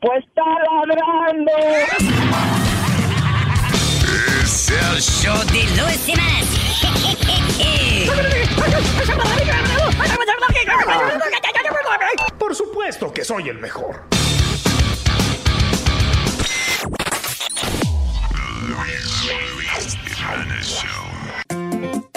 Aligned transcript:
Pues 0.00 0.24
está 0.24 0.42
ladrando. 0.44 1.52
Es 4.42 4.70
el 4.70 5.00
show 5.00 5.38
de 5.46 5.62
Luis 5.80 6.00
Semanas. 6.00 6.36
Por 12.38 12.54
supuesto 12.54 13.12
que 13.12 13.24
soy 13.24 13.48
el 13.48 13.58
mejor. 13.58 14.02
Luis 18.68 19.96
Jiménez 20.14 20.66
Show. 20.66 22.15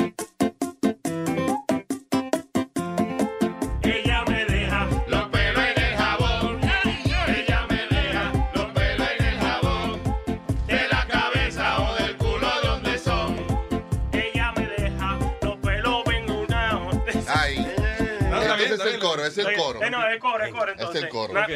Coro, 19.74 20.08
el 20.10 20.20
coro. 20.20 20.44
El 20.44 20.52
coro, 20.52 20.72
es 20.72 20.80
el 20.80 20.80
coro. 20.80 20.80
Es 20.80 20.80
Entonces, 20.80 21.04
el 21.04 21.10
coro. 21.10 21.34
Na- 21.34 21.48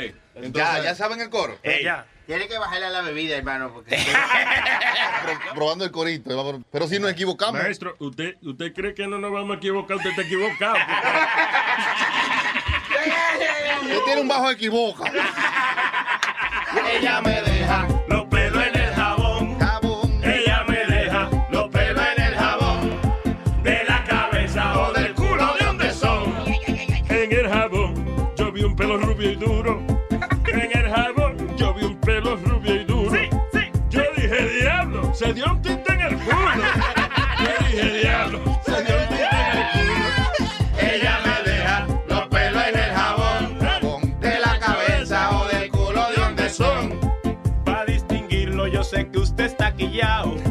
Ya, 0.78 0.84
ya 0.84 0.96
saben 0.96 1.20
el 1.22 1.30
coro. 1.30 1.58
Eh, 1.64 1.82
ya. 1.84 2.06
Tiene 2.26 2.48
que 2.48 2.58
bajarle 2.58 2.86
a 2.86 2.90
la 2.90 3.02
bebida, 3.02 3.36
hermano, 3.36 3.74
porque... 3.74 3.98
Probando 5.56 5.84
el 5.84 5.92
corito. 5.92 6.62
Pero 6.72 6.88
si 6.88 6.98
nos 6.98 7.12
equivocamos. 7.12 7.62
Maestro, 7.62 7.96
¿usted, 8.00 8.36
¿usted 8.42 8.74
cree 8.74 8.94
que 8.94 9.06
no 9.08 9.18
nos 9.20 9.32
vamos 9.32 9.56
a 9.56 9.58
equivocar? 9.58 9.98
Usted 9.98 10.12
está 10.12 10.22
equivocado. 10.22 10.76
Usted 13.82 14.00
tiene 14.06 14.22
un 14.22 14.28
bajo 14.28 14.50
equivoca. 14.52 15.12
Ella 16.92 17.22
me 17.22 17.42
deja 17.42 17.88
que 49.78 50.43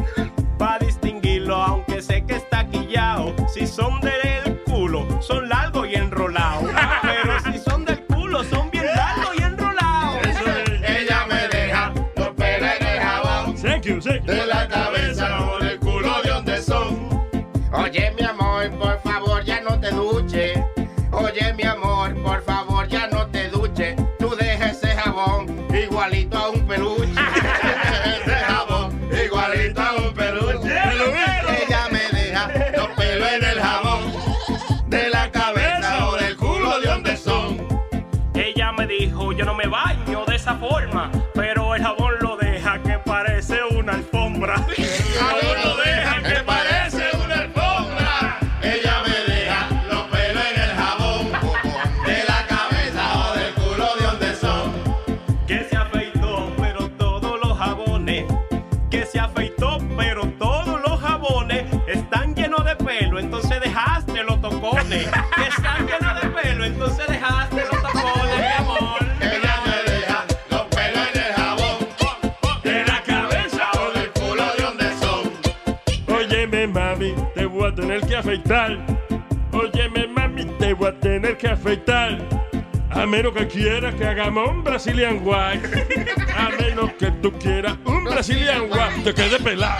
afeitar. 78.43 78.77
Óyeme, 79.51 80.07
mami, 80.07 80.45
te 80.59 80.73
voy 80.73 80.89
a 80.89 80.99
tener 80.99 81.37
que 81.37 81.47
afeitar. 81.47 82.17
A 82.89 83.05
menos 83.05 83.33
que 83.33 83.47
quieras 83.47 83.95
que 83.95 84.05
hagamos 84.05 84.49
un 84.49 84.63
Brazilian 84.63 85.19
White. 85.23 85.67
A 86.35 86.49
menos 86.61 86.91
que 86.93 87.11
tú 87.21 87.31
quieras 87.33 87.77
un 87.85 88.03
Brazilian 88.03 88.63
White. 88.63 89.03
Te 89.03 89.13
quede 89.13 89.39
pelado. 89.39 89.79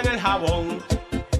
en 0.00 0.12
el 0.12 0.20
jabón. 0.20 0.82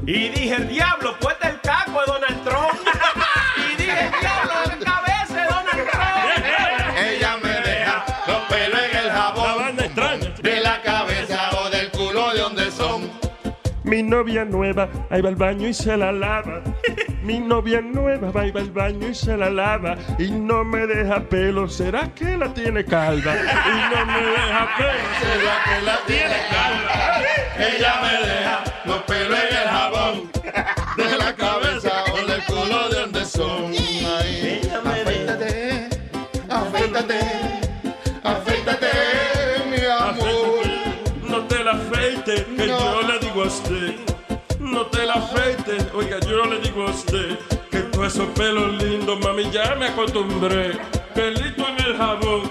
Y 0.07 0.29
dije, 0.29 0.55
el 0.55 0.69
diablo, 0.69 1.15
pues 1.21 1.37
el 1.43 1.61
caco 1.61 2.01
de 2.01 2.07
Donald 2.07 2.45
Trump. 2.45 2.81
y 3.73 3.77
dije, 3.77 4.05
el 4.05 4.21
diablo, 4.21 4.53
la 4.69 4.79
cabeza 4.85 5.35
de 5.35 5.45
Donald 5.45 5.91
Trump. 5.91 6.99
Ella 6.99 7.37
me 7.43 7.49
deja 7.49 8.05
los 8.27 8.41
pelos 8.49 8.81
en 8.91 8.97
el 8.97 9.11
jabón. 9.11 9.77
De 10.43 10.61
la 10.61 10.83
cabeza 10.83 11.51
o 11.61 11.71
del 11.71 11.91
culo 11.91 12.33
de 12.33 12.69
Mi 13.85 14.03
novia 14.03 14.45
nueva, 14.45 14.89
ahí 15.11 15.21
va 15.21 15.29
al 15.29 15.37
baño 15.37 15.69
y 15.69 15.75
se 15.75 15.97
la 15.97 16.13
lava. 16.13 16.63
Mi 17.29 17.41
novia 17.41 17.83
nueva 17.83 18.31
va 18.31 18.47
y 18.47 18.51
va 18.51 18.63
al 18.63 18.71
baño 18.71 19.07
y 19.07 19.15
se 19.15 19.37
la 19.37 19.51
lava. 19.51 19.99
Y 20.19 20.31
no 20.31 20.65
me 20.65 20.87
deja 20.87 21.21
pelo, 21.21 21.69
¿será 21.69 22.09
que 22.15 22.39
la 22.39 22.55
tiene 22.55 22.83
calva? 22.87 23.35
Y 23.35 23.95
no 23.95 24.07
me 24.07 24.19
deja 24.19 24.69
pelo, 24.79 25.09
¿será 25.21 25.55
que 25.67 25.83
la 25.85 25.99
tiene 26.07 26.37
calva? 26.49 27.21
Ella 27.59 28.01
me 28.01 28.27
deja 28.27 28.65
oiga, 45.99 46.21
yo 46.21 46.45
le 46.47 46.61
digo 46.61 46.83
a 46.87 46.91
usted. 46.91 47.39
Que 47.71 47.81
todos 47.81 48.15
esos 48.15 48.29
pelos 48.29 48.83
lindos, 48.83 49.19
mami, 49.21 49.51
ya 49.51 49.75
me 49.75 49.89
acostumbré. 49.89 50.79
Pelito 51.15 51.67
en 51.69 51.87
el 51.87 51.97
jabón, 51.97 52.51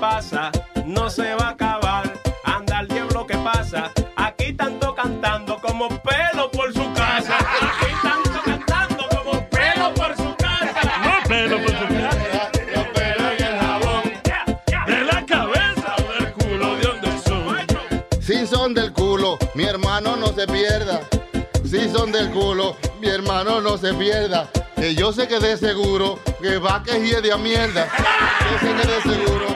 pasa. 0.00 0.50
No 0.84 1.10
se 1.10 1.34
va 1.34 1.48
a 1.48 1.50
acabar, 1.50 2.12
anda 2.44 2.80
el 2.80 2.88
diablo 2.88 3.26
que 3.26 3.36
pasa. 3.38 3.90
Aquí 4.16 4.52
tanto 4.52 4.94
cantando 4.94 5.58
como 5.60 5.88
pelo 6.02 6.50
por 6.50 6.72
su 6.72 6.92
casa. 6.94 7.36
Aquí 7.38 7.92
tanto 8.02 8.40
cantando 8.44 9.04
como 9.08 9.48
pelo 9.48 9.94
por 9.94 10.16
su 10.16 10.34
casa. 10.36 10.80
No 11.04 11.28
pelo 11.28 11.56
por 11.58 11.70
su 11.70 11.86
cara, 11.94 12.50
Los 12.74 12.86
pelos 12.88 13.32
en 13.38 13.44
el 13.44 13.58
jabón. 13.58 14.02
de 14.86 15.04
la 15.04 15.26
cabeza 15.26 15.96
o 15.98 16.12
del 16.22 16.32
culo 16.32 16.76
de 16.76 16.82
donde 16.86 17.18
son. 17.22 18.22
Si 18.22 18.46
son 18.46 18.74
del 18.74 18.92
culo, 18.92 19.38
mi 19.54 19.64
hermano 19.64 20.16
no 20.16 20.28
se 20.28 20.46
pierda. 20.46 21.00
Si 21.64 21.90
son 21.90 22.12
del 22.12 22.30
culo, 22.30 22.76
mi 23.00 23.08
hermano 23.08 23.60
no 23.60 23.76
se 23.76 23.92
pierda. 23.94 24.48
Que 24.76 24.94
yo 24.94 25.12
sé 25.12 25.26
que 25.28 25.38
de 25.40 25.56
seguro 25.56 26.18
que 26.40 26.56
va 26.58 26.82
que 26.84 27.00
hiede 27.00 27.32
a 27.32 27.36
mierda. 27.36 27.88
Yo 28.50 28.58
sé 28.60 28.74
que 28.74 28.86
de 28.88 29.02
seguro 29.02 29.46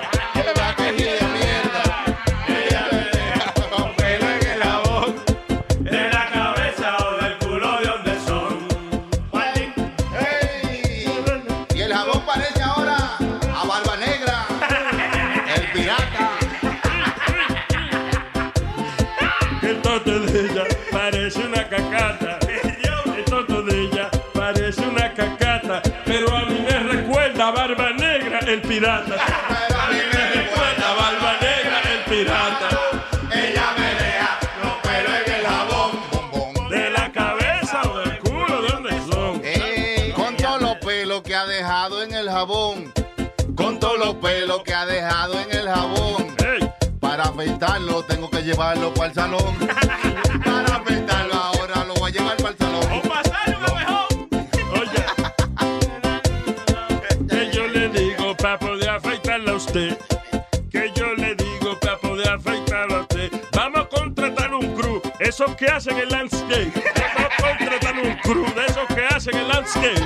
el 28.63 28.69
pirata. 28.69 29.17
Pero 29.49 29.81
a 29.81 29.89
mí 29.89 29.99
me 30.13 30.31
recuerda 30.31 30.95
barba 30.95 31.33
negra 31.41 31.81
el 31.93 32.05
pirata. 32.11 32.69
Ella 33.35 33.67
me 33.79 33.95
deja 33.95 34.39
los 34.63 34.75
pelos 34.83 35.15
en 35.27 35.33
el 35.35 35.47
jabón. 35.47 35.91
Bombón. 36.13 36.69
De 36.69 36.91
la 36.91 37.13
cabeza 37.13 37.83
o 37.91 37.99
del 37.99 38.19
culo, 38.19 38.63
¿de 38.63 38.69
dónde 38.69 39.13
son? 39.13 39.41
Ey, 39.45 40.13
con 40.13 40.37
todos 40.37 40.61
los 40.63 40.77
pelos 40.77 41.23
que 41.23 41.35
ha 41.35 41.47
dejado 41.47 42.03
en 42.03 42.15
el 42.15 42.31
jabón. 42.31 42.93
Con 43.57 43.79
todos 43.79 43.99
los 43.99 44.15
pelos 44.17 44.63
que 44.63 44.75
ha 44.75 44.87
dejado 44.87 45.39
en 45.41 45.53
el 45.53 45.69
jabón. 45.69 46.35
Ey, 46.39 46.73
Para 47.01 47.25
afeitarlo 47.25 48.03
tengo 48.05 48.31
que 48.31 48.43
llevarlo 48.43 48.93
para 48.95 49.09
el 49.09 49.15
salón. 49.15 49.55
Para 50.45 50.77
afeitarlo 50.77 51.32
Esos 65.43 65.57
que 65.57 65.67
hacen 65.67 65.99
el 65.99 66.09
landscape. 66.09 66.71
A 67.17 67.57
contratar 67.59 67.99
un 67.99 68.15
crew 68.19 68.47
de 68.55 68.65
esos 68.65 68.87
que 68.95 69.05
hacen 69.07 69.37
el 69.37 69.49
landscape. 69.49 70.01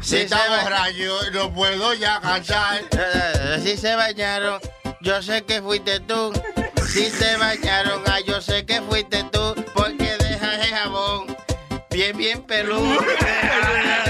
Si 0.00 0.16
está 0.18 0.38
borracho, 0.48 1.30
no 1.32 1.52
puedo 1.52 1.94
ya 1.94 2.20
cantar. 2.20 2.80
Eh, 2.92 3.60
Si 3.60 3.76
se 3.76 3.96
bañaron, 3.96 4.60
yo 5.00 5.20
sé 5.20 5.42
que 5.42 5.60
fuiste 5.60 5.98
tú. 5.98 6.32
Si 6.86 7.10
se 7.10 7.36
bañaron, 7.38 8.04
ah, 8.06 8.20
yo 8.24 8.40
sé 8.40 8.64
que 8.66 8.80
fuiste 8.82 9.24
tú. 9.32 9.54
Porque 9.74 10.16
dejas 10.18 10.64
el 10.64 10.74
jabón 10.74 11.36
bien, 11.90 12.16
bien 12.16 12.42
peludo. 12.42 12.98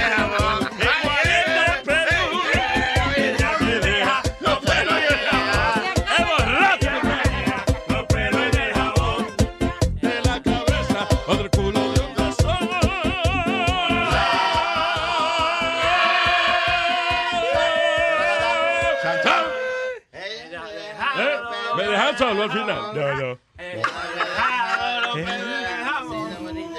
al 22.43 22.51
final? 22.51 22.81
No, 22.95 23.15
no. 23.15 23.39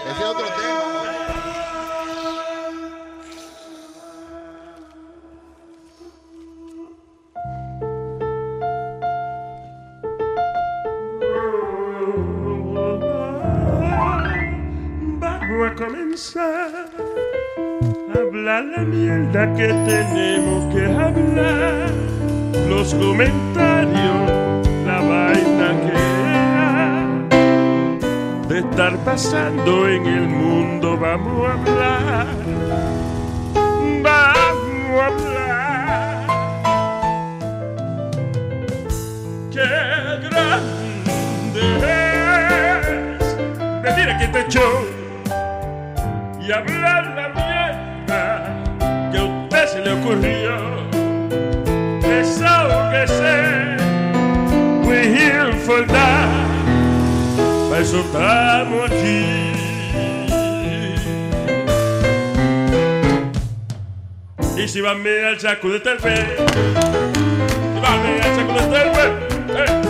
Ese 0.05 0.11
es 0.11 0.25
otro 0.25 0.45
tema. 0.45 0.83
Vamos 15.19 15.71
a 15.71 15.75
comenzar 15.75 16.89
a 18.13 18.19
hablar 18.19 18.63
la 18.65 18.83
mierda 18.83 19.53
que 19.55 19.67
tenemos 19.67 20.73
que 20.73 20.85
hablar. 20.85 21.91
Los 22.69 22.93
comentarios, 22.95 23.42
de 28.53 28.59
estar 28.59 28.95
pasando 28.97 29.87
en 29.89 30.05
el 30.05 30.27
mundo. 30.27 30.95
Vamos 30.95 31.49
a 31.49 31.53
hablar. 31.53 32.27
Vamos 34.03 35.01
a 35.01 35.05
hablar. 35.07 36.27
Qué 39.51 39.71
grande 40.29 40.83
es 44.39 44.47
show 44.53 44.85
y 46.39 46.51
hablar 46.51 47.03
la 47.15 47.29
mierda 47.29 49.11
que 49.11 49.17
a 49.17 49.23
usted 49.23 49.65
se 49.67 49.79
le 49.79 49.93
ocurrió. 49.93 50.53
Desahógese, 52.01 53.35
we're 54.85 55.07
here 55.07 55.51
for 55.65 55.87
that. 55.87 56.42
Para 57.73 57.85
eso 57.85 58.01
estamos 58.01 58.85
aquí. 58.85 59.25
Y 64.61 64.67
si 64.67 64.79
va 64.79 64.91
a 64.91 64.93
mirar 64.93 65.33
al 65.33 65.37
pez, 65.39 65.43
si 65.43 65.87
va 67.81 67.93
a 67.93 67.97
mirar 67.97 68.29
al 68.29 68.91
pez, 68.91 69.09
eh. 69.57 69.81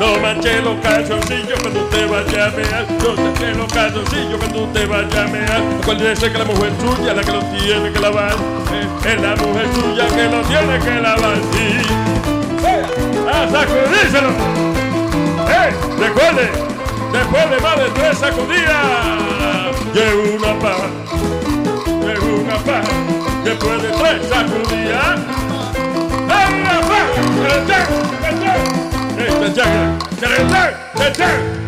no 0.00 0.18
manche 0.22 0.62
los 0.62 0.80
calzoncillos 0.80 1.60
cuando 1.60 1.84
usted 1.84 2.08
vaya 2.08 2.46
a 2.46 2.50
mear, 2.50 2.86
no 2.90 3.22
manche 3.22 3.54
los 3.56 3.70
calzoncillos 3.70 4.38
cuando 4.38 4.62
usted 4.62 4.88
vaya 4.88 5.24
a 5.24 5.28
mear. 5.28 5.62
Acuérdese 5.82 6.32
que 6.32 6.38
la 6.38 6.44
mujer 6.46 6.72
suya 6.80 7.12
la 7.12 7.22
que 7.22 7.32
lo 7.32 7.42
tiene 7.44 7.92
que 7.92 8.00
lavar, 8.00 8.32
eh, 8.72 9.12
es 9.12 9.20
la 9.20 9.36
mujer 9.36 9.66
suya 9.74 10.06
que 10.06 10.24
lo 10.34 10.40
tiene 10.44 10.78
que 10.78 10.98
lavar. 10.98 11.36
Y, 11.60 11.76
eh, 12.66 13.30
a 13.30 13.50
sacudíselo. 13.50 14.30
¡Eh! 15.46 15.70
Recuerde, 16.00 16.71
después 17.12 17.50
de 17.50 17.60
más 17.60 17.76
de 17.76 17.90
tres 17.90 18.18
sacudidas, 18.18 18.86
llega 19.94 20.14
una 20.36 20.58
paz, 20.58 20.82
llega 22.00 22.24
una 22.24 22.56
paz, 22.58 22.88
después 23.44 23.82
de 23.82 23.88
tres 23.90 24.28
sacudidas, 24.28 25.20
¡llega 26.28 26.48
una 26.48 26.80
paz! 26.80 27.08
¡Terentén! 27.42 27.86
¡Eh, 29.18 29.30
terentén! 29.38 29.98
¡Terentén! 30.20 30.70
¡Terentén! 30.96 31.62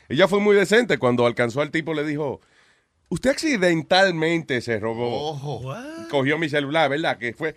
Ella 0.09 0.29
fue 0.29 0.41
muy 0.41 0.55
decente 0.57 0.99
cuando 0.99 1.27
alcanzó 1.27 1.61
al 1.61 1.71
tipo 1.71 1.95
le 1.95 2.05
dijo, 2.05 2.41
"Usted 3.09 3.31
accidentalmente 3.31 4.61
se 4.61 4.79
robó, 4.79 5.31
Ojo. 5.31 5.75
cogió 6.11 6.39
mi 6.39 6.49
celular, 6.49 6.91
¿verdad? 6.91 7.19
Que 7.19 7.33
fue 7.33 7.55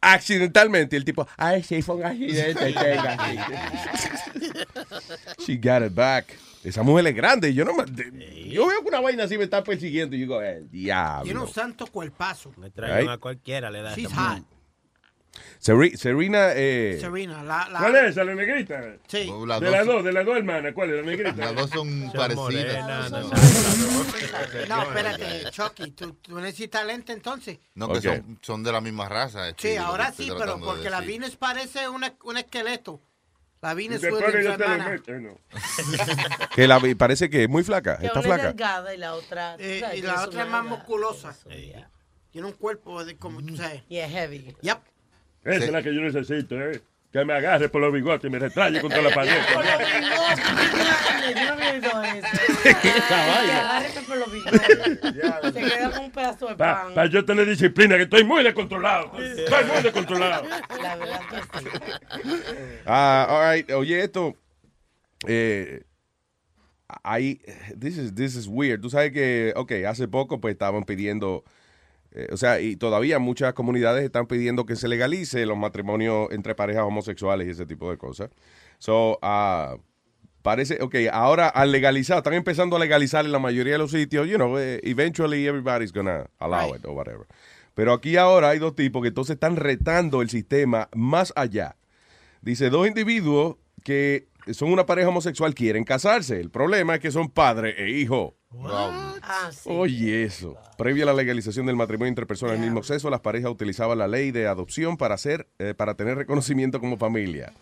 accidentalmente 0.00 0.96
Y 0.96 0.98
el 0.98 1.04
tipo, 1.04 1.26
ay 1.36 1.62
sí 1.62 1.82
fue 1.82 1.96
un 1.96 2.04
accidente, 2.04 2.72
tenga". 2.72 3.16
She 5.38 5.56
got 5.56 5.82
it 5.86 5.94
back. 5.94 6.26
Esa 6.64 6.82
mujer 6.84 7.08
es 7.08 7.14
grande 7.16 7.50
y 7.50 7.54
yo 7.54 7.64
no 7.64 7.74
me, 7.74 7.84
yo 8.48 8.66
veo 8.68 8.82
que 8.82 8.88
una 8.88 9.00
vaina 9.00 9.24
así 9.24 9.36
me 9.36 9.44
está 9.44 9.64
persiguiendo 9.64 10.14
y 10.14 10.20
digo, 10.20 10.40
el 10.40 10.70
diablo. 10.70 11.24
Tiene 11.24 11.40
un 11.40 11.48
santo 11.48 11.86
cuerpazo. 11.88 12.52
Me 12.56 12.70
Ay. 12.84 13.06
a 13.08 13.18
cualquiera, 13.18 13.70
le 13.70 13.82
da. 13.82 13.94
She's 13.94 14.12
hot. 14.12 14.44
Serena, 15.58 16.52
eh, 16.54 16.98
Serena, 17.00 17.42
la, 17.44 17.68
la- 17.68 17.78
¿Cuál 17.78 17.96
es 17.96 18.02
esa, 18.10 18.24
la 18.24 18.34
negrita? 18.34 18.96
Sí. 19.06 19.28
Oh, 19.32 19.46
las 19.46 19.60
De 19.60 19.66
dos- 19.66 19.74
las 19.76 19.86
dos, 19.86 20.04
de 20.04 20.12
las 20.12 20.26
dos 20.26 20.36
hermanas. 20.36 20.72
¿Cuál 20.74 20.90
es 20.90 20.96
la 20.96 21.10
negrita? 21.10 21.36
Las 21.36 21.54
dos 21.54 21.70
son 21.70 22.12
parecidas. 22.12 23.10
No, 23.10 23.20
No, 24.68 24.82
espérate, 24.88 25.50
Chucky, 25.50 25.90
¿tú, 25.92 26.14
tú 26.14 26.38
necesitas 26.40 26.84
lente 26.84 27.12
entonces. 27.12 27.58
No, 27.74 27.92
que 27.92 28.00
son, 28.00 28.38
son 28.42 28.62
de 28.62 28.72
la 28.72 28.80
misma 28.80 29.08
raza. 29.08 29.48
eh, 29.48 29.54
Sí, 29.56 29.76
ahora 29.76 30.12
sí, 30.12 30.24
pero 30.26 30.36
tratando 30.38 30.66
de 30.66 30.72
porque 30.72 30.90
la. 30.90 31.00
Venus 31.00 31.36
parece 31.36 31.88
una- 31.88 32.14
un 32.24 32.36
esqueleto. 32.36 33.00
La 33.60 33.72
Y 33.72 33.76
Venus 33.76 34.02
Williams, 34.02 34.22
pone 34.24 34.42
su 34.42 34.90
meto, 34.90 35.12
no. 35.20 35.38
que 36.56 36.66
la, 36.66 36.80
parece 36.98 37.30
que 37.30 37.44
es 37.44 37.48
muy 37.48 37.62
flaca, 37.62 37.96
Que 37.96 38.06
está 38.06 38.18
una 38.18 38.28
es 38.28 38.34
flaca. 38.34 38.48
delgada 38.48 38.94
y 38.94 38.98
la 38.98 39.14
otra. 39.14 39.54
Eh, 39.60 39.80
y 39.98 40.02
la 40.02 40.14
es 40.14 40.20
otra 40.22 40.42
es 40.42 40.48
más 40.50 40.64
musculosa. 40.64 41.34
Tiene 42.32 42.46
un 42.48 42.54
cuerpo 42.54 43.04
de 43.04 43.16
como 43.16 43.40
tú 43.40 43.56
sabes. 43.56 43.82
Yeah, 43.88 44.08
heavy. 44.08 44.56
Yep. 44.62 44.78
Esa 45.44 45.58
Sí. 45.58 45.64
es 45.66 45.72
la 45.72 45.82
que 45.82 45.94
yo 45.94 46.00
necesito, 46.00 46.60
¿eh? 46.60 46.80
Que 47.12 47.24
me 47.26 47.34
agarre 47.34 47.68
por 47.68 47.80
los 47.82 47.92
bigotes 47.92 48.26
y 48.28 48.32
me 48.32 48.38
retraye 48.38 48.80
contra 48.80 49.02
la 49.02 49.10
pared. 49.10 49.32
Por 49.52 49.64
los 49.64 49.78
bigotes, 49.78 51.34
yo 51.34 51.56
no 51.56 51.62
eso. 51.62 51.90
vaina. 51.94 53.60
Agárrate 53.70 54.00
por 54.06 54.16
los 54.16 54.32
bigotes. 54.32 54.60
Se 55.52 55.60
queda 55.62 55.90
con 55.90 56.04
un 56.04 56.10
pedazo 56.10 56.48
de 56.48 56.56
Para 56.56 56.94
pan. 56.94 57.08
yo 57.10 57.24
tener 57.24 57.46
disciplina, 57.46 57.96
que 57.96 58.04
estoy 58.04 58.24
muy 58.24 58.42
descontrolado. 58.42 59.12
Estoy 59.20 59.64
muy 59.64 59.82
descontrolado. 59.82 60.44
La 60.82 60.96
verdad 60.96 61.20
que 61.28 61.58
sí. 61.58 61.66
Ah, 62.86 63.26
all 63.28 63.54
right. 63.56 63.70
Oye, 63.72 64.00
esto. 64.02 64.34
Eh, 65.26 65.82
hay. 67.02 67.40
This 67.78 67.98
is, 67.98 68.14
this 68.14 68.34
is 68.36 68.46
weird. 68.46 68.80
Tú 68.80 68.90
sabes 68.90 69.12
que, 69.12 69.52
ok, 69.56 69.72
hace 69.86 70.08
poco 70.08 70.40
pues 70.40 70.52
estaban 70.52 70.84
pidiendo. 70.84 71.44
Eh, 72.14 72.28
o 72.30 72.36
sea, 72.36 72.60
y 72.60 72.76
todavía 72.76 73.18
muchas 73.18 73.54
comunidades 73.54 74.04
están 74.04 74.26
pidiendo 74.26 74.66
que 74.66 74.76
se 74.76 74.88
legalice 74.88 75.46
los 75.46 75.56
matrimonios 75.56 76.28
entre 76.30 76.54
parejas 76.54 76.84
homosexuales 76.84 77.46
y 77.46 77.50
ese 77.50 77.66
tipo 77.66 77.90
de 77.90 77.96
cosas. 77.96 78.30
So, 78.78 79.18
ah, 79.22 79.76
parece, 80.42 80.82
ok, 80.82 80.94
ahora 81.12 81.48
al 81.48 81.72
legalizar, 81.72 82.18
están 82.18 82.34
empezando 82.34 82.76
a 82.76 82.78
legalizar 82.78 83.24
en 83.24 83.32
la 83.32 83.38
mayoría 83.38 83.74
de 83.74 83.78
los 83.78 83.92
sitios, 83.92 84.28
you 84.28 84.36
know, 84.36 84.58
eh, 84.58 84.80
eventually 84.82 85.46
everybody's 85.46 85.92
gonna 85.92 86.26
allow 86.38 86.74
it 86.74 86.84
or 86.84 86.92
whatever. 86.92 87.26
Pero 87.74 87.94
aquí 87.94 88.16
ahora 88.16 88.50
hay 88.50 88.58
dos 88.58 88.74
tipos 88.74 89.00
que 89.00 89.08
entonces 89.08 89.34
están 89.34 89.56
retando 89.56 90.20
el 90.20 90.28
sistema 90.28 90.88
más 90.94 91.32
allá. 91.36 91.76
Dice, 92.42 92.68
dos 92.68 92.86
individuos 92.86 93.56
que 93.84 94.28
son 94.50 94.72
una 94.72 94.86
pareja 94.86 95.08
homosexual 95.08 95.54
quieren 95.54 95.84
casarse. 95.84 96.40
El 96.40 96.50
problema 96.50 96.94
es 96.94 97.00
que 97.00 97.10
son 97.10 97.30
padre 97.30 97.74
e 97.78 97.90
hijo. 97.90 98.36
Ah, 98.64 99.50
sí. 99.52 99.68
Oye, 99.70 100.24
eso. 100.24 100.56
Previo 100.76 101.04
a 101.04 101.06
la 101.06 101.14
legalización 101.14 101.66
del 101.66 101.76
matrimonio 101.76 102.08
entre 102.08 102.26
personas 102.26 102.54
del 102.54 102.62
mismo 102.62 102.82
sexo, 102.82 103.08
las 103.08 103.20
parejas 103.20 103.50
utilizaban 103.50 103.98
la 103.98 104.08
ley 104.08 104.30
de 104.30 104.46
adopción 104.46 104.96
para, 104.96 105.14
hacer, 105.14 105.48
eh, 105.58 105.74
para 105.74 105.94
tener 105.94 106.16
reconocimiento 106.16 106.80
como 106.80 106.96
familia. 106.96 107.52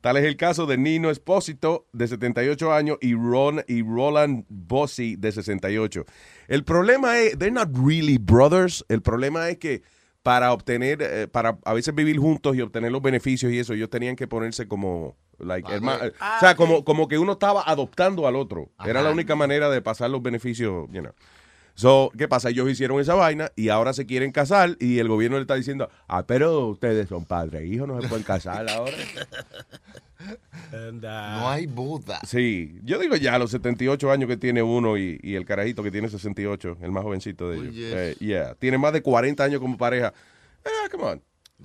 Tal 0.00 0.16
es 0.16 0.24
el 0.24 0.36
caso 0.36 0.66
de 0.66 0.78
Nino 0.78 1.10
Espósito, 1.10 1.86
de 1.92 2.08
78 2.08 2.72
años, 2.72 2.98
y, 3.00 3.14
Ron, 3.14 3.62
y 3.68 3.82
Roland 3.82 4.44
Bossi, 4.48 5.14
de 5.14 5.30
68. 5.30 6.04
El 6.48 6.64
problema 6.64 7.20
es, 7.20 7.38
they're 7.38 7.52
not 7.52 7.68
really 7.72 8.18
brothers. 8.18 8.84
El 8.88 9.00
problema 9.00 9.48
es 9.48 9.58
que 9.58 9.82
para 10.24 10.52
obtener, 10.52 11.02
eh, 11.02 11.28
para 11.28 11.58
a 11.64 11.72
veces 11.72 11.94
vivir 11.94 12.18
juntos 12.18 12.56
y 12.56 12.60
obtener 12.60 12.90
los 12.90 13.00
beneficios 13.00 13.52
y 13.52 13.60
eso, 13.60 13.74
ellos 13.74 13.90
tenían 13.90 14.16
que 14.16 14.26
ponerse 14.26 14.66
como, 14.66 15.16
like, 15.42 15.68
herma- 15.68 15.98
eh, 16.06 16.12
o 16.36 16.40
sea, 16.40 16.54
como, 16.56 16.84
como 16.84 17.08
que 17.08 17.18
uno 17.18 17.32
estaba 17.32 17.62
adoptando 17.66 18.26
al 18.26 18.36
otro. 18.36 18.70
Era 18.84 19.02
la 19.02 19.10
única 19.10 19.34
manera 19.36 19.68
de 19.70 19.82
pasar 19.82 20.10
los 20.10 20.22
beneficios, 20.22 20.88
you 20.90 21.00
know. 21.00 21.12
So, 21.74 22.12
¿qué 22.18 22.28
pasa? 22.28 22.50
Ellos 22.50 22.68
hicieron 22.70 23.00
esa 23.00 23.14
vaina 23.14 23.50
y 23.56 23.70
ahora 23.70 23.94
se 23.94 24.04
quieren 24.04 24.30
casar 24.30 24.76
y 24.78 24.98
el 24.98 25.08
gobierno 25.08 25.38
le 25.38 25.42
está 25.42 25.54
diciendo, 25.54 25.88
ah, 26.06 26.26
pero 26.26 26.66
ustedes 26.68 27.08
son 27.08 27.24
padres 27.24 27.62
e 27.62 27.66
hijos, 27.66 27.88
no 27.88 27.98
se 28.02 28.08
pueden 28.08 28.24
casar 28.24 28.68
ahora. 28.68 28.92
No 30.70 31.48
hay 31.50 31.66
boda. 31.66 32.20
Sí, 32.26 32.78
yo 32.84 32.98
digo 32.98 33.16
ya 33.16 33.38
los 33.38 33.50
78 33.50 34.10
años 34.10 34.28
que 34.28 34.36
tiene 34.36 34.62
uno 34.62 34.96
y, 34.96 35.18
y 35.22 35.34
el 35.34 35.44
carajito 35.44 35.82
que 35.82 35.90
tiene 35.90 36.08
68, 36.08 36.78
el 36.80 36.92
más 36.92 37.02
jovencito 37.02 37.50
de 37.50 37.58
ellos. 37.58 37.74
yes. 37.74 37.92
Eh, 37.94 38.16
yeah, 38.20 38.54
tiene 38.54 38.78
más 38.78 38.92
de 38.92 39.02
40 39.02 39.42
años 39.42 39.60
como 39.60 39.76
pareja. 39.76 40.14
Ah, 40.64 40.88
come 40.90 41.04
on. 41.04 41.22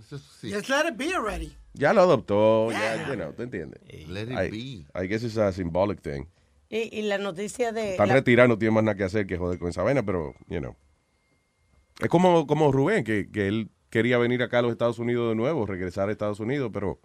Just 0.10 0.70
let 0.70 0.88
it 0.90 0.98
be 0.98 1.14
already. 1.14 1.56
Ya 1.78 1.94
lo 1.94 2.02
adoptó, 2.02 2.72
ya, 2.72 3.08
you 3.08 3.14
know, 3.16 3.32
¿te 3.34 3.44
entiendes? 3.44 3.80
Let 4.10 4.24
it 4.24 4.54
I, 4.54 4.86
I 4.96 5.08
guess 5.08 5.24
it's 5.24 5.38
a 5.38 5.52
symbolic 5.52 6.02
thing. 6.02 6.26
Y, 6.70 6.98
y 6.98 7.02
la 7.04 7.18
noticia 7.18 7.72
de... 7.72 7.92
Están 7.92 8.10
la- 8.10 8.16
retirados, 8.16 8.50
no 8.50 8.58
tiene 8.58 8.74
más 8.74 8.84
nada 8.84 8.96
que 8.98 9.04
hacer 9.06 9.26
que 9.26 9.38
joder 9.38 9.58
con 9.60 9.70
esa 9.70 9.84
vaina, 9.84 10.04
pero, 10.04 10.34
you 10.50 10.60
know. 10.60 10.76
Es 12.00 12.10
como, 12.10 12.46
como 12.46 12.72
Rubén, 12.72 13.04
que, 13.04 13.30
que 13.32 13.48
él 13.48 13.70
quería 13.90 14.18
venir 14.18 14.44
acá 14.44 14.60
a 14.60 14.62
los 14.64 14.72
Estados 14.72 15.00
Unidos 15.00 15.30
de 15.30 15.36
nuevo, 15.36 15.66
regresar 15.66 16.10
a 16.10 16.12
Estados 16.12 16.40
Unidos, 16.40 16.70
pero 16.74 17.00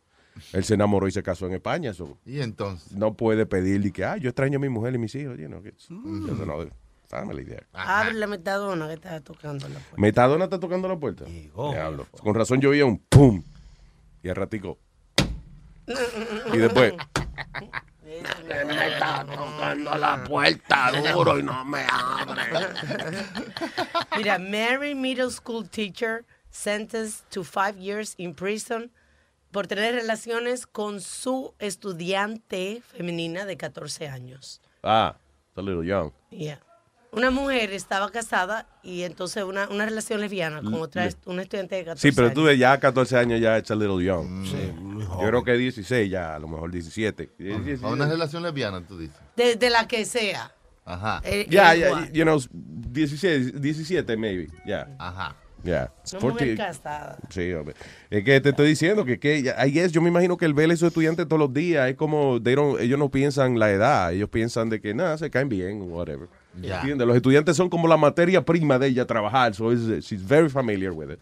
él 0.53 0.65
se 0.65 0.75
enamoró 0.75 1.07
y 1.07 1.13
se 1.13 1.23
casó 1.23 1.47
en 1.47 1.55
España. 1.55 1.95
so 1.95 2.19
Y 2.27 2.41
entonces. 2.41 2.93
no 2.93 3.15
puede 3.15 3.47
pedir 3.47 3.85
y 3.87 3.93
que, 3.93 4.05
ah, 4.05 4.17
yo 4.17 4.29
extraño 4.31 4.59
a 4.59 4.61
mi 4.61 4.69
mujer 4.69 4.95
y 4.95 4.99
mis 4.99 5.15
hijos, 5.15 5.39
you 5.39 5.47
know, 5.47 5.63
another 6.43 6.73
family 7.09 7.45
there. 7.45 7.67
Abre 7.73 8.15
la 8.15 8.27
metadona 8.27 8.89
que 8.89 8.95
está 8.95 9.21
tocando 9.21 9.69
la 9.69 9.75
puerta. 9.79 9.97
Metadona 10.01 10.45
está 10.45 10.59
tocando 10.59 10.89
la 10.89 10.99
puerta. 10.99 11.25
Diablo. 11.25 12.07
Con 12.11 12.35
razón 12.35 12.61
yo 12.61 12.71
oía 12.71 12.85
un 12.85 12.99
pum. 12.99 13.43
Y 14.23 14.29
al 14.29 14.37
ratico. 14.37 14.79
Y 16.53 16.59
después. 16.59 16.95
Me 18.05 18.89
está 18.89 19.25
tocando 19.25 19.95
la 19.97 20.23
puerta 20.25 20.93
duro 21.13 21.39
y 21.39 21.43
no 21.43 21.65
me 21.65 21.85
abre. 21.91 22.43
Mira, 24.17 24.39
Mary 24.39 24.95
Middle 24.95 25.31
School 25.31 25.69
Teacher 25.69 26.25
sentenced 26.51 27.25
to 27.31 27.43
five 27.43 27.79
years 27.79 28.15
in 28.19 28.35
prison 28.35 28.91
por 29.51 29.67
tener 29.67 29.95
relaciones 29.95 30.67
con 30.67 31.01
su 31.01 31.55
estudiante 31.59 32.83
femenina 32.83 33.45
de 33.45 33.57
14 33.57 34.09
años. 34.09 34.61
Ah, 34.83 35.17
it's 35.49 35.59
a 35.59 35.63
little 35.63 35.85
young. 35.85 36.13
Yeah. 36.31 36.59
Una 37.15 37.31
mujer 37.31 37.71
estaba 37.75 38.11
casada 38.11 38.67
y 38.83 39.03
entonces 39.03 39.45
una, 39.45 39.69
una 39.69 39.85
relación 39.85 40.19
lesbiana 40.21 40.63
con 40.63 40.73
otra 40.75 41.11
una 41.27 41.43
estudiante 41.43 41.77
de 41.77 41.85
14 41.85 42.09
Sí, 42.11 42.17
pero 42.17 42.33
tú 42.33 42.45
ves, 42.45 42.59
ya 42.59 42.73
a 42.73 42.81
14 42.81 43.19
años 43.19 43.39
ya 43.39 43.59
it's 43.59 43.71
a 43.71 43.75
little 43.75 44.03
young. 44.03 44.45
Yo 44.47 45.27
creo 45.29 45.45
que 45.45 45.53
16 45.59 46.11
ya, 46.11 46.35
a 46.35 46.39
lo 46.39 46.49
mejor 46.49 46.71
17. 46.71 47.31
A 47.83 47.89
una 47.89 48.07
relación 48.07 48.43
lesbiana, 48.43 48.81
tú 48.87 48.99
dices. 48.99 49.15
de, 49.37 49.57
de 49.57 49.69
la 49.71 49.87
que 49.87 50.07
sea. 50.07 50.53
Ajá. 50.87 51.21
Eh, 51.25 51.47
Ya, 51.51 51.75
ya, 51.75 51.89
igual. 51.89 52.13
you 52.13 52.23
know, 52.25 52.41
16, 52.51 53.61
17 53.61 54.17
maybe, 54.17 54.49
ya. 54.67 54.89
Ajá. 54.99 55.37
Ya. 55.63 55.93
Mujer 56.15 56.57
14 56.57 56.57
casada. 56.57 57.19
Sí, 57.29 57.53
hombre. 57.53 57.77
Es 58.11 58.25
que 58.25 58.41
te 58.41 58.49
estoy 58.49 58.69
diciendo 58.69 59.05
que, 59.05 59.21
que 59.21 59.43
ya- 59.43 59.65
I 59.67 59.71
guess, 59.71 59.93
yo 59.93 60.01
me 60.01 60.09
imagino 60.09 60.37
que 60.39 60.47
el 60.47 60.55
ver 60.55 60.71
a 60.71 60.73
esos 60.73 60.89
estudiantes 60.89 61.29
todos 61.29 61.39
los 61.39 61.53
días 61.53 61.89
es 61.91 61.95
como, 61.97 62.43
they 62.43 62.55
don't- 62.57 62.81
ellos 62.81 62.99
no 62.99 63.11
piensan 63.11 63.59
la 63.59 63.71
edad, 63.71 64.13
ellos 64.15 64.31
piensan 64.31 64.71
de 64.71 64.81
que 64.81 64.95
nada, 64.95 65.19
se 65.19 65.31
caen 65.31 65.49
bien, 65.51 65.83
whatever. 65.83 66.27
¿Entiendes? 66.55 67.07
Los 67.07 67.17
estudiantes 67.17 67.57
son 67.57 67.69
como 67.69 67.89
la 67.89 67.97
materia 67.97 68.45
prima 68.45 68.79
de 68.79 68.89
ella 68.89 69.07
trabajar, 69.07 69.55
so 69.55 69.73
is- 69.73 70.05
she's 70.05 70.27
very 70.27 70.49
familiar 70.49 70.93
with 70.93 71.11
it. 71.11 71.21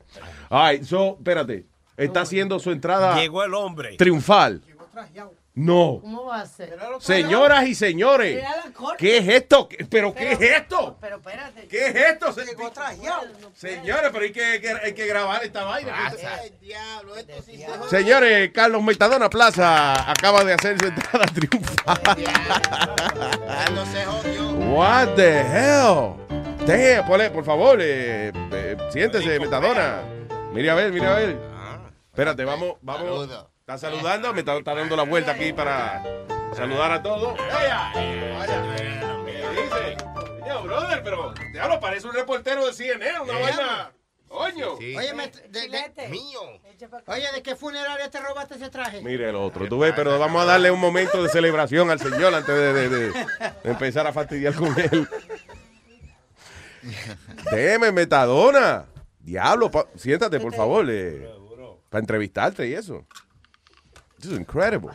All 0.49 0.71
right, 0.73 0.83
so, 0.85 1.17
espérate, 1.19 1.67
está 1.97 2.23
haciendo 2.23 2.59
su 2.59 2.71
entrada 2.73 3.15
Llegó 3.21 3.45
el 3.45 3.55
hombre. 3.55 3.97
triunfal. 3.97 4.61
No. 5.61 5.99
¿Cómo 6.01 6.25
va 6.25 6.41
a 6.41 6.47
ser? 6.47 6.75
Señoras 7.01 7.67
y 7.67 7.75
señores. 7.75 8.43
¿qué 8.97 9.19
es 9.19 9.29
esto? 9.29 9.69
¿Qué- 9.69 9.85
¿Pero 9.85 10.15
qué 10.15 10.33
es 10.33 10.41
esto? 10.41 10.97
Pero 10.99 11.17
espérate. 11.17 11.69
¿Qué 11.69 11.87
es 11.89 11.95
esto? 11.95 12.33
Se- 12.33 12.47
Señores, 13.55 14.11
pero 14.11 14.25
hay 14.25 14.33
que, 14.33 14.43
hay 14.83 14.95
que- 14.95 15.07
grabar 15.07 15.45
esta 15.45 15.65
vaina. 15.65 15.93
diablo, 16.61 17.15
esto 17.15 17.33
sí 17.45 17.59
se 17.59 17.89
Señores, 17.91 18.51
Carlos 18.55 18.83
Metadona 18.83 19.29
Plaza 19.29 20.11
acaba 20.11 20.45
de 20.45 20.55
hacer 20.55 20.79
su 20.81 20.87
entrada 20.87 21.27
triunfal. 21.27 22.01
Jodió. 24.07 24.53
What 24.75 25.09
the 25.17 25.41
hell? 25.41 26.15
Ponle, 27.07 27.31
por 27.31 27.45
favor, 27.45 27.79
eh, 27.83 28.33
eh, 28.53 28.77
siéntese, 28.91 29.39
Metadona. 29.39 30.01
Mire 30.55 30.71
a 30.71 30.75
ver, 30.75 30.91
mire 30.91 31.07
a 31.07 31.15
ver. 31.15 31.37
Espérate, 32.13 32.45
vamos, 32.45 32.77
vamos. 32.81 33.29
Está 33.73 33.89
saludando, 33.89 34.33
me 34.35 34.41
está, 34.41 34.57
está 34.59 34.75
dando 34.75 34.97
la 34.97 35.05
vuelta 35.05 35.31
aquí 35.31 35.53
para 35.53 36.03
saludar 36.57 36.91
a 36.91 37.01
todos. 37.01 37.39
¡Vaya! 37.39 37.93
¡Vaya! 37.95 38.63
¿Qué 39.25 39.63
dice? 39.63 39.97
Coño, 40.41 40.63
brother, 40.65 41.03
pero 41.05 41.33
diablo, 41.53 41.79
parece 41.79 42.09
un 42.09 42.15
reportero 42.15 42.67
de 42.67 42.73
CNN, 42.73 43.21
una 43.21 43.39
vaina. 43.39 43.93
Coño. 44.27 44.73
Oye, 44.73 45.15
me- 45.15 45.29
de, 45.29 45.69
de- 45.95 46.09
Mío. 46.09 46.41
Oye, 47.07 47.27
¿de 47.33 47.43
qué 47.45 47.55
funeraria 47.55 48.11
te 48.11 48.19
robaste 48.19 48.57
ese 48.57 48.71
traje? 48.71 49.03
Mire 49.03 49.29
el 49.31 49.37
otro, 49.37 49.69
tú 49.69 49.79
ves, 49.79 49.93
pero 49.95 50.19
vamos 50.19 50.43
a 50.43 50.47
darle 50.47 50.73
un 50.73 50.81
momento 50.81 51.23
de 51.23 51.29
celebración 51.29 51.93
al 51.93 52.01
señor 52.01 52.35
antes 52.35 52.53
de, 52.53 52.73
de- 52.73 52.89
de- 52.89 53.11
de 53.13 53.27
empezar 53.71 54.05
a 54.05 54.13
fastidiar 54.13 54.53
con 54.55 54.77
él. 54.81 55.09
Deme, 57.53 57.93
Metadona. 57.93 58.87
Diablo, 59.21 59.71
pa- 59.71 59.87
siéntate, 59.95 60.41
por 60.41 60.55
favor, 60.57 60.85
para 61.89 62.01
entrevistarte 62.01 62.67
y 62.67 62.75
eso. 62.75 63.07
This 64.21 64.33
is 64.33 64.39
incredible. 64.39 64.91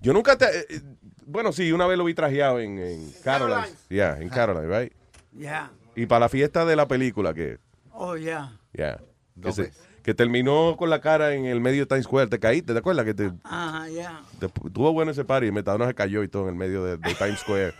Yo 0.00 0.12
nunca 0.12 0.36
te... 0.36 0.44
eh, 0.46 0.66
eh, 0.68 0.80
bueno, 1.26 1.52
sí, 1.52 1.72
una 1.72 1.86
vez 1.86 1.96
lo 1.98 2.04
vi 2.04 2.14
trajeado 2.14 2.60
en, 2.60 2.78
en 2.78 3.10
Caroline. 3.24 3.66
Yeah, 3.88 4.18
en 4.20 4.28
Caroline, 4.28 4.78
right? 4.80 4.92
Ya. 5.32 5.70
Y 5.96 6.06
para 6.06 6.20
la 6.20 6.28
fiesta 6.28 6.64
de 6.64 6.76
la 6.76 6.86
película 6.86 7.32
que... 7.32 7.58
Oh, 7.92 8.16
ya. 8.16 8.58
Yeah. 8.72 9.00
Que, 9.42 9.52
se- 9.52 9.72
terminó 10.14 10.76
con 10.76 10.90
la 10.90 11.00
cara 11.00 11.32
en 11.34 11.46
el 11.46 11.60
medio 11.60 11.82
de 11.82 11.86
Times 11.86 12.04
Square. 12.04 12.26
¿Te 12.28 12.38
caíste? 12.38 12.72
¿Te 12.74 12.78
acuerdas 12.78 13.06
que 13.06 13.14
te, 13.14 13.32
Ajá, 13.44 13.88
ya. 13.88 14.20
te- 14.38 14.48
tuvo 14.70 14.92
bueno 14.92 15.12
ese 15.12 15.24
party? 15.24 15.50
Metadona 15.50 15.86
se 15.86 15.94
cayó 15.94 16.22
y 16.22 16.28
todo 16.28 16.42
en 16.44 16.48
el 16.50 16.54
medio 16.56 16.84
de, 16.84 16.98
de 16.98 17.14
Times 17.14 17.40
Square. 17.40 17.72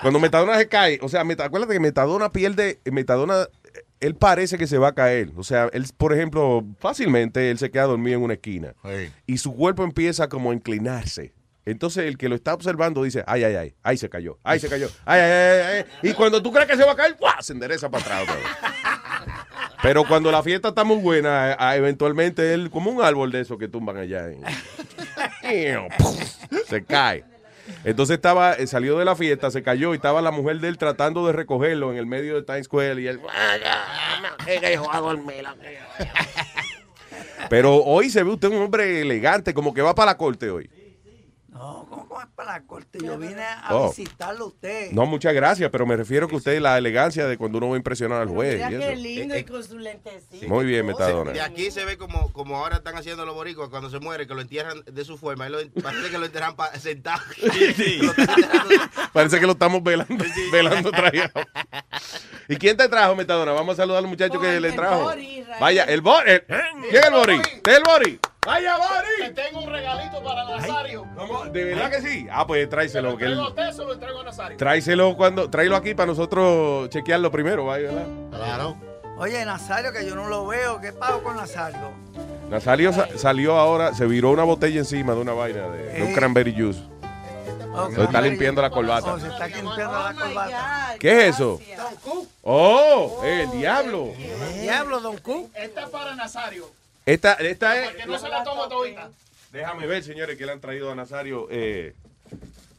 Cuando 0.00 0.18
Metadona 0.20 0.56
se 0.56 0.68
cae, 0.68 0.98
o 1.02 1.08
sea, 1.08 1.24
Meta- 1.24 1.44
acuérdate 1.44 1.74
que 1.74 1.80
Metadona 1.80 2.32
pierde, 2.32 2.80
Metadona, 2.90 3.46
él 4.00 4.14
parece 4.14 4.58
que 4.58 4.66
se 4.66 4.78
va 4.78 4.88
a 4.88 4.94
caer. 4.94 5.30
O 5.36 5.42
sea, 5.42 5.68
él, 5.72 5.84
por 5.96 6.12
ejemplo, 6.12 6.64
fácilmente 6.78 7.50
él 7.50 7.58
se 7.58 7.70
queda 7.70 7.84
dormido 7.84 8.18
en 8.18 8.24
una 8.24 8.34
esquina 8.34 8.74
y 9.26 9.38
su 9.38 9.54
cuerpo 9.54 9.84
empieza 9.84 10.28
como 10.28 10.50
a 10.50 10.54
inclinarse. 10.54 11.32
Entonces 11.64 12.04
el 12.04 12.16
que 12.16 12.30
lo 12.30 12.34
está 12.34 12.54
observando 12.54 13.02
dice, 13.02 13.22
ay, 13.26 13.44
ay, 13.44 13.54
ay, 13.56 13.74
ay, 13.82 13.96
se 13.98 14.08
cayó, 14.08 14.38
ay, 14.42 14.58
se 14.58 14.68
cayó, 14.70 14.88
ay, 15.04 15.20
ay, 15.20 15.30
ay, 15.30 15.84
ay. 16.02 16.10
Y 16.10 16.14
cuando 16.14 16.42
tú 16.42 16.50
crees 16.50 16.66
que 16.66 16.76
se 16.78 16.84
va 16.84 16.92
a 16.92 16.96
caer, 16.96 17.16
¡guau! 17.20 17.34
se 17.42 17.52
endereza 17.52 17.90
para 17.90 18.02
atrás 18.04 18.22
otra 18.22 18.34
vez. 18.36 18.44
Pero 19.82 20.04
cuando 20.08 20.32
la 20.32 20.42
fiesta 20.42 20.68
está 20.68 20.82
muy 20.82 20.96
buena, 20.96 21.56
ah, 21.58 21.76
eventualmente 21.76 22.54
él, 22.54 22.70
como 22.70 22.90
un 22.90 23.02
árbol 23.02 23.30
de 23.30 23.40
esos 23.42 23.58
que 23.58 23.68
tumban 23.68 23.98
allá, 23.98 24.30
en- 24.30 24.42
se 26.68 26.84
cae. 26.84 27.24
Entonces 27.84 28.16
estaba, 28.16 28.54
eh, 28.54 28.66
salió 28.66 28.98
de 28.98 29.04
la 29.04 29.16
fiesta, 29.16 29.50
se 29.50 29.62
cayó 29.62 29.92
y 29.92 29.96
estaba 29.96 30.22
la 30.22 30.30
mujer 30.30 30.60
de 30.60 30.68
él 30.68 30.78
tratando 30.78 31.26
de 31.26 31.32
recogerlo 31.32 31.90
en 31.92 31.98
el 31.98 32.06
medio 32.06 32.34
de 32.34 32.42
Times 32.42 32.66
Square 32.66 33.00
y 33.00 33.06
él, 33.06 33.20
pero 37.48 37.76
hoy 37.76 38.10
se 38.10 38.22
ve 38.22 38.30
usted 38.30 38.48
un 38.48 38.62
hombre 38.62 39.00
elegante, 39.00 39.54
como 39.54 39.72
que 39.72 39.82
va 39.82 39.94
para 39.94 40.12
la 40.12 40.16
corte 40.16 40.50
hoy. 40.50 40.70
No, 42.18 42.24
¿cómo 42.24 42.26
va 42.26 42.28
para 42.34 42.52
la 42.58 42.66
corte? 42.66 42.98
Yo 43.02 43.16
vine 43.18 43.42
a 43.42 43.74
Oh. 43.74 43.88
visitarlo 43.90 44.44
a 44.44 44.48
usted. 44.48 44.90
No, 44.92 45.06
muchas 45.06 45.32
gracias, 45.34 45.70
pero 45.70 45.86
me 45.86 45.96
refiero 45.96 46.26
que 46.28 46.36
usted 46.36 46.60
la 46.60 46.76
elegancia 46.78 47.26
de 47.26 47.36
cuando 47.38 47.58
uno 47.58 47.68
va 47.68 47.74
a 47.74 47.76
impresionar 47.76 48.20
al 48.22 48.28
juez. 48.28 48.54
Mira 48.56 48.70
y 48.70 48.78
qué 48.78 48.92
eso. 48.92 49.02
lindo 49.02 49.38
y 49.38 49.44
con 49.44 49.62
su 49.64 49.78
lentecito. 49.78 50.48
Muy 50.48 50.64
bien, 50.64 50.86
Metadona. 50.86 51.32
De 51.32 51.40
aquí 51.40 51.70
se 51.70 51.84
ve 51.84 51.96
como, 51.96 52.32
como 52.32 52.56
ahora 52.56 52.76
están 52.76 52.96
haciendo 52.96 53.24
los 53.24 53.34
boricuas 53.34 53.68
cuando 53.68 53.90
se 53.90 53.98
muere, 54.00 54.26
que 54.26 54.34
lo 54.34 54.40
entierran 54.40 54.82
de 54.84 55.04
su 55.04 55.16
forma. 55.18 55.46
Y 55.46 55.50
lo, 55.50 55.58
parece 55.82 56.10
que 56.10 56.18
lo 56.18 56.26
enterran 56.26 56.56
pa- 56.56 56.74
sentado. 56.78 57.22
Enterrando- 57.42 58.90
Parece 59.12 59.40
que 59.40 59.46
lo 59.46 59.52
estamos 59.52 59.82
velando, 59.82 60.24
velando 60.52 60.90
traído. 60.90 61.28
¿Y 62.48 62.56
quién 62.56 62.76
te 62.76 62.88
trajo, 62.88 63.14
Metadona? 63.14 63.52
Vamos 63.52 63.74
a 63.74 63.76
saludar 63.82 64.02
al 64.02 64.08
muchacho 64.08 64.40
que 64.40 64.56
el 64.56 64.62
le 64.62 64.72
trajo. 64.72 65.12
Israel. 65.14 65.46
Vaya, 65.60 65.84
el 65.84 66.00
Bori. 66.00 66.30
el- 66.30 66.42
¿Quién 66.44 66.96
es 67.02 67.06
el 67.06 67.12
Bori? 67.12 67.34
¿Usted 67.36 67.72
es 67.72 67.78
el 67.78 67.82
Bori? 67.84 68.20
Vaya, 68.46 68.76
Bori. 68.78 69.34
tengo 69.34 69.60
un 69.60 69.70
regalito 69.70 70.22
para 70.22 70.44
Nazario. 70.44 71.06
¿De 71.52 71.64
verdad 71.64 71.90
que 71.90 72.00
sí? 72.00 72.26
Ah, 72.30 72.46
pues 72.46 72.68
tráiselo. 72.68 73.16
Que 73.16 73.26
él, 73.26 73.38
usted, 73.38 73.70
se 73.72 73.84
lo 73.84 73.92
entrego 73.92 74.20
a 74.20 74.24
Nazario. 74.24 74.56
tráiselo 74.56 75.16
cuando, 75.16 75.50
tráelo 75.50 75.76
aquí 75.76 75.94
para 75.94 76.06
nosotros 76.06 76.88
chequearlo 76.90 77.30
primero, 77.30 77.66
vaya, 77.66 77.88
¿verdad? 77.88 78.06
Claro. 78.30 78.76
Oye, 79.18 79.44
Nazario, 79.44 79.92
que 79.92 80.06
yo 80.06 80.14
no 80.14 80.28
lo 80.28 80.46
veo. 80.46 80.80
¿Qué 80.80 80.92
pago 80.92 81.22
con 81.22 81.36
Nazario? 81.36 81.90
Nazario 82.48 82.92
sa- 82.92 83.08
salió 83.18 83.58
ahora, 83.58 83.92
se 83.92 84.06
viró 84.06 84.30
una 84.30 84.44
botella 84.44 84.78
encima 84.78 85.12
de 85.14 85.20
una 85.20 85.32
vaina 85.32 85.68
de, 85.68 85.92
de 85.94 86.02
un 86.04 86.14
cranberry 86.14 86.54
juice. 86.54 86.80
Ok. 87.74 87.94
Se 87.96 88.02
está 88.04 88.20
limpiando 88.22 88.62
la 88.62 88.70
corbata. 88.70 89.14
Oh, 89.14 89.18
se 89.20 89.28
está 89.28 89.46
limpiando 89.48 89.92
la 89.92 90.14
corbata. 90.14 90.94
¿Qué 90.98 91.26
es 91.28 91.34
eso? 91.34 91.60
Oh, 92.42 93.20
el 93.24 93.50
diablo. 93.50 94.08
Diablo, 94.60 95.00
Don 95.00 95.18
Q. 95.18 95.50
Esta 95.54 95.82
es 95.82 95.88
para 95.90 96.14
Nazario. 96.14 96.70
Esta, 97.08 97.32
esta 97.34 97.82
es. 97.84 97.90
Que 97.96 98.06
no 98.06 98.18
se 98.18 98.28
la 98.28 98.44
toma 98.44 98.68
todita. 98.68 99.10
Déjame 99.52 99.86
ver, 99.86 100.04
señores, 100.04 100.36
que 100.36 100.44
le 100.44 100.52
han 100.52 100.60
traído 100.60 100.90
a 100.90 100.94
Nazario. 100.94 101.48
eh, 101.50 101.94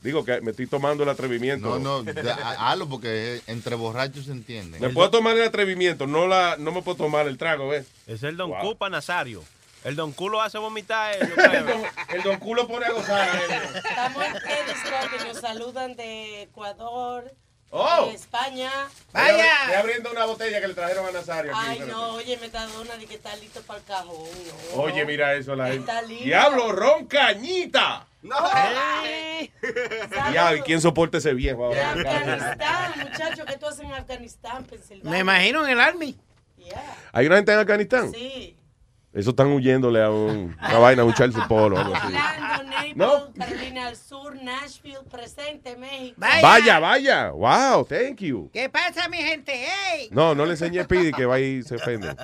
digo 0.02 0.24
que 0.24 0.40
me 0.42 0.52
estoy 0.52 0.68
tomando 0.68 1.02
el 1.04 1.10
atrevimiento. 1.10 1.80
No, 1.80 2.04
no, 2.04 2.12
hazlo 2.60 2.88
porque 2.88 3.42
entre 3.48 3.76
borrachos 3.76 4.26
se 4.26 4.32
entiende. 4.32 4.80
Me 4.80 4.90
puedo 4.90 5.10
tomar 5.10 5.36
el 5.36 5.44
atrevimiento, 5.44 6.06
no 6.08 6.28
la, 6.28 6.56
no 6.60 6.72
me 6.72 6.82
puedo 6.84 6.98
tomar 6.98 7.28
el 7.28 7.38
trago, 7.38 7.70
¿ves? 7.70 7.88
Es 8.08 8.22
el 8.24 8.38
Don 8.38 8.50
Wow. 8.52 8.62
Cupa 8.62 8.90
Nazario. 8.90 9.44
El 9.84 9.96
don 9.96 10.12
culo 10.12 10.42
hace 10.42 10.58
vomitar. 10.58 11.16
eh, 11.16 11.20
yo 11.22 11.36
creo. 11.36 11.84
El 12.10 12.22
don 12.22 12.38
culo 12.38 12.68
pone 12.68 12.86
a 12.86 12.92
gozar. 12.92 13.30
Estamos 13.76 14.24
en 14.26 14.34
Periscope 14.34 15.16
y 15.24 15.28
nos 15.28 15.38
saludan 15.40 15.96
de 15.96 16.42
Ecuador, 16.44 17.34
Oh. 17.72 18.08
de 18.08 18.16
España. 18.16 18.72
Estoy 19.14 19.76
abriendo 19.76 20.12
una 20.12 20.26
botella 20.26 20.60
que 20.60 20.68
le 20.68 20.74
trajeron 20.74 21.06
a 21.06 21.12
Nazario. 21.12 21.52
aquí, 21.56 21.60
Ay, 21.68 21.78
espérate. 21.80 21.92
no, 22.02 22.14
oye, 22.14 22.38
Metadona, 22.38 22.98
de 22.98 23.06
que 23.06 23.14
está 23.16 23.36
listo 23.36 23.62
para 23.62 23.80
el 23.80 23.86
cajón. 23.86 24.28
no. 24.76 24.82
Oye, 24.82 25.06
mira 25.06 25.36
eso, 25.36 25.56
la 25.56 25.68
gente. 25.68 25.80
Está 25.82 26.02
lindo. 26.02 26.26
Diablo, 26.26 26.72
ron 26.72 27.06
cañita. 27.06 28.08
Ay. 28.32 29.52
Ya, 30.34 30.56
¿y 30.56 30.62
quién 30.62 30.82
soporta 30.82 31.20
ese 31.20 31.34
viejo 31.34 31.70
De 31.70 31.82
ahora? 31.82 31.92
Afganistán, 32.12 32.94
muchacho, 33.10 33.46
¿qué 33.46 33.58
tú 33.58 33.68
haces 33.68 33.82
en 33.86 33.94
Afganistán, 33.94 34.66
Pensilvania? 34.66 35.12
Me 35.12 35.20
imagino 35.20 35.64
en 35.66 35.72
el 35.72 35.80
Army. 35.80 36.18
¿Hay 37.14 37.26
una 37.28 37.38
gente 37.38 37.54
en 37.54 37.60
Afganistán? 37.60 38.12
Sí. 38.12 38.56
Eso 39.12 39.32
están 39.32 39.48
huyéndole 39.48 40.04
a 40.04 40.12
un- 40.12 40.56
una 40.60 40.78
vaina, 40.78 41.02
a 41.02 41.06
un 41.06 41.14
Chelsea 41.14 41.48
Polo. 41.48 41.78
algo 41.80 41.96
así. 41.96 42.08
Orlando, 42.08 42.64
Naples, 42.72 42.96
No. 42.96 43.34
Carolina 43.34 43.86
del 43.88 43.96
Sur, 43.96 44.36
Nashville, 44.42 45.00
presente, 45.10 45.76
México. 45.76 46.16
Vaya, 46.42 46.80
vaya. 46.80 47.32
Wow, 47.32 47.86
thank 47.86 48.18
you. 48.20 48.50
¿Qué 48.54 48.70
pasa, 48.70 49.10
mi 49.10 49.18
gente? 49.18 49.52
¡Ey! 49.54 50.10
No, 50.12 50.36
no 50.36 50.46
le 50.46 50.52
enseñé 50.52 50.86
Pidi 50.86 51.12
que 51.12 51.26
va 51.26 51.40
y 51.40 51.64
se 51.64 51.76
ofende. 51.76 52.16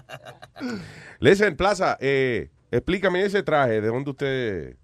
Listen, 1.20 1.56
Plaza, 1.56 1.98
eh, 2.00 2.50
explícame 2.72 3.24
ese 3.24 3.42
traje, 3.44 3.82
¿de 3.82 3.88
dónde 3.88 4.12
usted... 4.12 4.78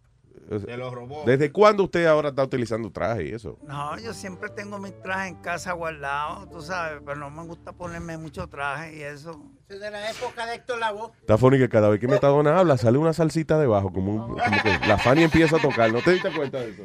Se 0.50 0.78
lo 0.78 0.94
robó. 0.94 1.24
¿Desde 1.26 1.52
cuándo 1.52 1.84
usted 1.84 2.06
ahora 2.06 2.30
está 2.30 2.44
utilizando 2.44 2.92
traje 2.92 3.26
y 3.28 3.32
eso? 3.34 3.58
No, 3.66 3.98
yo 4.00 4.14
siempre 4.14 4.50
tengo 4.50 4.78
mi 4.80 4.92
traje 4.92 5.30
en 5.30 5.36
casa 5.36 5.72
guardado, 5.74 6.48
tú 6.50 6.62
sabes, 6.62 7.02
pero 7.06 7.18
no 7.18 7.30
me 7.30 7.44
gusta 7.46 7.72
ponerme 7.74 8.18
mucho 8.18 8.48
traje 8.48 8.98
y 8.98 9.02
eso. 9.02 9.42
Es 9.70 9.80
de 9.80 9.90
la 9.90 10.12
época 10.12 10.46
de 10.46 10.56
Héctor 10.56 10.80
Lavoe. 10.80 11.12
Está 11.22 11.38
funny 11.38 11.58
que 11.58 11.70
cada 11.70 11.90
vez 11.90 12.00
que 12.00 12.08
Metadona 12.08 12.60
habla 12.60 12.78
sale 12.78 12.98
una 12.98 13.14
salsita 13.14 13.58
debajo, 13.58 13.92
como, 13.94 14.14
un- 14.14 14.38
como 14.38 14.64
que 14.64 14.88
la 14.88 14.98
Fanny 14.98 15.24
empieza 15.24 15.56
a 15.56 15.60
tocar. 15.62 15.92
¿No 15.92 16.02
te 16.02 16.12
diste 16.12 16.32
cuenta 16.36 16.60
de 16.60 16.72
eso? 16.72 16.84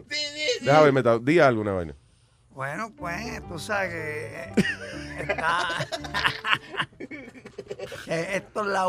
Déjame 0.60 0.84
ver, 0.84 0.92
Metadona, 0.92 1.24
di 1.24 1.40
alguna 1.40 1.72
vaina. 1.72 1.94
Bueno, 2.50 2.92
pues, 2.96 3.42
tú 3.48 3.58
sabes 3.58 3.90
que 3.90 4.44
eh, 4.44 4.52
está... 5.28 5.66
que 8.04 8.36
esto 8.36 8.60
es 8.60 8.66
la 8.68 8.88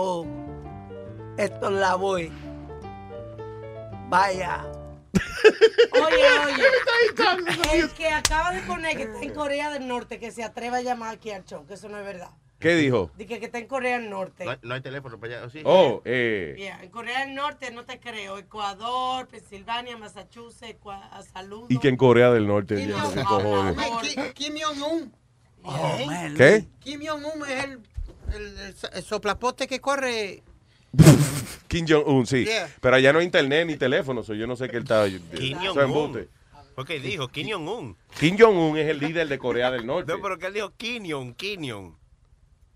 Vaya. 4.10 4.65
Oye, 5.93 6.26
oye, 6.46 7.80
el 7.80 7.89
que 7.91 8.08
acaba 8.10 8.52
de 8.52 8.62
poner 8.62 8.96
que 8.98 9.04
está 9.04 9.22
en 9.22 9.34
Corea 9.34 9.72
del 9.72 9.88
Norte, 9.88 10.20
que 10.20 10.32
se 10.32 10.43
atreva 10.43 10.78
a 10.78 10.82
llamar 10.82 11.15
aquí 11.15 11.32
al 11.32 11.43
show, 11.46 11.65
que 11.65 11.74
eso 11.76 11.89
no 11.89 11.98
es 11.98 12.06
verdad. 12.06 12.30
¿Qué 12.60 12.76
dijo? 12.76 13.12
Dice 13.17 13.39
que 13.39 13.46
está 13.46 13.58
en 13.60 13.67
Corea 13.67 14.00
del 14.00 14.10
Norte. 14.10 14.43
No, 14.46 14.52
hay- 14.52 14.58
no 14.62 14.74
hay 14.74 14.82
teléfono 14.82 15.20
para 15.20 15.39
allá. 15.41 15.50
¿sí? 15.50 15.62
Oh, 15.65 16.02
eh, 16.06 16.56
Yeah, 16.58 16.82
en 16.84 16.89
Corea 16.89 17.22
del 17.26 17.36
Norte 17.36 17.72
no 17.72 17.86
te 17.86 18.00
creo. 18.00 18.38
Ecuador, 18.38 19.28
Pensilvania, 19.28 19.98
Massachusetts, 19.98 20.80
Saludos. 21.34 21.67
y 21.70 21.78
que 21.80 21.88
en 21.89 21.98
Corea 21.98 22.32
del 22.32 22.48
Norte, 22.48 22.76
Kim 24.36 24.56
Jong-un. 24.60 25.13
Oh, 25.63 25.98
man. 26.06 26.36
¿Qué? 26.36 26.65
Kim 26.80 27.02
Jong-un 27.06 27.48
es 27.48 27.63
el, 27.63 27.80
el, 28.34 28.58
el 28.60 28.76
so- 28.76 28.91
el 28.91 29.04
soplapote 29.04 29.67
que 29.67 29.80
corre. 29.80 30.43
Kim 31.67 31.86
Jong-un, 31.88 32.26
sí. 32.26 32.45
Yeah. 32.45 32.69
Pero 32.80 32.95
allá 32.95 33.12
no 33.13 33.19
hay 33.19 33.26
internet 33.26 33.67
ni 33.67 33.76
teléfono, 33.76 34.23
so 34.23 34.34
yo 34.34 34.47
no 34.47 34.56
sé 34.56 34.69
qué 34.69 34.78
él 34.78 34.84
está... 34.84 35.06
Kim. 35.36 35.58
Jong-un. 35.60 36.28
Porque 36.76 37.00
dijo 37.00 37.28
Kim 37.30 37.47
Jong-un. 37.52 37.97
Kim 38.19 38.38
Jong-un 38.39 38.78
es 38.78 38.88
el 38.89 39.00
líder 39.00 39.28
de 39.28 39.38
Corea 39.38 39.71
del 39.71 39.86
Norte. 39.86 40.12
No, 40.13 40.21
pero 40.21 40.38
que 40.38 40.47
él 40.47 40.54
dijo 40.54 40.71
Kim 40.78 41.04
Jong, 41.10 41.34
Kim 41.36 41.62
Jong. 41.69 41.93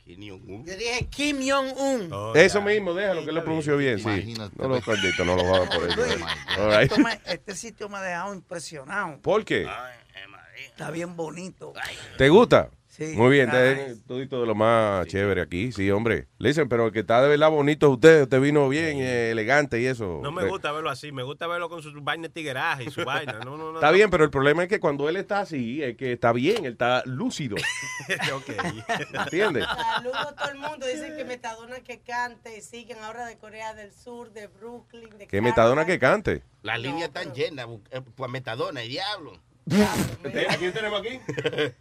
Kim 0.04 0.20
Jong-un. 0.30 0.66
Yo 0.66 0.76
dije 0.76 1.08
Kim 1.10 1.38
Jong-un. 1.48 2.12
Oh, 2.12 2.34
Eso 2.36 2.60
ya. 2.60 2.66
mismo, 2.66 2.94
déjalo 2.94 3.24
que 3.24 3.30
él 3.30 3.36
lo 3.36 3.44
pronunció 3.44 3.78
bien, 3.78 4.00
sí. 4.00 4.34
No 4.58 4.68
lo 4.68 4.82
caldito, 4.82 5.24
no 5.24 5.36
lo 5.36 5.46
va 5.46 5.58
a 5.58 5.60
dar 5.62 5.70
por 5.70 5.88
eso. 5.88 5.96
Luis, 6.02 6.16
All 6.58 6.70
right. 6.72 6.92
esto 6.92 6.98
me- 7.00 7.22
este 7.26 7.56
sitio 7.56 7.88
me 7.90 7.98
ha 7.98 8.02
dejado 8.02 8.34
impresionado. 8.34 9.20
¿Por 9.22 9.46
qué? 9.46 9.68
Está 10.66 10.90
bien 10.92 11.16
bonito. 11.16 11.74
¿Te 12.18 12.28
gusta? 12.30 12.70
Sí. 12.92 13.14
Muy 13.16 13.30
bien, 13.32 13.50
te- 13.50 13.96
todito 14.06 14.42
de 14.42 14.46
lo 14.48 14.54
más 14.54 15.08
chévere 15.08 15.40
aquí, 15.42 15.72
sí, 15.72 15.90
hombre. 15.92 16.28
Listen, 16.40 16.68
pero 16.68 16.88
el 16.88 16.92
que 16.92 17.00
está 17.00 17.22
de 17.22 17.30
verdad 17.30 17.50
bonito 17.50 17.88
es 17.88 17.94
usted, 17.94 18.24
usted 18.24 18.42
vino 18.42 18.68
bien, 18.68 18.98
eh, 19.00 19.32
elegante 19.32 19.80
y 19.80 19.86
eso. 19.86 20.20
No 20.22 20.30
me 20.34 20.46
gusta 20.46 20.74
verlo 20.74 20.90
así, 20.90 21.14
me 21.14 21.24
gusta 21.24 21.48
verlo 21.48 21.70
con 21.70 21.82
su 21.82 21.94
vaina 22.02 22.24
de 22.24 22.34
tigueraje 22.34 22.84
y 22.84 22.92
su 22.92 23.06
vaina. 23.06 23.40
No, 23.46 23.56
no, 23.56 23.72
no. 23.72 23.76
Está 23.76 23.92
bien, 23.92 24.10
pero 24.10 24.26
el 24.26 24.30
problema 24.30 24.64
es 24.64 24.68
que 24.70 24.82
cuando 24.82 25.08
él 25.08 25.16
está 25.16 25.40
así, 25.40 25.82
es 25.82 25.96
que 25.96 26.12
está 26.12 26.34
bien, 26.34 26.66
él 26.66 26.74
está 26.74 27.02
lúcido. 27.06 27.56
ok. 28.36 28.50
¿Entiendes? 29.24 29.66
Saludos 29.66 30.18
a 30.18 30.36
todo 30.36 30.50
el 30.52 30.58
mundo. 30.58 30.86
Dicen 30.86 31.16
que 31.16 31.24
Metadona 31.24 31.80
que 31.80 32.02
cante. 32.02 32.60
Siguen 32.60 32.98
ahora 33.04 33.26
de 33.26 33.38
Corea 33.38 33.74
del 33.74 33.94
Sur, 33.94 34.34
de 34.34 34.48
Brooklyn, 34.48 35.18
de 35.18 35.28
Que 35.28 35.40
Metadona 35.40 35.86
que 35.86 35.98
cante. 35.98 36.44
Las 36.62 36.78
líneas 36.80 37.08
están 37.08 37.34
llenas. 37.34 37.68
eh, 37.92 38.02
Pues 38.16 38.30
metadona 38.30 38.84
y 38.84 38.90
diablo. 38.90 39.40
¿A 40.50 40.58
quién 40.58 40.74
tenemos 40.74 41.00
aquí? 41.00 41.20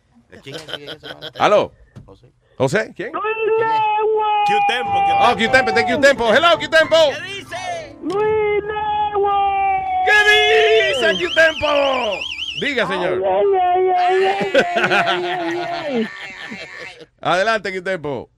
¿Quién 0.43 0.57
es? 0.57 0.99
¿Aló? 1.39 1.73
José. 2.07 2.31
¿José? 2.57 2.93
¿Quién? 2.95 3.13
Q-Tempo, 3.13 4.93
Oh, 5.23 5.35
Q-Tempo, 5.37 5.73
thank 5.73 5.89
you, 5.89 6.01
Tempo. 6.01 6.33
Hello, 6.33 6.59
Q-Tempo. 6.59 6.97
Luis 8.03 8.63
Network. 8.65 9.85
¿Qué 10.07 10.19
dice 10.95 11.19
Q-Tempo? 11.25 11.69
Diga, 12.61 12.87
señor. 12.87 13.23
Ay, 13.25 13.47
ay, 13.63 13.89
ay, 13.97 14.25
ay, 14.25 14.45
ay, 14.85 15.25
ay, 15.25 15.59
ay. 15.89 16.09
Adelante, 17.21 17.73
Q-Tempo. 17.73 18.31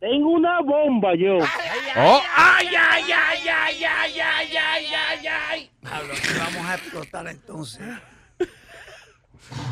Tengo 0.00 0.30
una 0.30 0.60
bomba 0.60 1.14
yo. 1.16 1.38
Oh, 1.96 2.20
ay, 2.36 2.66
ay, 2.76 3.04
ay, 3.12 3.48
ay, 3.48 3.84
ay, 3.84 4.20
ay, 4.20 4.56
ay, 4.56 4.86
ay, 4.94 5.26
ay. 5.26 5.70
Pablo, 5.82 6.14
vamos 6.38 6.66
a 6.66 6.74
explotar 6.74 7.26
entonces. 7.28 7.86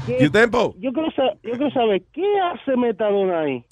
¿Qué- 0.07 0.19
Q-Tempo. 0.19 0.75
Yo 0.79 0.93
quiero, 0.93 1.11
sa- 1.13 1.35
yo 1.43 1.53
quiero 1.53 1.71
saber, 1.71 2.03
¿qué 2.13 2.25
hace 2.41 2.77
Metadona 2.77 3.41
ahí? 3.41 3.65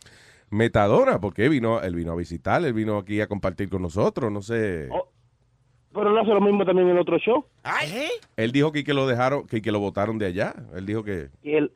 Metadona, 0.51 1.21
porque 1.21 1.49
vino, 1.49 1.81
él 1.81 1.95
vino 1.95 2.13
a 2.13 2.17
visitar, 2.17 2.65
él 2.65 2.73
vino 2.73 2.99
aquí 2.99 3.21
a 3.21 3.27
compartir 3.29 3.69
con 3.69 3.83
nosotros, 3.83 4.31
no 4.33 4.43
sé. 4.43 4.89
Oh. 4.91 5.09
Pero 5.93 6.11
no 6.13 6.21
hace 6.21 6.31
lo 6.31 6.41
mismo 6.41 6.65
también 6.65 6.89
en 6.89 6.95
el 6.97 7.01
otro 7.03 7.19
show. 7.19 7.45
Él 8.37 8.53
dijo 8.53 8.71
que, 8.73 8.85
que 8.85 8.95
lo 8.95 9.07
dejaron, 9.09 9.47
que, 9.47 9.61
que 9.61 9.73
lo 9.73 9.81
votaron 9.81 10.19
de 10.19 10.27
allá. 10.27 10.55
Él 10.75 10.87
dijo 10.87 11.03
que... 11.03 11.31
Y 11.43 11.55
él, 11.55 11.73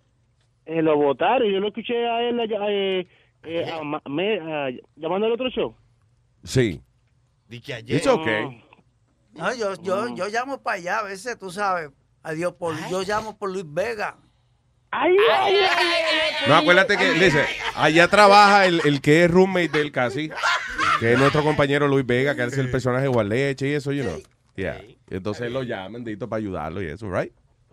eh, 0.66 0.82
lo 0.82 0.96
votaron. 0.96 1.50
Yo 1.50 1.58
lo 1.58 1.68
escuché 1.68 2.06
a 2.06 2.22
él 2.28 2.38
allá, 2.38 2.58
eh, 2.68 3.06
eh, 3.42 3.70
a 3.72 4.08
me- 4.08 4.38
a- 4.40 4.70
llamando 4.96 5.26
al 5.26 5.32
otro 5.32 5.48
show. 5.50 5.74
Sí. 6.44 6.80
Di 7.48 7.60
que 7.60 7.74
ayer. 7.74 7.96
It's 7.96 8.06
okay. 8.06 8.62
No, 9.32 9.52
yo, 9.54 9.74
yo, 9.82 10.14
yo 10.14 10.28
llamo 10.28 10.62
para 10.62 10.76
allá 10.78 10.98
a 11.00 11.02
veces, 11.02 11.37
tú 11.38 11.50
sabes. 11.50 11.90
Adiós, 12.24 12.54
por, 12.54 12.74
yo 12.88 13.02
llamo 13.02 13.37
por 13.37 13.50
Luis 13.50 13.66
Vega. 13.68 14.16
Ay, 14.90 15.12
ay, 15.30 15.54
ay, 15.56 15.68
ay, 15.76 16.48
No, 16.48 16.56
acuérdate 16.56 16.96
que, 16.96 17.12
dice, 17.12 17.44
allá 17.74 18.08
trabaja 18.08 18.64
el, 18.66 18.80
el 18.84 19.00
que 19.00 19.24
es 19.24 19.30
roommate 19.30 19.68
del 19.68 19.92
casi, 19.92 20.30
que 21.00 21.12
es 21.12 21.18
nuestro 21.18 21.42
compañero 21.42 21.87
Luis 21.87 22.06
Vega, 22.06 22.34
que 22.34 22.44
es 22.44 22.56
el 22.56 22.70
personaje 22.70 23.08
Gualeche 23.08 23.68
y 23.68 23.72
eso, 23.74 23.92
you 23.92 24.04
know. 24.04 24.18
Yeah. 24.56 24.80
Entonces 25.10 25.52
lo 25.52 25.64
llaman, 25.64 26.02
dito, 26.02 26.28
para 26.28 26.38
ayudarlo 26.38 26.82
y 26.82 26.87
eso, 26.87 27.10
right? 27.10 27.32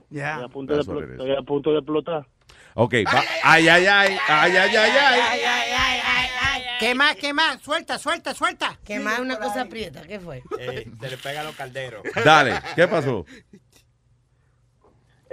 Ya. 0.09 0.39
Is. 0.39 0.43
estoy 0.43 1.35
a 1.35 1.41
punto 1.41 1.71
de 1.71 1.77
explotar. 1.77 2.27
Ok, 2.73 2.93
va. 3.07 3.23
Ay, 3.43 3.69
ay, 3.69 3.85
ay, 3.85 4.17
ay, 4.27 4.57
ay, 4.57 4.75
ay, 4.75 4.91
ay. 4.97 6.63
¿Qué 6.79 6.95
más? 6.95 7.15
¿Qué 7.15 7.31
más? 7.31 7.61
Suelta, 7.61 7.97
suelta, 7.99 8.33
suelta. 8.33 8.79
Que 8.83 8.99
más 8.99 9.19
una 9.19 9.37
cosa 9.37 9.61
aprieta. 9.61 10.01
¿Qué 10.01 10.19
fue? 10.19 10.43
Eh, 10.59 10.91
se 10.99 11.09
le 11.09 11.17
pega 11.17 11.41
a 11.41 11.43
los 11.43 11.55
calderos. 11.55 12.01
Dale, 12.25 12.59
¿qué 12.75 12.87
pasó? 12.87 13.25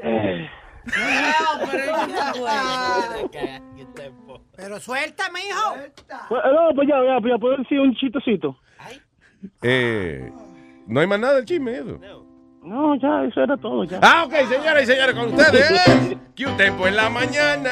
No, 0.02 0.10
pero 4.56 4.80
suéltame, 4.80 5.40
hijo. 5.48 5.74
Pues, 6.28 6.42
no, 6.52 6.70
pues 6.74 6.88
ya, 6.88 6.96
ya, 7.04 7.18
ya, 7.28 7.38
puedo 7.38 7.56
decir 7.58 7.78
un 7.80 7.94
chistecito. 7.94 8.56
Eh, 9.62 10.32
no 10.86 11.00
hay 11.00 11.06
más 11.06 11.20
nada 11.20 11.34
del 11.36 11.44
chisme, 11.44 11.76
eso. 11.76 11.98
No, 12.62 12.94
ya, 12.96 13.24
eso 13.24 13.42
era 13.42 13.56
todo, 13.56 13.84
ya. 13.84 14.00
Ah, 14.02 14.24
ok, 14.26 14.32
señoras 14.48 14.82
y 14.82 14.86
señores, 14.86 15.14
con 15.14 15.28
ustedes. 15.32 16.16
Q-Tempo 16.36 16.86
en 16.86 16.96
la 16.96 17.08
mañana. 17.08 17.70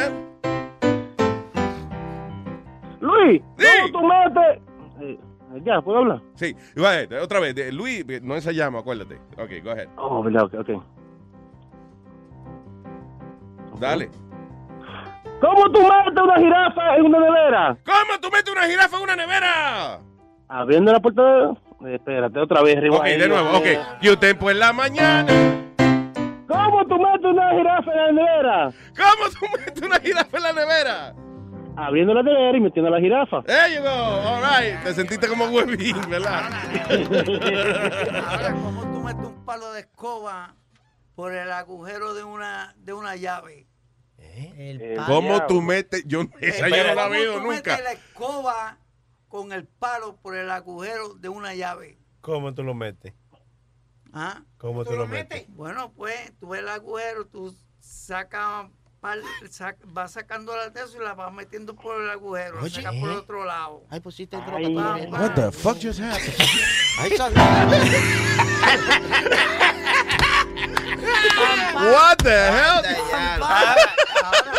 Luis, 3.01 3.43
Sí. 3.59 3.67
¿cómo 3.93 4.01
tú 4.01 4.07
metes? 4.07 4.63
Eh, 5.01 5.19
ya, 5.65 5.81
¿puedo 5.81 5.99
hablar? 5.99 6.21
Sí, 6.35 6.55
otra 7.23 7.41
vez. 7.41 7.75
Luis, 7.75 8.05
no 8.23 8.35
ensayamos, 8.37 8.83
acuérdate. 8.83 9.17
Ok, 9.39 9.51
go 9.65 9.71
ahead. 9.71 9.89
Oh, 9.97 10.23
verdad, 10.23 10.45
ok, 10.45 10.55
ok. 10.61 10.83
Dale. 13.79 14.11
¿Cómo 15.41 15.71
tú 15.71 15.81
metes 15.81 16.23
una 16.23 16.37
jirafa 16.37 16.97
en 16.97 17.05
una 17.05 17.21
nevera? 17.21 17.77
¿Cómo 17.85 18.21
tú 18.21 18.31
metes 18.31 18.53
una 18.53 18.67
jirafa 18.67 18.97
en 18.97 19.03
una 19.03 19.17
nevera? 19.17 19.99
Abriendo 20.49 20.93
la 20.93 21.01
puerta 21.01 21.23
de... 21.81 21.95
Espérate, 21.95 22.39
otra 22.39 22.63
vez. 22.63 22.79
Arriba 22.79 22.97
ok, 22.97 23.05
ahí, 23.05 23.19
de 23.19 23.29
nuevo, 23.29 23.59
ok. 23.59 23.67
Y 24.01 24.11
usted 24.11 24.37
pues 24.39 24.57
la 24.57 24.73
mañana... 24.73 25.33
¿Cómo 26.49 26.87
tú 26.87 26.97
metes 26.99 27.25
una 27.25 27.51
jirafa 27.51 27.93
en 27.93 27.99
la 27.99 28.13
nevera? 28.13 28.73
¿Cómo 28.97 29.31
tú 29.31 29.59
metes 29.59 29.83
una 29.83 30.01
jirafa 30.01 30.37
en 30.37 30.43
la 30.43 30.53
nevera? 30.53 31.15
abriendo 31.77 32.15
la 32.15 32.23
nevera 32.23 32.57
y 32.57 32.61
metiendo 32.61 32.91
la 32.91 32.99
jirafa. 32.99 33.43
There 33.43 33.75
you 33.75 33.83
go, 33.83 33.91
all. 33.91 34.43
Te 34.83 34.95
sentiste 34.95 35.29
como 35.29 35.45
huevín, 35.47 35.97
¿verdad? 36.09 36.51
Ahora, 38.31 38.53
¿cómo 38.53 38.83
tú 38.93 39.01
metes 39.01 39.27
un 39.27 39.45
palo 39.45 39.73
de 39.73 39.81
escoba 39.81 40.55
por 41.17 41.35
el 41.35 41.51
agujero 41.51 42.15
de 42.15 42.23
una, 42.23 42.77
de 42.79 42.93
una 42.93 43.17
llave. 43.17 43.67
¿Eh? 44.19 44.97
¿Cómo 45.07 45.45
tú 45.47 45.61
metes? 45.61 46.05
Yo, 46.07 46.21
eh, 46.23 46.29
esa 46.41 46.69
yo 46.69 46.87
no 46.87 46.95
la 46.95 47.09
veo 47.09 47.41
nunca. 47.41 47.81
la 47.81 47.93
escoba 47.93 48.79
con 49.27 49.53
el 49.53 49.67
palo 49.67 50.17
por 50.17 50.37
el 50.37 50.51
agujero 50.51 51.15
de 51.15 51.29
una 51.29 51.55
llave. 51.55 51.99
¿Cómo 52.21 52.55
tú 52.55 52.63
lo 52.63 52.75
metes? 52.75 53.15
¿Ah? 54.13 54.43
¿Cómo 54.59 54.85
tú, 54.85 54.91
tú 54.91 54.97
lo 54.97 55.09
metes? 55.09 55.41
metes? 55.41 55.57
Bueno, 55.57 55.93
pues 55.93 56.33
tú 56.39 56.51
ves 56.51 56.61
el 56.61 56.69
agujero, 56.69 57.27
tú 57.27 57.53
sacas 57.81 58.67
Sac, 59.51 59.77
va 59.97 60.09
sacando 60.09 60.57
la 60.57 60.73
teso 60.73 60.97
y 61.01 61.05
la 61.05 61.15
va 61.15 61.31
metiendo 61.31 61.77
por 61.77 62.03
el 62.03 62.11
agujero, 62.11 62.61
Oye, 62.61 62.71
saca 62.71 62.91
por 62.99 63.11
el 63.11 63.17
otro 63.19 63.45
lado. 63.45 63.85
Ay, 63.89 64.01
pusiste 64.01 64.37
el 64.37 64.45
tropa. 64.45 64.97
What 65.11 65.35
the 65.35 65.53
fuck 65.53 65.79
just 65.79 66.01
happened? 66.01 66.35
Ay, 66.99 67.11
What 71.75 72.17
the 72.19 72.31
hell? 72.31 72.83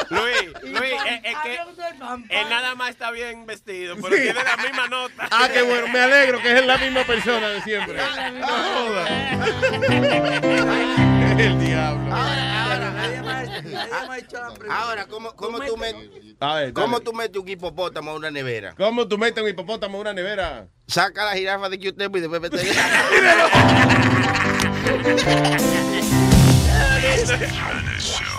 Luis, 0.09 0.53
Luis, 0.63 0.93
es, 0.93 1.11
eh, 1.11 1.21
eh, 1.23 1.33
que 1.43 1.59
él 2.39 2.49
nada 2.49 2.75
más 2.75 2.89
está 2.91 3.11
bien 3.11 3.45
vestido, 3.45 3.95
pero 4.01 4.15
Sí. 4.15 4.21
tiene 4.23 4.41
la 4.43 4.55
misma 4.57 4.87
nota. 4.87 5.27
Ah, 5.31 5.49
qué 5.51 5.61
bueno, 5.63 5.87
me 5.89 5.99
alegro 5.99 6.41
que 6.41 6.57
es 6.57 6.65
la 6.65 6.77
misma 6.77 7.03
persona 7.03 7.49
de 7.49 7.61
siempre. 7.61 7.99
El 11.37 11.59
diablo. 11.59 12.15
Ahora, 14.69 15.05
¿cómo, 15.07 15.35
cómo 15.35 15.59
tú 15.59 15.75
metes 15.77 16.09
A 16.39 16.53
ver, 16.55 16.63
dale. 16.63 16.73
¿cómo 16.73 16.99
tú 17.01 17.13
metes 17.13 17.41
un 17.41 17.47
hipopótamo 17.47 18.11
a 18.11 18.15
una 18.15 18.31
nevera? 18.31 18.73
¿Cómo 18.75 19.07
tú 19.07 19.17
metes 19.17 19.41
un 19.43 19.49
hipopótamo 19.49 19.95
en 19.97 20.01
una 20.01 20.13
nevera? 20.13 20.67
Saca 20.87 21.25
la 21.25 21.33
jirafa 21.33 21.69
de 21.69 21.79
Q-Tempo 21.79 22.17
y 22.17 22.21
después 22.21 22.41
vete. 22.41 22.57
Finish 27.25 28.19
him. 28.19 28.36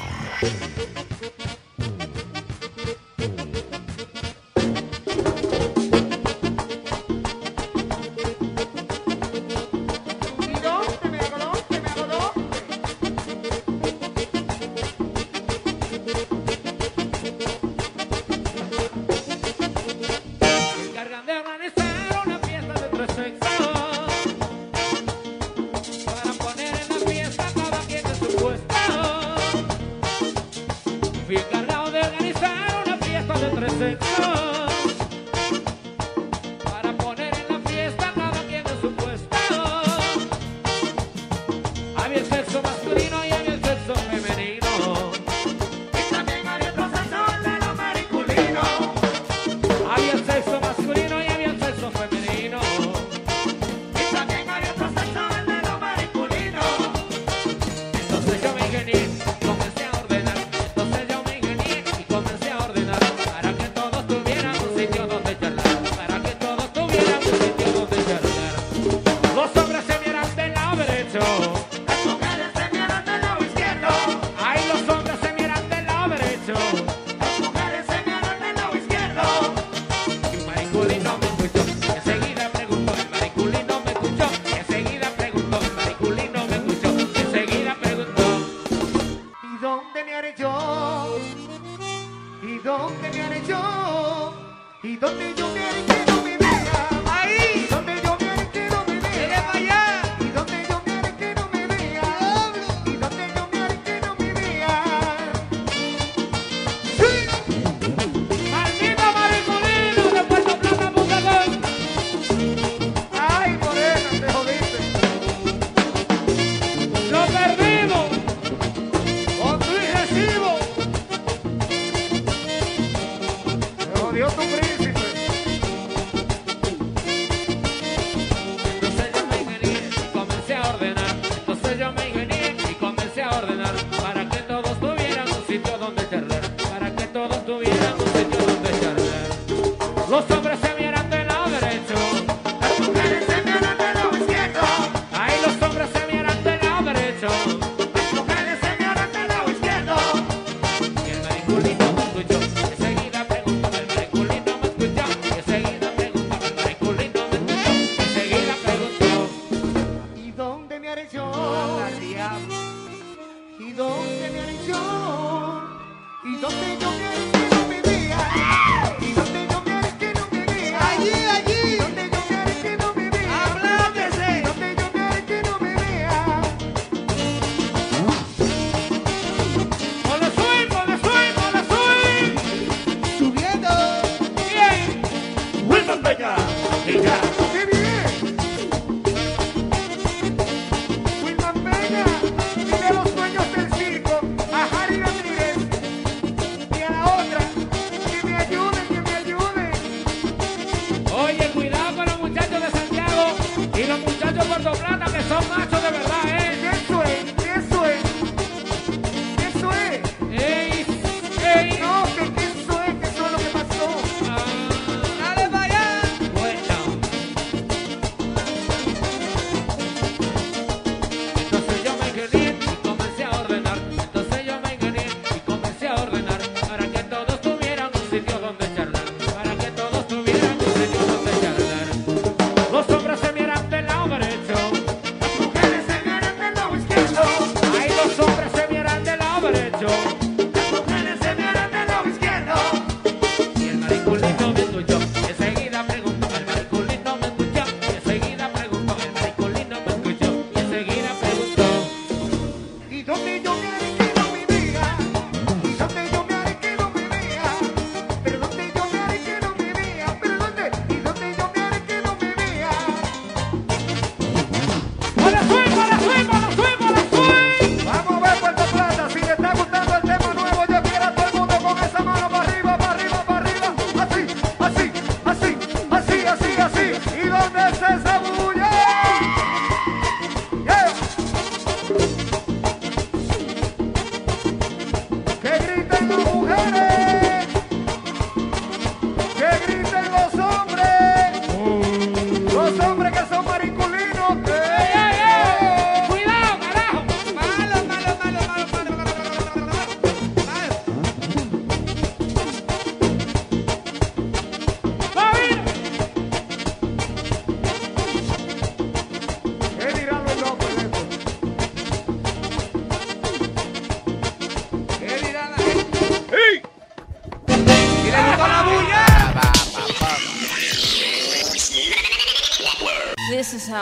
presentó. 33.58 34.57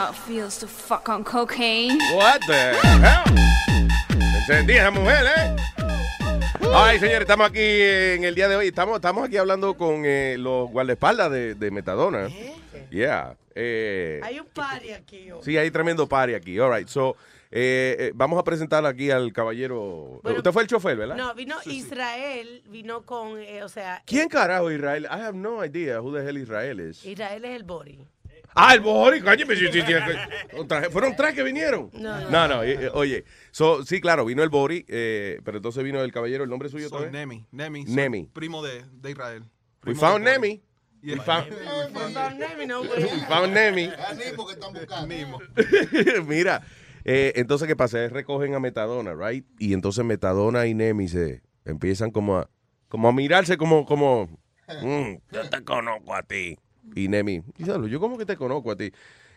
How 0.07 0.13
it 0.13 0.17
feels 0.25 0.57
to 0.59 0.67
fuck 0.67 1.09
on 1.09 1.23
cocaine. 1.23 1.97
What 2.15 2.39
the 2.47 2.73
hell? 3.01 3.25
Encendí 4.39 4.73
esa 4.73 4.91
mujer, 4.91 5.25
¿eh? 5.25 5.55
Ay, 6.73 6.99
señores, 6.99 7.21
estamos 7.21 7.49
aquí 7.49 7.59
en 7.61 8.23
el 8.23 8.33
día 8.35 8.47
de 8.47 8.55
hoy. 8.55 8.67
Estamos, 8.67 8.95
estamos 8.95 9.25
aquí 9.27 9.37
hablando 9.37 9.75
con 9.75 10.03
eh, 10.05 10.35
los 10.37 10.69
guardaespaldas 10.69 11.31
de, 11.31 11.55
de 11.55 11.71
Metadona. 11.71 12.29
Yeah. 12.89 13.35
eh, 13.55 14.21
Hay 14.23 14.39
un 14.39 14.45
party 14.47 14.91
aquí 14.91 15.31
hoy. 15.31 15.39
sí, 15.43 15.57
hay 15.57 15.71
tremendo 15.71 16.07
party 16.07 16.33
aquí. 16.35 16.57
All 16.59 16.73
right. 16.73 16.87
So, 16.87 17.15
eh, 17.51 17.95
eh, 17.99 18.11
vamos 18.15 18.39
a 18.39 18.43
presentar 18.43 18.85
aquí 18.85 19.11
al 19.11 19.31
caballero. 19.33 20.21
Usted 20.23 20.51
fue 20.51 20.61
el 20.63 20.67
chofer, 20.69 20.95
¿verdad? 20.97 21.15
No, 21.15 21.33
vino 21.33 21.55
Israel, 21.65 22.63
vino 22.69 23.01
con, 23.03 23.39
eh, 23.39 23.63
o 23.63 23.69
sea, 23.69 24.03
¿Quién 24.05 24.29
carajo 24.29 24.71
Israel? 24.71 25.05
I 25.09 25.21
have 25.21 25.37
no 25.37 25.63
idea 25.63 25.99
who 26.01 26.13
the 26.13 26.23
hell 26.25 26.37
Israel 26.37 26.79
is. 26.79 27.03
Israel 27.05 27.43
es 27.45 27.55
el 27.55 27.63
body. 27.63 27.99
Ah, 28.59 28.73
el 28.73 28.81
sí, 28.81 30.57
otra- 30.57 30.89
fueron 30.91 31.15
tres 31.15 31.35
que 31.35 31.43
vinieron. 31.43 31.91
No, 31.93 32.19
no. 32.21 32.29
No, 32.31 32.47
no, 32.47 32.63
eh, 32.63 32.85
eh, 32.85 32.89
oye, 32.91 33.23
so, 33.51 33.85
sí, 33.85 34.01
claro, 34.01 34.25
vino 34.25 34.41
el 34.41 34.49
Bori, 34.49 34.83
eh, 34.87 35.39
pero 35.43 35.57
entonces 35.57 35.83
vino 35.83 36.01
el 36.01 36.11
caballero, 36.11 36.43
el 36.43 36.49
nombre 36.49 36.67
suyo 36.69 36.89
Soy 36.89 37.03
también. 37.03 37.27
Nemi. 37.29 37.45
Nemi. 37.51 37.83
Nemi. 37.85 38.29
Primo 38.33 38.63
de, 38.63 38.83
de 38.93 39.11
Israel. 39.11 39.43
We 39.85 39.93
found. 39.93 40.25
Nemi. 40.25 40.63
Yeah. 41.03 41.17
We 41.17 41.21
found, 41.23 41.49
no, 41.51 42.81
we 42.81 43.25
found 43.27 43.53
Nemi. 43.53 43.87
que 44.47 44.53
están 44.53 44.73
buscando. 44.73 45.39
Mira, 46.27 46.63
eh, 47.05 47.33
entonces, 47.35 47.67
¿qué 47.67 47.75
pasa? 47.75 48.07
Recogen 48.09 48.55
a 48.55 48.59
Metadona, 48.59 49.13
right? 49.13 49.45
Y 49.59 49.73
entonces 49.73 50.03
Metadona 50.03 50.65
y 50.65 50.73
Nemi 50.73 51.07
se 51.07 51.43
empiezan 51.63 52.09
como 52.09 52.37
a, 52.39 52.49
como 52.89 53.07
a 53.07 53.13
mirarse 53.13 53.55
como, 53.57 53.85
como, 53.85 54.25
"Mm, 54.81 55.17
yo 55.31 55.49
te 55.49 55.63
conozco 55.63 56.15
a 56.15 56.23
ti. 56.23 56.57
Y 56.95 57.07
Nemi, 57.07 57.43
"Diablo, 57.57 57.87
yo 57.87 57.99
como 57.99 58.17
que 58.17 58.25
te 58.25 58.37
conozco 58.37 58.71
a 58.71 58.75
ti. 58.75 58.91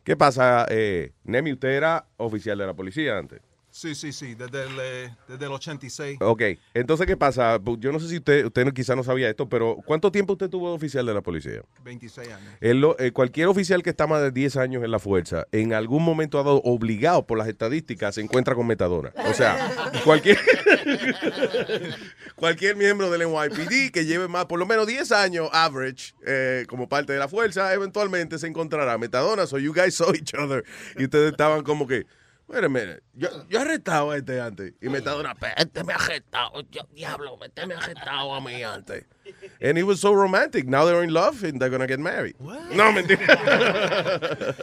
¿Qué 0.05 0.17
pasa, 0.17 0.67
eh, 0.71 1.13
Nemi? 1.25 1.53
Usted 1.53 1.69
era 1.71 2.07
oficial 2.17 2.59
de 2.59 2.67
la 2.67 2.75
policía 2.75 3.19
antes. 3.19 3.41
Sí, 3.73 3.95
sí, 3.95 4.13
sí, 4.13 4.35
desde 4.35 4.65
el, 4.65 4.73
eh, 4.81 5.15
desde 5.29 5.47
el 5.47 5.53
86. 5.53 6.19
Ok, 6.21 6.43
entonces, 6.75 7.07
¿qué 7.07 7.17
pasa? 7.17 7.59
Yo 7.79 7.93
no 7.93 8.01
sé 8.01 8.09
si 8.09 8.17
usted, 8.17 8.45
usted 8.47 8.73
quizá 8.73 8.97
no 8.97 9.05
sabía 9.05 9.31
esto, 9.31 9.49
pero 9.49 9.77
¿cuánto 9.87 10.11
tiempo 10.11 10.33
usted 10.33 10.51
tuvo 10.51 10.71
de 10.71 10.75
oficial 10.75 11.07
de 11.07 11.15
la 11.15 11.21
policía? 11.21 11.63
26 11.85 12.29
años. 12.29 12.51
Lo- 12.61 12.99
eh, 12.99 13.13
cualquier 13.13 13.47
oficial 13.47 13.83
que 13.85 13.91
está 13.91 14.07
más 14.09 14.23
de 14.23 14.33
10 14.33 14.57
años 14.57 14.83
en 14.83 14.91
la 14.91 14.99
fuerza, 14.99 15.47
en 15.53 15.73
algún 15.73 16.03
momento 16.05 16.39
ha 16.41 16.43
dado 16.43 16.61
obligado 16.65 17.27
por 17.27 17.39
las 17.39 17.47
estadísticas, 17.47 18.17
se 18.17 18.21
encuentra 18.23 18.55
con 18.57 18.67
metadona. 18.67 19.13
O 19.29 19.35
sea, 19.35 19.71
cualquier, 20.05 20.37
cualquier 22.37 22.77
miembro 22.77 23.11
del 23.11 23.23
NYPD 23.23 23.93
que 23.93 24.05
lleve 24.05 24.29
más, 24.29 24.47
por 24.47 24.59
lo 24.59 24.67
menos 24.67 24.87
10 24.87 25.13
años 25.13 25.49
average, 25.53 26.15
eh, 26.27 26.65
como 26.69 26.89
parte 26.89 27.13
de 27.13 27.19
la 27.19 27.29
fuerza, 27.29 27.73
eventualmente 27.73 28.39
se 28.39 28.47
encontrará 28.47 28.99
metadona. 28.99 29.47
So 29.47 29.59
you 29.59 29.73
guys 29.73 29.95
saw 29.95 30.13
each 30.15 30.35
other. 30.35 30.65
Y 30.99 31.05
ustedes 31.05 31.31
estaban 31.33 31.63
como 31.63 31.87
que, 31.87 32.07
mire, 32.51 32.69
mire, 32.69 33.01
yo, 33.15 33.29
yo 33.49 33.59
he 33.59 33.63
arrestado 33.63 34.11
a 34.11 34.17
este 34.17 34.41
antes. 34.41 34.73
Y 34.83 34.89
metadona, 34.89 35.35
"Pe- 35.35 35.55
este 35.57 35.85
me 35.85 35.93
ha 35.93 35.97
arrestado. 35.97 36.63
Yo, 36.71 36.83
diablo, 36.95 37.39
este 37.45 37.67
me 37.67 37.75
ha 37.75 37.79
arrestado 37.79 38.35
a 38.35 38.41
mí 38.41 38.63
antes. 38.63 39.05
And 39.61 39.79
it 39.79 39.85
was 39.85 40.01
so 40.01 40.13
romantic. 40.13 40.67
Now 40.67 40.85
they're 40.85 41.03
in 41.05 41.13
love 41.13 41.45
and 41.45 41.61
they're 41.61 41.71
gonna 41.71 41.87
get 41.87 42.01
married. 42.01 42.35
No, 42.41 42.91
mentira. 42.93 43.27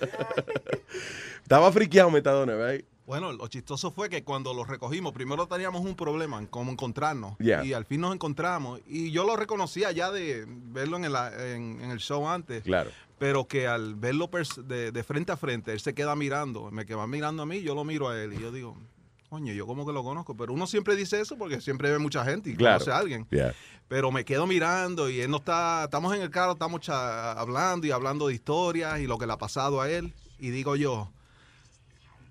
Estaba 1.43 1.71
friqueado 1.71 2.09
Metadona, 2.11 2.57
right? 2.57 2.85
Bueno, 3.07 3.31
lo 3.31 3.47
chistoso 3.47 3.89
fue 3.89 4.09
que 4.09 4.23
cuando 4.25 4.53
los 4.53 4.67
recogimos, 4.67 5.13
primero 5.13 5.47
teníamos 5.47 5.81
un 5.85 5.95
problema 5.95 6.39
en 6.39 6.45
cómo 6.45 6.73
encontrarnos. 6.73 7.37
Yeah. 7.39 7.63
Y 7.63 7.71
al 7.71 7.85
fin 7.85 8.01
nos 8.01 8.13
encontramos. 8.13 8.81
Y 8.85 9.11
yo 9.11 9.25
lo 9.25 9.37
reconocía 9.37 9.93
ya 9.93 10.11
de 10.11 10.43
verlo 10.47 10.97
en 10.97 11.05
el, 11.05 11.15
en, 11.15 11.79
en 11.81 11.89
el 11.91 11.99
show 11.99 12.27
antes. 12.27 12.63
Claro. 12.63 12.91
Pero 13.17 13.47
que 13.47 13.65
al 13.65 13.95
verlo 13.95 14.29
de, 14.65 14.91
de 14.91 15.03
frente 15.05 15.31
a 15.31 15.37
frente, 15.37 15.71
él 15.71 15.79
se 15.79 15.93
queda 15.95 16.17
mirando. 16.17 16.69
Me 16.69 16.85
queda 16.85 17.07
mirando 17.07 17.43
a 17.43 17.45
mí, 17.45 17.61
yo 17.61 17.73
lo 17.75 17.85
miro 17.85 18.09
a 18.09 18.21
él. 18.21 18.33
Y 18.33 18.39
yo 18.41 18.51
digo, 18.51 18.75
coño, 19.29 19.53
yo 19.53 19.65
como 19.65 19.85
que 19.85 19.93
lo 19.93 20.03
conozco. 20.03 20.35
Pero 20.35 20.51
uno 20.51 20.67
siempre 20.67 20.97
dice 20.97 21.21
eso 21.21 21.37
porque 21.37 21.61
siempre 21.61 21.89
ve 21.89 21.99
mucha 21.99 22.25
gente 22.25 22.49
y 22.49 22.55
Claro. 22.57 22.79
conoce 22.79 22.91
a 22.91 22.97
alguien. 22.97 23.25
Yeah. 23.31 23.55
Pero 23.87 24.11
me 24.11 24.25
quedo 24.25 24.45
mirando 24.47 25.09
y 25.09 25.21
él 25.21 25.31
no 25.31 25.37
está, 25.37 25.85
estamos 25.85 26.13
en 26.13 26.21
el 26.23 26.29
carro, 26.29 26.51
estamos 26.51 26.89
hablando 26.89 27.87
y 27.87 27.91
hablando 27.91 28.27
de 28.27 28.33
historias 28.33 28.99
y 28.99 29.07
lo 29.07 29.17
que 29.17 29.25
le 29.25 29.31
ha 29.31 29.37
pasado 29.37 29.79
a 29.79 29.89
él. 29.89 30.11
Y 30.39 30.49
digo 30.49 30.75
yo, 30.75 31.09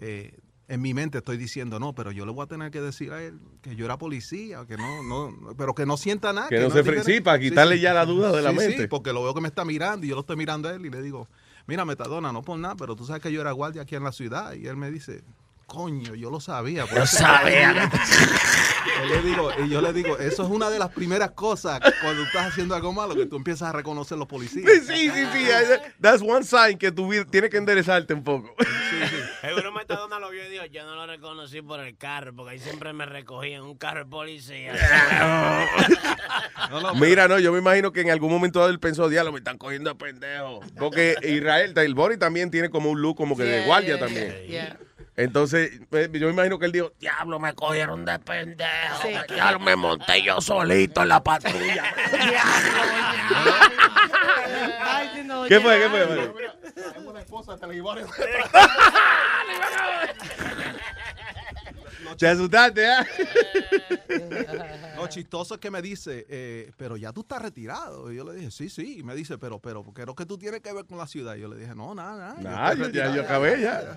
eh, 0.00 0.34
en 0.68 0.82
mi 0.82 0.94
mente 0.94 1.18
estoy 1.18 1.36
diciendo, 1.36 1.78
no, 1.78 1.94
pero 1.94 2.10
yo 2.10 2.26
le 2.26 2.32
voy 2.32 2.42
a 2.42 2.46
tener 2.46 2.70
que 2.70 2.80
decir 2.80 3.12
a 3.12 3.22
él 3.22 3.38
que 3.62 3.76
yo 3.76 3.84
era 3.84 3.98
policía, 3.98 4.64
que 4.66 4.76
no, 4.76 5.02
no, 5.02 5.54
pero 5.56 5.74
que 5.74 5.86
no 5.86 5.96
sienta 5.96 6.32
nada. 6.32 6.48
Que 6.48 6.58
no 6.58 6.70
se 6.70 6.82
fre- 6.84 7.04
sí, 7.04 7.20
para 7.20 7.38
quitarle 7.38 7.78
ya 7.78 7.94
la 7.94 8.04
duda 8.04 8.32
de 8.32 8.42
la 8.42 8.50
Sí, 8.50 8.56
mente. 8.56 8.82
Sí, 8.82 8.86
porque 8.88 9.12
lo 9.12 9.22
veo 9.22 9.32
que 9.34 9.40
me 9.40 9.48
está 9.48 9.64
mirando 9.64 10.04
y 10.04 10.08
yo 10.08 10.14
lo 10.16 10.22
estoy 10.22 10.36
mirando 10.36 10.68
a 10.68 10.74
él 10.74 10.84
y 10.84 10.90
le 10.90 11.02
digo, 11.02 11.28
mira, 11.66 11.84
Metadona, 11.84 12.32
no 12.32 12.42
por 12.42 12.58
nada, 12.58 12.74
pero 12.76 12.96
tú 12.96 13.04
sabes 13.04 13.22
que 13.22 13.30
yo 13.32 13.40
era 13.40 13.52
guardia 13.52 13.82
aquí 13.82 13.94
en 13.94 14.02
la 14.04 14.12
ciudad. 14.12 14.54
Y 14.54 14.66
él 14.66 14.76
me 14.76 14.90
dice, 14.90 15.22
coño, 15.66 16.14
yo 16.14 16.30
lo 16.30 16.40
sabía. 16.40 16.86
Yo 16.86 17.06
sabía. 17.06 17.90
Yo 18.98 19.04
le 19.14 19.20
digo, 19.20 19.50
y 19.64 19.68
yo 19.68 19.82
le 19.82 19.92
digo, 19.92 20.16
eso 20.18 20.44
es 20.44 20.48
una 20.48 20.70
de 20.70 20.78
las 20.78 20.88
primeras 20.90 21.32
cosas 21.32 21.80
cuando 22.00 22.22
estás 22.22 22.46
haciendo 22.46 22.74
algo 22.74 22.92
malo, 22.92 23.14
que 23.14 23.26
tú 23.26 23.36
empiezas 23.36 23.68
a 23.68 23.72
reconocer 23.72 24.16
los 24.16 24.26
policías. 24.26 24.64
Sí, 24.64 24.80
sí, 24.80 25.10
sí. 25.10 25.26
sí. 25.32 25.46
That's 26.00 26.22
one 26.22 26.44
sign 26.44 26.78
que 26.78 26.90
tu 26.92 27.08
vida 27.08 27.24
tiene 27.24 27.50
que 27.50 27.58
enderezarte 27.58 28.14
un 28.14 28.24
poco. 28.24 28.54
Seguro 29.42 29.70
Metadona 29.72 30.18
lo 30.18 30.30
vio 30.30 30.46
y 30.46 30.50
dijo, 30.50 30.64
yo 30.66 30.84
no 30.86 30.94
lo 30.94 31.06
reconocí 31.06 31.60
por 31.62 31.80
el 31.80 31.96
carro, 31.96 32.34
porque 32.34 32.52
ahí 32.52 32.58
siempre 32.58 32.92
me 32.92 33.04
recogían 33.04 33.62
un 33.62 33.76
carro 33.76 34.00
de 34.00 34.06
policía. 34.06 34.72
Mira, 36.94 37.28
no, 37.28 37.38
yo 37.38 37.52
me 37.52 37.58
imagino 37.58 37.92
que 37.92 38.00
en 38.00 38.10
algún 38.10 38.30
momento 38.30 38.66
él 38.66 38.78
pensó, 38.78 39.08
diablo, 39.08 39.32
me 39.32 39.38
están 39.38 39.58
cogiendo 39.58 39.90
de 39.90 39.96
pendejo. 39.96 40.60
Porque 40.78 41.16
Israel, 41.22 41.74
el 41.76 41.94
Bori 41.94 42.18
también 42.18 42.50
tiene 42.50 42.70
como 42.70 42.90
un 42.90 43.02
look 43.02 43.16
como 43.16 43.36
que 43.36 43.44
de 43.44 43.66
guardia 43.66 43.96
yeah, 43.96 43.98
también. 43.98 44.32
yeah, 44.46 44.46
yeah. 44.46 44.78
Entonces, 45.16 45.80
yo 45.90 46.26
me 46.26 46.32
imagino 46.32 46.58
que 46.58 46.66
él 46.66 46.72
dijo, 46.72 46.92
Diablo, 47.00 47.40
me 47.40 47.54
cogieron 47.54 48.04
de 48.04 48.18
pendejo. 48.18 49.08
Diablo, 49.28 49.60
me 49.60 49.74
monté 49.74 50.22
yo 50.22 50.42
solito 50.42 51.00
en 51.02 51.08
la 51.08 51.22
patrulla. 51.22 51.84
¿Qué 55.48 55.60
fue? 55.60 55.78
¿Qué 55.78 55.88
fue? 55.88 56.06
Mario? 56.06 56.34
Una 57.06 57.20
esposa 57.20 57.56
te 57.56 57.66
la 57.66 57.72
llevaron. 62.14 62.18
Te 62.18 62.28
asustaste. 62.28 62.86
Lo 64.96 65.06
chistoso 65.08 65.54
es 65.54 65.60
que 65.60 65.70
me 65.70 65.82
dice, 65.82 66.26
eh, 66.28 66.72
pero 66.76 66.96
ya 66.96 67.12
tú 67.12 67.20
estás 67.20 67.42
retirado. 67.42 68.12
Y 68.12 68.16
yo 68.16 68.24
le 68.24 68.34
dije, 68.34 68.50
sí, 68.50 68.68
sí. 68.68 68.98
Y 68.98 69.02
me 69.02 69.14
dice, 69.14 69.38
pero, 69.38 69.58
pero, 69.58 69.82
creo 69.92 70.14
que 70.14 70.26
tú 70.26 70.38
tienes 70.38 70.60
que 70.60 70.72
ver 70.72 70.84
con 70.86 70.98
la 70.98 71.06
ciudad. 71.06 71.36
Y 71.36 71.40
yo 71.40 71.48
le 71.48 71.56
dije, 71.56 71.74
no, 71.74 71.94
nada, 71.94 72.36
nada. 72.40 72.40
Nah, 72.40 72.72
yo- 72.74 72.78
ya- 72.78 72.84
retirado". 72.86 73.14
yo 73.16 73.22
acabé 73.22 73.60
ya. 73.60 73.94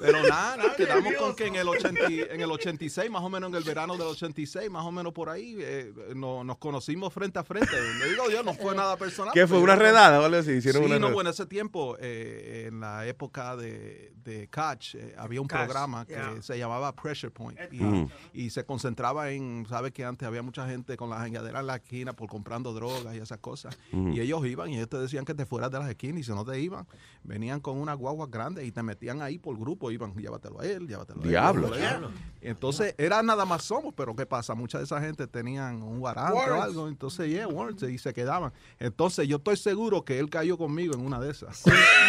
Pero 0.00 0.22
nada, 0.22 0.56
nada, 0.56 0.76
quedamos 0.76 1.14
con 1.14 1.34
que 1.34 1.46
en 1.46 1.56
el, 1.56 1.68
80 1.68 2.10
y- 2.10 2.20
en 2.20 2.40
el 2.40 2.50
86, 2.50 3.10
más 3.10 3.22
o 3.22 3.28
menos 3.28 3.48
en 3.50 3.56
el 3.56 3.64
verano 3.64 3.94
del 3.96 4.06
86, 4.08 4.70
más 4.70 4.84
o 4.84 4.92
menos 4.92 5.12
por 5.12 5.28
ahí, 5.30 5.56
eh, 5.60 5.92
no- 6.14 6.44
nos 6.44 6.58
conocimos 6.58 7.12
frente 7.12 7.38
a 7.38 7.44
frente. 7.44 7.70
Le 7.98 8.10
digo 8.10 8.30
yo, 8.30 8.42
no 8.42 8.54
fue 8.54 8.74
nada 8.74 8.96
personal. 8.96 9.32
¿Qué 9.32 9.46
fue? 9.46 9.58
¿Una 9.58 9.76
redada 9.76 10.20
o 10.20 10.24
algo 10.24 10.36
así? 10.38 10.52
Hicieron 10.52 10.82
sí, 10.82 10.86
una 10.86 10.94
no, 10.96 11.06
redada. 11.06 11.14
bueno, 11.14 11.30
ese 11.30 11.46
tiempo, 11.46 11.96
eh, 12.00 12.66
en 12.68 12.80
la 12.80 13.06
época 13.06 13.56
de, 13.56 14.12
de 14.16 14.48
Catch, 14.48 14.94
eh, 14.96 15.14
había 15.16 15.40
un 15.40 15.46
Catch, 15.48 15.64
programa 15.64 16.04
que 16.06 16.14
yeah. 16.14 16.36
se 16.42 16.58
llamaba 16.58 16.94
Pressure 17.14 17.30
Point. 17.30 17.58
Y, 17.70 17.76
Mm. 17.84 18.08
y 18.32 18.50
se 18.50 18.64
concentraba 18.64 19.30
en, 19.30 19.66
¿sabes 19.68 19.92
que 19.92 20.04
antes 20.04 20.26
había 20.26 20.42
mucha 20.42 20.66
gente 20.68 20.96
con 20.96 21.10
las 21.10 21.20
jangueaderas 21.20 21.60
en 21.60 21.66
la 21.68 21.76
esquina 21.76 22.12
por 22.12 22.28
comprando 22.28 22.72
drogas 22.72 23.14
y 23.14 23.18
esas 23.18 23.38
cosas? 23.38 23.78
Mm. 23.92 24.12
Y 24.14 24.20
ellos 24.20 24.44
iban 24.46 24.70
y 24.70 24.76
ellos 24.76 24.88
te 24.88 24.98
decían 24.98 25.24
que 25.24 25.32
te 25.34 25.46
fueras 25.46 25.70
de 25.70 25.78
las 25.78 25.88
esquinas 25.88 26.20
y 26.20 26.24
si 26.24 26.32
no 26.32 26.44
te 26.44 26.58
iban, 26.60 26.86
venían 27.22 27.60
con 27.60 27.78
una 27.78 27.94
guagua 27.94 28.26
grande 28.28 28.64
y 28.66 28.72
te 28.72 28.82
metían 28.82 29.22
ahí 29.22 29.38
por 29.38 29.56
grupo, 29.56 29.92
iban, 29.92 30.12
llévatelo 30.14 30.60
a 30.60 30.66
él, 30.66 30.88
llévatelo 30.88 31.20
a 31.20 31.24
él. 31.24 31.28
Diablo. 31.30 31.62
llévatelo 31.68 31.74
a 31.86 31.94
él". 31.94 32.00
Diablo. 32.00 32.10
Entonces, 32.40 32.94
era 32.98 33.22
nada 33.22 33.44
más 33.44 33.62
somos, 33.62 33.94
pero 33.96 34.14
¿qué 34.16 34.26
pasa? 34.26 34.54
Mucha 34.54 34.78
de 34.78 34.84
esa 34.84 35.00
gente 35.00 35.26
tenían 35.28 35.82
un 35.82 36.00
guarante 36.00 36.50
o 36.50 36.60
algo, 36.62 36.88
entonces, 36.88 37.28
yeah, 37.30 37.46
warrants, 37.46 37.82
y 37.84 37.96
se 37.96 38.12
quedaban. 38.12 38.52
Entonces, 38.78 39.26
yo 39.28 39.36
estoy 39.36 39.56
seguro 39.56 40.04
que 40.04 40.18
él 40.18 40.28
cayó 40.28 40.58
conmigo 40.58 40.94
en 40.94 41.00
una 41.00 41.20
de 41.20 41.30
esas. 41.30 41.62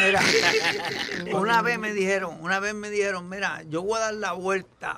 Mira, 0.06 0.20
una 1.40 1.62
vez 1.62 1.80
me 1.80 1.94
dijeron, 1.94 2.38
una 2.42 2.60
vez 2.60 2.74
me 2.74 2.90
dijeron, 2.90 3.30
mira, 3.30 3.62
yo 3.64 3.84
voy 3.84 3.98
a 3.98 4.06
dar 4.06 4.14
la 4.16 4.32
vuelta. 4.34 4.95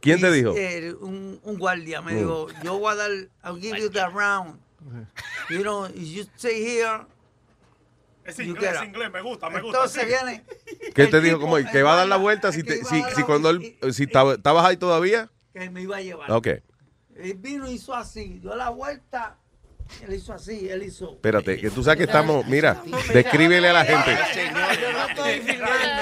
¿Quién 0.00 0.20
te 0.20 0.30
dijo? 0.32 0.54
eh, 0.56 0.94
un, 1.00 1.38
un 1.42 1.58
guardia 1.58 2.00
me 2.00 2.12
Mm. 2.14 2.18
dijo, 2.18 2.46
yo 2.62 2.78
voy 2.78 2.92
a 2.92 2.96
dar, 2.96 3.10
I'll 3.44 3.60
give 3.60 3.78
you 3.78 3.90
the 3.90 4.06
round. 4.08 4.58
You 5.50 5.60
know, 5.62 5.86
if 5.86 5.94
you 5.96 6.22
stay 6.36 6.62
here. 6.64 7.06
Es 8.24 8.38
inglés, 8.38 8.72
es 8.72 8.78
out." 8.78 8.86
inglés, 8.86 9.10
me 9.10 9.20
gusta, 9.22 9.50
me 9.50 9.60
gusta. 9.60 9.78
Entonces 9.78 10.02
sí. 10.02 10.08
viene. 10.08 10.44
¿Qué 10.94 11.06
te 11.06 11.20
dijo? 11.20 11.40
¿Cómo? 11.40 11.56
¿Que 11.56 11.82
va 11.82 11.94
a 11.94 11.96
dar 11.96 12.08
la 12.08 12.16
vuelta 12.16 12.52
si, 12.52 12.62
te, 12.62 12.84
si, 12.84 13.02
si 13.14 13.22
cuando 13.24 13.50
él, 13.50 13.76
si 13.92 14.04
estaba- 14.04 14.34
estabas 14.34 14.64
ahí 14.64 14.76
todavía? 14.76 15.30
que 15.52 15.68
me 15.70 15.82
iba 15.82 15.96
a 15.96 16.00
llevar. 16.00 16.30
Ok. 16.30 16.46
Él 17.16 17.34
vino 17.38 17.68
y 17.68 17.72
hizo 17.74 17.94
así, 17.94 18.38
dio 18.38 18.54
la 18.54 18.70
vuelta, 18.70 19.36
él 20.06 20.14
hizo 20.14 20.32
así, 20.32 20.68
él 20.68 20.82
hizo. 20.82 21.12
Espérate, 21.12 21.58
que 21.58 21.70
tú 21.70 21.82
sabes 21.82 21.98
que 21.98 22.04
estamos, 22.04 22.46
mira, 22.46 22.82
descríbele 23.12 23.68
a 23.68 23.72
la 23.72 23.84
gente. 23.84 24.16
Yo 24.80 24.92
no 24.92 25.08
estoy 25.08 25.40
filmando. 25.40 26.00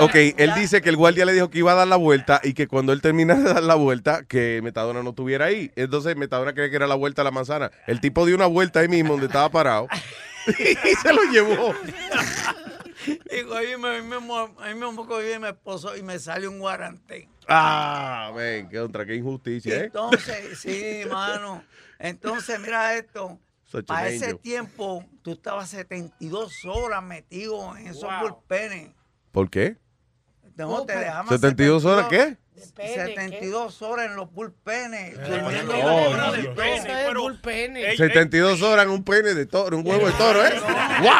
Ok, 0.00 0.14
él 0.36 0.52
dice 0.54 0.82
que 0.82 0.88
el 0.88 0.96
guardia 0.96 1.24
le 1.24 1.32
dijo 1.32 1.50
que 1.50 1.58
iba 1.58 1.72
a 1.72 1.76
dar 1.76 1.86
la 1.86 1.96
vuelta 1.96 2.40
y 2.42 2.54
que 2.54 2.66
cuando 2.66 2.92
él 2.92 3.00
terminara 3.00 3.40
de 3.40 3.54
dar 3.54 3.62
la 3.62 3.74
vuelta, 3.76 4.24
que 4.24 4.60
Metadona 4.62 5.02
no 5.02 5.10
estuviera 5.10 5.46
ahí. 5.46 5.70
Entonces 5.76 6.16
Metadona 6.16 6.52
cree 6.52 6.70
que 6.70 6.76
era 6.76 6.86
la 6.86 6.94
vuelta 6.96 7.22
a 7.22 7.24
la 7.24 7.30
manzana. 7.30 7.70
El 7.86 8.00
tipo 8.00 8.26
dio 8.26 8.34
una 8.34 8.46
vuelta 8.46 8.80
ahí 8.80 8.88
mismo 8.88 9.12
donde 9.12 9.26
estaba 9.26 9.48
parado 9.50 9.88
y 10.48 10.94
se 10.96 11.12
lo 11.12 11.22
llevó. 11.30 11.74
Y 13.06 13.42
cogí, 13.42 13.76
me, 13.78 14.02
me, 14.02 14.16
ahí 14.60 14.74
mismo 14.74 15.06
cogí 15.06 15.32
a 15.32 15.38
mi 15.38 15.48
esposo 15.48 15.96
y 15.96 16.02
me 16.02 16.18
sale 16.18 16.48
un 16.48 16.58
guarantén. 16.58 17.28
Ah, 17.48 18.32
ven, 18.34 18.68
qué 18.68 18.80
otra, 18.80 19.04
qué 19.04 19.14
injusticia, 19.14 19.74
¿eh? 19.76 19.84
Entonces, 19.84 20.58
sí, 20.58 21.02
mano. 21.10 21.62
Entonces, 21.98 22.58
mira 22.60 22.94
esto. 22.96 23.38
Para 23.86 24.08
ese 24.08 24.34
tiempo, 24.34 25.04
tú 25.22 25.32
estabas 25.32 25.68
72 25.70 26.64
horas 26.64 27.02
metido 27.02 27.76
en 27.76 27.88
esos 27.88 28.02
Wow. 28.04 28.20
bullpenes. 28.20 28.90
¿Por 29.32 29.50
qué? 29.50 29.76
No, 30.56 30.84
te 30.86 30.96
dejaban 30.96 31.26
72 31.28 31.84
horas, 31.84 32.06
¿qué? 32.08 32.36
72 32.54 33.82
horas 33.82 34.06
en 34.06 34.14
los 34.16 34.30
bullpenes. 34.32 35.16
Durmiendo 35.28 35.72
no, 35.72 35.78
en 35.98 36.16
no, 36.16 36.16
los 36.16 36.38
no. 36.38 36.42
bullpenes. 36.44 36.84
Eso 36.84 37.08
es 37.08 37.14
bullpen. 37.14 37.74
72 37.96 38.62
horas 38.62 38.84
en 38.84 38.90
un 38.92 39.02
pene 39.02 39.34
de 39.34 39.46
toro, 39.46 39.76
un 39.76 39.84
huevo 39.86 40.06
de 40.06 40.12
toro, 40.12 40.44
¿eh? 40.46 40.52
¡Wow! 41.00 41.10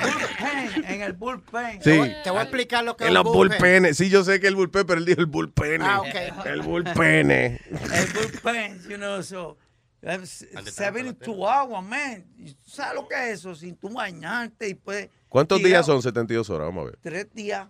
bullpen, 0.00 0.84
en 0.92 1.02
el 1.02 1.12
bullpen. 1.12 1.82
Sí. 1.82 2.00
Te 2.24 2.30
voy 2.30 2.40
a 2.40 2.42
explicar 2.42 2.82
lo 2.82 2.96
que 2.96 3.04
En 3.04 3.08
es 3.10 3.14
los 3.14 3.24
un 3.26 3.32
bullpen. 3.32 3.58
bullpenes. 3.58 3.96
Sí, 3.96 4.10
yo 4.10 4.24
sé 4.24 4.40
que 4.40 4.48
el 4.48 4.56
bullpen, 4.56 4.84
pero 4.84 4.98
él 4.98 5.04
dijo 5.06 5.20
el 5.20 5.26
bullpen. 5.26 5.82
Ah, 5.82 6.00
ok. 6.00 6.46
El 6.46 6.62
bullpen. 6.62 7.30
El 7.30 7.60
bullpen, 8.12 8.82
you 8.88 8.96
know, 8.96 9.22
so. 9.22 9.56
Um, 10.02 10.22
s- 10.22 10.48
72 10.70 11.36
hours, 11.38 11.86
man. 11.86 12.24
¿Y 12.36 12.52
tú 12.54 12.70
¿Sabes 12.70 12.94
lo 12.94 13.08
que 13.08 13.14
es 13.14 13.38
eso? 13.40 13.54
Sin 13.54 13.76
tú 13.76 13.88
bañarte 13.88 14.68
y 14.68 14.74
pues. 14.74 15.08
¿Cuántos 15.28 15.58
tirado 15.58 15.68
días 15.68 15.86
son 15.86 16.02
72 16.02 16.50
horas? 16.50 16.66
Vamos 16.68 16.82
a 16.82 16.84
ver. 16.86 16.98
Tres 17.00 17.32
días. 17.34 17.68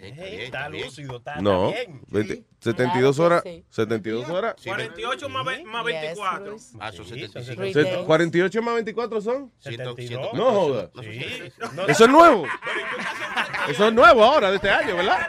Está 0.00 0.68
lúcido, 0.68 1.18
está, 1.18 1.36
No, 1.40 1.68
bien. 1.70 2.00
20 2.08 2.44
72 2.58 3.16
Claro 3.16 3.26
horas. 3.36 3.42
sí. 3.44 3.64
72 3.70 4.28
horas. 4.28 4.54
48 4.64 5.28
más, 5.28 5.44
ve- 5.46 5.64
más 5.64 5.84
24. 5.84 6.56
Ah, 6.80 6.90
son 6.92 7.06
75. 7.06 7.72
Se- 7.72 8.04
48 8.04 8.62
más 8.62 8.74
24 8.74 9.20
son. 9.20 9.52
72. 9.60 10.34
No 10.34 10.50
joda. 10.52 10.90
Sí. 11.02 11.20
Eso 11.88 12.04
es 12.04 12.10
nuevo. 12.10 12.46
Eso 13.68 13.86
es 13.88 13.92
nuevo 13.94 14.24
ahora, 14.24 14.50
de 14.50 14.56
este 14.56 14.70
año, 14.70 14.96
¿verdad? 14.96 15.20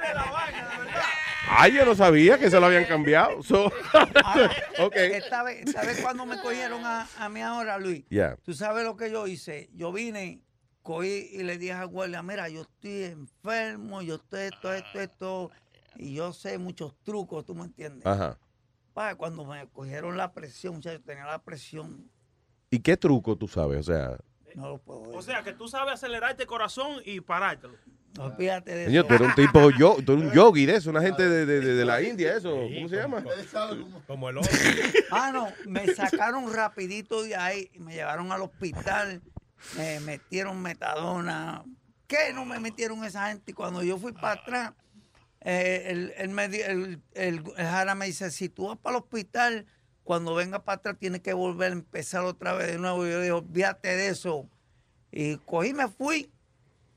Ay, 1.56 1.74
yo 1.74 1.86
no 1.86 1.96
sabía 1.96 2.38
que 2.38 2.50
se 2.50 2.60
lo 2.60 2.66
habían 2.66 2.86
cambiado. 2.86 3.42
So- 3.44 3.66
ok. 4.80 4.96
Esta 4.96 5.44
vez, 5.44 5.72
¿Sabes 5.72 6.02
cuándo 6.02 6.26
me 6.26 6.40
cogieron 6.42 6.86
a, 6.86 7.08
a 7.18 7.30
mí 7.30 7.42
ahora, 7.42 7.78
Luis? 7.78 8.04
Ya. 8.10 8.36
Tú 8.44 8.54
sabes 8.54 8.84
lo 8.84 8.96
que 8.96 9.12
yo 9.12 9.28
hice. 9.28 9.70
Yo 9.74 9.92
vine, 9.92 10.44
cogí 10.82 11.30
y 11.32 11.44
le 11.44 11.58
dije 11.58 11.74
al 11.74 11.88
guardia, 11.88 12.22
mira, 12.24 12.50
yo 12.50 12.62
estoy 12.62 13.04
enfermo, 13.04 14.02
yo 14.02 14.16
estoy 14.16 14.42
esto, 14.42 14.74
esto, 14.74 15.00
esto, 15.00 15.52
y 15.96 16.14
yo 16.14 16.34
sé 16.34 16.58
muchos 16.58 16.96
trucos, 17.04 17.46
¿tú 17.46 17.56
me 17.56 17.64
entiendes? 17.64 18.06
Ajá. 18.06 18.38
Pa, 18.94 19.16
cuando 19.16 19.46
me 19.46 19.68
cogieron 19.70 20.18
la 20.18 20.34
presión, 20.34 20.76
muchachos, 20.76 21.02
tenía 21.04 21.26
la 21.26 21.40
presión, 21.42 22.10
¿Y 22.70 22.80
qué 22.80 22.98
truco 22.98 23.36
tú 23.36 23.48
sabes? 23.48 23.80
O 23.82 23.84
sea, 23.84 24.18
no 24.56 24.70
lo 24.70 24.78
puedo 24.80 25.02
O 25.02 25.22
sea, 25.22 25.44
que 25.44 25.54
tú 25.54 25.68
sabes 25.68 25.94
acelerarte 25.94 26.42
el 26.44 26.48
corazón 26.48 27.02
y 27.06 27.22
parártelo. 27.22 27.76
Olvídate 28.20 28.76
de 28.76 28.86
señor, 28.86 29.06
eso. 29.06 29.08
tú 29.08 29.14
eres 29.24 29.28
un 29.28 29.36
tipo, 29.36 29.70
yo, 29.72 29.98
tú 30.06 30.14
eres 30.14 30.26
un 30.26 30.32
yogi 30.34 30.66
de 30.68 30.76
eso, 30.76 30.90
una 30.92 31.02
gente 31.02 31.28
de, 31.28 31.46
de- 31.46 31.60
de- 31.62 31.74
de 31.76 31.86
la 31.86 32.02
India, 32.02 32.36
eso. 32.38 32.52
¿Cómo 32.52 32.88
se 32.90 32.96
llama? 32.98 33.24
Como 34.08 34.30
el 34.30 34.38
otro. 34.40 34.52
Ah, 35.12 35.32
no, 35.34 35.48
me 35.66 35.88
sacaron 35.96 36.54
rapidito 36.54 37.24
de 37.24 37.36
ahí 37.36 37.70
y 37.74 37.80
me 37.80 37.94
llevaron 37.96 38.32
al 38.32 38.42
hospital, 38.44 39.22
me 39.78 40.00
metieron 40.02 40.62
metadona. 40.62 41.64
¿Qué 42.08 42.34
no 42.34 42.46
me 42.46 42.60
metieron 42.60 43.04
esa 43.04 43.30
gente? 43.30 43.52
Y 43.52 43.54
cuando 43.56 43.82
yo 43.82 43.98
fui 43.98 44.12
para 44.12 44.34
atrás, 44.42 44.74
eh, 45.42 45.86
el, 45.88 46.14
el, 46.18 46.40
el, 46.40 47.02
el- 47.16 47.44
el 47.56 47.66
Jara 47.66 47.96
me 47.96 48.06
dice, 48.06 48.30
si 48.30 48.48
tú 48.50 48.68
vas 48.68 48.78
para 48.78 48.98
el 48.98 49.02
hospital, 49.04 49.66
cuando 50.04 50.36
vengas 50.36 50.62
para 50.62 50.76
atrás 50.78 50.98
tienes 51.00 51.22
que 51.22 51.34
volver 51.34 51.72
a 51.72 51.74
empezar 51.76 52.24
otra 52.26 52.54
vez 52.54 52.68
de 52.68 52.78
nuevo. 52.78 53.08
Y 53.08 53.10
yo 53.12 53.20
dije, 53.22 53.32
olvídate 53.32 53.88
de 53.96 54.10
eso. 54.10 54.48
Y 55.12 55.38
cogí, 55.38 55.70
y 55.70 55.74
me 55.74 55.88
fui. 55.88 56.30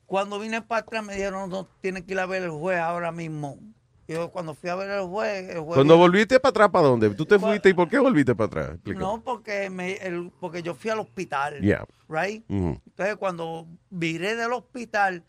Cuando 0.07 0.39
vine 0.39 0.61
para 0.63 0.81
atrás 0.81 1.03
me 1.03 1.13
dijeron, 1.13 1.49
no, 1.49 1.67
tienes 1.81 2.03
que 2.03 2.13
ir 2.13 2.19
a 2.19 2.25
ver 2.25 2.41
el 2.41 2.49
juez 2.49 2.79
ahora 2.79 3.11
mismo. 3.11 3.59
Yo 4.07 4.31
cuando 4.31 4.55
fui 4.55 4.69
a 4.69 4.75
ver 4.75 4.89
el 4.89 5.01
juez, 5.05 5.49
el 5.49 5.59
juez 5.59 5.75
Cuando 5.75 5.95
dijo, 5.95 5.97
volviste 5.97 6.39
para 6.39 6.49
atrás, 6.51 6.69
¿para 6.69 6.87
dónde? 6.87 7.09
¿Tú 7.09 7.25
te 7.25 7.37
fuiste 7.37 7.69
y 7.69 7.73
por 7.73 7.89
qué 7.89 7.99
volviste 7.99 8.33
para 8.33 8.47
atrás? 8.47 8.69
Explícame. 8.75 9.05
no, 9.05 9.21
porque, 9.21 9.69
me, 9.69 9.93
el- 9.97 10.31
porque 10.39 10.63
yo 10.63 10.73
fui 10.75 10.89
al 10.89 10.99
hospital. 10.99 11.59
Yeah. 11.61 11.85
Right? 12.07 12.45
Entonces, 12.49 13.17
cuando 13.17 13.67
viré 13.89 14.37
del 14.37 14.53
hospital, 14.53 15.23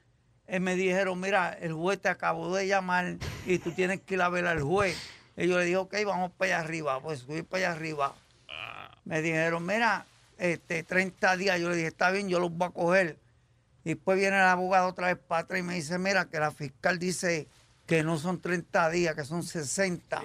eh, 0.46 0.60
me 0.60 0.76
dijeron, 0.76 1.18
mira, 1.20 1.52
el 1.60 1.72
juez 1.72 2.00
te 2.00 2.08
acabó 2.08 2.54
de 2.54 2.68
llamar 2.68 3.16
y 3.46 3.58
tú 3.58 3.72
tienes 3.72 4.00
que 4.02 4.14
ir 4.14 4.22
a 4.22 4.28
ver 4.28 4.46
al 4.46 4.62
juez. 4.62 4.96
Y 5.36 5.48
yo 5.48 5.58
le 5.58 5.64
dije, 5.64 5.76
ok, 5.76 5.94
vamos 6.06 6.30
para 6.38 6.54
allá 6.58 6.64
arriba. 6.64 7.00
Pues 7.00 7.24
fui 7.24 7.42
para 7.42 7.66
allá 7.66 7.76
arriba. 7.76 8.14
Me 9.04 9.22
dijeron, 9.22 9.66
mira, 9.66 10.06
este, 10.38 10.84
30 10.84 11.36
días. 11.36 11.58
Yo 11.60 11.68
le 11.68 11.74
dije, 11.76 11.88
está 11.88 12.10
bien, 12.12 12.28
yo 12.28 12.38
los 12.38 12.52
voy 12.52 12.68
a 12.68 12.70
coger. 12.70 13.18
Y 13.88 13.94
después 13.94 14.18
viene 14.18 14.36
el 14.36 14.42
abogado 14.42 14.86
otra 14.88 15.06
vez 15.06 15.16
para 15.16 15.40
atrás 15.40 15.60
y 15.60 15.62
me 15.62 15.74
dice, 15.74 15.98
mira, 15.98 16.26
que 16.26 16.38
la 16.38 16.50
fiscal 16.50 16.98
dice 16.98 17.48
que 17.86 18.02
no 18.02 18.18
son 18.18 18.38
30 18.38 18.90
días, 18.90 19.14
que 19.14 19.24
son 19.24 19.42
60. 19.42 20.22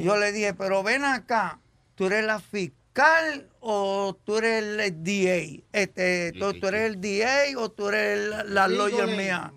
Y 0.00 0.02
yo 0.02 0.16
le 0.16 0.32
dije, 0.32 0.52
pero 0.52 0.82
ven 0.82 1.04
acá, 1.04 1.60
¿tú 1.94 2.06
eres 2.06 2.24
la 2.24 2.40
fiscal 2.40 3.48
o 3.60 4.18
tú 4.24 4.38
eres 4.38 4.64
el 4.64 5.04
DA? 5.04 5.62
Este, 5.72 6.32
¿tú, 6.32 6.54
tú 6.58 6.66
eres 6.66 6.90
el 6.92 7.00
DA 7.00 7.56
o 7.56 7.68
tú 7.70 7.88
eres 7.88 8.30
la, 8.30 8.42
la 8.42 8.66
lawyer 8.66 9.06
mía? 9.16 9.52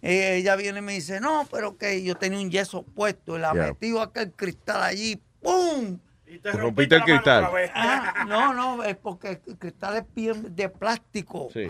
Y 0.00 0.08
ella 0.08 0.56
viene 0.56 0.78
y 0.78 0.82
me 0.82 0.94
dice, 0.94 1.20
no, 1.20 1.46
pero 1.52 1.76
que 1.76 2.02
yo 2.02 2.14
tenía 2.16 2.38
un 2.40 2.50
yeso 2.50 2.84
puesto 2.84 3.36
la 3.36 3.54
Ya. 3.54 3.64
metí 3.66 3.92
aquel 3.98 4.32
cristal 4.32 4.82
allí, 4.82 5.20
¡pum! 5.42 5.98
Te 6.38 6.52
rompiste 6.52 6.96
el 6.96 7.02
cristal. 7.02 7.48
Ah, 7.74 8.24
no, 8.26 8.52
no, 8.54 8.82
es 8.84 8.96
porque 8.96 9.40
el 9.46 9.58
cristal 9.58 9.96
es 9.96 10.04
bien 10.14 10.54
de 10.54 10.68
plástico. 10.68 11.48
Sí. 11.52 11.68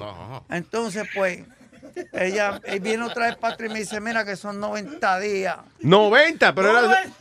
Entonces, 0.51 1.09
pues, 1.15 1.41
ella 2.13 2.61
eh, 2.65 2.79
viene 2.79 3.05
otra 3.05 3.27
vez 3.27 3.37
para 3.37 3.55
atrás 3.55 3.71
y 3.71 3.73
me 3.73 3.81
dice, 3.81 4.01
mira 4.01 4.25
que 4.25 4.37
son 4.37 4.61
90 4.61 5.19
días. 5.21 5.57
90, 5.81 6.55
pero 6.55 6.71
eran, 6.71 7.13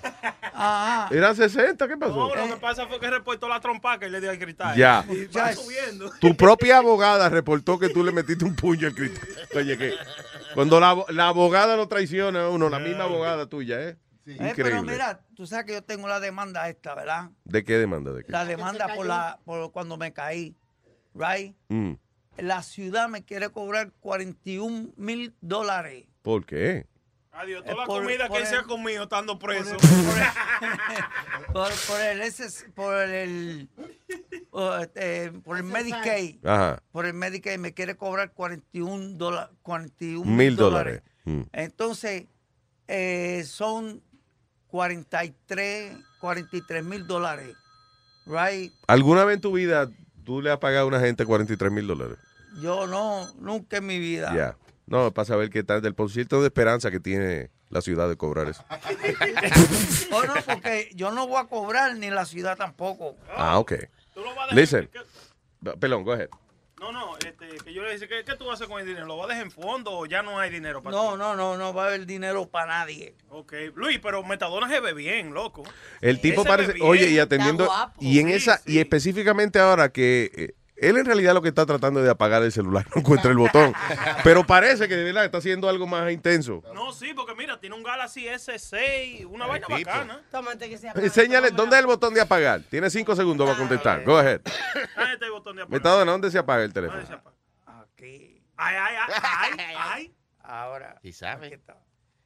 Ajá. 0.53 1.07
eran 1.11 1.35
60, 1.35 1.87
¿qué 1.87 1.97
pasó? 1.97 2.15
No, 2.15 2.35
lo 2.35 2.55
que 2.55 2.59
pasa 2.59 2.87
fue 2.87 2.99
que 2.99 3.09
reportó 3.09 3.47
la 3.47 3.59
trompa 3.59 3.99
que 3.99 4.09
le 4.09 4.21
dio 4.21 4.29
al 4.29 4.39
cristal. 4.39 4.75
Ya. 4.75 5.03
Y 5.09 5.25
va 5.25 5.53
subiendo. 5.53 6.11
Tu 6.19 6.35
propia 6.35 6.77
abogada 6.77 7.29
reportó 7.29 7.79
que 7.79 7.89
tú 7.89 8.03
le 8.03 8.11
metiste 8.11 8.45
un 8.45 8.55
puño 8.55 8.87
al 8.87 8.95
cristal. 8.95 9.27
Oye, 9.55 9.77
que 9.77 9.93
cuando 10.53 10.79
la, 10.79 11.03
la 11.09 11.27
abogada 11.29 11.75
lo 11.75 11.87
traiciona 11.87 12.43
a 12.43 12.49
uno, 12.49 12.69
la 12.69 12.79
misma 12.79 13.05
abogada 13.05 13.47
tuya, 13.47 13.81
¿eh? 13.81 13.97
Eh, 14.25 14.33
Increíble. 14.33 14.63
pero 14.63 14.83
mira, 14.83 15.21
tú 15.35 15.47
sabes 15.47 15.65
que 15.65 15.73
yo 15.73 15.83
tengo 15.83 16.07
la 16.07 16.19
demanda 16.19 16.69
esta, 16.69 16.93
¿verdad? 16.95 17.31
¿De 17.43 17.63
qué 17.63 17.77
demanda? 17.77 18.11
¿De 18.13 18.23
qué? 18.23 18.31
La 18.31 18.45
demanda 18.45 18.93
por, 18.95 19.05
la, 19.05 19.39
por 19.45 19.71
cuando 19.71 19.97
me 19.97 20.13
caí, 20.13 20.55
¿right? 21.15 21.55
Mm, 21.69 21.93
La 22.37 22.61
ciudad 22.63 23.09
me 23.09 23.23
quiere 23.23 23.49
cobrar 23.49 23.91
41 23.99 24.93
mil 24.95 25.33
dólares. 25.41 26.05
¿Por 26.21 26.45
qué? 26.45 26.85
Adiós, 27.33 27.61
toda 27.63 27.73
Eh, 27.73 27.77
la 27.79 27.85
por- 27.85 28.01
comida 28.01 28.27
por 28.27 28.39
que 28.39 28.45
se 28.45 28.55
el- 28.55 28.61
ha 28.61 28.63
comido 28.63 29.03
estando 29.03 29.39
preso. 29.39 29.75
Por, 31.53 31.69
por 31.87 31.99
el, 31.99 32.21
ese- 32.21 32.69
por 32.71 32.93
el, 32.95 33.67
o, 34.51 34.75
este, 34.77 35.31
por 35.31 35.57
el 35.57 35.63
Medicaid. 35.63 36.45
Ajá. 36.45 36.81
Por 36.91 37.05
el 37.05 37.13
Medicaid 37.13 37.57
me 37.59 37.73
quiere 37.73 37.95
cobrar 37.95 38.31
41 38.33 39.17
dólares. 39.17 39.53
41 39.63 40.29
Mil 40.31 40.55
dólares. 40.55 41.01
Mm. 41.25 41.41
Entonces, 41.51 42.25
eh, 42.87 43.43
son 43.45 44.01
43, 44.71 45.97
43 46.19 46.83
mil 46.83 47.05
dólares. 47.05 47.55
Right? 48.25 48.73
¿Alguna 48.87 49.25
vez 49.25 49.35
en 49.35 49.41
tu 49.41 49.51
vida 49.51 49.89
tú 50.23 50.41
le 50.41 50.51
has 50.51 50.59
pagado 50.59 50.85
a 50.85 50.87
una 50.87 50.99
gente 50.99 51.25
43 51.25 51.71
mil 51.71 51.85
dólares? 51.85 52.17
Yo 52.61 52.87
no, 52.87 53.31
nunca 53.35 53.77
en 53.77 53.85
mi 53.85 53.99
vida. 53.99 54.33
Ya. 54.35 54.57
No, 54.87 55.11
para 55.11 55.25
saber 55.25 55.49
qué 55.49 55.63
tal 55.63 55.81
del 55.81 55.95
concierto 55.95 56.41
de 56.41 56.47
esperanza 56.47 56.91
que 56.91 56.99
tiene 56.99 57.49
la 57.69 57.81
ciudad 57.81 58.09
de 58.09 58.17
cobrar 58.17 58.47
eso. 58.47 58.63
Oh, 60.13 60.23
no, 60.23 60.33
porque 60.45 60.89
yo 60.93 61.11
no 61.11 61.25
voy 61.25 61.41
a 61.41 61.45
cobrar 61.45 61.95
ni 61.95 62.09
la 62.09 62.25
ciudad 62.25 62.57
tampoco. 62.57 63.15
Ah, 63.37 63.59
ok. 63.59 63.73
Listen. 64.51 64.89
Pelón, 65.79 66.03
go 66.03 66.11
ahead. 66.11 66.27
No, 66.81 66.91
no, 66.91 67.15
este, 67.19 67.45
que 67.63 67.73
yo 67.73 67.83
le 67.83 67.93
dije, 67.93 68.07
¿qué, 68.07 68.23
¿qué 68.25 68.35
tú 68.35 68.45
vas 68.45 68.53
a 68.53 68.55
hacer 68.55 68.67
con 68.67 68.79
el 68.81 68.87
dinero? 68.87 69.05
¿Lo 69.05 69.15
vas 69.15 69.25
a 69.25 69.29
dejar 69.29 69.43
en 69.45 69.51
fondo 69.51 69.91
o 69.91 70.07
ya 70.07 70.23
no 70.23 70.39
hay 70.39 70.49
dinero 70.49 70.81
para 70.81 70.97
No, 70.97 71.11
ti? 71.11 71.17
no, 71.19 71.35
no, 71.35 71.55
no 71.55 71.73
va 71.75 71.83
a 71.83 71.87
haber 71.89 72.07
dinero 72.07 72.49
para 72.49 72.79
nadie. 72.79 73.13
Ok, 73.29 73.53
Luis, 73.75 73.99
pero 74.01 74.23
Metadona 74.23 74.67
se 74.67 74.79
ve 74.79 74.93
bien, 74.93 75.31
loco. 75.31 75.61
El 76.01 76.19
tipo 76.19 76.41
Ese 76.41 76.49
parece, 76.49 76.81
oye, 76.81 77.09
y 77.11 77.19
atendiendo, 77.19 77.69
y 77.99 78.19
en 78.19 78.29
Sí, 78.29 78.33
esa, 78.33 78.61
y 78.65 78.79
específicamente 78.79 79.59
ahora 79.59 79.89
que 79.91 80.31
eh, 80.35 80.53
él 80.81 80.97
en 80.97 81.05
realidad 81.05 81.33
lo 81.33 81.41
que 81.41 81.49
está 81.49 81.65
tratando 81.65 81.99
es 81.99 82.05
de 82.05 82.11
apagar 82.11 82.43
el 82.43 82.51
celular, 82.51 82.85
no 82.95 83.01
encuentra 83.01 83.31
el 83.31 83.37
botón, 83.37 83.73
pero 84.23 84.45
parece 84.45 84.87
que 84.87 84.95
de 84.95 85.03
verdad 85.03 85.25
está 85.25 85.37
haciendo 85.37 85.69
algo 85.69 85.87
más 85.87 86.11
intenso. 86.11 86.63
No, 86.73 86.91
sí, 86.91 87.13
porque 87.13 87.35
mira, 87.35 87.59
tiene 87.59 87.75
un 87.75 87.83
Galaxy 87.83 88.25
S6, 88.25 89.25
una 89.27 89.45
vaina 89.45 89.67
tipo. 89.67 89.79
bacana. 89.79 90.21
Tómate 90.31 90.69
que 90.69 90.77
sea. 90.77 90.91
Enséñale, 90.95 91.51
¿dónde 91.51 91.75
es 91.75 91.81
el 91.81 91.87
botón 91.87 92.13
de 92.13 92.21
apagar? 92.21 92.61
Tiene 92.69 92.89
cinco 92.89 93.15
segundos 93.15 93.47
para 93.47 93.57
contestar. 93.59 94.03
Go 94.03 94.17
ahead. 94.17 94.41
Ah, 94.95 95.13
este 95.13 95.29
botón 95.29 95.55
de 95.55 95.61
apagar. 95.63 95.79
Metadona, 95.79 96.11
¿dónde 96.11 96.31
se 96.31 96.37
apaga 96.37 96.63
el 96.63 96.73
teléfono? 96.73 97.01
Aquí. 97.65 98.41
Ay, 98.57 98.75
ay, 98.79 98.95
ay, 99.07 99.53
ay, 99.57 99.75
ay. 99.77 100.15
Ahora. 100.43 100.99
¿Y 101.01 101.13
sabe? 101.13 101.47
aquí 101.47 101.55
está. 101.55 101.77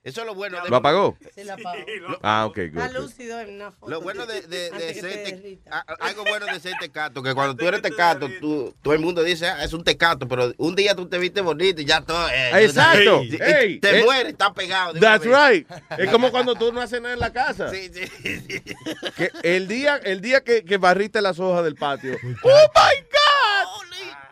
Eso 0.05 0.21
es 0.21 0.27
lo 0.27 0.35
bueno. 0.35 0.61
de- 0.63 0.69
¿Lo 0.69 0.75
apagó? 0.77 1.17
Sí, 1.35 1.43
la 1.43 1.55
apagó. 1.55 1.79
Ah, 2.21 2.45
ok, 2.45 2.55
good, 2.57 2.65
Está 2.65 2.87
good. 2.89 2.95
lúcido 3.05 3.39
en 3.41 3.55
una 3.55 3.71
foto. 3.71 3.89
Lo 3.91 4.01
bueno 4.01 4.25
de, 4.27 4.41
ser 4.43 4.71
te 4.71 5.31
te- 5.33 5.59
algo 5.99 6.23
bueno 6.25 6.45
de 6.45 6.59
ser 6.59 6.73
tecato, 6.79 7.23
que 7.23 7.33
cuando 7.33 7.55
tú 7.55 7.67
eres 7.67 7.81
tecato, 7.81 8.29
tú, 8.39 8.73
todo 8.83 8.93
el 8.93 8.99
mundo 8.99 9.23
dice, 9.23 9.47
ah, 9.47 9.63
es 9.63 9.73
un 9.73 9.83
tecato, 9.83 10.27
pero 10.27 10.53
un 10.57 10.75
día 10.75 10.93
tú 10.95 11.07
te 11.09 11.17
viste 11.17 11.41
bonito 11.41 11.81
y 11.81 11.85
ya 11.85 12.01
todo. 12.01 12.29
eh, 12.29 12.63
Exacto. 12.63 13.23
y- 13.23 13.33
y 13.35 13.39
Hey, 13.41 13.79
te 13.79 13.99
eh, 13.99 14.03
mueres, 14.03 14.33
estás 14.33 14.51
pegado. 14.53 14.93
That's 14.93 15.25
right. 15.25 15.67
Es 15.97 16.09
como 16.11 16.29
cuando 16.31 16.53
tú 16.53 16.71
no 16.71 16.81
haces 16.81 17.01
nada 17.01 17.15
en 17.15 17.19
la 17.19 17.33
casa. 17.33 17.71
Sí, 17.71 17.89
sí. 17.91 18.05
Que 19.17 19.31
el 19.41 19.67
día, 19.67 19.97
el 19.97 20.21
día 20.21 20.41
que, 20.43 20.63
que 20.63 20.77
barriste 20.77 21.19
las 21.21 21.39
hojas 21.39 21.63
del 21.63 21.73
patio. 21.75 22.13
¡Oh, 22.43 22.47
my 22.75 23.01
God! 23.01 23.14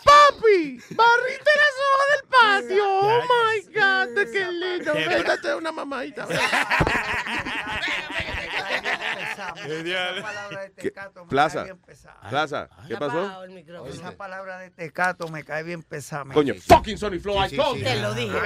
¡Papi! 0.03 0.79
¡Barriste 0.95 1.51
las 1.55 1.75
hojas 1.83 2.07
del 2.11 2.23
patio! 2.29 2.85
¡Oh, 2.87 3.21
my 3.21 3.57
God! 3.73 4.07
¡Qué 4.31 4.51
lindo! 4.51 4.93
Métate 4.93 5.55
una 5.55 5.71
mamadita. 5.71 6.27
¿Qué? 10.77 10.93
Plaza. 11.29 11.65
Plaza. 12.29 12.69
¿Qué 12.87 12.97
pasó? 12.97 13.43
Esa 13.87 14.11
palabra 14.11 14.59
de 14.59 14.69
tecato 14.71 15.27
me 15.29 15.43
cae 15.43 15.63
bien 15.63 15.81
pesada. 15.83 16.25
Coño, 16.33 16.53
fucking 16.55 16.97
Sonny 16.97 17.19
Flow, 17.19 17.43
I 17.43 17.55
told. 17.55 17.83
Te 17.83 17.95
lo 18.01 18.13
dije. 18.13 18.39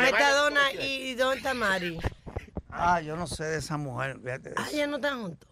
Metadona 0.00 0.72
y 0.72 1.14
dónde 1.14 1.36
está 1.38 1.54
Mari. 1.54 1.98
Ah, 2.70 3.00
yo 3.00 3.16
no 3.16 3.26
sé 3.26 3.44
de 3.44 3.58
esa 3.58 3.76
mujer. 3.76 4.18
Ah, 4.56 4.68
ya 4.72 4.86
no 4.86 4.96
están 4.96 5.22
juntos. 5.22 5.48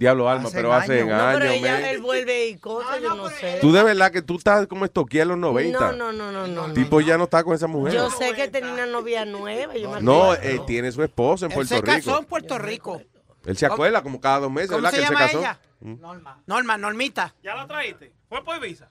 Diablo, 0.00 0.28
Alma, 0.30 0.48
Hacen 0.48 0.56
pero 0.58 0.72
hacen 0.72 0.92
años. 0.92 1.08
No, 1.08 1.38
pero 1.38 1.50
años, 1.50 1.54
ella, 1.62 1.90
él 1.90 2.00
vuelve 2.00 2.46
y 2.48 2.56
cosas, 2.56 3.00
yo 3.02 3.14
no 3.14 3.28
sé. 3.28 3.58
Tú 3.60 3.70
de 3.70 3.82
verdad 3.82 4.10
que 4.10 4.22
tú 4.22 4.36
estás 4.38 4.66
como 4.66 4.86
estoquía 4.86 5.22
en 5.22 5.28
los 5.28 5.36
90. 5.38 5.78
No, 5.92 5.92
no, 5.92 6.10
no, 6.12 6.32
no, 6.32 6.46
no. 6.68 6.72
Tipo 6.72 7.02
ya 7.02 7.18
no 7.18 7.24
está 7.24 7.44
con 7.44 7.54
esa 7.54 7.66
mujer. 7.66 7.92
Yo 7.92 8.10
sé 8.10 8.32
que 8.32 8.48
tenía 8.48 8.72
una 8.72 8.86
novia 8.86 9.26
nueva. 9.26 9.74
Yo 9.76 9.90
me 9.90 10.00
No, 10.00 10.32
acuerdo. 10.32 10.42
él 10.48 10.60
tiene 10.66 10.90
su 10.90 11.02
esposa 11.02 11.44
en 11.46 11.52
Él 11.52 11.54
Puerto 11.56 11.74
se 11.76 11.82
casó 11.82 11.96
Rico. 12.10 12.18
en 12.18 12.24
Puerto 12.24 12.58
Rico. 12.58 13.02
Él 13.44 13.56
se 13.58 13.66
acuerda 13.66 14.02
como 14.02 14.20
cada 14.20 14.40
dos 14.40 14.50
meses, 14.50 14.70
¿Cómo 14.70 14.82
¿verdad? 14.82 14.90
se 14.90 14.96
que 14.96 15.02
él 15.02 15.08
llama 15.12 15.20
se 15.20 15.26
casó. 15.26 15.38
ella? 15.40 15.60
Mm. 15.80 16.00
Norma, 16.46 16.78
Normita. 16.78 17.34
¿Ya 17.42 17.54
la 17.54 17.66
traíste? 17.66 18.12
¿Fue 18.28 18.42
por 18.42 18.58
visa? 18.58 18.90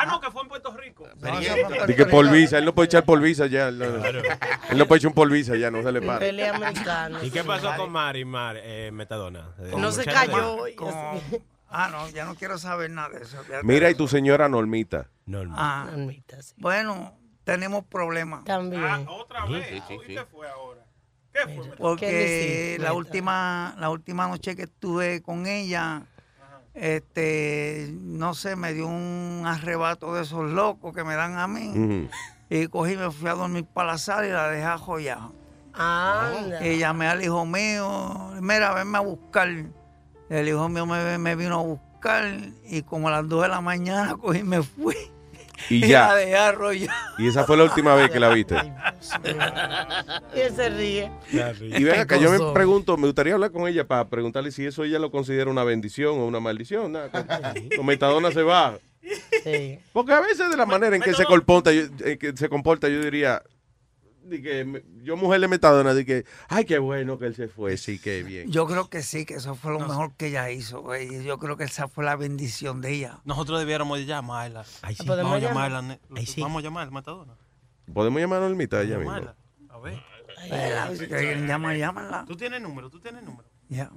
Ah, 0.00 0.06
no, 0.06 0.20
que 0.20 0.30
fue 0.30 0.42
en 0.42 0.48
Puerto 0.48 0.76
Rico. 0.76 1.08
Dice 1.16 1.96
que 1.96 2.06
por 2.06 2.30
visa, 2.30 2.58
él 2.58 2.64
no 2.64 2.74
puede 2.74 2.86
echar 2.86 3.04
por 3.04 3.20
visa 3.20 3.46
ya. 3.46 3.68
Él 3.68 3.78
no, 3.78 3.84
él 3.84 4.78
no 4.78 4.86
puede 4.86 4.98
echar 4.98 5.08
un 5.08 5.14
por 5.14 5.28
visa 5.28 5.56
ya, 5.56 5.70
no 5.70 5.82
se 5.82 5.90
le 5.90 6.00
para. 6.00 6.20
Pelea 6.20 6.54
americana. 6.54 7.18
¿Y 7.24 7.30
qué 7.30 7.42
pasó 7.42 7.74
con 7.76 7.90
Mari, 7.90 8.24
Mari 8.24 8.60
eh, 8.62 8.90
Metadona? 8.92 9.54
No 9.76 9.90
se 9.90 10.04
cayó. 10.04 10.68
y. 10.68 10.76
Ah, 11.70 11.88
no, 11.90 12.08
ya 12.10 12.24
no 12.24 12.34
quiero 12.34 12.56
saber 12.58 12.90
nada 12.90 13.10
de 13.10 13.22
eso. 13.22 13.36
Mira, 13.62 13.90
y 13.90 13.94
tu 13.94 14.08
señora 14.08 14.48
Normita. 14.48 15.08
Ah, 15.50 15.88
bueno, 16.56 17.18
tenemos 17.44 17.84
problemas. 17.84 18.44
También. 18.44 18.84
Ah, 18.84 19.04
otra 19.08 19.46
vez. 19.46 19.66
Sí, 19.68 19.82
sí, 19.88 19.94
¿Y 19.94 20.06
sí. 20.06 20.14
qué 20.14 20.24
fue 20.24 20.48
ahora? 20.48 20.84
¿Qué 21.32 21.40
fue? 21.40 21.64
¿Qué 21.64 21.70
le 21.70 21.76
Porque 21.76 22.76
la 22.80 22.92
última, 22.94 23.74
la 23.78 23.90
última 23.90 24.28
noche 24.28 24.56
que 24.56 24.62
estuve 24.62 25.22
con 25.22 25.46
ella, 25.46 26.06
este, 26.80 27.90
no 27.92 28.34
sé, 28.34 28.56
me 28.56 28.72
dio 28.72 28.86
un 28.86 29.42
arrebato 29.46 30.14
de 30.14 30.22
esos 30.22 30.50
locos 30.50 30.94
que 30.94 31.04
me 31.04 31.14
dan 31.14 31.38
a 31.38 31.48
mí. 31.48 32.08
Y 32.50 32.66
cogí, 32.68 32.96
me 32.96 33.10
fui 33.10 33.28
a 33.28 33.34
dormir 33.34 33.64
para 33.64 33.92
la 33.92 33.98
sala 33.98 34.26
y 34.26 34.30
la 34.30 34.48
dejé 34.48 34.78
joya. 34.78 35.18
Anda. 35.74 36.66
Y 36.66 36.78
llamé 36.78 37.06
al 37.06 37.22
hijo 37.22 37.44
mío, 37.46 38.32
mira, 38.40 38.74
venme 38.74 38.98
a 38.98 39.02
buscar. 39.02 39.48
El 40.28 40.48
hijo 40.48 40.68
mío 40.68 40.86
me, 40.86 41.18
me 41.18 41.36
vino 41.36 41.60
a 41.60 41.62
buscar 41.62 42.24
y 42.64 42.82
como 42.82 43.08
a 43.08 43.10
las 43.10 43.28
2 43.28 43.42
de 43.42 43.48
la 43.48 43.60
mañana 43.60 44.16
cogí 44.20 44.40
y 44.40 44.44
me 44.44 44.62
fui. 44.62 44.96
Y 45.70 45.80
la 45.80 45.86
ya. 45.88 46.14
dejé 46.14 46.36
arrollar. 46.36 46.94
Y 47.18 47.28
esa 47.28 47.44
fue 47.44 47.56
la 47.56 47.64
última 47.64 47.94
vez 47.94 48.10
que 48.10 48.20
la 48.20 48.28
viste. 48.30 48.54
Y 50.34 50.40
él 50.40 50.52
se 50.54 50.68
ríe. 50.70 51.10
Y 51.60 51.84
ven 51.84 52.00
acá, 52.00 52.16
yo 52.16 52.30
me 52.30 52.52
pregunto, 52.52 52.96
me 52.96 53.06
gustaría 53.06 53.34
hablar 53.34 53.50
con 53.50 53.66
ella 53.68 53.86
para 53.86 54.08
preguntarle 54.08 54.50
si 54.52 54.66
eso 54.66 54.84
ella 54.84 54.98
lo 54.98 55.10
considera 55.10 55.50
una 55.50 55.64
bendición 55.64 56.18
o 56.18 56.26
una 56.26 56.40
maldición. 56.40 56.92
Nada, 56.92 57.10
con, 57.10 57.26
con 57.76 57.86
Metadona 57.86 58.30
se 58.32 58.42
va. 58.42 58.78
Sí. 59.42 59.78
Porque 59.92 60.12
a 60.12 60.20
veces 60.20 60.50
de 60.50 60.56
la 60.56 60.66
manera 60.66 60.94
en 60.94 61.02
que 61.02 61.14
se 61.14 61.24
comporta, 61.24 61.72
yo, 61.72 61.82
en 62.00 62.18
que 62.18 62.36
se 62.36 62.48
comporta, 62.48 62.88
yo 62.88 63.00
diría, 63.02 63.42
di 64.28 64.42
que 64.42 64.84
yo 65.02 65.16
mujer 65.16 65.40
de 65.40 65.48
Metadona, 65.48 65.94
di 65.94 66.04
que, 66.04 66.24
ay, 66.48 66.64
qué 66.64 66.78
bueno 66.78 67.18
que 67.18 67.26
él 67.26 67.34
se 67.34 67.48
fue, 67.48 67.76
sí, 67.76 67.98
qué 67.98 68.22
bien. 68.22 68.50
Yo 68.50 68.66
creo 68.66 68.88
que 68.88 69.02
sí, 69.02 69.24
que 69.26 69.34
eso 69.34 69.54
fue 69.54 69.72
lo 69.72 69.80
mejor 69.80 70.14
que 70.16 70.28
ella 70.28 70.50
hizo. 70.50 70.82
güey. 70.82 71.16
Y 71.16 71.24
Yo 71.24 71.38
creo 71.38 71.56
que 71.56 71.64
esa 71.64 71.88
fue 71.88 72.04
la 72.04 72.16
bendición 72.16 72.80
de 72.80 72.92
ella. 72.92 73.18
Nosotros 73.24 73.58
debiéramos 73.58 74.04
llamarla. 74.06 74.64
sí. 74.64 74.78
Vamos 74.82 74.96
¿Podemos 75.06 75.32
a 75.34 75.38
llamar? 75.38 75.70
llamarla. 75.70 75.82
ne- 75.82 76.00
Vamos 76.38 76.60
a 76.60 76.64
llamar, 76.64 76.90
Matadona. 76.90 77.34
Podemos 77.92 78.20
llamar 78.20 78.42
a 78.42 78.48
Normita 78.48 78.82
ella 78.82 78.98
misma. 78.98 79.14
Llamarla. 79.20 79.36
A 79.70 79.78
ver. 79.78 80.02
Eh, 80.50 81.44
llamar, 81.46 81.76
llámala. 81.76 82.24
Tú 82.26 82.36
tienes 82.36 82.60
número, 82.60 82.88
tú 82.90 83.00
tienes 83.00 83.22
número. 83.24 83.48
Ya. 83.68 83.90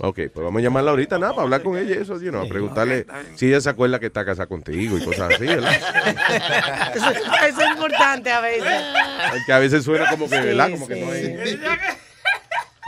Ok, 0.00 0.20
pues 0.32 0.44
vamos 0.44 0.60
a 0.60 0.62
llamarla 0.62 0.90
ahorita, 0.90 1.18
nada, 1.18 1.32
para 1.32 1.42
hablar 1.44 1.62
con 1.62 1.76
ella 1.76 1.96
y 1.96 1.98
eso, 1.98 2.20
you 2.20 2.30
know, 2.30 2.44
a 2.44 2.48
preguntarle 2.48 3.04
si 3.34 3.46
ella 3.48 3.60
se 3.60 3.68
acuerda 3.68 3.98
que 3.98 4.06
está 4.06 4.24
casada 4.24 4.46
contigo 4.46 4.96
y 4.96 5.04
cosas 5.04 5.34
así, 5.34 5.46
¿verdad? 5.46 5.72
Eso, 6.94 7.10
eso 7.10 7.60
es 7.60 7.70
importante 7.72 8.30
a 8.30 8.40
veces. 8.40 8.82
Que 9.46 9.52
a 9.52 9.58
veces 9.58 9.84
suena 9.84 10.08
como 10.08 10.28
que, 10.28 10.40
¿verdad? 10.40 10.70
Como 10.70 10.86
que 10.86 10.94
sí. 10.94 11.00
no 11.00 11.12
es. 11.12 11.58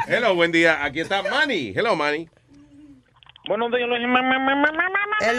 Hello, 0.06 0.34
buen 0.34 0.52
día. 0.52 0.84
Aquí 0.84 1.00
está 1.00 1.22
Manny. 1.22 1.72
Hello, 1.74 1.94
Manny. 1.96 2.28
Buenos 3.48 3.70
días, 3.72 3.88
Luis. 3.88 4.00
¿Qué 5.18 5.32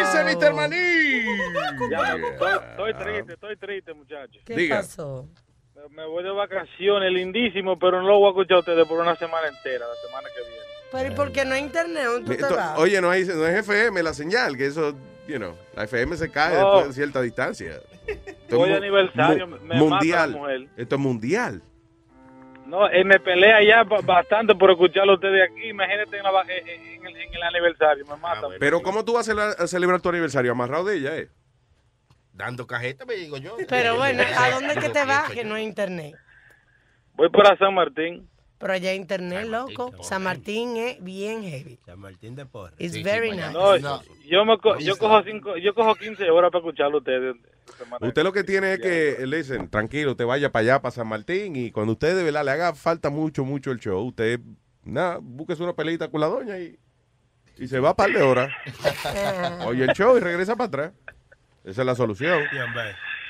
dice, 0.00 0.24
Mr. 0.24 0.54
Maní? 0.54 0.76
Ya, 1.90 2.16
estoy, 2.16 2.58
estoy 2.70 2.94
triste, 2.94 3.32
estoy 3.34 3.56
triste, 3.56 3.94
muchachos. 3.94 4.42
¿Qué 4.44 4.56
Diga. 4.56 4.76
pasó? 4.78 5.28
Me- 5.90 6.06
voy 6.06 6.22
de 6.22 6.30
vacaciones, 6.30 7.12
lindísimo, 7.12 7.78
pero 7.78 8.00
no 8.02 8.08
lo 8.08 8.18
voy 8.18 8.26
a 8.26 8.30
escuchar 8.30 8.56
a 8.56 8.60
ustedes 8.60 8.86
por 8.86 9.00
una 9.00 9.16
semana 9.16 9.48
entera, 9.48 9.86
la 9.86 9.94
semana 10.06 10.28
que 10.34 10.40
viene. 10.42 10.62
Pero 10.92 11.12
¿y 11.12 11.16
por 11.16 11.32
qué 11.32 11.44
no 11.44 11.54
hay 11.54 11.62
internet? 11.62 12.04
¿Dónde 12.04 12.20
tú 12.30 12.36
te 12.36 12.42
Esto- 12.42 12.56
vas? 12.56 12.78
Oye, 12.78 13.00
no, 13.00 13.10
hay, 13.10 13.24
no 13.24 13.46
es 13.46 13.54
FM 13.58 14.02
la 14.02 14.14
señal, 14.14 14.56
que 14.56 14.66
eso, 14.66 14.94
you 15.26 15.36
know, 15.36 15.56
la 15.74 15.84
FM 15.84 16.16
se 16.16 16.30
cae 16.30 16.54
No. 16.58 16.64
después 16.66 16.88
de 16.88 16.92
cierta 16.94 17.20
distancia. 17.22 17.80
Esto 18.06 18.58
Voy 18.58 18.68
es 18.70 18.76
mu- 18.78 18.82
aniversario, 18.84 19.46
mu- 19.46 19.56
me 19.56 19.62
mata 19.62 19.74
la 19.74 19.80
mundial. 19.80 20.30
mujer. 20.32 20.66
Esto 20.76 20.94
es 20.94 21.00
mundial. 21.00 21.62
No, 22.66 22.88
eh, 22.88 23.04
me 23.04 23.18
pelea 23.20 23.62
ya 23.62 23.82
ba- 23.84 24.00
bastante 24.02 24.54
por 24.54 24.70
escucharlo 24.70 25.12
a 25.12 25.14
ustedes 25.16 25.50
aquí. 25.50 25.68
Imagínate 25.68 26.16
en, 26.16 26.22
la 26.22 26.30
va- 26.30 26.44
en- 26.48 26.68
en 26.68 27.06
el, 27.06 27.16
en 27.16 27.34
el 27.34 27.42
aniversario, 27.42 28.04
me 28.06 28.16
mata. 28.16 28.46
Pero 28.58 28.80
¿cómo 28.82 29.04
tú 29.04 29.14
vas 29.14 29.22
a 29.28 29.32
celebrar, 29.32 29.56
a 29.58 29.66
celebrar 29.66 30.00
tu 30.00 30.08
aniversario? 30.08 30.52
Amarrado 30.52 30.84
de 30.84 30.96
ella, 30.96 31.16
¿eh? 31.16 31.28
Dando 32.34 32.66
cajeta, 32.66 33.04
me 33.04 33.14
digo 33.14 33.36
yo. 33.36 33.56
Pero 33.68 33.96
bueno, 33.96 34.22
¿a 34.36 34.50
dónde 34.50 34.72
es 34.74 34.78
que 34.78 34.88
te 34.90 35.04
vas 35.04 35.30
que 35.30 35.44
no 35.44 35.54
hay 35.54 35.64
internet? 35.64 36.14
Voy 37.14 37.28
para 37.30 37.56
San 37.58 37.74
Martín. 37.74 38.28
Pero 38.58 38.72
allá 38.74 38.90
hay 38.90 38.96
internet, 38.96 39.44
loco. 39.46 39.92
San 40.02 40.22
Martín 40.22 40.76
es 40.76 41.02
bien 41.02 41.42
heavy. 41.42 41.78
San 41.84 41.98
Martín 41.98 42.36
de 42.36 42.46
Porres. 42.46 42.80
It's 42.80 43.02
very 43.02 43.30
nice. 43.32 43.52
No, 43.52 43.76
yo, 44.24 44.44
me 44.44 44.56
co- 44.58 44.78
yo, 44.78 44.96
cojo 44.96 45.22
cinco, 45.24 45.56
yo 45.56 45.74
cojo 45.74 45.94
15 45.96 46.30
horas 46.30 46.50
para 46.52 46.60
escucharlo 46.64 46.96
a 46.96 46.98
ustedes. 47.00 47.36
Usted 48.00 48.22
lo 48.22 48.32
que 48.32 48.44
tiene 48.44 48.74
es 48.74 48.78
que, 48.80 49.26
le 49.26 49.38
dicen, 49.38 49.68
tranquilo, 49.68 50.12
usted 50.12 50.26
vaya 50.26 50.50
para 50.52 50.62
allá, 50.62 50.82
para 50.82 50.92
San 50.92 51.08
Martín, 51.08 51.56
y 51.56 51.70
cuando 51.72 51.92
usted 51.94 52.16
de 52.16 52.22
verdad 52.22 52.44
le 52.44 52.50
haga 52.52 52.74
falta 52.74 53.10
mucho, 53.10 53.44
mucho 53.44 53.72
el 53.72 53.78
show, 53.80 54.00
usted, 54.06 54.40
nada, 54.84 55.18
búsquese 55.20 55.62
una 55.62 55.74
peleita 55.74 56.08
con 56.08 56.20
la 56.20 56.28
doña 56.28 56.58
y, 56.58 56.78
y 57.58 57.66
se 57.68 57.80
va 57.80 57.90
a 57.90 57.96
par 57.96 58.10
de 58.12 58.22
horas. 58.22 58.52
Oye 59.66 59.84
el 59.84 59.92
show 59.92 60.16
y 60.16 60.20
regresa 60.20 60.54
para 60.56 60.68
atrás. 60.68 60.92
Esa 61.64 61.82
es 61.82 61.86
la 61.86 61.94
solución. 61.94 62.42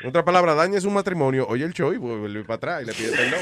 En 0.03 0.09
otras 0.09 0.25
palabras, 0.25 0.57
daña 0.57 0.81
su 0.81 0.91
matrimonio, 0.91 1.47
oye 1.49 1.65
el 1.65 1.73
show 1.75 1.93
y 1.93 1.99
vuelve 1.99 2.45
para 2.45 2.57
atrás 2.57 2.83
y 2.83 2.87
le 2.87 2.93
pide 2.95 3.11
perdón. 3.17 3.41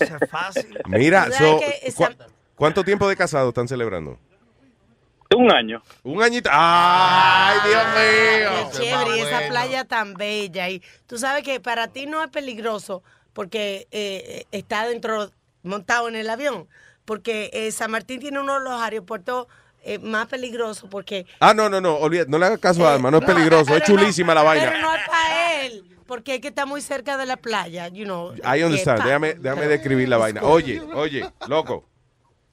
Eso 0.00 0.16
es 0.20 0.30
fácil. 0.30 0.78
Mira, 0.86 1.24
¿Sabes 1.30 1.38
so, 1.38 1.58
que 1.60 1.80
esa- 1.82 2.08
¿cu- 2.08 2.24
¿cuánto 2.56 2.82
tiempo 2.84 3.08
de 3.08 3.16
casado 3.16 3.50
están 3.50 3.68
celebrando? 3.68 4.18
Un 5.36 5.52
año. 5.52 5.80
Un 6.02 6.20
añito. 6.22 6.50
¡Ay, 6.52 7.58
Dios 7.68 7.84
mío! 7.84 8.70
Qué 8.72 8.78
chévere, 8.78 9.16
y 9.16 9.20
esa 9.20 9.48
playa 9.48 9.84
tan 9.84 10.14
bella. 10.14 10.68
Y 10.68 10.82
tú 11.06 11.18
sabes 11.18 11.44
que 11.44 11.60
para 11.60 11.86
ti 11.88 12.06
no 12.06 12.24
es 12.24 12.30
peligroso 12.30 13.04
porque 13.32 13.86
eh, 13.92 14.46
está 14.50 14.88
dentro, 14.88 15.30
montado 15.62 16.08
en 16.08 16.16
el 16.16 16.28
avión. 16.28 16.66
Porque 17.04 17.50
eh, 17.52 17.70
San 17.70 17.92
Martín 17.92 18.18
tiene 18.18 18.40
uno 18.40 18.54
de 18.58 18.64
los 18.64 18.80
aeropuertos 18.82 19.46
eh, 19.82 19.98
más 19.98 20.26
peligrosos 20.28 20.88
porque... 20.90 21.26
Ah, 21.40 21.54
no, 21.54 21.68
no, 21.68 21.80
no, 21.80 21.96
olvida, 21.96 22.24
no 22.28 22.38
le 22.38 22.46
haga 22.46 22.58
caso 22.58 22.86
a 22.86 22.94
Alma, 22.94 23.10
no 23.10 23.18
es 23.18 23.24
peligroso, 23.24 23.76
es 23.76 23.82
chulísima 23.84 24.34
la 24.34 24.42
vaina. 24.42 24.70
Pero 24.70 24.80
no 24.82 24.94
es 24.94 25.06
para 25.08 25.62
él, 25.64 25.84
porque 26.06 26.34
es 26.36 26.40
que 26.40 26.48
está 26.48 26.66
muy 26.66 26.80
cerca 26.80 27.16
de 27.16 27.26
la 27.26 27.36
playa, 27.36 27.88
you 27.88 28.04
know. 28.04 28.34
I 28.36 28.62
understand. 28.62 28.98
Eh, 28.98 29.02
pa- 29.02 29.06
Déjame, 29.06 29.34
déjame 29.34 29.66
describir 29.66 30.08
la 30.08 30.16
vaina. 30.18 30.42
Oye, 30.42 30.80
oye, 30.94 31.28
loco. 31.48 31.86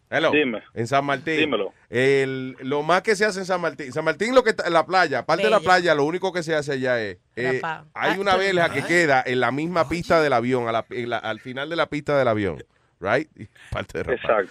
Hello. 0.09 0.31
Dime. 0.31 0.63
En 0.73 0.87
San 0.87 1.03
Martín. 1.03 1.35
Dímelo. 1.37 1.73
El, 1.89 2.55
lo 2.61 2.81
más 2.81 3.01
que 3.01 3.13
se 3.17 3.25
hace 3.25 3.39
en 3.39 3.45
San 3.45 3.59
Martín. 3.59 3.91
San 3.91 4.05
Martín, 4.05 4.33
lo 4.33 4.41
que 4.41 4.51
está 4.51 4.65
en 4.65 4.71
la 4.71 4.85
playa, 4.85 5.19
aparte 5.19 5.43
de 5.43 5.49
la 5.49 5.57
Bella. 5.57 5.67
playa, 5.69 5.95
lo 5.95 6.05
único 6.05 6.31
que 6.31 6.43
se 6.43 6.55
hace 6.55 6.71
allá 6.71 7.01
es. 7.03 7.17
eh, 7.35 7.59
hay 7.93 8.11
Ah, 8.13 8.15
una 8.17 8.37
verja 8.37 8.69
que 8.69 8.83
queda 8.83 9.21
en 9.25 9.41
la 9.41 9.51
misma 9.51 9.89
pista 9.89 10.21
del 10.21 10.31
avión, 10.31 10.69
a 10.69 10.71
la- 10.71 10.85
en 10.91 11.09
la- 11.09 11.17
al 11.17 11.41
final 11.41 11.69
de 11.69 11.75
la 11.75 11.87
pista 11.87 12.17
del 12.17 12.29
avión. 12.29 12.63
Right? 13.01 13.29
Parte 13.71 14.01
de. 14.03 14.13
Exacto. 14.13 14.49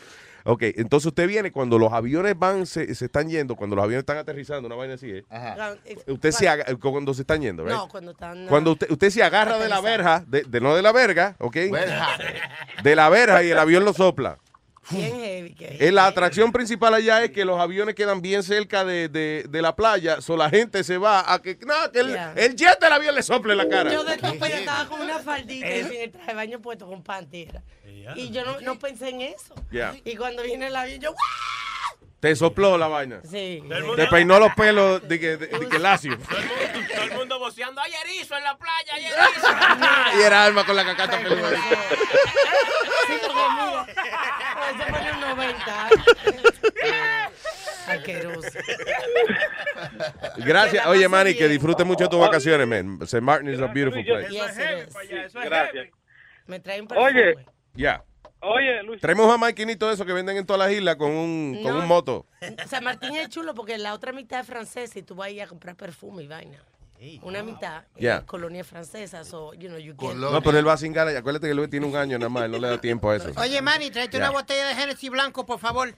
Ok, 0.48 0.62
entonces 0.76 1.06
usted 1.08 1.26
viene 1.26 1.50
cuando 1.50 1.78
los 1.78 1.92
aviones 1.92 2.38
van, 2.38 2.66
se, 2.66 2.94
se 2.94 3.06
están 3.06 3.28
yendo, 3.28 3.56
cuando 3.56 3.74
los 3.74 3.82
aviones 3.84 4.02
están 4.02 4.16
aterrizando, 4.18 4.66
una 4.68 4.76
vaina 4.76 4.94
así, 4.94 5.10
¿eh? 5.10 5.24
Eh, 5.84 5.96
Usted 6.06 6.30
se 6.30 6.48
aga- 6.48 6.64
cuando 6.80 7.12
se 7.14 7.22
están 7.22 7.40
yendo, 7.42 7.64
¿verdad? 7.64 7.78
No, 7.78 7.88
cuando 7.88 8.12
están. 8.12 8.46
Cuando 8.46 8.70
ah, 8.70 8.72
usted, 8.74 8.90
usted 8.90 9.10
se 9.10 9.22
agarra 9.24 9.58
de 9.58 9.68
la 9.68 9.80
verja, 9.80 10.24
de, 10.26 10.42
de- 10.42 10.60
no 10.60 10.76
de 10.76 10.82
la 10.82 10.92
verga, 10.92 11.34
¿ok? 11.40 11.56
Verja. 11.72 12.08
De 12.82 12.94
la 12.94 13.08
verja 13.08 13.42
y 13.42 13.50
el 13.50 13.58
avión 13.58 13.84
lo 13.84 13.92
sopla. 13.92 14.38
Bien 14.90 15.18
heavy. 15.20 15.54
que- 15.54 15.76
Eh, 15.80 15.92
la 15.92 16.06
atracción 16.06 16.52
principal 16.52 16.94
allá 16.94 17.24
es 17.24 17.30
que 17.32 17.44
los 17.44 17.58
aviones 17.60 17.94
quedan 17.94 18.22
bien 18.22 18.42
cerca 18.42 18.84
de, 18.84 19.08
de- 19.08 19.44
de 19.48 19.62
la 19.62 19.74
playa, 19.74 20.20
so 20.20 20.36
la 20.36 20.48
gente 20.50 20.84
se 20.84 20.96
va 20.98 21.32
a 21.32 21.40
que, 21.42 21.58
no, 21.66 21.74
que 21.92 22.00
el, 22.00 22.06
Yeah. 22.08 22.32
el 22.36 22.54
jet 22.56 22.78
del 22.80 22.92
avión 22.92 23.14
le 23.14 23.22
sople 23.22 23.56
la 23.56 23.68
cara. 23.68 23.92
Yo 23.92 24.04
de 24.04 24.16
tope 24.16 24.38
yo 24.38 24.46
estaba 24.46 24.88
con 24.88 25.00
una 25.00 25.18
faldita 25.18 25.68
y 25.68 25.84
sin 25.84 26.00
el 26.00 26.10
traje 26.12 26.28
de 26.28 26.34
baño 26.34 26.60
puesto 26.60 26.86
con 26.86 27.02
pantera. 27.02 27.62
Y 28.14 28.30
yo 28.30 28.44
no, 28.44 28.60
no 28.60 28.78
pensé 28.78 29.08
en 29.08 29.22
eso. 29.22 29.54
Yeah. 29.70 29.94
Y 30.04 30.14
cuando 30.16 30.42
viene 30.42 30.68
el 30.68 30.76
avión, 30.76 31.00
yo. 31.00 31.14
Te 32.26 32.34
sopló 32.34 32.76
la 32.76 32.88
vaina. 32.88 33.20
Sí. 33.22 33.62
Te 33.94 34.08
peinó 34.08 34.40
los 34.40 34.52
pelos 34.54 35.06
de 35.06 35.20
que, 35.20 35.36
de, 35.36 35.46
de 35.46 35.68
que 35.68 35.78
lacio. 35.78 36.18
Todo 36.28 37.02
el 37.04 37.12
mundo 37.12 37.38
voceando, 37.38 37.80
hay 37.80 37.92
erizo 38.04 38.36
en 38.36 38.42
la 38.42 38.58
playa, 38.58 38.94
hay 38.94 39.04
erizo. 39.04 40.18
y 40.18 40.22
era 40.22 40.44
alma 40.44 40.66
con 40.66 40.74
la 40.74 40.84
cacata 40.84 41.18
feliz. 41.20 41.38
Sí, 43.06 43.14
porque 43.22 43.42
mira, 43.54 43.86
pues 44.56 44.86
se 44.86 44.92
pone 44.92 45.12
un 45.12 45.20
90. 45.20 45.88
Asqueroso. 47.86 48.58
Gracias. 50.38 50.86
Oye, 50.88 51.08
Manny, 51.08 51.36
que 51.36 51.46
disfrute 51.46 51.84
mucho 51.84 52.08
tus 52.08 52.18
vacaciones, 52.18 52.66
man. 52.66 52.98
St. 53.02 53.20
Martin 53.20 53.50
is 53.50 53.60
a 53.60 53.68
beautiful 53.68 54.04
place. 54.04 54.30
Yes, 54.30 54.58
it 54.58 54.88
is. 54.88 55.32
Gracias. 55.32 55.90
Me 56.46 56.58
trae 56.58 56.80
un 56.80 56.88
Oye, 56.96 57.36
Ya. 57.74 58.02
Oye, 58.46 58.82
Luis. 58.82 59.00
Traemos 59.00 59.32
a 59.32 59.36
maquinito 59.38 59.88
de 59.88 59.94
eso 59.94 60.04
que 60.06 60.12
venden 60.12 60.36
en 60.36 60.46
todas 60.46 60.66
las 60.68 60.76
islas 60.76 60.96
con 60.96 61.10
un, 61.10 61.60
con 61.62 61.72
No. 61.72 61.78
un 61.80 61.86
moto. 61.88 62.26
San 62.66 62.84
Martín 62.84 63.14
es 63.16 63.28
chulo 63.28 63.54
porque 63.54 63.78
la 63.78 63.92
otra 63.94 64.12
mitad 64.12 64.40
es 64.40 64.46
francesa 64.46 64.98
y 64.98 65.02
tú 65.02 65.14
vas 65.14 65.28
a 65.28 65.30
ir 65.30 65.42
a 65.42 65.46
comprar 65.46 65.76
perfume 65.76 66.22
y 66.22 66.28
vaina. 66.28 66.58
Una 67.22 67.42
mitad 67.42 67.82
Yeah. 67.96 68.18
es 68.18 68.24
colonia 68.24 68.64
francesa, 68.64 69.24
so, 69.24 69.52
you 69.54 69.68
know, 69.68 69.78
you 69.78 69.94
get... 69.98 70.14
No, 70.16 70.42
pero 70.42 70.58
él 70.58 70.66
va 70.66 70.72
a 70.74 70.76
cingar. 70.76 71.06
Acuérdate 71.08 71.46
que 71.46 71.52
él 71.52 71.68
tiene 71.68 71.86
un 71.86 71.94
año 71.96 72.18
nada 72.18 72.28
más. 72.28 72.44
él 72.44 72.50
No 72.52 72.58
le 72.58 72.68
da 72.68 72.80
tiempo 72.80 73.10
a 73.10 73.16
eso. 73.16 73.30
Oye, 73.36 73.60
Manny, 73.62 73.90
tráete 73.90 74.16
una 74.16 74.26
Ya. 74.26 74.32
botella 74.32 74.68
de 74.68 74.74
Genesis 74.74 75.10
blanco, 75.10 75.44
por 75.46 75.58
favor. 75.58 75.94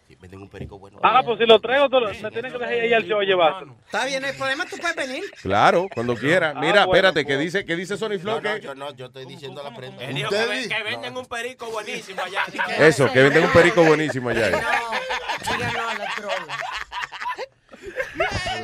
Ah, 1.02 1.22
pues 1.24 1.38
si 1.38 1.46
lo 1.46 1.60
traigo, 1.60 1.88
tú 1.88 2.00
lo- 2.00 2.08
me 2.08 2.14
tienes 2.30 2.52
que 2.52 2.58
dejar 2.58 2.68
ahí 2.74 2.92
al 2.92 3.04
show 3.04 3.20
a 3.20 3.24
llevar. 3.24 3.64
Está 3.86 4.04
bien, 4.06 4.24
el 4.24 4.36
problema 4.36 4.64
tú 4.66 4.76
puedes 4.76 4.96
venir. 4.96 5.24
Claro, 5.42 5.86
cuando 5.94 6.14
quiera. 6.16 6.50
Ah, 6.56 6.60
Mira, 6.60 6.84
bueno, 6.86 7.08
espérate, 7.08 7.24
pues. 7.24 7.26
que 7.26 7.36
dice, 7.42 7.64
que 7.64 7.76
dice 7.76 7.96
Sony 7.96 8.18
Flow 8.20 8.40
que 8.40 8.60
Yo 8.60 8.74
no, 8.74 8.92
yo 8.94 9.06
estoy 9.06 9.24
diciendo 9.26 9.62
la 9.62 9.74
prenda. 9.74 10.02
Él 10.04 10.14
dijo 10.14 10.28
que, 10.30 10.34
Usted 10.36 10.48
ven- 10.48 10.62
di- 10.62 10.68
que 10.68 10.82
venden 10.82 11.16
un 11.16 11.26
perico 11.26 11.70
buenísimo 11.70 12.22
allá. 12.22 12.44
eso, 12.78 13.10
que 13.12 13.22
venden 13.22 13.44
un 13.44 13.52
perico 13.52 13.82
buenísimo 13.84 14.30
allá. 14.30 14.48
Díganos 14.48 15.76
a 15.76 15.94
la 15.94 16.14
droga. 16.16 16.58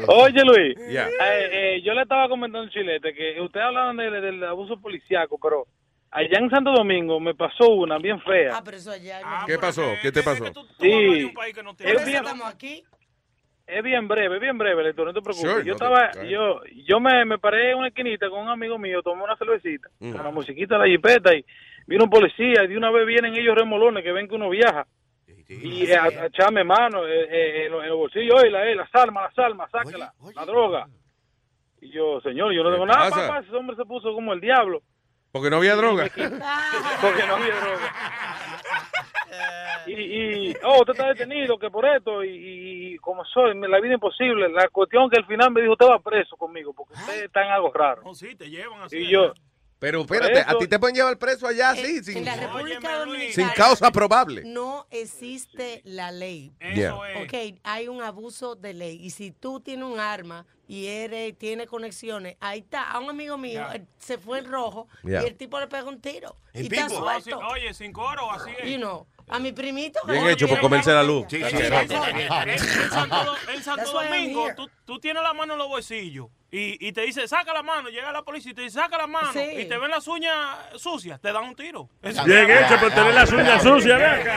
Oye, 0.09 0.43
Luis, 0.45 0.77
eh, 0.79 1.09
eh, 1.21 1.83
yo 1.83 1.95
le 1.95 2.03
estaba 2.03 2.29
comentando 2.29 2.71
Chilete 2.71 3.15
que 3.15 3.41
ustedes 3.41 3.67
hablaban 3.67 3.97
de- 3.97 4.11
del 4.21 4.45
abuso 4.45 4.79
policiaco, 4.81 5.39
pero 5.43 5.67
allá 6.11 6.39
en 6.39 6.51
Santo 6.51 6.73
Domingo 6.73 7.19
me 7.21 7.35
pasó 7.35 7.69
una 7.71 7.99
bien 7.99 8.21
fea. 8.21 8.57
Ah, 8.59 8.63
pero 8.65 8.77
eso 8.77 8.91
allá... 8.91 9.21
¿Qué 9.47 9.59
pasó? 9.59 9.83
¿Qué 10.03 10.13
te 10.13 10.23
pasó? 10.23 10.45
Sí, 10.81 11.33
es 11.81 12.05
bien, 12.07 12.17
estamos 12.25 12.47
aquí. 12.53 12.83
es 13.67 13.83
bien 13.83 14.07
breve, 14.07 14.35
es 14.37 14.41
bien 14.43 14.59
breve, 14.59 14.83
Lector, 14.85 15.07
no 15.07 15.15
te 15.15 15.23
preocupes. 15.23 15.51
Sure, 15.51 15.65
yo 15.65 15.73
no 15.73 15.73
estaba, 15.75 16.13
yo, 16.25 16.61
yo 16.87 17.01
me, 17.01 17.25
me 17.25 17.39
paré 17.39 17.71
en 17.71 17.79
una 17.79 17.89
esquinita 17.89 18.29
con 18.29 18.41
un 18.43 18.49
amigo 18.51 18.79
mío, 18.79 19.03
tomé 19.03 19.23
una 19.25 19.37
cervecita, 19.37 19.89
Mm. 20.01 20.13
con 20.13 20.23
la 20.25 20.31
musiquita 20.31 20.75
de 20.77 20.81
la 20.81 20.87
jipeta 20.87 21.35
y 21.35 21.45
vino 21.87 22.05
un 22.05 22.11
policía 22.11 22.63
y 22.65 22.69
de 22.69 22.77
una 22.77 22.91
vez 22.91 23.07
vienen 23.07 23.35
ellos 23.35 23.55
remolones 23.55 24.05
que 24.05 24.13
ven 24.13 24.29
que 24.29 24.35
uno 24.35 24.51
viaja. 24.51 24.87
Y 25.49 25.91
eh, 25.91 25.97
a, 25.97 26.05
a 26.05 26.27
echarme 26.27 26.65
mano 26.65 27.07
eh, 27.07 27.27
eh, 27.31 27.67
en, 27.67 27.73
los, 27.73 27.83
en 27.83 27.89
los 27.91 27.99
bolsillos, 27.99 28.35
oye, 28.41 28.51
la, 28.51 28.67
eh, 28.67 28.75
las 28.75 28.89
armas, 28.95 29.25
las 29.37 29.47
armas, 29.47 29.71
sáquela, 29.71 30.13
la 30.35 30.45
droga. 30.47 30.87
Y 31.81 31.91
yo, 31.91 32.21
señor, 32.23 32.53
yo 32.53 32.63
no 32.63 32.73
tengo 32.73 32.87
nada, 32.87 33.11
pasa? 33.11 33.29
papá, 33.29 33.41
ese 33.41 33.55
hombre 33.55 33.77
se 33.77 33.85
puso 33.85 34.13
como 34.15 34.33
el 34.33 34.41
diablo. 34.41 34.83
Porque 35.33 35.51
no 35.51 35.57
había 35.57 35.75
droga. 35.77 36.05
Porque 37.01 37.27
no 37.27 37.35
había 37.35 37.61
droga. 37.61 37.93
Y, 39.87 39.93
y, 39.93 40.57
oh, 40.65 40.79
usted 40.81 40.93
está 40.93 41.09
detenido, 41.09 41.59
que 41.59 41.71
por 41.71 41.85
esto, 41.85 42.25
y, 42.25 42.95
y 42.95 42.97
como 42.99 43.25
soy, 43.25 43.55
la 43.69 43.81
vida 43.81 43.95
imposible. 43.95 44.49
La 44.49 44.69
cuestión 44.69 45.11
que 45.11 45.19
al 45.19 45.27
final 45.27 45.51
me 45.51 45.61
dijo, 45.61 45.73
usted 45.73 45.87
va 45.87 45.99
preso 45.99 46.37
conmigo, 46.37 46.73
porque 46.73 46.95
usted 46.95 47.25
está 47.25 47.45
en 47.45 47.53
algo 47.53 47.71
raro. 47.73 48.15
sí, 48.15 48.35
te 48.35 48.49
llevan 48.49 48.83
así. 48.83 48.99
Y 48.99 49.09
yo, 49.09 49.35
Pero 49.79 50.01
espérate, 50.03 50.41
Eso- 50.41 50.51
a 50.51 50.59
ti 50.59 50.67
te 50.67 50.79
pueden 50.79 50.97
llevar 50.97 51.19
preso 51.19 51.47
allá 51.47 51.71
así, 51.71 51.97
En 51.99 52.05
sin, 52.05 52.25
la 52.25 52.37
República 52.37 52.99
Dominicana 53.01 53.33
sin 53.35 53.49
causa 53.51 53.91
probable. 53.91 54.43
no 54.47 54.87
existe 54.91 55.83
la 55.85 56.11
ley. 56.11 56.53
Yeah. 56.75 56.95
Ok, 56.95 57.59
hay 57.63 57.89
un 57.89 58.03
abuso 58.03 58.55
de 58.55 58.73
ley. 58.73 58.99
Y 59.05 59.11
si 59.11 59.31
tú 59.33 59.61
tienes 59.61 59.85
un 59.85 60.01
arma 60.01 60.47
y 60.67 60.87
eres, 60.87 61.37
tiene 61.37 61.67
conexiones, 61.67 62.37
ahí 62.41 62.61
está. 62.61 62.91
A 62.91 62.99
un 63.01 63.11
amigo 63.11 63.37
mío 63.37 63.67
eh, 63.75 63.85
se 63.99 64.17
fue 64.17 64.39
en 64.39 64.47
rojo 64.51 64.89
Yeah. 65.03 65.23
y 65.23 65.27
el 65.27 65.37
tipo 65.37 65.61
le 65.61 65.67
pega 65.67 65.85
un 65.85 66.01
tiro. 66.01 66.37
¿En 66.55 66.63
y 66.65 66.67
está 66.69 66.89
suelto. 66.89 67.41
No, 67.41 67.49
sí, 67.51 67.61
oye, 67.61 67.75
sin 67.75 67.93
coro, 67.93 68.31
así 68.31 68.51
es. 68.59 68.71
You 68.71 68.79
know, 68.79 69.07
a 69.29 69.39
mi 69.39 69.53
primito. 69.53 70.01
Bien 70.07 70.27
hecho 70.29 70.49
por 70.49 70.61
comerse 70.61 70.93
la 70.93 71.03
luz. 71.03 71.25
En, 71.25 71.31
Sí, 71.31 71.37
en- 71.43 71.89
sí. 71.89 71.95
en- 73.49 73.63
Santo, 73.63 73.93
Domingo, 73.93 74.49
tú, 74.57 74.69
tú 74.85 74.99
tienes 75.01 75.23
la 75.23 75.33
mano 75.35 75.55
en 75.55 75.59
los 75.59 75.69
bolsillos 75.69 76.29
y, 76.51 76.87
y 76.87 76.93
te 76.93 77.01
dice, 77.03 77.27
saca 77.27 77.53
la 77.53 77.63
mano, 77.63 77.89
llega 77.89 78.13
la 78.13 78.23
policía 78.23 78.53
y 78.53 78.55
te 78.55 78.63
dice, 78.63 78.79
saca 78.79 78.97
la 78.99 79.07
mano 79.07 79.33
Sí. 79.33 79.41
y 79.59 79.65
te 79.65 79.77
ven 79.79 79.91
las 79.91 80.07
uñas 80.07 80.37
sucias, 80.77 81.21
te 81.21 81.33
dan 81.33 81.45
un 81.45 81.57
tiro. 81.57 81.89
Bien 82.03 82.51
hecho 82.51 82.79
por 82.79 82.93
tener 82.93 83.15
las 83.15 83.33
uñas 83.33 83.63
sucias. 83.63 84.01
Adiós. 84.01 84.37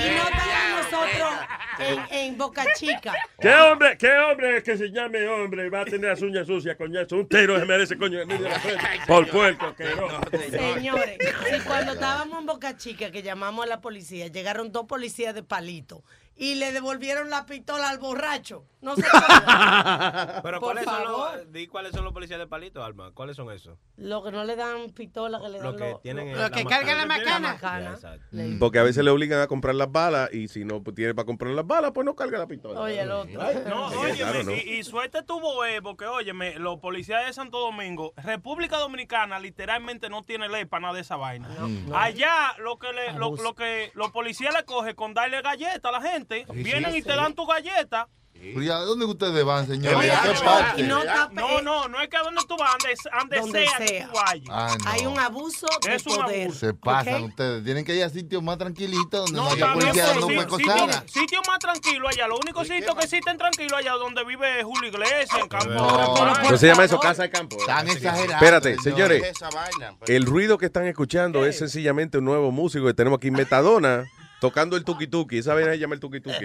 Y 0.00 0.14
no 0.14 0.28
estamos 0.28 0.92
nosotros 0.92 1.30
en, 1.78 1.98
en 2.18 2.38
Boca 2.38 2.64
Chica. 2.76 3.14
¿Qué 3.40 3.52
hombre, 3.54 3.96
qué 3.98 4.12
hombre 4.16 4.62
que 4.62 4.76
se 4.76 4.90
llame 4.90 5.26
hombre 5.26 5.68
va 5.70 5.80
a 5.80 5.84
tener 5.84 6.10
las 6.10 6.22
uñas 6.22 6.46
sucias, 6.46 6.76
coñazo? 6.76 7.16
Un 7.16 7.28
tiro 7.28 7.58
se 7.58 7.64
merece, 7.64 7.96
coño, 7.98 8.20
en 8.20 8.28
medio 8.28 8.44
de 8.44 8.50
la 8.50 8.60
frente. 8.60 8.84
Por 9.06 9.28
puerco, 9.28 9.74
que 9.74 9.84
no. 9.96 10.08
Señores, 10.50 11.18
si 11.50 11.60
cuando 11.66 11.92
estábamos 11.94 12.38
en 12.38 12.46
Boca 12.46 12.76
Chica 12.76 13.10
que 13.10 13.22
llamamos 13.22 13.64
a 13.64 13.68
la 13.68 13.80
policía, 13.80 14.28
llegaron 14.28 14.70
dos 14.72 14.86
policías 14.86 15.34
de 15.34 15.42
palito 15.42 16.04
y 16.36 16.56
le 16.56 16.72
devolvieron 16.72 17.30
la 17.30 17.46
pistola 17.46 17.88
al 17.90 17.98
borracho. 17.98 18.64
No 18.80 18.94
joda. 18.96 20.40
Pero 20.42 20.60
Por 20.60 20.72
¿cuáles 20.74 20.84
son, 20.84 21.02
favor. 21.04 21.36
los, 21.38 21.52
di 21.52 21.66
cuáles 21.68 21.92
son 21.92 22.04
los 22.04 22.12
policías 22.12 22.38
de 22.38 22.46
palito, 22.46 22.84
Alma? 22.84 23.12
¿Cuáles 23.14 23.34
son 23.36 23.50
esos? 23.50 23.78
Lo 23.96 24.22
que 24.22 24.30
no 24.30 24.44
le 24.44 24.56
dan 24.56 24.90
pistola, 24.90 25.40
que 25.40 25.48
le 25.48 25.58
dan 25.58 25.66
Los 25.68 25.76
que 25.76 25.90
lo- 25.92 25.98
tienen 26.00 26.32
lo- 26.36 26.44
en 26.46 26.52
que 26.52 26.64
cargan 26.66 26.98
la 26.98 27.06
macana. 27.06 27.52
macana. 27.54 27.90
exacto. 27.94 28.26
Porque 28.58 28.78
a 28.78 28.82
veces 28.82 29.02
le 29.04 29.10
obligan 29.10 29.40
a 29.40 29.46
comprar 29.46 29.74
las 29.74 29.90
balas 29.90 30.28
y 30.34 30.48
si 30.48 30.64
no 30.66 30.82
tiene 30.94 31.14
para 31.14 31.24
comprar 31.24 31.52
las 31.54 31.66
balas, 31.66 31.92
pues 31.94 32.04
no 32.04 32.14
carga 32.14 32.38
la 32.38 32.46
pistola. 32.46 32.78
Oye, 32.80 33.00
el 33.00 33.10
otro. 33.10 33.32
No, 33.68 33.90
Sí, 33.90 33.96
óyeme, 33.96 34.16
claro, 34.18 34.42
¿no? 34.44 34.50
y, 34.52 34.54
y 34.58 34.82
suerte 34.84 35.22
tuvo 35.22 35.64
eh, 35.64 35.80
porque, 35.80 36.04
óyeme, 36.06 36.58
los 36.58 36.78
policías 36.80 37.24
de 37.26 37.32
Santo 37.32 37.60
Domingo, 37.60 38.12
República 38.16 38.76
Dominicana 38.76 39.38
literalmente 39.38 40.10
no 40.10 40.24
tiene 40.24 40.48
ley 40.50 40.66
para 40.66 40.82
nada 40.82 40.94
de 40.94 41.00
esa 41.00 41.16
vaina. 41.16 41.48
no. 41.58 41.96
Allá 41.96 42.54
lo 42.58 42.78
que 42.78 42.92
le, 42.92 43.12
lo, 43.14 43.34
lo 43.36 43.54
que 43.54 43.92
los 43.94 44.10
policías 44.10 44.52
le 44.54 44.64
cogen 44.64 44.94
con 44.94 45.14
darle 45.14 45.40
galletas 45.40 45.84
a 45.84 45.92
la 45.92 46.02
gente, 46.02 46.23
Sí, 46.28 46.44
vienen 46.52 46.92
sí, 46.92 46.98
y 46.98 47.02
te 47.02 47.14
dan 47.14 47.34
tu 47.34 47.46
galleta. 47.46 48.08
Pero 48.36 48.62
¿y 48.62 48.68
a 48.68 48.74
dónde 48.76 49.06
ustedes 49.06 49.42
van, 49.42 49.66
señores? 49.66 49.96
Oye, 49.96 50.10
¿A 50.12 50.74
qué 50.76 50.82
no, 50.82 51.02
no 51.02 51.28
No, 51.32 51.62
no, 51.62 51.88
no 51.88 52.00
es 52.02 52.08
que 52.10 52.16
a 52.18 52.22
donde 52.22 52.42
tú 52.46 52.56
vas, 52.58 52.74
ande, 52.74 52.94
ande 53.12 53.38
Donde 53.40 53.66
sea, 53.66 53.78
que 53.78 53.88
sea. 53.88 54.06
tú 54.06 54.12
vayas. 54.14 54.46
Ah, 54.50 54.76
no. 54.84 54.90
Hay 54.90 55.06
un 55.06 55.18
abuso 55.18 55.66
de 55.82 55.94
Es 55.94 56.06
un 56.06 56.16
poder. 56.16 56.42
abuso. 56.42 56.58
Se 56.58 56.74
pasan 56.74 57.22
ustedes. 57.22 57.64
Tienen 57.64 57.86
que 57.86 57.94
ir 57.94 58.04
a 58.04 58.10
sitios 58.10 58.42
más 58.42 58.58
tranquilitos 58.58 59.32
donde 59.32 59.36
no, 59.38 59.44
No, 59.44 59.50
haya 59.50 59.72
policía 59.72 59.92
pues, 59.92 60.06
dando 60.08 60.26
sí, 60.28 60.34
pecosadas. 60.36 60.96
sitio, 61.06 61.22
sitio 61.22 61.40
más 61.48 61.58
tranquilo 61.58 62.06
allá. 62.08 62.28
Los 62.28 62.40
únicos 62.40 62.68
sitios 62.68 62.94
que 62.94 63.04
existen 63.04 63.38
tranquilos 63.38 63.72
allá 63.78 63.92
donde 63.92 64.24
vive 64.24 64.62
Julio 64.62 64.90
Iglesias, 64.90 65.30
en 65.40 65.48
campo. 65.48 66.34
¿Cómo 66.42 66.56
se 66.58 66.66
llama 66.66 66.84
eso? 66.84 67.00
Casa 67.00 67.22
de 67.22 67.30
campo. 67.30 67.56
Están 67.58 67.88
exagerados. 67.88 68.30
Espérate, 68.34 68.76
señores. 68.80 69.22
señores. 69.38 69.96
El 70.06 70.26
ruido 70.26 70.58
que 70.58 70.66
están 70.66 70.86
escuchando 70.86 71.46
es 71.46 71.56
sencillamente 71.58 72.18
un 72.18 72.26
nuevo 72.26 72.50
músico 72.50 72.84
que 72.84 72.94
tenemos 72.94 73.16
aquí, 73.16 73.30
Metadona, 73.30 74.04
tocando 74.44 74.76
el 74.76 74.84
tuki 74.84 75.06
tuki. 75.06 75.38
¿Esa 75.38 75.54
vaina 75.54 75.70
se 75.72 75.78
llama 75.78 75.94
el 75.94 76.00
tuki 76.00 76.20
tuki? 76.20 76.44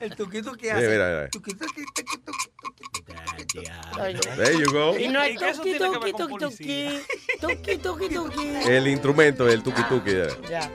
El 0.00 0.16
que 0.16 0.42
Sí, 0.42 0.68
hace. 0.70 0.88
mira, 0.88 1.06
mira. 1.08 1.28
Oye. 4.02 4.18
There 4.36 4.56
you 4.58 4.72
go. 4.72 4.96
Y 4.98 5.08
no 5.08 5.26
¿Y 5.26 5.32
es 5.32 5.38
qué 5.38 5.50
eso 5.50 5.62
tuki, 5.62 5.78
tuki, 5.78 6.12
tuki, 6.12 6.38
tuki. 6.38 7.02
Tuki, 7.38 7.76
tuki, 7.78 8.08
tuki. 8.08 8.46
El 8.66 8.86
instrumento 8.88 9.46
es 9.46 9.52
el 9.54 9.62
tuki 9.62 9.82
tuki. 9.84 10.12
ya. 10.50 10.70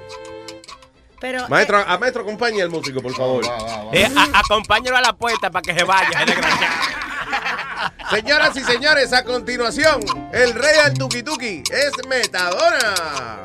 Pero, 1.20 1.50
Maestro, 1.50 1.80
a 1.80 1.98
maestro, 1.98 2.22
acompañe 2.22 2.62
al 2.62 2.70
músico, 2.70 3.02
por 3.02 3.16
favor. 3.16 3.44
Eh, 3.92 4.06
a- 4.16 4.40
acompáñalo 4.40 4.98
a 4.98 5.02
la 5.02 5.14
puerta 5.14 5.50
para 5.50 5.64
que 5.64 5.74
se 5.74 5.84
vaya. 5.84 6.24
Señoras 8.12 8.56
y 8.56 8.62
señores, 8.64 9.12
a 9.12 9.24
continuación, 9.24 10.02
el 10.32 10.54
rey 10.54 10.76
del 10.86 10.94
tuki 10.94 11.24
tuki 11.24 11.64
es 11.72 11.92
Metadona. 12.08 13.42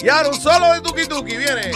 Y 0.00 0.08
ahora 0.08 0.28
un 0.28 0.40
solo 0.40 0.74
de 0.74 0.80
tuki 0.82 1.06
tuki 1.06 1.36
viene. 1.36 1.72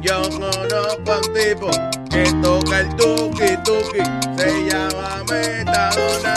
Yo 0.00 0.22
conozco 0.30 1.12
a 1.12 1.18
un 1.18 1.32
tipo 1.34 1.70
que 2.10 2.32
toca 2.42 2.80
el 2.80 2.96
tuki 2.96 3.56
tuki 3.64 4.02
se 4.36 4.48
llama 4.70 5.24
Metadona. 5.28 6.36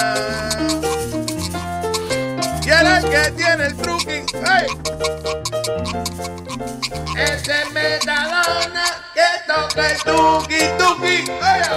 Y 2.63 2.69
es 2.69 2.81
el 2.81 3.09
que 3.09 3.31
tiene 3.31 3.65
el 3.65 3.77
truqui. 3.77 4.25
¡Hey! 4.45 4.67
Ese 7.17 7.61
es 7.61 7.71
Metadona 7.71 8.85
que 9.13 9.29
toca 9.47 9.91
el 9.91 9.97
tuki 10.01 10.61
tuki. 10.79 11.17
¡Oye! 11.29 11.69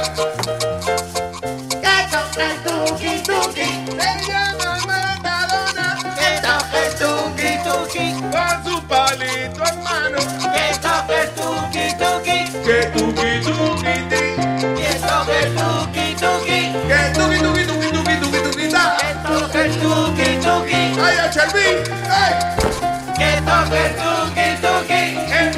Que 1.82 1.97
toca 2.11 2.45
el 2.51 2.57
tuki 2.62 2.73
se 4.05 4.28
llama 4.28 4.74
que 6.70 6.84
tuki 6.98 7.50
tuki 7.64 8.07
con 8.32 8.55
su 8.64 8.82
palito 8.86 9.62
en 9.64 9.76
mano. 9.82 10.18
Que 10.55 10.66
tuki 11.36 11.86
tuki. 12.00 12.38
Que 12.66 12.78
tuki 12.92 13.30
tuki 13.44 13.94
ti. 14.11 14.22
Que 14.76 14.90
tuki 15.57 16.07
tuki. 16.20 16.59
Que 16.88 17.00
tuki 17.14 17.38
tuki 17.44 17.62
tuki 17.66 17.88
tuki 17.94 18.14
tuki 18.20 18.38
tuki 18.44 18.66
ta. 18.70 18.84
Que 19.52 19.64
tuki 19.80 20.28
tuki. 20.44 20.80
¡Ay! 21.00 21.16
¡Ay! 22.20 22.32
Que 23.18 23.30
tuki 24.00 24.48
tuki. 24.64 25.02
En 25.38 25.48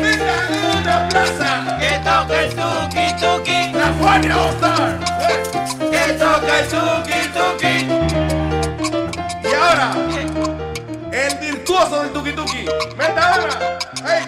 Plaza. 1.10 1.50
Que 1.80 1.92
toca 2.04 2.36
el 2.42 2.48
tuki 2.54 3.06
tuki. 3.20 3.58
La 3.72 3.88
Juana 3.98 4.36
All 4.36 4.50
Star. 4.54 4.92
Que 5.90 6.04
toca 6.20 6.58
el 6.58 6.66
tuki 6.68 7.20
tuki. 7.34 7.95
Metadona. 12.96 13.78
¡Hey! 14.06 14.24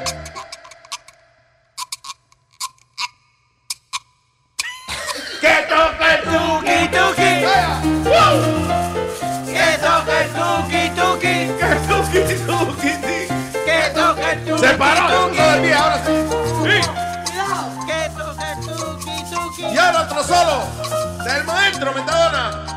Que 5.41 5.55
toca 5.69 6.15
el 6.15 6.23
tuki 6.25 6.79
tuki. 6.89 7.31
Que 9.47 9.79
toca 9.79 10.15
el 10.21 10.29
tuki 10.33 10.83
tuki. 10.99 11.35
Que 11.59 11.71
tuki 11.87 12.21
tuki. 12.47 12.93
Que 13.65 13.79
toca 13.95 14.33
el 14.33 14.45
tuki. 14.45 14.59
Se 14.59 14.71
paró. 14.75 15.29
Todavía, 15.29 15.79
ahora 15.79 15.99
sí. 16.05 16.15
Sí. 16.65 16.77
Que 17.87 18.01
toca 18.19 18.53
el 18.53 18.59
tuki 18.67 19.17
tuki. 19.31 19.63
Y 19.63 19.79
ahora 19.79 20.01
otro 20.03 20.25
solo. 20.25 20.57
Del 21.25 21.45
maestro 21.45 21.93
Metadona. 21.93 22.68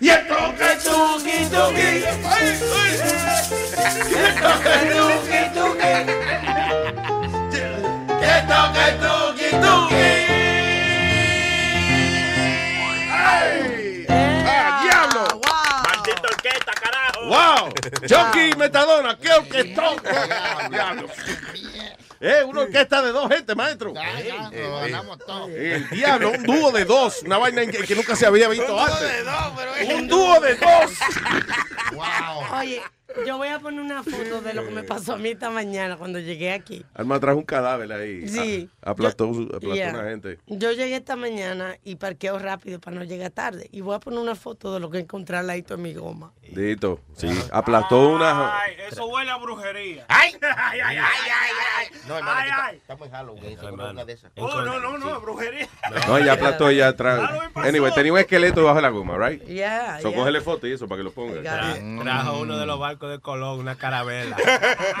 Y 0.00 0.08
el 0.08 0.26
toca 0.26 0.72
el 0.72 0.78
tuki 0.78 1.44
tuki. 1.50 2.04
Ay, 2.24 2.58
ay. 2.76 2.92
Y 4.08 4.14
el 4.14 4.34
toca 4.34 4.74
el 4.80 4.88
tuki 4.96 5.40
tuki. 5.54 5.92
Que 8.20 8.34
toca 8.48 8.88
el 8.88 8.94
tuki 8.98 9.48
tuki. 9.60 10.08
¡Ay! 13.12 14.06
¡Ah, 14.08 14.80
diablo! 14.82 15.24
Maldita 15.84 16.28
orquesta, 16.28 16.72
carajo. 16.80 17.20
¡Wow! 17.26 17.74
Chucky 18.08 18.56
Metadona, 18.56 19.18
qué 19.18 19.32
orquestón. 19.34 19.96
Diablo. 20.70 21.08
Eh, 22.22 22.44
una 22.44 22.60
orquesta 22.62 23.00
de 23.00 23.12
dos 23.12 23.30
gente, 23.30 23.54
maestro. 23.54 23.94
Lo 23.94 24.80
ganamos 24.80 25.18
todo. 25.18 25.48
El 25.48 25.88
diablo, 25.88 26.32
un 26.32 26.42
dúo 26.42 26.70
de 26.70 26.84
dos, 26.84 27.22
una 27.22 27.38
vaina 27.38 27.64
que, 27.66 27.78
que 27.78 27.94
nunca 27.94 28.14
se 28.14 28.26
había 28.26 28.46
visto 28.48 28.78
antes. 28.78 29.24
Un 29.94 30.06
dúo 30.06 30.38
de 30.40 30.54
dos. 30.56 30.92
Oye, 32.52 32.82
yo 33.26 33.36
voy 33.36 33.48
a 33.48 33.58
poner 33.58 33.80
una 33.80 34.02
foto 34.02 34.40
de 34.40 34.54
lo 34.54 34.64
que 34.64 34.70
me 34.70 34.82
pasó 34.82 35.14
a 35.14 35.16
mí 35.18 35.30
esta 35.30 35.50
mañana 35.50 35.96
cuando 35.96 36.18
llegué 36.18 36.52
aquí. 36.52 36.84
Alma 36.94 37.18
trajo 37.20 37.38
un 37.38 37.44
cadáver 37.44 37.92
ahí. 37.92 38.28
Sí. 38.28 38.68
A- 38.82 38.90
aplastó 38.90 39.24
aplastó 39.30 39.74
Yeah. 39.74 39.90
una 39.94 40.04
gente. 40.04 40.38
Yo 40.46 40.72
llegué 40.72 40.96
esta 40.96 41.16
mañana 41.16 41.76
y 41.84 41.96
parqueo 41.96 42.38
rápido 42.38 42.80
para 42.80 42.96
no 42.96 43.04
llegar 43.04 43.30
tarde. 43.30 43.68
Y 43.72 43.80
voy 43.80 43.94
a 43.94 44.00
poner 44.00 44.18
una 44.20 44.34
foto 44.34 44.72
de 44.74 44.80
lo 44.80 44.90
que 44.90 44.98
encontré 44.98 45.36
al 45.36 45.46
ladito 45.46 45.76
de 45.76 45.82
mi 45.82 45.94
goma. 45.94 46.32
Dito, 46.50 47.00
sí. 47.16 47.28
Aplastó 47.52 48.08
una. 48.10 48.60
Ay, 48.60 48.74
eso 48.90 49.06
huele 49.06 49.30
a 49.30 49.36
brujería. 49.36 50.04
¡Ay! 50.08 50.32
¡Ay, 50.42 50.80
ay, 50.80 50.96
ay, 50.96 50.98
ay, 50.98 51.52
ay! 51.78 51.86
No, 52.08 52.16
hermano, 52.18 52.36
Ay, 52.40 52.48
está- 52.48 52.66
ay. 52.66 52.76
estamos 52.78 53.06
en 53.06 53.12
Halloween. 53.12 53.44
eso 53.44 53.70
no 53.70 53.84
es 53.86 53.90
una 53.92 54.04
de 54.04 54.12
esas. 54.14 54.32
Oh, 54.36 54.60
no, 54.62 54.80
no, 54.80 54.98
no, 54.98 55.20
brujería. 55.20 55.68
No, 56.08 56.18
ya 56.18 56.32
aplastó 56.32 56.68
ella 56.68 56.88
atrás. 56.88 57.30
Anyway, 57.54 57.92
tenía 57.94 58.12
un 58.12 58.18
esqueleto 58.18 58.60
debajo 58.60 58.76
de 58.76 58.82
la 58.82 58.88
goma, 58.88 59.16
right? 59.28 59.44
Yeah, 59.46 60.00
So, 60.00 60.08
yeah. 60.10 60.18
cógele 60.18 60.40
foto 60.40 60.66
y 60.66 60.72
eso 60.72 60.88
para 60.88 60.98
que 60.98 61.04
lo 61.04 61.12
ponga. 61.12 61.40
Tra- 61.40 62.02
Trajo 62.02 62.40
uno 62.40 62.58
de 62.58 62.66
los 62.66 62.78
barcos 62.80 62.99
de 63.08 63.20
Colón, 63.20 63.58
una 63.58 63.76
carabela. 63.76 64.36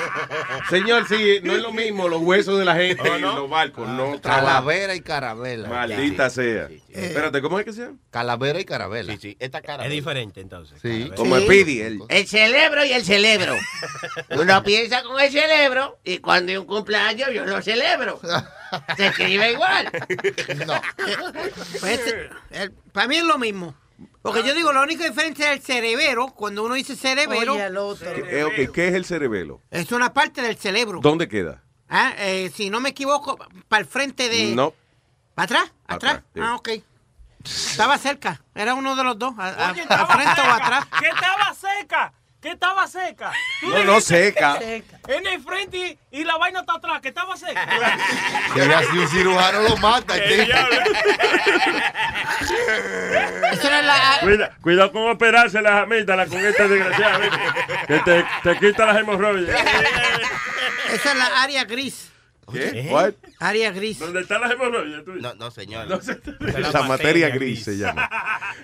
Señor, 0.70 1.06
sí, 1.08 1.40
no 1.42 1.54
es 1.54 1.62
lo 1.62 1.72
mismo 1.72 2.08
los 2.08 2.22
huesos 2.22 2.58
de 2.58 2.64
la 2.64 2.74
gente 2.76 3.08
¿Oh, 3.08 3.14
en 3.14 3.20
no? 3.22 3.36
los 3.36 3.50
barcos. 3.50 3.88
No, 3.88 4.20
Calavera 4.20 4.94
y 4.94 5.00
carabela. 5.00 5.68
Maldita 5.68 6.30
sea. 6.30 6.68
Espérate, 6.88 7.40
¿cómo 7.40 7.58
es 7.58 7.64
que 7.64 7.72
se 7.72 7.82
llama? 7.82 7.98
Calavera 8.10 8.60
y 8.60 8.64
carabela. 8.64 9.12
Sí, 9.12 9.18
sí, 9.20 9.36
esta 9.38 9.60
cara. 9.60 9.84
Es 9.84 9.90
diferente 9.90 10.40
entonces. 10.40 10.80
Sí. 10.80 11.10
Como 11.16 11.36
el 11.36 11.46
Pidi. 11.46 11.80
El... 11.80 12.00
El 12.08 12.26
cerebro 12.26 12.84
y 12.84 12.92
el 12.92 13.04
cerebro. 13.04 13.54
Uno 14.30 14.62
piensa 14.62 15.02
con 15.02 15.20
el 15.20 15.30
cerebro 15.30 15.98
y 16.04 16.18
cuando 16.18 16.50
hay 16.50 16.58
un 16.58 16.66
cumpleaños 16.66 17.30
yo 17.32 17.44
lo 17.44 17.62
celebro. 17.62 18.20
Se 18.96 19.06
escribe 19.06 19.52
igual. 19.52 19.90
No. 20.66 20.80
Pues, 21.80 22.00
para 22.92 23.08
mí 23.08 23.16
es 23.16 23.24
lo 23.24 23.38
mismo. 23.38 23.74
Porque 24.22 24.42
yo 24.42 24.54
digo, 24.54 24.72
la 24.72 24.82
única 24.82 25.04
diferencia 25.08 25.52
es 25.52 25.58
el 25.60 25.62
cerebro. 25.64 26.28
Cuando 26.28 26.62
uno 26.64 26.74
dice 26.74 26.94
cerebro, 26.96 27.38
Oye, 27.54 27.62
al 27.62 27.76
otro. 27.76 28.10
Eh, 28.10 28.44
ok, 28.44 28.72
¿qué 28.74 28.88
es 28.88 28.94
el 28.94 29.04
cerebelo? 29.04 29.60
es 29.70 29.90
una 29.92 30.12
parte 30.12 30.42
del 30.42 30.56
cerebro. 30.56 31.00
¿Dónde 31.02 31.26
queda? 31.28 31.62
Ah, 31.88 32.12
eh, 32.18 32.50
si 32.54 32.70
no 32.70 32.80
me 32.80 32.90
equivoco, 32.90 33.38
para 33.68 33.80
el 33.80 33.86
frente 33.86 34.28
de... 34.28 34.54
No. 34.54 34.74
¿Para 35.34 35.44
atrás? 35.44 35.72
¿Atrás? 35.86 36.12
Atrás, 36.16 36.24
sí. 36.34 36.40
Ah, 36.42 36.54
ok. 36.56 36.68
Estaba 37.44 37.96
cerca. 37.98 38.42
Era 38.54 38.74
uno 38.74 38.94
de 38.94 39.02
los 39.04 39.18
dos. 39.18 39.32
a- 39.38 39.68
al 39.70 39.74
frente 39.74 39.94
o 39.94 39.96
seca. 40.44 40.54
atrás. 40.56 40.86
Que 41.00 41.08
estaba 41.08 41.54
seca. 41.54 42.12
Que 42.40 42.52
estaba 42.52 42.86
seca. 42.88 43.32
Tú 43.60 43.68
No, 43.68 43.84
no, 43.84 43.94
dijiste 43.96 44.32
seca. 44.32 44.58
En 45.08 45.26
el 45.26 45.42
frente 45.42 45.98
y, 46.10 46.20
y 46.20 46.24
la 46.24 46.38
vaina 46.38 46.60
está 46.60 46.74
atrás. 46.74 47.00
Que 47.02 47.08
estaba 47.08 47.36
seca. 47.36 47.66
Que 48.54 48.62
así 48.62 48.98
un 48.98 49.08
cirujano 49.08 49.60
lo 49.62 49.76
mata. 49.76 50.14
La... 53.80 54.18
Cuida, 54.20 54.56
cuidado 54.60 54.92
con 54.92 55.10
operarse 55.10 55.60
las 55.62 55.82
amígdalas 55.84 56.28
con 56.28 56.44
esta 56.44 56.68
desgraciada. 56.68 57.18
¿viste? 57.18 57.38
Que 57.86 57.98
te, 58.00 58.26
te 58.42 58.58
quita 58.58 58.86
las 58.86 58.98
hemorroides. 58.98 59.54
Esa 60.92 61.12
es 61.12 61.18
la 61.18 61.42
área 61.42 61.64
gris. 61.64 62.10
¿Qué? 62.52 62.88
What? 62.90 63.14
Área 63.38 63.72
gris. 63.72 63.98
¿Dónde 63.98 64.20
están 64.20 64.40
las 64.40 64.52
hemorroides? 64.52 65.04
No, 65.06 65.34
no, 65.34 65.50
señor. 65.50 65.86
La, 65.88 66.82
materia 66.82 67.30
gris, 67.30 67.64
se 67.64 67.76
llama. 67.76 68.08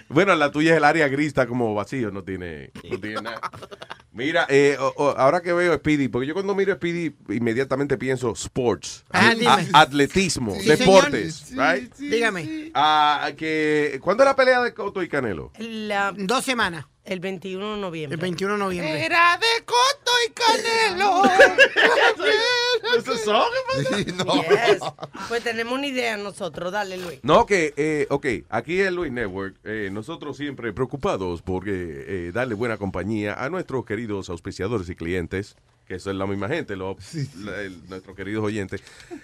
Bueno, 0.08 0.34
la 0.34 0.50
tuya 0.50 0.72
es 0.72 0.76
el 0.78 0.84
área 0.84 1.08
gris, 1.08 1.28
está 1.28 1.46
como 1.46 1.74
vacío, 1.74 2.10
no 2.10 2.24
tiene, 2.24 2.70
no 2.90 2.98
tiene 2.98 3.22
nada. 3.22 3.40
Mira, 4.16 4.46
eh, 4.48 4.76
o- 4.80 4.92
o- 4.96 5.10
ahora 5.10 5.40
que 5.42 5.52
veo 5.52 5.74
Speedy, 5.76 6.08
porque 6.08 6.26
yo 6.26 6.34
cuando 6.34 6.54
miro 6.54 6.74
Speedy 6.74 7.14
inmediatamente 7.28 7.98
pienso 7.98 8.32
sports, 8.32 9.04
Ah, 9.10 9.32
a- 9.46 9.80
atletismo, 9.82 10.54
Sí, 10.58 10.68
deportes, 10.68 11.50
right? 11.52 11.94
Dígame. 11.96 12.70
Ah, 12.74 13.30
que, 13.36 13.98
¿Cuándo 14.02 14.22
es 14.22 14.28
la 14.28 14.36
pelea 14.36 14.62
de 14.62 14.72
Coto 14.74 15.02
y 15.02 15.08
Canelo? 15.08 15.52
La- 15.58 16.12
Dos 16.16 16.44
semanas. 16.44 16.86
el 17.04 17.20
21 17.20 17.74
de 17.76 17.80
noviembre. 17.80 18.14
El 18.16 18.20
21 18.20 18.54
de 18.54 18.58
noviembre. 18.58 19.04
Era 19.04 19.38
de 19.38 19.64
Coto 19.64 20.12
y 20.26 20.32
Canelo. 20.32 21.22
No. 24.16 24.42
Yes. 24.42 24.80
Pues 25.28 25.42
tenemos 25.42 25.74
una 25.74 25.86
idea 25.86 26.16
nosotros. 26.16 26.72
Dale, 26.72 26.96
Luis. 26.98 27.18
No, 27.22 27.46
que, 27.46 27.74
eh, 27.76 28.06
ok, 28.10 28.26
aquí 28.48 28.80
en 28.80 28.94
Luis 28.94 29.12
Network, 29.12 29.56
eh, 29.64 29.88
nosotros 29.92 30.36
siempre 30.36 30.72
preocupados 30.72 31.42
por 31.42 31.64
eh, 31.66 32.30
darle 32.32 32.54
buena 32.54 32.76
compañía 32.76 33.34
a 33.34 33.48
nuestros 33.50 33.84
queridos 33.84 34.05
auspiciadores 34.12 34.88
y 34.88 34.94
clientes, 34.96 35.56
que 35.86 35.98
son 35.98 36.18
la 36.18 36.26
misma 36.26 36.48
gente, 36.48 36.76
los, 36.76 36.96
la- 37.36 37.60
el- 37.62 37.88
nuestros 37.88 38.16
queridos 38.16 38.44
oyentes. 38.44 38.82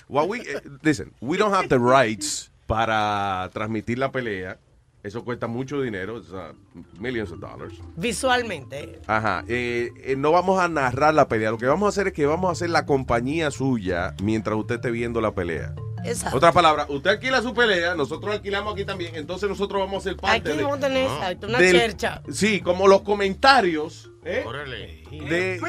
While 0.09 0.27
we, 0.29 0.39
eh, 0.41 0.61
listen, 0.83 1.13
we 1.21 1.37
don't 1.39 1.55
have 1.55 1.69
the 1.69 1.79
rights 1.79 2.51
para 2.67 3.51
transmitir 3.53 3.99
la 3.99 4.11
pelea. 4.13 4.59
Eso 5.03 5.25
cuesta 5.25 5.49
mucho 5.49 5.83
dinero, 5.83 6.23
sea, 6.23 6.53
millions 7.01 7.33
of 7.33 7.41
dollars. 7.41 7.75
Visualmente. 7.97 9.01
Ajá, 9.09 9.45
eh, 9.49 9.91
eh, 10.05 10.15
no 10.17 10.31
vamos 10.31 10.61
a 10.61 10.69
narrar 10.69 11.13
la 11.13 11.27
pelea. 11.27 11.51
Lo 11.51 11.59
que 11.59 11.67
vamos 11.67 11.87
a 11.87 11.89
hacer 11.89 12.07
es 12.07 12.13
que 12.13 12.25
vamos 12.25 12.49
a 12.49 12.53
hacer 12.53 12.71
la 12.71 12.87
compañía 12.87 13.51
suya 13.51 14.15
mientras 14.23 14.57
usted 14.57 14.77
esté 14.77 14.93
viendo 14.93 15.21
la 15.21 15.35
pelea. 15.35 15.75
Exacto. 16.05 16.37
Otra 16.37 16.53
palabra, 16.53 16.87
usted 16.89 17.11
alquila 17.11 17.43
su 17.43 17.53
pelea, 17.53 17.97
nosotros 17.97 18.33
alquilamos 18.33 18.75
aquí 18.75 18.85
también, 18.85 19.17
entonces 19.17 19.49
nosotros 19.49 19.81
vamos 19.81 20.05
a 20.07 20.09
ser 20.11 20.17
parte 20.17 20.51
Aquí 20.51 20.59
de- 20.59 20.63
vamos 20.63 20.79
a 20.79 20.81
tener 20.83 21.05
exacto, 21.05 21.47
una 21.49 21.59
del- 21.59 21.73
chercha. 21.77 22.23
Sí, 22.33 22.61
como 22.61 22.87
los 22.87 23.03
comentarios 23.03 24.12
¿Eh? 24.25 24.45
Órale. 24.47 25.03
De- 25.11 25.61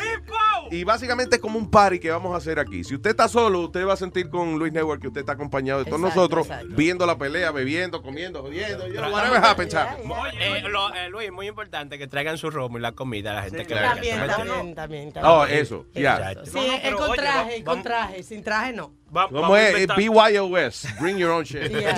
y 0.70 0.84
básicamente 0.84 1.38
es 1.38 1.42
como 1.42 1.58
un 1.58 1.70
party 1.72 2.00
que 2.00 2.12
vamos 2.12 2.34
a 2.34 2.38
hacer 2.38 2.60
aquí. 2.60 2.84
Si 2.84 2.94
usted 2.96 3.10
está 3.10 3.28
solo, 3.28 3.62
usted 3.62 3.86
va 3.86 3.94
a 3.94 3.98
sentir 3.98 4.30
con 4.30 4.60
Luis 4.60 4.72
Network 4.72 5.02
que 5.02 5.08
usted 5.08 5.22
está 5.22 5.34
acompañado 5.34 5.80
de 5.80 5.86
todos 5.86 6.00
Exacto, 6.00 6.20
nosotros, 6.20 6.46
exacto. 6.48 6.68
viendo 6.76 7.06
la 7.08 7.18
pelea, 7.18 7.52
bebiendo, 7.52 8.02
comiendo, 8.04 8.42
jodiendo. 8.44 8.86
know, 8.88 9.12
whatever 9.12 9.44
happens, 9.44 9.74
happens. 9.74 10.06
Eh, 10.40 10.62
lo- 10.70 10.94
eh, 10.94 11.10
Luis, 11.10 11.32
muy 11.32 11.48
importante 11.48 11.98
que 11.98 12.08
traigan 12.08 12.38
su 12.38 12.52
romo 12.52 12.78
y 12.78 12.82
la 12.82 12.92
comida 12.92 13.32
a 13.32 13.36
la 13.36 13.42
gente 13.44 13.66
que 13.66 13.74
venga. 13.74 13.94
También, 13.94 14.20
¿Me 14.22 14.28
también, 14.28 14.48
entiendes? 14.48 14.76
también, 14.76 15.12
también. 15.14 15.34
Oh, 15.34 15.46
eso, 15.46 15.86
ya. 15.94 16.34
Sí, 16.46 16.52
No, 16.54 16.62
no, 16.68 16.74
es 16.74 16.80
pero, 16.82 16.98
con 16.98 17.10
oye, 17.10 17.22
traje, 17.22 17.64
vamos- 17.64 17.64
con 17.66 17.84
traje. 17.84 18.24
Sin 18.24 18.44
traje 18.44 18.74
no. 18.74 18.94
¿Cómo 19.12 19.58
es? 19.58 19.88
BYOS. 19.96 20.88
Bring 21.00 21.18
your 21.18 21.32
own 21.32 21.44
shit. 21.44 21.72
Vamos, 21.74 21.94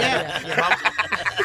¿Qué? 1.36 1.44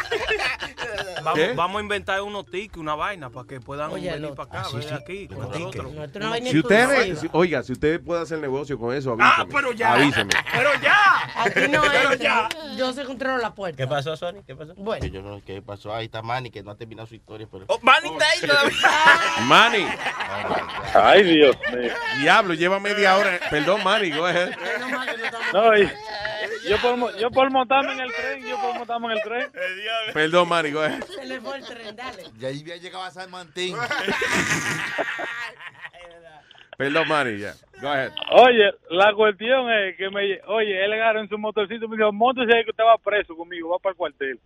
Vamos 1.23 1.79
a 1.79 1.83
inventar 1.83 2.21
unos 2.23 2.47
tickets, 2.47 2.77
una 2.79 2.95
vaina, 2.95 3.31
para 3.31 3.47
que 3.47 3.61
puedan 3.61 3.91
Oye, 3.91 4.11
venir 4.13 4.31
para 4.35 4.49
acá, 4.49 4.61
Ah, 4.61 4.65
sí, 4.71 4.77
venir 4.77 4.89
sí, 4.89 4.95
aquí 4.95 5.29
con 5.29 5.39
nosotros. 5.39 5.93
es 5.95 6.51
Si 6.51 6.59
usted, 6.59 7.17
si- 7.17 7.29
oiga, 7.33 7.63
si 7.63 7.73
usted 7.73 8.01
puede 8.03 8.23
hacer 8.23 8.39
negocio 8.39 8.79
con 8.79 8.95
eso, 8.95 9.13
avíseme. 9.13 9.33
Ah, 9.37 9.47
pero 9.51 9.73
ya. 9.73 9.93
Avíseme. 9.95 10.31
Pero 10.53 10.71
ya. 10.83 10.97
Aquí 11.37 11.69
no 11.69 11.83
Pero 11.83 12.13
entra. 12.13 12.49
Yo 12.77 12.93
se 12.93 13.05
controlo 13.05 13.39
la 13.39 13.55
puerta. 13.55 13.77
¿Qué 13.77 13.87
pasó, 13.87 14.17
Sony? 14.17 14.43
¿Qué 14.47 14.55
pasó? 14.57 14.75
Bueno. 14.77 15.07
Yo 15.07 15.23
no 15.23 15.37
sé 15.39 15.43
qué 15.45 15.63
pasó. 15.63 15.95
Ahí 15.95 16.07
está 16.07 16.23
Manny, 16.23 16.51
que 16.51 16.63
no 16.63 16.71
ha 16.73 16.77
terminado 16.77 17.07
su 17.07 17.15
historia. 17.15 17.47
Pero... 17.51 17.65
Oh, 17.69 17.79
Manny 17.83 18.09
está 18.11 18.25
ahí 18.29 18.41
todavía. 18.41 18.77
Manny. 19.45 19.87
Ay, 20.95 21.23
Dios 21.25 21.57
mío. 21.73 21.93
Diablo, 22.21 22.55
lleva 22.55 22.81
media 22.81 23.17
hora. 23.17 23.39
Perdón, 23.51 23.83
Manny, 23.85 24.11
go 24.11 24.27
ahead. 24.27 24.51
No, 25.53 25.77
y- 25.77 25.91
yo, 26.69 26.77
por, 26.79 26.97
mo- 26.97 27.11
yo 27.17 27.31
por 27.31 27.51
montarme 27.51 27.93
en 27.95 28.01
el 28.01 28.13
tren, 28.13 28.47
yo 28.47 28.61
por 28.61 28.75
montarme 28.75 29.07
en 29.07 29.13
el 29.13 29.23
tren. 29.23 29.53
Perdón, 30.13 30.49
Manny, 30.49 30.71
go 30.73 30.81
ahead. 30.83 31.03
Se 31.15 31.27
le 31.27 31.41
fue 31.41 31.59
el 31.59 31.65
tren, 31.65 31.97
dale. 31.97 32.25
Ya 32.39 32.49
ahí 32.49 32.61
había 32.61 32.77
llegado 32.77 33.05
a 33.05 33.11
San 33.11 33.31
Martín. 33.31 33.77
Perdón, 36.77 37.09
Manny, 37.09 37.39
ya. 37.39 37.53
Go 37.83 37.89
ahead. 37.89 38.13
Oye, 38.33 38.73
la 38.89 39.13
cuestión 39.15 39.71
es 39.71 39.97
que 39.97 40.09
me, 40.09 40.41
oye, 40.47 40.85
él 40.85 40.93
agarra 40.95 41.21
en 41.21 41.29
su 41.29 41.37
motorcito 41.37 41.85
y 41.85 41.89
me 41.89 41.97
dijo, 41.97 42.11
montese 42.11 42.57
ahí 42.57 42.65
que 42.65 42.71
usted 42.71 42.85
va 42.85 42.97
preso 42.97 43.37
conmigo, 43.37 43.69
va 43.69 43.79
para 43.79 43.93
el 43.93 43.97
cuartel. 43.99 44.41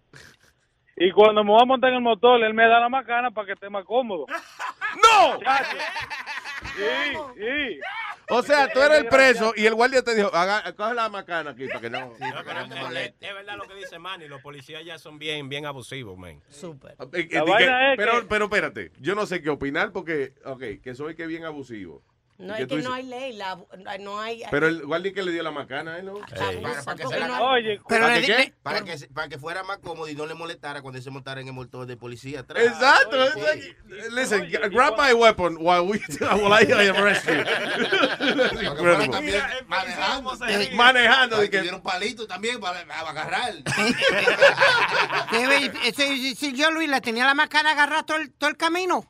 Y 0.97 1.11
cuando 1.12 1.45
me 1.45 1.51
voy 1.51 1.62
a 1.62 1.67
montar 1.67 1.91
en 1.91 1.97
el 1.97 2.03
motor, 2.03 2.43
él 2.43 2.55
me 2.55 2.67
da 2.69 2.81
la 2.81 2.89
macana 2.89 3.31
para 3.31 3.47
que 3.47 3.53
esté 3.53 3.71
más 3.71 3.85
cómodo. 3.85 4.27
¡No! 5.03 5.39
Sí, 6.77 7.17
sí. 7.37 7.81
O 8.31 8.43
sea, 8.43 8.68
tú 8.72 8.81
eres 8.81 8.99
el 9.01 9.07
preso 9.09 9.53
y 9.57 9.66
el 9.66 9.75
guardia 9.75 10.03
te 10.03 10.14
dijo, 10.14 10.31
haga, 10.35 10.72
coge 10.75 10.95
la 10.95 11.09
macana 11.09 11.51
aquí 11.51 11.66
para 11.66 11.81
que 11.81 11.91
no. 11.91 12.01
No, 12.07 12.16
pero 12.45 12.61
es, 12.99 13.12
es 13.20 13.35
verdad 13.35 13.57
lo 13.57 13.64
que 13.68 13.75
dice 13.75 13.99
Manny, 13.99 14.29
los 14.29 14.41
policías 14.41 14.85
ya 14.85 14.99
son 14.99 15.18
bien, 15.18 15.49
bien 15.49 15.66
abusivos, 15.66 16.16
man. 16.16 16.41
Súper. 16.49 16.93
Eh, 16.93 17.07
eh, 17.12 17.29
La 17.33 17.45
di 17.45 17.51
vaina 17.51 17.79
que- 17.79 17.93
es 17.93 17.97
pero, 17.99 18.20
que- 18.20 18.27
pero 18.27 18.45
espérate, 18.47 18.93
yo 19.01 19.14
no 19.14 19.27
sé 19.27 19.43
qué 19.43 19.51
opinar 19.51 19.93
porque, 19.93 20.33
ok, 20.45 20.62
que 20.83 20.95
soy 20.95 21.14
que 21.14 21.27
bien 21.27 21.45
abusivo. 21.45 22.03
No, 22.37 22.53
¿Y 22.55 22.57
qué 22.57 22.62
es 22.64 22.68
que 22.68 22.76
dices? 22.78 22.89
no 22.91 22.95
hay 22.97 23.03
ley. 23.05 23.32
La, 23.35 23.57
no 24.01 24.20
hay. 24.20 24.43
Pero 24.51 24.66
el 24.66 24.85
guardia 24.85 25.12
que 25.14 25.22
le 25.22 25.30
dio 25.30 25.43
la 25.45 25.53
macana, 25.53 25.99
¿eh? 25.99 26.03
¿no? 26.03 26.14
Para, 26.14 26.37
para 26.85 26.97
que 26.97 27.05
porque 27.05 27.20
se- 27.20 27.28
no 27.28 27.35
hay- 27.37 27.43
Oye, 27.64 27.80
¿Para, 27.89 28.01
¿Para 28.07 28.20
que, 28.20 28.26
qué? 28.26 28.55
para, 28.61 28.80
que, 28.85 28.99
se- 28.99 29.07
para 29.09 29.28
que 29.28 29.39
fuera 29.39 29.62
más 29.62 29.78
cómodo 29.78 30.09
y 30.09 30.16
no 30.16 30.26
le 30.26 30.35
molestara 30.35 30.82
cuando 30.82 31.01
se 31.01 31.11
montara 31.11 31.41
en 31.41 31.47
el 31.47 31.53
motor 31.53 31.87
de 31.87 31.97
policía 31.97 32.41
atrás. 32.41 32.64
Exacto. 32.64 33.16
Oye, 33.22 33.41
like, 33.41 33.76
listen, 34.11 34.51
grab 34.72 34.99
my 34.99 35.12
weapon 35.12 35.57
while 35.61 35.82
we 35.82 36.01
while 36.20 36.53
I 36.53 36.89
arrest 36.89 37.24
you. 37.28 37.45
Manejando. 39.68 40.37
Manejando, 40.74 41.41
que- 41.41 41.59
tuvieron 41.59 41.82
palito 41.82 42.26
también 42.26 42.59
para, 42.59 42.85
para 42.85 43.11
agarrar. 43.11 43.55
Si, 45.97 46.35
si 46.35 46.53
yo, 46.55 46.70
Luis, 46.70 46.89
le 46.89 47.01
tenía 47.01 47.24
la 47.24 47.35
macana 47.35 47.72
agarrada 47.72 48.05
todo 48.05 48.16
el, 48.18 48.32
todo 48.32 48.51
el 48.51 48.57
camino. 48.57 49.05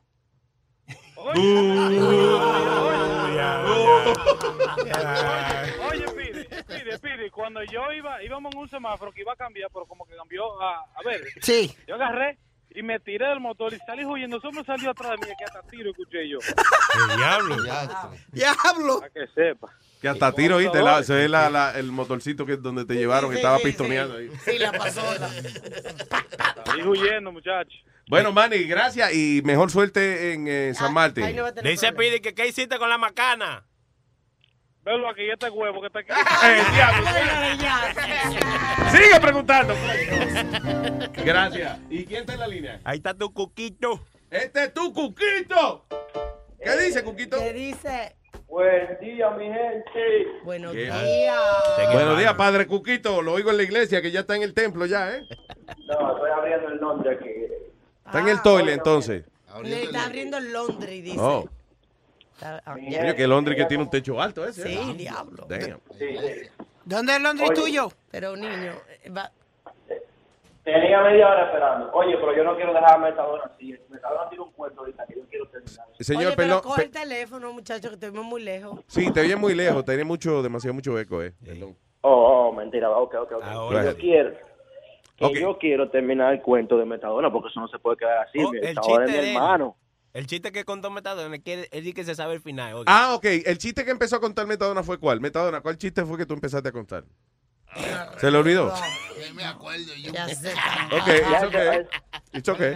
Oye, 5.90 6.04
pide, 6.16 6.44
pide, 6.64 6.98
pide. 6.98 7.30
Cuando 7.30 7.62
yo 7.64 7.92
iba, 7.92 8.22
íbamos 8.22 8.52
en 8.54 8.60
un 8.60 8.68
semáforo 8.68 9.12
que 9.12 9.20
iba 9.22 9.32
a 9.32 9.36
cambiar, 9.36 9.70
pero 9.72 9.86
como 9.86 10.04
que 10.06 10.14
cambió 10.16 10.60
a, 10.60 10.80
a 10.80 11.02
ver. 11.04 11.20
Sí. 11.40 11.74
Yo 11.86 11.94
agarré 11.94 12.38
y 12.74 12.82
me 12.82 12.98
tiré 13.00 13.28
del 13.28 13.40
motor 13.40 13.72
y 13.72 13.78
salí 13.86 14.04
huyendo. 14.04 14.38
Eso 14.38 14.50
me 14.52 14.64
salió 14.64 14.90
atrás 14.90 15.12
de 15.12 15.26
mí, 15.26 15.32
que 15.38 15.44
hasta 15.44 15.62
tiro 15.68 15.90
escuché 15.90 16.28
yo. 16.28 16.38
El 17.10 17.16
diablo. 17.16 17.56
¡Diablo! 18.32 19.00
Para 19.00 19.12
que 19.12 19.26
sepa. 19.34 19.68
Que 20.00 20.08
hasta 20.08 20.32
tiro, 20.32 20.58
¿viste? 20.58 20.82
La- 20.82 21.02
se 21.02 21.14
ve 21.14 21.28
la, 21.28 21.48
la- 21.48 21.78
el 21.78 21.90
motorcito 21.90 22.44
que 22.44 22.56
donde 22.58 22.84
te 22.84 22.94
llevaron, 22.94 23.30
que 23.30 23.36
Sí, 23.36 23.40
estaba 23.40 23.58
sí, 23.58 23.64
pistoneando 23.64 24.18
sí. 24.18 24.24
ahí. 24.24 24.30
Sí, 24.44 24.58
la 24.58 24.72
pasó. 24.72 25.00
Salí 26.66 26.82
huyendo, 26.82 27.32
muchachos. 27.32 27.74
Bueno, 28.08 28.32
Manny, 28.32 28.64
gracias 28.64 29.14
y 29.14 29.40
mejor 29.44 29.70
suerte 29.70 30.32
en 30.32 30.46
eh, 30.46 30.74
San 30.74 30.92
Martín. 30.92 31.24
Ahí 31.24 31.34
no 31.34 31.42
va 31.42 31.48
a 31.48 31.54
tener 31.54 31.70
Dice 31.70 31.92
problema. 31.92 32.16
Pidi 32.16 32.20
que 32.22 32.34
qué 32.34 32.48
hiciste 32.48 32.78
con 32.78 32.88
la 32.88 32.98
macana. 32.98 33.66
Velo 34.82 35.08
aquí, 35.08 35.22
este 35.30 35.48
huevo 35.48 35.80
que 35.80 35.86
está 35.86 36.00
aquí. 36.00 36.10
Eh, 36.44 36.62
diablo. 36.74 37.06
Sigue 38.90 39.20
preguntando. 39.20 39.74
Gracias. 41.24 41.78
¿Y 41.88 42.04
quién 42.04 42.20
está 42.20 42.34
en 42.34 42.40
la 42.40 42.46
línea? 42.48 42.80
Ahí 42.84 42.98
está 42.98 43.14
tu 43.14 43.32
cuquito. 43.32 44.04
Este 44.34 44.64
es 44.64 44.74
tu 44.74 44.92
Cuquito. 44.92 45.86
¿Qué 46.58 46.76
dice, 46.84 47.04
Cuquito? 47.04 47.38
¿Qué 47.38 47.52
dice? 47.52 48.16
Buen 48.48 48.98
día, 49.00 49.30
mi 49.30 49.44
gente. 49.44 50.26
Buenos 50.42 50.72
¿Qué? 50.72 50.86
días. 50.86 51.92
Buenos 51.92 52.18
días, 52.18 52.34
Padre 52.34 52.66
Cuquito. 52.66 53.22
Lo 53.22 53.34
oigo 53.34 53.50
en 53.50 53.58
la 53.58 53.62
iglesia, 53.62 54.02
que 54.02 54.10
ya 54.10 54.20
está 54.20 54.34
en 54.34 54.42
el 54.42 54.52
templo 54.52 54.86
ya, 54.86 55.14
¿eh? 55.14 55.22
No, 55.86 56.16
estoy 56.16 56.30
abriendo 56.36 56.68
el 56.68 56.80
nombre 56.80 57.14
aquí. 57.14 57.30
Está 58.18 58.20
en 58.20 58.28
el 58.36 58.42
toile, 58.42 58.72
entonces. 58.74 59.24
Le 59.62 59.82
está 59.84 60.06
abriendo 60.06 60.36
el 60.36 60.52
Londres, 60.52 61.02
dice. 61.02 61.18
Oh. 61.20 61.48
Está- 62.34 62.62
ah, 62.64 62.74
Coño, 62.74 63.14
que 63.14 63.26
Londres 63.26 63.56
que 63.56 63.64
tiene 63.66 63.82
un 63.84 63.90
techo 63.90 64.20
alto 64.20 64.44
ese. 64.46 64.62
Sí, 64.68 64.92
diablo. 64.96 65.46
Damn. 65.48 65.80
¿Dónde 66.84 67.12
es 67.12 67.16
el 67.18 67.22
Londres 67.22 67.50
Oye. 67.50 67.60
tuyo? 67.60 67.88
Pero 68.10 68.36
niño, 68.36 68.72
eh, 69.02 69.10
va- 69.10 69.30
Tenía 70.64 71.02
media 71.02 71.28
hora 71.28 71.44
esperando. 71.46 71.90
Oye, 71.92 72.16
pero 72.16 72.34
yo 72.34 72.42
no 72.42 72.56
quiero 72.56 72.72
dejar 72.72 72.94
a 72.94 72.98
Metadona 72.98 73.44
así. 73.44 73.76
Metadona 73.90 74.28
tiene 74.30 74.44
un 74.44 74.52
cuento 74.52 74.80
ahorita 74.80 75.04
que 75.06 75.14
yo 75.16 75.20
quiero 75.28 75.46
terminar. 75.48 75.86
Señor, 76.00 76.26
Oye, 76.28 76.36
perdón. 76.36 76.60
pero 76.60 76.62
coge 76.62 76.76
pe- 76.80 76.84
el 76.86 76.90
teléfono, 76.90 77.52
muchacho, 77.52 77.88
que 77.88 77.94
estuvimos 77.96 78.24
muy 78.24 78.42
lejos. 78.42 78.80
sí, 78.86 79.10
te 79.12 79.20
oye 79.20 79.36
muy 79.36 79.54
lejos. 79.54 79.84
Tiene 79.84 80.04
mucho, 80.04 80.42
demasiado 80.42 80.72
mucho 80.72 80.98
eco, 80.98 81.22
¿eh? 81.22 81.34
Perdón. 81.44 81.76
Oh, 82.00 82.48
oh, 82.48 82.52
mentira. 82.52 82.90
Ok, 82.90 83.14
ok, 83.14 83.32
ok. 83.32 83.42
Ahora 83.44 83.84
yo 83.84 83.96
quiero. 83.96 84.30
Yo 85.32 85.58
quiero 85.58 85.90
terminar 85.90 86.32
el 86.34 86.42
cuento 86.42 86.76
de 86.76 86.84
Metadona 86.84 87.30
porque 87.32 87.48
eso 87.48 87.60
no 87.60 87.68
se 87.68 87.78
puede 87.78 87.96
quedar 87.96 88.18
así. 88.26 88.38
Oh, 88.38 88.50
Metadona 88.52 89.04
es 89.04 89.10
chiste 89.10 89.22
mi 89.22 89.34
hermano. 89.36 89.76
El 90.12 90.26
chiste 90.26 90.52
que 90.52 90.64
contó 90.64 90.90
Metadona, 90.90 91.38
que 91.38 91.68
él 91.72 91.82
dice 91.82 91.94
que 91.94 92.04
se 92.04 92.14
sabe 92.14 92.34
el 92.34 92.40
final. 92.40 92.84
Ah, 92.86 93.14
ok. 93.14 93.24
El 93.46 93.58
chiste 93.58 93.84
que 93.84 93.90
empezó 93.90 94.16
a 94.16 94.20
contar 94.20 94.46
Metadona 94.46 94.82
fue 94.82 94.98
cuál? 94.98 95.20
Metadona, 95.20 95.60
¿cuál 95.60 95.76
chiste 95.76 96.04
fue 96.04 96.16
que 96.18 96.26
tú 96.26 96.34
empezaste 96.34 96.68
a 96.68 96.72
contar? 96.72 97.04
¿Se 98.18 98.30
le 98.30 98.38
olvidó? 98.38 98.72
me 99.34 99.44
acuerdo 99.44 99.92
yo. 100.00 100.12
Ya 100.12 100.28
sé. 100.28 100.52
Ok, 100.92 101.08
it's 101.08 101.44
okay. 101.44 101.86
It's 102.32 102.48
okay. 102.48 102.74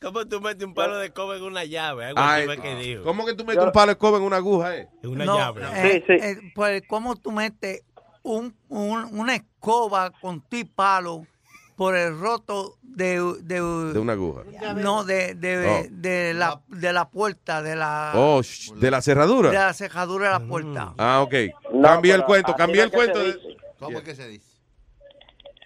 ¿Cómo 0.00 0.26
tú 0.26 0.40
metes 0.40 0.64
un 0.64 0.74
palo 0.74 0.96
de 0.98 1.10
cobre 1.10 1.38
en 1.38 1.44
una 1.44 1.64
llave? 1.64 2.06
Algo 2.06 2.20
Ay, 2.22 2.46
dijo. 2.78 3.02
¿Cómo 3.02 3.26
que 3.26 3.34
tú 3.34 3.44
metes 3.44 3.62
un 3.64 3.72
palo 3.72 3.92
de 3.92 3.98
cobre 3.98 4.18
en 4.18 4.24
una 4.24 4.36
aguja, 4.36 4.76
eh? 4.76 4.88
En 5.02 5.10
una 5.10 5.24
No, 5.24 5.36
llave. 5.36 5.62
eh, 5.74 5.92
Sí, 5.92 6.04
sí. 6.06 6.24
eh, 6.24 6.36
pues, 6.54 6.82
¿cómo 6.86 7.16
tú 7.16 7.32
metes 7.32 7.82
un, 8.22 8.54
un- 8.68 9.18
una 9.18 9.34
escoba 9.34 10.10
con 10.10 10.40
tu 10.42 10.66
palo 10.74 11.26
por 11.76 11.94
el 11.94 12.18
roto 12.18 12.78
de, 12.82 13.20
de, 13.42 13.60
De 13.60 13.98
una 13.98 14.14
aguja. 14.14 14.42
no 14.76 15.04
de, 15.04 15.34
de, 15.34 15.66
Oh. 15.68 15.86
de 15.90 16.34
la, 16.34 16.60
de 16.68 16.92
la 16.92 17.10
puerta, 17.10 17.62
de 17.62 17.76
la, 17.76 18.12
Oh, 18.14 18.40
¿de 18.76 18.90
la 18.90 19.02
cerradura? 19.02 19.50
de 19.50 19.56
la 19.58 19.72
cejadura 19.74 20.26
de 20.26 20.32
la 20.40 20.48
puerta. 20.48 20.94
Ah, 20.98 21.20
ok. 21.22 21.34
No, 21.74 21.82
Cambia 21.82 22.14
el 22.14 22.24
cuento, 22.24 22.54
cambia 22.54 22.84
el 22.84 22.90
cuento. 22.90 23.20
¿Cómo 23.78 23.98
es 23.98 24.04
que 24.04 24.14
se 24.14 24.26
dice? 24.28 24.56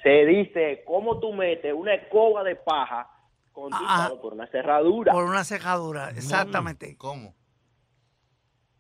Se 0.03 0.27
dice, 0.27 0.83
¿cómo 0.87 1.21
tú 1.21 1.33
metes 1.33 1.73
una 1.75 1.95
escoba 1.95 2.43
de 2.43 2.57
paja 2.57 3.09
con 3.53 3.71
tu 3.71 3.77
Ah, 3.79 4.11
por 4.21 4.33
una 4.33 4.47
cerradura? 4.49 5.13
Por 5.13 5.25
una 5.25 5.45
cejadura, 5.45 6.11
exactamente. 6.11 6.97
¿Cómo? 6.97 7.35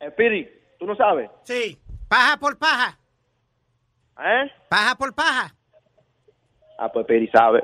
Espiri, 0.00 0.48
¿tú 0.78 0.86
no 0.86 0.96
sabes? 0.96 1.30
Sí. 1.44 1.78
Paja 2.08 2.36
por 2.38 2.58
paja. 2.58 2.98
¿Eh? 4.18 4.50
Paja 4.68 4.94
por 4.96 5.14
paja. 5.14 5.54
Ah, 6.80 6.90
pues 6.90 7.04
Piri 7.06 7.28
sabe. 7.28 7.62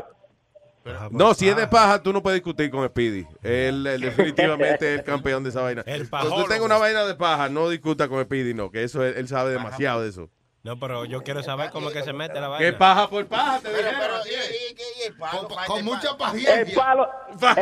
No, 1.11 1.35
si 1.35 1.49
es 1.49 1.57
de 1.57 1.67
paja, 1.67 2.01
tú 2.01 2.12
no 2.12 2.23
puedes 2.23 2.37
discutir 2.41 2.71
con 2.71 2.87
Speedy. 2.87 3.27
Él, 3.43 3.85
él 3.87 4.01
definitivamente 4.03 4.93
es 4.95 4.99
el 5.01 5.05
campeón 5.05 5.43
de 5.43 5.49
esa 5.51 5.62
vaina. 5.62 5.83
El 5.87 6.09
Cuando 6.09 6.45
tengas 6.45 6.61
una 6.61 6.77
vaina 6.79 7.05
de 7.05 7.14
paja, 7.17 7.49
no 7.49 7.69
discuta 7.71 8.07
con 8.09 8.23
Speedy, 8.23 8.55
no, 8.55 8.71
que 8.71 8.85
eso 8.85 9.03
él, 9.05 9.14
él 9.17 9.27
sabe 9.27 9.51
demasiado 9.53 10.03
de 10.03 10.11
eso. 10.11 10.29
No, 10.62 10.79
pero 10.79 11.05
yo 11.05 11.23
quiero 11.23 11.43
saber 11.43 11.71
cómo 11.71 11.89
es 11.89 11.95
que 11.95 12.03
se 12.03 12.12
mete 12.12 12.41
la 12.41 12.49
vaina. 12.49 12.64
¿Qué 12.67 12.73
paja 12.77 13.09
por 13.09 13.25
paja? 13.27 13.59
Te 13.61 13.69
Pero, 13.71 13.77
dijeron. 13.89 14.01
pero, 14.01 14.17
y, 14.27 14.31
y- 14.31 14.33
y- 14.75 15.03
y 15.03 15.07
el 15.07 15.14
palo, 15.17 15.49
Con, 15.67 15.85
mucha 15.85 16.17
paciencia. 16.17 16.61
El 16.61 16.73
palo. 16.73 17.09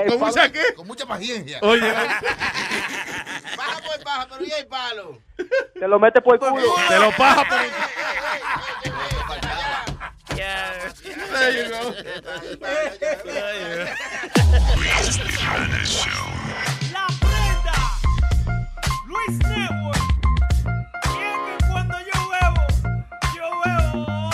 ¿Con 0.08 0.18
mucha 0.20 0.52
qué? 0.52 0.62
Con 0.74 0.86
mucha 0.86 1.06
paciencia. 1.06 1.58
Oye, 1.62 1.80
Baja 3.56 3.80
por 3.86 4.04
baja, 4.04 4.26
pero 4.30 4.44
¿y 4.44 4.50
el 4.52 4.66
palo? 4.66 5.18
Te 5.78 5.86
lo 5.88 5.98
mete 5.98 6.20
por 6.20 6.34
el 6.34 6.40
culo. 6.40 6.62
te 6.88 6.98
lo 6.98 7.10
paja 7.12 7.44
por 7.48 7.58
el... 7.58 7.70
Yeah. 10.36 10.92
There 11.34 11.50
you 11.50 11.68
go. 11.68 11.80
La 16.92 17.06
prenda. 17.18 17.76
Luis 19.08 19.38
Network. 19.40 20.04
Y 21.04 21.18
es 21.26 21.38
que 21.46 21.56
cuando 21.72 21.96
yo 21.98 22.18
bebo, 22.30 22.62
yo 23.34 23.46
bebo. 23.64 24.30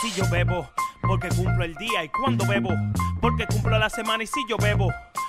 Si 0.00 0.12
yo 0.12 0.24
bebo, 0.30 0.70
porque 1.02 1.28
cumplo 1.30 1.64
el 1.64 1.74
día. 1.74 2.04
Y 2.04 2.08
cuando 2.08 2.46
bebo, 2.46 2.70
porque 3.20 3.44
cumplo 3.48 3.76
la 3.80 3.90
semana. 3.90 4.22
Y 4.22 4.28
si 4.28 4.46
yo 4.48 4.56
bebo, 4.58 4.92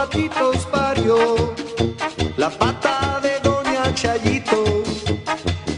Patitos 0.00 0.64
parió 0.72 1.52
la 2.38 2.48
pata 2.48 3.20
de 3.22 3.38
Doña 3.40 3.94
Chayito 3.94 4.82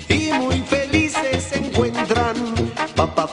y 0.09 0.33
muy 0.35 0.61
felices 0.61 1.43
se 1.43 1.59
encuentran. 1.59 2.37
Papá 2.95 3.27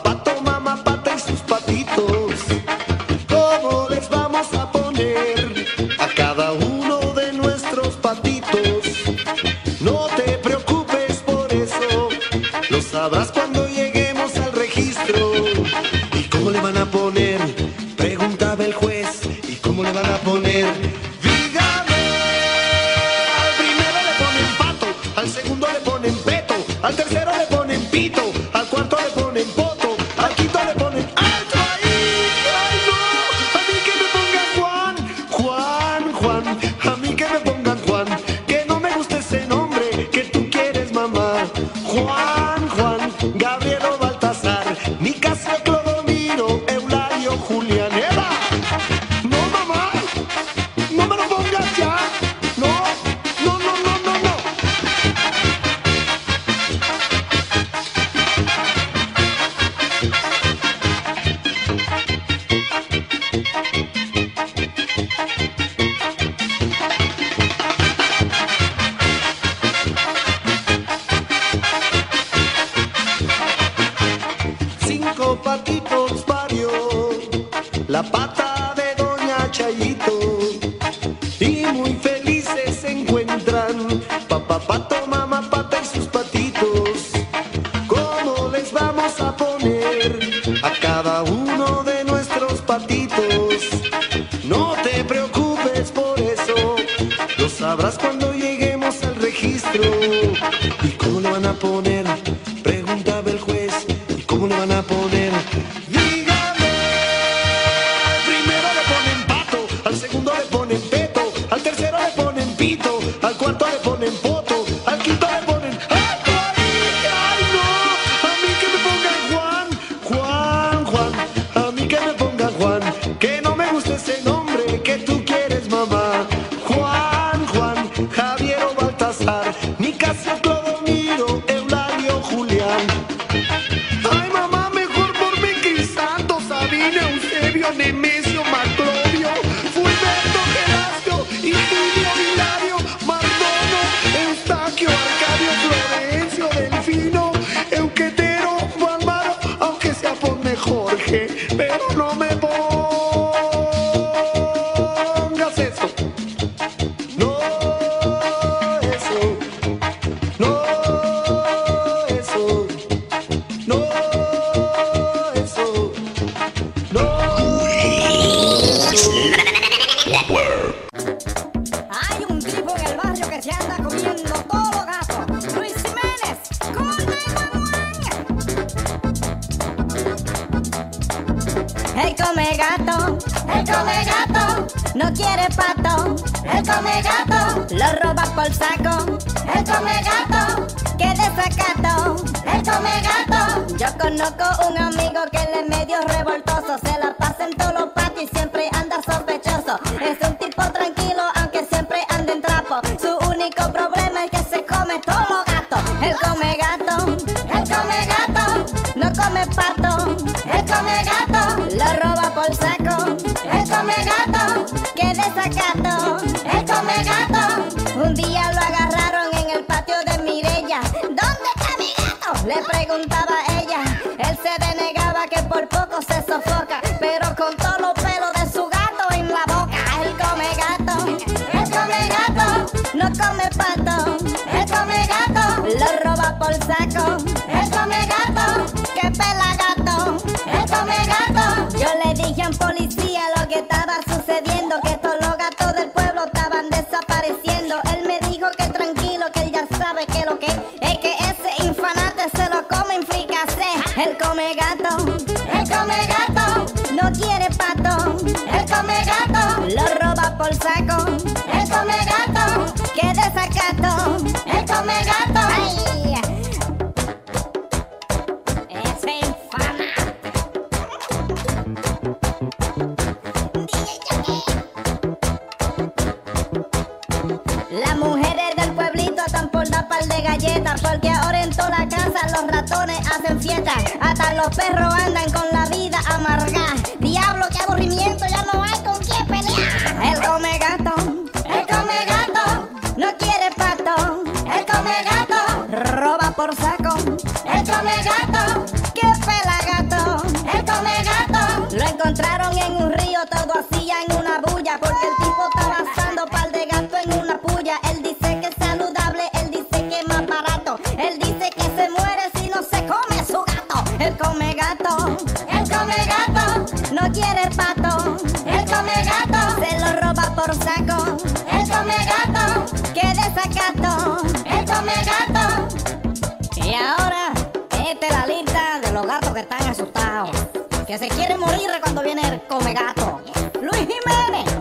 Que 330.90 330.98
se 330.98 331.08
quieren 331.08 331.40
morir 331.40 331.70
cuando 331.84 332.02
viene 332.02 332.28
el 332.28 332.42
come 332.48 332.74
gato. 332.74 333.22
Luis 333.62 333.88
Jiménez, 333.88 334.52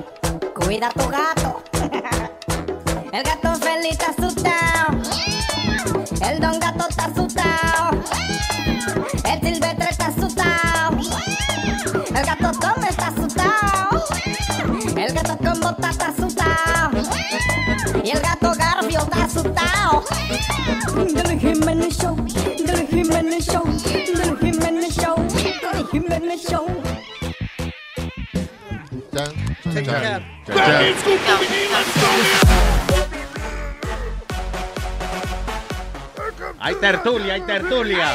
cuida 0.55 0.91
tu 0.91 1.09
gato. 1.09 1.38
Hay 36.61 36.75
tertulia, 36.77 37.35
hay 37.35 37.41
tertulia. 37.43 38.09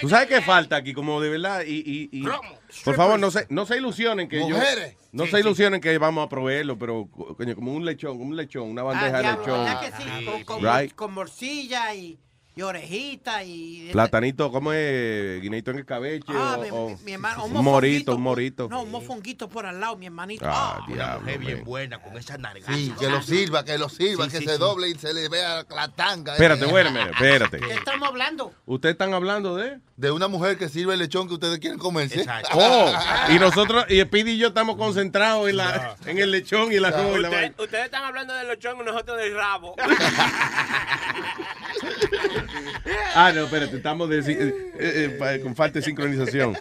¿Tú 0.00 0.08
sabes 0.10 0.28
qué 0.28 0.42
falta 0.42 0.76
aquí? 0.76 0.92
Como 0.92 1.20
de 1.20 1.30
verdad. 1.30 1.62
Y, 1.66 1.76
y, 1.78 2.08
y- 2.20 2.24
por 2.84 2.94
favor, 2.96 3.18
no 3.18 3.30
se, 3.30 3.46
no 3.48 3.64
se 3.64 3.78
ilusionen 3.78 4.28
que 4.28 4.40
Mujeres. 4.40 4.92
yo. 4.92 4.98
No 5.12 5.26
se 5.26 5.40
ilusionen 5.40 5.80
que 5.80 5.96
vamos 5.96 6.26
a 6.26 6.28
proveerlo, 6.28 6.78
pero 6.78 7.08
coño, 7.10 7.54
como 7.54 7.72
un 7.72 7.86
lechón, 7.86 8.18
como 8.18 8.30
un 8.30 8.36
lechón, 8.36 8.64
una 8.70 8.82
bandeja 8.82 9.14
Ah, 9.14 9.16
de 9.16 9.22
diablo, 9.22 9.40
lechón. 9.46 9.64
¿verdad 9.64 9.80
que 9.80 10.02
sí? 10.02 10.24
Con, 10.26 10.44
con- 10.44 10.62
Right. 10.78 10.94
con 10.94 11.14
morcilla 11.14 11.94
y, 11.94 12.18
y 12.58 12.62
orejita 12.62 13.44
y... 13.44 13.90
Platanito, 13.92 14.50
¿cómo 14.50 14.72
es? 14.72 15.42
Guineito 15.42 15.72
en 15.72 15.76
el 15.76 15.84
cabeche 15.84 16.24
Ah, 16.34 16.56
o, 16.58 16.62
mi, 16.62 16.68
o 16.70 16.88
mi- 16.88 16.96
mi 17.04 17.12
hermano, 17.12 17.44
un 17.44 17.52
morito, 17.62 18.14
un 18.16 18.22
morito. 18.22 18.66
No, 18.70 18.80
un 18.82 18.90
mofonguito 18.90 19.46
por 19.46 19.66
al 19.66 19.78
lado, 19.78 19.94
mi 19.96 20.06
hermanito. 20.06 20.46
Ah, 20.48 20.78
Ah, 20.80 20.84
diablo. 20.88 21.20
mujer 21.20 21.38
bien 21.38 21.64
buena 21.64 22.00
con 22.00 22.16
esa 22.16 22.38
nalga. 22.38 22.66
Sí, 22.72 22.94
que 22.98 23.10
lo 23.10 23.20
sirva, 23.20 23.62
que 23.62 23.76
lo 23.76 23.90
sirva, 23.90 24.24
Sí, 24.24 24.30
que 24.30 24.38
sí, 24.38 24.44
se 24.46 24.52
sí. 24.54 24.58
doble 24.58 24.88
y 24.88 24.94
se 24.94 25.12
le 25.12 25.28
vea 25.28 25.66
la 25.68 25.88
tanga. 25.88 26.32
Espérate, 26.32 26.64
bueno, 26.64 26.98
espérate. 26.98 27.58
¿Qué 27.60 27.74
estamos 27.74 28.08
hablando? 28.08 28.54
¿Ustedes 28.64 28.94
están 28.94 29.12
hablando 29.12 29.54
de? 29.56 29.78
De 29.98 30.10
una 30.10 30.26
mujer 30.28 30.56
que 30.56 30.70
sirve 30.70 30.94
el 30.94 31.00
lechón 31.00 31.28
que 31.28 31.34
ustedes 31.34 31.58
quieren 31.58 31.78
comerse. 31.78 32.24
Oh, 32.54 32.90
y 33.28 33.38
nosotros, 33.38 33.84
y 33.90 34.00
Speedy 34.00 34.30
y 34.32 34.38
yo 34.38 34.48
estamos 34.48 34.76
concentrados 34.76 35.48
en, 35.50 35.58
la, 35.58 35.94
en 36.06 36.18
el 36.18 36.30
lechón 36.30 36.72
y 36.72 36.78
la 36.78 36.90
Ya. 36.90 37.02
y 37.02 37.20
la 37.20 37.28
Usted- 37.28 37.30
vaina. 37.30 37.54
ustedes 37.58 37.84
están 37.84 38.04
hablando 38.04 38.32
del 38.34 38.48
lechón 38.48 38.78
y 38.80 38.84
nosotros 38.84 39.18
del 39.18 39.34
rabo. 39.34 39.74
Ah, 43.14 43.32
no, 43.34 43.44
espérate, 43.44 43.76
estamos 43.76 44.08
de- 44.10 44.18
eh, 44.18 44.54
eh, 44.78 45.16
pa- 45.18 45.38
con 45.40 45.56
falta 45.56 45.78
de 45.78 45.84
sincronización. 45.84 46.56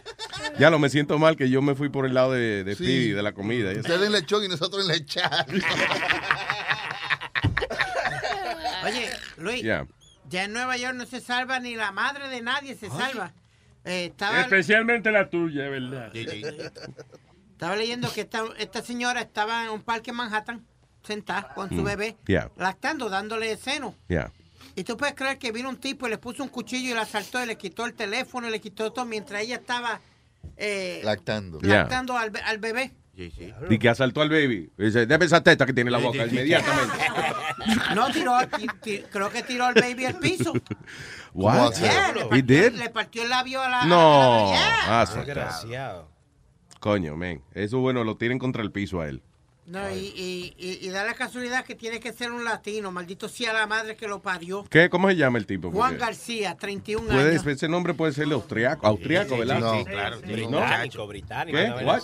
Ya 0.58 0.70
lo 0.70 0.80
me 0.80 0.88
siento 0.90 1.20
mal 1.20 1.36
que 1.36 1.50
yo 1.50 1.62
me 1.62 1.76
fui 1.76 1.90
por 1.90 2.06
el 2.06 2.14
lado 2.14 2.32
de, 2.32 2.64
de 2.64 2.76
Sí. 2.76 3.12
De 3.12 3.22
la 3.22 3.34
comida. 3.34 3.72
Ustedes 3.72 4.02
en 4.06 4.12
lechón 4.14 4.44
y 4.44 4.48
nosotros 4.48 4.84
en 4.84 4.88
lechar. 4.96 5.46
Oye, 8.86 9.10
Luis, 9.38 9.62
Yeah. 9.64 9.86
Ya 10.30 10.46
en 10.46 10.54
Nueva 10.54 10.76
York 10.78 10.96
no 10.96 11.06
se 11.06 11.20
salva 11.22 11.60
ni 11.60 11.76
la 11.76 11.92
madre 11.92 12.30
de 12.30 12.42
nadie 12.42 12.76
se 12.76 12.90
salva. 12.90 13.32
Eh, 13.84 14.06
estaba, 14.06 14.42
Especialmente 14.42 15.12
la 15.12 15.30
tuya, 15.30 15.70
¿verdad? 15.70 16.12
estaba 16.16 17.76
leyendo 17.76 18.12
que 18.12 18.22
esta, 18.22 18.44
esta 18.58 18.82
señora 18.82 19.22
estaba 19.22 19.66
en 19.66 19.70
un 19.72 19.82
parque 19.84 20.10
en 20.10 20.16
Manhattan, 20.18 20.66
sentada 21.04 21.54
con 21.54 21.70
su 21.70 21.76
Mm. 21.76 21.84
bebé, 21.84 22.16
Yeah. 22.28 22.50
lactando, 22.58 23.10
dándole 23.10 23.56
seno. 23.58 23.94
Yeah. 24.08 24.32
Y 24.76 24.84
tú 24.84 24.98
puedes 24.98 25.16
creer 25.16 25.38
que 25.38 25.52
vino 25.52 25.70
un 25.70 25.78
tipo 25.78 26.08
y 26.08 26.10
le 26.10 26.18
puso 26.18 26.44
un 26.44 26.50
cuchillo 26.50 26.92
y 26.92 26.94
la 26.94 27.04
asaltó 27.04 27.42
y 27.42 27.46
le 27.48 27.58
quitó 27.58 27.86
el 27.86 27.94
teléfono 27.94 28.48
y 28.48 28.52
le 28.52 28.60
quitó 28.60 28.92
todo 28.92 29.06
mientras 29.06 29.42
ella 29.42 29.56
estaba 29.56 30.02
eh, 30.58 31.02
Lactando. 31.04 31.60
Yeah. 31.62 31.82
lactando 31.84 32.18
al, 32.18 32.30
be- 32.32 32.42
al 32.42 32.58
bebé. 32.58 32.94
Y 33.18 33.80
que 33.80 33.88
asaltó 33.88 34.22
al 34.22 34.30
baby. 34.30 34.70
Dice, 34.78 35.06
déme 35.06 35.24
esa 35.26 35.42
teta 35.42 35.66
que 35.66 35.72
tiene 35.72 35.88
en 35.88 35.94
la 35.94 36.00
boca 36.00 36.26
inmediatamente. 36.26 36.94
No 37.96 38.12
tiró, 38.12 38.38
ti- 38.58 38.68
ti- 38.84 39.04
creo 39.10 39.30
que 39.32 39.42
tiró 39.42 39.66
al 39.66 39.74
baby 39.74 40.06
al 40.06 40.20
piso. 40.20 40.54
What? 41.34 41.74
Yeah, 41.76 42.12
le 42.14 42.22
He 42.22 42.26
partió, 42.26 42.44
did? 42.44 42.72
le 42.78 42.90
partió 42.90 43.24
el 43.24 43.30
labio 43.30 43.62
a 43.62 43.70
la. 43.70 43.86
No. 43.86 44.48
a 44.48 44.52
la- 44.52 44.56
yeah. 44.56 45.02
Ah, 45.02 45.06
Desgraciado. 45.16 46.12
Coño, 46.80 47.16
men. 47.16 47.42
Eso 47.54 47.80
bueno, 47.80 48.04
lo 48.04 48.18
tienen 48.18 48.38
contra 48.38 48.62
el 48.62 48.72
piso 48.72 49.00
a 49.02 49.08
él. 49.08 49.24
No, 49.68 49.90
y, 49.90 49.96
y, 50.16 50.54
y, 50.60 50.86
y 50.86 50.90
da 50.90 51.04
la 51.04 51.16
casualidad 51.16 51.66
que 51.66 51.74
tiene 51.74 52.00
que 52.00 52.14
ser 52.14 52.32
un 52.32 52.44
latino. 52.44 52.92
Maldito 52.92 53.28
sea 53.28 53.52
la 53.52 53.66
madre 53.66 53.96
que 53.96 54.08
lo 54.08 54.22
parió. 54.22 54.64
¿Qué? 54.70 54.92
¿Cómo 54.92 55.10
se 55.10 55.16
llama 55.16 55.40
el 55.40 55.48
tipo? 55.48 55.72
Juan 55.72 55.98
García, 55.98 56.56
31 56.56 57.08
puede- 57.08 57.32
años. 57.32 57.48
ese 57.48 57.68
nombre 57.68 57.96
puede 57.96 58.14
ser 58.14 58.32
austriaco, 58.32 58.86
austriaco 58.86 59.38
¿verdad? 59.40 59.60
No. 59.60 59.84
claro, 59.84 60.18
Sí, 60.20 60.32
británico, 60.34 61.08
británico. 61.08 61.58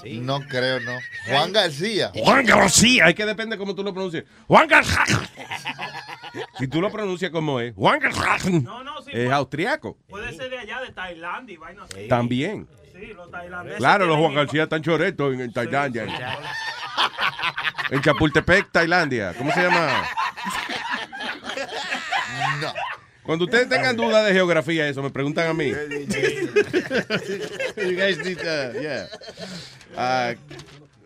¿Qué? 0.03 0.13
No 0.15 0.39
creo, 0.41 0.79
no. 0.79 0.97
Juan 1.27 1.53
García. 1.53 2.11
Juan 2.15 2.45
García. 2.47 3.09
Es 3.09 3.13
que 3.15 3.25
depende 3.27 3.57
cómo 3.59 3.75
tú 3.75 3.83
lo 3.83 3.93
pronuncies. 3.93 4.23
Juan 4.47 4.67
García. 4.67 5.03
si 6.57 6.67
tú 6.67 6.81
lo 6.81 6.91
pronuncias 6.91 7.29
como 7.29 7.59
es, 7.59 7.75
Juan 7.75 7.99
García. 7.99 8.59
No, 8.59 8.83
no, 8.83 9.01
sí. 9.03 9.11
Es 9.11 9.17
puede- 9.25 9.31
austriaco. 9.33 9.97
Puede 10.09 10.33
ser 10.35 10.49
de 10.49 10.57
allá, 10.57 10.81
de 10.81 10.91
Tailandia 10.93 11.53
y 11.53 11.57
vaina 11.57 11.83
así. 11.83 12.07
También. 12.07 12.67
Sí, 12.91 13.07
los 13.15 13.29
tailandeses. 13.31 13.77
Claro, 13.77 14.05
los 14.05 14.17
Juan 14.17 14.33
García 14.33 14.63
están 14.63 14.81
choretos 14.81 15.33
en, 15.33 15.41
en 15.41 15.53
Tailandia. 15.53 16.05
En 17.89 18.01
Chapultepec, 18.01 18.72
Tailandia. 18.72 19.34
¿Cómo 19.38 19.51
se 19.51 19.61
llama? 19.61 20.03
No. 22.61 22.73
Cuando 23.23 23.45
ustedes 23.45 23.69
tengan 23.69 23.95
dudas 23.95 24.26
de 24.26 24.34
geografía, 24.34 24.88
eso, 24.88 25.03
me 25.03 25.09
preguntan 25.09 25.47
a 25.47 25.53
mí. 25.53 25.69
you 27.77 27.95
guys 27.95 28.18
need 28.19 28.38
yeah. 28.81 29.07
Ah, 29.95 30.34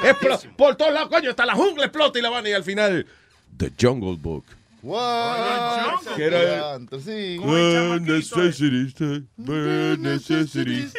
Explo- 0.03 0.55
por 0.55 0.75
todos 0.75 0.93
lados, 0.93 1.09
coño, 1.09 1.29
hasta 1.29 1.45
la 1.45 1.55
jungla 1.55 1.85
explota 1.85 2.19
y 2.19 2.21
la 2.21 2.29
vaina. 2.29 2.49
Y 2.49 2.53
al 2.53 2.63
final, 2.63 3.05
The 3.57 3.71
Jungle 3.79 4.15
Book. 4.17 4.45
What? 4.81 6.15
Que 6.15 6.25
era- 6.25 6.75
Antes, 6.75 7.03
sí. 7.05 7.37
Burn 9.35 10.01
necessities. 10.03 10.93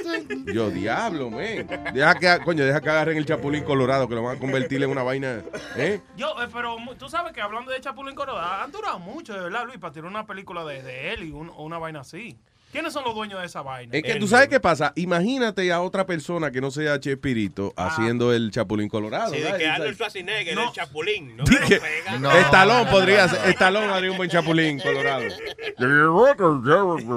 Yo, 0.52 0.70
diablo, 0.70 1.30
man. 1.30 1.68
Deja 1.94 2.14
que, 2.16 2.44
coño, 2.44 2.64
deja 2.64 2.80
que 2.80 2.90
agarren 2.90 3.16
el 3.16 3.24
chapulín 3.26 3.62
colorado, 3.62 4.08
que 4.08 4.14
lo 4.16 4.22
van 4.24 4.36
a 4.36 4.40
convertir 4.40 4.82
en 4.82 4.90
una 4.90 5.02
vaina. 5.04 5.42
¿eh? 5.76 6.00
Yo, 6.16 6.30
eh, 6.42 6.48
pero 6.52 6.76
tú 6.98 7.08
sabes 7.08 7.32
que 7.32 7.40
hablando 7.40 7.70
de 7.70 7.80
Chapulín 7.80 8.14
Colorado, 8.16 8.64
han 8.64 8.72
durado 8.72 8.98
mucho, 8.98 9.34
de 9.34 9.40
verdad, 9.40 9.64
Luis, 9.66 9.78
para 9.78 9.92
tirar 9.92 10.10
una 10.10 10.26
película 10.26 10.64
de, 10.64 10.82
de 10.82 11.12
él 11.14 11.22
y 11.24 11.30
un- 11.30 11.50
una 11.56 11.78
vaina 11.78 12.00
así. 12.00 12.36
¿Quiénes 12.76 12.92
son 12.92 13.04
los 13.04 13.14
dueños 13.14 13.40
de 13.40 13.46
esa 13.46 13.62
vaina? 13.62 13.96
Es 13.96 14.02
que 14.02 14.16
tú 14.16 14.28
sabes 14.28 14.48
qué 14.48 14.60
pasa. 14.60 14.92
Imagínate 14.96 15.72
a 15.72 15.80
otra 15.80 16.04
persona 16.04 16.50
que 16.50 16.60
no 16.60 16.70
sea 16.70 17.00
Chespirito 17.00 17.72
haciendo 17.74 18.34
el 18.34 18.50
chapulín 18.50 18.90
colorado. 18.90 19.32
Sí, 19.32 19.40
de 19.40 19.56
que 19.56 19.66
Arnold 19.66 19.94
Schwarzenegger, 19.94 20.58
el 20.58 20.72
chapulín. 20.72 21.38
No, 21.38 21.44
pega. 21.44 22.18
No. 22.18 22.30
Estalón 22.32 22.86
podría 22.88 23.28
ser. 23.28 23.48
Estalón 23.48 23.88
haría 23.88 24.10
un 24.10 24.18
buen 24.18 24.28
chapulín 24.28 24.78
colorado. 24.78 25.24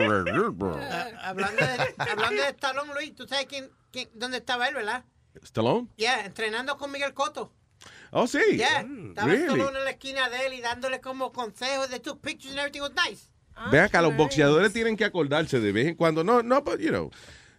Ah, 0.10 1.08
hablando, 1.24 1.66
de, 1.66 1.94
hablando 1.98 2.42
de 2.42 2.50
Stallone, 2.50 2.94
Luis, 2.94 3.16
¿tú 3.16 3.28
sabes 3.28 3.46
quién, 3.48 3.70
quién- 3.92 4.10
dónde 4.14 4.38
estaba 4.38 4.68
él, 4.68 4.76
verdad? 4.76 5.04
¿Stallone? 5.44 5.88
Ya, 5.98 6.26
entrenando 6.26 6.78
con 6.78 6.92
Miguel 6.92 7.14
Cotto. 7.14 7.52
Oh, 8.12 8.28
sí. 8.28 8.40
Ya, 8.56 8.80
estaba 9.10 9.28
really? 9.28 9.62
En 9.62 9.74
la 9.74 9.90
esquina 9.92 10.30
de 10.30 10.46
él 10.48 10.54
y 10.54 10.62
dándole 10.62 11.00
como 11.02 11.32
consejos. 11.32 11.90
They 11.90 12.00
took 12.00 12.22
pictures 12.22 12.52
and 12.52 12.60
everything 12.60 12.82
was 12.82 12.92
nice. 13.08 13.30
Vean 13.72 13.86
acá, 13.86 14.02
los 14.02 14.16
boxeadores 14.16 14.74
tienen 14.74 14.96
que 14.96 15.06
acordarse 15.06 15.60
de 15.60 15.72
vez 15.72 15.88
en 15.88 15.96
cuando. 15.96 16.24
No, 16.24 16.42
no, 16.42 16.62
but, 16.62 16.80
you 16.80 16.90
know, 16.90 17.12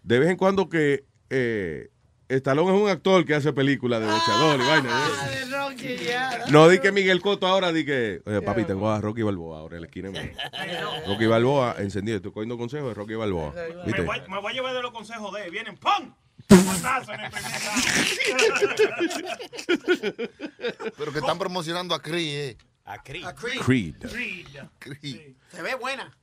de 0.03 0.19
vez 0.19 0.31
en 0.31 0.37
cuando 0.37 0.69
que 0.69 1.05
eh, 1.29 1.91
Stallone 2.29 2.75
es 2.75 2.83
un 2.83 2.89
actor 2.89 3.25
que 3.25 3.35
hace 3.35 3.53
películas 3.53 4.01
de 4.01 4.07
boxeador 4.07 4.61
y 4.61 4.67
vaina. 4.67 4.89
¿eh? 4.89 6.51
No 6.51 6.69
di 6.69 6.79
que 6.79 6.93
Miguel 6.93 7.21
Cotto 7.21 7.47
ahora 7.47 7.73
di 7.73 7.85
que, 7.85 8.23
oye, 8.27 8.43
papi, 8.43 8.65
tengo 8.65 8.91
a 8.91 9.01
Rocky 9.01 9.23
Balboa 9.23 9.59
ahora 9.59 9.77
en 9.77 9.83
la 9.83 9.87
esquina. 9.87 10.11
Rocky 11.07 11.27
Balboa, 11.27 11.77
encendido, 11.79 12.17
estoy 12.17 12.33
cogiendo 12.33 12.59
consejos 12.59 12.89
de 12.89 12.95
Rocky 12.95 13.15
Balboa. 13.15 13.55
Me 13.87 14.03
voy, 14.03 14.21
me 14.29 14.41
voy 14.41 14.53
a 14.53 14.55
llevar 14.55 14.75
de 14.75 14.83
los 14.83 14.93
consejos 14.93 15.33
de 15.35 15.45
él. 15.45 15.51
Vienen, 15.51 15.77
¡pum! 15.77 16.13
Pero 20.99 21.13
que 21.13 21.19
están 21.19 21.39
promocionando 21.39 21.95
a 21.95 22.03
Cree, 22.03 22.51
eh. 22.51 22.57
A 22.93 22.99
Creed. 23.03 23.25
A 23.25 23.35
Creed. 23.35 23.61
Creed. 23.61 23.97
Creed. 24.01 24.47
Cree. 24.79 25.37
Se 25.51 25.63
ve 25.63 25.75
buena. 25.77 26.17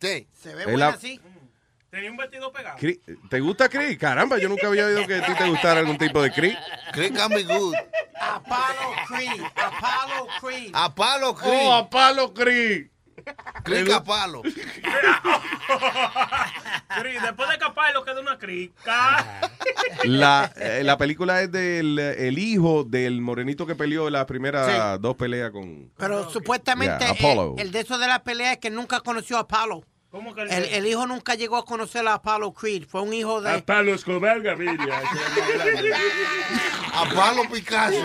Sí. 0.00 0.28
Se 0.32 0.54
ve 0.54 0.62
Es 0.62 0.66
buena 0.68 0.88
la- 0.88 0.94
así. 0.94 1.20
Tenía 1.90 2.10
un 2.10 2.16
vestido 2.18 2.52
pegado. 2.52 2.76
Cri- 2.78 3.00
¿Te 3.30 3.40
gusta 3.40 3.68
Creed? 3.68 3.98
Caramba, 3.98 4.38
yo 4.38 4.48
nunca 4.48 4.66
había 4.66 4.84
oído 4.86 5.06
que 5.06 5.14
a 5.14 5.24
ti 5.26 5.32
te 5.34 5.48
gustara 5.48 5.80
algún 5.80 5.96
tipo 5.96 6.20
de 6.20 6.30
Creed. 6.32 6.56
Cree 6.92 7.10
can 7.12 7.30
be 7.30 7.44
good. 7.44 7.74
Apollo 8.20 8.94
Creed. 9.06 9.42
Apollo 9.54 10.26
Creed. 10.40 10.70
A 10.74 10.94
palo 10.94 11.34
Cree. 11.34 11.50
Oh, 11.66 11.72
a 11.74 11.88
palo 11.88 12.34
Creed. 12.34 12.88
Cree 13.64 13.92
a 13.92 14.02
palo. 14.02 14.42
Creed. 17.00 17.20
Después 17.22 17.48
de 17.50 17.58
capar 17.58 17.92
lo 17.94 18.04
queda 18.04 18.20
una 18.20 18.38
crica. 18.38 19.50
La, 20.04 20.50
eh, 20.56 20.82
la 20.84 20.96
película 20.96 21.42
es 21.42 21.52
del 21.52 21.98
el 21.98 22.38
hijo 22.38 22.84
del 22.84 23.20
morenito 23.20 23.66
que 23.66 23.74
peleó 23.74 24.06
en 24.06 24.14
las 24.14 24.24
primeras 24.24 25.00
dos 25.00 25.16
peleas 25.16 25.50
con... 25.50 25.90
Pero 25.96 26.30
supuestamente 26.30 27.04
Yeah, 27.04 27.10
Apollo. 27.10 27.54
el, 27.58 27.66
el 27.66 27.72
de 27.72 27.80
eso 27.80 27.98
de 27.98 28.06
la 28.06 28.22
pelea 28.22 28.52
es 28.52 28.58
que 28.58 28.70
nunca 28.70 29.00
conoció 29.00 29.36
a 29.36 29.40
Apollo. 29.40 29.82
¿Cómo 30.10 30.34
que 30.34 30.40
el, 30.42 30.50
El, 30.50 30.64
el 30.64 30.86
hijo 30.86 31.06
nunca 31.06 31.34
llegó 31.34 31.58
a 31.58 31.64
conocer 31.66 32.06
a 32.08 32.14
Apollo 32.14 32.52
Creed. 32.54 32.84
Fue 32.88 33.02
un 33.02 33.12
hijo 33.12 33.42
de... 33.42 33.50
A 33.50 33.60
Palo 33.64 33.92
Escobar 33.94 34.40
Gaviria. 34.40 35.02
A 36.94 37.04
palo 37.14 37.42
Picasso. 37.52 38.02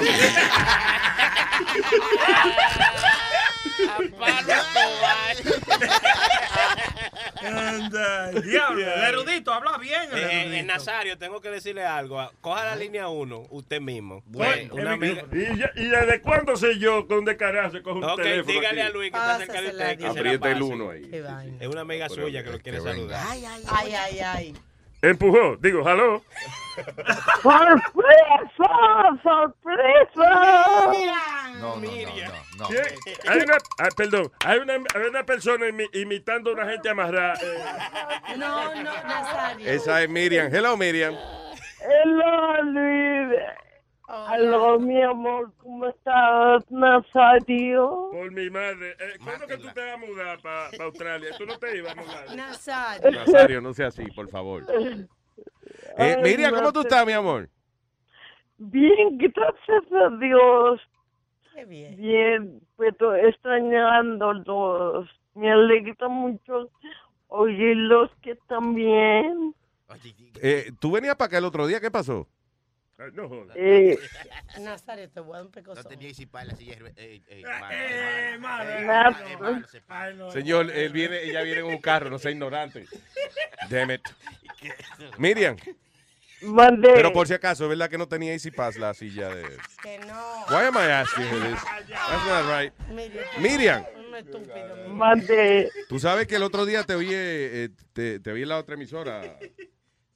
Anda, 7.42 8.32
diablo, 8.32 8.82
el 8.94 9.04
erudito 9.04 9.54
habla 9.54 9.78
bien. 9.78 10.02
El 10.12 10.18
Eh, 10.20 10.60
eh. 10.60 10.64
Nazario, 10.64 11.18
tengo 11.18 11.42
que 11.42 11.50
decirle 11.50 11.84
algo. 11.86 12.32
Coja 12.42 12.64
la 12.66 12.76
línea 12.76 13.08
1, 13.10 13.48
usted 13.50 13.82
mismo. 13.82 14.22
Bueno, 14.26 14.54
Eh, 14.76 14.82
una 14.82 14.94
amiga- 14.94 15.24
¿Y, 15.32 15.58
ya- 15.58 15.72
¿Y 15.76 15.86
desde 15.88 16.22
cuándo 16.22 16.56
sé 16.56 16.78
yo 16.80 17.08
con 17.08 17.26
descararse 17.26 17.82
con 17.82 17.98
un 17.98 18.04
Ok, 18.04 18.22
teléfono? 18.22 18.54
dígale 18.54 18.82
aquí? 18.82 18.90
a 18.90 18.94
Luis 18.94 19.12
que 19.12 19.18
está 19.18 19.38
cerca 19.38 19.62
de 19.62 19.68
usted. 19.70 19.90
que 19.98 20.02
se 20.02 20.04
la 20.04 20.10
Aprieta 20.12 20.48
el 20.52 20.54
pase. 20.60 20.64
uno 20.64 20.90
ahí. 20.90 21.12
Es 21.60 21.68
una 21.68 21.82
amiga 21.82 22.10
suya 22.10 22.44
que 22.44 22.52
lo 22.52 22.60
quiere 22.60 22.80
saludar. 22.82 23.26
Ay, 23.28 23.46
ay, 23.46 24.20
ay. 24.20 24.54
Empujó, 25.02 25.58
digo, 25.58 25.84
jaló. 25.84 26.24
¡Sorpresa! 27.42 29.20
¡Sorpresa! 29.24 30.30
No, 31.60 31.76
no, 31.76 31.82
no, 31.82 31.82
no. 32.58 32.68
Hay 33.28 33.40
una, 33.42 33.58
ah, 33.80 33.90
perdón, 33.96 34.32
hay 34.46 34.60
una, 34.60 34.74
hay 34.74 35.02
una 35.10 35.24
persona 35.26 35.66
imi- 35.68 35.90
imitando 35.94 36.50
a 36.52 36.54
una 36.54 36.66
gente 36.70 36.90
amarrada. 36.90 37.34
No, 38.38 38.74
no, 38.74 38.82
Nazario. 38.84 39.70
Esa 39.70 40.02
es 40.02 40.10
Miriam. 40.10 40.50
Hello, 40.54 40.76
Miriam. 40.76 41.14
Hello, 41.82 42.62
Luis. 42.64 43.38
Hello, 44.32 44.80
mi 44.80 45.02
amor. 45.04 45.52
¿Cómo 45.58 45.88
estás, 45.88 46.64
Nazario? 46.72 48.10
Por 48.12 48.32
mi 48.32 48.50
madre. 48.50 48.96
Eh, 49.00 49.18
¿Cuándo 49.24 49.46
que 49.46 49.58
tú 49.58 49.68
te 49.72 49.82
vas 49.86 49.94
a 49.94 49.98
mudar 49.98 50.40
para 50.42 50.70
Australia? 50.84 51.30
¿Tú 51.38 51.46
no 51.46 51.58
te 51.60 51.78
ibas 51.78 51.92
a 51.92 51.96
mudar? 51.96 52.36
Nazario. 52.36 53.12
Nazario, 53.12 53.62
no 53.62 53.74
sea 53.74 53.88
así, 53.88 54.04
por 54.12 54.28
favor. 54.30 54.66
Eh, 55.98 56.16
Ay, 56.18 56.24
Miriam, 56.24 56.54
¿cómo 56.56 56.74
tú 56.74 56.82
estás, 56.82 57.06
mi 57.06 57.14
amor? 57.14 57.50
Bien, 58.58 59.18
gracias 59.18 59.84
a 59.92 60.10
Dios. 60.18 60.82
Qué 61.54 61.66
bien. 61.66 61.98
Bien, 61.98 62.62
pero 62.78 63.16
extrañándolos. 63.16 65.10
Me 65.36 65.52
alegra 65.52 66.08
mucho 66.08 66.70
oírlos 67.28 68.12
que 68.22 68.36
también. 68.48 69.56
Eh, 70.42 70.72
¿Tú 70.80 70.92
venías 70.92 71.16
para 71.16 71.28
acá 71.28 71.38
el 71.38 71.46
otro 71.46 71.68
día? 71.68 71.80
¿Qué 71.80 71.92
pasó? 71.92 72.28
Ay, 72.98 73.10
no 73.14 73.28
jodas. 73.28 73.56
Eh, 73.58 73.98
Nazario, 74.62 75.10
te 75.10 75.20
voy 75.20 75.34
a 75.34 75.38
dar 75.38 75.46
un 75.48 75.52
pecoso. 75.52 75.82
No 75.82 75.90
tenía 75.90 76.12
para 76.30 76.46
la 76.46 76.56
silla. 76.56 76.78
Eh, 76.96 77.22
eh, 77.28 77.44
Eh, 77.72 78.38
madre. 78.40 78.86
Señor, 80.32 80.70
él 80.72 80.92
viene, 80.92 81.24
ella 81.24 81.42
viene 81.42 81.62
en 81.62 81.66
un 81.68 81.80
carro, 81.80 82.10
no 82.10 82.20
sea 82.20 82.32
ignorante. 82.36 82.86
Damn 83.70 83.92
it. 83.92 84.02
Miriam, 85.18 85.58
Mandé. 86.42 86.92
pero 86.94 87.12
por 87.12 87.28
si 87.28 87.34
acaso, 87.34 87.64
¿es 87.64 87.70
verdad 87.70 87.90
que 87.90 87.98
no 87.98 88.08
tenía 88.08 88.32
Easy 88.34 88.52
Pass 88.52 88.78
la 88.78 88.94
silla 88.94 89.30
de... 89.30 89.44
Que 89.82 90.00
no. 90.00 90.46
Why 90.50 90.66
am 90.68 90.76
I 90.76 90.92
asking 90.92 91.26
her 91.26 91.52
this? 91.52 91.60
That's 91.90 92.26
not 92.28 92.46
right. 92.48 92.74
Miriam, 93.40 93.84
estúpido. 94.18 94.88
Mandé. 94.90 95.70
tú 95.90 96.00
sabes 96.00 96.28
que 96.28 96.36
el 96.36 96.44
otro 96.44 96.66
día 96.66 96.84
te 96.84 96.96
oí, 96.96 97.10
eh, 97.12 97.70
te, 97.92 98.20
te 98.20 98.32
oí 98.32 98.44
en 98.44 98.50
la 98.50 98.58
otra 98.58 98.76
emisora. 98.76 99.38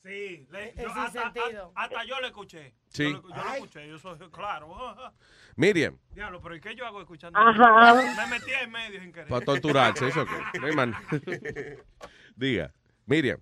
Sí, 0.08 0.48
le- 0.52 0.70
Es 0.70 0.76
yo 0.78 0.90
hasta, 0.90 1.22
sentido. 1.34 1.72
a- 1.76 1.84
hasta 1.84 2.04
yo 2.06 2.20
le 2.22 2.28
escuché. 2.28 2.74
Sí. 2.88 3.04
Yo, 3.12 3.22
lo, 3.22 3.30
yo 3.30 3.36
lo 3.44 3.54
escuché, 3.54 3.88
yo 3.90 4.00
soy 4.00 4.18
claro. 4.32 4.68
Miriam, 5.58 5.98
Diablo, 6.12 6.40
pero 6.42 6.56
¿y 6.56 6.62
qué 6.62 6.76
yo 6.76 6.86
hago 6.86 7.02
escuchando? 7.02 7.38
Ajá. 7.38 7.94
Me 7.96 8.28
metí 8.28 8.52
en 8.62 8.72
medio 8.72 9.00
sin 9.02 9.12
querer. 9.12 9.28
para 9.28 9.44
torturarse, 9.44 10.08
eso 10.08 10.26
qué. 10.26 10.60
No 10.60 10.68
hay 10.68 10.76
man. 10.76 10.96
Diga, 12.36 12.72
Miriam, 13.06 13.40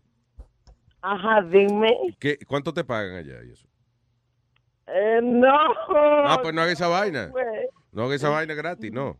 Ajá, 1.02 1.42
dime. 1.44 1.94
¿qué, 2.20 2.40
¿cuánto 2.48 2.74
te 2.74 2.84
pagan 2.84 3.16
allá 3.18 3.44
y 3.44 3.52
eso? 3.52 3.68
Eh, 4.88 5.20
no. 5.22 5.52
Ah, 6.28 6.40
pues 6.42 6.54
no 6.54 6.62
haga 6.62 6.72
esa 6.72 6.88
vaina. 6.88 7.30
Pues, 7.32 7.46
No 7.92 8.06
haga 8.06 8.16
esa 8.16 8.30
vaina 8.30 8.54
gratis, 8.56 8.92
no. 8.92 9.18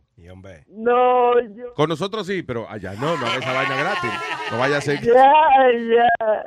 No, 0.68 1.40
yo. 1.40 1.74
Con 1.74 1.88
nosotros 1.88 2.26
sí, 2.26 2.42
pero 2.42 2.68
allá 2.68 2.94
no, 2.94 3.16
no 3.16 3.26
haga 3.26 3.36
esa 3.36 3.52
vaina 3.52 3.76
gratis. 3.76 4.10
No 4.50 4.58
vaya 4.58 4.78
a 4.78 4.80
ser 4.80 5.00
que... 5.00 5.06
Ya, 5.06 5.14
ya. 5.14 6.46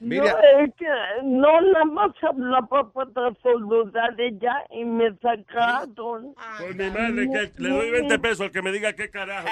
Mira. 0.00 0.32
No, 0.32 0.60
es 0.64 0.74
que 0.76 0.86
no 1.24 1.60
nada 1.60 1.84
más 1.86 2.10
hablaba 2.22 2.92
para 2.92 3.34
saludar 3.42 4.14
ella 4.20 4.64
y 4.70 4.84
me 4.84 5.10
sacaron. 5.16 6.34
Por 6.58 6.74
mi 6.74 6.90
madre, 6.90 7.28
que 7.30 7.62
le 7.62 7.68
doy 7.68 7.90
20 7.90 8.18
pesos 8.20 8.40
al 8.42 8.50
que 8.52 8.62
me 8.62 8.70
diga 8.70 8.92
qué 8.92 9.10
carajo 9.10 9.48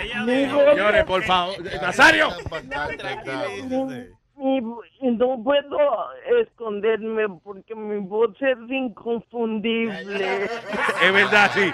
ella. 0.00 0.24
Señores, 0.72 1.04
por 1.04 1.22
favor. 1.24 1.54
Nazario. 1.82 2.28
Y, 4.38 4.58
y 5.00 5.10
no 5.12 5.42
puedo 5.42 5.78
esconderme 6.42 7.26
porque 7.42 7.74
mi 7.74 8.06
voz 8.06 8.36
es 8.40 8.58
inconfundible. 8.68 10.44
Es 11.02 11.12
verdad, 11.12 11.50
sí. 11.54 11.72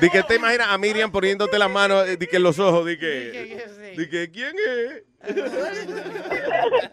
Di 0.00 0.10
que 0.10 0.22
te 0.22 0.34
imaginas 0.36 0.68
a 0.68 0.78
Miriam 0.78 1.10
poniéndote 1.10 1.58
las 1.58 1.70
manos 1.70 2.06
eh, 2.08 2.16
di 2.16 2.26
que 2.26 2.36
en 2.36 2.42
los 2.42 2.58
ojos, 2.58 2.86
di 2.86 2.98
que, 2.98 3.94
di 3.96 4.08
que 4.08 4.30
¿quién 4.30 4.54
es? 4.58 5.02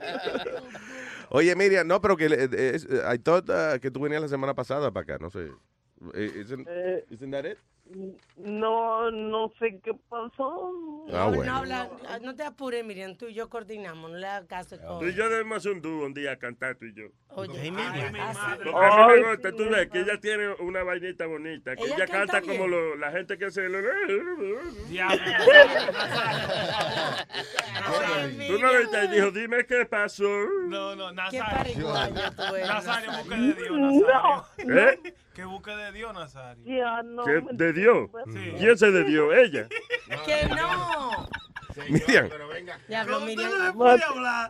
Oye, 1.29 1.55
Miriam, 1.55 1.87
no, 1.87 2.01
pero 2.01 2.17
que 2.17 2.25
eh, 2.25 2.71
es- 2.75 2.85
I 2.85 3.17
thought 3.17 3.49
uh, 3.49 3.79
que 3.79 3.89
tú 3.91 4.01
venías 4.01 4.21
la 4.21 4.27
semana 4.27 4.53
pasada 4.53 4.91
para 4.91 5.03
acá, 5.03 5.17
no 5.19 5.29
sé. 5.29 5.47
Eh, 6.13 6.31
Isn't, 6.41 6.67
Eh, 6.69 7.05
isn't 7.09 7.31
that 7.31 7.45
it? 7.45 7.57
No, 8.37 9.11
no 9.11 9.51
sé 9.59 9.79
qué 9.83 9.93
pasó. 10.09 10.71
Ah, 11.09 11.27
No, 11.29 11.31
bueno. 11.33 11.55
habla, 11.57 11.89
no 12.21 12.35
te 12.35 12.43
apures, 12.43 12.83
Miriam, 12.85 13.15
tú 13.15 13.27
y 13.27 13.33
yo 13.33 13.49
coordinamos, 13.49 14.11
no 14.11 14.17
le 14.17 14.27
hagas 14.27 14.47
caso. 14.47 14.77
Ah, 14.83 14.97
Tú 14.99 15.05
y 15.07 15.13
yo 15.13 15.29
debemos 15.29 15.65
un 15.65 15.81
dúo 15.81 16.05
un 16.05 16.13
día 16.13 16.33
a 16.33 16.35
cantar 16.37 16.75
tú 16.75 16.85
y 16.85 16.93
yo. 16.93 17.05
Oye, 17.29 17.59
Ay, 17.59 17.69
así. 18.19 18.39
Lo 18.63 18.71
que 18.71 18.77
Ay, 18.85 19.21
me 19.21 19.29
gusta, 19.31 19.51
tú 19.51 19.69
ves 19.69 19.89
que 19.89 19.99
ella 20.01 20.19
tiene 20.19 20.49
una 20.59 20.83
vainita 20.83 21.25
bonita, 21.25 21.75
que 21.75 21.83
Ella 21.83 21.95
ella, 21.95 22.07
canta 22.07 22.41
canta 22.41 22.53
como 22.53 22.67
lo- 22.67 22.95
la 22.95 23.11
gente 23.11 23.37
que 23.37 23.51
se... 23.51 23.67
lo- 23.69 23.79
Tú 28.47 28.59
no 28.59 28.77
viste 28.79 29.05
y 29.05 29.07
dijo, 29.09 29.31
dime 29.31 29.65
qué 29.65 29.85
pasó. 29.85 30.27
No, 30.67 30.95
no, 30.95 31.11
Nazario. 31.11 31.93
Nazario, 31.93 33.11
busque 33.17 33.35
de 33.35 33.53
Dios, 33.53 33.79
Nazario. 33.79 34.45
¿Eh? 34.89 35.13
Que 35.33 35.45
busque 35.45 35.71
de 35.71 35.91
Dios, 35.93 36.13
Nazario. 36.13 36.63
Ya 36.65 37.01
no 37.03 37.23
¿Qué? 37.23 37.41
me- 37.41 37.53
¿De 37.53 37.73
Dios? 37.73 37.80
Sí. 38.33 38.53
¿Quién 38.57 38.77
se 38.77 38.91
de 38.91 39.03
Dios? 39.03 39.33
Ella. 39.35 39.67
Que 40.25 40.45
no. 40.49 41.27
Miriam, 41.89 42.29
Diablo, 42.87 43.21
Miriam. 43.21 43.77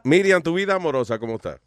Miriam, 0.03 0.41
tu 0.41 0.53
vida 0.55 0.75
amorosa, 0.75 1.19
¿cómo 1.19 1.35
está? 1.35 1.59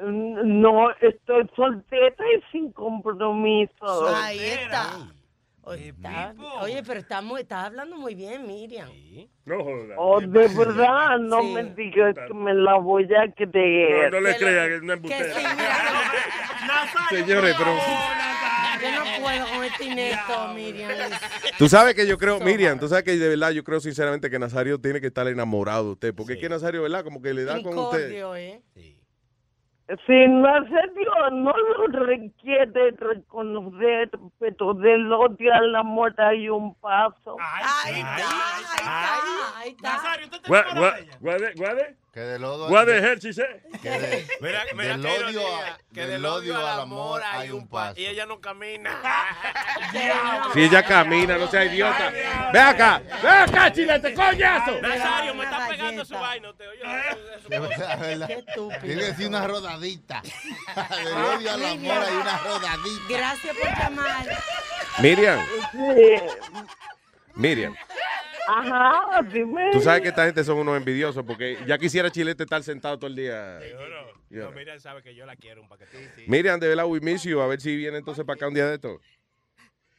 No, 0.00 0.90
estoy 1.00 1.50
soltera 1.56 2.14
y 2.36 2.52
sin 2.52 2.70
compromiso. 2.72 4.14
Ahí 4.14 4.38
está. 4.40 5.08
Oye, 5.62 5.88
está- 5.88 6.34
oye, 6.60 6.82
pero 6.86 7.00
está 7.00 7.20
estás 7.40 7.66
hablando 7.66 7.96
muy 7.96 8.14
bien, 8.14 8.46
Miriam. 8.46 8.88
No 9.44 9.62
jodas. 9.64 9.96
Oh, 9.98 10.20
de 10.20 10.48
verdad, 10.48 11.18
no 11.18 11.42
Sí. 11.42 11.48
me 11.52 11.64
digas 11.74 12.14
que 12.26 12.32
me 12.34 12.54
la 12.54 12.76
voy 12.76 13.04
a 13.14 13.26
No, 13.26 13.34
creer. 13.34 14.12
no 14.12 14.20
le 14.20 14.32
Que 14.36 14.40
lo- 14.40 14.46
creas 14.46 14.68
que 14.68 14.74
es 14.76 14.82
una 14.82 14.94
sí, 14.94 14.98
embustera. 14.98 15.34
Señores, 17.10 17.54
pero... 17.58 17.70
yo 18.80 18.90
no 18.92 19.22
puedo 19.22 19.46
con 19.48 19.64
este 19.64 19.84
inesto, 19.84 20.54
Miriam. 20.54 20.90
Tú 21.58 21.68
sabes 21.68 21.94
que 21.94 22.06
yo 22.06 22.18
creo, 22.18 22.40
Miriam, 22.40 22.78
tú 22.78 22.88
sabes 22.88 23.04
que 23.04 23.16
de 23.16 23.28
verdad 23.28 23.50
yo 23.50 23.64
creo 23.64 23.80
sinceramente 23.80 24.30
que 24.30 24.38
Nazario 24.38 24.80
tiene 24.80 25.00
que 25.00 25.08
estar 25.08 25.26
enamorado 25.28 25.84
de 25.84 25.90
usted, 25.92 26.14
porque 26.14 26.34
es 26.34 26.38
que 26.38 26.48
Nazario, 26.48 26.82
¿verdad? 26.82 27.04
Como 27.04 27.20
que 27.22 27.34
le 27.34 27.44
da 27.44 27.62
con 27.62 27.76
usted. 27.78 28.10
¿eh? 28.36 28.62
Sin 30.06 30.44
serio, 30.68 31.30
no 31.32 31.50
lo 31.50 31.86
requiere 32.04 32.90
reconocer, 32.90 34.10
pero 34.38 34.74
del 34.74 35.10
odio 35.10 35.54
al 35.54 35.74
amor 35.76 36.14
hay 36.18 36.50
un 36.50 36.74
paso. 36.74 37.38
Ahí 37.40 38.00
está, 38.00 38.14
ahí 38.14 38.62
está, 38.76 39.58
ahí 39.58 39.70
está. 39.70 39.92
Nazario, 39.92 40.28
Que 42.18 42.24
del 42.24 42.42
odio, 42.44 42.66
guade 42.66 42.98
ejercicio. 42.98 43.44
que 43.80 43.90
de- 43.90 44.26
Mira, 44.40 44.62
mira 44.74 44.88
del 44.96 45.02
qué 45.02 45.08
odio, 45.08 45.30
ironía, 45.30 45.72
a- 45.72 45.78
que 45.94 46.00
del 46.00 46.10
del 46.10 46.24
odio 46.24 46.56
al 46.66 46.80
amor 46.80 47.22
hay 47.24 47.50
un 47.52 47.68
paso. 47.68 48.00
Y 48.00 48.06
ella 48.06 48.26
no 48.26 48.40
camina. 48.40 48.90
Si 50.52 50.62
ella 50.62 50.82
camina, 50.82 51.38
no 51.38 51.46
sea 51.48 51.64
idiota. 51.64 52.10
Ve 52.52 52.58
acá, 52.58 53.00
ve 53.22 53.28
acá, 53.28 53.72
chilete, 53.72 54.12
coñazo. 54.14 54.80
Nazario, 54.82 55.32
me 55.36 55.44
está 55.44 55.68
pegando 55.68 56.04
su 56.04 56.14
vaina. 56.14 56.52
Te 56.54 56.66
oye. 56.66 56.82
Tiene 58.82 59.14
que 59.14 59.26
una 59.28 59.46
rodadita. 59.46 60.20
Del 61.04 61.14
odio 61.14 61.52
al 61.52 61.64
amor 61.64 62.02
hay 62.02 62.16
una 62.16 62.38
rodadita. 62.38 63.04
Gracias 63.08 63.56
por 63.56 63.78
llamar. 63.78 64.26
Miriam. 64.98 65.46
Miriam, 67.36 67.76
Ajá, 68.48 69.22
dime. 69.30 69.70
tú 69.72 69.80
sabes 69.80 70.00
que 70.00 70.08
esta 70.08 70.24
gente 70.24 70.42
son 70.42 70.58
unos 70.58 70.76
envidiosos, 70.76 71.22
porque 71.24 71.58
ya 71.66 71.76
quisiera 71.76 72.10
Chilete 72.10 72.44
estar 72.44 72.62
sentado 72.62 72.98
todo 72.98 73.08
el 73.08 73.16
día. 73.16 73.58
Yeah. 74.30 74.44
No, 74.44 74.52
mira, 74.52 74.78
sabe 74.80 75.02
que 75.02 75.14
yo 75.14 75.26
la 75.26 75.36
quiero 75.36 75.60
un 75.62 75.68
paquete. 75.68 76.24
Miriam, 76.26 76.58
de 76.58 76.68
verdad, 76.68 76.86
we 76.86 77.00
miss 77.00 77.24
you. 77.24 77.40
A 77.40 77.46
ver 77.46 77.60
si 77.60 77.76
viene 77.76 77.98
entonces 77.98 78.24
para 78.24 78.36
acá 78.36 78.48
un 78.48 78.54
día 78.54 78.66
de 78.66 78.74
esto. 78.76 79.00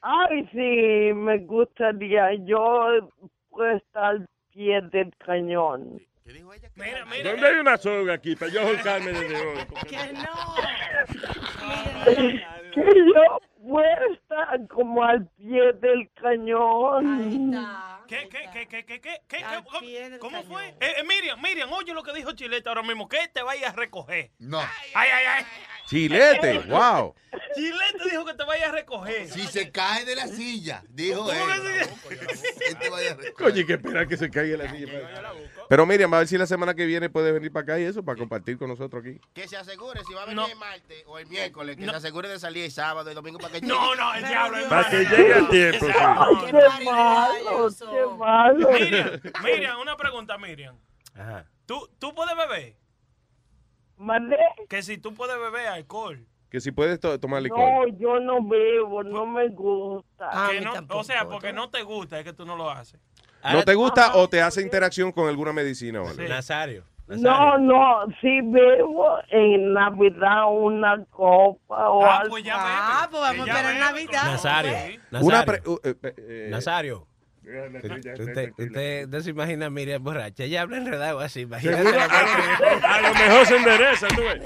Ay, 0.02 0.48
sí, 0.52 1.14
me 1.14 1.38
gustaría. 1.40 2.34
Yo 2.46 3.12
puedo 3.50 3.78
estar 3.78 4.04
al 4.04 4.30
pie 4.52 4.82
del 4.92 5.14
cañón. 5.18 6.02
Mira, 6.26 7.06
mira. 7.06 7.32
¿Dónde 7.32 7.48
hay 7.48 7.56
una 7.56 7.78
soga 7.78 8.14
aquí 8.14 8.36
para 8.36 8.52
yo 8.52 8.66
holcarme 8.66 9.12
desde 9.12 9.36
hoy? 9.36 9.58
Que 9.90 10.14
no. 10.14 10.56
Que 12.72 12.84
yo 12.84 13.40
puesta 13.68 14.60
como 14.70 15.04
al 15.04 15.28
pie 15.38 15.74
del 15.74 16.10
cañón. 16.22 17.52
¿Qué, 18.10 18.28
qué, 18.28 18.50
qué, 18.52 18.68
qué, 18.68 18.86
qué, 18.86 19.02
qué, 19.02 19.02
qué, 19.02 19.22
qué- 19.28 19.46
¿Cómo, 20.20 20.20
cómo 20.20 20.44
fue? 20.44 20.70
Eh, 20.80 20.96
eh, 20.98 21.04
Miriam, 21.08 21.40
Miriam, 21.42 21.72
oye 21.72 21.94
lo 21.94 22.02
que 22.04 22.12
dijo 22.14 22.32
Chilete 22.34 22.68
ahora 22.68 22.82
mismo, 22.82 23.08
que 23.08 23.28
te 23.32 23.42
vaya 23.44 23.70
a 23.70 23.72
recoger. 23.72 24.32
No. 24.40 24.60
Ay, 24.60 25.10
ay, 25.14 25.26
ay. 25.28 25.46
Chilete, 25.88 26.60
wow. 26.68 27.16
Chilete 27.56 28.10
dijo 28.12 28.26
que 28.26 28.34
te 28.34 28.44
vaya 28.44 28.70
a 28.70 28.72
recoger. 28.72 29.28
Si 29.30 29.46
se 29.48 29.72
cae 29.72 30.06
de 30.06 30.16
la 30.16 30.28
silla, 30.28 30.84
dijo 30.90 31.26
¿Cómo 31.26 31.32
él. 31.32 31.88
que 32.10 32.66
Este 32.68 32.90
vaya 32.92 33.12
a 33.12 33.16
re- 33.16 33.34
Coño, 33.34 33.56
hay 33.56 33.66
que 33.66 33.74
esperar 33.74 34.08
que 34.08 34.18
se 34.18 34.30
caiga 34.30 34.58
la 34.58 34.72
silla. 34.72 34.92
Pero 35.68 35.86
Miriam, 35.86 36.12
a 36.14 36.20
ver 36.20 36.28
si 36.28 36.38
la 36.38 36.46
semana 36.48 36.74
que 36.76 36.86
viene 36.86 37.10
puede 37.10 37.32
venir 37.32 37.52
para 37.52 37.64
acá 37.64 37.80
y 37.80 37.84
eso, 37.84 38.04
para 38.04 38.18
compartir 38.18 38.58
con 38.58 38.70
nosotros 38.70 39.04
aquí. 39.04 39.20
Que 39.34 39.48
se 39.48 39.58
asegure, 39.58 40.02
si 40.08 40.14
va 40.14 40.24
a 40.24 40.26
venir 40.26 40.46
el 40.50 40.56
martes 40.58 41.04
o 41.08 41.18
el 41.20 41.28
miércoles, 41.28 41.76
que 41.78 41.86
se 41.86 41.92
asegure 41.92 42.30
de 42.30 42.40
salir 42.40 42.66
el 42.66 42.72
sábado 42.72 43.12
y 43.12 43.14
domingo 43.16 43.38
para 43.40 43.54
que 43.54 43.62
No, 43.66 43.96
no, 43.96 44.14
el 44.16 44.28
diablo. 44.28 44.70
Para 44.70 44.90
que 44.90 44.98
llegue 45.06 45.34
a 45.34 45.50
tiempo. 45.50 45.86
sí. 45.88 45.92
Qué 46.46 46.86
malo, 46.86 47.70
qué 47.70 47.99
malo. 48.18 48.70
Miriam, 48.72 49.10
Miriam, 49.44 49.80
una 49.82 49.96
pregunta, 49.98 50.38
Miriam. 50.38 50.76
¿Tú, 51.66 51.90
¿Tú 52.00 52.14
puedes 52.16 52.36
beber? 52.36 52.76
¿Mandé? 53.98 54.38
Que 54.70 54.82
si 54.82 54.98
tú 54.98 55.14
puedes 55.14 55.38
beber 55.40 55.68
alcohol. 55.68 56.26
Que 56.50 56.60
si 56.62 56.72
puedes 56.72 57.00
to- 57.00 57.20
tomar 57.20 57.42
licor. 57.42 57.60
No, 57.60 57.88
yo 58.00 58.20
no 58.20 58.42
bebo, 58.44 59.04
no 59.04 59.26
me 59.26 59.50
gusta. 59.50 60.48
Que 60.50 60.62
no- 60.62 60.74
o 60.90 61.04
sea, 61.04 61.28
porque 61.28 61.54
no 61.54 61.70
te 61.70 61.84
gusta, 61.84 62.18
es 62.18 62.24
que 62.24 62.34
tú 62.34 62.46
no 62.46 62.56
lo 62.56 62.70
haces. 62.70 63.00
¿No 63.54 63.64
te 63.64 63.76
gusta 63.76 64.16
o 64.16 64.28
te 64.28 64.42
hace 64.42 64.62
interacción 64.62 65.12
con 65.12 65.28
alguna 65.28 65.54
medicina 65.54 66.02
o 66.02 66.08
algo? 66.08 66.24
Nazario. 66.24 66.84
No, 67.08 67.58
no, 67.58 68.06
sí 68.22 68.40
bebo 68.44 69.18
en 69.32 69.74
Navidad 69.74 70.44
una 70.52 71.04
copa 71.06 71.90
o 71.90 72.06
algo. 72.06 72.38
Ah, 72.52 73.08
pues 73.10 73.22
vamos 73.22 73.48
a 73.50 73.52
esperar 73.52 73.80
Navidad. 73.80 74.24
Nazario. 74.26 74.72
Una 75.12 75.20
Nazario. 75.20 75.46
pre- 75.46 75.72
uh, 75.72 75.80
eh, 75.84 75.96
eh, 76.18 76.48
Nazario. 76.52 77.08
Usted, 78.20 78.54
usted 78.58 79.08
no 79.08 79.22
se 79.22 79.30
imagina 79.32 79.66
a 79.68 79.70
Miriam 79.70 80.04
borracha. 80.04 80.44
Ella 80.44 80.62
habla 80.62 80.78
enredado 80.78 81.20
así. 81.20 81.42
Imagínate. 81.42 81.90
A 82.00 83.02
lo 83.02 83.14
mejor 83.14 83.46
se 83.46 83.56
endereza, 83.58 84.08
tú 84.10 84.22
ves. 84.22 84.42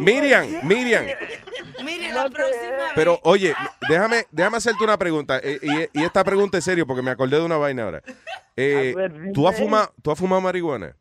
Miriam, 0.00 0.46
Miriam. 0.62 1.06
Mire, 1.84 2.12
la 2.12 2.30
próxima 2.30 2.72
Pero 2.94 3.20
oye, 3.24 3.54
déjame, 3.88 4.24
déjame 4.30 4.56
hacerte 4.58 4.84
una 4.84 4.96
pregunta. 4.98 5.38
eh, 5.42 5.58
y, 5.92 6.00
y 6.00 6.04
esta 6.04 6.22
pregunta 6.24 6.58
es 6.58 6.64
serio 6.64 6.86
porque 6.86 7.02
me 7.02 7.10
acordé 7.10 7.36
de 7.38 7.44
una 7.44 7.56
vaina 7.56 7.82
ahora. 7.84 8.02
Eh, 8.56 8.94
¿tú, 9.34 9.48
has 9.48 9.56
fumado, 9.58 9.92
¿Tú 10.02 10.10
has 10.10 10.18
fumado 10.18 10.40
marihuana? 10.40 10.96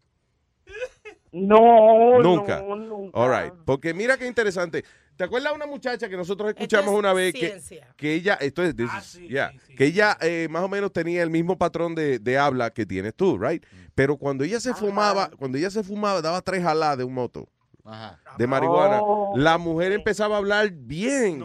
No, 1.31 2.19
Nunca. 2.21 2.59
no, 2.61 2.75
nunca. 2.75 3.17
All 3.17 3.29
right. 3.29 3.53
Porque 3.65 3.93
mira 3.93 4.17
qué 4.17 4.27
interesante. 4.27 4.83
¿Te 5.15 5.23
acuerdas 5.23 5.51
de 5.51 5.55
una 5.55 5.67
muchacha 5.67 6.09
que 6.09 6.17
nosotros 6.17 6.49
escuchamos 6.49 6.93
es 6.93 6.99
una 6.99 7.13
vez 7.13 7.33
que, 7.33 7.39
ciencia. 7.39 7.87
que 7.95 8.13
ella, 8.13 8.33
esto 8.35 8.63
es, 8.63 8.75
this 8.75 8.89
yeah, 9.27 9.53
que 9.77 9.85
ella 9.85 10.17
eh, 10.21 10.47
más 10.49 10.63
o 10.63 10.67
menos 10.67 10.91
tenía 10.91 11.21
el 11.21 11.29
mismo 11.29 11.57
patrón 11.57 11.93
de, 11.93 12.19
de 12.19 12.37
habla 12.37 12.71
que 12.71 12.85
tienes 12.85 13.13
tú, 13.13 13.37
right? 13.37 13.63
Pero 13.93 14.17
cuando 14.17 14.43
ella 14.43 14.59
se 14.59 14.73
fumaba, 14.73 15.29
cuando 15.37 15.57
ella 15.57 15.69
se 15.69 15.83
fumaba, 15.83 16.21
daba 16.21 16.41
tres 16.41 16.63
jaladas 16.63 16.97
de 16.97 17.03
un 17.03 17.13
moto 17.13 17.47
de 18.37 18.47
marihuana. 18.47 19.01
Oh. 19.01 19.33
La 19.35 19.57
mujer 19.57 19.91
empezaba 19.91 20.35
a 20.35 20.37
hablar 20.37 20.69
bien. 20.71 21.43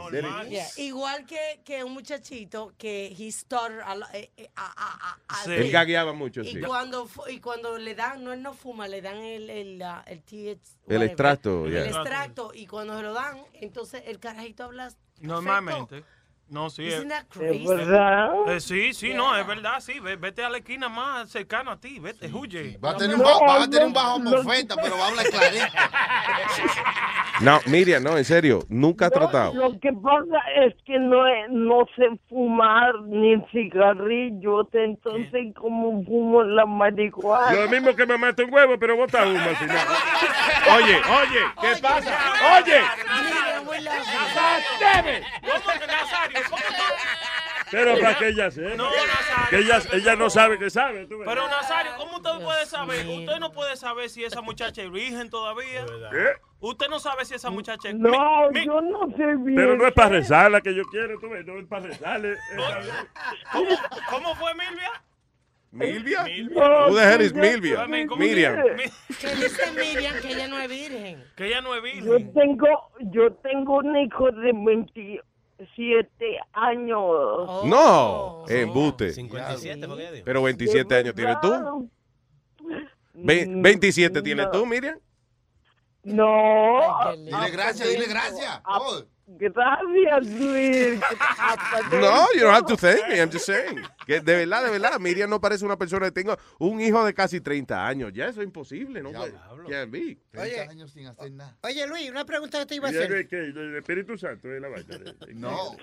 Yeah, 0.48 0.66
Igual 0.77 1.27
que, 1.27 1.60
que 1.65 1.82
un 1.82 1.93
muchachito 1.93 2.73
que 2.78 3.06
he 3.19 3.32
stuttered 3.32 3.81
a, 3.81 3.97
eh, 4.12 4.31
eh, 4.36 4.51
a- 4.55 4.73
a- 4.77 5.10
a- 5.10 5.44
a- 5.44 5.55
Él 5.55 5.70
gagueaba 5.73 6.12
mucho, 6.12 6.43
y 6.43 6.52
sí. 6.52 6.60
cuando 6.60 7.09
y 7.28 7.40
cuando 7.40 7.77
le 7.77 7.94
dan 7.94 8.23
no 8.23 8.32
él 8.32 8.43
no 8.43 8.55
fuma 8.55 8.86
le 8.86 9.02
dan 9.02 9.16
el 9.16 9.51
el, 9.51 9.82
el, 10.86 11.02
extracto, 11.02 11.66
el 11.66 11.73
yeah. 11.73 11.86
extracto 11.86 12.52
y 12.55 12.66
cuando 12.66 12.97
se 12.97 13.02
lo 13.02 13.12
dan 13.12 13.43
entonces 13.55 14.02
el 14.06 14.20
carajito 14.20 14.65
habla 14.65 14.93
Normalmente. 15.20 16.05
No, 16.50 16.70
sí. 16.70 16.84
Isn't 16.84 17.02
es- 17.02 17.08
that 17.18 17.26
crazy? 17.28 17.62
¿Es 17.62 17.68
verdad? 17.68 18.30
Eh, 18.48 18.60
sí, 18.60 18.94
sí, 18.94 19.12
no, 19.12 19.36
es 19.36 19.46
verdad, 19.46 19.80
sí. 19.80 20.00
Ve- 20.00 20.16
Vete 20.16 20.42
a 20.42 20.48
la 20.48 20.58
esquina 20.58 20.88
más 20.88 21.28
cercana 21.30 21.72
a 21.72 21.76
ti, 21.80 21.98
vete, 22.00 22.32
huye. 22.32 22.78
Va 22.82 22.92
a 22.92 22.96
tener 22.96 23.16
un, 23.16 23.22
ba- 23.22 23.38
va 23.46 23.62
a 23.64 23.68
tener 23.68 23.86
un 23.86 23.92
bajo 23.92 24.18
mofeta, 24.18 24.74
pero 24.76 24.96
va 24.96 25.04
a 25.04 25.08
hablar 25.08 25.26
clarito. 25.26 25.66
No, 27.40 27.60
Miriam, 27.66 28.02
no, 28.02 28.16
en 28.18 28.24
serio, 28.24 28.64
nunca 28.68 29.06
has 29.06 29.12
tratado. 29.12 29.52
Lo 29.54 29.78
que 29.78 29.92
pasa 29.92 30.38
es 30.64 30.74
que 30.84 30.98
no, 30.98 31.22
no 31.50 31.86
sé 31.94 32.04
fumar 32.28 33.00
ni 33.02 33.36
cigarrillos, 33.52 34.66
entonces 34.72 35.54
como 35.54 36.02
fumo 36.04 36.42
la 36.42 36.66
marihuana. 36.66 37.52
Lo 37.52 37.68
mismo 37.68 37.94
que 37.94 38.06
me 38.06 38.18
mata 38.18 38.42
un 38.42 38.52
huevo, 38.52 38.76
pero 38.78 38.96
bota 38.96 39.22
humo 39.24 39.38
al 39.38 39.56
final. 39.56 39.86
Oye, 40.76 40.96
oye, 40.96 41.40
¿qué 41.60 41.80
pasa? 41.80 42.18
Oye. 42.58 42.80
¿Cómo 43.59 43.70
que 43.72 43.80
Nazario? 45.86 46.40
¿Cómo 46.51 46.62
Pero 47.70 47.98
para 48.01 48.18
que 48.18 48.28
ella 48.28 48.51
sepa. 48.51 48.74
No, 48.76 48.85
Nazario. 48.90 49.51
Que 49.51 49.56
ella, 49.59 49.80
ella 49.93 50.16
no 50.16 50.30
sabe 50.30 50.59
que 50.59 50.70
sabe. 50.70 51.06
tú. 51.06 51.18
Pero 51.24 51.48
Nazario, 51.48 51.93
¿cómo 51.97 52.16
usted 52.16 52.30
puede 52.43 52.66
saber? 52.66 53.06
Usted 53.06 53.39
no 53.39 53.52
puede 53.52 53.76
saber 53.76 54.09
si 54.10 54.24
esa 54.24 54.40
muchacha 54.40 54.82
es 54.82 54.90
virgen 54.90 55.28
todavía. 55.30 55.85
¿Qué? 56.10 56.32
Usted 56.60 56.89
no 56.89 56.98
sabe 56.98 57.24
si 57.24 57.35
esa 57.35 57.51
muchacha 57.51 57.89
es 57.90 57.94
No, 57.94 58.51
Mi- 58.51 58.60
mi- 58.60 58.66
yo 58.66 58.80
no 58.80 59.06
sé 59.16 59.26
bien. 59.36 59.55
Pero 59.55 59.76
no 59.76 59.86
es 59.86 59.93
para 59.93 60.09
rezarla 60.10 60.60
que 60.60 60.74
yo 60.74 60.82
quiero, 60.86 61.18
tú 61.20 61.28
ves, 61.28 61.44
no 61.47 61.59
es 61.59 61.66
para 61.66 61.86
rezarle. 61.86 62.36
¿Cómo, 63.52 63.68
cómo 64.10 64.35
fue 64.36 64.55
Milvia? 64.55 64.90
¿Milvia? 65.70 66.22
Who 66.24 66.94
the 66.96 67.02
hell 67.12 67.20
is 67.20 67.32
yo- 67.32 67.40
Milvia? 67.40 67.86
yo- 67.86 68.16
Miriam. 68.16 68.56
que 69.20 69.28
dice 69.34 69.70
Miriam 69.72 70.14
que 70.20 70.32
ella 70.32 70.48
no 70.48 70.58
es 70.58 70.68
virgen 70.68 71.24
Que 71.36 71.46
ella 71.46 71.60
no 71.60 71.74
es 71.74 71.82
Yo 71.82 72.14
virgen. 72.14 72.32
tengo, 72.32 72.66
yo 73.12 73.32
tengo 73.34 73.76
un 73.78 73.96
hijo 73.98 74.30
de 74.32 74.52
27 74.54 76.38
años. 76.52 76.98
Oh. 77.00 77.62
No, 77.66 78.44
embuste. 78.48 79.12
57, 79.12 79.86
porque 79.86 80.02
ella 80.04 80.12
dijo. 80.12 80.24
Pero 80.24 80.42
27 80.42 80.94
años 80.96 81.14
tienes 81.14 81.36
tú. 81.40 81.90
Ve- 83.14 83.46
27 83.48 84.22
tienes 84.22 84.50
tú, 84.50 84.64
Miriam. 84.64 84.98
No. 86.04 86.80
Dile 87.16 87.50
gracias, 87.50 87.88
dile 87.88 88.06
gracias. 88.06 88.62
Oh. 88.64 89.02
Gracias, 89.30 90.26
Luis. 90.40 90.98
No, 91.92 92.26
you 92.34 92.40
don't 92.40 92.55
have 92.55 92.64
to 92.66 92.76
thank 92.78 93.06
me, 93.09 93.20
I'm 93.20 93.30
just 93.30 93.44
saying. 93.44 93.82
Que 94.06 94.20
de 94.20 94.36
verdad, 94.36 94.64
de 94.64 94.70
verdad, 94.70 94.98
Miriam 94.98 95.28
no 95.28 95.38
parece 95.38 95.66
una 95.66 95.76
persona 95.76 96.06
que 96.06 96.12
tenga 96.12 96.38
un 96.59 96.80
hijo 96.80 97.05
de 97.05 97.12
casi 97.12 97.38
30 97.42 97.86
años. 97.86 98.10
Ya 98.14 98.28
eso 98.28 98.40
es 98.40 98.46
imposible, 98.46 99.02
¿no? 99.02 99.12
Can't 99.12 99.90
be. 99.90 100.16
30 100.32 100.70
años 100.70 100.90
sin 100.92 101.09
hacer 101.09 101.30
nada. 101.32 101.59
Oye, 101.62 101.86
Luis, 101.86 102.10
una 102.10 102.24
pregunta 102.24 102.59
que 102.60 102.66
te 102.66 102.74
iba 102.76 102.88
a 102.88 102.92
¿Y 102.92 102.96
el, 102.96 103.02
hacer. 103.02 103.28
qué? 103.28 103.36
¿El 103.36 103.76
Espíritu 103.76 104.16
Santo 104.16 104.50
es 104.50 104.62
la 104.62 104.68
vaina? 104.68 104.98
No. 105.34 105.76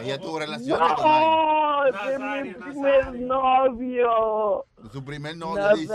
Ella 0.00 0.18
tuvo 0.18 0.38
relaciones 0.38 0.92
con 0.94 1.04
No, 1.04 1.84
de 1.84 2.44
mi 2.44 2.54
primer 2.54 3.12
novio. 3.14 4.66
Su 4.92 5.04
primer 5.04 5.36
novio 5.36 5.68
dice. 5.76 5.94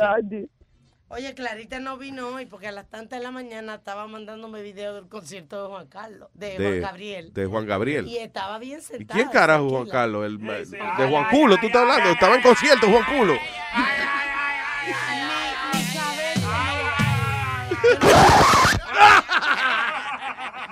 Oye, 1.11 1.33
Clarita 1.33 1.79
no 1.79 1.97
vino 1.97 2.27
hoy 2.27 2.45
porque 2.45 2.67
a 2.67 2.71
las 2.71 2.87
tantas 2.87 3.17
de 3.17 3.23
la 3.23 3.31
mañana 3.31 3.75
estaba 3.75 4.05
mandándome 4.05 4.61
video 4.61 4.93
del 4.93 5.07
concierto 5.07 5.63
de 5.63 5.67
Juan 5.69 5.87
Carlos, 5.87 6.29
de, 6.35 6.55
Juan 6.55 6.81
Gabriel. 6.81 7.33
De 7.33 7.45
Juan 7.47 7.65
Gabriel. 7.65 8.07
Y 8.07 8.17
estaba 8.17 8.59
bien 8.59 8.77
¿Y 8.77 8.83
sentada. 8.83 9.19
quién 9.19 9.29
carajo 9.29 9.69
Juan. 9.69 9.89
Carlos? 9.89 10.27
El, 10.27 10.37
de 10.37 11.07
Juan 11.09 11.29
Culo, 11.31 11.57
tú 11.57 11.65
estás 11.65 11.81
hablando. 11.81 12.11
Estaba 12.11 12.35
en 12.35 12.41
concierto, 12.43 12.87
Juan 12.87 13.03
Culo. 13.05 13.33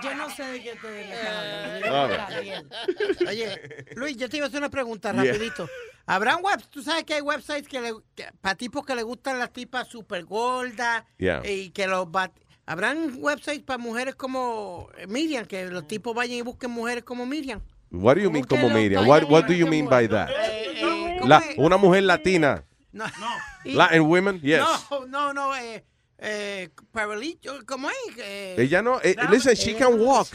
Yo 0.04 0.16
no 0.16 0.30
sé 0.30 0.44
de 0.44 0.62
qué 0.62 0.70
están 0.70 1.94
hablando. 1.94 2.76
Oye, 3.28 3.86
Luis, 3.96 4.18
yo 4.18 4.30
te 4.30 4.38
iba 4.38 4.46
a 4.46 4.50
hacer 4.50 4.60
una 4.60 4.70
pregunta 4.70 5.12
Yeah. 5.14 5.34
¿Habrán 6.08 6.40
webs? 6.42 6.68
Tú 6.70 6.82
sabes 6.82 7.04
que 7.04 7.14
hay 7.16 7.22
websites 7.22 7.68
que, 7.68 7.82
le, 7.82 7.94
para 8.42 8.56
tipos 8.56 8.86
que 8.86 8.96
le 8.96 9.04
gustan 9.04 9.38
las 9.40 9.52
tipas 9.52 9.88
super 9.88 10.24
gordas 10.26 11.04
Yeah. 11.20 11.42
y 11.46 11.70
que 11.72 11.86
los 11.86 12.08
bat- 12.08 12.32
¿Habrán 12.66 13.14
websites 13.20 13.62
para 13.64 13.78
mujeres 13.78 14.16
como 14.16 14.90
Miriam, 15.08 15.46
que 15.46 15.66
los 15.68 15.88
tipos 15.88 16.14
vayan 16.16 16.38
y 16.38 16.42
busquen 16.42 16.72
mujeres 16.72 17.04
como 17.04 17.26
Miriam? 17.26 17.62
What 17.92 18.16
do 18.16 18.22
you 18.22 18.32
mean 18.32 18.44
como 18.46 18.70
Miriam? 18.70 19.08
What, 19.08 19.24
what 19.30 19.46
do 19.46 19.54
you 19.54 19.68
mean 19.68 19.88
by 19.88 20.08
that? 20.10 20.30
La, 21.24 21.42
una 21.58 21.78
mujer 21.78 22.04
latina. 22.04 22.64
No. 22.92 23.06
Latin 23.64 24.02
women, 24.02 24.40
yes. 24.42 24.60
No, 24.90 25.06
no, 25.08 25.34
no, 25.34 25.56
eh, 25.56 25.84
eh, 26.19 26.69
paralítico, 26.91 27.53
¿cómo 27.65 27.89
es? 27.89 27.95
Eh, 28.18 28.56
Ella 28.57 28.81
no, 28.81 28.99
eh, 29.02 29.15
listen, 29.30 29.53
she 29.56 29.76
can 29.76 29.99
walk. 29.99 30.27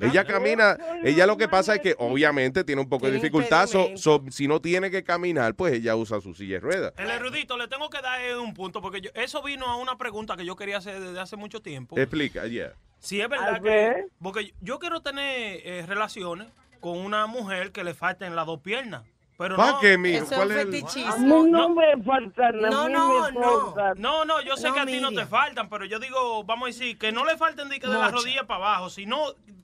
Ella 0.00 0.24
camina, 0.24 0.76
ella 1.02 1.26
lo 1.26 1.36
que 1.36 1.48
pasa 1.48 1.74
es 1.74 1.80
que 1.80 1.94
obviamente 1.98 2.62
tiene 2.62 2.80
un 2.82 2.88
poco 2.88 3.06
de 3.06 3.12
dificultad, 3.12 3.66
so- 3.66 4.22
si 4.30 4.46
no 4.46 4.60
tiene 4.60 4.90
que 4.90 5.02
caminar, 5.02 5.54
pues 5.54 5.72
ella 5.74 5.96
usa 5.96 6.20
su 6.20 6.32
silla 6.34 6.54
de 6.56 6.60
ruedas. 6.60 6.92
El 6.96 7.10
erudito, 7.10 7.56
le 7.58 7.66
tengo 7.66 7.90
que 7.90 8.00
dar 8.00 8.20
un 8.38 8.54
punto 8.54 8.80
porque 8.80 9.00
yo- 9.00 9.10
eso 9.14 9.42
vino 9.42 9.66
a 9.66 9.76
una 9.76 9.96
pregunta 9.98 10.36
que 10.36 10.44
yo 10.44 10.54
quería 10.54 10.76
hacer 10.78 11.00
desde 11.00 11.18
hace 11.18 11.36
mucho 11.36 11.60
tiempo. 11.60 11.98
Explica, 11.98 12.46
yeah. 12.46 12.72
Si 13.00 13.18
es 13.20 13.24
A 13.26 13.28
verdad 13.28 13.60
ver. 13.60 13.94
que. 13.94 14.04
Porque 14.22 14.52
yo 14.60 14.78
quiero 14.78 15.00
tener 15.00 15.60
eh, 15.64 15.84
relaciones 15.86 16.48
con 16.80 16.98
una 16.98 17.26
mujer 17.26 17.72
que 17.72 17.82
le 17.82 17.94
falten 17.94 18.36
las 18.36 18.46
dos 18.46 18.60
piernas. 18.60 19.02
Pero 19.38 19.56
¿Pa' 19.56 19.70
no, 19.70 19.78
qué, 19.80 19.96
mijo? 19.96 20.24
Eso 20.24 20.34
¿Cuál 20.34 20.50
es 20.50 20.56
es 20.56 20.62
el- 20.64 20.72
fetichismo. 20.72 21.12
A 21.12 21.44
mí 21.44 21.50
no, 21.52 21.68
me 21.68 22.02
faltan, 22.02 22.64
a 22.64 22.70
No, 22.70 22.86
mí 22.88 22.92
no, 22.92 23.22
me 23.22 23.32
no. 23.40 23.72
faltan. 23.72 24.02
No, 24.02 24.24
no, 24.24 24.42
yo 24.42 24.56
sé 24.56 24.66
No, 24.68 24.74
que 24.74 24.80
a 24.80 24.86
ti 24.86 25.00
no 25.00 25.12
te 25.12 25.26
faltan, 25.26 25.68
pero 25.68 25.84
yo 25.84 26.00
digo, 26.00 26.42
vamos 26.42 26.64
a 26.64 26.66
decir, 26.72 26.98
que 26.98 27.12
no 27.12 27.24
le 27.24 27.36
falten 27.36 27.68
de, 27.68 27.78
que 27.78 27.86
de 27.86 27.92
la 27.94 28.06
Mucho. 28.06 28.16
rodilla 28.16 28.48
para 28.48 28.64
abajo, 28.66 28.90
sino 28.90 29.16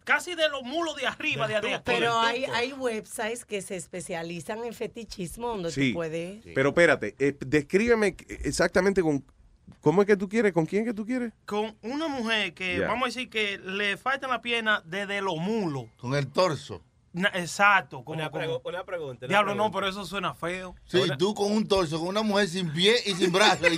casi 0.05 0.37
de 0.37 0.49
los 0.49 0.63
mulos 0.63 0.95
de 0.95 1.09
arriba, 1.09 1.49
de 1.49 1.57
arriba. 1.57 1.83
Pero 1.85 2.17
hay, 2.21 2.45
hay 2.45 2.73
websites 2.73 3.45
que 3.45 3.63
se 3.63 3.75
especializan 3.75 4.63
en 4.65 4.75
fetichismo 4.75 5.49
donde 5.49 5.73
Sí. 5.73 5.89
tú 5.89 5.95
puedes. 5.97 6.45
Pero 6.55 6.69
espérate, 6.69 7.17
eh, 7.19 7.37
descríbeme 7.45 8.15
exactamente 8.29 9.03
con 9.03 9.25
cómo 9.81 10.03
es 10.03 10.07
que 10.07 10.17
tú 10.17 10.29
quieres, 10.29 10.53
con 10.53 10.67
quién 10.67 10.85
que 10.85 10.95
tú 10.95 11.05
quieres. 11.05 11.33
Con 11.47 11.77
una 11.83 12.07
mujer 12.07 12.55
que, 12.55 12.79
vamos 12.79 13.03
a 13.03 13.07
decir, 13.07 13.29
que 13.29 13.59
le 13.59 13.97
faltan 13.97 14.31
la 14.31 14.41
pierna 14.41 14.83
desde 14.85 15.21
los 15.21 15.37
mulos. 15.39 15.87
Con 15.97 16.15
el 16.15 16.29
torso. 16.29 16.81
Na- 17.15 17.31
exacto. 17.35 18.03
Como, 18.05 18.19
Una, 18.19 18.29
como- 18.31 18.43
pregu- 18.45 18.61
una 18.65 18.85
pregunta. 18.85 19.25
una 19.27 19.29
Diablo, 19.29 19.55
no, 19.55 19.71
pregunta. 19.71 19.77
pero 19.79 19.89
eso 19.89 20.05
suena 20.05 20.35
feo. 20.35 20.75
Sí, 20.87 21.01
tú 21.19 21.33
con 21.35 21.51
un 21.53 21.67
torso, 21.67 21.99
con 21.99 22.09
una 22.09 22.23
mujer 22.23 22.49
sin 22.49 22.73
pie 22.73 22.97
y 23.07 23.15
sin 23.15 23.33
brazo. 23.33 23.67
Y, 23.69 23.75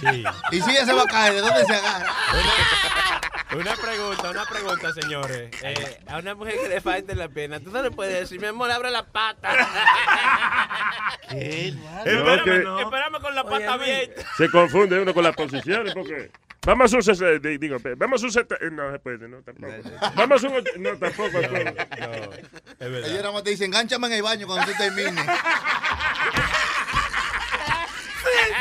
y 0.57 0.61
si 0.63 0.71
ella 0.71 0.85
se 0.87 0.93
va 0.95 1.03
a 1.03 1.07
caer, 1.07 1.35
¿de 1.35 1.41
dónde 1.43 1.65
se 1.67 1.75
agarra? 1.75 2.07
Una 3.55 3.75
pregunta, 3.77 4.31
una 4.31 4.45
pregunta, 4.45 4.93
señores. 4.93 5.51
Eh, 5.63 6.01
a 6.09 6.19
una 6.19 6.35
mujer 6.35 6.55
que 6.61 6.69
le 6.69 6.81
falte 6.81 7.15
la 7.15 7.29
pierna, 7.29 7.61
tú 7.61 7.71
no 7.71 7.81
le 7.83 7.91
puedes 7.93 8.13
decir, 8.21 8.41
mi 8.41 8.47
amor, 8.49 8.71
abre 8.71 8.91
la 8.91 9.07
pata. 9.07 9.51
¿Qué? 11.31 11.69
Espérame, 11.69 12.45
que- 12.45 12.59
no. 12.61 12.81
espérame 12.81 13.21
con 13.21 13.35
la 13.35 13.45
pata 13.45 13.75
abierta. 13.75 14.23
Se 14.37 14.51
confunde 14.51 15.01
uno 15.01 15.15
con 15.15 15.23
las 15.25 15.35
posiciones 15.37 15.95
porque... 15.95 16.31
Vamos 16.67 16.93
a 16.93 16.97
un 16.97 17.03
60, 17.05 17.49
digo, 17.61 17.77
vamos 17.97 18.21
a 18.21 18.27
un 18.27 18.33
70, 18.33 18.71
no 18.73 18.91
se 18.91 18.99
puede, 18.99 19.29
no, 19.29 19.37
tampoco. 19.41 19.73
Vamos 20.17 20.43
a 20.43 20.49
un, 20.49 20.65
no, 20.79 20.97
tampoco. 20.99 21.39
Ella 21.39 23.17
nada 23.19 23.31
más 23.31 23.45
te 23.45 23.51
dice, 23.51 23.65
engánchame 23.67 24.09
en 24.09 24.13
el 24.15 24.23
baño 24.23 24.49
cuando 24.49 24.67
tú 24.67 24.77
termines. 24.77 25.25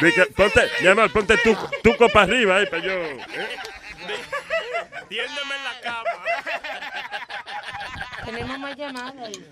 Dice, 0.01 0.25
ponte, 0.37 0.69
mi 0.81 0.87
amor, 0.87 1.11
ponte 1.11 1.35
tu, 1.37 1.57
tu 1.81 1.97
copa 1.97 2.21
arriba 2.21 2.57
ahí 2.57 2.67
para 2.67 2.83
yo. 2.83 2.91
¿eh? 2.91 3.17
Tiéndeme 5.09 5.55
en 5.57 5.63
la 5.63 5.81
cama. 5.83 6.09
Tenemos 8.25 8.59
más 8.59 8.75
llamadas. 8.75 9.15
ahí. 9.27 9.45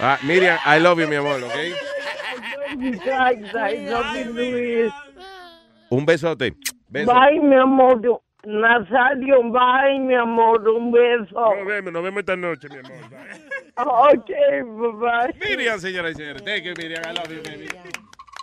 Ah, 0.00 0.18
Miriam, 0.22 0.58
I 0.66 0.78
love 0.80 0.98
you, 1.00 1.08
mi 1.08 1.16
amor, 1.16 1.42
¿ok? 1.42 1.52
Ay, 1.54 3.50
ay, 3.58 3.88
ay, 3.94 4.24
Luis. 4.24 4.92
Un 5.90 6.04
besote. 6.04 6.54
Beso. 6.88 7.12
Bye, 7.12 7.40
mi 7.40 7.56
amor. 7.56 8.00
Nazario, 8.44 9.42
bye, 9.50 9.98
mi 9.98 10.14
amor. 10.14 10.68
Un 10.68 10.92
beso. 10.92 11.54
Nos 11.56 11.66
vemos, 11.66 11.92
nos 11.92 12.02
vemos 12.02 12.20
esta 12.20 12.36
noche, 12.36 12.68
mi 12.68 12.78
amor. 12.78 12.98
Ok, 14.14 14.30
bye. 15.00 15.48
Miriam, 15.48 15.78
señoras 15.80 16.12
y 16.12 16.14
señores. 16.16 16.44
Thank 16.44 16.64
you, 16.64 16.74
Miriam. 16.76 17.02
I 17.04 17.12
love 17.12 17.30
you, 17.32 17.42
baby. 17.42 17.68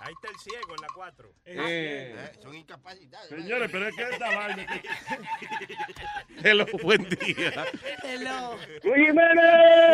Ahí 0.06 0.14
está 0.14 0.28
el 0.28 0.38
ciego 0.38 0.76
en 0.76 0.82
la 0.82 0.88
4. 0.94 1.30
Eh, 1.46 2.32
Son 2.42 2.54
incapacitados. 2.54 3.30
Señores, 3.30 3.70
pero 3.72 3.88
es 3.88 3.96
que 3.96 4.04
esta 4.04 4.36
vaina. 4.36 4.66
hello, 6.44 6.66
buen 6.84 7.08
día. 7.08 7.66
Hello. 8.04 8.58
Luis 8.84 9.08
Jiménez. 9.08 9.46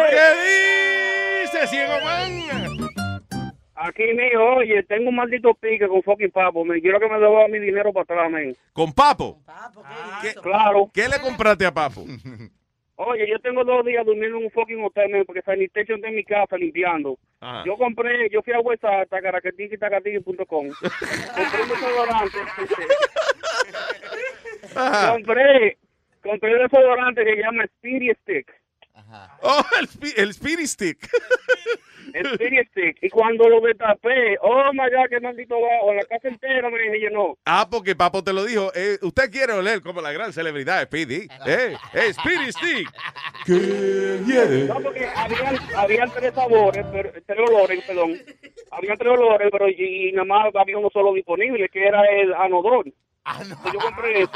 ¿Qué 0.09 1.41
dice, 1.43 1.67
ciego 1.67 1.93
man? 2.03 2.89
Aquí, 3.75 4.03
mijo, 4.15 4.43
oye, 4.57 4.81
tengo 4.83 5.09
un 5.09 5.15
maldito 5.15 5.53
pique 5.53 5.87
con 5.87 6.01
fucking 6.01 6.31
papo. 6.31 6.65
Me 6.65 6.81
quiero 6.81 6.99
que 6.99 7.07
me 7.07 7.19
devuelva 7.19 7.47
mi 7.47 7.59
dinero 7.59 7.93
para 7.93 8.03
atrás, 8.03 8.31
men. 8.31 8.57
¿Con 8.73 8.91
Papo? 8.91 9.39
¿Qué? 10.23 10.33
Claro. 10.41 10.89
¿Qué 10.91 11.07
le 11.07 11.19
compraste 11.21 11.67
a 11.67 11.73
Papo? 11.73 12.03
Oye, 13.01 13.29
yo 13.29 13.39
tengo 13.39 13.63
dos 13.63 13.85
días 13.85 14.05
durmiendo 14.05 14.37
en 14.39 14.43
un 14.43 14.51
fucking 14.51 14.83
hotel, 14.83 15.09
men, 15.09 15.23
porque 15.23 15.41
sanitation 15.41 16.01
de 16.01 16.11
mi 16.11 16.21
casa 16.25 16.57
limpiando. 16.57 17.17
Ajá. 17.39 17.63
Yo 17.65 17.77
compré, 17.77 18.29
yo 18.29 18.41
fui 18.41 18.51
a 18.51 18.59
WhatsApp, 18.59 19.07
tacaraquetiquitacatiqui.com. 19.09 20.45
compré 20.45 21.63
un 21.63 21.69
desodorante. 21.69 22.37
Compré, 25.11 25.77
compré 26.21 26.53
un 26.55 26.59
desodorante 26.59 27.23
que 27.23 27.35
se 27.35 27.41
llama 27.41 27.63
Spirit 27.63 28.17
Stick. 28.21 28.58
Oh, 29.41 29.63
el, 29.79 29.89
el 30.17 30.33
Speedy 30.33 30.67
Stick. 30.67 31.09
Spirit 32.13 32.69
Stick. 32.71 32.97
Y 33.01 33.09
cuando 33.09 33.47
lo 33.47 33.61
destapé, 33.61 34.37
oh 34.41 34.71
my 34.73 34.89
god, 34.89 35.09
qué 35.09 35.19
maldito 35.19 35.55
bajo. 35.59 35.93
La 35.93 36.03
casa 36.05 36.27
entera 36.27 36.69
me 36.69 36.79
dije 36.91 37.09
no. 37.11 37.37
Ah, 37.45 37.67
porque 37.69 37.95
Papo 37.95 38.23
te 38.23 38.33
lo 38.33 38.45
dijo. 38.45 38.71
Eh, 38.75 38.97
usted 39.01 39.31
quiere 39.31 39.53
oler 39.53 39.81
como 39.81 40.01
la 40.01 40.11
gran 40.11 40.33
celebridad 40.33 40.83
Speedy. 40.85 41.27
Eh, 41.45 41.75
eh, 41.93 42.13
Speedy 42.13 42.51
Stick. 42.51 42.91
¿Qué 43.45 44.21
quiere? 44.25 44.65
No, 44.65 44.79
porque 44.79 45.07
habían, 45.15 45.57
habían 45.75 46.11
tres 46.11 46.33
sabores, 46.33 46.85
pero, 46.91 47.11
tres 47.25 47.39
olores, 47.39 47.83
perdón. 47.85 48.19
Habían 48.71 48.97
tres 48.97 49.11
olores, 49.11 49.49
pero 49.51 49.69
y, 49.69 50.09
y 50.09 50.11
nada 50.11 50.25
más 50.25 50.55
había 50.55 50.77
uno 50.77 50.89
solo 50.91 51.13
disponible, 51.13 51.69
que 51.69 51.85
era 51.85 52.03
el 52.05 52.33
anodor. 52.33 52.85
Yo 52.85 53.79
compré 53.79 54.23
ese. 54.23 54.31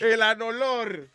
El 0.00 0.22
anolor. 0.22 1.08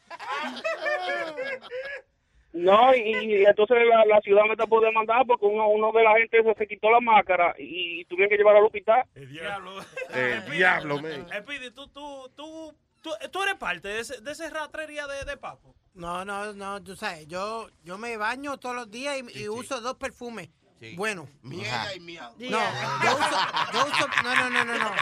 No, 2.54 2.94
y, 2.94 3.00
y 3.00 3.46
entonces 3.46 3.78
la, 3.88 4.06
la 4.06 4.20
ciudad 4.20 4.44
me 4.44 4.52
está 4.52 4.68
por 4.68 4.84
demandar 4.84 5.26
porque 5.26 5.46
uno, 5.46 5.70
uno 5.70 5.92
de 5.94 6.04
la 6.04 6.18
gente 6.18 6.44
se, 6.44 6.54
se 6.54 6.68
quitó 6.68 6.92
la 6.92 7.00
máscara 7.00 7.56
y, 7.58 8.04
tuvieron 8.06 8.30
que 8.30 8.38
llevarlo 8.38 8.60
al 8.60 8.66
hospital. 8.66 9.04
Diablo. 9.16 9.80
El 10.14 10.52
diablo, 10.52 11.02
man. 11.02 11.28
Speedy, 11.30 11.72
tú, 11.72 11.88
tú, 11.88 12.30
tú, 12.36 12.76
tú, 13.02 13.12
tú 13.32 13.44
eres 13.44 13.56
parte 13.56 13.88
de 13.88 14.00
ese, 14.02 14.20
de 14.20 14.32
ese 14.32 14.50
ratrería 14.50 15.08
de, 15.08 15.24
de 15.24 15.38
papo. 15.38 15.74
No, 15.94 16.26
no, 16.26 16.54
no, 16.54 16.84
tú 16.84 16.96
sabes, 16.96 17.28
yo, 17.28 17.70
yo 17.84 17.98
me 17.98 18.18
baño 18.18 18.58
todos 18.58 18.76
los 18.76 18.92
días 18.92 19.18
y, 19.34 19.44
y 19.44 19.50
uso 19.50 19.80
dos 19.80 19.96
perfumes. 19.96 20.50
Bueno. 20.96 21.30
Mierda 21.44 21.94
y 21.96 22.00
miau. 22.00 22.34
No, 22.38 22.60
yo 23.04 23.16
uso, 23.16 23.38
yo 23.74 23.86
uso, 23.86 24.08
no, 24.24 24.36
no, 24.36 24.50
no, 24.50 24.66
no, 24.66 24.80
no. 24.80 24.92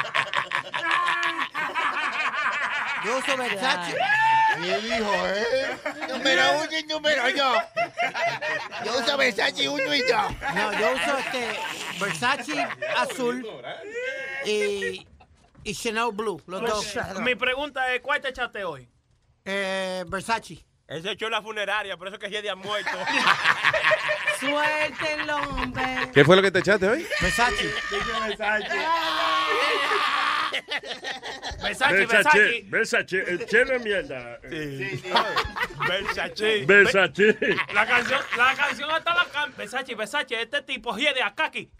Yo 3.06 3.18
uso 3.18 3.38
Versace. 3.38 3.98
¿Qué 4.62 4.78
dijo, 4.80 5.28
eh? 5.28 5.78
Número 6.10 6.44
uno 6.58 6.78
y 6.78 6.84
número 6.84 7.24
dos. 7.24 7.64
Yo 8.86 9.00
uso 9.00 9.18
Versace 9.18 9.70
uno 9.70 9.94
y 9.94 10.02
dos. 10.02 10.32
No, 10.56 10.74
yo 10.74 10.94
uso 10.94 11.18
este 11.18 11.60
Versace 12.00 12.68
azul 12.98 13.48
y, 14.46 15.08
y 15.64 15.76
Chanel 15.76 16.12
blue, 16.14 16.42
los 16.48 16.62
dos. 16.62 16.98
Mi 17.22 17.36
pregunta 17.36 17.94
es, 17.94 18.02
¿cuál 18.02 18.22
te 18.22 18.30
echaste 18.30 18.64
hoy? 18.64 18.90
Eh, 19.46 20.04
Versace. 20.08 20.66
Él 20.88 21.04
se 21.04 21.12
echó 21.12 21.26
en 21.28 21.34
la 21.34 21.42
funeraria, 21.44 21.96
por 21.98 22.08
eso 22.08 22.18
que 22.18 22.32
ya 22.32 22.42
día 22.42 22.56
muerto. 22.56 22.90
Suéltenlo, 24.40 25.36
hombre. 25.36 26.10
¿Qué 26.12 26.26
fue 26.26 26.36
lo 26.36 26.42
que 26.42 26.50
te 26.50 26.60
echaste 26.60 26.88
hoy? 26.90 27.08
Versace. 27.22 27.72
Versace, 28.28 28.68
Versace, 31.62 32.06
Versace. 32.06 32.64
Versace, 32.68 33.24
el 33.28 33.46
chelo 33.46 33.76
es 33.76 33.84
mierda. 33.84 34.40
Versace. 35.88 36.66
Versace. 36.66 37.38
La 37.74 37.86
canción, 37.86 38.22
la 38.38 38.56
canción 38.56 38.92
hasta 38.92 39.14
la 39.14 39.26
can... 39.32 39.54
Versace, 39.58 39.96
Versace, 39.96 40.42
este 40.42 40.62
tipo 40.64 40.96
hiede 40.96 41.22
a 41.22 41.34
Kaki. 41.34 41.70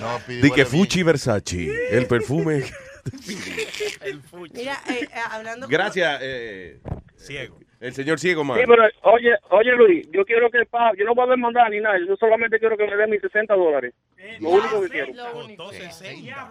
No, 0.00 0.20
Di 0.26 0.50
que 0.50 0.64
Fuchi 0.64 1.02
Versace. 1.02 1.68
El 1.90 2.06
perfume. 2.06 2.64
Mira, 4.54 4.80
eh, 4.88 5.00
eh, 5.02 5.08
hablando 5.30 5.66
con- 5.66 5.70
Gracias, 5.72 6.18
eh, 6.22 6.80
Ciego. 7.16 7.58
El 7.80 7.92
señor 7.92 8.18
ciego, 8.18 8.44
man. 8.44 8.58
Sí, 8.58 8.64
pero 8.66 8.82
oye, 9.02 9.30
oye 9.50 9.72
Luis, 9.76 10.08
yo 10.12 10.24
quiero 10.24 10.50
que 10.50 10.64
pa, 10.66 10.92
yo 10.96 11.04
no 11.04 11.14
voy 11.14 11.26
a 11.26 11.30
demandar 11.30 11.70
ni 11.70 11.80
nada, 11.80 11.96
yo 12.06 12.16
solamente 12.16 12.58
quiero 12.58 12.76
que 12.76 12.86
me 12.86 12.96
dé 12.96 13.06
mis 13.06 13.20
60 13.20 13.54
dólares. 13.54 13.94
Lo 14.40 14.50
único 14.50 14.80
que 14.82 14.88
quiero. 14.88 15.12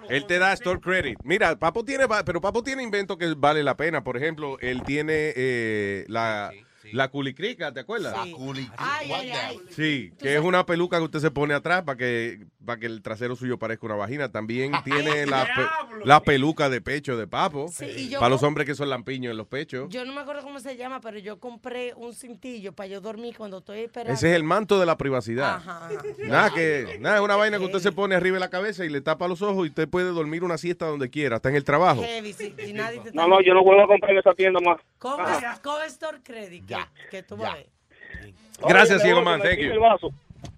Él 0.10 0.26
te 0.26 0.40
da 0.40 0.54
store 0.54 0.80
credit. 0.80 1.18
Mira, 1.24 1.56
Papo 1.58 1.84
tiene, 1.84 2.06
va- 2.06 2.24
pero 2.24 2.40
Papo 2.42 2.64
tiene 2.64 2.84
inventos 2.84 3.18
que 3.18 3.34
vale 3.38 3.64
la 3.64 3.76
pena. 3.76 4.04
Por 4.04 4.18
ejemplo, 4.18 4.58
él 4.62 4.84
tiene 4.84 5.34
eh, 5.36 6.06
la, 6.08 6.52
la 6.94 7.08
culicrica, 7.10 7.74
¿te 7.74 7.80
acuerdas? 7.82 8.14
La 8.28 8.32
culicrica. 8.36 8.76
Ay, 8.78 9.12
ay, 9.12 9.32
ay. 9.32 9.60
Sí, 9.70 10.12
que 10.20 10.36
es 10.36 10.42
una 10.42 10.66
peluca 10.66 10.98
que 10.98 11.04
usted 11.04 11.20
se 11.20 11.32
pone 11.32 11.54
atrás 11.54 11.84
para 11.84 11.98
que, 11.98 12.46
para 12.66 12.80
que 12.80 12.86
el 12.88 13.02
trasero 13.02 13.36
suyo 13.36 13.58
parezca 13.58 13.86
una 13.86 13.96
vagina. 13.96 14.32
También 14.32 14.72
tiene 14.84 15.26
la, 15.26 15.44
pe- 15.46 16.00
la 16.06 16.22
peluca 16.22 16.70
de 16.70 16.82
pecho 16.82 17.18
de 17.18 17.28
Papo. 17.28 17.68
Sí, 17.70 17.86
y 17.86 18.10
yo 18.10 18.20
para 18.20 18.30
los 18.30 18.44
hombres 18.44 18.66
que 18.68 18.76
son 18.76 18.90
lampiños 18.90 19.32
en 19.32 19.38
los 19.38 19.48
pechos. 19.48 19.90
Yo 19.90 20.06
no 20.06 20.14
me 20.14 20.22
acuerdo 20.22 20.42
cómo 20.44 20.60
se 20.60 20.76
llama, 20.78 21.02
pero 21.02 21.18
yo 21.20 21.40
compré 21.40 21.94
un 21.96 22.14
cintillo 22.14 22.74
para 22.74 22.88
yo 22.88 23.02
dormir 23.02 23.36
cuando 23.38 23.60
estoy 23.60 23.80
esperando. 23.82 24.14
Ese 24.14 24.30
es 24.32 24.36
el 24.36 24.44
manto 24.44 24.80
de 24.80 24.86
la 24.86 24.98
privacidad. 24.98 25.56
Ajá. 25.56 25.90
Nada 26.28 26.54
que, 26.54 26.98
nada, 27.00 27.18
es 27.18 27.22
una 27.22 27.36
vaina 27.36 27.58
que 27.60 27.66
usted 27.66 27.80
se 27.80 27.92
pone 27.92 28.16
arriba 28.16 28.36
de 28.36 28.40
la 28.42 28.50
cabeza 28.50 28.86
y 28.86 28.90
le 28.90 29.02
tapa 29.02 29.28
los 29.28 29.42
ojos 29.42 29.66
y 29.66 29.70
usted 29.70 29.88
puede 29.88 30.10
dormir 30.10 30.44
una 30.44 30.58
siesta 30.58 30.86
donde 30.88 31.10
quiera, 31.10 31.38
hasta 31.38 31.50
en 31.50 31.56
el 31.56 31.64
trabajo. 31.64 32.02
Heavy, 32.04 32.34
si, 32.34 32.54
si 32.58 32.74
nadie 32.74 33.00
te 33.00 33.12
No, 33.14 33.28
no, 33.28 33.42
yo 33.42 33.54
no 33.54 33.64
vuelvo 33.64 33.84
a 33.84 33.88
comprar 33.88 34.12
en 34.12 34.20
esa 34.20 34.34
tienda 34.34 34.60
más. 34.60 34.78
Store 35.88 36.20
Credit, 36.24 36.64
que, 36.86 37.10
que 37.10 37.24
tú 37.24 37.38
vas 37.38 37.52
a 37.52 37.56
ver. 37.56 37.68
Gracias, 38.68 39.02
ciego 39.02 39.22
man, 39.22 39.42
thank 39.42 39.60
you. 39.60 40.12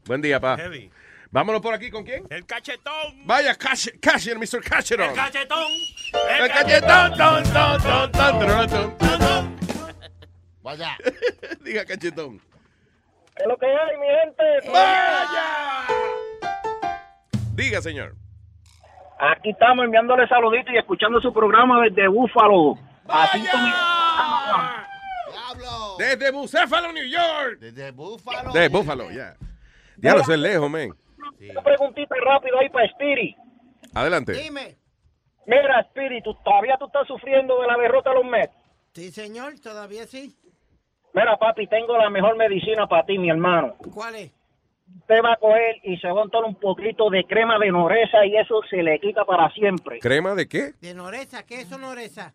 Buen 0.06 0.22
día, 0.22 0.40
pa. 0.40 0.58
Heavy. 0.58 0.91
Vámonos 1.32 1.62
por 1.62 1.74
aquí 1.74 1.91
con 1.91 2.04
quién? 2.04 2.26
El 2.30 2.46
cachetón. 2.46 3.26
Vaya, 3.26 3.54
Cash, 3.56 3.90
Cashier, 4.02 4.38
Mr. 4.38 4.64
Casheron. 4.64 5.10
El 5.10 5.16
cachetón. 5.16 5.72
El 6.40 6.50
cachetón, 6.50 7.18
ton, 7.18 7.44
ton, 7.44 7.82
ton, 7.82 8.12
ton, 8.12 8.40
ton, 8.40 8.68
ton, 8.68 8.98
ton. 8.98 9.58
Vaya. 10.64 10.98
Diga 11.64 11.86
cachetón. 11.86 12.40
¿Qué 12.40 13.44
es 13.44 13.48
lo 13.48 13.58
que 13.58 13.68
hay, 13.68 13.98
mi 13.98 14.08
gente? 14.08 14.72
¡Vaya! 14.72 15.88
Diga, 17.54 17.82
señor. 17.82 18.16
Aquí 19.20 19.52
estamos 19.52 19.86
enviándole 19.86 20.28
saluditos 20.28 20.74
y 20.74 20.78
escuchando 20.78 21.22
su 21.22 21.32
programa 21.32 21.82
desde 21.84 22.08
Búfalo. 22.08 22.78
A 23.08 23.28
cinco 23.32 23.58
Desde 26.00 26.32
Bucéfalo, 26.32 26.94
New 26.94 27.06
York. 27.06 27.60
Desde 27.60 27.92
Búfalo. 27.92 28.54
De 28.54 28.70
Buffalo, 28.70 29.12
ya. 29.12 29.36
Ya 29.98 30.16
lo 30.16 30.24
sé 30.24 30.38
lejos, 30.38 30.72
men. 30.72 30.94
Una 31.52 31.62
preguntita 31.62 32.16
rápido 32.24 32.58
ahí 32.58 32.70
para 32.70 32.88
Spiri. 32.88 33.36
Adelante. 33.94 34.32
Dime. 34.32 34.78
Mira, 35.46 35.84
Spiri, 35.90 36.22
¿tú, 36.22 36.34
todavía 36.46 36.78
tú 36.80 36.86
estás 36.86 37.06
sufriendo 37.06 37.60
de 37.60 37.68
la 37.68 37.78
derrota 37.78 38.12
de 38.12 38.16
los 38.16 38.26
Mets. 38.26 38.54
Sí, 38.94 39.12
señor, 39.12 39.60
todavía 39.60 40.08
sí. 40.08 40.38
Mira, 41.14 41.36
papi, 41.38 41.68
tengo 41.68 41.98
la 41.98 42.10
mejor 42.10 42.38
medicina 42.38 42.88
para 42.88 43.06
ti, 43.06 43.18
mi 43.18 43.30
hermano. 43.30 43.76
¿Cuál 43.94 44.16
es? 44.16 44.32
Usted 45.02 45.22
va 45.22 45.34
a 45.34 45.38
coger 45.38 45.76
y 45.84 45.98
se 45.98 46.08
va 46.08 46.22
a 46.22 46.24
untar 46.24 46.46
un 46.46 46.56
poquito 46.56 47.10
de 47.10 47.26
crema 47.26 47.60
de 47.60 47.72
noresa 47.72 48.26
y 48.26 48.38
eso 48.38 48.62
se 48.70 48.82
le 48.82 49.00
quita 49.00 49.26
para 49.26 49.50
siempre. 49.52 50.00
¿Crema 50.00 50.34
de 50.34 50.48
qué? 50.48 50.72
De 50.80 50.94
Noresa, 50.94 51.46
¿qué 51.46 51.56
es 51.56 51.68
eso, 51.68 51.78
Noresa? 51.78 52.34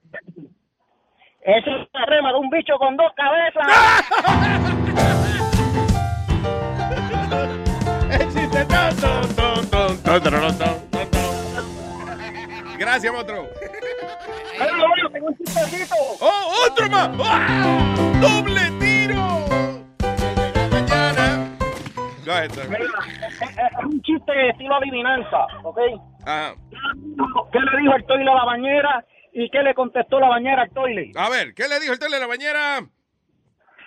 Es 1.45 1.65
la 1.67 2.07
crema 2.07 2.33
de 2.33 2.39
un 2.39 2.49
bicho 2.49 2.79
con 2.79 2.97
dos 2.97 3.13
cabezas. 3.15 3.67
Gracias, 12.79 13.13
monstruo. 13.13 13.47
Pero 14.59 14.89
bueno, 14.89 15.11
tengo 15.11 15.27
un 15.27 15.37
chistecito. 15.37 15.95
¡Oh, 16.23 16.55
otro 16.71 16.89
más! 16.89 17.11
¡Ah! 17.23 17.95
¡Doble 18.23 18.71
tiro! 18.81 19.45
Mira, 22.21 22.45
es, 22.45 22.57
un 23.85 24.01
chiste 24.01 24.49
estilo 24.49 24.77
adivinanza, 24.77 25.47
¿ok? 25.63 25.79
Ajá. 26.25 26.55
¿Qué 27.53 27.61
le 27.61 27.81
dijo 27.83 27.97
el 27.97 28.05
toile 28.07 28.31
a 28.31 28.35
la 28.35 28.45
bañera 28.45 29.05
y 29.35 29.51
qué 29.51 29.63
le 29.63 29.75
contestó 29.75 30.19
la 30.21 30.29
bañera 30.29 30.63
al 30.63 30.71
toile? 30.71 31.13
A 31.17 31.29
ver, 31.29 31.53
¿qué 31.55 31.69
le 31.69 31.81
dijo 31.81 31.93
el 31.93 31.99
tele 31.99 32.15
de 32.17 32.21
la 32.21 32.29
bañera? 32.29 32.79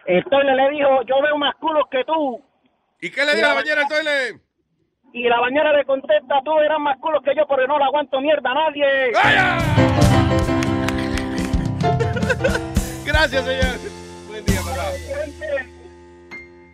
El 0.06 0.24
toile 0.26 0.56
le 0.56 0.70
dijo, 0.72 1.02
yo 1.08 1.22
veo 1.22 1.38
más 1.38 1.56
culos 1.56 1.86
que 1.90 2.04
tú. 2.04 2.44
¿Y 3.02 3.10
qué 3.10 3.24
le 3.26 3.36
dijo 3.36 3.48
la 3.48 3.54
bañera 3.54 3.82
al 3.82 3.88
toile? 3.88 4.42
Y 5.14 5.24
la 5.24 5.40
bañera 5.40 5.72
le 5.72 5.86
contesta, 5.86 6.42
tú 6.44 6.60
eras 6.60 6.80
más 6.80 6.98
culos 7.00 7.24
que 7.24 7.34
yo, 7.34 7.48
pero 7.48 7.66
no 7.66 7.80
le 7.80 7.86
aguanto 7.86 8.20
mierda 8.20 8.52
a 8.52 8.54
nadie. 8.54 9.12
Gracias, 13.06 13.46
señor. 13.46 13.78
Buen 14.28 14.44
día, 14.46 14.60
papá. 14.66 14.92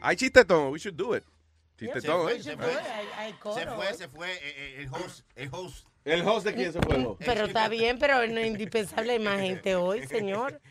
Hay 0.02 0.16
chistetón. 0.16 0.72
We 0.72 0.80
should 0.80 0.96
do 0.96 1.16
it. 1.16 1.24
Chistetón, 1.84 2.30
¿eh? 2.30 2.44
Se 2.44 2.56
fue, 2.58 2.74
se 3.54 3.68
fue, 3.68 3.94
se 3.94 4.08
fue, 4.08 4.32
eh, 4.34 4.40
eh, 4.44 4.76
el 4.80 4.90
host, 4.90 5.26
el 5.36 5.50
host. 5.52 5.88
¿El 6.06 6.28
host 6.28 6.46
de 6.46 6.54
quién 6.54 6.74
se 6.74 6.82
fue? 6.82 6.96
el 6.96 7.06
host? 7.08 7.22
Pero 7.26 7.46
está 7.46 7.68
bien, 7.68 7.98
pero 8.00 8.26
no 8.28 8.40
es 8.40 8.48
indispensable 8.48 9.14
hay 9.14 9.20
más 9.20 9.40
gente 9.40 9.76
hoy, 9.76 10.06
señor. 10.08 10.62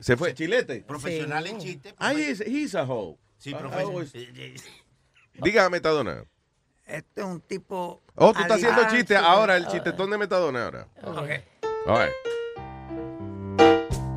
¿Se 0.00 0.16
fue? 0.16 0.34
¿Chilete? 0.34 0.82
Profesional 0.82 1.46
en 1.46 1.58
chiste. 1.58 1.94
Ah, 1.98 2.12
he's, 2.14 2.40
he's 2.40 2.74
a 2.74 2.84
hoe. 2.84 3.18
Sí, 3.38 3.50
I 3.50 3.54
profesional. 3.54 4.08
Diga, 5.34 5.68
Metadona. 5.68 6.24
Este 6.86 7.20
es 7.22 7.26
un 7.26 7.40
tipo. 7.40 8.02
Oh, 8.14 8.32
tú 8.32 8.40
estás 8.40 8.58
haciendo 8.58 8.82
Ah, 8.82 8.88
chiste 8.90 9.16
ahora, 9.16 9.56
el 9.56 9.66
chistetón 9.66 10.10
de 10.10 10.18
Metadona 10.18 10.64
ahora. 10.64 10.86
Ok. 11.02 11.30
All 11.86 11.98
right. 11.98 12.12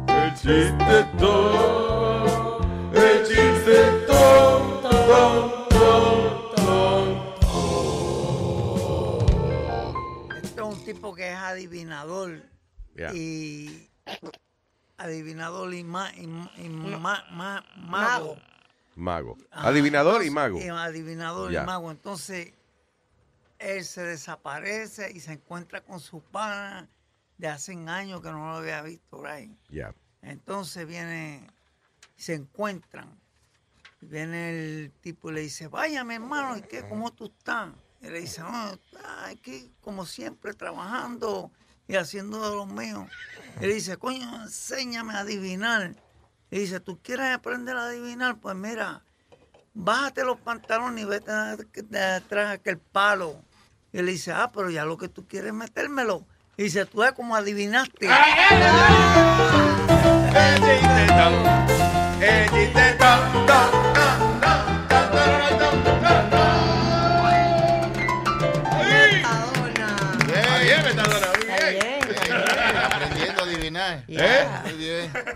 El 0.10 0.34
chistetón, 0.34 2.28
el 2.94 3.24
chistetón, 3.26 4.82
tipo 10.94 11.14
que 11.16 11.32
es 11.32 11.36
adivinador. 11.38 12.44
Yeah. 12.96 13.14
Y. 13.14 13.90
Adivinador 14.98 15.74
y, 15.74 15.84
ma, 15.84 16.12
y, 16.16 16.24
y 16.24 16.70
ma- 16.70 17.24
ma- 17.32 17.64
mago. 17.76 18.38
Mago. 18.96 19.38
Ajá. 19.52 19.68
Adivinador 19.70 20.24
y 20.24 20.32
mago. 20.32 20.60
y 20.60 20.68
adivinador 20.70 21.54
y 21.54 21.58
mago. 21.58 21.92
Entonces, 21.92 22.54
él 23.60 23.86
se 23.86 24.02
desaparece 24.04 25.12
y 25.12 25.20
se 25.20 25.34
encuentra 25.34 25.82
con 25.82 26.00
su 26.00 26.22
pana 26.22 26.90
de 27.38 27.48
hace 27.48 27.74
años 27.88 28.22
que 28.22 28.32
no 28.32 28.48
lo 28.50 28.56
había 28.58 28.82
visto 28.82 29.18
por 29.18 29.28
ahí. 29.28 29.56
Ya. 29.70 29.94
Entonces 30.24 30.88
viene, 30.88 31.48
se 32.16 32.34
encuentran. 32.34 33.20
Viene 34.02 34.50
el 34.50 34.92
tipo 35.02 35.30
y 35.30 35.34
le 35.36 35.42
dice, 35.42 35.68
vaya 35.68 36.04
mi 36.04 36.16
hermano, 36.16 36.58
¿y 36.58 36.62
qué? 36.62 36.88
¿Cómo 36.88 37.12
tú 37.14 37.26
estás? 37.26 37.72
Y 38.02 38.10
le 38.10 38.22
dice, 38.22 38.42
"Ah, 38.44 38.72
está 38.74 39.26
aquí 39.28 39.72
como 39.82 40.06
siempre 40.06 40.54
trabajando 40.54 41.52
y 41.88 41.96
haciendo 41.96 42.48
de 42.50 42.56
lo 42.56 42.66
mío. 42.66 43.08
Y 43.60 43.66
le 43.66 43.74
dice, 43.74 43.98
coño, 43.98 44.44
enséñame 44.44 45.14
a 45.14 45.20
adivinar. 45.20 45.96
Y 46.52 46.60
dice, 46.60 46.80
¿tú 46.80 47.00
quieres 47.02 47.34
aprender 47.34 47.76
a 47.76 47.86
adivinar? 47.88 48.38
Pues 48.38 48.56
mira, 48.56 49.02
bájate 49.74 50.24
los 50.24 50.40
pantalones 50.40 51.04
y 51.04 51.08
vete 51.08 51.32
a- 51.32 51.56
de 51.58 52.42
aquel 52.42 52.78
palo. 52.78 53.42
Y 53.92 54.02
le 54.02 54.12
dice, 54.12 54.32
ah, 54.32 54.52
pero 54.54 54.70
ya 54.70 54.86
lo 54.86 54.98
que 54.98 55.08
tú 55.10 55.26
quieres 55.28 55.50
es 55.50 55.54
metérmelo. 55.56 56.26
Y 56.56 56.64
dice, 56.64 56.86
tú 56.86 57.04
es 57.04 57.12
como 57.14 57.36
adivinaste. 57.36 58.08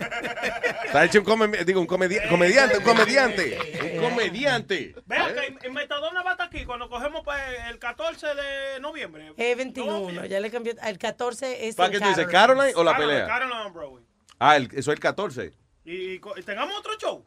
Está 0.85 1.05
hecho 1.05 1.19
un, 1.19 1.25
come- 1.25 1.63
digo, 1.65 1.79
un 1.79 1.87
comedi- 1.87 2.27
comediante, 2.29 2.77
un 2.77 2.83
comediante. 2.83 3.91
Un 3.95 4.09
comediante. 4.09 4.95
Vea 5.05 5.33
que 5.33 5.67
en- 5.67 5.73
Metadona 5.73 6.21
va 6.23 6.31
a 6.31 6.33
estar 6.33 6.47
aquí 6.47 6.65
cuando 6.65 6.89
cogemos 6.89 7.21
pues, 7.23 7.37
el 7.69 7.79
14 7.79 8.27
de 8.27 8.79
noviembre. 8.79 9.33
Es 9.37 9.57
21, 9.57 10.25
ya 10.25 10.39
le 10.39 10.51
cambió. 10.51 10.73
El 10.83 10.97
14 10.97 11.67
es. 11.67 11.75
¿Para 11.75 11.91
qué 11.91 11.99
tú 11.99 12.07
dices, 12.07 12.27
Caroline. 12.27 12.73
O 12.75 12.83
la 12.83 12.97
pelea? 12.97 13.25
Caroline 13.27 13.71
Broadway. 13.71 14.03
Ah, 14.39 14.57
el- 14.57 14.65
eso 14.71 14.79
es 14.91 14.95
el 14.95 14.99
14. 14.99 15.53
Y, 15.85 16.13
y 16.15 16.19
tengamos 16.45 16.77
otro 16.77 16.93
show. 16.99 17.25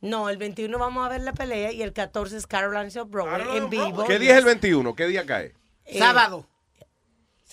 No, 0.00 0.28
el 0.28 0.36
21 0.36 0.78
vamos 0.78 1.06
a 1.06 1.08
ver 1.08 1.22
la 1.22 1.32
pelea 1.32 1.72
y 1.72 1.82
el 1.82 1.92
14 1.94 2.36
es 2.36 2.46
Caroline 2.46 2.90
Show 2.90 3.06
Broadway 3.06 3.38
Caroline 3.38 3.64
en 3.64 3.70
vivo. 3.70 4.04
¿Qué 4.06 4.18
día 4.18 4.32
es 4.32 4.38
el 4.38 4.44
21? 4.44 4.94
¿Qué 4.94 5.06
día 5.06 5.24
cae? 5.24 5.54
Eh, 5.86 5.98
Sábado. 5.98 6.46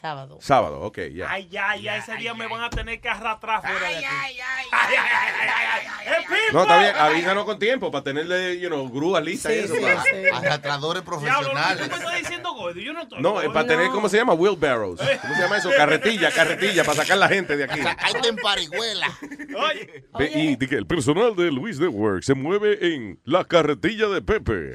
Sábado. 0.02 0.40
Sábado, 0.42 0.82
ok, 0.82 0.98
ya. 1.14 1.30
Ay, 1.32 1.48
ya, 1.50 1.76
ya, 1.76 1.98
ese 1.98 2.16
día 2.16 2.34
me 2.34 2.48
van 2.48 2.64
a 2.64 2.70
tener 2.72 3.00
que 3.00 3.08
arrastrar 3.08 3.62
fuera 3.62 3.80
de 3.88 3.98
aquí. 3.98 4.06
Ay, 4.10 4.36
ay, 4.40 4.66
ay, 4.72 4.96
ay, 4.98 5.48
ay, 5.54 5.88
ay. 6.08 6.24
¡Eh, 6.24 6.38
No, 6.54 6.64
está 6.64 6.80
bien, 6.80 6.96
avísanos 6.98 7.46
con 7.46 7.60
tiempo 7.60 7.92
para 7.92 8.04
tenerle, 8.04 8.60
you 8.60 8.68
know, 8.70 8.90
grúas 8.90 9.24
listas 9.24 9.52
y 9.52 9.60
eso. 9.60 9.76
para- 9.80 10.38
Arrastradores 10.40 11.04
profesionales. 11.04 11.84
¿tú 11.84 11.90
me 11.92 11.98
estás 11.98 12.18
diciendo 12.18 12.52
gordo? 12.56 12.80
Yo 12.80 12.94
no 12.94 13.04
estoy 13.04 13.22
No, 13.22 13.34
gordo. 13.34 13.48
es 13.48 13.54
para 13.54 13.68
tener, 13.68 13.90
¿cómo 13.92 14.10
se 14.10 14.18
llama? 14.18 14.34
Wheelbarrows. 14.34 15.00
¿Cómo 15.22 15.36
se 15.36 15.42
llama 15.42 15.58
eso? 15.58 15.70
Carretilla, 15.78 16.32
carretilla, 16.32 16.84
para 16.84 16.98
sacar 17.04 17.18
la 17.20 17.28
gente 17.30 17.56
de 17.56 17.66
aquí. 17.66 17.80
Sacarte 17.82 18.28
en 18.28 18.36
parihuela. 18.38 19.08
Oye, 19.56 20.04
Y 20.34 20.58
que 20.58 20.76
el 20.76 20.88
personal 20.88 21.36
de 21.36 21.52
Luis 21.52 21.80
Network 21.80 22.24
se 22.24 22.34
mueve 22.34 22.96
en 22.96 23.20
la 23.24 23.46
carretilla 23.46 24.08
de 24.08 24.22
Pepe. 24.24 24.74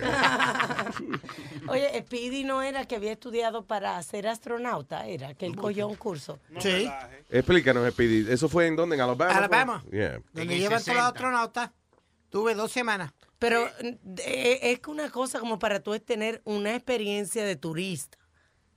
Oye, 1.69 2.03
Speedy 2.05 2.45
no 2.45 2.63
era 2.63 2.85
que 2.87 2.97
había 2.97 3.13
estudiado 3.13 3.65
para 3.67 4.03
ser 4.03 4.27
astronauta, 4.29 5.07
era 5.07 5.35
que 5.35 5.47
él 5.47 5.57
cogió 5.57 5.87
un 5.89 5.97
curso. 5.97 6.39
Sí. 6.59 6.89
Explícanos, 7.31 7.91
Speedy. 7.93 8.31
¿Eso 8.33 8.49
fue 8.49 8.67
en 8.67 8.77
dónde? 8.77 8.97
¿En 8.97 9.03
Alabama? 9.03 9.37
Alabama. 9.37 9.85
Yeah. 9.91 10.21
Donde 10.33 10.59
llevan 10.59 10.83
todos 10.83 10.97
los 10.97 11.07
astronautas. 11.07 11.71
Tuve 12.31 12.55
dos 12.55 12.73
semanas. 12.73 13.13
Pero 13.39 13.69
eh, 14.25 14.59
es 14.63 14.81
que 14.81 14.91
una 14.91 15.11
cosa 15.11 15.39
como 15.41 15.59
para 15.59 15.81
tú 15.81 15.95
es 15.95 16.05
tener 16.05 16.41
una 16.45 16.75
experiencia 16.75 17.45
de 17.45 17.57
turista. 17.57 18.19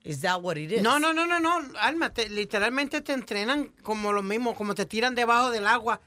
Is 0.03 0.21
that 0.21 0.39
what 0.41 0.55
it 0.55 0.71
is? 0.71 0.81
No, 0.81 0.97
no, 0.99 1.13
no, 1.13 1.25
no, 1.25 1.39
no. 1.39 1.59
Alma, 1.79 2.13
te- 2.13 2.29
literalmente 2.29 3.01
te 3.01 3.11
entrenan 3.13 3.69
como 3.83 4.13
lo 4.13 4.23
mismo, 4.23 4.55
como 4.55 4.75
te 4.75 4.85
tiran 4.85 5.13
debajo 5.15 5.49
del 5.51 5.67
agua. 5.67 5.99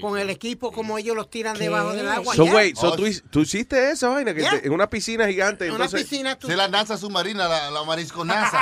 Con 0.00 0.18
el 0.18 0.28
equipo, 0.30 0.70
como 0.70 0.98
ellos 0.98 1.16
los 1.16 1.30
tiran 1.30 1.56
debajo 1.58 1.92
del 1.92 2.08
agua. 2.08 2.34
So, 2.34 2.44
ya. 2.44 2.54
wait, 2.54 2.76
so 2.76 2.94
tú, 2.94 3.04
tú 3.30 3.40
hiciste 3.40 3.90
esa 3.90 4.08
vaina 4.10 4.34
que 4.34 4.40
Yeah. 4.42 4.60
te- 4.60 4.66
en 4.66 4.72
una 4.72 4.88
piscina 4.90 5.26
gigante. 5.26 5.64
En 5.66 5.72
entonces, 5.72 5.94
una 5.94 6.02
piscina 6.02 6.38
tú... 6.38 6.46
Se 6.46 6.56
la 6.56 6.68
danza 6.68 6.96
submarina, 6.98 7.48
la, 7.48 7.70
la 7.70 7.82
marisconaza. 7.84 8.58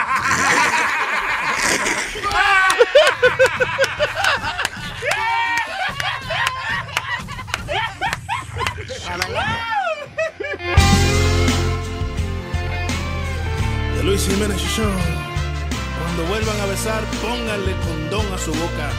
The 13.96 14.02
Luis 14.02 14.26
Jiménez 14.28 14.60
Show. 14.60 14.90
Cuando 16.02 16.24
vuelvan 16.24 16.60
a 16.60 16.66
besar, 16.66 17.02
pónganle 17.22 17.72
condón 17.86 18.26
a 18.32 18.38
su 18.38 18.52
boca. 18.52 18.90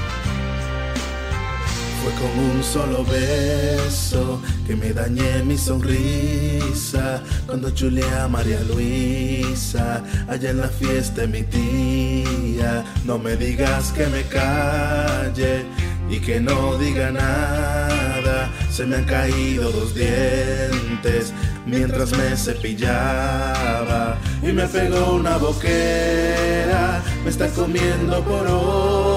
Fue 2.08 2.16
con 2.22 2.40
un 2.40 2.64
solo 2.64 3.04
beso 3.04 4.42
que 4.66 4.78
me 4.78 4.94
dañé 4.94 5.44
mi 5.44 5.58
sonrisa 5.58 7.22
cuando 7.46 7.70
chulé 7.72 8.06
a 8.12 8.30
María 8.30 8.62
Luisa 8.62 10.02
allá 10.30 10.52
en 10.52 10.62
la 10.62 10.70
fiesta 10.70 11.22
de 11.22 11.28
mi 11.28 11.44
tía. 11.44 12.86
No 13.04 13.20
me 13.20 13.36
digas 13.36 13.92
que 13.92 14.08
me 14.08 14.24
calle 14.24 15.66
y 16.10 16.20
que 16.20 16.40
no 16.40 16.78
diga 16.78 17.12
nada. 17.12 18.54
Se 18.72 18.86
me 18.86 18.96
han 18.96 19.04
caído 19.04 19.70
dos 19.70 19.94
dientes 19.94 21.34
mientras 21.66 22.12
me 22.12 22.38
cepillaba 22.38 24.18
y 24.42 24.54
me 24.54 24.66
pegó 24.68 25.16
una 25.16 25.36
boquera. 25.36 27.04
Me 27.26 27.30
está 27.30 27.50
comiendo 27.50 28.24
por 28.24 28.48
hora. 28.48 29.17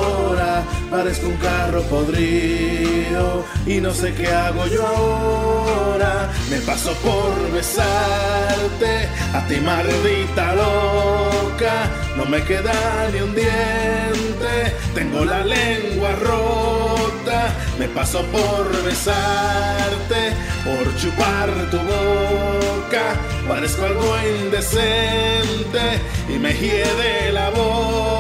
Parezco 0.90 1.28
un 1.28 1.36
carro 1.36 1.82
podrido 1.82 3.44
y 3.64 3.80
no 3.80 3.92
sé 3.92 4.12
qué 4.12 4.26
hago 4.26 4.66
yo 4.66 4.84
ahora. 4.84 6.30
Me 6.50 6.58
paso 6.58 6.92
por 6.94 7.52
besarte 7.52 9.08
a 9.32 9.46
ti 9.46 9.56
maldita 9.60 10.54
loca. 10.54 11.88
No 12.16 12.24
me 12.24 12.42
queda 12.42 13.08
ni 13.12 13.20
un 13.20 13.34
diente. 13.34 14.74
Tengo 14.92 15.24
la 15.24 15.44
lengua 15.44 16.10
rota. 16.16 17.54
Me 17.78 17.86
paso 17.88 18.22
por 18.24 18.70
besarte, 18.82 20.32
por 20.64 20.96
chupar 20.96 21.48
tu 21.70 21.78
boca. 21.78 23.14
Parezco 23.48 23.84
algo 23.86 24.16
indecente 24.42 26.00
y 26.28 26.38
me 26.38 26.52
hiede 26.52 27.32
la 27.32 27.50
boca, 27.50 28.19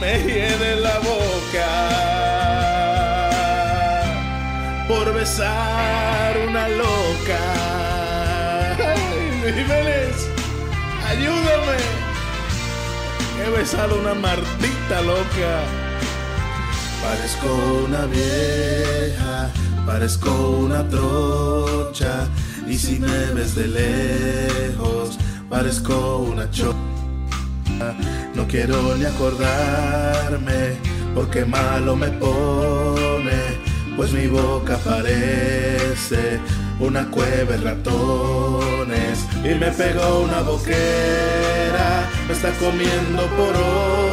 me 0.00 0.18
hiede 0.24 0.76
la 0.76 0.98
boca. 0.98 1.68
Por 4.88 5.14
besar 5.14 6.36
una 6.48 6.68
loca. 6.68 7.40
Ay, 8.78 9.52
Jiménez, 9.54 10.28
ayúdame. 11.08 11.78
He 13.40 13.50
besado 13.58 13.98
una 14.00 14.14
martita 14.14 15.00
loca. 15.02 15.64
Parezco 17.02 17.84
una 17.86 18.04
vieja, 18.06 19.50
parezco 19.86 20.30
una 20.58 20.86
trocha. 20.88 22.28
Y 22.68 22.76
si 22.76 23.00
me 23.00 23.32
ves 23.34 23.54
de 23.54 23.66
lejos, 23.66 25.18
parezco 25.48 26.18
una 26.18 26.50
chocha. 26.50 26.76
No 28.34 28.46
quiero 28.46 28.94
ni 28.96 29.04
acordarme, 29.04 30.76
porque 31.14 31.44
malo 31.44 31.96
me 31.96 32.08
pone. 32.08 33.40
Pues 33.96 34.12
mi 34.12 34.26
boca 34.26 34.78
parece 34.78 36.40
una 36.80 37.06
cueva 37.10 37.52
de 37.52 37.58
ratones. 37.58 39.26
Y 39.44 39.54
me 39.54 39.70
pegó 39.70 40.20
una 40.20 40.40
boquera, 40.42 42.08
me 42.26 42.32
está 42.32 42.50
comiendo 42.52 43.26
por 43.36 43.56
hora. 43.56 44.11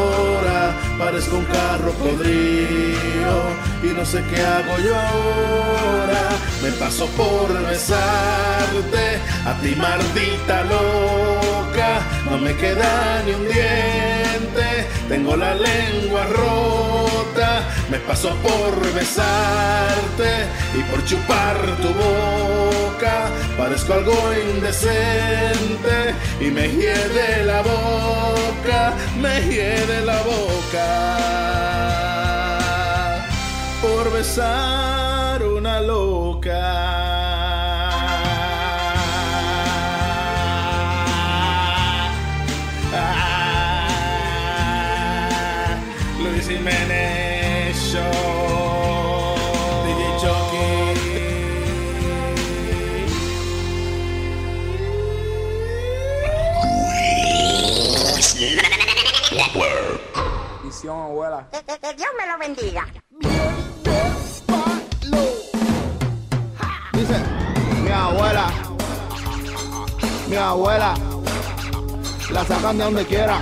Parezco 0.98 1.38
un 1.38 1.46
carro 1.46 1.92
podrido 1.94 3.36
y 3.84 3.88
no 3.88 4.06
sé 4.06 4.24
qué 4.30 4.42
hago 4.42 4.78
yo 4.80 4.96
ahora. 4.96 6.30
Me 6.62 6.72
paso 6.74 7.08
por 7.18 7.48
besarte 7.68 9.20
a 9.46 9.54
ti 9.62 9.76
maldita 9.76 10.64
loca. 10.64 12.02
No 12.30 12.38
me 12.38 12.56
queda 12.56 13.24
ni 13.26 13.34
un 13.34 13.46
diente, 13.46 14.88
tengo 15.08 15.36
la 15.36 15.56
lengua 15.56 16.26
rota. 16.26 17.62
Me 17.90 17.98
paso 18.00 18.36
por 18.44 18.94
besarte 18.94 20.46
y 20.78 20.84
por 20.92 21.04
chupar 21.06 21.58
tu 21.82 21.88
boca. 21.88 23.30
Parezco 23.58 23.94
algo 23.94 24.14
indecente 24.54 26.14
y 26.40 26.52
me 26.52 26.68
hiede 26.70 27.44
la 27.46 27.62
boca, 27.62 28.89
me 29.20 29.42
hiede 29.42 30.06
la 30.06 30.22
boca. 30.22 30.88
Por 33.82 34.12
besar 34.12 35.44
una 35.44 35.82
loca. 35.82 36.29
Misión 60.80 60.98
abuela. 60.98 61.46
Que, 61.52 61.58
que- 61.62 61.78
que 61.78 61.94
Dios 61.94 62.08
me 62.18 62.26
lo 62.26 62.38
bendiga. 62.38 62.86
Dice, 66.94 67.20
mi 67.84 67.90
abuela, 67.92 68.48
mi 70.30 70.36
abuela, 70.38 70.94
la 72.32 72.46
sacan 72.46 72.78
de 72.78 72.84
donde 72.86 73.06
quiera. 73.06 73.42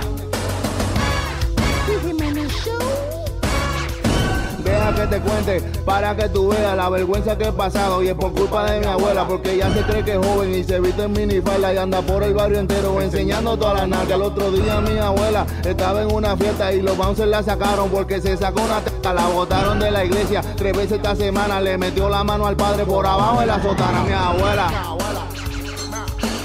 Que 4.88 5.06
te 5.06 5.20
cuente, 5.20 5.60
para 5.84 6.16
que 6.16 6.28
tú 6.28 6.48
veas 6.48 6.76
la 6.76 6.88
vergüenza 6.88 7.36
que 7.38 7.44
he 7.44 7.52
pasado 7.52 8.02
y 8.02 8.08
es 8.08 8.14
por 8.14 8.32
culpa 8.32 8.68
de 8.68 8.80
mi 8.80 8.86
abuela, 8.86 9.28
porque 9.28 9.52
ella 9.52 9.72
se 9.72 9.82
cree 9.82 10.02
que 10.02 10.12
es 10.12 10.26
joven 10.26 10.52
y 10.52 10.64
se 10.64 10.80
viste 10.80 11.04
en 11.04 11.12
minifalda 11.12 11.72
y 11.72 11.76
anda 11.76 12.00
por 12.02 12.24
el 12.24 12.34
barrio 12.34 12.58
entero 12.58 13.00
enseñando 13.00 13.56
todas 13.56 13.80
las 13.80 13.88
nalgas. 13.88 14.16
El 14.16 14.22
otro 14.22 14.50
día 14.50 14.80
mi 14.80 14.98
abuela 14.98 15.46
estaba 15.64 16.02
en 16.02 16.12
una 16.12 16.36
fiesta 16.36 16.72
y 16.72 16.80
los 16.80 16.96
bouncers 16.96 17.28
la 17.28 17.42
sacaron 17.44 17.90
porque 17.90 18.20
se 18.20 18.36
sacó 18.36 18.62
una 18.62 18.80
teta, 18.80 19.12
la 19.12 19.26
botaron 19.28 19.78
de 19.78 19.90
la 19.90 20.04
iglesia. 20.04 20.40
Tres 20.56 20.72
veces 20.72 20.92
esta 20.92 21.14
semana 21.14 21.60
le 21.60 21.78
metió 21.78 22.08
la 22.08 22.24
mano 22.24 22.46
al 22.46 22.56
padre 22.56 22.84
por 22.84 23.06
abajo 23.06 23.40
de 23.40 23.46
la 23.46 23.62
sotana. 23.62 24.02
Mi 24.02 24.12
abuela, 24.12 24.96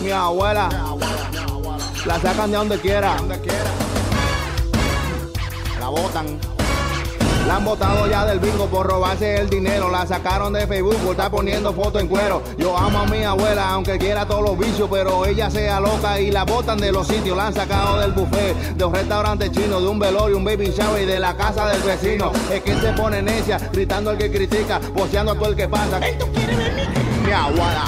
mi 0.02 0.12
abuela, 0.12 0.70
la 2.06 2.20
sacan 2.20 2.52
de 2.52 2.58
donde 2.58 2.80
quiera. 2.80 3.16
La 5.80 5.88
botan. 5.88 6.53
La 7.48 7.58
han 7.58 7.66
botado 7.66 8.08
ya 8.08 8.26
del 8.26 8.40
bingo 8.40 8.68
por 8.68 8.88
robarse 8.88 9.36
el 9.36 9.50
dinero. 9.50 9.90
La 9.90 10.06
sacaron 10.08 10.54
de 10.54 10.66
Facebook 10.66 10.98
por 10.98 11.12
estar 11.12 11.30
poniendo 11.30 11.74
fotos 11.74 12.02
en 12.02 12.08
cuero. 12.08 12.42
Yo 12.58 12.78
amo 12.78 13.00
a 13.00 13.06
mi 13.06 13.24
abuela, 13.24 13.70
aunque 13.70 13.98
quiera 13.98 14.26
todos 14.26 14.44
los 14.44 14.58
vicios, 14.58 14.88
pero 14.92 15.26
ella 15.26 15.50
sea 15.50 15.80
loca 15.80 16.20
y 16.20 16.32
la 16.32 16.46
botan 16.46 16.78
de 16.78 16.92
los 16.92 17.08
sitios. 17.08 17.36
La 17.36 17.48
han 17.48 17.54
sacado 17.54 18.00
del 18.00 18.14
buffet, 18.14 18.56
de 18.76 18.86
un 18.86 18.94
restaurante 18.94 19.52
chino, 19.52 19.82
de 19.82 19.88
un 19.88 20.00
velorio, 20.00 20.38
un 20.38 20.46
baby 20.46 20.72
shower 20.72 21.04
y 21.04 21.06
de 21.06 21.20
la 21.20 21.36
casa 21.36 21.68
del 21.68 21.82
vecino. 21.82 22.32
Es 22.52 22.62
que 22.62 22.80
se 22.80 22.94
pone 22.94 23.22
necia, 23.22 23.58
gritando 23.72 24.12
al 24.12 24.18
que 24.18 24.32
critica, 24.32 24.80
boceando 24.94 25.34
a 25.34 25.36
todo 25.36 25.50
el 25.50 25.56
que 25.56 25.68
pasa. 25.68 26.00
Mi 26.00 27.32
abuela. 27.32 27.86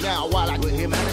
Mi 0.00 0.08
abuela. 0.08 0.56
Luis 0.58 0.74
Jiménez 0.74 1.12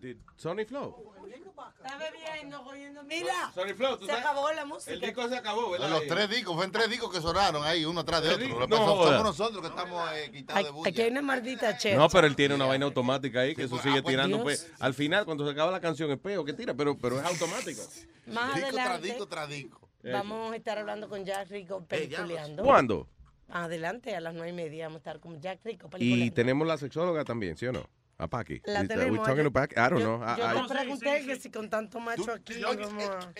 Did, 0.00 0.16
Sony 0.36 0.64
Flow? 0.66 1.14
Está 1.82 1.98
bebiendo, 1.98 2.62
cogiendo. 2.64 3.02
Mira, 3.04 3.50
Sorry, 3.54 3.72
Flo, 3.74 3.96
¿tú 3.98 4.04
se 4.06 4.10
sabes? 4.10 4.24
acabó 4.24 4.52
la 4.52 4.64
música. 4.64 4.92
El 4.92 5.00
disco 5.00 5.28
se 5.28 5.36
acabó, 5.36 5.70
¿verdad? 5.70 5.88
Los 5.88 6.06
tres 6.06 6.28
discos, 6.28 6.54
fue 6.54 6.64
en 6.64 6.72
tres 6.72 6.90
discos 6.90 7.12
que 7.12 7.20
sonaron 7.20 7.64
ahí, 7.64 7.84
uno 7.84 8.00
atrás 8.00 8.22
de 8.22 8.34
¿Tres 8.34 8.52
otro. 8.52 8.60
Lo 8.60 8.66
No 8.66 8.76
joda. 8.78 9.18
somos 9.18 9.24
nosotros 9.24 9.62
que 9.62 9.68
estamos 9.68 10.10
eh, 10.12 10.30
quitados 10.32 10.64
de 10.64 10.70
bulla. 10.70 10.90
Aquí 10.90 11.00
hay 11.02 11.10
una 11.10 11.22
maldita 11.22 11.76
chef. 11.78 11.96
No, 11.96 12.08
pero 12.08 12.26
él 12.26 12.36
tiene 12.36 12.54
una 12.54 12.66
vaina 12.66 12.86
automática 12.86 13.40
ahí 13.40 13.54
que 13.54 13.62
eso 13.62 13.70
pues, 13.70 13.82
sigue 13.82 13.98
ah, 13.98 14.02
pues, 14.02 14.12
tirando. 14.12 14.36
Dios. 14.36 14.44
Pues, 14.44 14.72
al 14.80 14.94
final, 14.94 15.24
cuando 15.24 15.44
se 15.46 15.52
acaba 15.52 15.70
la 15.70 15.80
canción, 15.80 16.10
es 16.10 16.18
peo 16.18 16.44
que 16.44 16.52
tira, 16.52 16.74
pero, 16.74 16.96
pero 16.98 17.18
es 17.20 17.24
automático. 17.24 17.82
Más 18.26 18.54
Disco 18.54 18.70
tras 18.72 18.86
adelante 18.86 19.06
disco 19.06 19.26
tras 19.28 19.48
disco. 19.48 19.88
vamos 20.02 20.52
a 20.52 20.56
estar 20.56 20.78
hablando 20.78 21.08
con 21.08 21.24
Jack 21.24 21.48
Rico 21.48 21.84
peliculeando. 21.84 22.64
¿Cuándo? 22.64 23.08
Adelante, 23.48 24.14
a 24.16 24.20
las 24.20 24.34
nueve 24.34 24.50
y 24.50 24.52
media 24.52 24.86
vamos 24.86 24.96
a 24.96 24.98
estar 24.98 25.20
con 25.20 25.40
Jack 25.40 25.60
Rico 25.64 25.88
Y 25.98 26.30
tenemos 26.32 26.66
la 26.66 26.76
sexóloga 26.76 27.24
también, 27.24 27.56
¿sí 27.56 27.66
o 27.66 27.72
no? 27.72 27.88
A 28.18 28.28
Paki. 28.28 28.62
La 28.66 28.80
Is- 28.82 28.90
are 28.90 28.96
we 29.10 29.18
tenemos. 29.18 29.26
talking 29.26 29.36
yo- 29.38 29.44
to 29.44 29.50
Paki? 29.50 29.76
I 29.76 29.88
don't 29.90 30.00
yo- 30.00 30.18
know. 30.18 30.24
I- 30.26 30.36
Yo 30.38 30.46
I- 30.46 30.66
te 30.66 30.74
pregunté 30.74 31.24
que 31.26 31.36
si 31.36 31.50
con 31.50 31.68
tanto 31.68 32.00
macho 32.00 32.32
aquí 32.32 32.54
vamos 32.62 32.92
a... 33.04 33.32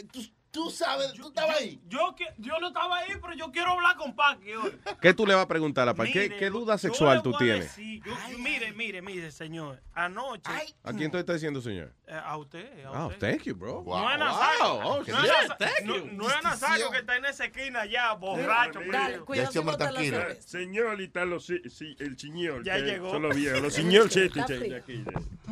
Tú, 0.57 0.71
sabes, 0.71 1.13
tú 1.13 1.29
estabas 1.29 1.59
ahí. 1.59 1.79
Yo, 1.87 2.15
que- 2.17 2.33
yo 2.39 2.59
no 2.61 2.69
estaba 2.69 2.97
ahí, 2.97 3.13
pero 3.21 3.35
yo 3.35 3.53
quiero 3.53 3.73
hablar 3.73 3.95
con 3.97 4.17
Paqui 4.17 4.53
hoy. 4.55 4.73
¿Qué 5.03 5.13
tú 5.13 5.27
le 5.27 5.35
vas 5.35 5.45
a 5.45 5.49
preguntar 5.49 5.87
a 5.87 5.93
Pan? 5.95 6.07
¿Qué, 6.11 6.23
Mire, 6.23 6.37
qué 6.39 6.49
duda 6.49 6.75
yo 6.77 6.79
sexual 6.79 7.19
le 7.19 7.23
tú 7.23 7.31
voy 7.33 7.37
a 7.37 7.39
tienes? 7.55 7.65
decir, 7.77 8.03
yo- 8.03 8.39
mire, 8.39 8.73
mire, 8.73 9.03
mire, 9.03 9.31
señor. 9.31 9.83
Anoche. 9.93 10.51
¿A 10.83 10.93
quién 10.95 11.11
tú 11.11 11.19
estás 11.19 11.37
diciendo, 11.37 11.61
señor? 11.61 11.93
Eh, 12.07 12.19
a 12.25 12.37
usted, 12.39 12.85
a 12.87 12.91
Oh, 13.05 13.09
usted. 13.09 13.19
thank 13.33 13.43
you, 13.45 13.55
bro. 13.55 13.83
No 13.87 14.11
es 14.11 14.19
Nazario. 14.19 14.75
Wow. 14.75 14.81
Oh, 14.83 14.97
no, 14.99 15.05
shit. 15.05 15.15
es 15.15 15.49
Naza- 15.49 15.57
Thank 15.59 15.81
no- 15.85 15.97
you. 15.97 16.07
no 16.13 16.29
es 16.31 16.43
Nazario 16.43 16.91
que 16.91 16.99
está 16.99 17.17
en 17.17 17.25
esa 17.27 17.45
esquina 17.45 17.85
ya, 17.85 18.13
borracho. 18.15 18.81
Dale, 18.91 19.19
perdido. 19.21 20.21
Ah, 20.23 20.35
Señor, 20.41 21.01
y 21.01 21.05
está 21.05 21.25
los, 21.27 21.51
ci- 21.51 21.63
ci- 21.65 21.97
el 22.01 22.19
señor. 22.19 22.65
Ya 22.65 22.77
que 22.77 22.83
llegó. 22.83 23.11
Son 23.11 23.23
los 23.23 23.37
viejos. 23.37 23.61
Los 23.61 23.75
señor 24.03 24.07
Está 24.07 24.21
city 24.21 24.41
frío. 24.43 24.71
de 24.71 24.77
aquí. 24.77 25.05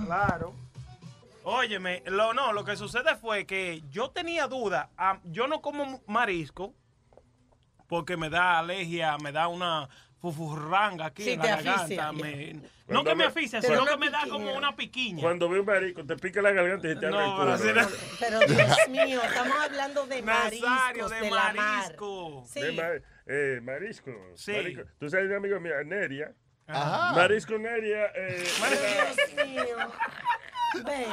Claro. 0.07 0.55
Óyeme, 1.45 2.03
lo, 2.07 2.33
no, 2.35 2.53
lo 2.53 2.65
que 2.65 2.77
sucede 2.77 3.17
fue 3.17 3.47
que 3.47 3.83
yo 3.91 4.11
tenía 4.11 4.47
duda. 4.49 4.91
ah, 4.97 5.19
yo 5.25 5.47
no 5.47 5.61
como 5.61 6.03
marisco 6.07 6.75
porque 7.87 8.17
me 8.17 8.31
da 8.31 8.59
alergia, 8.59 9.17
me 9.19 9.31
da 9.31 9.49
una 9.49 9.89
fufurranga 10.21 11.05
aquí 11.07 11.23
Sí, 11.23 11.31
en 11.33 11.41
te 11.43 11.47
la 11.49 11.55
asfixia, 11.55 11.97
garganta. 12.07 12.13
me- 12.13 12.53
no 12.55 12.63
Cuando 12.87 13.05
que 13.05 13.11
me 13.11 13.15
me- 13.17 13.25
asfixia, 13.27 13.61
sino 13.61 13.83
una 13.83 13.91
que 13.93 13.97
me 13.99 14.11
da 14.11 14.19
piquiña. 14.21 14.33
como 14.33 14.55
una 14.55 14.75
piquiña. 14.77 15.23
Cuando 15.23 15.49
ve 15.51 15.61
un 15.61 15.67
marico, 15.67 16.05
te 16.07 16.17
pica 16.17 16.41
la 16.41 16.51
garganta 16.53 16.89
y 16.91 16.99
te 16.99 17.07
abre 17.07 17.19
No, 17.19 17.45
el 17.45 17.59
culo. 17.59 17.89
pero 18.21 18.39
Dios 18.41 18.77
mío, 18.89 19.21
estamos 19.23 19.57
hablando 19.61 20.07
de 20.07 20.23
Nazario, 20.23 20.67
mariscos, 20.67 21.11
de 21.11 21.21
de, 21.21 21.31
la 21.31 21.37
mar. 21.37 21.55
marisco. 21.57 22.45
Sí. 22.49 22.61
De 22.61 22.73
ma- 22.73 23.05
eh, 23.27 23.61
marisco. 23.63 24.11
Sí. 24.35 24.53
Marisco. 24.53 24.83
Tú 24.99 25.11
sabes, 25.11 25.27
un 25.29 25.35
amigo 25.37 25.61
mío, 25.61 25.73
Neria. 25.85 26.33
Ajá. 26.67 27.13
Marisco 27.15 27.59
Neria. 27.59 28.07
Eh, 28.15 28.45
Dios 29.37 29.47
mío. 29.47 29.77
Ve, 30.85 31.07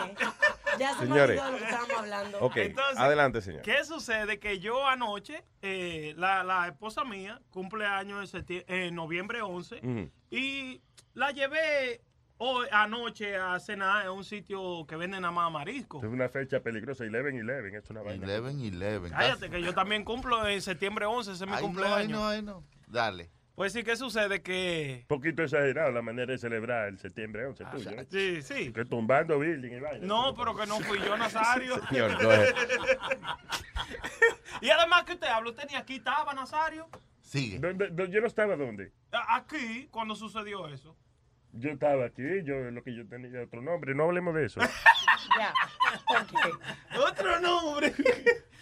ya 0.80 0.94
se 0.96 1.02
me 1.02 1.08
Señores. 1.08 1.40
olvidó 1.40 1.46
de 1.46 1.52
lo 1.52 1.58
que 1.58 1.64
estábamos 1.66 1.98
hablando. 1.98 2.40
Ok, 2.40 2.58
adelante, 2.98 3.42
señor. 3.42 3.62
¿Qué 3.62 3.84
sucede? 3.84 4.40
Que 4.40 4.60
yo 4.60 4.88
anoche, 4.88 5.44
eh, 5.62 6.14
la, 6.18 6.44
la 6.44 6.68
esposa 6.68 7.04
mía 7.04 7.42
cumple 7.50 7.86
años 7.86 8.34
en, 8.34 8.46
en 8.68 8.96
noviembre 8.96 9.42
11 9.42 9.76
Ujú. 9.84 10.12
y 10.30 10.82
la 11.14 11.32
llevé 11.32 12.02
hoy, 12.38 12.68
anoche 12.72 13.36
a 13.38 13.60
cenar 13.60 14.06
en 14.06 14.12
un 14.12 14.24
sitio 14.24 14.86
que 14.88 14.96
vende 14.96 15.20
nada 15.20 15.32
más 15.32 15.52
marisco. 15.52 16.00
Es 16.00 16.06
una 16.10 16.28
fecha 16.30 16.60
peligrosa. 16.62 17.04
11-11. 17.04 17.78
Es 17.78 17.90
una 17.90 18.02
vaina. 18.02 18.26
11-11. 18.28 19.10
Cállate, 19.12 19.50
que 19.50 19.62
yo 19.62 19.74
también 19.74 20.04
cumplo 20.04 20.48
en 20.48 20.62
septiembre 20.62 21.06
11, 21.06 21.34
ese 21.34 21.44
es 21.44 21.50
mi 21.50 21.56
Ay, 21.56 21.62
no, 21.62 21.68
cumpleaños. 21.68 22.20
no, 22.20 22.28
ay, 22.28 22.42
no. 22.42 22.64
Dale. 22.88 23.30
Pues 23.62 23.74
sí, 23.74 23.84
¿qué 23.84 23.96
sucede? 23.96 24.42
Que... 24.42 25.06
poquito 25.08 25.44
exagerado 25.44 25.92
la 25.92 26.02
manera 26.02 26.32
de 26.32 26.40
celebrar 26.40 26.88
el 26.88 26.98
septiembre 26.98 27.46
11 27.46 27.64
tuyo. 27.66 27.92
¿eh? 27.92 28.08
Sí, 28.10 28.42
sí. 28.42 28.74
Que 28.74 28.86
tumbando 28.86 29.38
building 29.38 29.74
y 29.74 29.80
vaina. 29.80 30.08
No, 30.08 30.34
pero 30.34 30.56
que 30.58 30.66
no 30.66 30.80
fui 30.80 30.98
yo, 30.98 31.16
Nazario. 31.16 31.76
Señor, 31.90 32.18
y 34.62 34.70
además 34.72 35.04
que 35.04 35.14
usted 35.14 35.28
habla, 35.28 35.52
usted 35.52 35.68
ni 35.70 35.76
aquí 35.76 35.98
estaba, 35.98 36.34
Nazario. 36.34 36.90
Sigue. 37.22 37.60
¿Dónde- 37.60 37.90
dónde- 37.90 38.10
yo 38.12 38.20
no 38.22 38.26
estaba 38.26 38.56
donde. 38.56 38.92
A- 39.12 39.36
Aquí, 39.36 39.88
cuando 39.92 40.16
sucedió 40.16 40.68
eso. 40.68 40.98
Yo 41.54 41.70
estaba 41.70 42.06
aquí, 42.06 42.24
yo 42.44 42.56
lo 42.72 42.82
que 42.82 42.96
yo 42.96 43.08
tenía 43.08 43.44
otro 43.44 43.62
nombre. 43.62 43.94
No 43.94 44.06
hablemos 44.06 44.34
de 44.34 44.46
eso. 44.46 44.60
Ya. 45.38 45.54
Otro 47.00 47.40
nombre. 47.40 47.94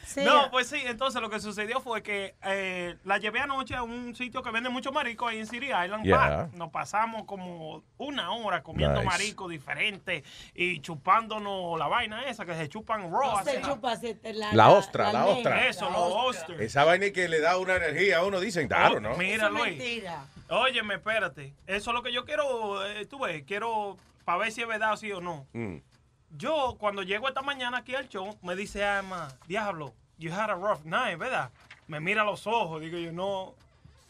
Sí. 0.10 0.22
No, 0.24 0.50
pues 0.50 0.68
sí, 0.68 0.82
entonces 0.86 1.22
lo 1.22 1.30
que 1.30 1.40
sucedió 1.40 1.82
fue 1.82 2.02
que 2.02 2.34
eh, 2.44 2.96
la 3.04 3.20
llevé 3.20 3.42
anoche 3.42 3.76
a 3.76 3.84
un 3.84 4.16
sitio 4.16 4.42
que 4.42 4.50
vende 4.50 4.68
mucho 4.70 4.92
marisco 4.92 5.28
ahí 5.28 5.38
en 5.38 5.46
City 5.46 5.68
Island. 5.68 6.04
Yeah. 6.04 6.18
Park. 6.18 6.54
Nos 6.56 6.72
pasamos 6.72 7.26
como 7.26 7.84
una 8.00 8.32
hora 8.32 8.64
comiendo 8.64 8.96
Nice. 8.96 9.06
marisco 9.06 9.48
diferente 9.48 10.24
y 10.56 10.80
chupándonos 10.82 11.78
la 11.78 11.88
vaina 11.88 12.28
esa 12.28 12.44
que 12.44 12.56
se 12.56 12.68
chupan 12.68 13.12
raw. 13.12 13.38
No 13.38 13.44
se 13.44 13.62
chupa, 13.62 13.96
se 13.98 14.16
te 14.16 14.34
la, 14.34 14.52
La 14.54 14.70
ostra, 14.70 15.14
la 15.14 15.28
ostra. 15.28 15.68
Eso, 15.68 15.88
los 15.92 16.12
oysters. 16.26 16.60
Esa 16.60 16.84
vaina 16.86 17.12
que 17.12 17.30
le 17.30 17.40
da 17.40 17.58
una 17.58 17.76
energía 17.76 18.18
a 18.18 18.26
uno, 18.26 18.40
dicen, 18.40 18.68
claro, 18.68 19.00
¿no? 19.00 19.16
Mira, 19.16 19.48
Luis. 19.50 19.78
mentira. 19.78 20.26
Óyeme, 20.50 20.96
espérate. 20.96 21.54
Eso 21.68 21.92
es 21.92 21.94
lo 21.94 22.02
que 22.02 22.12
yo 22.12 22.26
quiero, 22.26 22.84
eh, 22.88 23.06
tú 23.06 23.20
ves, 23.20 23.44
quiero 23.46 23.98
para 24.26 24.40
ver 24.40 24.52
si 24.52 24.62
es 24.62 24.68
verdad 24.68 24.96
sí 24.96 25.12
o 25.12 25.22
no. 25.22 25.46
Mm. 25.54 25.78
Yo, 26.38 26.78
cuando 26.80 27.04
llego 27.04 27.28
esta 27.28 27.42
mañana 27.42 27.80
aquí 27.80 27.96
al 27.96 28.08
show, 28.08 28.38
me 28.44 28.56
dice 28.56 28.84
Alma, 28.84 29.30
diablo, 29.48 29.94
you 30.18 30.32
had 30.32 30.50
a 30.50 30.56
rough 30.56 30.84
night, 30.86 31.18
¿verdad? 31.18 31.50
Me 31.88 32.00
mira 32.00 32.22
a 32.22 32.26
los 32.26 32.46
ojos, 32.46 32.82
digo 32.82 32.98
yo, 32.98 33.12
no, 33.12 33.56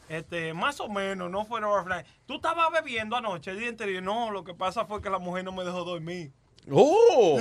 este, 0.10 0.54
más 0.54 0.80
o 0.80 0.90
menos, 0.90 1.32
no 1.32 1.46
fue 1.46 1.62
rough 1.62 1.88
night. 1.88 2.06
Tú 2.26 2.36
estabas 2.36 2.72
bebiendo 2.72 3.16
anoche, 3.16 3.52
el 3.52 3.60
día 3.60 3.88
yo, 3.88 4.02
no, 4.02 4.32
lo 4.32 4.44
que 4.44 4.54
pasa 4.54 4.86
fue 4.86 5.02
que 5.02 5.10
la 5.10 5.20
mujer 5.20 5.46
no 5.46 5.52
me 5.52 5.64
dejó 5.64 5.84
dormir. 5.86 6.32
¡Oh! 6.72 7.40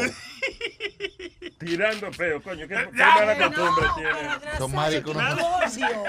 Tirando 1.58 2.12
feo, 2.12 2.40
coño. 2.40 2.68
¿Qué, 2.68 2.74
qué 2.74 3.04
mala 3.04 3.34
no, 3.34 3.46
costumbre 3.48 3.86
tiene? 3.96 4.58
Son 4.58 4.74
maricos, 4.74 5.16
qué 5.16 5.22
no. 5.22 5.34
negocio. 5.34 6.04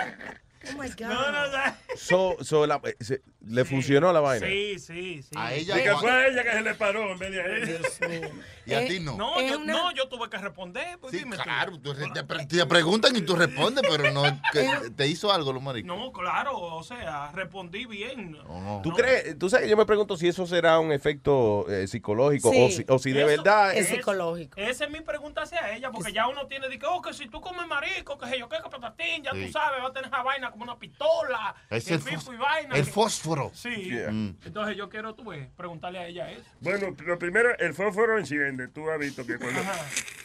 Oh 0.61 0.81
my 0.81 0.90
God. 0.90 0.99
No, 0.99 1.31
no, 1.31 1.48
no. 1.48 1.57
So, 1.95 2.36
so 2.41 2.68
la- 2.68 2.81
eh, 2.84 2.95
se- 2.99 3.22
le 3.48 3.64
funcionó 3.65 4.11
la 4.11 4.19
vaina. 4.19 4.45
Sí, 4.48 4.77
sí, 4.80 5.23
sí. 5.23 5.30
A 5.36 5.53
ella 5.53 5.80
Y 5.80 5.84
que 5.84 5.91
o 5.91 5.98
a- 5.98 5.99
fue 6.02 6.11
a 6.11 6.27
ella 6.27 6.44
que 6.44 6.52
se 6.52 6.61
le 6.61 6.73
paró 6.76 7.11
en 7.11 7.18
vez 7.19 7.31
de 7.31 7.41
a 7.41 7.45
él. 7.45 8.31
y 8.65 8.73
a 8.73 8.81
Eh, 8.84 8.88
ti 8.88 8.99
no. 8.99 9.15
No, 9.18 9.40
yo, 9.41 9.57
una- 9.60 9.73
no, 9.73 9.91
yo 9.94 10.07
tuve 10.10 10.30
que 10.30 10.38
responder. 10.38 10.98
Pues 10.99 11.11
Sí, 11.11 11.19
dime 11.19 11.38
claro, 11.38 11.80
tú 11.80 11.94
te, 12.14 12.23
pre- 12.23 12.45
te 12.45 12.65
preguntan 12.65 13.15
y 13.15 13.22
tú 13.22 13.36
respondes, 13.36 13.84
pero 13.90 14.11
no 14.11 14.23
que 14.52 14.68
te 14.95 15.07
hizo 15.07 15.31
algo 15.31 15.53
los 15.53 15.64
maricos. 15.64 15.88
No, 15.88 16.11
claro, 16.11 16.57
o 16.57 16.84
sea, 16.84 17.31
respondí 17.34 17.86
bien. 17.86 18.31
No. 18.34 18.81
¿Tú 18.84 18.91
crees? 18.91 19.38
Tú 19.40 19.49
sabes 19.49 19.64
que 19.65 19.69
yo 19.69 19.77
me 19.77 19.86
pregunto 19.86 20.18
si 20.18 20.27
eso 20.27 20.45
será 20.45 20.80
un 20.80 20.91
efecto 20.91 21.65
eh, 21.69 21.88
psicológico 21.88 22.52
Sí. 22.52 22.61
o, 22.61 22.69
si, 22.69 22.86
o 22.90 22.99
si 22.99 23.11
de 23.14 23.19
Eso 23.22 23.27
verdad 23.27 23.73
Es 23.73 23.90
es- 23.90 23.95
psicológico. 23.98 24.60
Esa 24.60 24.86
es 24.86 24.91
mi 24.91 25.02
pregunta 25.02 25.44
hacia 25.44 25.73
ella, 25.73 25.90
porque 25.91 26.11
ya 26.11 26.27
uno 26.27 26.45
tiene 26.48 26.68
que, 26.77 26.86
oh, 26.86 27.02
que 27.02 27.14
si 27.14 27.27
tú 27.30 27.40
comes 27.41 27.65
marisco, 27.68 28.18
que 28.18 28.27
sé 28.27 28.38
yo, 28.40 28.49
que 28.49 28.57
patatín, 28.69 29.23
ya 29.23 29.31
Sí. 29.31 29.45
tú 29.45 29.52
sabes, 29.53 29.81
va 29.81 29.88
a 29.88 29.94
tener 29.94 30.07
esa 30.07 30.22
vaina 30.22 30.49
como 30.52 30.64
una 30.64 30.78
pistola, 30.78 31.56
Es 31.70 31.90
el, 31.92 32.00
fos- 32.02 32.34
y 32.34 32.38
vaina. 32.38 32.76
el 32.76 32.86
fósforo. 32.86 33.52
Sí. 33.54 33.70
Yeah. 33.90 34.12
Mm. 34.12 34.38
Entonces 34.46 34.76
yo 34.78 34.90
quiero, 34.90 35.14
tú 35.16 35.30
ves, 35.30 35.48
preguntarle 35.58 36.00
a 36.00 36.08
ella 36.08 36.32
eso. 36.32 36.44
Bueno, 36.62 36.96
lo 37.06 37.18
primero, 37.20 37.58
el 37.60 37.74
fósforo 37.74 38.18
enciende. 38.18 38.68
Tú 38.68 38.90
has 38.90 39.00
visto 39.00 39.26
que 39.26 39.38
cuando. 39.38 39.60
Ajá. 39.62 39.74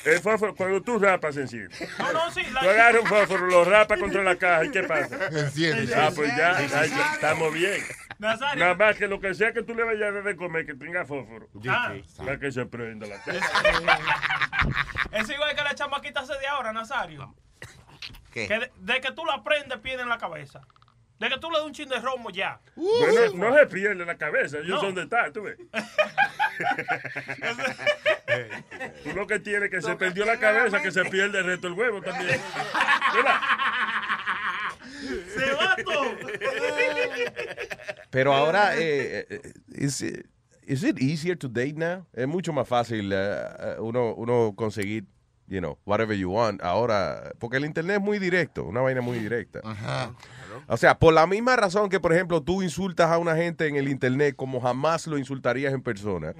El 0.04 0.20
fósforo, 0.20 0.54
cuando 0.54 0.82
tú 0.82 0.98
rapas, 0.98 1.34
se 1.34 1.42
enciende. 1.42 1.74
No, 1.98 2.12
no, 2.12 2.30
sí. 2.30 2.42
La, 2.52 2.60
Tú 2.60 2.68
agarras 2.68 3.02
un 3.02 3.08
fósforo, 3.08 3.46
lo 3.46 3.64
rapas 3.64 3.98
contra 3.98 4.22
la 4.22 4.36
caja 4.36 4.64
y 4.66 4.70
¿qué 4.70 4.82
pasa? 4.82 5.16
Enciende. 5.32 5.94
Ah, 5.94 6.10
pues 6.14 6.36
ya, 6.36 6.60
estamos 7.14 7.52
bien. 7.54 7.82
Nazario. 8.18 8.62
Nada 8.62 8.74
más 8.76 8.96
que 8.96 9.08
lo 9.08 9.18
que 9.20 9.34
sea 9.34 9.52
que 9.52 9.62
tú 9.62 9.74
le 9.74 9.82
vayas 9.82 10.10
a 10.10 10.12
dar 10.12 10.22
de 10.22 10.36
comer, 10.36 10.66
que 10.66 10.74
tenga 10.74 11.04
fósforo. 11.06 11.48
Ah. 11.68 11.94
Para 12.18 12.38
que 12.38 12.52
se 12.52 12.66
prenda 12.66 13.06
la 13.06 13.20
caja. 13.22 13.40
Es 15.12 15.28
igual 15.30 15.54
que 15.54 15.62
la 15.62 15.74
chamaquita 15.74 16.20
hace 16.20 16.38
de 16.38 16.46
ahora, 16.46 16.72
Nazario. 16.72 17.34
¿Qué? 18.34 18.46
Que 18.48 18.58
de, 18.58 18.70
de 18.76 19.00
que 19.00 19.12
tú 19.12 19.24
la 19.24 19.42
prendes, 19.42 19.78
pierde 19.78 20.02
en 20.02 20.08
la 20.10 20.18
cabeza. 20.18 20.60
De 21.20 21.28
que 21.30 21.38
tú 21.38 21.48
le 21.50 21.58
das 21.58 21.66
un 21.66 21.72
chin 21.72 21.88
de 21.88 22.00
romo 22.00 22.28
ya. 22.30 22.60
Bueno, 22.74 23.48
no 23.48 23.56
se 23.56 23.66
pierde 23.66 24.04
la 24.04 24.16
cabeza, 24.18 24.58
ellos 24.58 24.70
No. 24.70 24.80
son 24.80 24.94
de 24.96 25.06
tú 25.32 25.42
ves. 25.44 25.56
Tú 29.04 29.12
lo 29.14 29.26
que 29.26 29.38
tienes 29.38 29.70
que 29.70 29.80
se 29.80 29.94
perdió 29.96 30.24
la 30.24 30.38
cabeza, 30.38 30.82
que 30.82 30.90
se 30.90 31.04
pierde 31.04 31.38
el 31.38 31.44
resto 31.46 31.68
del 31.68 31.78
huevo 31.78 32.02
también. 32.02 32.40
¿Verdad? 33.14 33.40
¡Se 35.36 35.52
va 35.52 35.76
todo! 35.84 36.16
Pero 38.10 38.32
ahora, 38.34 38.76
eh, 38.76 39.26
eh, 39.30 39.52
is, 39.68 40.00
it- 40.02 40.26
is 40.62 40.82
it 40.82 40.98
easier 41.00 41.36
to 41.36 41.48
date 41.48 41.74
now? 41.74 42.06
Es 42.12 42.26
mucho 42.26 42.52
más 42.52 42.66
fácil 42.66 43.12
eh, 43.12 43.16
eh, 43.58 43.76
uno, 43.78 44.14
uno 44.14 44.52
conseguir, 44.56 45.04
you 45.48 45.60
know, 45.60 45.78
whatever 45.84 46.16
you 46.16 46.30
want. 46.30 46.62
Ahora, 46.62 47.32
porque 47.38 47.56
el 47.56 47.64
internet 47.64 47.98
es 47.98 48.02
muy 48.02 48.18
directo, 48.18 48.64
una 48.64 48.80
vaina 48.80 49.00
muy 49.00 49.18
directa. 49.18 49.60
Ajá. 49.64 50.12
O 50.68 50.76
sea, 50.76 50.98
por 50.98 51.12
la 51.12 51.26
misma 51.26 51.56
razón 51.56 51.88
que, 51.88 52.00
por 52.00 52.12
ejemplo, 52.12 52.42
tú 52.42 52.62
insultas 52.62 53.10
a 53.10 53.18
una 53.18 53.36
gente 53.36 53.66
en 53.66 53.76
el 53.76 53.88
internet 53.88 54.34
como 54.36 54.60
jamás 54.60 55.06
lo 55.06 55.18
insultarías 55.18 55.74
en 55.74 55.82
persona, 55.82 56.34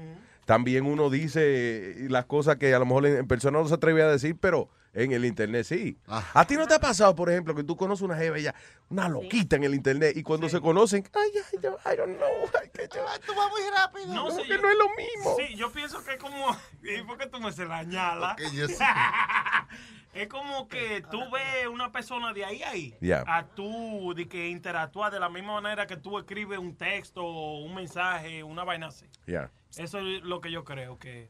también 0.44 0.86
uno 0.86 1.10
dice 1.10 1.94
las 2.08 2.26
cosas 2.26 2.56
que 2.56 2.74
a 2.74 2.78
lo 2.78 2.86
mejor 2.86 3.06
en, 3.06 3.26
persona 3.26 3.58
no 3.58 3.68
se 3.68 3.74
atreve 3.74 4.02
a 4.02 4.08
decir, 4.08 4.36
pero 4.40 4.68
en 4.92 5.10
el 5.12 5.24
internet 5.24 5.64
sí. 5.66 5.98
Ajá. 6.06 6.40
¿A 6.40 6.46
ti 6.46 6.54
no 6.56 6.66
te 6.66 6.74
ha 6.74 6.78
pasado, 6.78 7.14
por 7.16 7.28
ejemplo, 7.30 7.54
que 7.54 7.64
tú 7.64 7.76
conoces 7.76 8.02
una 8.02 8.16
jeva 8.16 8.38
ya, 8.38 8.54
una 8.90 9.08
loquita 9.08 9.56
en 9.56 9.64
el 9.64 9.74
internet 9.74 10.16
y 10.16 10.22
cuando 10.22 10.48
se 10.48 10.60
conocen, 10.60 11.08
ay, 11.14 11.30
ay, 11.34 11.58
yo, 11.62 11.76
I 11.92 11.96
don't 11.96 12.16
know, 12.16 12.28
ay, 12.62 12.70
que 12.72 12.82
yo- 12.94 13.04
Tú 13.26 13.32
vas 13.34 13.50
muy 13.50 13.62
rápido. 13.76 14.14
No, 14.14 14.28
no, 14.28 14.36
sí, 14.36 14.42
que 14.42 14.54
yo- 14.56 14.62
no 14.62 14.70
es 14.70 14.76
lo 14.78 14.88
mismo. 14.96 15.36
Sí, 15.38 15.56
yo 15.56 15.72
pienso 15.72 16.04
que 16.04 16.12
es 16.12 16.18
como. 16.18 16.56
¿Y 16.82 17.02
por 17.02 17.18
qué 17.18 17.26
tú 17.26 17.40
me 17.40 17.50
se 17.52 17.64
la 17.64 17.82
ñala? 17.82 18.36
Porque 18.36 18.54
yo 18.56 18.68
sí. 18.68 18.74
Es 20.14 20.28
como 20.28 20.68
que 20.68 21.02
tú 21.10 21.20
ves 21.30 21.66
una 21.70 21.90
persona 21.92 22.32
de 22.32 22.44
ahí 22.44 22.62
a 22.62 22.70
ahí. 22.70 22.94
Yeah. 23.00 23.24
A 23.26 23.44
tú, 23.46 24.14
de 24.14 24.26
que 24.28 24.48
interactúas 24.48 25.12
de 25.12 25.20
la 25.20 25.28
misma 25.28 25.60
manera 25.60 25.86
que 25.86 25.96
tú 25.96 26.18
escribes 26.18 26.58
un 26.58 26.76
texto, 26.76 27.24
un 27.24 27.74
mensaje, 27.74 28.42
una 28.42 28.64
vaina 28.64 28.86
así. 28.88 29.06
Yeah. 29.26 29.50
Eso 29.76 29.98
es 29.98 30.22
lo 30.22 30.40
que 30.40 30.50
yo 30.50 30.64
creo 30.64 30.98
que. 30.98 31.28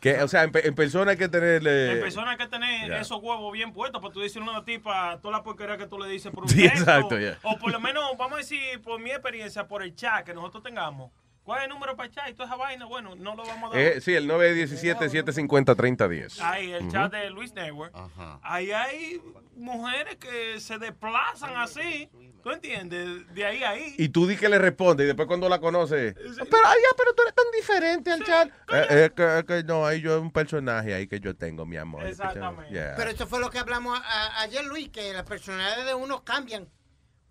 Que, 0.00 0.22
o 0.22 0.28
sea, 0.28 0.44
en, 0.44 0.52
pe- 0.52 0.68
en 0.68 0.74
persona 0.74 1.12
hay 1.12 1.16
que 1.16 1.26
tenerle... 1.28 1.92
En 1.92 2.00
persona 2.00 2.32
hay 2.32 2.36
que 2.36 2.46
tener 2.46 2.86
yeah. 2.86 3.00
esos 3.00 3.18
huevos 3.22 3.50
bien 3.52 3.72
puestos 3.72 4.00
para 4.00 4.12
tú 4.12 4.20
decirle 4.20 4.46
a 4.48 4.52
una 4.52 4.64
tipa 4.64 5.18
toda 5.22 5.38
la 5.38 5.42
porquería 5.42 5.78
que 5.78 5.86
tú 5.86 5.98
le 5.98 6.06
dices 6.08 6.30
por 6.30 6.44
un 6.44 6.48
Sí, 6.50 6.62
texto. 6.62 6.80
exacto, 6.80 7.18
yeah. 7.18 7.38
O 7.42 7.56
por 7.58 7.72
lo 7.72 7.80
menos, 7.80 8.04
vamos 8.18 8.34
a 8.34 8.36
decir, 8.38 8.80
por 8.82 9.00
mi 9.00 9.10
experiencia, 9.10 9.66
por 9.66 9.82
el 9.82 9.94
chat 9.96 10.24
que 10.24 10.34
nosotros 10.34 10.62
tengamos. 10.62 11.10
¿Cuál 11.46 11.60
es 11.60 11.64
el 11.66 11.70
número 11.70 11.94
para 11.96 12.08
echar? 12.08 12.28
Y 12.28 12.34
toda 12.34 12.46
esa 12.48 12.56
vaina, 12.56 12.86
bueno, 12.86 13.14
no 13.14 13.36
lo 13.36 13.44
vamos 13.46 13.70
a 13.72 13.76
dar. 13.76 13.86
Eh, 13.86 14.00
sí, 14.00 14.12
el 14.14 14.28
917-750-3010. 14.28 16.40
Ahí, 16.40 16.72
el 16.72 16.90
chat 16.90 17.12
de 17.12 17.30
Luis 17.30 17.54
Network. 17.54 17.94
Ahí 18.42 18.72
hay 18.72 19.22
mujeres 19.54 20.16
que 20.16 20.58
se 20.58 20.76
desplazan 20.78 21.56
así. 21.56 22.08
¿Tú 22.42 22.50
entiendes? 22.50 23.32
De 23.34 23.44
ahí 23.46 23.62
a 23.62 23.70
ahí. 23.70 23.94
Y 23.98 24.08
tú 24.08 24.26
di 24.26 24.36
que 24.36 24.48
le 24.48 24.58
responde 24.58 25.04
y 25.04 25.06
después 25.06 25.26
cuando 25.28 25.48
la 25.48 25.60
conoces, 25.60 26.14
pero, 26.14 26.62
ay, 26.64 26.78
ya, 26.80 26.96
pero 26.96 27.12
tú 27.14 27.22
eres 27.22 27.34
tan 27.34 27.44
diferente 27.56 28.10
al 28.12 28.24
chat. 28.24 28.48
Eh, 28.72 29.04
es 29.06 29.10
que, 29.12 29.38
es 29.38 29.44
que 29.44 29.62
no, 29.64 29.84
ahí 29.86 30.00
yo 30.00 30.16
es 30.16 30.20
un 30.22 30.30
personaje 30.32 30.94
ahí 30.94 31.06
que 31.08 31.18
yo 31.20 31.34
tengo, 31.36 31.64
mi 31.66 31.76
amor. 31.76 32.04
Exactamente. 32.06 32.72
Yeah. 32.72 32.94
Pero 32.96 33.10
eso 33.10 33.26
fue 33.26 33.40
lo 33.40 33.50
que 33.50 33.58
hablamos 33.58 33.98
a- 34.00 34.40
ayer, 34.42 34.64
Luis, 34.64 34.88
que 34.90 35.12
las 35.12 35.24
personalidades 35.24 35.84
de 35.86 35.94
uno 35.94 36.22
cambian. 36.24 36.68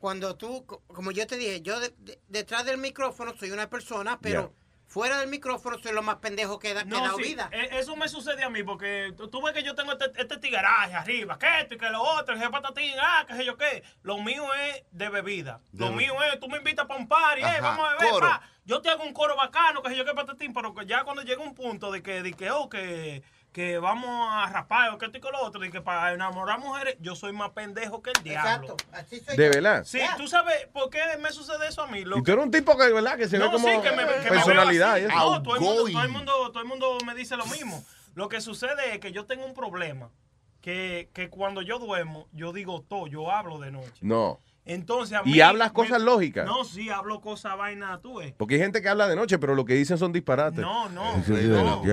Cuando 0.05 0.35
tú, 0.35 0.67
co- 0.67 0.83
como 0.85 1.09
yo 1.09 1.25
te 1.25 1.35
dije, 1.35 1.61
yo 1.63 1.79
de- 1.79 1.91
de- 1.97 2.19
detrás 2.27 2.63
del 2.63 2.77
micrófono 2.77 3.33
soy 3.35 3.49
una 3.49 3.71
persona, 3.71 4.19
pero 4.21 4.53
fuera 4.85 5.17
del 5.17 5.29
micrófono 5.29 5.79
soy 5.79 5.93
lo 5.93 6.03
más 6.03 6.17
pendejo 6.17 6.59
que 6.59 6.75
da, 6.75 6.83
que 6.83 6.91
da 6.91 7.15
sí, 7.15 7.23
vida. 7.23 7.49
e- 7.51 7.79
Eso 7.79 7.95
me 7.95 8.07
sucede 8.07 8.43
a 8.43 8.49
mí 8.51 8.61
porque 8.61 9.15
tú, 9.17 9.29
tú 9.29 9.41
ves 9.41 9.55
que 9.55 9.63
yo 9.63 9.73
tengo 9.73 9.93
este, 9.93 10.11
este 10.21 10.37
tigaraje 10.37 10.93
arriba, 10.93 11.39
que 11.39 11.47
esto 11.61 11.73
y 11.73 11.77
que 11.79 11.89
lo 11.89 12.03
otro, 12.03 12.37
que 12.37 12.49
patatín, 12.51 12.93
ah, 13.01 13.25
que 13.27 13.33
sé 13.35 13.45
yo 13.45 13.57
qué. 13.57 13.81
Lo 14.03 14.19
mío 14.19 14.45
es 14.53 14.83
de 14.91 15.09
bebida. 15.09 15.59
Lo 15.73 15.91
mío 15.91 16.13
es, 16.31 16.39
tú 16.39 16.47
me 16.49 16.59
invitas 16.59 16.85
para 16.85 16.99
un 16.99 17.07
party, 17.07 17.41
eh, 17.41 17.45
Ajá, 17.45 17.61
vamos 17.61 17.87
a 17.89 17.93
beber, 17.95 18.09
coro. 18.11 18.27
pa. 18.27 18.41
Yo 18.65 18.81
te 18.83 18.89
hago 18.91 19.03
un 19.03 19.11
coro 19.13 19.35
bacano, 19.35 19.81
que 19.81 19.89
sé 19.89 19.95
yo 19.95 20.05
qué 20.05 20.13
patatín, 20.13 20.53
pero 20.53 20.75
que 20.75 20.85
ya 20.85 21.03
cuando 21.03 21.23
llega 21.23 21.41
un 21.41 21.55
punto 21.55 21.91
de 21.91 22.03
que, 22.03 22.21
de 22.21 22.31
que, 22.33 22.51
oh, 22.51 22.69
que, 22.69 23.23
que 23.55 23.79
vamos 23.79 24.09
a 24.33 24.47
rapar 24.47 24.89
o 24.89 24.97
que 24.97 25.05
esto 25.05 25.17
y 25.17 25.21
que 25.21 25.31
lo 25.31 25.41
otro, 25.41 25.61
de 25.61 25.71
que 25.71 25.79
para 25.79 26.11
enamorar 26.11 26.59
mujeres, 26.59 26.97
yo 26.99 27.15
soy 27.15 27.31
más 27.31 27.51
pendejo 27.51 28.01
que 28.01 28.09
el 28.09 28.21
diablo. 28.21 28.75
Así 28.91 29.21
¿De 29.21 29.47
verdad? 29.47 29.85
Sí, 29.85 30.01
tú 30.17 30.27
sabes 30.27 30.67
por 30.73 30.89
qué 30.89 30.99
me 31.21 31.31
sucede 31.31 31.69
eso 31.69 31.81
a 31.83 31.87
mí. 31.87 32.03
Lo 32.03 32.17
Y 32.17 32.23
tú 32.23 32.33
eres 32.33 32.43
un 32.43 32.51
tipo 32.51 32.77
que, 32.77 32.91
¿verdad? 32.91 33.15
Que 33.15 33.29
se 33.29 33.37
ve 33.37 33.45
no, 33.45 33.53
como 33.53 33.69
sí, 33.69 33.75
que 33.81 33.91
me, 33.91 34.05
que 34.05 34.27
personalidad. 34.29 34.97
y 34.97 35.05
eso. 35.05 35.15
No, 35.15 35.41
todo 35.41 35.55
el, 35.55 35.61
mundo, 35.61 35.85
todo, 35.89 36.03
el 36.03 36.09
mundo, 36.09 36.51
todo 36.51 36.59
el 36.63 36.67
mundo 36.67 36.97
me 37.05 37.15
dice 37.15 37.37
lo 37.37 37.45
mismo. 37.45 37.81
Lo 38.13 38.27
que 38.27 38.41
sucede 38.41 38.93
es 38.93 38.99
que 38.99 39.13
yo 39.13 39.25
tengo 39.25 39.45
un 39.45 39.53
problema. 39.53 40.09
Que, 40.59 41.09
que 41.13 41.29
cuando 41.29 41.61
yo 41.61 41.79
duermo, 41.79 42.27
yo 42.33 42.51
digo 42.51 42.81
todo, 42.81 43.07
yo 43.07 43.31
hablo 43.31 43.57
de 43.59 43.71
noche. 43.71 43.99
No. 44.01 44.41
Entonces 44.65 45.17
a 45.17 45.21
Y 45.25 45.41
hablas 45.41 45.69
me- 45.69 45.73
cosas 45.75 46.01
lógicas. 46.01 46.45
No, 46.45 46.63
sí, 46.63 46.89
hablo 46.89 47.21
cosas 47.21 47.55
vaina, 47.57 47.99
tú 48.01 48.17
ves. 48.17 48.33
Porque 48.37 48.55
hay 48.55 48.61
gente 48.61 48.81
que 48.81 48.89
habla 48.89 49.07
de 49.07 49.15
noche, 49.15 49.37
pero 49.37 49.53
lo 49.55 49.63
que 49.65 49.75
dicen 49.75 49.97
son 49.97 50.11
disparates. 50.11 50.59
No, 50.59 50.89
no, 50.89 51.15
Sí, 51.23 51.35
sí, 51.35 51.47
no. 51.47 51.83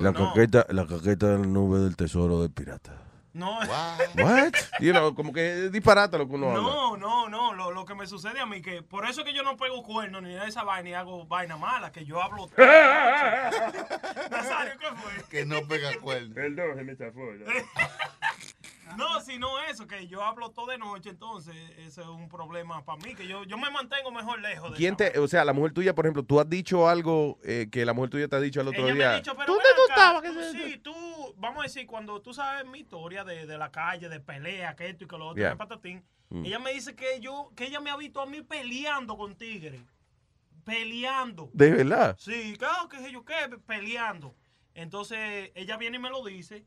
La 0.00 0.12
No. 0.12 0.32
caqueta, 0.32 0.64
la 0.68 0.86
caqueta 0.86 1.26
de 1.28 1.38
la 1.40 1.46
nube 1.46 1.80
del 1.80 1.96
tesoro 1.96 2.40
del 2.40 2.50
pirata. 2.52 3.00
No, 3.32 3.58
What? 4.16 4.52
You 4.78 4.92
know, 4.92 5.12
como 5.16 5.32
que 5.32 5.64
es 5.66 5.72
disparate 5.72 6.16
lo 6.18 6.28
que 6.28 6.34
uno 6.36 6.50
habla. 6.50 6.62
no, 6.62 6.96
no, 6.96 7.28
no, 7.28 7.52
lo, 7.52 7.72
lo 7.72 7.84
que 7.84 7.96
me 7.96 8.06
sucede 8.06 8.38
a 8.38 8.46
mí, 8.46 8.62
que 8.62 8.82
por 8.84 9.06
eso 9.08 9.24
que 9.24 9.34
yo 9.34 9.42
no 9.42 9.56
pego 9.56 9.82
cuernos 9.82 10.22
ni 10.22 10.28
nada 10.30 10.44
de 10.44 10.50
esa 10.50 10.62
vaina 10.62 10.90
y 10.90 10.94
hago 10.94 11.26
vaina 11.26 11.56
mala, 11.56 11.90
que 11.90 12.04
yo 12.04 12.22
hablo. 12.22 12.48
Nazario, 14.30 14.72
¿qué 14.78 14.86
fue? 14.96 15.24
Que 15.30 15.44
no 15.46 15.66
pega 15.66 15.90
cuerno. 16.00 16.32
Perdón, 16.32 16.76
se 16.76 16.84
me 16.84 16.96
chafó. 16.96 17.22
No, 18.96 19.20
si 19.20 19.38
no 19.38 19.60
eso, 19.60 19.86
que 19.86 20.06
yo 20.06 20.22
hablo 20.22 20.50
todo 20.50 20.66
de 20.66 20.78
noche, 20.78 21.10
entonces 21.10 21.54
ese 21.78 22.00
es 22.02 22.06
un 22.06 22.28
problema 22.28 22.84
para 22.84 22.98
mí, 23.04 23.14
que 23.14 23.26
yo, 23.26 23.44
yo 23.44 23.56
me 23.58 23.70
mantengo 23.70 24.10
mejor 24.12 24.40
lejos 24.40 24.72
de 24.72 24.76
¿Quién 24.76 24.96
te, 24.96 25.18
o 25.18 25.28
sea, 25.28 25.44
la 25.44 25.52
mujer 25.52 25.72
tuya, 25.72 25.94
por 25.94 26.04
ejemplo, 26.06 26.22
tú 26.24 26.40
has 26.40 26.48
dicho 26.48 26.88
algo 26.88 27.38
eh, 27.44 27.68
que 27.70 27.84
la 27.84 27.92
mujer 27.92 28.10
tuya 28.10 28.28
te 28.28 28.36
ha 28.36 28.40
dicho 28.40 28.60
el 28.60 28.68
otro 28.68 28.84
Ella 28.84 28.94
día? 28.94 29.06
me 29.08 29.12
ha 29.12 29.16
dicho, 29.16 29.34
pero 29.36 29.52
¿Dónde 29.52 29.68
tú 29.76 29.82
estabas? 29.88 30.24
Sí, 30.52 30.78
tú, 30.78 30.94
vamos 31.36 31.60
a 31.60 31.62
decir, 31.64 31.86
cuando 31.86 32.20
tú 32.22 32.32
sabes 32.34 32.64
mi 32.66 32.80
historia 32.80 33.24
de, 33.24 33.46
de 33.46 33.58
la 33.58 33.70
calle, 33.70 34.08
de 34.08 34.20
pelea, 34.20 34.74
que 34.76 34.88
esto 34.88 35.04
y 35.04 35.06
que 35.08 35.16
lo 35.18 35.26
otro, 35.28 35.40
Yeah. 35.40 35.50
que 35.52 35.56
patatín, 35.56 36.04
Mm. 36.30 36.46
ella 36.46 36.58
me 36.58 36.72
dice 36.72 36.96
que 36.96 37.20
yo, 37.20 37.52
que 37.54 37.66
ella 37.66 37.80
me 37.80 37.90
ha 37.90 37.96
visto 37.96 38.20
a 38.20 38.26
mí 38.26 38.40
peleando 38.42 39.16
con 39.16 39.36
tigres. 39.36 39.82
Peleando. 40.64 41.50
¿De 41.52 41.70
verdad? 41.70 42.16
Sí, 42.18 42.56
claro, 42.58 42.88
que 42.88 42.98
sé 42.98 43.12
yo 43.12 43.24
qué, 43.24 43.34
peleando. 43.66 44.34
Entonces, 44.74 45.50
ella 45.54 45.76
viene 45.76 45.98
y 45.98 46.00
me 46.00 46.08
lo 46.10 46.24
dice. 46.24 46.64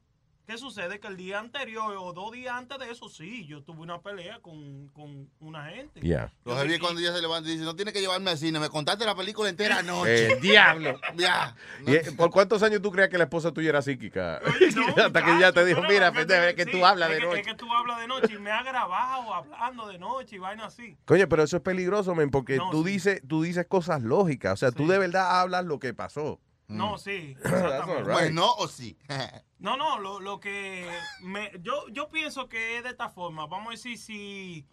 ¿Qué 0.47 0.57
sucede? 0.57 1.01
Que 1.01 1.07
el 1.07 1.17
día 1.17 1.39
anterior 1.39 1.93
o 1.99 2.13
dos 2.13 2.31
días 2.31 2.55
antes 2.55 2.79
de 2.79 2.89
eso, 2.89 3.09
sí, 3.09 3.45
yo 3.47 3.63
tuve 3.63 3.81
una 3.81 3.99
pelea 4.01 4.39
con, 4.39 4.87
con 4.93 5.29
una 5.41 5.65
gente. 5.65 5.99
Ya. 6.01 6.31
Lo 6.45 6.55
heavy 6.55 6.75
es 6.75 6.79
cuando 6.79 7.01
ella 7.01 7.13
se 7.13 7.19
levanta 7.21 7.49
y 7.49 7.51
dice, 7.51 7.65
no 7.65 7.75
tiene 7.75 7.91
que 7.91 7.99
llevarme 7.99 8.31
al 8.31 8.37
cine, 8.37 8.57
me 8.57 8.69
contaste 8.69 9.03
la 9.03 9.13
película 9.13 9.49
entera 9.49 9.79
anoche. 9.79 10.31
Eh, 10.31 10.39
diablo. 10.41 10.97
Ya. 11.17 11.53
¿Y, 11.85 11.95
eh, 11.95 12.11
¿Por 12.15 12.31
cuántos 12.31 12.63
años 12.63 12.81
tú 12.81 12.91
creías 12.93 13.09
que 13.09 13.17
la 13.17 13.25
esposa 13.25 13.51
tuya 13.51 13.69
era 13.69 13.81
psíquica? 13.81 14.37
Hasta 15.05 15.25
que 15.25 15.35
ella 15.35 15.51
te 15.51 15.65
dijo, 15.65 15.81
mira, 15.81 16.13
pendejo, 16.13 16.43
es 16.43 16.55
que 16.55 16.65
tú 16.65 16.85
hablas 16.85 17.09
de 17.09 17.15
es 17.15 17.19
que- 17.21 17.27
noche. 17.27 17.39
Es 17.41 17.47
que 17.47 17.55
tú 17.55 17.65
hablas 17.73 17.99
de 17.99 18.07
noche 18.07 18.33
y 18.33 18.39
me 18.39 18.51
ha 18.51 18.63
grabado 18.63 19.33
hablando 19.33 19.87
de 19.87 19.99
noche 19.99 20.37
y 20.37 20.39
vaina 20.39 20.67
así. 20.67 20.95
Coño, 21.03 21.27
pero 21.27 21.43
eso 21.43 21.57
es 21.57 21.63
peligroso, 21.63 22.15
men, 22.15 22.31
porque 22.31 22.55
No, 22.55 22.69
tú, 22.69 22.85
dices, 22.85 23.21
tú 23.27 23.41
dices 23.41 23.65
cosas 23.67 24.01
lógicas. 24.01 24.53
O 24.53 24.57
sea, 24.57 24.71
tú 24.71 24.87
de 24.87 24.97
verdad 24.97 25.41
hablas 25.41 25.65
lo 25.65 25.77
que 25.79 25.93
pasó. 25.93 26.39
No, 26.69 26.97
sí. 26.97 27.35
Not 27.43 27.45
exactamente. 27.53 28.03
right. 28.03 28.13
Pues 28.13 28.33
no 28.33 28.51
o 28.53 28.67
sí. 28.69 28.97
No, 29.59 29.75
no, 29.77 29.99
lo, 29.99 30.19
lo 30.19 30.39
que 30.39 30.87
me, 31.21 31.51
yo, 31.61 31.87
yo 31.89 32.09
pienso 32.09 32.47
que 32.47 32.77
es 32.77 32.83
de 32.83 32.89
esta 32.89 33.09
forma. 33.09 33.47
Vamos 33.47 33.67
a 33.69 33.71
decir, 33.71 33.97
si, 33.97 34.65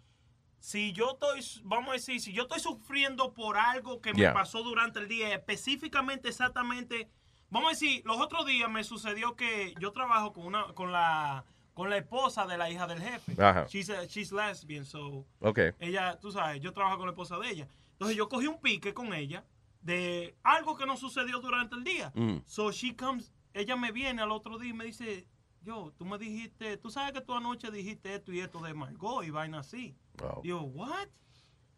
si 0.59 0.91
yo 0.93 1.11
estoy, 1.13 1.41
vamos 1.63 1.89
a 1.89 1.93
decir, 1.93 2.19
si 2.21 2.33
yo 2.33 2.43
estoy 2.43 2.59
sufriendo 2.59 3.33
por 3.33 3.57
algo 3.57 3.99
que 4.01 4.13
me 4.13 4.19
Yeah. 4.19 4.33
pasó 4.33 4.61
durante 4.63 4.99
el 4.99 5.07
día, 5.07 5.33
específicamente, 5.33 6.29
exactamente, 6.29 7.09
vamos 7.49 7.69
a 7.69 7.71
decir, 7.71 8.03
los 8.05 8.17
otros 8.21 8.45
días 8.45 8.69
me 8.69 8.83
sucedió 8.83 9.35
que 9.35 9.73
yo 9.79 9.91
trabajo 9.91 10.33
con 10.33 10.45
una, 10.45 10.65
con 10.73 10.91
la, 10.91 11.45
con 11.73 11.89
la 11.89 11.97
esposa 11.97 12.45
de 12.45 12.57
la 12.57 12.69
hija 12.69 12.85
del 12.85 13.01
jefe. 13.01 13.41
Ajá. 13.41 13.65
She's, 13.67 13.89
a- 13.89 14.05
she's 14.05 14.31
lesbian, 14.31 14.85
so. 14.85 15.25
Ok. 15.39 15.59
Ella, 15.79 16.19
tú 16.19 16.31
sabes, 16.31 16.61
yo 16.61 16.73
trabajo 16.73 16.97
con 16.97 17.07
la 17.07 17.11
esposa 17.13 17.39
de 17.39 17.49
ella. 17.49 17.67
Entonces 17.93 18.15
yo 18.15 18.29
cogí 18.29 18.45
un 18.45 18.61
pique 18.61 18.93
con 18.93 19.13
ella 19.13 19.43
de 19.81 20.35
algo 20.43 20.75
que 20.77 20.85
no 20.85 20.95
sucedió 20.97 21.39
durante 21.39 21.75
el 21.75 21.83
día. 21.83 22.11
Mm. 22.15 22.37
So 22.45 22.71
she 22.71 22.95
comes, 22.95 23.31
ella 23.55 23.75
me 23.75 23.91
viene 23.91 24.21
al 24.21 24.31
otro 24.31 24.59
día 24.59 24.69
y 24.69 24.73
me 24.73 24.85
dice, 24.85 25.25
yo, 25.63 25.91
tú 25.97 26.05
me 26.05 26.17
dijiste, 26.19 26.77
tú 26.77 26.91
sabes 26.91 27.13
que 27.13 27.21
tú 27.21 27.33
anoche 27.33 27.71
dijiste 27.71 28.13
esto 28.13 28.31
y 28.31 28.39
esto 28.41 28.59
de 28.61 28.73
Margot 28.75 29.23
y 29.25 29.31
vaina 29.31 29.59
así. 29.61 29.95
Wow. 30.19 30.41
Digo, 30.43 30.61
what? 30.61 31.07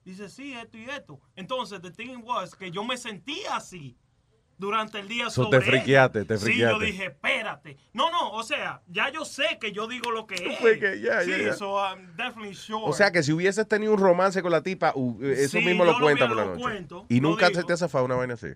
Dice, 0.04 0.28
sí, 0.30 0.54
esto 0.54 0.78
y 0.78 0.84
esto. 0.90 1.20
Entonces, 1.36 1.82
the 1.82 1.92
thing 1.92 2.18
was 2.24 2.56
que 2.56 2.72
yo 2.72 2.84
me 2.84 2.98
sentía 2.98 3.56
así 3.58 3.98
durante 4.58 5.00
el 5.00 5.08
día 5.08 5.30
So, 5.30 5.44
sobre 5.44 5.60
te 5.60 5.66
friqueaste, 5.66 6.26
te 6.26 6.38
Sí, 6.38 6.46
friqueaste. 6.46 6.74
yo 6.80 6.86
dije, 6.86 7.06
espérate. 7.06 7.78
No, 7.94 8.10
no, 8.10 8.32
o 8.32 8.42
sea, 8.44 8.82
ya 8.88 9.12
yo 9.12 9.24
sé 9.24 9.58
que 9.62 9.72
yo 9.72 9.88
digo 9.88 10.10
lo 10.12 10.26
que 10.26 10.36
es. 10.36 11.26
sí, 11.26 11.58
so 11.58 11.78
I'm 11.78 12.16
definitely 12.16 12.56
sure. 12.56 12.84
O 12.86 12.94
sea, 12.94 13.12
que 13.12 13.22
si 13.22 13.32
hubieses 13.34 13.68
tenido 13.68 13.94
un 13.94 14.00
romance 14.00 14.42
con 14.42 14.52
la 14.52 14.64
tipa, 14.64 14.94
uh, 14.96 15.22
eso 15.24 15.60
Sí, 15.60 15.64
mismo 15.66 15.86
lo 15.86 16.00
cuenta 16.00 16.28
por 16.28 16.36
la 16.38 16.46
noche. 16.46 16.62
cuento, 16.62 17.06
y 17.10 17.22
nunca 17.22 17.50
digo. 17.50 17.62
se 17.62 17.68
te 17.68 17.74
ha 17.74 17.78
zafado 17.78 18.06
una 18.06 18.16
vaina 18.16 18.34
así. 18.34 18.48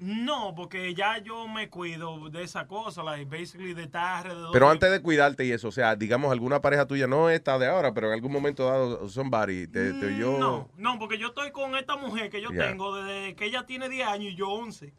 No, 0.00 0.54
porque 0.54 0.94
ya 0.94 1.18
yo 1.18 1.48
me 1.48 1.68
cuido 1.68 2.30
de 2.30 2.44
esa 2.44 2.68
cosa, 2.68 3.02
like, 3.02 3.24
basically 3.24 3.74
de 3.74 3.82
estar 3.84 4.18
alrededor. 4.18 4.52
Pero 4.52 4.70
antes 4.70 4.90
de 4.92 5.02
cuidarte 5.02 5.44
y 5.44 5.50
eso, 5.50 5.68
o 5.68 5.72
sea, 5.72 5.96
digamos, 5.96 6.30
alguna 6.30 6.60
pareja 6.60 6.86
tuya, 6.86 7.08
no 7.08 7.28
esta 7.30 7.58
de 7.58 7.66
ahora, 7.66 7.92
pero 7.92 8.06
en 8.08 8.12
algún 8.12 8.30
momento 8.30 8.64
dado, 8.66 9.08
somebody 9.08 9.66
te, 9.66 9.92
te 9.94 10.06
oyó. 10.06 10.38
No, 10.38 10.68
no, 10.76 10.98
porque 11.00 11.18
yo 11.18 11.28
estoy 11.28 11.50
con 11.50 11.74
esta 11.76 11.96
mujer 11.96 12.30
que 12.30 12.40
yo 12.40 12.50
tengo 12.50 12.94
desde 12.94 13.34
que 13.34 13.46
ella 13.46 13.66
tiene 13.66 13.88
10 13.88 14.06
años 14.06 14.32
y 14.32 14.36
yo 14.36 14.48
11. 14.48 14.94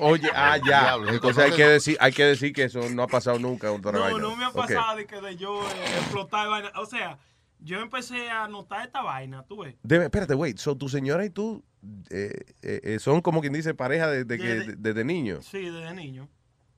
Oye, 0.00 0.28
ah, 0.34 0.58
ya. 0.66 0.94
Entonces 1.08 1.44
hay 1.44 1.52
que, 1.52 1.66
decir, 1.66 1.96
hay 1.98 2.12
que 2.12 2.24
decir 2.24 2.52
que 2.52 2.64
eso 2.64 2.80
no 2.90 3.02
ha 3.02 3.08
pasado 3.08 3.38
nunca. 3.40 3.72
Otra 3.72 3.92
No, 3.92 4.00
vaina. 4.00 4.18
no 4.20 4.36
me 4.36 4.44
ha 4.44 4.50
pasado 4.52 4.96
de 4.96 5.06
que 5.06 5.20
de 5.20 5.36
yo 5.36 5.60
eh, 5.62 5.98
explotar 5.98 6.48
vaina. 6.48 6.70
O 6.76 6.86
sea, 6.86 7.18
yo 7.58 7.80
empecé 7.80 8.30
a 8.30 8.46
notar 8.46 8.86
esta 8.86 9.02
vaina, 9.02 9.42
tú 9.42 9.62
ves. 9.62 9.74
Deme, 9.82 10.04
espérate, 10.04 10.34
wait. 10.34 10.58
So, 10.58 10.76
tu 10.76 10.88
señora 10.88 11.24
y 11.24 11.30
tú 11.30 11.64
eh, 12.10 12.32
eh, 12.62 12.80
eh, 12.82 12.98
son 12.98 13.20
como 13.20 13.40
quien 13.40 13.52
dice 13.52 13.74
pareja 13.74 14.08
desde, 14.10 14.38
que, 14.38 14.44
Desde- 14.46 14.76
desde 14.76 15.04
niños. 15.04 15.44
Sí, 15.46 15.58
desde 15.70 15.92
niño. 15.94 16.28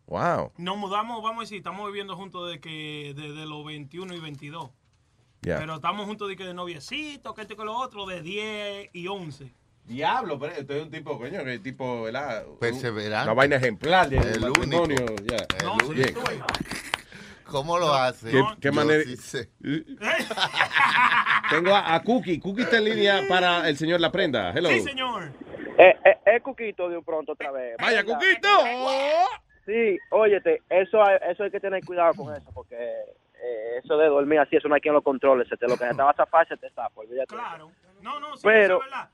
Wow. 0.06 0.52
Nos 0.56 0.76
mudamos, 0.78 1.22
vamos 1.22 1.38
a 1.38 1.40
decir, 1.42 1.58
estamos 1.58 1.86
viviendo 1.86 2.16
juntos 2.16 2.46
desde 2.48 2.60
que 2.60 3.12
desde 3.14 3.46
los 3.46 3.64
21 3.64 4.14
y 4.14 4.20
22. 4.20 4.70
Ya. 5.42 5.58
Pero 5.58 5.76
estamos 5.76 6.06
juntos 6.06 6.28
de 6.28 6.36
que 6.36 6.44
de 6.44 6.54
noviecito, 6.54 7.34
que 7.34 7.42
esto 7.42 7.52
y 7.54 7.56
que 7.56 7.64
lo 7.64 7.76
otro, 7.76 8.06
de 8.06 8.22
10 8.22 8.88
y 8.92 9.06
11. 9.06 9.52
Diablo, 9.84 10.38
pero 10.38 10.52
esto 10.54 10.74
es 10.74 10.82
un 10.82 10.90
tipo, 10.90 11.16
coño, 11.18 11.44
que 11.44 11.58
tipo, 11.60 12.02
¿verdad? 12.02 12.44
Perseverante. 12.60 13.24
Una 13.24 13.34
vaina 13.34 13.56
ejemplar 13.56 14.08
de 14.08 14.16
El 14.18 14.40
matrimonio. 14.40 14.96
único. 15.06 15.14
ya. 15.24 15.46
El 15.58 15.66
No, 15.66 15.76
sí. 15.94 16.14
¿Cómo 17.50 17.78
lo 17.78 17.92
hace? 17.94 18.30
¿Qué, 18.60 18.70
manera? 18.70 19.02
sí 19.04 19.16
sé. 19.16 19.50
Tengo 21.50 21.74
a, 21.74 21.94
a 21.94 22.02
Cookie. 22.02 22.38
Cookie 22.40 22.62
está 22.62 22.78
en 22.78 22.84
línea 22.84 23.22
para 23.28 23.68
el 23.68 23.76
señor 23.76 24.00
La 24.00 24.12
Prenda. 24.12 24.52
Hello. 24.52 24.68
Sí, 24.68 24.80
señor. 24.80 25.32
Eh, 25.78 25.96
eh, 26.04 26.18
es 26.26 26.42
Cuquito 26.42 26.88
de 26.88 26.98
un 26.98 27.04
pronto 27.04 27.32
otra 27.32 27.50
vez. 27.50 27.76
Vaya, 27.78 28.02
¿verdad? 28.02 28.14
Cuquito. 28.18 28.48
Sí, 29.64 29.98
óyete, 30.10 30.62
eso, 30.70 31.02
hay- 31.04 31.18
eso 31.30 31.44
hay 31.44 31.50
que 31.50 31.60
tener 31.60 31.84
cuidado 31.84 32.14
con 32.14 32.34
eso, 32.34 32.50
porque 32.54 32.74
eh, 32.74 33.78
eso 33.84 33.98
de 33.98 34.06
dormir 34.06 34.38
así, 34.40 34.56
eso 34.56 34.66
no 34.66 34.74
hay 34.74 34.80
quien 34.80 34.94
lo 34.94 35.02
controle. 35.02 35.44
Se 35.46 35.56
te, 35.58 35.66
lo 35.68 35.76
que 35.76 35.84
se 35.86 35.94
te 35.94 36.02
va 36.02 36.10
a 36.10 36.14
zafar, 36.14 36.48
se 36.48 36.56
te 36.56 36.70
zapa, 36.70 36.92
olvídate. 37.00 37.34
Claro. 37.34 37.70
No, 38.00 38.18
no, 38.18 38.34
sí, 38.36 38.42
Pero- 38.44 38.76
eso 38.76 38.84
es 38.84 38.90
verdad. 38.90 39.10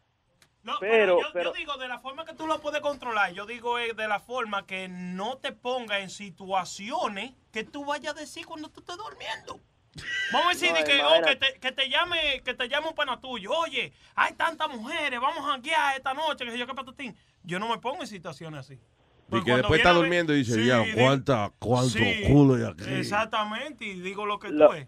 No, 0.65 0.73
pero- 0.81 1.21
yo, 1.21 1.27
pero- 1.33 1.51
yo 1.53 1.57
digo 1.59 1.77
de 1.77 1.87
la 1.89 1.99
forma 2.01 2.25
que 2.25 2.35
tú 2.35 2.47
lo 2.47 2.61
puedes 2.61 2.81
controlar, 2.81 3.33
yo 3.33 3.45
digo 3.47 3.79
eh, 3.79 3.93
de 3.95 4.09
la 4.09 4.19
forma 4.19 4.67
que 4.67 4.89
no 4.89 5.37
te 5.37 5.53
ponga 5.53 6.01
en 6.01 6.09
situaciones 6.11 7.33
que 7.53 7.65
tú 7.65 7.85
vayas 7.85 8.17
a 8.17 8.21
decir 8.21 8.47
cuando 8.47 8.69
tú 8.71 8.81
estés 8.81 8.97
durmiendo. 8.97 9.61
Vamos 10.33 10.49
a 10.49 10.53
decir 10.55 10.71
No, 10.73 10.79
de 10.79 10.85
que, 10.85 11.03
oh, 11.05 11.23
que, 11.25 11.37
te, 11.37 11.61
que 11.61 11.71
te 11.71 11.89
llame 11.89 12.43
que 12.45 12.55
te 12.55 12.69
llame 12.69 12.89
un 12.89 12.95
pana 12.95 13.21
tuyo. 13.21 13.53
Oye, 13.53 13.93
hay 14.17 14.33
tantas 14.35 14.69
mujeres, 14.69 15.21
vamos 15.21 15.45
a 15.49 15.59
guiar 15.59 15.97
esta 15.97 16.15
noche, 16.15 16.45
que 16.45 16.51
sé 16.51 16.59
yo 16.59 16.67
qué 16.67 16.75
patatín. 16.75 17.17
yo 17.45 17.59
no 17.61 17.69
me 17.69 17.79
pongo 17.79 18.01
en 18.01 18.09
situaciones 18.09 18.61
así. 18.61 18.75
Y 18.75 19.31
Porque 19.31 19.51
que 19.53 19.57
después 19.59 19.79
está 19.79 19.93
durmiendo 19.93 20.35
y 20.35 20.39
dice, 20.39 20.55
Sí, 20.55 20.67
ya, 20.67 20.83
¿cuánta, 20.95 21.51
cuánto 21.59 21.91
sí, 21.91 22.23
culo 22.27 22.55
hay 22.57 22.65
aquí? 22.65 22.85
Exactamente, 22.93 23.85
y 23.85 24.01
digo 24.01 24.27
lo 24.27 24.39
que 24.39 24.49
Lo- 24.49 24.69
tú 24.69 24.75
es. 24.75 24.87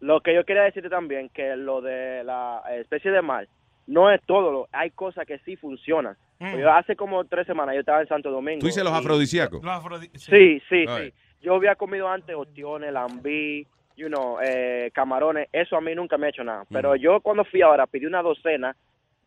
Lo 0.00 0.20
que 0.20 0.32
yo 0.34 0.44
quería 0.44 0.62
decirte 0.62 0.88
también, 0.88 1.28
que 1.30 1.56
lo 1.56 1.80
de 1.80 2.22
la 2.22 2.62
especie 2.76 3.10
de 3.10 3.20
mal, 3.20 3.48
no 3.88 4.10
es 4.10 4.20
todo, 4.26 4.52
lo, 4.52 4.68
hay 4.70 4.90
cosas 4.90 5.26
que 5.26 5.38
sí 5.40 5.56
funcionan. 5.56 6.16
Mm. 6.38 6.56
Yo 6.58 6.72
hace 6.72 6.94
como 6.94 7.24
tres 7.24 7.46
semanas 7.46 7.74
yo 7.74 7.80
estaba 7.80 8.00
en 8.00 8.06
Santo 8.08 8.30
Domingo. 8.30 8.60
¿Tú 8.60 8.66
dices 8.66 8.84
los 8.84 8.92
afrodisíacos? 8.92 9.62
Los 9.64 10.00
Sí, 10.14 10.60
sí, 10.68 10.84
sí. 10.86 11.12
Yo 11.42 11.54
había 11.54 11.74
comido 11.74 12.08
antes 12.08 12.36
ostiones, 12.36 12.92
lambí, 12.92 13.66
you 13.96 14.06
know, 14.08 14.38
eh, 14.42 14.90
camarones. 14.94 15.48
Eso 15.52 15.76
a 15.76 15.80
mí 15.80 15.94
nunca 15.94 16.16
me 16.18 16.26
ha 16.26 16.30
hecho 16.30 16.44
nada. 16.44 16.64
Pero 16.70 16.94
yo 16.96 17.20
cuando 17.20 17.44
fui 17.44 17.62
ahora 17.62 17.86
pedí 17.86 18.06
una 18.06 18.22
docena 18.22 18.76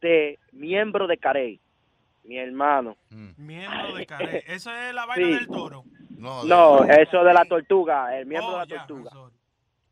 de 0.02 0.40
miembros 0.54 1.10
de 1.10 1.18
Carey. 1.18 1.60
Mi 2.24 2.38
hermano. 2.38 2.96
Miembro 3.38 3.96
de 3.96 4.06
carey. 4.06 4.44
Eso 4.46 4.72
es 4.72 4.94
la 4.94 5.06
vaina 5.08 5.26
Sí. 5.26 5.34
del 5.34 5.48
toro. 5.48 5.84
No, 6.18 6.84
eso 6.86 7.24
de 7.24 7.34
la 7.34 7.46
tortuga, 7.46 8.16
el 8.16 8.28
miembro 8.28 8.50
Oh, 8.58 8.66
de 8.66 8.76
la 8.76 8.86
tortuga. 8.86 9.12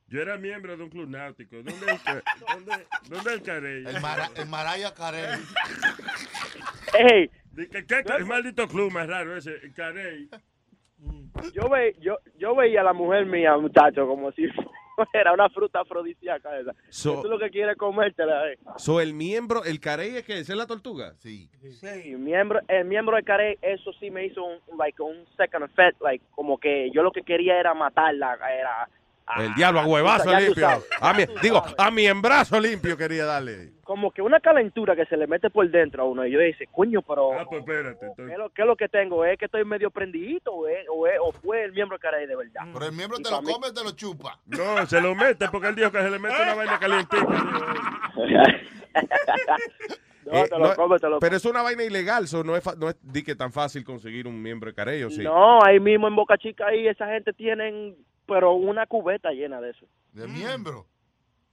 Yo 0.09 0.21
era 0.21 0.37
miembro 0.37 0.75
de 0.75 0.83
un 0.83 0.89
club 0.89 1.07
náutico. 1.09 1.57
¿Dónde 1.57 1.71
es 1.71 2.07
el, 2.07 2.23
dónde, 2.65 2.85
dónde 3.09 3.29
es 3.29 3.35
el 3.37 3.41
Carey? 3.43 3.85
El, 3.85 4.01
Mara- 4.01 4.29
el 4.35 4.47
Maraya 4.49 4.93
Carey. 4.93 5.39
Ey, 6.97 7.29
¿Qué, 7.55 7.85
qué, 7.85 8.03
qué 8.05 8.23
maldito 8.25 8.67
club 8.67 8.91
más 8.91 9.07
raro 9.07 9.35
ese? 9.37 9.51
El 9.63 9.73
Carey. 9.73 10.29
yo, 11.53 11.69
ve, 11.69 11.95
yo, 11.99 12.17
yo 12.37 12.55
veía 12.55 12.81
a 12.81 12.85
la 12.85 12.93
mujer 12.93 13.25
mía, 13.25 13.55
muchacho, 13.57 14.07
como 14.07 14.31
si 14.31 14.47
fuera 15.11 15.33
una 15.33 15.49
fruta 15.49 15.81
afrodisíaca 15.81 16.57
esa. 16.59 16.73
So- 16.89 17.17
Que 17.17 17.21
tú 17.23 17.27
lo 17.29 17.37
que 17.39 17.49
quieres 17.51 17.77
comértela, 17.77 18.51
eh. 18.51 18.57
So, 18.77 18.99
el 19.01 19.13
miembro, 19.13 19.63
el 19.63 19.79
carey 19.79 20.15
es 20.17 20.23
que 20.25 20.39
es 20.39 20.49
la 20.49 20.65
tortuga. 20.67 21.13
Sí. 21.17 21.49
Sí, 21.79 22.15
miembro, 22.15 22.59
el 22.67 22.85
miembro 22.85 23.15
de 23.15 23.23
Carey, 23.23 23.57
eso 23.61 23.91
sí 23.99 24.09
me 24.09 24.25
hizo 24.25 24.43
un, 24.43 24.59
like, 24.77 25.01
un 25.01 25.25
second 25.37 25.65
effect, 25.65 26.01
like, 26.01 26.23
como 26.31 26.57
que 26.57 26.89
yo 26.93 27.03
lo 27.03 27.11
que 27.11 27.21
quería 27.23 27.59
era 27.59 27.73
matarla, 27.73 28.33
era... 28.51 28.89
El 29.37 29.53
diablo 29.55 29.81
a 29.81 29.83
tú 29.83 29.89
huevazo 29.91 30.33
limpio. 30.39 30.67
A 31.01 31.13
mi, 31.13 31.25
digo, 31.41 31.61
a 31.77 31.91
mi 31.91 32.05
embrazo 32.07 32.59
limpio 32.59 32.97
quería 32.97 33.25
darle. 33.25 33.73
Como 33.83 34.11
que 34.11 34.21
una 34.21 34.39
calentura 34.39 34.95
que 34.95 35.05
se 35.05 35.17
le 35.17 35.27
mete 35.27 35.49
por 35.49 35.69
dentro 35.69 36.03
a 36.03 36.05
uno, 36.05 36.25
y 36.25 36.31
yo 36.31 36.39
dice, 36.39 36.67
coño, 36.71 37.01
pero... 37.01 37.33
Ah, 37.33 37.45
pues 37.49 37.61
espérate. 37.61 38.07
¿Qué 38.15 38.31
es, 38.31 38.37
lo, 38.37 38.49
qué 38.49 38.61
es 38.61 38.67
lo 38.67 38.75
que 38.75 38.87
tengo? 38.89 39.25
¿Es 39.25 39.37
que 39.37 39.45
estoy 39.45 39.65
medio 39.65 39.89
prendidito 39.91 40.51
o, 40.53 40.67
es- 40.67 40.85
o, 40.91 41.07
es- 41.07 41.17
o 41.21 41.31
fue 41.31 41.63
el 41.63 41.71
miembro 41.73 41.97
de 41.97 42.01
Carey 42.01 42.27
de 42.27 42.35
verdad? 42.35 42.61
Pero 42.73 42.85
el 42.85 42.91
miembro 42.91 43.17
Y 43.19 43.23
te 43.23 43.31
lo 43.31 43.41
mí- 43.41 43.51
come 43.51 43.67
o 43.67 43.73
te 43.73 43.83
lo 43.83 43.91
chupa. 43.91 44.39
No, 44.45 44.85
se 44.85 45.01
lo 45.01 45.15
mete 45.15 45.47
porque 45.49 45.67
él 45.69 45.75
dijo 45.75 45.91
que 45.91 46.01
se 46.01 46.09
le 46.09 46.19
mete 46.19 46.35
una 46.41 46.53
vaina 46.55 46.79
calientica. 46.79 47.25
No, 50.25 50.33
Eh, 50.37 50.47
te 50.47 50.59
lo 50.59 50.67
no, 50.67 50.75
come, 50.75 50.99
te 50.99 51.09
lo 51.09 51.19
pero 51.19 51.37
es 51.37 51.45
una 51.45 51.63
vaina 51.63 51.83
ilegal, 51.83 52.27
so 52.27 52.43
no 52.43 52.55
es, 52.55 52.63
fa- 52.63 52.75
no 52.77 52.89
es 52.89 52.97
di 53.01 53.23
que 53.23 53.35
tan 53.35 53.51
fácil 53.51 53.83
conseguir 53.83 54.27
un 54.27 54.39
miembro 54.39 54.69
de 54.69 54.75
carey, 54.75 55.01
¿o 55.03 55.09
sí? 55.09 55.23
No, 55.23 55.63
ahí 55.63 55.79
mismo 55.79 56.07
en 56.07 56.15
Boca 56.15 56.37
Chica, 56.37 56.67
ahí 56.67 56.87
esa 56.87 57.07
gente 57.07 57.33
tienen, 57.33 57.95
pero 58.29 58.53
una 58.53 58.85
cubeta 58.85 59.31
llena 59.31 59.59
de 59.59 59.71
eso. 59.71 59.85
¿De 60.13 60.27
miembro? 60.27 60.85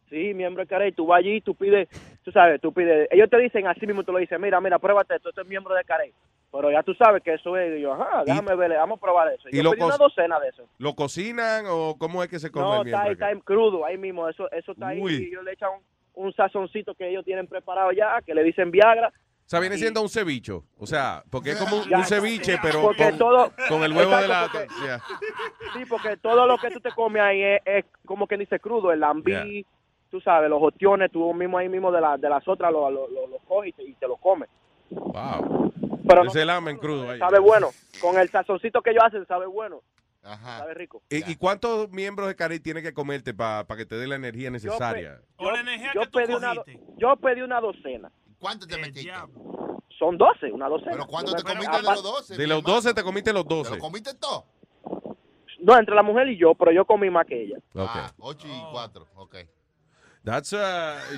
Sí, 0.09 0.35
miembro 0.35 0.63
de 0.63 0.69
Carey, 0.69 0.93
tú 0.93 1.07
vas 1.07 1.19
allí, 1.19 1.41
tú 1.41 1.55
pides, 1.57 1.89
tú 2.23 2.31
sabes, 2.31 2.61
tú 2.61 2.73
pides, 2.73 3.09
ellos 3.11 3.29
te 3.29 3.39
dicen 3.39 3.67
así 3.67 3.87
mismo, 3.87 4.05
tú 4.05 4.13
lo 4.13 4.19
dices, 4.19 4.39
mira, 4.39 4.61
mira, 4.61 4.79
pruébate 4.79 5.17
esto, 5.17 5.31
esto 5.31 5.41
es 5.41 5.49
miembro 5.49 5.75
de 5.75 5.83
Carey. 5.85 6.13
Pero 6.53 6.71
ya 6.71 6.83
tú 6.85 6.95
sabes 6.95 7.23
que 7.25 7.35
eso 7.35 7.57
es, 7.57 7.77
y 7.77 7.83
yo, 7.83 7.93
ajá, 7.95 8.23
déjame 8.25 8.55
ver, 8.55 8.71
vamos 8.77 8.99
a 8.99 9.01
probar 9.01 9.33
eso. 9.33 9.49
y 9.51 9.57
yo 9.57 9.65
lo 9.65 9.73
pedí 9.73 9.83
una 9.83 9.97
docena 9.97 10.39
de 10.39 10.51
eso. 10.51 10.69
¿Lo 10.79 10.95
cocinan 10.95 11.65
o 11.69 11.97
cómo 11.99 12.23
es 12.23 12.29
que 12.29 12.39
se 12.39 12.53
come 12.53 12.65
No, 12.67 12.83
el 12.83 12.87
está 12.89 13.03
miembro? 13.27 13.45
crudo, 13.45 13.85
ahí 13.85 13.99
mismo, 13.99 14.29
eso, 14.29 14.49
eso 14.53 14.73
está 14.73 14.89
ahí, 14.89 15.03
y 15.03 15.25
ellos 15.27 15.43
le 15.43 15.53
echan 15.53 15.71
un, 16.15 16.27
un 16.27 16.33
sazoncito 16.35 16.95
que 16.95 17.09
ellos 17.09 17.25
tienen 17.25 17.49
preparado 17.49 17.91
ya, 17.91 18.23
que 18.25 18.33
le 18.35 18.45
dicen 18.45 18.71
Viagra. 18.71 19.13
O 19.47 19.49
sea, 19.49 19.61
viene 19.61 19.79
siendo 19.79 20.03
un 20.03 20.09
cevicho. 20.09 20.65
O 20.77 20.87
sea, 20.89 21.23
porque 21.31 21.53
es 21.53 21.57
como 21.57 21.77
un, 21.77 21.89
Ya, 21.89 21.99
un 21.99 22.05
ceviche, 22.05 22.59
pero 22.61 22.83
porque 22.83 23.05
con, 23.11 23.19
todo- 23.19 23.53
con 23.69 23.83
el 23.85 23.93
huevo 23.93 24.17
de 24.17 24.27
la... 24.27 24.49
Porque-. 24.51 24.67
Sí, 25.73 25.85
porque 25.89 26.17
todo 26.17 26.47
lo 26.47 26.59
que 26.59 26.69
tú 26.73 26.81
te 26.81 26.91
comes 26.91 27.23
ahí 27.23 27.43
es, 27.43 27.61
es 27.65 27.85
como 28.05 28.27
que 28.27 28.37
dice 28.37 28.59
crudo, 28.59 28.91
el 28.91 28.99
lambí, 29.01 29.31
Yeah. 29.33 29.65
tú 30.11 30.21
sabes, 30.21 30.51
los 30.51 30.61
ostiones, 30.61 31.13
tú 31.13 31.33
mismo 31.33 31.59
ahí 31.59 31.69
mismo 31.69 31.93
de, 31.93 32.01
la, 32.01 32.17
de 32.17 32.29
las 32.29 32.47
otras 32.49 32.73
los 32.73 32.93
lo, 32.93 33.07
lo, 33.09 33.27
lo 33.29 33.39
coges 33.47 33.69
y 33.71 33.73
te, 33.73 33.83
y 33.85 33.95
te 33.95 34.09
los 34.09 34.19
comes. 34.19 34.49
Wow. 34.91 35.73
Pero 36.09 36.25
no- 36.25 36.31
Ese 36.31 36.45
lamen 36.45 36.77
crudo 36.79 37.11
ahí. 37.11 37.19
Sabe 37.21 37.39
bueno, 37.39 37.69
con 38.01 38.19
el 38.19 38.29
sazoncito 38.29 38.83
que 38.83 38.91
ellos 38.91 39.05
hacen, 39.05 39.25
sabe 39.29 39.47
bueno, 39.47 39.81
Ajá. 40.25 40.59
sabe 40.59 40.75
rico. 40.75 41.03
¿Y, 41.09 41.31
y 41.31 41.37
cuántos 41.37 41.89
miembros 41.91 42.27
de 42.27 42.35
carey 42.35 42.59
tienes 42.59 42.83
que 42.83 42.93
comerte 42.93 43.33
para 43.33 43.65
que 43.77 43.87
te 43.87 43.95
dé 43.97 44.09
la 44.09 44.17
energía 44.17 44.51
necesaria? 44.51 45.21
Yo, 45.39 45.49
yo 45.95 46.11
pedí 46.11 46.35
una, 46.35 46.55
do- 46.55 46.65
yo 46.97 47.15
pedí 47.17 47.43
una 47.43 47.61
docena. 47.61 48.11
¿Cuánto 48.39 48.67
te 48.67 48.77
metiste? 48.79 49.13
Son 49.99 50.19
12, 50.19 50.53
una 50.53 50.69
docena. 50.69 50.93
¿Pero 50.93 51.07
cuánto 51.07 51.33
te 51.33 51.43
comiste 51.43 51.71
de 51.71 51.79
aparte- 51.79 51.91
los 51.91 52.03
12? 52.03 52.37
De 52.37 52.47
los 52.47 52.63
12 52.63 52.95
te 52.95 53.03
comiste 53.03 53.33
los 53.33 53.47
¿Te 53.49 53.55
12. 53.55 53.71
lo 53.77 53.79
comiste 53.79 54.15
todo? 54.15 54.45
No, 55.61 55.79
entre 55.79 55.95
la 55.95 56.03
mujer 56.03 56.29
y 56.29 56.37
yo, 56.39 56.55
pero 56.55 56.71
yo 56.71 56.85
comí 56.85 57.09
más 57.11 57.27
que 57.27 57.43
ella. 57.45 57.57
Ah, 57.75 58.13
8 58.19 58.47
y 58.47 58.63
4, 58.73 59.07
ok. 59.17 59.37
That's, 60.23 60.53
uh, 60.53 60.57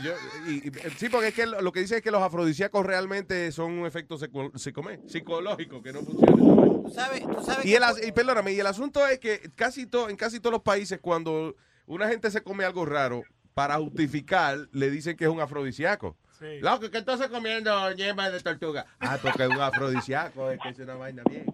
yo- 0.02 0.12
y- 0.46 0.68
y- 0.68 0.72
sí, 0.96 1.08
porque 1.08 1.28
es 1.28 1.34
que 1.34 1.46
lo 1.46 1.72
que 1.72 1.80
dice 1.80 1.96
es 1.96 2.02
que 2.02 2.10
los 2.10 2.22
afrodisíacos 2.22 2.84
realmente 2.84 3.50
son 3.52 3.72
un 3.72 3.86
efecto 3.86 4.16
psicológico 4.18 5.82
que 5.82 5.92
no 5.92 6.00
funciona. 6.02 6.36
Tú 6.36 6.90
sabes, 6.94 7.22
tú 7.26 7.42
sabes 7.42 7.64
Y, 7.64 7.74
el, 7.74 7.82
y 8.06 8.12
perdóname, 8.12 8.52
y 8.52 8.60
el 8.60 8.66
asunto 8.66 9.06
es 9.06 9.18
que 9.18 9.50
casi 9.54 9.86
to- 9.86 10.08
en 10.10 10.16
casi 10.16 10.40
todos 10.40 10.52
los 10.52 10.62
países 10.62 11.00
cuando 11.00 11.56
una 11.86 12.06
gente 12.08 12.30
se 12.30 12.42
come 12.42 12.64
algo 12.64 12.84
raro, 12.84 13.22
para 13.54 13.76
justificar 13.78 14.68
le 14.72 14.90
dicen 14.90 15.16
que 15.16 15.24
es 15.24 15.30
un 15.30 15.40
afrodisíaco. 15.40 16.16
Sí. 16.38 16.60
Loco, 16.60 16.90
¿qué 16.90 16.98
estás 16.98 17.26
comiendo 17.28 17.92
yema 17.92 18.30
de 18.30 18.40
tortuga? 18.40 18.86
Ah, 19.00 19.18
porque 19.20 19.42
es 19.44 19.48
un 19.48 19.60
afrodisíaco, 19.60 20.50
es 20.50 20.60
que 20.60 20.68
es 20.68 20.78
una 20.78 20.94
vaina 20.94 21.22
bien. 21.28 21.46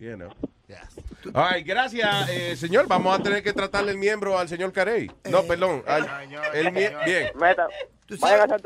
You 0.00 0.16
know. 0.16 0.30
All 1.34 1.54
right, 1.54 1.66
gracias, 1.66 2.28
eh, 2.28 2.56
señor. 2.56 2.88
Vamos 2.88 3.18
a 3.18 3.22
tener 3.22 3.42
que 3.42 3.52
tratarle 3.52 3.92
el 3.92 3.98
miembro 3.98 4.36
al 4.38 4.48
señor 4.48 4.72
Carey. 4.72 5.08
No, 5.30 5.44
perdón. 5.44 5.84
al- 5.86 6.08
el 6.54 6.70
bien. 6.72 6.92
Meta, 7.36 7.68
¿Tú 8.06 8.16
sabes-. 8.16 8.62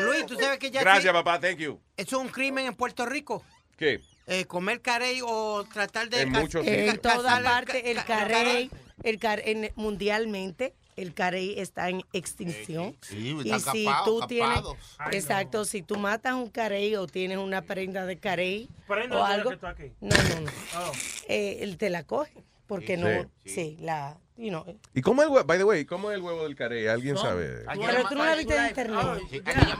Luis, 0.00 0.26
tú 0.26 0.34
sabes 0.36 0.58
que 0.58 0.70
ya 0.70 0.80
Gracias, 0.80 1.04
sí- 1.04 1.12
papá. 1.12 1.38
Thank 1.40 1.58
you. 1.58 1.80
eso 1.96 2.16
es 2.16 2.22
un 2.24 2.28
crimen 2.28 2.66
en 2.66 2.74
Puerto 2.74 3.06
Rico. 3.06 3.44
¿Qué? 3.76 4.00
Eh, 4.26 4.44
comer 4.46 4.80
carey 4.82 5.20
o 5.24 5.64
tratar 5.72 6.08
de... 6.08 6.22
En 6.22 6.30
muchos 6.32 6.64
ca- 6.64 6.70
En 6.70 6.98
toda 6.98 7.40
parte, 7.42 7.90
el 7.90 7.96
ca- 7.98 8.04
carey, 8.28 8.70
el 9.04 9.18
car- 9.18 9.40
en- 9.44 9.72
mundialmente, 9.76 10.74
el 11.00 11.14
carey 11.14 11.54
está 11.58 11.88
en 11.88 12.02
extinción. 12.12 12.96
Sí, 13.00 13.36
y 13.44 13.52
si 13.60 13.84
capados, 13.84 14.04
tú 14.04 14.26
tienes. 14.26 14.60
Ay, 14.98 15.16
exacto, 15.16 15.64
si 15.64 15.82
tú 15.82 15.96
matas 15.96 16.34
un 16.34 16.48
carey 16.50 16.94
o 16.96 17.06
tienes 17.06 17.38
una 17.38 17.62
prenda 17.62 18.04
de 18.06 18.18
carey 18.18 18.68
Prenda 18.86 19.16
o 19.18 19.24
algo, 19.24 19.50
que 19.50 19.54
está 19.56 19.70
aquí. 19.70 19.92
no, 20.00 20.16
no, 20.16 20.40
no, 20.40 20.50
Oh. 20.78 20.92
Eh, 21.28 21.58
él 21.60 21.76
te 21.78 21.90
la 21.90 22.04
coge, 22.04 22.44
porque 22.66 22.96
Sí. 22.96 23.02
no, 23.02 23.30
sí, 23.44 23.76
la, 23.80 24.18
you 24.38 24.50
know, 24.50 24.64
¿Y 24.94 25.02
cómo 25.02 25.22
el 25.22 25.28
huevo, 25.28 25.44
by 25.44 25.58
the 25.58 25.64
way, 25.64 25.84
cómo 25.84 26.10
es 26.10 26.16
el 26.16 26.22
huevo 26.22 26.44
del 26.44 26.54
Carey? 26.54 26.86
¿Alguien 26.86 27.16
sabe? 27.18 27.64
pero 27.66 28.08
tú 28.08 28.14
no 28.14 28.24
la 28.24 28.36
viste 28.36 28.56
en 28.56 28.68
internet. 28.68 28.96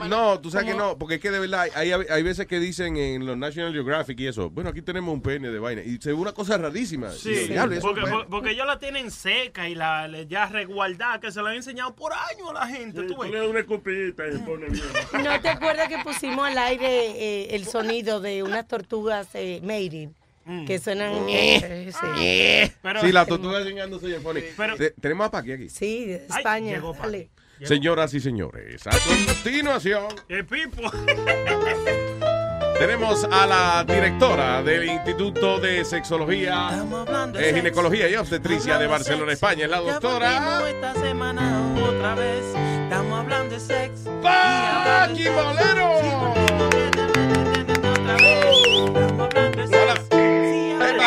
No, 0.09 0.39
tú 0.39 0.51
sabes 0.51 0.71
que 0.71 0.77
no, 0.77 0.97
porque 0.97 1.15
es 1.15 1.21
que 1.21 1.31
de 1.31 1.39
verdad 1.39 1.67
hay, 1.73 1.91
hay, 1.91 2.23
veces 2.23 2.45
que 2.45 2.59
dicen 2.59 2.97
en 2.97 3.25
los 3.25 3.37
National 3.37 3.71
Geographic 3.71 4.19
y 4.19 4.27
eso, 4.27 4.49
bueno, 4.49 4.69
aquí 4.69 4.81
tenemos 4.81 5.13
un 5.13 5.21
pene 5.21 5.49
de 5.49 5.59
vaina 5.59 5.81
y 5.81 5.97
se 6.01 6.09
ve 6.09 6.15
una 6.15 6.33
cosa 6.33 6.57
rarísima. 6.57 7.09
Sí, 7.11 7.33
diablo, 7.47 7.79
porque, 7.81 8.01
por- 8.01 8.27
porque 8.27 8.51
ellos 8.51 8.67
la 8.67 8.77
tienen 8.79 9.11
seca 9.11 9.69
y 9.69 9.75
la, 9.75 10.07
ya 10.27 10.47
resguardada, 10.47 11.19
que 11.19 11.31
se 11.31 11.41
la 11.41 11.51
han 11.51 11.55
enseñado 11.55 11.95
por 11.95 12.11
años 12.13 12.49
a 12.49 12.53
la 12.53 12.67
gente. 12.67 13.01
tú 13.03 13.13
Tú 13.15 13.21
ves. 13.21 13.31
le 13.31 13.39
das 13.39 13.47
una 13.47 13.59
escupidita 13.61 14.27
y 14.27 14.37
pone 14.39 14.67
bien. 14.67 14.85
¿No 15.23 15.39
te 15.41 15.49
acuerdas 15.49 15.87
que 15.87 15.99
pusimos 15.99 16.45
al 16.45 16.57
aire 16.57 16.87
eh, 17.11 17.55
el 17.55 17.65
sonido 17.65 18.19
de 18.19 18.43
unas 18.43 18.67
tortugas 18.67 19.27
eh, 19.33 19.61
mating? 19.63 20.09
Que 20.65 20.79
suenan... 20.79 21.13
eh, 21.29 21.91
sí. 21.91 22.71
Pero- 22.81 23.01
Sí, 23.01 23.11
la 23.11 23.25
tortuga 23.25 23.63
chingándose 23.65 24.07
y 24.09 24.13
el 24.13 24.21
pone. 24.21 24.43
Pero- 24.57 24.75
Te- 24.77 24.91
Tenemos 24.91 25.27
a 25.27 25.31
Paqui 25.31 25.51
aquí. 25.53 25.69
Sí, 25.69 26.05
de 26.05 26.25
Ay, 26.29 26.37
España. 26.39 26.71
llegó 26.73 26.93
Paqui. 26.93 27.05
dale. 27.05 27.29
Señoras 27.63 28.13
y 28.13 28.19
señores, 28.21 28.87
a 28.87 28.91
continuación 28.91 30.05
El 30.29 30.45
pipo. 30.45 30.89
tenemos 32.79 33.25
a 33.29 33.45
la 33.45 33.83
directora 33.85 34.63
del 34.63 34.85
Instituto 34.85 35.59
de 35.59 35.83
Sexología, 35.83 36.69
eh, 37.37 37.51
Ginecología 37.53 38.07
y 38.09 38.15
Obstetricia 38.15 38.77
de 38.77 38.87
Barcelona, 38.87 39.33
España, 39.33 39.65
es 39.65 39.69
la 39.71 39.79
doctora 39.81 40.61
esta 40.69 40.93
semana 40.95 41.75
otra 41.85 42.15
vez. 42.15 42.45
Estamos 42.83 43.19
hablando 43.19 43.53
de 43.55 43.59
sexo. 43.59 44.21
Paqui 44.21 45.25
Bolero. 45.27 46.78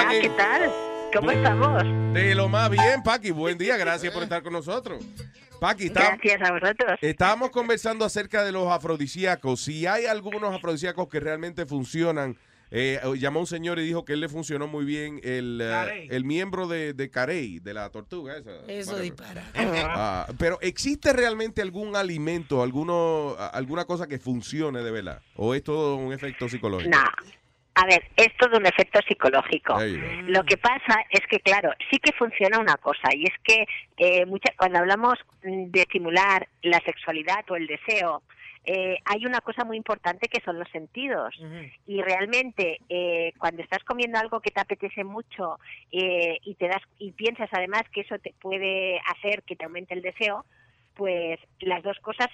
Hola, 0.04 0.20
¿qué 0.20 0.28
tal? 0.30 0.72
¿Cómo 1.14 1.30
estamos? 1.30 1.82
De 2.14 2.34
lo 2.34 2.48
más 2.48 2.70
bien, 2.70 3.02
Paqui. 3.04 3.30
Buen 3.30 3.56
día, 3.56 3.76
gracias 3.76 4.12
por 4.12 4.22
estar 4.22 4.42
con 4.42 4.52
nosotros. 4.52 5.02
Paqui, 5.60 5.86
está- 5.86 6.16
Gracias 6.16 6.42
a 6.42 6.52
vosotros. 6.52 6.98
estábamos 7.00 7.50
conversando 7.50 8.04
acerca 8.04 8.42
de 8.42 8.50
los 8.52 8.66
afrodisíacos. 8.68 9.60
Si 9.62 9.86
hay 9.86 10.06
algunos 10.06 10.54
afrodisíacos 10.54 11.08
que 11.08 11.20
realmente 11.20 11.66
funcionan. 11.66 12.36
Eh, 12.74 12.98
llamó 13.18 13.38
un 13.40 13.46
señor 13.46 13.78
y 13.78 13.84
dijo 13.84 14.02
que 14.06 14.14
él 14.14 14.20
le 14.20 14.30
funcionó 14.30 14.66
muy 14.66 14.86
bien 14.86 15.20
el, 15.22 15.60
eh, 15.62 16.08
el 16.10 16.24
miembro 16.24 16.66
de, 16.66 16.94
de 16.94 17.10
carey, 17.10 17.58
de 17.58 17.74
la 17.74 17.90
tortuga 17.90 18.34
esa. 18.38 18.50
Eso 18.66 18.98
dispara. 18.98 19.44
Ah, 19.54 20.26
pero 20.38 20.58
¿existe 20.62 21.12
realmente 21.12 21.60
algún 21.60 21.94
alimento, 21.96 22.62
alguno, 22.62 23.36
alguna 23.52 23.84
cosa 23.84 24.06
que 24.06 24.18
funcione 24.18 24.82
de 24.82 24.90
verdad? 24.90 25.20
¿O 25.36 25.54
es 25.54 25.62
todo 25.62 25.96
un 25.96 26.14
efecto 26.14 26.48
psicológico? 26.48 26.88
No, 26.96 27.04
A 27.74 27.86
ver, 27.86 28.04
es 28.16 28.28
todo 28.36 28.58
un 28.58 28.66
efecto 28.66 29.00
psicológico. 29.08 29.74
Lo 30.28 30.44
que 30.44 30.58
pasa 30.58 31.04
es 31.10 31.20
que, 31.26 31.40
claro, 31.40 31.72
sí 31.90 31.98
que 31.98 32.12
funciona 32.12 32.58
una 32.58 32.76
cosa, 32.76 33.14
y 33.14 33.24
es 33.24 33.34
que 33.42 33.66
eh, 33.96 34.26
mucha- 34.26 34.52
cuando 34.58 34.78
hablamos 34.78 35.18
mm, 35.42 35.70
de 35.70 35.80
estimular 35.80 36.46
la 36.62 36.80
sexualidad 36.80 37.44
o 37.50 37.56
el 37.56 37.66
deseo, 37.66 38.22
eh, 38.64 38.98
hay 39.06 39.26
una 39.26 39.40
cosa 39.40 39.64
muy 39.64 39.76
importante 39.76 40.28
que 40.28 40.40
son 40.44 40.58
los 40.58 40.68
sentidos. 40.68 41.34
Y 41.86 42.00
realmente, 42.02 42.78
eh, 42.88 43.32
cuando 43.38 43.62
estás 43.62 43.82
comiendo 43.84 44.18
algo 44.20 44.40
que 44.40 44.50
te 44.52 44.60
apetece 44.60 45.02
mucho 45.02 45.58
eh, 45.90 46.38
y 46.44 46.54
te 46.54 46.68
das 46.68 46.82
y 46.98 47.10
piensas 47.12 47.48
además 47.52 47.82
que 47.92 48.02
eso 48.02 48.18
te 48.18 48.34
puede 48.40 49.00
hacer 49.06 49.42
que 49.42 49.56
te 49.56 49.64
aumente 49.64 49.94
el 49.94 50.02
deseo, 50.02 50.44
pues 50.94 51.40
las 51.60 51.82
dos 51.82 51.98
cosas 52.00 52.28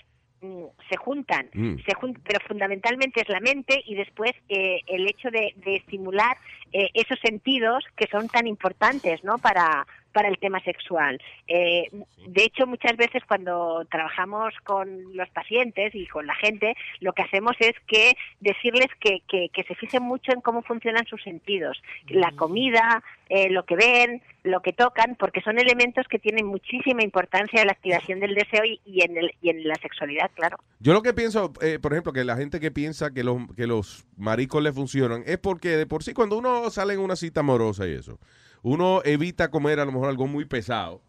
se 0.89 0.97
juntan, 0.97 1.49
Mm. 1.53 1.77
se 1.85 1.93
jun- 1.95 2.19
pero 2.25 2.39
fundamentalmente 2.47 3.21
es 3.23 3.29
la 3.29 3.41
mente 3.41 3.83
y 3.87 3.95
después 3.97 4.33
eh, 4.49 4.81
el 4.87 5.09
hecho 5.09 5.31
de, 5.31 5.53
de 5.57 5.77
estimular 5.77 6.37
eh, 6.73 6.91
esos 6.95 7.19
sentidos 7.21 7.85
que 7.97 8.07
son 8.11 8.29
tan 8.29 8.47
importantes, 8.47 9.25
¿no? 9.25 9.39
Para 9.39 9.87
para 10.19 10.31
el 10.31 10.39
tema 10.39 10.61
sexual. 10.65 11.23
Eh, 11.47 11.89
de 12.27 12.43
hecho, 12.43 12.67
muchas 12.67 12.97
veces 12.97 13.23
cuando 13.25 13.87
trabajamos 13.89 14.53
con 14.65 15.17
los 15.17 15.31
pacientes 15.31 15.95
y 15.95 16.09
con 16.09 16.27
la 16.27 16.35
gente, 16.35 16.75
lo 16.99 17.13
que 17.13 17.23
hacemos 17.23 17.53
es 17.61 17.75
que 17.87 18.17
decirles 18.41 18.89
que, 18.99 19.21
que, 19.29 19.49
que 19.51 19.63
se 19.63 19.77
fijen 19.77 20.03
mucho 20.03 20.33
en 20.33 20.41
cómo 20.41 20.63
funcionan 20.63 21.07
sus 21.07 21.23
sentidos, 21.23 21.81
la 22.09 22.33
comida, 22.33 23.05
eh, 23.29 23.49
lo 23.49 23.65
que 23.65 23.77
ven, 23.77 24.21
lo 24.43 24.61
que 24.61 24.73
tocan, 24.73 25.15
porque 25.15 25.41
son 25.41 25.57
elementos 25.61 26.09
que 26.09 26.19
tienen 26.19 26.47
muchísima 26.47 27.05
importancia 27.05 27.61
en 27.61 27.69
la 27.69 27.75
activación 27.75 28.19
del 28.19 28.35
deseo 28.35 28.65
y, 28.65 28.81
y 28.85 29.03
en, 29.03 29.17
el, 29.17 29.31
y 29.41 29.51
en 29.51 29.69
la 29.69 29.77
sexualidad, 29.77 30.33
claro. 30.35 30.57
Yo 30.81 30.95
lo 30.95 31.03
que 31.03 31.15
pienso, 31.15 31.53
eh, 31.61 31.79
por 31.81 31.93
ejemplo, 31.93 32.13
que 32.13 32.25
la 32.25 32.37
gente 32.37 32.59
que 32.59 32.73
piensa 32.73 33.15
que 33.15 33.23
los, 33.23 33.37
que 33.57 33.69
los 33.69 34.05
maricos 34.17 34.65
le 34.65 34.73
funcionan 34.73 35.23
es 35.27 35.39
porque 35.39 35.77
de 35.77 35.87
por 35.87 36.03
sí 36.03 36.13
cuando 36.13 36.37
uno 36.37 36.71
sale 36.71 36.95
en 36.95 37.01
una 37.01 37.15
cita 37.15 37.39
amorosa 37.39 37.87
y 37.87 37.93
eso, 37.93 38.19
uno 38.63 39.03
evita 39.05 39.51
comer 39.51 39.81
a 39.81 39.85
lo 39.85 39.93
mejor 39.93 40.09
algo 40.09 40.27
muy 40.27 40.45
pesado. 40.45 41.03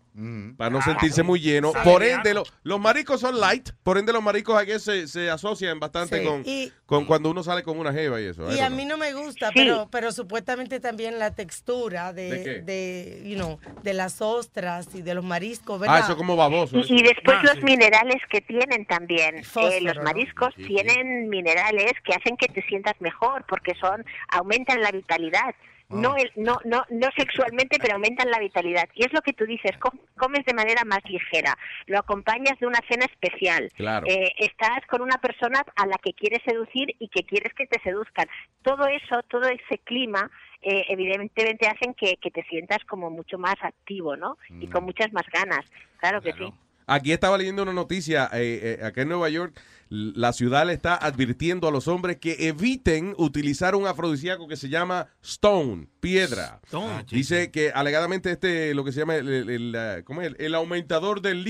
Para 0.58 0.70
no 0.70 0.82
sentirse 0.82 1.24
muy 1.24 1.40
lleno. 1.40 1.72
Por 1.86 2.04
ende, 2.04 2.34
lo- 2.34 2.44
los 2.64 2.78
maricos 2.78 3.22
son 3.22 3.40
light. 3.40 3.70
Por 3.84 3.98
ende, 3.98 4.12
los 4.12 4.22
maricos 4.22 4.60
aquí 4.62 4.78
se, 4.78 5.08
se 5.08 5.30
asocian 5.30 5.80
bastante 5.80 6.20
Sí. 6.20 6.26
con, 6.26 6.42
Y- 6.46 6.74
con 6.86 7.06
cuando 7.06 7.32
uno 7.32 7.42
sale 7.42 7.64
con 7.64 7.80
una 7.80 7.94
jeva 7.94 8.20
y 8.20 8.26
eso. 8.26 8.54
Y 8.54 8.60
a 8.60 8.70
mí 8.70 8.84
no 8.84 8.98
me 8.98 9.14
gusta, 9.14 9.52
pero, 9.54 9.88
pero 9.90 10.12
supuestamente 10.12 10.82
también 10.82 11.20
la 11.20 11.34
textura 11.36 12.12
de, 12.12 12.62
¿De 12.64 13.22
you 13.24 13.36
know, 13.36 13.60
de 13.84 13.94
las 13.94 14.22
ostras 14.22 14.94
y 14.94 15.02
de 15.04 15.14
los 15.14 15.24
mariscos, 15.24 15.80
¿verdad? 15.80 15.98
Ah, 15.98 16.00
eso 16.04 16.18
como 16.18 16.36
baboso. 16.36 16.78
Y, 16.80 17.00
y 17.00 17.02
después 17.04 17.38
Ah, 17.40 17.44
los 17.44 17.54
sí. 17.54 17.64
minerales 17.64 18.18
que 18.30 18.42
tienen 18.42 18.86
también. 18.88 19.38
Eh, 19.38 19.82
los 19.82 19.96
¿no? 19.96 20.04
mariscos 20.04 20.54
tienen 20.56 21.30
minerales 21.30 21.94
que 22.04 22.14
hacen 22.14 22.36
que 22.36 22.48
te 22.48 22.62
sientas 22.64 22.96
mejor 23.00 23.46
porque 23.48 23.74
son 23.80 24.04
aumentan 24.34 24.82
la 24.82 24.92
vitalidad. 24.92 25.56
No, 25.90 26.16
el- 26.16 26.32
no, 26.36 26.58
no, 26.66 26.86
no 26.90 27.08
sexualmente, 27.18 27.78
pero 27.82 27.96
aumentan 27.96 28.30
la 28.30 28.38
vitalidad. 28.40 28.88
Y 28.94 29.06
es 29.06 29.12
lo 29.12 29.22
que 29.22 29.34
tú 29.34 29.46
dices, 29.46 29.76
com- 29.80 29.98
comes 30.18 30.46
de 30.46 30.54
manera 30.54 30.84
más 30.86 31.00
ligera, 31.10 31.58
lo 31.88 31.98
acompañas 31.98 32.60
de 32.60 32.68
una 32.68 32.80
cena 32.88 33.06
especial. 33.06 33.72
Claro. 33.76 34.06
Eh, 34.08 34.32
estás 34.38 34.86
con 34.88 35.02
una 35.02 35.18
persona 35.18 35.64
a 35.76 35.88
la 35.88 35.98
que 35.98 36.14
quieres 36.14 36.42
seducir 36.46 36.96
y 37.00 37.08
que 37.08 37.24
quieres 37.24 37.54
que 37.56 37.66
te 37.66 37.82
seduzcan. 37.82 38.28
Todo 38.62 38.86
eso, 38.88 39.24
todo 39.30 39.48
ese 39.50 39.80
clima, 39.84 40.30
eh, 40.62 40.86
evidentemente 40.90 41.68
hacen 41.68 41.94
que, 41.96 42.18
que 42.18 42.30
te 42.30 42.44
sientas 42.44 42.80
como 42.86 43.10
mucho 43.10 43.40
más 43.40 43.56
activo, 43.62 44.16
¿no? 44.16 44.38
Y 44.62 44.68
con 44.68 44.84
muchas 44.84 45.12
más 45.12 45.26
ganas. 45.34 45.66
Claro 46.00 46.22
que 46.22 46.34
sí. 46.34 46.54
Aquí 46.92 47.12
estaba 47.12 47.38
leyendo 47.38 47.64
una 47.64 47.74
noticia, 47.74 48.30
eh, 48.34 48.78
eh, 48.82 48.86
acá 48.86 49.02
en 49.04 49.10
Nueva 49.10 49.30
York, 49.30 49.60
la 49.90 50.34
ciudad 50.34 50.66
le 50.68 50.74
está 50.74 50.96
advirtiendo 50.96 51.68
a 51.68 51.72
los 51.72 51.88
hombres 51.88 52.18
que 52.18 52.48
eviten 52.48 53.16
utilizar 53.18 53.76
un 53.76 53.88
afrodisíaco 53.88 54.48
que 54.48 54.56
se 54.56 54.70
llama 54.70 55.08
stone, 55.24 55.88
piedra. 56.00 56.60
Ah, 56.90 57.04
Dice 57.16 57.52
que 57.52 57.72
alegadamente 57.72 58.32
este, 58.32 58.74
lo 58.76 58.84
que 58.84 58.92
se 58.92 59.00
llama 59.00 59.16
el, 59.16 59.28
el- 59.50 59.76
el, 59.76 60.04
¿cómo 60.04 60.22
es? 60.22 60.34
el 60.38 60.54
aumentador 60.56 61.22
del 61.22 61.44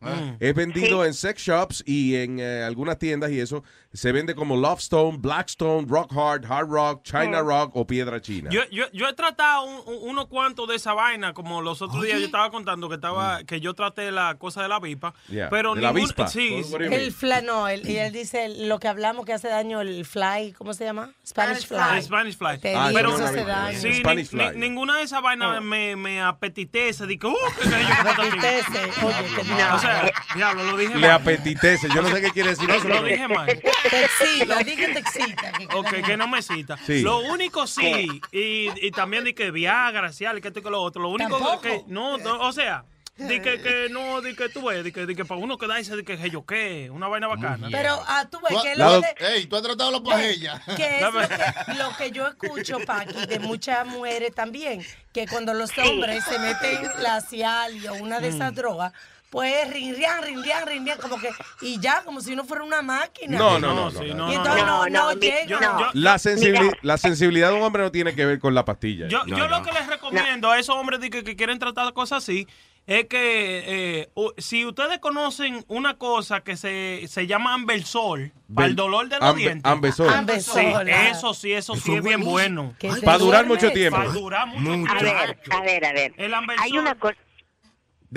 líbido, 0.00 0.36
es 0.40 0.54
vendido 0.54 1.04
en 1.04 1.14
sex 1.14 1.42
shops 1.42 1.82
y 1.86 2.16
en 2.16 2.38
eh, 2.40 2.62
algunas 2.64 2.98
tiendas 2.98 3.30
y 3.30 3.40
eso 3.40 3.62
se 3.92 4.12
vende 4.12 4.34
como 4.34 4.56
Love 4.56 4.78
Stone, 4.78 5.18
Black 5.18 5.48
Stone, 5.48 5.86
Rock 5.88 6.12
Hard, 6.16 6.46
Hard 6.50 6.68
Rock, 6.68 7.02
China 7.02 7.40
Rock 7.40 7.72
o 7.74 7.86
piedra 7.86 8.20
china. 8.20 8.48
Yo, 8.50 8.62
yo, 8.70 8.84
yo 8.92 9.08
he 9.08 9.12
tratado 9.14 9.64
un- 9.64 9.82
un- 9.94 10.10
unos 10.10 10.26
cuantos 10.28 10.68
de 10.68 10.76
esa 10.76 10.94
vaina, 10.94 11.34
como 11.34 11.60
los 11.60 11.82
otros 11.82 12.02
días 12.04 12.18
yo 12.20 12.26
estaba 12.26 12.50
contando 12.50 12.88
que 12.88 12.94
estaba 12.94 13.42
que 13.44 13.60
yo 13.60 13.74
traté 13.74 14.10
la 14.12 14.36
cosa 14.38 14.62
de 14.62 14.68
la 14.68 14.76
avispa, 14.76 15.12
Mm. 15.28 15.32
Yeah, 15.32 15.48
pero 15.50 15.74
de 15.74 15.80
la 15.82 15.88
ningún- 15.92 16.02
avispa. 16.02 16.28
sí? 16.28 16.62
El 16.90 17.12
fly, 17.12 17.42
no, 17.44 17.68
el- 17.68 17.88
y 17.88 17.96
él 17.98 18.12
dice 18.12 18.48
lo 18.48 18.78
que 18.78 18.88
hablamos 18.88 19.26
que 19.26 19.32
hace 19.32 19.48
daño, 19.48 19.80
el 19.80 20.04
fly, 20.06 20.52
¿cómo 20.56 20.72
se 20.72 20.84
llama? 20.84 21.10
Spanish 21.26 21.66
fly. 21.66 21.78
El 21.96 22.02
Spanish 22.02 22.36
fly. 22.38 22.58
Te 22.58 22.74
Ah, 22.76 22.88
digo, 22.88 22.98
eso 23.00 23.08
eso 23.08 23.18
no 23.18 23.24
hace 23.26 23.40
lo 23.40 23.46
daño. 23.46 23.78
Sí, 23.80 23.94
Spanish 23.94 24.32
ni- 24.32 24.38
fly. 24.40 24.50
ni- 24.54 24.68
ninguna 24.68 24.96
de 24.98 25.02
esas 25.02 25.20
vainas 25.22 25.60
me, 25.62 25.96
me 25.96 26.20
apetitece. 26.22 27.06
Digo, 27.06 27.30
uh, 27.30 27.34
yo. 27.34 27.70
Apetitece, 28.10 29.04
oye, 29.04 29.34
que 29.36 29.44
no. 29.44 29.74
O 29.74 29.78
sea, 29.78 29.89
diablo, 30.34 30.64
lo 30.64 30.76
dije 30.76 30.94
Le 30.94 31.00
mal. 31.08 31.10
apetitece, 31.12 31.88
yo 31.94 32.02
no 32.02 32.08
sé 32.10 32.20
qué 32.20 32.30
quiere 32.30 32.50
decir 32.50 32.70
eso. 32.70 32.88
Lo 32.88 33.02
dije 33.02 33.28
mal. 33.28 33.46
Te 33.46 34.04
excita, 34.04 34.58
di 34.58 34.76
que 34.76 34.88
te 34.88 34.98
excita. 35.00 35.52
que- 35.52 35.66
Ok, 35.74 35.90
que 36.04 36.16
no 36.16 36.28
me 36.28 36.42
cita. 36.42 36.76
Sí. 36.86 37.02
Lo 37.02 37.18
único 37.20 37.66
sí, 37.66 38.20
y, 38.32 38.86
y 38.86 38.90
también 38.90 39.24
de 39.24 39.34
que 39.34 39.50
Viagra, 39.50 40.12
Cial, 40.12 40.38
y 40.38 40.40
que 40.40 40.48
esto 40.48 40.60
y 40.60 40.62
que 40.62 40.70
lo 40.70 40.82
otro. 40.82 41.02
Lo 41.02 41.08
único 41.08 41.30
Tampoco. 41.38 41.60
que, 41.62 41.82
no, 41.86 42.18
no, 42.18 42.40
o 42.40 42.52
sea, 42.52 42.84
de 43.16 43.42
que, 43.42 43.60
que 43.60 43.88
no, 43.90 44.22
de 44.22 44.34
que 44.34 44.48
tú 44.48 44.64
ves, 44.66 44.82
de 44.82 44.92
que, 44.92 45.04
de 45.04 45.14
que 45.14 45.26
para 45.26 45.38
uno 45.38 45.58
quedarse, 45.58 45.94
de 45.94 46.04
que 46.04 46.30
yo 46.30 46.46
qué, 46.46 46.88
una 46.90 47.06
vaina 47.06 47.26
bacana. 47.26 47.68
Pero 47.70 48.02
ah, 48.06 48.26
tú 48.30 48.38
ves 48.48 48.62
que, 48.62 48.76
lo 48.76 49.00
de- 49.02 49.14
Ey, 49.18 49.46
tú 49.46 49.56
has 49.56 49.62
tratado 49.62 49.90
la 49.90 50.00
pajilla. 50.02 50.62
que 50.76 50.96
es 50.96 51.02
lo 51.02 51.12
que, 51.12 51.74
lo 51.76 51.96
que 51.98 52.10
yo 52.12 52.26
escucho, 52.28 52.78
Paqui, 52.86 53.26
de 53.26 53.38
muchas 53.38 53.86
mujeres 53.86 54.34
también, 54.34 54.82
que 55.12 55.26
cuando 55.26 55.52
los 55.52 55.76
hombres 55.76 56.24
se 56.24 56.38
meten 56.38 56.80
la 57.02 57.20
Cialis 57.20 57.88
o 57.88 57.94
una 57.94 58.20
de 58.20 58.28
esas 58.28 58.52
Mm. 58.52 58.54
drogas, 58.54 58.92
pues 59.30 59.70
rinrian, 59.72 60.22
rinrian, 60.24 60.66
rinrian, 60.66 60.98
como 60.98 61.18
que, 61.18 61.30
y 61.60 61.78
ya, 61.78 62.02
como 62.02 62.20
si 62.20 62.32
uno 62.32 62.44
fuera 62.44 62.64
una 62.64 62.82
máquina. 62.82 63.38
No, 63.38 63.58
no, 63.60 63.72
no, 63.74 63.90
sí, 63.92 64.12
no, 64.12 64.30
Y 64.30 64.34
entonces 64.34 64.64
no, 64.66 64.88
no, 64.88 65.12
llega. 65.12 65.90
La, 65.94 66.16
sensibili- 66.16 66.76
la 66.82 66.98
sensibilidad 66.98 67.50
de 67.50 67.54
un 67.54 67.62
hombre 67.62 67.84
no 67.84 67.92
tiene 67.92 68.14
que 68.14 68.26
ver 68.26 68.40
con 68.40 68.54
la 68.54 68.64
pastilla. 68.64 69.06
Yo, 69.08 69.24
yo 69.26 69.46
lo 69.48 69.62
que 69.62 69.70
les 69.72 69.86
recomiendo 69.86 70.50
a 70.50 70.58
esos 70.58 70.74
hombres 70.74 71.00
de 71.00 71.10
que, 71.10 71.22
que 71.22 71.36
quieren 71.36 71.58
tratar 71.60 71.92
cosas 71.92 72.24
así 72.24 72.48
es 72.86 73.06
que 73.06 73.62
eh, 73.66 74.10
si 74.38 74.64
ustedes 74.66 74.98
conocen 74.98 75.64
una 75.68 75.94
cosa 75.96 76.40
que 76.40 76.56
se, 76.56 77.04
se 77.06 77.28
llama 77.28 77.54
Ambersol, 77.54 78.32
para 78.52 78.66
el 78.66 78.74
dolor 78.74 79.08
de 79.08 79.18
los 79.20 79.28
Ambe- 79.28 79.36
dientes. 79.36 79.70
Ambesol. 79.70 80.10
Sí, 80.40 80.90
eso 81.12 81.34
sí, 81.34 81.52
eso 81.52 81.76
sí 81.76 81.94
es 81.94 82.02
bien 82.02 82.24
bueno. 82.24 82.74
Para 83.04 83.18
durar 83.18 83.46
mucho 83.46 83.70
tiempo. 83.70 83.96
Para 83.96 84.10
durar 84.10 84.46
mucho 84.48 84.90
A 84.92 85.02
ver, 85.02 85.36
a 85.52 85.60
ver, 85.62 85.84
a 85.84 85.92
ver. 85.92 86.14
El 86.16 86.34
Hay 86.58 86.76
una 86.76 86.96
cosa. 86.96 87.16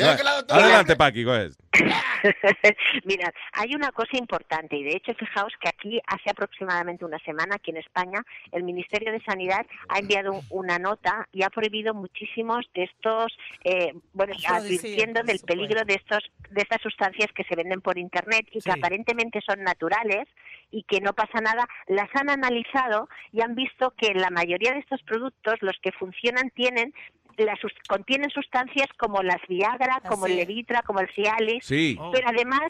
Adelante, 0.05 0.95
Paqui. 0.95 1.23
Mira, 3.05 3.33
hay 3.53 3.75
una 3.75 3.91
cosa 3.91 4.17
importante 4.17 4.75
y 4.77 4.83
de 4.83 4.95
hecho 4.95 5.13
fijaos 5.15 5.53
que 5.59 5.69
aquí 5.69 6.01
hace 6.07 6.29
aproximadamente 6.29 7.03
una 7.05 7.19
semana 7.19 7.55
aquí 7.55 7.71
en 7.71 7.77
España 7.77 8.21
el 8.51 8.63
Ministerio 8.63 9.11
de 9.11 9.21
Sanidad 9.23 9.65
ha 9.89 9.99
enviado 9.99 10.33
un- 10.33 10.45
una 10.49 10.79
nota 10.79 11.27
y 11.31 11.43
ha 11.43 11.49
prohibido 11.49 11.93
muchísimos 11.93 12.65
de 12.73 12.83
estos, 12.83 13.37
eh, 13.63 13.93
bueno, 14.13 14.33
advirtiendo 14.47 15.21
del 15.23 15.39
peligro 15.39 15.83
de 15.85 15.95
estos 15.95 16.19
de 16.49 16.61
estas 16.61 16.81
sustancias 16.81 17.29
que 17.35 17.43
se 17.43 17.55
venden 17.55 17.81
por 17.81 17.97
internet 17.97 18.45
y 18.51 18.59
que 18.61 18.71
aparentemente 18.71 19.41
son 19.45 19.63
naturales 19.63 20.27
y 20.71 20.83
que 20.83 21.01
no 21.01 21.13
pasa 21.13 21.39
nada, 21.41 21.67
las 21.87 22.09
han 22.15 22.29
analizado 22.29 23.09
y 23.31 23.41
han 23.41 23.55
visto 23.55 23.93
que 23.97 24.13
la 24.13 24.29
mayoría 24.29 24.73
de 24.73 24.79
estos 24.79 25.01
productos, 25.03 25.55
los 25.61 25.77
que 25.81 25.91
funcionan, 25.91 26.49
tienen 26.51 26.93
las 27.37 27.59
contienen 27.87 28.29
sustancias 28.29 28.87
como 28.97 29.21
las 29.23 29.41
Viagra, 29.47 30.01
como 30.07 30.25
el. 30.25 30.35
Levitra, 30.35 30.81
como 30.83 30.99
el 30.99 31.09
Cialis, 31.13 31.65
Sí. 31.65 31.97
pero 32.11 32.27
además 32.27 32.61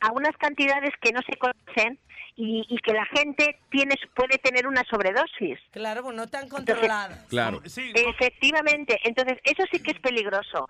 a 0.00 0.12
unas 0.12 0.36
cantidades 0.36 0.90
que 1.00 1.12
no 1.12 1.20
se 1.22 1.36
conocen 1.36 1.98
y, 2.34 2.64
y 2.68 2.78
que 2.78 2.92
la 2.92 3.04
gente 3.06 3.58
tiene 3.70 3.94
puede 4.14 4.38
tener 4.38 4.66
una 4.66 4.82
sobredosis. 4.84 5.58
Claro, 5.70 6.02
pues 6.02 6.16
no 6.16 6.24
están 6.24 6.48
controladas. 6.48 7.24
Claro. 7.28 7.60
Efectivamente, 7.64 8.98
entonces 9.04 9.38
eso 9.44 9.62
sí 9.70 9.80
que 9.80 9.92
es 9.92 10.00
peligroso. 10.00 10.68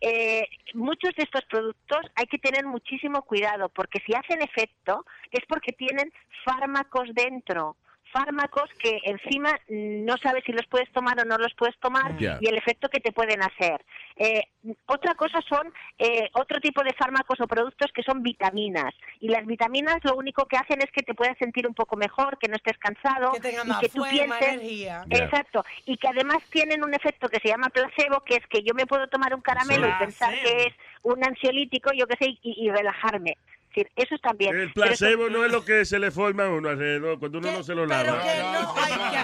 Eh, 0.00 0.46
muchos 0.74 1.14
de 1.16 1.22
estos 1.24 1.44
productos 1.46 2.00
hay 2.14 2.26
que 2.26 2.38
tener 2.38 2.64
muchísimo 2.66 3.22
cuidado 3.22 3.68
porque 3.70 4.00
si 4.06 4.14
hacen 4.14 4.42
efecto 4.42 5.04
es 5.30 5.40
porque 5.48 5.72
tienen 5.72 6.12
fármacos 6.44 7.08
dentro. 7.14 7.76
Fármacos 8.12 8.68
que 8.78 8.98
encima 9.04 9.58
no 9.68 10.16
sabes 10.18 10.42
si 10.44 10.52
los 10.52 10.66
puedes 10.66 10.90
tomar 10.92 11.18
o 11.20 11.24
no 11.24 11.36
los 11.38 11.54
puedes 11.54 11.78
tomar 11.78 12.14
y 12.20 12.46
el 12.46 12.56
efecto 12.56 12.88
que 12.88 13.00
te 13.00 13.12
pueden 13.12 13.42
hacer. 13.42 13.84
Eh, 14.16 14.42
otra 14.86 15.14
cosa 15.14 15.40
son 15.48 15.72
eh, 15.98 16.28
otro 16.34 16.60
tipo 16.60 16.82
de 16.82 16.92
fármacos 16.92 17.40
o 17.40 17.46
productos 17.46 17.90
que 17.92 18.02
son 18.02 18.22
vitaminas. 18.22 18.92
Y 19.20 19.28
las 19.28 19.46
vitaminas 19.46 19.98
lo 20.04 20.16
único 20.16 20.46
que 20.46 20.56
hacen 20.56 20.82
es 20.82 20.90
que 20.90 21.02
te 21.02 21.14
puedas 21.14 21.38
sentir 21.38 21.66
un 21.66 21.74
poco 21.74 21.96
mejor, 21.96 22.38
que 22.38 22.48
no 22.48 22.56
estés 22.56 22.76
cansado 22.78 23.32
Que 23.32 23.50
y 23.50 23.78
que 23.80 23.88
tú 23.88 23.98
fuerza, 23.98 24.10
pienses 24.10 24.48
energía. 24.48 25.04
Exacto, 25.10 25.64
y 25.86 25.96
que 25.96 26.08
además 26.08 26.38
tienen 26.50 26.84
un 26.84 26.94
efecto 26.94 27.28
que 27.28 27.40
se 27.40 27.48
llama 27.48 27.68
placebo, 27.70 28.20
que 28.20 28.36
es 28.36 28.46
que 28.48 28.62
yo 28.62 28.74
me 28.74 28.86
puedo 28.86 29.06
tomar 29.08 29.34
un 29.34 29.40
caramelo 29.40 29.88
y 29.88 29.92
pensar 29.92 30.30
Placebo. 30.30 30.56
que 30.56 30.66
es 30.66 30.74
un 31.02 31.24
ansiolítico, 31.24 31.92
yo 31.92 32.06
qué 32.06 32.16
sé, 32.20 32.30
y, 32.42 32.66
y 32.66 32.70
relajarme. 32.70 33.36
Es 33.72 33.76
decir, 33.76 33.92
eso 33.96 34.16
también. 34.18 34.54
El 34.56 34.62
eso- 34.64 34.72
placebo 34.74 35.30
no 35.30 35.44
es 35.44 35.52
lo 35.52 35.64
que 35.64 35.84
se 35.84 35.98
le 35.98 36.10
forma 36.10 36.46
a 36.46 36.48
uno 36.50 36.68
alrededor 36.70 37.18
cuando 37.20 37.38
uno 37.38 37.52
no 37.52 37.62
se 37.62 37.74
lo 37.74 37.86
lava. 37.86 38.20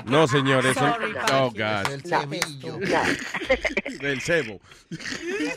No, 0.06 0.26
señor, 0.28 0.64
eso. 0.64 0.78
Sorry, 0.80 1.12
Oh, 1.32 1.52
Pachi. 1.52 1.58
God. 1.58 1.92
El 1.92 2.02
cebillo. 2.02 2.78
No. 2.78 3.02
El 4.08 4.20
cebo. 4.20 4.60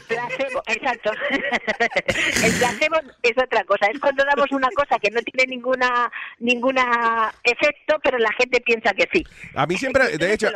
Placebo, 0.08 0.64
exacto. 0.68 1.12
El 2.44 2.54
placebo 2.54 2.96
es 3.22 3.34
otra 3.44 3.64
cosa. 3.66 3.88
Es 3.94 4.00
cuando 4.00 4.24
damos 4.26 4.52
una 4.52 4.70
cosa 4.76 4.98
que 5.00 5.12
no 5.12 5.22
tiene 5.22 5.56
ninguna 5.56 6.12
ninguna 6.40 7.34
efecto, 7.44 7.98
pero 8.04 8.18
la 8.18 8.32
gente 8.34 8.62
piensa 8.62 8.94
que 8.94 9.08
sí. 9.14 9.24
A 9.56 9.66
mí 9.68 9.78
siempre, 9.78 10.18
de 10.18 10.34
hecho. 10.34 10.50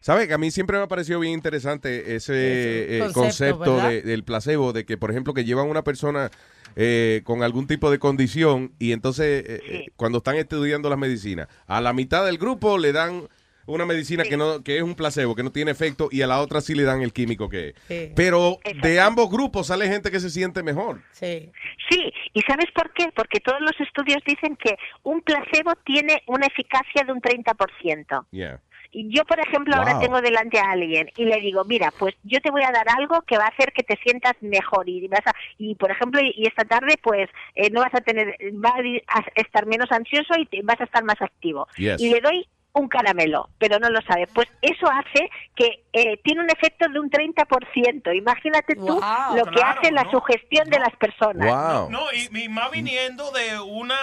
¿sabe? 0.00 0.28
Que 0.28 0.34
a 0.34 0.38
mí 0.38 0.50
siempre 0.50 0.76
me 0.76 0.84
ha 0.84 0.88
parecido 0.88 1.20
bien 1.20 1.32
interesante 1.34 2.14
ese 2.14 2.96
eh, 2.98 2.98
concepto, 3.12 3.20
concepto, 3.20 3.74
¿verdad? 3.76 3.88
de- 3.90 4.02
del 4.02 4.22
placebo, 4.24 4.72
de 4.72 4.84
que, 4.84 4.96
por 4.96 5.10
ejemplo, 5.10 5.34
que 5.34 5.44
llevan 5.44 5.66
una 5.68 5.82
persona 5.82 6.30
eh, 6.76 7.22
con 7.24 7.42
algún 7.42 7.66
tipo 7.66 7.90
de 7.90 7.98
condición 7.98 8.72
y 8.78 8.92
entonces 8.92 9.44
eh, 9.46 9.60
eh, 9.64 9.86
cuando 9.96 10.18
están 10.18 10.36
estudiando 10.36 10.88
las 10.88 10.98
medicinas, 10.98 11.48
a 11.66 11.80
la 11.80 11.92
mitad 11.92 12.24
del 12.24 12.38
grupo 12.38 12.78
le 12.78 12.92
dan 12.92 13.28
una 13.66 13.86
medicina 13.86 14.24
que 14.24 14.36
no 14.36 14.62
que 14.62 14.78
es 14.78 14.82
un 14.82 14.94
placebo, 14.94 15.34
que 15.34 15.42
no 15.42 15.52
tiene 15.52 15.70
efecto, 15.70 16.08
y 16.10 16.22
a 16.22 16.26
la 16.26 16.40
otra 16.40 16.60
sí 16.60 16.74
le 16.74 16.82
dan 16.82 17.02
el 17.02 17.12
químico 17.12 17.48
que 17.48 17.68
es. 17.68 17.74
Sí. 17.88 18.12
Pero 18.16 18.58
de 18.82 19.00
ambos 19.00 19.30
grupos 19.30 19.68
sale 19.68 19.86
gente 19.86 20.10
que 20.10 20.20
se 20.20 20.30
siente 20.30 20.62
mejor. 20.62 21.02
Sí. 21.12 21.52
Sí, 21.88 22.12
¿y 22.32 22.40
sabes 22.42 22.66
por 22.74 22.92
qué? 22.92 23.10
Porque 23.14 23.40
todos 23.40 23.60
los 23.60 23.78
estudios 23.80 24.18
dicen 24.26 24.56
que 24.56 24.76
un 25.02 25.20
placebo 25.22 25.72
tiene 25.84 26.22
una 26.26 26.46
eficacia 26.46 27.04
de 27.04 27.12
un 27.12 27.20
30%. 27.20 28.26
Yeah. 28.30 28.60
Y 28.92 29.08
yo, 29.10 29.24
por 29.24 29.38
ejemplo, 29.38 29.76
ahora 29.76 30.00
tengo 30.00 30.20
delante 30.20 30.58
a 30.58 30.72
alguien 30.72 31.10
y 31.16 31.24
le 31.24 31.40
digo, 31.40 31.64
mira, 31.64 31.92
pues 31.96 32.14
yo 32.24 32.40
te 32.40 32.50
voy 32.50 32.62
a 32.62 32.72
dar 32.72 32.86
algo 32.88 33.22
que 33.22 33.38
va 33.38 33.44
a 33.44 33.48
hacer 33.48 33.72
que 33.72 33.84
te 33.84 33.96
sientas 34.02 34.34
mejor 34.40 34.88
y 34.88 35.06
vas 35.06 35.26
a, 35.26 35.34
y 35.58 35.74
por 35.76 35.90
ejemplo, 35.90 36.20
y, 36.20 36.46
esta 36.46 36.64
tarde, 36.64 36.96
pues 37.02 37.28
eh, 37.54 37.70
no 37.70 37.80
vas 37.80 37.94
a 37.94 38.00
tener, 38.00 38.36
va 38.52 38.74
a 39.06 39.24
estar 39.36 39.66
menos 39.66 39.90
ansioso 39.92 40.34
y 40.38 40.46
te- 40.46 40.62
vas 40.62 40.80
a 40.80 40.84
estar 40.84 41.04
más 41.04 41.20
activo. 41.22 41.68
Yes. 41.76 42.00
Y 42.00 42.10
le 42.10 42.20
doy 42.20 42.46
un 42.72 42.88
caramelo, 42.88 43.48
pero 43.58 43.78
no 43.80 43.90
lo 43.90 44.00
sabe. 44.02 44.28
Pues 44.32 44.46
eso 44.62 44.86
hace 44.88 45.28
que 45.56 45.82
eh, 45.92 46.20
tiene 46.22 46.42
un 46.42 46.50
efecto 46.50 46.88
de 46.88 47.00
un 47.00 47.10
30%. 47.10 48.16
Imagínate 48.16 48.76
tú 48.76 48.86
Wow, 49.00 49.36
lo 49.36 49.44
que 49.46 49.50
claro, 49.56 49.80
hace 49.80 49.90
la 49.92 50.04
¿no? 50.04 50.10
sugestión 50.12 50.68
de 50.70 50.78
las 50.78 50.94
personas. 50.96 51.48
Wow. 51.48 51.90
No, 51.90 52.00
y, 52.12 52.44
y 52.44 52.48
más 52.48 52.70
viniendo 52.70 53.32
de 53.32 53.58
una 53.58 53.96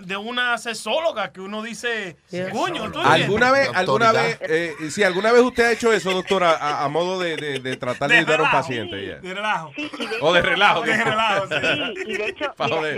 de 0.00 0.16
una 0.16 0.58
sesóloga 0.58 1.32
que 1.32 1.40
uno 1.40 1.62
dice, 1.62 2.16
coño, 2.52 2.90
¿tú 2.90 2.98
¿Alguna 3.00 3.52
vez, 3.52 3.70
alguna 3.74 4.10
vez, 4.12 4.38
eh, 4.42 4.74
si 4.90 5.04
alguna 5.04 5.30
vez 5.32 5.42
usted 5.42 5.64
ha 5.66 5.72
hecho 5.72 5.92
eso, 5.92 6.10
doctora, 6.10 6.52
a, 6.56 6.84
a 6.84 6.88
modo 6.88 7.20
de, 7.20 7.36
de- 7.36 7.60
de 7.60 7.76
tratar 7.76 8.08
de, 8.08 8.14
De 8.16 8.20
ayudar 8.22 8.40
a 8.40 8.42
un 8.44 8.50
paciente? 8.50 9.00
yeah. 9.00 9.16
De 9.18 9.32
relajo. 9.34 9.72
O 10.22 10.32
de 10.32 10.42
relajo. 10.42 10.82
De 10.82 10.96
relajo, 11.04 11.46
sí. 11.46 11.54
Sí, 11.58 12.02
y 12.06 12.16
de 12.16 12.26
hecho, 12.28 12.52
mira, 12.58 12.96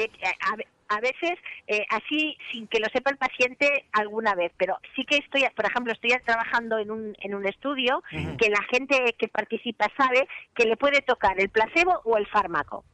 a, 0.91 1.01
veces, 1.01 1.39
eh, 1.67 1.87
así, 1.91 2.37
sin 2.53 2.67
que 2.67 2.81
lo 2.81 2.87
sepa 2.93 3.11
el 3.11 3.17
paciente 3.17 3.87
alguna 3.93 4.35
vez, 4.35 4.53
pero 4.57 4.79
sí 4.95 5.05
que 5.05 5.17
estoy, 5.19 5.45
por 5.55 5.65
ejemplo, 5.67 5.93
estoy 5.93 6.11
trabajando 6.25 6.79
en 6.79 6.91
un, 6.91 7.17
en 7.21 7.35
un 7.35 7.47
estudio 7.47 8.03
que 8.11 8.51
la 8.51 8.63
gente 8.71 9.15
que 9.19 9.29
participa 9.29 9.87
sabe 9.97 10.27
que 10.55 10.65
le 10.67 10.77
puede 10.77 11.01
tocar 11.03 11.39
el 11.41 11.49
placebo 11.49 12.01
o 12.05 12.17
el 12.17 12.27
fármaco. 12.27 12.85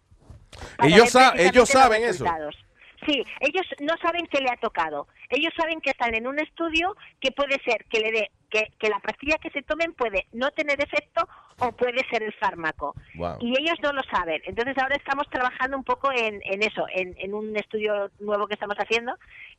Ellos, 0.82 1.10
sa- 1.10 1.34
ellos 1.36 1.54
los 1.56 1.68
saben 1.68 2.02
eso. 2.04 2.24
resultados. 2.24 2.56
Sí, 3.06 3.24
ellos 3.40 3.66
no 3.80 3.94
saben 4.02 4.26
qué 4.26 4.40
le 4.40 4.50
ha 4.50 4.56
tocado. 4.56 5.06
Ellos 5.30 5.52
saben 5.56 5.80
que 5.80 5.90
están 5.90 6.14
en 6.14 6.26
un 6.26 6.38
estudio 6.38 6.96
que 7.20 7.30
puede 7.30 7.60
ser 7.64 7.84
que 7.88 8.00
le 8.00 8.12
dé 8.12 8.30
que, 8.50 8.72
que 8.78 8.88
la 8.88 9.00
pastilla 9.00 9.38
que 9.38 9.50
se 9.50 9.62
tomen 9.62 9.92
puede 9.94 10.26
no 10.32 10.50
tener 10.52 10.80
efecto 10.80 11.28
o 11.58 11.72
puede 11.72 12.06
ser 12.10 12.22
el 12.22 12.32
fármaco. 12.34 12.94
Wow. 13.14 13.38
Y 13.40 13.50
ellos 13.60 13.78
no 13.82 13.92
lo 13.92 14.02
saben. 14.04 14.40
Entonces 14.44 14.76
ahora 14.78 14.96
estamos 14.96 15.28
trabajando 15.30 15.76
un 15.76 15.84
poco 15.84 16.10
en, 16.12 16.40
en 16.44 16.62
eso, 16.62 16.86
en, 16.94 17.14
en 17.18 17.34
un 17.34 17.56
estudio 17.56 18.10
nuevo 18.20 18.46
que 18.46 18.54
estamos 18.54 18.76
haciendo 18.76 19.14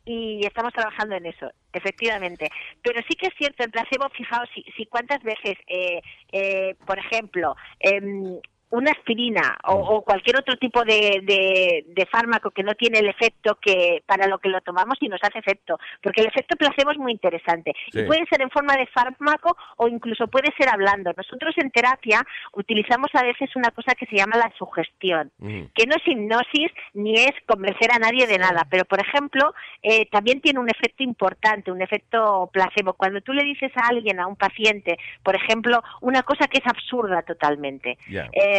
y 0.06 0.46
estamos 0.46 0.74
trabajando 0.74 1.16
en 1.16 1.26
eso, 1.26 1.52
efectivamente. 1.74 2.50
Pero 2.82 3.02
sí 3.08 3.16
que 3.16 3.28
es 3.28 3.34
cierto, 3.38 3.64
el 3.64 3.72
placebo, 3.72 4.10
fijaos, 4.10 4.50
si, 4.54 4.64
si 4.76 4.86
cuántas 4.86 5.22
veces, 5.22 5.58
eh, 5.68 6.02
eh, 6.32 6.76
por 6.86 6.98
ejemplo, 6.98 7.56
em, 7.80 8.40
una 8.70 8.92
aspirina 8.92 9.58
o, 9.66 9.76
o 9.76 10.02
cualquier 10.04 10.38
otro 10.40 10.58
tipo 10.58 10.84
de, 10.84 11.22
de- 11.24 11.86
de 11.88 12.06
fármaco 12.08 12.52
que 12.52 12.64
no 12.64 12.76
tiene 12.76 13.00
el 13.00 13.08
efecto 13.08 13.58
que 13.62 14.04
para 14.06 14.28
lo 14.28 14.40
que 14.40 14.50
lo 14.50 14.60
tomamos 14.62 14.98
y 15.00 15.08
nos 15.08 15.22
hace 15.24 15.40
efecto, 15.40 15.80
porque 16.02 16.22
el 16.22 16.28
efecto 16.28 16.56
placebo 16.58 16.92
es 16.92 16.98
muy 16.98 17.12
interesante 17.14 17.74
Sí. 17.92 18.00
y 18.02 18.04
puede 18.04 18.26
ser 18.30 18.42
en 18.42 18.50
forma 18.50 18.76
de 18.76 18.86
fármaco 18.88 19.56
o 19.78 19.88
incluso 19.88 20.28
puede 20.28 20.52
ser 20.58 20.68
hablando. 20.70 21.12
Nosotros 21.16 21.54
en 21.58 21.72
terapia 21.72 22.22
utilizamos 22.54 23.08
a 23.14 23.24
veces 23.24 23.56
una 23.56 23.72
cosa 23.72 23.96
que 23.96 24.06
se 24.06 24.18
llama 24.18 24.38
la 24.38 24.52
sugestión 24.58 25.32
que 25.74 25.86
no 25.86 25.96
es 25.96 26.06
hipnosis 26.08 26.72
ni 26.94 27.14
es 27.16 27.32
convencer 27.46 27.92
a 27.92 28.00
nadie 28.00 28.28
de 28.28 28.38
nada, 28.38 28.68
pero 28.70 28.84
por 28.86 29.00
ejemplo, 29.00 29.54
eh, 29.82 30.08
también 30.12 30.42
tiene 30.42 30.60
un 30.60 30.70
efecto 30.70 31.04
importante, 31.04 31.72
un 31.72 31.82
efecto 31.82 32.50
placebo. 32.52 32.94
Cuando 32.94 33.22
tú 33.22 33.34
le 33.34 33.44
dices 33.44 33.72
a 33.78 33.88
alguien, 33.88 34.20
a 34.20 34.28
un 34.28 34.36
paciente, 34.36 34.98
por 35.24 35.36
ejemplo, 35.36 35.82
una 36.02 36.24
cosa 36.24 36.48
que 36.48 36.58
es 36.60 36.68
absurda 36.68 37.22
totalmente. 37.22 37.98
Eh, 38.34 38.57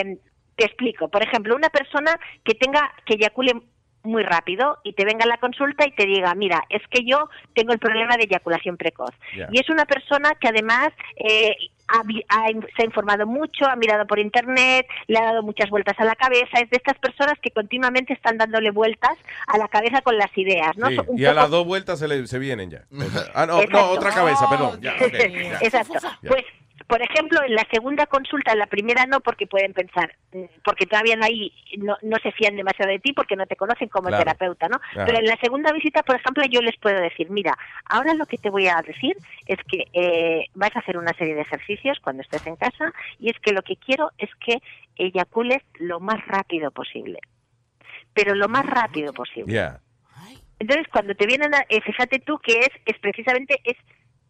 te 0.57 0.65
explico, 0.65 1.09
por 1.09 1.23
ejemplo, 1.23 1.55
una 1.55 1.71
persona 1.71 2.19
que 2.45 2.55
tenga, 2.55 2.93
que 3.07 3.15
eyacule 3.15 3.55
muy 4.03 4.23
rápido 4.23 4.79
y 4.83 4.93
te 4.95 5.05
venga 5.05 5.25
a 5.25 5.29
la 5.29 5.39
consulta 5.39 5.87
y 5.87 5.93
te 5.93 6.07
diga, 6.07 6.35
mira, 6.35 6.65
es 6.69 6.83
que 6.91 7.05
yo 7.05 7.29
tengo 7.55 7.73
el 7.73 7.79
problema 7.79 8.17
de 8.17 8.25
eyaculación 8.25 8.77
precoz. 8.77 9.15
Y 9.53 9.61
es 9.61 9.69
una 9.71 9.85
persona 9.85 10.33
que 10.41 10.49
además 10.49 10.89
eh, 11.17 11.57
ha 11.89 12.03
se 12.77 12.83
ha 12.83 12.85
informado 12.85 13.27
mucho, 13.27 13.67
ha 13.67 13.77
mirado 13.77 14.07
por 14.07 14.19
internet, 14.19 14.87
le 15.07 15.19
ha 15.19 15.25
dado 15.25 15.43
muchas 15.43 15.71
vueltas 15.71 15.99
a 15.99 16.05
la 16.05 16.15
cabeza, 16.15 16.59
es 16.61 16.71
de 16.71 16.77
estas 16.77 16.99
personas 16.99 17.35
que 17.41 17.51
continuamente 17.51 18.13
están 18.13 18.37
dándole 18.37 18.71
vueltas 18.71 19.17
a 19.47 19.59
la 19.59 19.69
cabeza 19.69 20.03
con 20.03 20.17
las 20.19 20.37
ideas, 20.37 20.77
¿no? 20.77 20.89
Sí, 20.89 20.99
y 21.17 21.25
a 21.25 21.33
las 21.33 21.51
dos 21.51 21.67
vueltas 21.67 21.99
se, 21.99 22.09
le, 22.09 22.27
se 22.27 22.39
vienen 22.39 22.71
ya. 22.71 22.85
Ah, 23.35 23.47
no, 23.47 23.59
otra 23.91 24.11
cabeza, 24.11 24.49
perdón. 24.49 24.81
Ya. 24.81 24.97
Exacto. 25.61 25.95
Ya. 26.23 26.29
Pues, 26.29 26.45
por 26.89 27.03
ejemplo, 27.03 27.41
en 27.45 27.55
la 27.55 27.67
segunda 27.71 28.07
consulta, 28.07 28.53
en 28.53 28.59
la 28.61 28.67
primera 28.67 29.05
no, 29.05 29.21
porque 29.21 29.47
pueden 29.47 29.75
pensar, 29.75 30.17
mm, 30.33 30.45
porque 30.65 30.87
todavía 30.87 31.17
no 31.17 31.27
hay, 31.27 31.53
no, 31.77 31.99
no 32.01 32.17
se 32.23 32.33
fían 32.33 32.57
demasiado 32.57 32.91
de 32.91 32.99
ti 32.99 33.13
porque 33.13 33.37
no 33.37 33.47
te 33.47 33.57
conocen 33.57 33.89
como 33.89 34.09
Claro. 34.09 34.25
terapeuta, 34.25 34.69
¿no? 34.69 34.81
Pero 34.95 35.19
en 35.19 35.27
la 35.27 35.37
segunda 35.37 35.71
visita, 35.73 36.03
por 36.03 36.17
ejemplo, 36.17 36.43
yo 36.51 36.63
les 36.63 36.79
puedo 36.79 36.99
decir, 36.99 37.29
mira, 37.31 37.57
ahora 37.85 38.15
lo 38.15 38.25
que 38.25 38.39
te 38.39 38.49
voy 38.49 38.69
a 38.69 38.81
decir 38.87 39.15
es 39.47 39.59
que 39.71 39.85
eh, 39.93 40.47
vas 40.55 40.75
a 40.75 40.79
hacer 40.79 40.97
una 40.97 41.13
serie 41.13 41.35
de 41.35 41.43
ejercicios 41.43 41.99
cuando 42.01 42.23
estés 42.23 42.47
en 42.47 42.57
casa 42.57 42.93
y 43.19 43.29
es 43.31 43.39
que 43.41 43.53
lo 43.53 43.61
que 43.61 43.77
quiero 43.77 44.11
es 44.17 44.31
que 44.37 44.63
eyacules 44.97 45.63
lo 45.79 46.01
más 46.01 46.27
rápido 46.27 46.71
posible. 46.71 47.19
Pero 48.15 48.35
lo 48.35 48.49
más 48.49 48.65
rápido 48.65 49.13
posible. 49.13 49.53
Yeah. 49.53 49.81
Entonces, 50.59 50.89
cuando 50.91 51.15
te 51.15 51.27
vienen, 51.27 51.55
a, 51.55 51.65
eh, 51.69 51.81
fíjate 51.81 52.19
tú 52.19 52.39
que 52.39 52.59
es, 52.61 52.71
es 52.85 52.99
precisamente 52.99 53.61
es, 53.65 53.77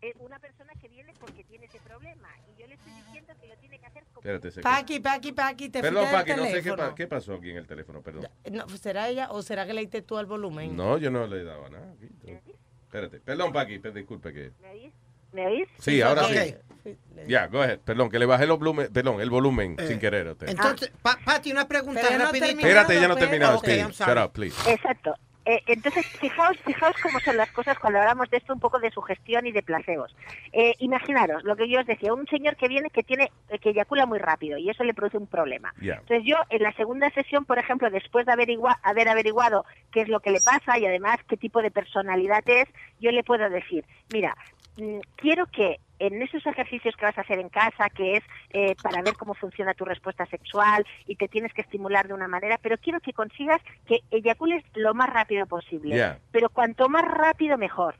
es 0.00 0.14
una 0.20 0.38
persona 0.38 0.72
que 0.80 0.88
viene 0.88 1.12
porque 1.18 1.44
tiene 1.44 1.66
ese 1.66 1.78
problema 1.80 2.28
y 2.56 2.60
yo 2.60 2.66
le 2.68 2.74
estoy 2.74 2.92
diciendo 2.92 3.32
que 3.40 3.46
lo 3.48 3.56
tiene 3.56 3.78
que 3.78 3.86
hacer 3.86 4.04
como 4.04 4.18
Espérate, 4.20 4.50
se- 4.50 4.60
Paqui, 4.60 5.00
Paqui, 5.00 5.32
Paqui, 5.32 5.68
te 5.70 5.80
Perdón, 5.80 6.06
Paqui, 6.12 6.32
no 6.36 6.44
sé 6.46 6.62
qué, 6.62 6.72
pa- 6.74 6.94
qué 6.94 7.06
pasó 7.06 7.34
aquí 7.34 7.50
en 7.50 7.56
el 7.58 7.66
teléfono, 7.66 8.00
perdón. 8.02 8.28
No, 8.50 8.66
pues, 8.66 8.80
¿Será 8.80 9.08
ella 9.08 9.28
o 9.30 9.42
será 9.42 9.66
que 9.66 9.74
le 9.74 9.80
diste 9.80 10.02
tú 10.02 10.16
al 10.16 10.26
volumen? 10.26 10.76
No, 10.76 10.98
yo 10.98 11.10
no 11.10 11.26
le 11.26 11.42
daba 11.44 11.68
nada. 11.68 11.92
aquí. 11.92 12.52
Espérate, 12.84 13.20
perdón, 13.20 13.52
Paqui, 13.52 13.78
pe- 13.80 13.92
disculpe 13.92 14.32
que... 14.32 14.52
¿Me 15.32 15.46
oís? 15.46 15.68
Sí, 15.78 16.00
ahora 16.00 16.22
Ok. 16.22 16.32
sí. 16.84 16.96
Ya, 17.26 17.48
go 17.48 17.60
ahead. 17.60 17.80
Perdón, 17.80 18.08
que 18.08 18.18
le 18.18 18.24
bajé 18.24 18.46
los 18.46 18.58
volumen, 18.58 18.90
perdón, 18.90 19.20
el 19.20 19.28
volumen 19.28 19.76
Eh, 19.78 19.86
sin 19.88 19.98
querer. 19.98 20.26
usted. 20.28 20.48
Entonces, 20.48 20.90
Pa- 21.02 21.18
Pati, 21.22 21.52
una 21.52 21.68
pregunta 21.68 22.00
Pero 22.02 22.18
no 22.18 22.30
Espérate, 22.30 22.94
ya 22.94 23.08
no 23.08 23.14
pero- 23.14 23.26
terminado. 23.26 23.58
Ok, 23.58 23.64
Speedy. 23.64 23.80
I'm 23.80 23.92
sorry. 23.92 24.12
Shut 24.14 24.24
up, 24.26 24.32
please. 24.32 24.70
Exacto. 24.72 25.14
Eh, 25.50 25.62
entonces, 25.66 26.04
fijaos, 26.20 26.58
fijaos 26.66 26.94
cómo 27.02 27.18
son 27.20 27.38
las 27.38 27.50
cosas 27.52 27.78
cuando 27.78 27.98
hablamos 28.00 28.28
de 28.28 28.36
esto 28.36 28.52
un 28.52 28.60
poco 28.60 28.78
de 28.80 28.90
sugestión 28.90 29.46
y 29.46 29.52
de 29.52 29.62
placebos. 29.62 30.14
Eh, 30.52 30.74
imaginaros 30.80 31.42
lo 31.44 31.56
que 31.56 31.70
yo 31.70 31.80
os 31.80 31.86
decía, 31.86 32.12
un 32.12 32.26
señor 32.26 32.54
que 32.56 32.68
viene 32.68 32.90
que 32.90 33.02
tiene 33.02 33.30
eh, 33.48 33.58
que 33.58 33.70
eyacula 33.70 34.04
muy 34.04 34.18
rápido 34.18 34.58
y 34.58 34.68
eso 34.68 34.84
le 34.84 34.92
produce 34.92 35.16
un 35.16 35.26
problema. 35.26 35.72
Entonces 36.00 36.22
yo 36.26 36.36
en 36.50 36.62
la 36.62 36.72
segunda 36.74 37.08
sesión, 37.12 37.46
por 37.46 37.58
ejemplo, 37.58 37.88
después 37.88 38.26
de 38.26 38.32
averigua- 38.32 38.78
haber 38.82 39.08
averiguado 39.08 39.64
qué 39.90 40.02
es 40.02 40.08
lo 40.08 40.20
que 40.20 40.32
le 40.32 40.40
pasa 40.44 40.78
y 40.78 40.84
además 40.84 41.16
qué 41.26 41.38
tipo 41.38 41.62
de 41.62 41.70
personalidad 41.70 42.42
es, 42.46 42.66
yo 43.00 43.10
le 43.10 43.24
puedo 43.24 43.48
decir, 43.48 43.86
mira, 44.12 44.36
mm, 44.76 44.98
quiero 45.16 45.46
que 45.46 45.80
en 45.98 46.20
esos 46.22 46.44
ejercicios 46.46 46.94
que 46.96 47.04
vas 47.06 47.18
a 47.18 47.22
hacer 47.22 47.38
en 47.38 47.48
casa, 47.48 47.88
que 47.90 48.16
es 48.16 48.24
eh, 48.50 48.76
para 48.82 49.02
ver 49.02 49.16
cómo 49.16 49.34
funciona 49.34 49.74
tu 49.74 49.84
respuesta 49.84 50.26
sexual 50.26 50.86
y 51.06 51.16
te 51.16 51.28
tienes 51.28 51.52
que 51.52 51.62
estimular 51.62 52.06
de 52.08 52.14
una 52.14 52.28
manera, 52.28 52.58
pero 52.62 52.78
quiero 52.78 53.00
que 53.00 53.12
consigas 53.12 53.60
que 53.86 54.00
eyacules 54.10 54.64
lo 54.74 54.94
más 54.94 55.10
rápido 55.10 55.46
posible. 55.46 55.94
Pero 56.30 56.48
cuanto 56.50 56.88
más 56.88 57.04
rápido, 57.04 57.58
mejor. 57.58 57.96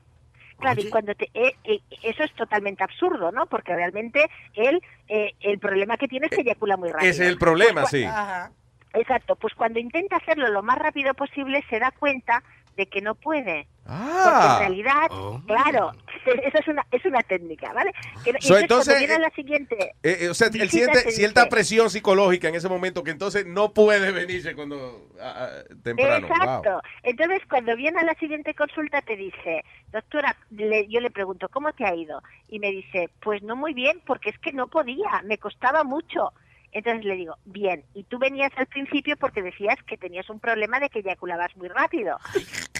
Claro, 0.59 0.81
y 0.81 0.89
cuando 0.89 1.15
te, 1.15 1.29
eh, 1.33 1.53
eh, 1.63 1.79
eso 2.03 2.23
es 2.23 2.33
totalmente 2.33 2.83
absurdo, 2.83 3.31
¿no? 3.31 3.45
Porque 3.45 3.73
realmente 3.73 4.29
él, 4.53 4.81
eh, 5.07 5.33
el 5.39 5.57
problema 5.57 5.95
que 5.95 6.09
tiene 6.09 6.27
es 6.27 6.31
que 6.35 6.41
eyacula 6.41 6.75
muy 6.75 6.91
rápido. 6.91 7.09
Es 7.09 7.19
el 7.21 7.37
problema, 7.37 7.81
Pues, 7.81 7.91
sí. 7.91 8.03
cua- 8.03 8.51
Exacto, 8.93 9.35
pues 9.35 9.53
cuando 9.53 9.79
intenta 9.79 10.15
hacerlo 10.17 10.47
lo 10.49 10.63
más 10.63 10.77
rápido 10.79 11.13
posible 11.13 11.63
se 11.69 11.77
da 11.79 11.91
cuenta 11.91 12.43
de 12.79 12.87
que 12.87 13.01
no 13.01 13.13
puede. 13.15 13.67
Ah. 13.85 14.21
Porque 14.23 14.47
en 14.53 14.59
realidad, 14.59 15.07
claro, 15.45 15.91
Ese- 16.25 16.47
Esa 16.47 16.59
es 16.59 16.67
una, 16.67 16.85
es 16.91 17.05
una 17.05 17.23
técnica, 17.23 17.71
¿vale? 17.73 17.91
Que- 18.23 18.33
So, 18.39 18.57
entonces, 18.57 18.93
entonces, 19.01 19.09
eh, 19.09 19.19
la 19.19 19.29
siguiente... 19.31 19.75
Eh, 20.03 20.17
eh, 20.21 20.29
o 20.29 20.33
sea, 20.33 20.47
él 20.53 20.69
siente 20.69 21.01
te 21.03 21.11
cierta 21.11 21.41
dice- 21.41 21.49
presión 21.49 21.89
psicológica 21.89 22.49
en 22.49 22.55
ese 22.55 22.67
momento 22.69 23.03
que 23.03 23.11
entonces 23.11 23.45
no 23.45 23.73
puede 23.73 24.11
venirse 24.11 24.53
cuando 24.53 25.07
ah, 25.19 25.33
ah, 25.49 25.63
temprano. 25.83 26.27
Exacto. 26.27 26.71
Wow. 26.71 26.81
Entonces, 27.03 27.39
cuando 27.49 27.75
viene 27.75 27.99
a 27.99 28.03
la 28.03 28.13
siguiente 28.15 28.53
consulta, 28.53 29.01
te 29.01 29.15
dice, 29.15 29.63
doctora, 29.91 30.35
le- 30.51 30.87
yo 30.87 30.99
le 30.99 31.09
pregunto, 31.09 31.47
¿cómo 31.49 31.71
te 31.73 31.85
ha 31.85 31.95
ido? 31.95 32.21
Y 32.47 32.59
me 32.59 32.71
dice, 32.71 33.09
pues 33.21 33.41
no 33.41 33.55
muy 33.55 33.73
bien, 33.73 34.01
porque 34.05 34.29
es 34.29 34.37
que 34.39 34.51
no 34.51 34.67
podía, 34.67 35.21
me 35.23 35.37
costaba 35.37 35.83
mucho. 35.83 36.33
Entonces 36.71 37.03
le 37.05 37.15
digo, 37.15 37.35
bien, 37.45 37.83
y 37.95 38.03
tú 38.03 38.19
venías 38.19 38.51
al 38.57 38.67
principio 38.67 39.17
porque 39.17 39.41
decías 39.41 39.75
que 39.87 39.97
tenías 39.97 40.29
un 40.29 40.39
problema 40.39 40.79
de 40.79 40.89
que 40.89 40.99
eyaculabas 40.99 41.55
muy 41.57 41.67
rápido. 41.67 42.17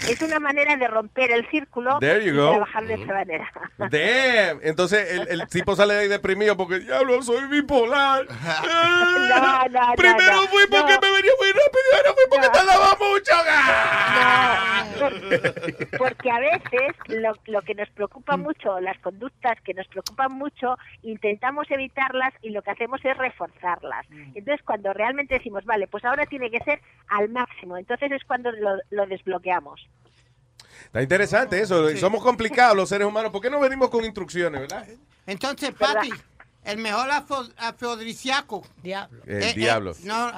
Es 0.07 0.21
una 0.21 0.39
manera 0.39 0.75
de 0.75 0.87
romper 0.87 1.31
el 1.31 1.47
círculo 1.49 1.97
There 1.99 2.23
you 2.23 2.33
y 2.33 2.37
go. 2.37 2.51
trabajar 2.51 2.85
de 2.85 2.93
esa 2.95 3.13
manera. 3.13 3.51
Damn. 3.77 4.59
Entonces 4.63 5.11
el, 5.11 5.27
el 5.41 5.47
tipo 5.47 5.75
sale 5.75 5.93
de 5.95 5.99
ahí 6.01 6.07
deprimido 6.07 6.55
porque, 6.55 6.79
diablo, 6.79 7.21
soy 7.23 7.45
bipolar. 7.47 8.25
No, 9.29 9.65
no, 9.69 9.93
Primero 9.95 10.41
no, 10.41 10.47
fui 10.47 10.63
porque 10.69 10.93
me 11.01 11.11
venía 11.11 11.31
muy 11.39 11.47
rápido 11.49 11.83
ahora 11.95 12.13
fui 12.13 12.23
porque 12.29 12.49
tardaba 12.49 12.97
mucho. 12.99 13.33
Por- 14.99 15.97
porque 15.97 16.31
a 16.31 16.39
veces 16.39 16.95
lo, 17.07 17.33
lo 17.45 17.61
que 17.61 17.75
nos 17.75 17.89
preocupa 17.89 18.37
mucho, 18.37 18.79
las 18.79 18.97
conductas 18.99 19.59
que 19.61 19.73
nos 19.73 19.87
preocupan 19.87 20.31
mucho, 20.33 20.77
intentamos 21.03 21.69
evitarlas 21.71 22.33
y 22.41 22.49
lo 22.49 22.61
que 22.61 22.71
hacemos 22.71 22.99
es 23.03 23.17
reforzarlas. 23.79 24.05
Entonces, 24.35 24.61
cuando 24.65 24.93
realmente 24.93 25.35
decimos, 25.35 25.65
vale, 25.65 25.87
pues 25.87 26.03
ahora 26.05 26.25
tiene 26.25 26.49
que 26.51 26.59
ser 26.59 26.81
al 27.07 27.29
máximo, 27.29 27.77
entonces 27.77 28.11
es 28.11 28.23
cuando 28.25 28.51
lo, 28.51 28.77
lo 28.91 29.05
desbloqueamos. 29.07 29.87
Está 30.85 31.01
interesante 31.01 31.59
eso. 31.59 31.95
Somos 31.97 32.23
complicados 32.23 32.75
los 32.75 32.89
seres 32.89 33.07
humanos. 33.07 33.31
¿Por 33.31 33.41
qué 33.41 33.49
no 33.49 33.59
venimos 33.59 33.89
con 33.89 34.03
instrucciones, 34.05 34.61
verdad? 34.61 34.87
Entonces, 35.27 35.71
Pati, 35.71 36.09
el 36.63 36.77
mejor 36.77 37.09
afro- 37.11 37.47
afrodisíaco. 37.57 38.63
El 39.27 39.53
diablo. 39.53 39.93
no, 40.05 40.31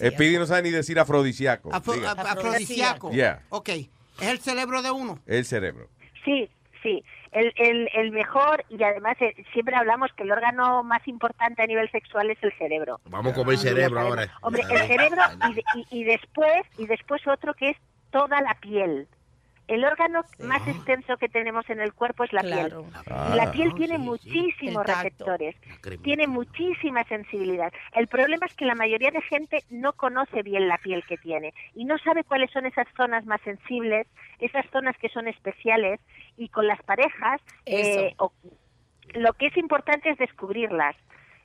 El 0.00 0.14
Pidi 0.14 0.38
no 0.38 0.46
sabe 0.46 0.62
ni 0.62 0.70
decir 0.70 0.98
afrodisíaco. 1.00 1.70
afro- 1.72 1.94
afrodisíaco. 2.06 3.10
Yeah. 3.10 3.42
Ok. 3.48 3.68
Es 3.70 4.28
el 4.28 4.38
cerebro 4.40 4.82
de 4.82 4.90
uno. 4.90 5.18
El 5.26 5.44
cerebro. 5.44 5.88
Sí, 6.24 6.48
sí. 6.82 7.02
El, 7.32 7.52
el, 7.56 7.88
el 7.94 8.10
mejor, 8.10 8.64
y 8.68 8.82
además 8.82 9.16
eh, 9.20 9.34
siempre 9.52 9.76
hablamos 9.76 10.10
que 10.14 10.22
el 10.22 10.32
órgano 10.32 10.82
más 10.82 11.06
importante 11.08 11.62
a 11.62 11.66
nivel 11.66 11.90
sexual 11.90 12.30
es 12.30 12.38
el 12.42 12.52
cerebro. 12.58 13.00
Vamos 13.06 13.32
a 13.32 13.34
comer 13.36 13.58
cerebro 13.58 14.00
ahora. 14.00 14.26
Hombre, 14.42 14.62
el 14.70 14.78
cerebro 14.86 15.22
y- 15.74 15.86
y 16.00 16.04
después 16.04 16.62
y 16.78 16.86
después 16.86 17.26
otro 17.26 17.54
que 17.54 17.70
es 17.70 17.76
toda 18.10 18.40
la 18.40 18.54
piel. 18.54 19.06
El 19.68 19.84
órgano 19.84 20.22
más 20.42 20.66
extenso 20.66 21.16
que 21.18 21.28
tenemos 21.28 21.68
en 21.70 21.80
el 21.80 21.92
cuerpo 21.92 22.24
es 22.24 22.32
la 22.32 22.40
Claro. 22.40 22.84
piel. 22.84 22.94
Ah. 23.10 23.34
La 23.36 23.52
piel 23.52 23.74
tiene 23.74 23.98
muchísimos 23.98 24.84
receptores, 24.86 25.54
tiene 26.02 26.26
muchísima 26.26 27.04
sensibilidad. 27.04 27.72
El 27.94 28.08
problema 28.08 28.46
es 28.46 28.54
que 28.54 28.64
la 28.64 28.74
mayoría 28.74 29.10
de 29.10 29.20
gente 29.22 29.62
no 29.70 29.92
conoce 29.92 30.42
bien 30.42 30.68
la 30.68 30.78
piel 30.78 31.04
que 31.06 31.18
tiene 31.18 31.52
y 31.74 31.84
no 31.84 31.98
sabe 31.98 32.24
cuáles 32.24 32.50
son 32.50 32.64
esas 32.66 32.86
zonas 32.96 33.26
más 33.26 33.40
sensibles, 33.42 34.06
esas 34.40 34.64
zonas 34.70 34.96
que 34.98 35.10
son 35.10 35.28
especiales 35.28 36.00
y 36.38 36.48
con 36.48 36.66
las 36.66 36.82
parejas 36.82 37.40
eh, 37.66 38.14
o- 38.18 38.32
lo 39.14 39.32
que 39.34 39.46
es 39.46 39.56
importante 39.58 40.10
es 40.10 40.18
descubrirlas, 40.18 40.96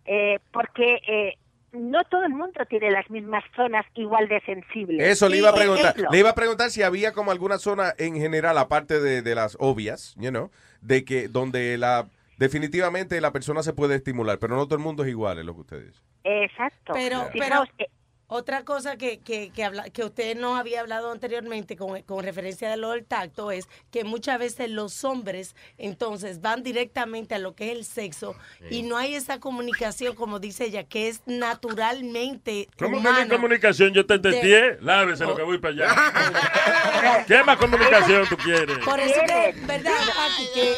eh, 0.05 0.39
porque 0.51 0.99
eh, 1.07 1.37
no 1.73 2.03
todo 2.05 2.23
el 2.23 2.33
mundo 2.33 2.65
tiene 2.69 2.91
las 2.91 3.09
mismas 3.09 3.43
zonas 3.55 3.85
igual 3.95 4.27
de 4.27 4.39
sensibles. 4.41 5.07
Eso 5.07 5.27
le 5.27 5.37
iba 5.37 5.49
a 5.49 5.55
preguntar. 5.55 5.91
ejemplo, 5.91 6.09
Le 6.11 6.19
iba 6.19 6.29
a 6.29 6.35
preguntar 6.35 6.69
si 6.69 6.83
había 6.83 7.13
como 7.13 7.31
alguna 7.31 7.57
zona 7.57 7.93
en 7.97 8.15
general, 8.15 8.57
aparte 8.57 8.99
de, 8.99 9.21
de 9.21 9.35
las 9.35 9.57
obvias, 9.59 10.15
you 10.17 10.29
know, 10.29 10.51
de 10.81 11.03
que 11.03 11.27
donde 11.27 11.77
la 11.77 12.07
definitivamente 12.37 13.19
la 13.21 13.31
persona 13.31 13.63
se 13.63 13.73
puede 13.73 13.95
estimular, 13.95 14.39
pero 14.39 14.55
no 14.55 14.65
todo 14.65 14.75
el 14.75 14.83
mundo 14.83 15.03
es 15.03 15.09
igual, 15.09 15.39
es 15.39 15.45
lo 15.45 15.53
que 15.55 15.61
usted 15.61 15.85
dice. 15.85 16.01
Exacto. 16.23 16.93
Pero, 16.93 17.25
Fijaos, 17.31 17.69
pero 17.77 17.85
eh, 17.85 17.89
otra 18.33 18.63
cosa 18.65 18.97
que, 18.97 19.19
que, 19.19 19.51
que, 19.51 19.63
habla- 19.63 19.89
que 19.89 20.03
usted 20.03 20.35
nos 20.35 20.59
había 20.59 20.81
hablado 20.81 21.11
anteriormente 21.11 21.75
con, 21.77 22.01
con 22.03 22.23
referencia 22.23 22.71
a 22.73 22.75
lo 22.77 22.91
del 22.91 23.05
tacto 23.05 23.51
es 23.51 23.67
que 23.91 24.03
muchas 24.03 24.39
veces 24.39 24.69
los 24.69 25.03
hombres 25.03 25.55
entonces 25.77 26.41
van 26.41 26.63
directamente 26.63 27.35
a 27.35 27.39
lo 27.39 27.55
que 27.55 27.71
es 27.71 27.77
el 27.77 27.85
sexo 27.85 28.35
y 28.69 28.83
no 28.83 28.97
hay 28.97 29.15
esa 29.15 29.39
comunicación, 29.39 30.15
como 30.15 30.39
dice 30.39 30.65
ella, 30.65 30.83
que 30.83 31.07
es 31.09 31.21
naturalmente 31.25 32.67
¿Cómo 32.77 32.97
que 32.97 33.03
no 33.03 33.13
hay 33.15 33.27
comunicación? 33.27 33.93
Yo 33.93 34.05
te 34.05 34.15
entendí. 34.15 34.49
De- 34.49 34.77
Lávese 34.81 35.25
lo 35.25 35.35
que 35.35 35.43
voy 35.43 35.57
para 35.59 35.73
allá. 35.73 37.23
¿Qué 37.27 37.43
más 37.43 37.57
comunicación 37.57 38.25
tú 38.29 38.37
quieres? 38.37 38.77
Por 38.79 38.99
eso 38.99 39.19
que, 39.27 39.53
¿verdad, 39.65 39.91
Pati? 40.15 40.47
Que, 40.53 40.75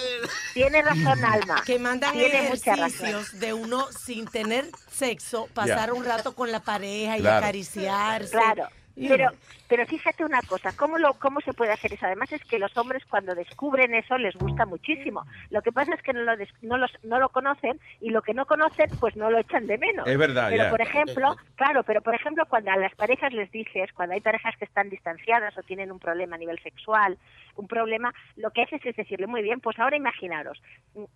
tiene 0.55 0.81
razón, 0.81 1.23
Alma. 1.23 1.61
Que 1.65 1.77
mandan 1.77 2.13
Tiene 2.13 2.49
mucha 2.49 2.71
razón. 2.75 3.07
ejercicios 3.09 3.39
de 3.39 3.53
uno 3.53 3.85
sin 3.91 4.25
tener 4.25 4.65
sexo, 4.89 5.47
pasar 5.53 5.91
un 5.93 6.03
rato 6.03 6.33
con 6.33 6.51
la 6.51 6.61
pareja 6.61 7.17
y 7.17 7.21
Claro. 7.21 7.37
acariciarse. 7.45 8.31
Claro. 8.31 8.67
You 8.97 9.09
Pero, 9.09 9.29
pero 9.67 9.85
fíjate 9.85 10.23
una 10.23 10.41
cosa, 10.43 10.71
¿cómo, 10.77 10.97
lo, 10.97 11.15
¿cómo 11.15 11.41
se 11.41 11.51
puede 11.51 11.73
hacer 11.73 11.91
eso? 11.91 12.05
Además 12.05 12.31
es 12.31 12.41
que 12.45 12.57
los 12.59 12.77
hombres 12.77 13.03
cuando 13.09 13.35
descubren 13.35 13.93
eso 13.93 14.17
les 14.17 14.33
gusta 14.37 14.65
muchísimo. 14.65 15.25
Lo 15.49 15.61
que 15.61 15.73
pasa 15.73 15.93
es 15.95 16.01
que 16.01 16.13
no 16.13 16.21
lo, 16.21 16.37
des- 16.37 16.47
no 16.61 16.77
los, 16.77 16.89
no 17.03 17.19
lo 17.19 17.27
conocen 17.27 17.77
y 17.99 18.11
lo 18.11 18.21
que 18.21 18.33
no 18.33 18.45
conocen 18.45 18.89
pues 19.01 19.17
no 19.17 19.29
lo 19.29 19.37
echan 19.39 19.67
de 19.67 19.77
menos. 19.77 20.07
Es 20.07 20.17
verdad, 20.17 20.47
Pero 20.49 20.69
por 20.69 20.79
ejemplo, 20.79 21.35
claro, 21.57 21.83
pero 21.83 21.99
por 22.01 22.15
ejemplo 22.15 22.45
cuando 22.47 22.71
a 22.71 22.77
las 22.77 22.95
parejas 22.95 23.33
les 23.33 23.51
dices, 23.51 23.91
cuando 23.93 24.15
hay 24.15 24.21
parejas 24.21 24.55
que 24.57 24.63
están 24.63 24.89
distanciadas 24.89 25.57
o 25.57 25.63
tienen 25.63 25.91
un 25.91 25.99
problema 25.99 26.37
a 26.37 26.39
nivel 26.39 26.57
sexual, 26.63 27.17
un 27.55 27.67
problema, 27.67 28.13
lo 28.35 28.51
que 28.51 28.61
haces 28.63 28.85
es 28.85 28.95
decirle, 28.95 29.27
muy 29.27 29.41
bien, 29.41 29.59
pues 29.59 29.77
ahora 29.79 29.95
imaginaros, 29.97 30.61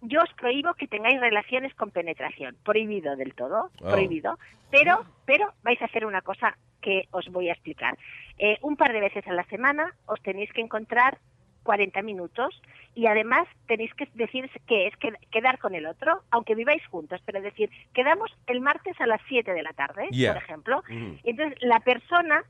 yo 0.01 0.21
os 0.21 0.33
prohíbo 0.33 0.73
que 0.73 0.87
tengáis 0.87 1.19
relaciones 1.19 1.73
con 1.75 1.91
penetración, 1.91 2.55
prohibido 2.63 3.15
del 3.15 3.33
todo, 3.33 3.69
Oh. 3.81 3.91
prohibido, 3.91 4.37
pero, 4.71 5.05
pero 5.25 5.53
vais 5.63 5.81
a 5.81 5.85
hacer 5.85 6.05
una 6.05 6.21
cosa 6.21 6.57
que 6.81 7.07
os 7.11 7.27
voy 7.29 7.49
a 7.49 7.53
explicar. 7.53 7.97
Eh, 8.37 8.57
un 8.61 8.77
par 8.77 8.93
de 8.93 9.01
veces 9.01 9.27
a 9.27 9.33
la 9.33 9.43
semana 9.45 9.93
os 10.05 10.21
tenéis 10.21 10.51
que 10.53 10.61
encontrar 10.61 11.17
40 11.63 12.01
minutos 12.03 12.61
y 12.95 13.05
además 13.07 13.45
tenéis 13.67 13.93
que 13.95 14.07
decir 14.13 14.49
que 14.65 14.87
es 14.87 14.95
que- 14.97 15.13
quedar 15.29 15.59
con 15.59 15.75
el 15.75 15.85
otro, 15.85 16.21
aunque 16.31 16.55
viváis 16.55 16.85
juntos, 16.87 17.21
pero 17.25 17.41
decir, 17.41 17.69
quedamos 17.93 18.35
el 18.47 18.61
martes 18.61 18.99
a 19.01 19.05
las 19.07 19.21
7 19.27 19.53
de 19.53 19.61
la 19.61 19.73
tarde, 19.73 20.07
Yeah. 20.11 20.33
por 20.33 20.41
ejemplo. 20.43 20.83
Mhm. 20.89 21.19
Entonces, 21.25 21.61
la 21.61 21.79
persona, 21.81 22.43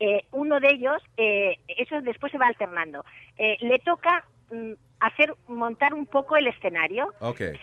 eh, 0.00 0.24
uno 0.32 0.60
de 0.60 0.70
ellos, 0.70 1.02
eh, 1.16 1.58
eso 1.66 2.00
después 2.02 2.30
se 2.32 2.38
va 2.38 2.46
alternando, 2.46 3.04
eh, 3.36 3.56
le 3.60 3.78
toca 3.80 4.24
mm, 4.50 4.72
hacer, 5.00 5.34
montar 5.48 5.94
un 5.94 6.06
poco 6.06 6.36
el 6.36 6.46
escenario. 6.46 7.12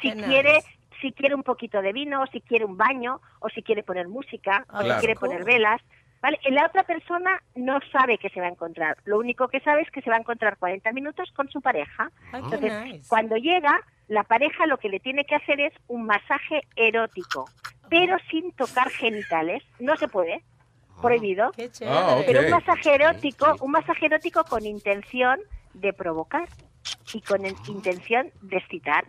Si 0.02 0.12
Qué 0.12 0.24
quiere 0.26 0.54
nice. 0.56 0.78
si 1.02 1.12
quiere 1.12 1.36
un 1.36 1.44
poquito 1.44 1.82
de 1.82 1.94
vino 1.94 2.22
o 2.22 2.28
si 2.28 2.42
quiere 2.42 2.66
un 2.66 2.78
baño 2.78 3.22
o 3.40 3.50
si 3.50 3.62
quiere 3.62 3.84
poner 3.84 4.08
música 4.08 4.66
o 4.70 4.80
Claro. 4.80 4.94
si 4.96 5.00
quiere 5.06 5.20
poner 5.20 5.44
velas 5.44 5.82
vale 6.22 6.40
la 6.50 6.66
otra 6.66 6.84
persona 6.84 7.42
no 7.56 7.80
sabe 7.92 8.18
que 8.18 8.30
se 8.30 8.40
va 8.40 8.48
a 8.48 8.50
encontrar. 8.50 8.98
Lo 9.06 9.20
único 9.20 9.48
que 9.48 9.60
sabe 9.60 9.82
es 9.82 9.92
que 9.92 10.02
se 10.02 10.10
va 10.10 10.16
a 10.16 10.20
encontrar 10.20 10.58
40 10.58 10.92
minutos 10.94 11.32
con 11.36 11.50
su 11.50 11.62
pareja. 11.62 12.10
Entonces 12.34 12.84
nice. 12.84 13.10
cuando 13.10 13.36
llega 13.36 13.80
la 14.08 14.24
pareja 14.24 14.66
lo 14.66 14.78
que 14.78 14.90
le 14.90 15.00
tiene 15.00 15.26
que 15.26 15.36
hacer 15.36 15.60
es 15.60 15.74
un 15.88 16.06
masaje 16.06 16.62
erótico 16.76 17.46
pero 17.90 18.18
sin 18.32 18.52
tocar 18.54 18.90
genitales. 18.90 19.64
No 19.80 19.96
se 19.98 20.08
puede 20.08 20.44
prohibido 21.02 21.52
Qué 21.56 21.70
Ah, 21.88 22.18
pero 22.26 22.42
un 22.42 22.50
masaje 22.52 22.96
erótico 22.96 23.56
un 23.62 23.72
masaje 23.72 24.06
erótico 24.08 24.44
con 24.46 24.66
intención 24.66 25.40
de 25.74 25.94
provocar 25.94 26.48
y 27.14 27.22
con 27.22 27.46
en- 27.46 27.56
intención 27.68 28.32
de 28.42 28.58
excitar 28.58 29.06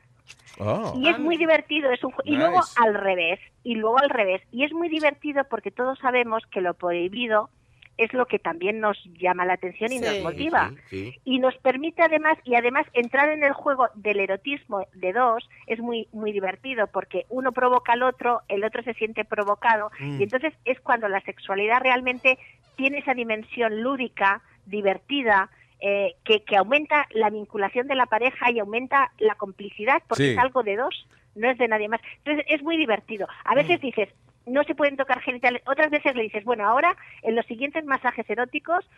Oh. 0.58 0.94
y 0.96 1.08
es 1.10 1.18
muy 1.18 1.36
divertido, 1.36 1.90
es 1.90 2.02
un 2.02 2.12
ju- 2.12 2.22
y 2.24 2.34
luego 2.36 2.56
Nice. 2.60 2.72
al 2.82 2.94
revés, 2.94 3.38
y 3.62 3.74
luego 3.74 3.98
al 3.98 4.08
revés. 4.08 4.40
Y 4.52 4.64
es 4.64 4.72
muy 4.72 4.88
divertido 4.88 5.44
porque 5.50 5.70
todos 5.70 5.98
sabemos 5.98 6.42
que 6.50 6.62
lo 6.62 6.72
prohibido 6.72 7.50
es 7.98 8.12
lo 8.12 8.26
que 8.26 8.38
también 8.38 8.80
nos 8.80 9.02
llama 9.18 9.44
la 9.46 9.54
atención 9.54 9.92
y 9.92 9.98
nos 9.98 10.20
motiva. 10.22 10.70
Sí, 10.90 11.12
sí. 11.12 11.20
Y 11.24 11.38
nos 11.38 11.56
permite 11.58 12.02
además, 12.02 12.38
y 12.44 12.54
además 12.54 12.86
entrar 12.92 13.30
en 13.30 13.42
el 13.42 13.52
juego 13.52 13.88
del 13.94 14.20
erotismo 14.20 14.86
de 14.94 15.12
dos 15.12 15.48
es 15.66 15.78
muy, 15.80 16.08
muy 16.12 16.32
divertido 16.32 16.86
porque 16.88 17.24
uno 17.30 17.52
provoca 17.52 17.92
al 17.94 18.02
otro, 18.02 18.42
el 18.48 18.64
otro 18.64 18.82
se 18.82 18.94
siente 18.94 19.24
provocado, 19.24 19.90
Mm. 20.00 20.20
y 20.20 20.22
entonces 20.24 20.52
es 20.64 20.78
cuando 20.80 21.08
la 21.08 21.20
sexualidad 21.22 21.80
realmente 21.80 22.38
tiene 22.76 22.98
esa 22.98 23.14
dimensión 23.14 23.82
lúdica, 23.82 24.42
divertida, 24.66 25.48
eh, 25.80 26.14
que, 26.24 26.42
que 26.42 26.56
aumenta 26.56 27.06
la 27.10 27.30
vinculación 27.30 27.86
de 27.86 27.94
la 27.94 28.06
pareja 28.06 28.50
y 28.50 28.58
aumenta 28.58 29.12
la 29.18 29.34
complicidad, 29.34 30.02
porque 30.08 30.24
Sí. 30.24 30.30
es 30.32 30.38
algo 30.38 30.62
de 30.62 30.76
dos, 30.76 31.06
no 31.34 31.50
es 31.50 31.58
de 31.58 31.68
nadie 31.68 31.88
más. 31.88 32.00
Entonces 32.18 32.44
es 32.48 32.62
muy 32.62 32.76
divertido. 32.76 33.26
A 33.44 33.54
veces 33.54 33.80
dices, 33.80 34.08
no 34.46 34.62
se 34.64 34.74
pueden 34.74 34.96
tocar 34.96 35.20
genitales, 35.20 35.62
otras 35.66 35.90
veces 35.90 36.14
le 36.14 36.22
dices, 36.22 36.44
bueno, 36.44 36.66
ahora 36.66 36.96
en 37.22 37.34
los 37.34 37.44
siguientes 37.46 37.84
masajes 37.84 38.28
eróticos 38.30 38.88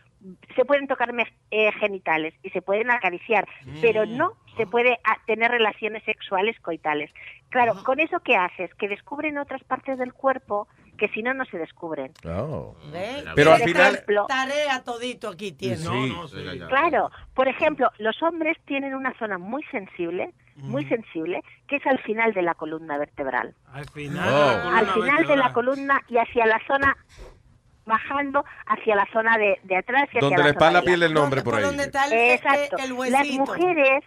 se 0.54 0.64
pueden 0.64 0.86
tocar 0.86 1.12
me- 1.12 1.32
eh, 1.50 1.72
genitales 1.72 2.34
y 2.42 2.50
se 2.50 2.62
pueden 2.62 2.90
acariciar, 2.90 3.48
pero 3.80 4.06
no 4.06 4.34
se 4.56 4.66
puede 4.66 4.98
ah, 5.04 5.16
tener 5.26 5.50
relaciones 5.50 6.02
sexuales 6.04 6.58
coitales. 6.60 7.10
Claro, 7.48 7.82
con 7.82 7.98
eso 7.98 8.20
qué 8.20 8.36
haces? 8.36 8.74
Que 8.74 8.88
descubren 8.88 9.38
otras 9.38 9.64
partes 9.64 9.98
del 9.98 10.12
cuerpo 10.12 10.68
que 10.98 11.08
si 11.08 11.22
no, 11.22 11.32
no 11.32 11.44
se 11.46 11.56
descubren. 11.58 12.12
Oh. 12.26 12.76
Pero 13.34 13.52
al 13.52 13.62
final... 13.62 13.94
ejemplo, 13.94 14.26
Tarea 14.28 14.82
todito 14.82 15.28
aquí 15.28 15.52
tiene. 15.52 15.76
Sí. 15.76 16.14
Claro, 16.68 17.10
por 17.34 17.48
ejemplo, 17.48 17.90
los 17.98 18.20
hombres 18.22 18.58
tienen 18.66 18.94
una 18.94 19.16
zona 19.18 19.38
muy 19.38 19.62
sensible, 19.70 20.34
muy 20.58 20.84
sensible, 20.86 21.42
que 21.66 21.76
es 21.76 21.86
al 21.86 21.98
final 22.00 22.32
de 22.34 22.42
la 22.42 22.54
columna 22.54 22.98
vertebral. 22.98 23.54
Al 23.72 23.88
final. 23.88 24.28
Oh. 24.28 24.48
de 24.48 24.56
la 24.56 24.62
columna 24.62 24.78
Al 24.78 24.86
final 24.86 25.26
de 25.26 25.36
la 25.36 25.52
columna 25.52 26.02
y 26.08 26.18
hacia 26.18 26.46
la 26.46 26.60
zona 26.66 26.96
bajando 27.86 28.44
hacia 28.66 28.94
la 28.94 29.06
zona 29.12 29.38
de, 29.38 29.58
de 29.64 29.76
atrás 29.76 30.04
y 30.12 30.18
hacia 30.18 30.20
Donde 30.20 30.36
la 30.36 30.42
zona 30.42 30.50
espalda 30.50 30.82
pierde 30.82 31.06
el 31.06 31.14
nombre 31.14 31.42
por 31.42 31.54
ahí. 31.54 31.64
Exacto. 32.12 32.76
el 32.78 33.10
las 33.10 33.28
mujeres, 33.30 34.04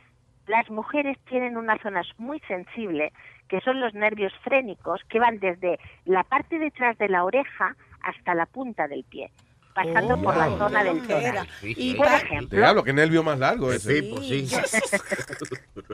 las 0.47 0.69
mujeres 0.69 1.17
tienen 1.27 1.57
unas 1.57 1.81
zonas 1.81 2.07
muy 2.17 2.39
sensibles 2.41 3.11
que 3.49 3.59
son 3.59 3.81
los 3.81 3.93
nervios 3.93 4.31
frénicos 4.43 5.01
que 5.09 5.19
van 5.19 5.39
desde 5.39 5.77
la 6.05 6.23
parte 6.23 6.57
detrás 6.57 6.97
de 6.97 7.09
la 7.09 7.25
oreja 7.25 7.75
hasta 8.01 8.33
la 8.33 8.45
punta 8.45 8.87
del 8.87 9.03
pie, 9.03 9.29
pasando 9.73 10.15
Oh, 10.15 10.21
por 10.21 10.37
la 10.37 10.47
wow. 10.49 10.57
zona 10.57 10.83
del 10.83 11.07
tórax. 11.07 11.49
Y 11.63 11.93
por 11.95 12.07
ejemplo, 12.07 12.57
Diablo, 12.59 12.83
qué 12.83 12.93
nervio 12.93 13.23
más 13.23 13.39
largo 13.39 13.71
ese. 13.71 14.01
Sí, 14.01 14.11
pues 14.13 14.25
sí. 14.27 14.97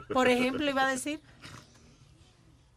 Por 0.12 0.28
ejemplo, 0.28 0.68
iba 0.70 0.86
a 0.86 0.90
decir. 0.90 1.20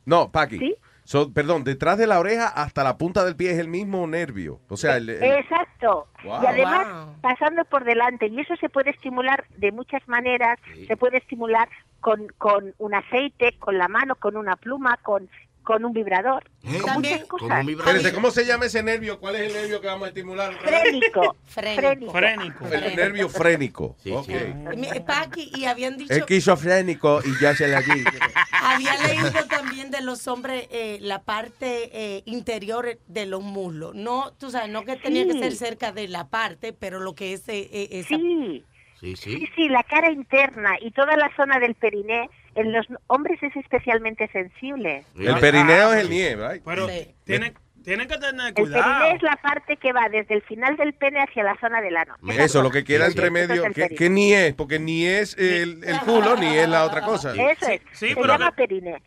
No, 0.06 0.32
Paqui. 0.32 0.76
So, 1.04 1.34
perdón, 1.34 1.64
detrás 1.64 1.98
de 1.98 2.08
la 2.08 2.20
oreja 2.20 2.48
hasta 2.48 2.84
la 2.84 2.98
punta 2.98 3.26
del 3.26 3.36
pie 3.36 3.52
es 3.52 3.60
el 3.60 3.68
mismo 3.68 4.06
nervio. 4.08 4.62
O 4.70 4.78
sea, 4.78 4.98
el, 4.98 5.10
el- 5.10 5.24
Exacto. 5.24 6.08
Wow. 6.24 6.44
Y 6.44 6.46
además, 6.46 6.88
Wow. 7.06 7.16
pasando 7.22 7.66
por 7.66 7.84
delante, 7.84 8.28
y 8.28 8.40
eso 8.40 8.56
se 8.58 8.70
puede 8.70 8.92
estimular 8.92 9.46
de 9.58 9.72
muchas 9.72 10.08
maneras, 10.08 10.58
se 10.88 10.96
puede 10.98 11.18
estimular 11.18 11.68
con, 12.00 12.28
con 12.38 12.74
un 12.78 12.94
aceite, 12.96 13.58
con 13.60 13.78
la 13.78 13.88
mano, 13.88 14.16
con 14.16 14.38
una 14.38 14.56
pluma, 14.56 14.98
con, 15.04 15.30
con 15.72 15.86
un 15.86 15.94
vibrador, 15.94 16.44
con 16.82 16.94
muchas 16.96 17.24
cosas. 17.26 17.66
Espérate, 17.66 18.14
¿cómo 18.14 18.30
se 18.30 18.46
llama 18.46 18.66
ese 18.66 18.84
nervio? 18.84 19.20
¿Cuál 19.22 19.38
es 19.38 19.42
el 19.44 19.54
nervio 19.54 19.80
que 19.80 19.88
vamos 19.88 20.06
a 20.06 20.08
estimular? 20.10 20.54
Frénico. 20.60 21.36
Frénico. 21.46 22.12
Frénico. 22.12 22.68
El 22.68 22.96
nervio 22.98 23.30
frénico. 23.30 23.96
Ok. 24.12 24.28
Mi- 24.76 24.88
Paqui, 25.08 25.50
y 25.56 25.64
habían 25.66 25.98
dicho. 25.98 26.14
Esquizofrénico 26.14 27.22
y 27.24 27.42
ya 27.42 27.56
se 27.56 27.70
la 27.70 27.82
di. 27.82 28.04
Había 28.64 28.96
leído 29.08 29.46
también 29.50 29.90
de 29.92 30.02
los 30.02 30.28
hombres 30.28 30.68
eh, 30.72 30.98
la 31.02 31.24
parte 31.24 31.90
eh, 31.94 32.24
interior 32.26 33.00
de 33.08 33.26
los 33.26 33.42
muslos. 33.42 33.96
No, 33.96 34.34
tú 34.34 34.52
sabes, 34.52 34.70
no 34.70 34.84
que 34.84 34.98
tenía 34.98 35.26
que 35.26 35.32
Sí. 35.34 35.40
ser 35.40 35.56
cerca 35.56 35.92
de 35.94 36.08
la 36.10 36.28
parte, 36.28 36.74
pero 36.74 37.00
lo 37.00 37.16
que 37.16 37.32
es 37.34 37.48
eh, 37.48 37.70
eh, 37.72 37.88
esa. 37.92 38.10
Sí. 38.10 38.66
Sí, 39.00 39.16
Sí, 39.16 39.48
sí, 39.56 39.68
la 39.70 39.82
cara 39.84 40.12
interna 40.12 40.76
y 40.80 40.92
toda 40.92 41.16
la 41.18 41.32
zona 41.36 41.60
del 41.60 41.74
periné 41.74 42.30
en 42.56 42.74
los 42.74 42.86
hombres 43.08 43.42
es 43.44 43.56
especialmente 43.56 44.28
sensible. 44.30 45.04
El 45.18 45.40
perineo 45.40 45.94
es 45.94 46.02
el 46.02 46.10
nieve, 46.10 46.50
right? 46.50 46.64
Pero 46.66 46.88
tienen, 47.24 47.54
tienen 47.84 48.08
que 48.08 48.18
tener 48.18 48.48
El 48.48 48.54
cuidado. 48.54 48.84
periné 48.84 49.16
es 49.16 49.22
la 49.24 49.36
parte 49.42 49.78
que 49.78 49.92
va 49.94 50.10
desde 50.10 50.34
el 50.36 50.42
final 50.44 50.78
del 50.78 50.94
pene 50.94 51.22
hacia 51.22 51.44
la 51.44 51.58
zona 51.60 51.82
del 51.82 51.98
ano. 51.98 52.16
Eso, 52.38 52.62
lo 52.62 52.70
que 52.72 52.84
queda 52.84 53.06
Sí, 53.06 53.12
entre 53.12 53.32
medio, 53.32 53.66
el 53.66 53.74
que, 53.74 54.10
ni 54.10 54.34
es, 54.34 54.54
porque 54.54 54.80
ni 54.80 55.06
es 55.06 55.38
el, 55.38 55.84
el 55.84 56.00
culo 56.02 56.36
ni 56.38 56.48
es 56.48 56.68
la 56.70 56.86
otra 56.86 57.02
cosa. 57.02 57.34
Eso 57.34 57.68
es, 57.68 57.82
Sí, 57.94 58.10
se 58.10 58.16
pero 58.16 58.28
llama 58.28 58.52
que- 58.52 58.56
periné. 58.68 59.02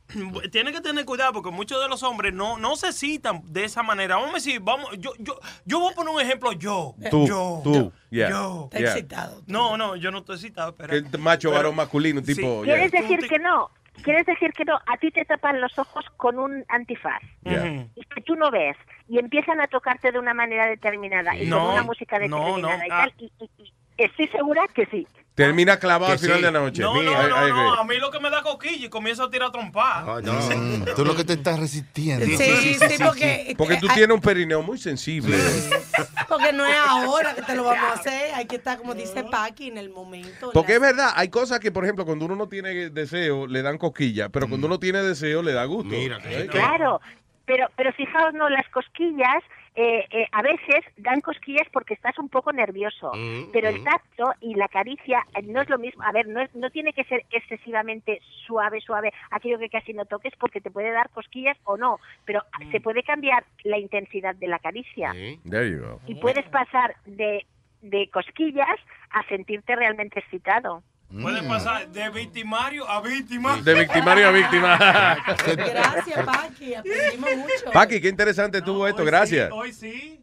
Tienen 0.51 0.74
que 0.74 0.80
tener 0.80 1.05
cuidado 1.05 1.32
porque 1.32 1.51
muchos 1.51 1.82
de 1.82 1.88
los 1.88 2.02
hombres 2.02 2.32
no, 2.34 2.59
no 2.59 2.76
se 2.76 2.92
citan 2.92 3.40
de 3.46 3.64
esa 3.64 3.82
manera. 3.82 4.16
Vamos 4.16 4.30
a 4.30 4.34
decir, 4.34 4.60
vamos, 4.60 4.88
yo, 4.98 5.12
yo, 5.18 5.38
yo 5.64 5.80
voy 5.80 5.92
a 5.92 5.96
poner 5.96 6.14
un 6.14 6.20
ejemplo 6.20 6.52
yo. 6.52 6.94
Tú, 7.10 7.26
yo. 7.26 7.60
tú, 7.64 7.92
yeah, 8.10 8.30
Yo. 8.30 8.70
yeah. 8.72 9.30
No, 9.46 9.76
no, 9.76 9.96
yo 9.96 10.10
no 10.10 10.18
estoy 10.18 10.36
excitado, 10.36 10.74
pero. 10.74 10.94
El 10.94 11.06
macho 11.18 11.48
pero- 11.48 11.59
varón 11.59 11.76
masculino, 11.76 12.22
tipo. 12.22 12.62
¿Quieres 12.62 12.90
yeah. 12.92 13.01
decir 13.02 13.28
que 13.28 13.38
no? 13.38 13.70
¿Quieres 14.02 14.26
decir 14.26 14.52
que 14.52 14.64
no? 14.64 14.74
A 14.86 14.96
ti 14.98 15.10
te 15.10 15.24
tapan 15.24 15.60
los 15.60 15.78
ojos 15.78 16.04
con 16.16 16.38
un 16.38 16.64
antifaz. 16.68 17.22
Yeah. 17.42 17.86
Y 17.94 18.02
que 18.14 18.20
tú 18.22 18.34
no 18.36 18.50
ves. 18.50 18.76
Y 19.08 19.18
empiezan 19.18 19.60
a 19.60 19.66
tocarte 19.68 20.10
de 20.12 20.18
una 20.18 20.34
manera 20.34 20.66
determinada. 20.66 21.36
Y 21.36 21.46
No, 21.46 21.60
con 21.60 21.72
una 21.74 21.82
música 21.84 22.18
determinada 22.18 22.76
no, 22.78 22.84
y 22.86 22.88
ah. 22.90 22.98
tal. 23.04 23.12
Y, 23.18 23.32
y- 23.38 23.50
y 23.64 23.72
estoy 23.96 24.26
segura 24.28 24.62
que 24.74 24.86
sí. 24.86 25.06
Termina 25.35 25.78
clavado 25.81 26.06
Que 26.06 26.12
al 26.12 26.19
final 26.20 26.36
sí. 26.36 26.44
de 26.44 26.52
la 26.52 26.61
noche. 26.61 26.82
No, 26.82 26.94
no, 26.94 27.02
no, 27.02 27.48
no, 27.48 27.74
a 27.74 27.85
mí 27.85 27.97
lo 27.97 28.11
que 28.12 28.20
me 28.20 28.31
da 28.31 28.43
coquilla 28.43 28.86
y 28.86 28.89
comienzo 28.89 29.24
a 29.24 29.31
tirar 29.31 29.51
trompa. 29.51 30.20
Mm, 30.23 30.85
tú 30.94 31.05
lo 31.05 31.16
que 31.16 31.24
te 31.24 31.32
estás 31.32 31.59
resistiendo. 31.59 32.24
Sí, 32.24 32.36
sí, 32.36 32.74
sí, 32.74 33.02
porque, 33.05 33.55
Porque 33.59 33.77
tú 33.78 33.89
tienes 33.89 34.15
un 34.15 34.20
perineo 34.20 34.62
muy 34.62 34.78
sensible. 34.78 35.36
porque 36.28 36.52
no 36.52 36.65
es 36.65 36.77
ahora 36.77 37.35
que 37.35 37.43
te 37.43 37.56
lo 37.56 37.65
vamos 37.65 37.85
a 37.85 37.94
hacer. 37.94 38.32
Hay 38.35 38.47
que 38.47 38.56
estar, 38.56 38.78
como 38.78 38.94
dice 38.94 39.24
Paqui, 39.24 39.69
en 39.69 39.78
el 39.78 39.90
momento. 39.90 40.52
Porque 40.52 40.74
es 40.74 40.81
verdad, 40.81 41.11
hay 41.16 41.31
cosas 41.31 41.59
que, 41.59 41.73
por 41.73 41.82
ejemplo, 41.82 42.05
cuando 42.05 42.27
uno 42.27 42.36
no 42.36 42.48
tiene 42.48 42.90
deseo, 42.90 43.48
le 43.48 43.62
dan 43.62 43.77
cosquilla, 43.77 44.28
pero 44.28 44.48
cuando 44.48 44.69
uno 44.69 44.78
tiene 44.78 45.02
deseo, 45.02 45.43
le 45.43 45.52
da 45.52 45.65
gusto. 45.65 45.93
¿Eh? 45.94 46.47
Claro. 46.48 47.01
Pero, 47.44 47.66
pero 47.77 47.93
fijaos, 47.93 48.32
no, 48.35 48.48
las 48.48 48.69
cosquillas 48.70 49.43
eh, 49.76 50.06
eh, 50.10 50.26
a 50.30 50.42
veces 50.42 50.84
dan 50.96 51.20
cosquillas 51.20 51.66
porque 51.72 51.94
estás 51.94 52.16
un 52.18 52.28
poco 52.28 52.52
nervioso. 52.52 53.10
Mm, 53.14 53.51
pero 53.52 53.68
el 53.68 53.80
mm. 53.80 53.84
tacto 53.84 54.32
y 54.40 54.55
la 54.55 54.68
caricia 54.68 55.24
eh, 55.34 55.42
no 55.42 55.60
es 55.62 55.68
lo 55.68 55.78
mismo. 55.78 56.02
A 56.05 56.12
ver, 56.12 56.28
no, 56.28 56.40
es- 56.40 56.55
no 56.55 56.70
tiene 56.70 56.92
que 56.92 57.05
ser 57.05 57.24
excesivamente 57.30 58.20
suave, 58.46 58.80
suave, 58.80 59.12
aquello 59.30 59.59
que 59.59 59.68
casi 59.68 59.92
no 59.92 60.05
toques 60.05 60.32
porque 60.38 60.60
te 60.60 60.70
puede 60.70 60.90
dar 60.92 61.10
cosquillas 61.10 61.56
o 61.64 61.76
no. 61.76 61.98
Pero 62.24 62.42
se 62.70 62.80
puede 62.80 63.02
cambiar 63.02 63.44
la 63.64 63.78
intensidad 63.78 64.34
de 64.36 64.46
la 64.46 64.59
caricia. 64.60 65.12
There 65.12 65.68
you 65.70 65.80
go. 65.80 66.01
Y 66.06 66.14
puedes 66.16 66.44
pasar 66.46 66.94
de, 67.06 67.44
de 67.82 68.09
cosquillas 68.10 68.78
a 69.10 69.26
sentirte 69.28 69.74
realmente 69.74 70.20
excitado. 70.20 70.82
Pueden 71.10 71.47
pasar 71.47 71.89
de 71.89 72.10
victimario 72.10 72.89
a 72.89 73.01
víctima. 73.01 73.60
De 73.62 73.74
victimario 73.74 74.28
a 74.28 74.31
víctima. 74.32 74.76
Gracias, 75.56 76.24
Paqui. 76.24 76.74
Aprendimos 76.74 77.36
mucho. 77.36 77.70
Paqui, 77.72 78.01
qué 78.01 78.09
interesante 78.09 78.59
estuvo 78.59 78.86
esto, 78.89 79.05
gracias. 79.05 79.51
Hoy 79.52 79.72
sí. 79.72 80.20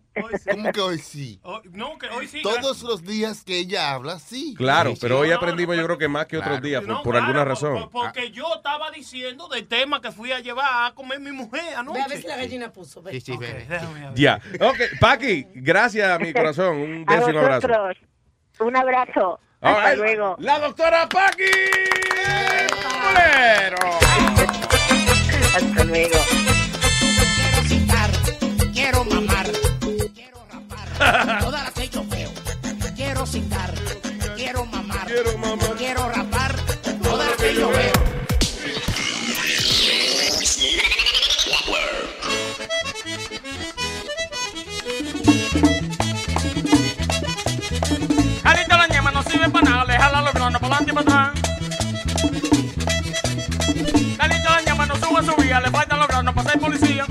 ¿Cómo 0.52 0.74
que 0.74 0.82
hoy 0.82 0.98
sí? 1.00 1.40
Hoy- 1.44 1.62
no, 1.72 1.98
que 1.98 2.10
hoy 2.10 2.28
sí. 2.28 2.42
Todos 2.42 2.82
los 2.84 3.02
días 3.04 3.46
que 3.46 3.58
ella 3.60 3.92
habla, 3.94 4.20
sí. 4.20 4.54
Claro, 4.58 4.92
Sí, 4.92 4.98
pero 5.00 5.16
sí. 5.16 5.22
hoy 5.22 5.32
aprendimos 5.32 5.78
yo 5.78 5.86
creo 5.86 5.98
que 5.98 6.10
más 6.10 6.26
que 6.26 6.38
otros 6.38 6.62
días, 6.62 6.82
por, 6.82 6.90
No, 6.90 7.02
por 7.04 7.14
claro, 7.14 7.28
alguna 7.28 7.46
razón. 7.46 7.90
por- 7.90 7.90
porque 8.12 8.30
yo 8.32 8.54
estaba 8.56 8.92
diciendo 8.92 9.48
del 9.48 9.66
tema 9.70 10.02
que 10.02 10.12
fui 10.12 10.34
a 10.34 10.42
llevar 10.42 10.88
a 10.92 10.94
comer 10.94 11.22
mi 11.22 11.32
mujer 11.32 11.62
anoche. 11.78 12.00
Ve 12.00 12.04
a 12.04 12.08
ver 12.10 12.22
si 12.22 12.28
la 12.28 12.36
gallina 12.36 12.74
puso. 12.74 13.02
ve. 13.02 13.14
Sí, 13.14 13.22
sí. 13.22 13.40
Ya. 14.16 14.42
Ok, 14.60 14.78
Paqui, 15.00 15.48
gracias, 15.56 16.20
mi 16.20 16.34
corazón. 16.34 16.76
Un 16.76 17.06
A 17.08 17.16
beso 17.16 17.30
y 17.30 17.32
un 17.32 17.38
abrazo. 17.38 17.68
un 18.60 18.76
abrazo. 18.76 19.40
All 19.64 19.76
Hasta 19.76 19.90
right. 19.90 19.98
luego. 19.98 20.36
La 20.40 20.60
doctora 20.60 21.08
Paqui. 21.08 21.44
Bolero. 23.04 23.78
Hasta 25.56 25.84
luego. 25.84 26.18
Quiero 27.36 27.68
citar, 27.68 28.10
quiero 28.74 29.04
mamar, 29.06 29.46
quiero 30.16 30.38
rapar, 30.52 31.40
todas 31.42 31.64
las 31.64 31.74
que 31.74 31.90
yo 31.90 32.04
veo. 32.08 32.30
Quiero 32.96 33.26
citar, 33.26 33.72
quiero 34.36 34.66
mamar, 34.66 35.06
quiero, 35.06 35.38
mamar. 35.38 35.76
quiero 35.78 36.10
rapar, 36.10 36.31
see 56.82 56.96
you. 56.96 57.11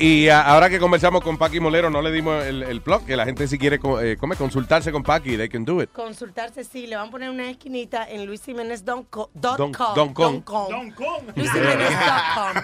Y 0.00 0.28
ah, 0.28 0.42
ahora 0.42 0.68
que 0.70 0.78
conversamos 0.78 1.22
con 1.22 1.36
Paqui 1.38 1.60
Molero, 1.60 1.90
no 1.90 2.00
le 2.02 2.10
dimos 2.10 2.42
el, 2.44 2.62
el 2.62 2.80
plug, 2.80 3.04
que 3.04 3.14
la 3.16 3.24
gente 3.24 3.46
si 3.46 3.58
quiere 3.58 3.78
eh, 4.02 4.16
come, 4.18 4.34
consultarse 4.36 4.90
con 4.90 5.02
Paqui, 5.02 5.36
they 5.36 5.48
can 5.48 5.64
do 5.64 5.82
it. 5.82 5.90
Consultarse, 5.92 6.64
sí, 6.64 6.86
le 6.86 6.96
van 6.96 7.08
a 7.08 7.10
poner 7.10 7.30
una 7.30 7.50
esquinita 7.50 8.08
en 8.08 8.26
luisimenez.com. 8.26 9.26
Don- 9.34 9.72
don 9.94 10.12
con. 10.12 10.42
luisimenez.com. 11.36 12.62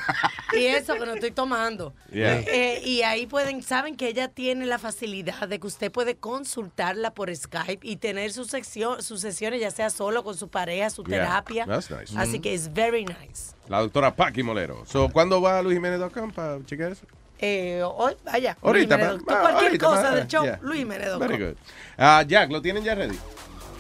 y 0.59 0.67
eso 0.67 0.95
que 0.95 1.07
no 1.07 1.15
estoy 1.15 1.31
tomando. 1.31 1.95
Yeah. 2.11 2.41
Eh, 2.41 2.81
y 2.85 3.03
ahí 3.03 3.27
pueden, 3.27 3.63
saben 3.63 3.97
que 3.97 4.09
ella 4.09 4.29
tiene 4.29 4.67
la 4.67 4.79
facilidad 4.79 5.49
de 5.49 5.59
que 5.61 5.67
usted 5.67 5.93
puede 5.93 6.17
consultarla 6.17 7.13
por 7.15 7.35
Skype 7.35 7.87
y 7.87 7.97
tener 7.97 8.33
su 8.33 8.45
sección, 8.45 9.03
sus 9.03 9.21
sesiones, 9.21 9.61
ya 9.61 9.71
sea 9.71 9.91
solo 9.91 10.25
con 10.25 10.37
su 10.37 10.49
pareja, 10.49 10.91
su 10.91 11.03
Yeah, 11.05 11.19
terapia. 11.25 11.67
that's 11.67 11.91
nice. 11.91 12.17
Así 12.19 12.41
que 12.41 12.55
es 12.55 12.73
very 12.73 13.05
nice. 13.05 13.55
La 13.69 13.81
doctora 13.81 14.15
Paqui 14.15 14.43
Molero. 14.43 14.85
So, 14.87 15.09
¿Cuándo 15.11 15.41
va 15.43 15.59
a 15.59 15.63
luisjimenez.com 15.63 16.31
para 16.33 16.65
chequear 16.65 16.93
eso? 16.93 17.05
Eh, 17.39 17.83
hoy, 17.85 18.15
vaya. 18.25 18.57
Ahorita, 18.63 18.97
Luis 18.97 19.23
pa- 19.25 19.41
Cualquier 19.41 19.65
ahorita, 19.67 19.87
cosa 19.87 20.03
pa- 20.03 20.15
del 20.15 20.27
show, 20.27 20.45
yeah. 20.45 20.59
Luis 20.63 20.87
Menedo. 20.87 21.19
Very 21.19 21.37
good. 21.37 21.57
Ah, 21.99 22.23
Jack, 22.27 22.51
¿lo 22.51 22.61
tienen 22.63 22.83
ya 22.83 22.95
ready? 22.95 23.19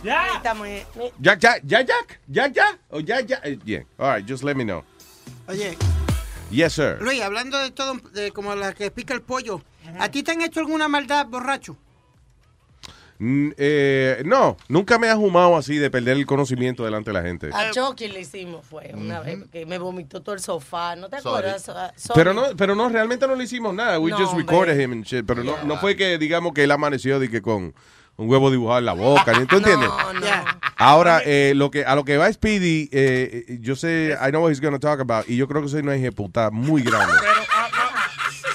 En- 0.04 1.12
Jack, 1.20 1.40
Jack, 1.40 1.62
Jack, 1.64 1.86
Jack, 1.86 2.20
Jack, 2.28 2.52
Jack, 2.52 2.78
o 2.90 3.00
Jack, 3.00 3.26
Jack. 3.26 3.42
Yeah. 3.64 3.82
All 3.98 4.14
right, 4.14 4.26
just 4.28 4.44
let 4.44 4.54
me 4.56 4.64
know. 4.64 4.84
Oye, 5.48 5.76
Yes, 6.50 6.74
sir. 6.74 6.98
Luis, 7.00 7.20
hablando 7.22 7.58
de 7.58 7.72
todo, 7.72 7.94
de 8.12 8.30
como 8.30 8.54
la 8.54 8.72
que 8.72 8.90
pica 8.92 9.12
el 9.14 9.20
pollo, 9.22 9.62
¿a 9.98 10.08
ti 10.10 10.22
te 10.22 10.30
han 10.32 10.42
hecho 10.42 10.60
alguna 10.60 10.86
maldad, 10.86 11.26
borracho? 11.26 11.76
Mm, 13.18 13.50
eh, 13.56 14.22
no, 14.24 14.56
nunca 14.68 14.98
me 14.98 15.08
ha 15.08 15.16
jumado 15.16 15.56
así 15.56 15.76
de 15.78 15.90
perder 15.90 16.16
el 16.16 16.26
conocimiento 16.26 16.84
delante 16.84 17.10
de 17.10 17.14
la 17.14 17.22
gente. 17.22 17.50
A 17.52 17.70
Chucky 17.70 18.08
le 18.08 18.20
hicimos, 18.20 18.64
fue 18.66 18.92
una 18.94 19.20
vez 19.20 19.38
que 19.50 19.64
me 19.66 19.78
vomitó 19.78 20.22
todo 20.22 20.34
el 20.34 20.40
sofá. 20.40 20.96
¿No 20.96 21.08
te 21.08 21.20
Sorry. 21.20 21.48
acuerdas? 21.48 21.68
Ah, 21.70 21.92
sorry. 21.96 22.18
Pero 22.20 22.34
no, 22.34 22.42
pero 22.56 22.74
no, 22.74 22.88
realmente 22.88 23.26
no 23.26 23.34
le 23.34 23.44
hicimos 23.44 23.74
nada. 23.74 23.98
We 23.98 24.10
No, 24.10 24.18
just 24.18 24.32
hombre. 24.32 24.46
recorded 24.46 24.80
him 24.80 24.92
and 24.92 25.04
shit. 25.04 25.24
Pero 25.26 25.42
no, 25.44 25.56
no 25.64 25.76
fue 25.78 25.96
que, 25.96 26.18
digamos, 26.18 26.52
que 26.52 26.64
él 26.64 26.70
amaneció 26.70 27.18
de 27.18 27.30
que 27.30 27.40
con 27.42 27.74
un 28.18 28.30
huevo 28.30 28.50
dibujado 28.50 28.78
en 28.78 28.84
la 28.86 28.92
boca. 28.94 29.32
¿ni- 29.38 29.46
¿Tú 29.46 29.56
entiendes? 29.56 29.88
No, 29.88 30.12
no. 30.12 30.26
Ahora, 30.76 31.22
eh, 31.24 31.52
lo 31.56 31.70
que, 31.70 31.84
a 31.84 31.94
lo 31.94 32.04
que 32.04 32.16
va 32.18 32.30
Speedy, 32.32 32.88
eh, 32.92 33.44
eh, 33.48 33.58
yo 33.60 33.76
sé, 33.76 34.16
I 34.22 34.28
know 34.30 34.42
what 34.42 34.50
he's 34.50 34.60
going 34.60 34.72
to 34.74 34.78
talk 34.80 35.00
about, 35.00 35.28
y 35.28 35.36
yo 35.36 35.48
creo 35.48 35.62
que 35.62 35.68
soy 35.68 35.80
una 35.82 35.94
puta 36.12 36.50
muy 36.50 36.82
grande. 36.82 37.14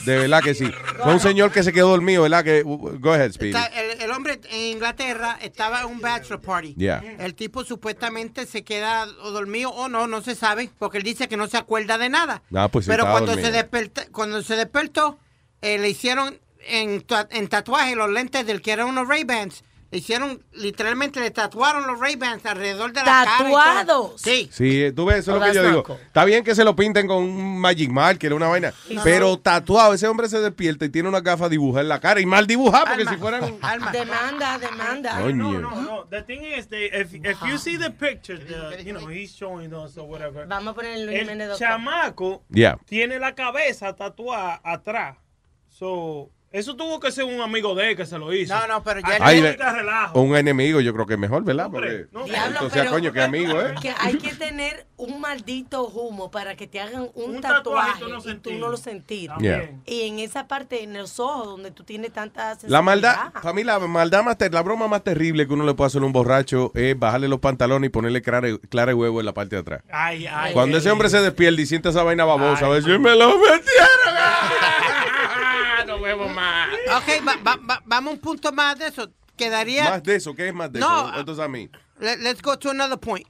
De 0.05 0.17
verdad 0.17 0.41
que 0.41 0.53
sí. 0.53 0.65
Fue 1.03 1.13
un 1.13 1.19
señor 1.19 1.51
que 1.51 1.63
se 1.63 1.71
quedó 1.73 1.89
dormido, 1.89 2.23
¿verdad? 2.23 2.43
Que, 2.43 2.63
go 2.63 3.13
ahead, 3.13 3.31
Speedy. 3.31 3.57
El, 3.75 4.01
el 4.01 4.11
hombre 4.11 4.39
en 4.49 4.61
Inglaterra 4.73 5.37
estaba 5.41 5.81
en 5.81 5.87
un 5.87 6.01
bachelor 6.01 6.41
party. 6.41 6.75
Yeah. 6.75 7.03
El 7.19 7.35
tipo 7.35 7.63
supuestamente 7.63 8.45
se 8.45 8.63
queda 8.63 9.05
dormido 9.05 9.71
o 9.71 9.89
no, 9.89 10.07
no 10.07 10.21
se 10.21 10.35
sabe, 10.35 10.69
porque 10.79 10.97
él 10.97 11.03
dice 11.03 11.27
que 11.27 11.37
no 11.37 11.47
se 11.47 11.57
acuerda 11.57 11.97
de 11.97 12.09
nada. 12.09 12.41
Ah, 12.53 12.67
pues 12.67 12.87
Pero 12.87 13.09
cuando 13.09 13.35
se, 13.35 13.51
desperta, 13.51 14.05
cuando 14.11 14.41
se 14.41 14.55
despertó, 14.55 15.19
eh, 15.61 15.77
le 15.77 15.89
hicieron 15.89 16.39
en, 16.67 17.03
en 17.29 17.47
tatuaje 17.47 17.95
los 17.95 18.09
lentes 18.09 18.45
del 18.45 18.61
que 18.61 18.71
eran 18.71 18.87
unos 18.87 19.07
Ray-Bans. 19.07 19.63
Hicieron, 19.93 20.41
literalmente 20.53 21.19
le 21.19 21.31
tatuaron 21.31 21.85
los 21.85 21.99
Ray-Bans 21.99 22.45
alrededor 22.45 22.93
de 22.93 23.01
la 23.01 23.05
cara. 23.05 23.31
¿Tatuados? 23.39 24.21
Sí. 24.21 24.49
Sí, 24.49 24.91
tú 24.95 25.05
ves, 25.05 25.17
eso 25.19 25.33
es 25.35 25.39
lo 25.41 25.45
que 25.45 25.53
yo 25.53 25.63
digo. 25.81 25.97
Está 26.07 26.23
bien 26.23 26.45
que 26.45 26.55
se 26.55 26.63
lo 26.63 26.77
pinten 26.77 27.07
con 27.07 27.17
un 27.17 27.59
Magic 27.59 27.89
Marker, 27.89 28.33
una 28.33 28.47
vaina. 28.47 28.73
No. 28.89 29.03
Pero 29.03 29.37
tatuado, 29.37 29.93
ese 29.93 30.07
hombre 30.07 30.29
se 30.29 30.39
despierta 30.39 30.85
y 30.85 30.89
tiene 30.89 31.09
una 31.09 31.19
gafa 31.19 31.49
dibujada 31.49 31.81
en 31.81 31.89
la 31.89 31.99
cara. 31.99 32.21
Y 32.21 32.25
mal 32.25 32.47
dibujada, 32.47 32.85
porque 32.85 33.05
si 33.05 33.17
fueran. 33.17 33.41
Demanda, 33.91 34.57
demanda. 34.59 35.19
Coño. 35.21 35.59
No, 35.59 35.81
no. 35.81 36.05
The 36.09 36.21
thing 36.23 36.41
is, 36.41 36.67
they, 36.69 36.85
if, 36.85 37.13
if 37.13 37.41
you 37.45 37.57
see 37.57 37.77
the 37.77 37.91
picture, 37.91 38.37
the, 38.37 38.81
you 38.83 38.93
know, 38.93 39.07
he's 39.09 39.35
showing 39.35 39.73
us 39.73 39.97
or 39.97 40.07
whatever. 40.07 40.45
Vamos 40.47 40.71
a 40.71 40.75
poner 40.75 40.93
el 40.93 41.05
Luis 41.05 41.27
El 41.27 41.57
chamaco 41.57 42.43
Yeah. 42.49 42.77
tiene 42.85 43.19
la 43.19 43.35
cabeza 43.35 43.93
tatuada 43.93 44.61
atrás. 44.63 45.17
So, 45.67 46.29
eso 46.51 46.75
tuvo 46.75 46.99
que 46.99 47.11
ser 47.11 47.23
un 47.25 47.39
amigo 47.41 47.73
de 47.75 47.91
él 47.91 47.95
que 47.97 48.05
se 48.05 48.17
lo 48.17 48.33
hizo. 48.33 48.53
No, 48.53 48.67
no, 48.67 48.83
pero 48.83 48.99
ya 48.99 49.17
Ay, 49.21 49.41
no 49.41 49.71
relajo. 49.71 50.21
un 50.21 50.35
enemigo, 50.35 50.81
yo 50.81 50.93
creo 50.93 51.05
que 51.05 51.13
es 51.13 51.19
mejor, 51.19 51.43
¿verdad? 51.43 51.69
Porque, 51.71 52.07
Diablo, 52.25 52.27
entonces, 52.53 52.79
pero- 52.81 52.91
coño, 52.91 53.13
qué 53.13 53.21
amigo, 53.21 53.61
¿eh? 53.61 53.73
Que 53.81 53.93
hay 53.97 54.17
que 54.17 54.33
tener 54.33 54.85
un 54.97 55.19
maldito 55.19 55.87
humo 55.87 56.29
para 56.29 56.55
que 56.55 56.67
te 56.67 56.79
hagan 56.79 57.09
un, 57.15 57.35
Un 57.35 57.41
tatuaje 57.41 58.03
y 58.05 58.11
no 58.11 58.19
y 58.19 58.35
tú 58.35 58.51
no 58.53 58.67
lo 58.69 58.77
sentir. 58.77 59.31
Yeah. 59.39 59.71
Y 59.85 60.01
en 60.03 60.19
esa 60.19 60.47
parte, 60.47 60.83
en 60.83 60.93
los 60.95 61.19
ojos, 61.19 61.45
donde 61.47 61.71
tú 61.71 61.83
tienes 61.83 62.11
tanta 62.13 62.57
La 62.67 62.81
maldad, 62.81 63.31
mí 63.53 63.63
la 63.63 63.79
maldad 63.79 64.23
más, 64.23 64.37
ter- 64.37 64.53
la 64.53 64.61
broma 64.61 64.87
más 64.87 65.03
terrible 65.03 65.47
que 65.47 65.53
uno 65.53 65.65
le 65.65 65.73
puede 65.73 65.87
hacer 65.87 66.01
a 66.01 66.05
un 66.05 66.11
borracho 66.13 66.71
es 66.75 66.97
bajarle 66.99 67.27
los 67.27 67.39
pantalones 67.39 67.87
y 67.87 67.89
ponerle 67.89 68.21
clara, 68.21 68.47
clara 68.69 68.89
de 68.91 68.93
huevo 68.93 69.19
en 69.19 69.25
la 69.25 69.33
parte 69.33 69.55
de 69.55 69.61
atrás. 69.61 69.81
Ay, 69.91 70.27
ay. 70.27 70.53
Cuando 70.53 70.77
ese 70.77 70.91
hombre 70.91 71.09
se 71.09 71.19
despierta 71.21 71.61
y 71.61 71.65
siente 71.65 71.89
esa 71.89 72.03
vaina 72.03 72.25
babosa, 72.25 72.65
Ay, 72.65 72.71
a 72.71 72.75
veces 72.75 72.99
me 72.99 73.15
lo 73.15 73.29
metieron. 73.37 74.60
Ok, 76.97 77.27
va- 77.27 77.37
va- 77.45 77.59
va- 77.69 77.81
vamos 77.85 78.11
a 78.11 78.13
un 78.15 78.19
punto 78.19 78.51
más 78.51 78.77
de 78.79 78.87
eso. 78.87 79.11
Quedaría... 79.37 79.89
Más 79.89 80.03
de 80.03 80.15
eso, 80.15 80.33
¿qué 80.35 80.47
es 80.49 80.53
más 80.53 80.71
de 80.71 80.79
No, 80.79 81.09
eso? 81.09 81.19
Entonces 81.19 81.43
a 81.45 81.47
mí. 81.47 81.69
Let- 81.99 82.17
let's 82.19 82.41
go 82.41 82.57
to 82.59 82.69
another 82.71 82.99
point. 82.99 83.27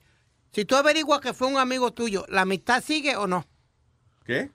Si 0.52 0.66
tú 0.66 0.76
averiguas 0.76 1.22
que 1.22 1.34
fue 1.34 1.48
un 1.48 1.58
amigo 1.58 1.92
tuyo, 1.94 2.26
¿la 2.28 2.42
amistad 2.42 2.84
sigue 2.84 3.16
o 3.16 3.28
no? 3.28 3.46
¿Qué? 4.26 4.50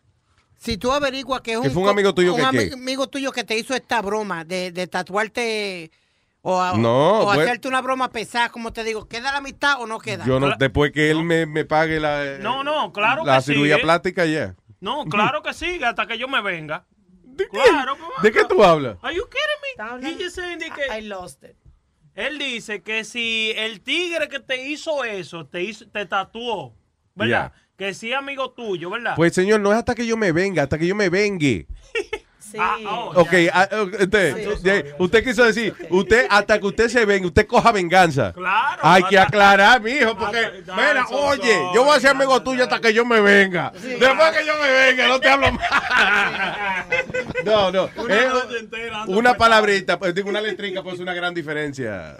Si 0.58 0.76
tú 0.78 0.90
averiguas 0.92 1.40
que 1.42 1.52
es 1.54 1.60
Que 1.60 1.68
un, 1.68 1.72
fue 1.74 1.82
un 1.84 1.88
amigo 1.88 2.14
tuyo 2.14 2.34
un 2.34 2.40
que 2.40 2.46
ami- 2.46 2.68
qué? 2.68 2.74
amigo 2.74 3.06
tuyo 3.08 3.30
que 3.32 3.44
te 3.44 3.56
hizo 3.58 3.74
esta 3.74 4.00
broma 4.02 4.44
de, 4.44 4.72
de 4.72 4.86
tatuarte 4.86 5.90
o, 6.42 6.60
a- 6.60 6.76
No, 6.76 7.20
o 7.20 7.24
pues- 7.26 7.40
hacerte 7.40 7.68
una 7.68 7.80
broma 7.80 8.10
pesada, 8.10 8.48
como 8.50 8.72
te 8.72 8.84
digo, 8.84 9.06
¿queda 9.08 9.32
la 9.32 9.38
amistad 9.38 9.80
o 9.80 9.86
no 9.86 9.98
queda? 9.98 10.24
Yo 10.26 10.38
no, 10.40 10.50
después 10.58 10.92
que 10.92 11.10
él 11.10 11.24
me, 11.24 11.46
me 11.46 11.64
pague 11.64 11.98
la, 12.00 12.38
No, 12.38 12.62
no, 12.64 12.92
claro 12.92 13.24
la 13.24 13.36
que 13.36 13.42
sí. 13.42 13.52
cirugía 13.52 13.76
¿eh? 13.76 13.82
plástica, 13.82 14.24
ya. 14.26 14.54
No, 14.80 15.04
claro 15.06 15.42
que 15.42 15.54
sí, 15.54 15.82
hasta 15.82 16.06
que 16.06 16.18
yo 16.18 16.28
me 16.28 16.40
venga. 16.42 16.84
Claro, 17.50 17.96
pues, 17.96 18.22
¿De 18.22 18.32
qué 18.32 18.44
tú 18.48 18.62
hablas? 18.62 18.96
Are 19.02 19.14
you 19.14 19.24
kidding 19.28 20.02
me? 20.02 20.08
He 20.08 20.22
just 20.22 20.36
saying 20.36 20.58
de 20.58 20.70
que 20.70 20.98
I 20.98 21.02
lost 21.02 21.42
it. 21.44 21.56
él 22.14 22.38
dice 22.38 22.82
que 22.82 23.04
si 23.04 23.52
el 23.56 23.80
tigre 23.82 24.28
que 24.28 24.40
te 24.40 24.68
hizo 24.68 25.04
eso 25.04 25.46
te 25.46 25.62
hizo, 25.62 25.86
te 25.88 26.06
tatuó, 26.06 26.74
¿verdad? 27.14 27.52
Que 27.76 27.92
sí 27.92 28.12
amigo 28.12 28.52
tuyo, 28.52 28.88
¿verdad? 28.90 29.14
Pues 29.16 29.34
señor, 29.34 29.60
no 29.60 29.70
es 29.70 29.78
hasta 29.78 29.94
que 29.94 30.06
yo 30.06 30.16
me 30.16 30.32
venga, 30.32 30.62
hasta 30.62 30.78
que 30.78 30.86
yo 30.86 30.94
me 30.94 31.10
vengue. 31.10 31.66
Sí. 32.50 32.58
Ok, 33.14 33.32
ah, 33.52 33.68
usted, 34.00 34.62
ya, 34.62 34.84
usted 34.98 35.24
quiso 35.24 35.44
decir, 35.44 35.74
usted 35.90 36.26
hasta 36.30 36.60
que 36.60 36.66
usted 36.66 36.88
se 36.88 37.04
venga, 37.04 37.26
usted 37.26 37.44
coja 37.46 37.72
venganza. 37.72 38.32
Claro. 38.32 38.80
Hay 38.82 39.02
que 39.04 39.18
aclarar, 39.18 39.80
mijo, 39.82 40.16
porque, 40.16 40.62
mira, 40.64 41.06
so 41.08 41.16
oye, 41.16 41.58
yo 41.74 41.82
voy 41.82 41.96
a 41.96 42.00
ser 42.00 42.10
amigo 42.10 42.40
tuyo 42.42 42.62
hasta 42.62 42.80
que 42.80 42.94
yo 42.94 43.04
me 43.04 43.20
venga. 43.20 43.72
Después 43.72 44.36
que 44.36 44.46
yo 44.46 44.52
me 44.62 44.70
venga, 44.70 45.08
no 45.08 45.18
te 45.18 45.28
hablo 45.28 45.52
más. 45.52 46.86
No, 47.44 47.72
no. 47.72 47.90
Una 47.96 48.14
es 48.14 48.28
noche 48.28 48.58
entera 48.58 49.02
ando 49.02 49.18
una 49.18 49.34
palabrita, 49.34 49.98
pues 49.98 50.14
digo 50.14 50.28
una 50.28 50.40
letrica, 50.40 50.82
pues 50.82 50.96
es 50.96 51.00
una 51.00 51.14
gran 51.14 51.34
diferencia. 51.34 52.18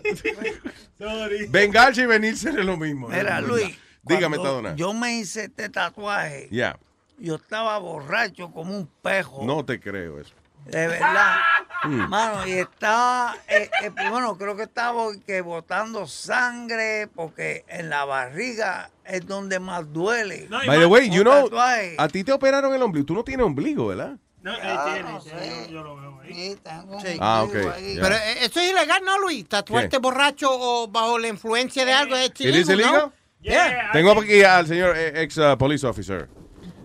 Sorry. 0.99 1.47
Vengarse 1.49 2.03
y 2.03 2.07
venirse 2.07 2.49
es 2.49 2.55
lo 2.57 2.77
mismo. 2.77 3.09
Mira, 3.09 3.41
¿no? 3.41 3.49
Luis. 3.49 3.77
Dígame, 4.03 4.37
Tadona. 4.37 4.75
Yo 4.77 4.93
me 4.93 5.19
hice 5.19 5.45
este 5.45 5.69
tatuaje. 5.69 6.49
Ya, 6.51 6.79
Yo 7.19 7.36
estaba 7.36 7.78
borracho 7.78 8.51
como 8.53 8.77
un 8.77 8.86
pejo. 9.03 9.43
no 9.45 9.65
te 9.65 9.81
creo 9.81 10.20
eso. 10.20 10.35
De 10.67 10.86
verdad. 10.89 11.36
Mm. 11.85 12.09
Mano, 12.09 12.47
y 12.49 12.53
estaba, 12.53 13.36
eh, 13.47 13.70
eh, 13.85 13.91
bueno, 14.11 14.36
creo 14.39 14.57
que 14.57 14.62
estaba 14.65 15.05
que 15.25 15.43
botando 15.43 16.07
sangre 16.07 17.07
porque 17.15 17.65
en 17.69 17.91
la 17.91 18.05
barriga 18.07 18.91
es 19.05 19.25
donde 19.27 19.61
más 19.61 19.93
duele. 19.93 20.49
By 20.67 20.78
the 20.81 20.86
way, 20.86 21.11
you 21.11 21.23
know, 21.23 21.45
tatuaje. 21.45 21.95
a 21.99 22.09
ti 22.09 22.25
te 22.25 22.33
operaron 22.33 22.75
el 22.75 22.83
ombligo. 22.83 23.07
Tú 23.07 23.15
no 23.15 23.23
tienes 23.23 23.45
ombligo, 23.47 23.89
¿verdad? 23.89 24.17
No, 24.43 24.55
él 24.55 24.61
Ah, 24.65 24.91
tiene, 24.95 25.12
no 25.12 25.20
sí, 25.20 25.28
sé. 25.28 25.67
yo, 25.67 25.70
yo 25.75 25.83
lo 25.85 25.97
veo 25.97 26.20
ahí. 26.23 26.35
Sí, 26.35 26.59
tengo 26.65 26.97
un 26.97 27.05
Ah, 27.20 27.43
ombligo 27.43 27.69
ok, 27.69 27.75
ahí. 27.77 27.99
Pero 28.01 28.15
eh, 28.17 28.35
eso 28.47 28.59
es 28.61 28.70
ilegal, 28.70 29.03
¿no, 29.05 29.19
Luis? 29.20 29.47
Tatuarte 29.49 29.89
¿Qué? 29.91 29.99
borracho 29.99 30.49
o 30.51 30.89
bajo 30.89 31.19
la 31.19 31.28
influencia 31.28 31.85
de 31.85 31.93
algo 31.93 32.17
es 32.17 32.31
¿It 32.31 32.41
is 32.41 32.47
illegal, 32.69 32.75
illegal? 32.81 32.93
¿no? 32.95 33.12
Yeah. 33.43 33.91
Tengo 33.93 34.12
aquí 34.12 34.43
al 34.43 34.67
señor 34.67 34.97
ex 34.97 35.36
uh, 35.36 35.57
police 35.59 35.86
officer. 35.86 36.28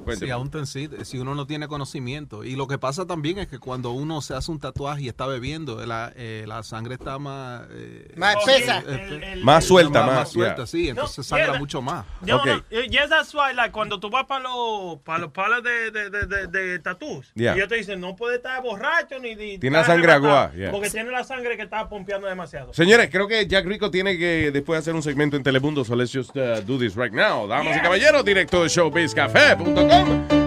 Cuénteme. 0.04 0.28
Sí, 0.28 0.32
aún 0.32 0.50
ten- 0.50 0.66
sí, 0.66 0.90
si 1.04 1.20
uno 1.20 1.36
no 1.36 1.46
tiene 1.48 1.68
conocimiento. 1.68 2.44
Y 2.44 2.56
lo 2.56 2.68
que 2.68 2.78
pasa 2.78 3.06
también 3.06 3.38
es 3.40 3.48
que 3.48 3.60
cuando 3.60 3.92
uno 3.92 4.22
se 4.22 4.34
hace 4.34 4.52
un 4.52 4.60
tatuaje 4.60 5.04
y 5.04 5.08
está 5.08 5.28
bebiendo, 5.28 5.86
la, 5.86 6.12
eh, 6.16 6.46
la 6.48 6.64
sangre 6.64 6.96
está 6.96 7.20
más... 7.20 7.64
eh, 7.72 8.14
Más 8.18 8.36
eh, 8.36 8.40
espesa. 8.48 8.84
eh, 8.88 9.40
Más 9.44 9.66
suelta, 9.66 10.06
más, 10.06 10.16
más, 10.16 10.30
suelta, 10.32 10.56
yeah. 10.58 10.66
sí. 10.68 10.90
Entonces 10.90 11.18
No, 11.20 11.24
sangra 11.24 11.52
yeah, 11.52 11.60
mucho 11.60 11.82
más. 11.82 12.06
No, 12.22 12.38
Ok. 12.38 12.46
no, 12.48 12.82
yes, 12.82 13.10
that's 13.10 13.34
why, 13.34 13.54
like, 13.56 13.72
cuando 13.72 14.00
tú 14.00 14.10
vas 14.10 14.26
para 14.26 14.44
los 14.44 15.00
para 15.04 15.20
los 15.20 15.32
palos 15.32 15.64
de, 15.64 15.92
de, 15.92 16.10
de, 16.10 16.26
de, 16.26 16.48
de 16.48 16.80
tatús, 16.80 17.32
Yeah. 17.36 17.54
y 17.54 17.58
ellos 17.60 17.70
te 17.70 17.76
dicen, 17.76 18.00
no 18.02 18.16
puede 18.16 18.38
estar 18.38 18.62
borracho 18.62 19.20
ni... 19.20 19.36
ni 19.36 19.58
Tiene 19.58 19.78
la 19.78 19.86
sangre 19.86 20.12
yeah. 20.56 20.72
Porque 20.72 20.90
tiene 20.90 21.12
la 21.12 21.24
sangre 21.24 21.56
que 21.58 21.64
está 21.64 21.88
pompeando 21.88 22.28
demasiado. 22.28 22.74
Señores, 22.74 23.10
creo 23.12 23.28
que 23.28 23.46
Jack 23.48 23.66
Rico 23.66 23.90
tiene 23.92 24.18
que 24.18 24.52
después 24.52 24.80
hacer 24.80 24.94
un 24.96 25.04
segmento 25.04 25.38
en 25.38 25.44
Telemundo, 25.44 25.84
so 25.86 25.96
let's 25.96 26.12
just 26.12 26.36
uh, 26.36 26.62
do 26.66 26.78
this 26.78 26.96
right 26.96 27.14
now. 27.14 27.48
Damas 27.48 27.78
y 27.78 27.80
caballeros, 27.82 28.24
directo 28.26 28.64
de 28.64 28.70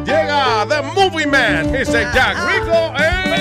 Llega 0.04 0.66
The 0.68 0.82
Movie 0.82 1.26
Man, 1.26 1.72
dice 1.72 2.06
Jack 2.14 2.36
Rico 2.48 2.92
en... 2.98 3.34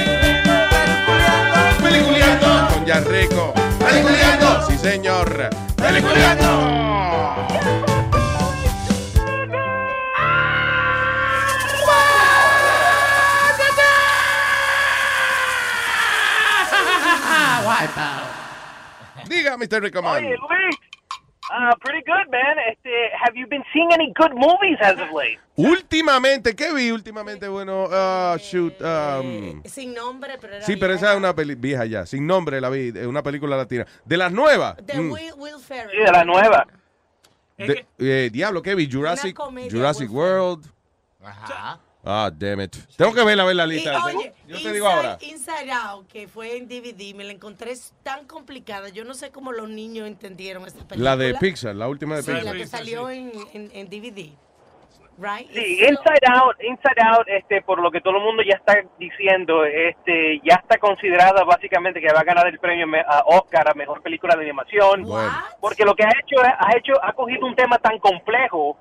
Peliculeando 1.82 2.68
con 2.74 2.86
Jack 2.86 3.08
Rico. 3.08 3.54
Peliculeando, 3.80 4.66
sí 4.68 4.78
señor. 4.78 5.50
Peliculeando. 5.76 6.84
Diga, 19.28 19.58
Mr. 19.58 19.82
Rico 19.82 20.02
Man. 20.02 20.16
Oye, 20.18 20.36
Luis. 20.38 20.83
Uh, 21.56 21.76
pretty 21.82 22.02
good, 22.04 22.32
man. 22.32 22.58
Este, 22.72 22.90
have 23.24 23.36
you 23.38 23.46
been 23.48 23.64
seeing 23.72 23.92
any 23.94 24.12
good 24.16 24.34
movies 24.34 24.78
as 24.82 24.94
of 25.00 25.12
late? 25.14 25.38
Últimamente, 25.56 26.56
¿qué 26.56 26.74
vi 26.74 26.90
últimamente? 26.90 27.48
Bueno, 27.48 27.88
ah, 27.92 28.36
shoot. 28.40 28.74
um, 28.82 29.62
Sin 29.66 29.94
nombre, 29.94 30.38
pero 30.42 30.56
era 30.56 30.66
sí, 30.66 30.76
pero 30.78 30.94
esa 30.96 31.12
es 31.12 31.18
una 31.18 31.36
peli 31.36 31.54
vieja 31.54 31.86
ya. 31.86 32.08
Sin 32.08 32.26
nombre 32.26 32.60
la 32.60 32.70
vi, 32.72 32.88
es 32.96 33.06
una 33.06 33.22
película 33.22 33.56
latina. 33.56 33.86
De 34.04 34.18
las 34.18 34.32
nuevas. 34.32 34.78
De 34.84 35.00
mm, 35.00 35.12
Will, 35.12 35.34
Will 35.38 35.60
Ferrell. 35.60 35.92
Sí, 35.92 35.98
de 36.04 36.12
la 36.12 36.24
nueva. 36.26 36.66
de- 37.58 37.86
eh, 38.00 38.30
diablo, 38.34 38.64
¿qué 38.64 38.74
vi? 38.74 38.90
Jurassic, 38.92 39.36
comedia, 39.36 39.70
Jurassic 39.70 40.12
World. 40.12 40.66
Ajá. 41.24 41.80
Ah, 42.06 42.30
damn 42.34 42.60
it. 42.62 42.76
Tengo 42.98 43.14
que 43.14 43.24
verla, 43.24 43.46
ver 43.46 43.56
la 43.56 43.66
Y, 43.66 43.70
lista. 43.70 44.04
oye, 44.06 44.34
Yo 44.46 44.56
te 44.56 44.62
Inside, 44.62 44.74
digo 44.74 44.88
ahora. 44.88 45.18
Inside 45.22 45.72
Out, 45.72 46.08
que 46.08 46.28
fue 46.28 46.58
en 46.58 46.68
DVD, 46.68 47.16
me 47.16 47.24
la 47.24 47.32
encontré 47.32 47.74
tan 48.04 48.26
complicada. 48.28 48.90
Yo 48.90 49.06
no 49.06 49.14
sé 49.14 49.32
cómo 49.32 49.52
los 49.54 49.70
niños 49.70 50.08
entendieron 50.08 50.66
esta 50.66 50.86
película. 50.86 51.12
La 51.12 51.18
de 51.18 51.34
Pixar, 51.36 51.76
la 51.76 51.88
última 51.88 52.18
de 52.18 52.24
Sí, 52.24 52.32
Pixar. 52.32 52.46
la 52.46 52.54
que 52.60 52.68
salió 52.68 53.10
en, 53.10 53.32
en, 53.54 53.72
en 53.74 53.90
DVD. 53.90 54.32
Right? 55.16 55.48
Sí, 55.54 55.76
Inside 55.80 56.26
Out, 56.28 56.56
Inside 56.60 57.02
Out, 57.06 57.28
este, 57.28 57.62
por 57.62 57.80
lo 57.80 57.92
que 57.92 58.02
todo 58.02 58.18
el 58.18 58.24
mundo 58.24 58.42
ya 58.42 58.56
está 58.56 58.74
diciendo, 59.00 59.64
este, 59.64 60.42
ya 60.44 60.56
está 60.56 60.80
considerada 60.80 61.44
básicamente 61.44 62.02
que 62.02 62.12
va 62.12 62.22
a 62.22 62.24
ganar 62.24 62.48
el 62.48 62.58
premio 62.60 62.88
a 63.08 63.24
Oscar 63.28 63.70
a 63.70 63.76
mejor 63.76 64.02
película 64.02 64.36
de 64.36 64.42
animación, 64.42 65.06
porque 65.62 65.86
lo 65.86 65.94
que 65.96 66.04
ha 66.04 66.10
hecho, 66.10 66.42
ha 66.42 66.76
hecho, 66.76 66.94
ha 67.04 67.14
cogido 67.14 67.46
un 67.46 67.56
tema 67.56 67.78
tan 67.78 68.00
complejo 68.00 68.76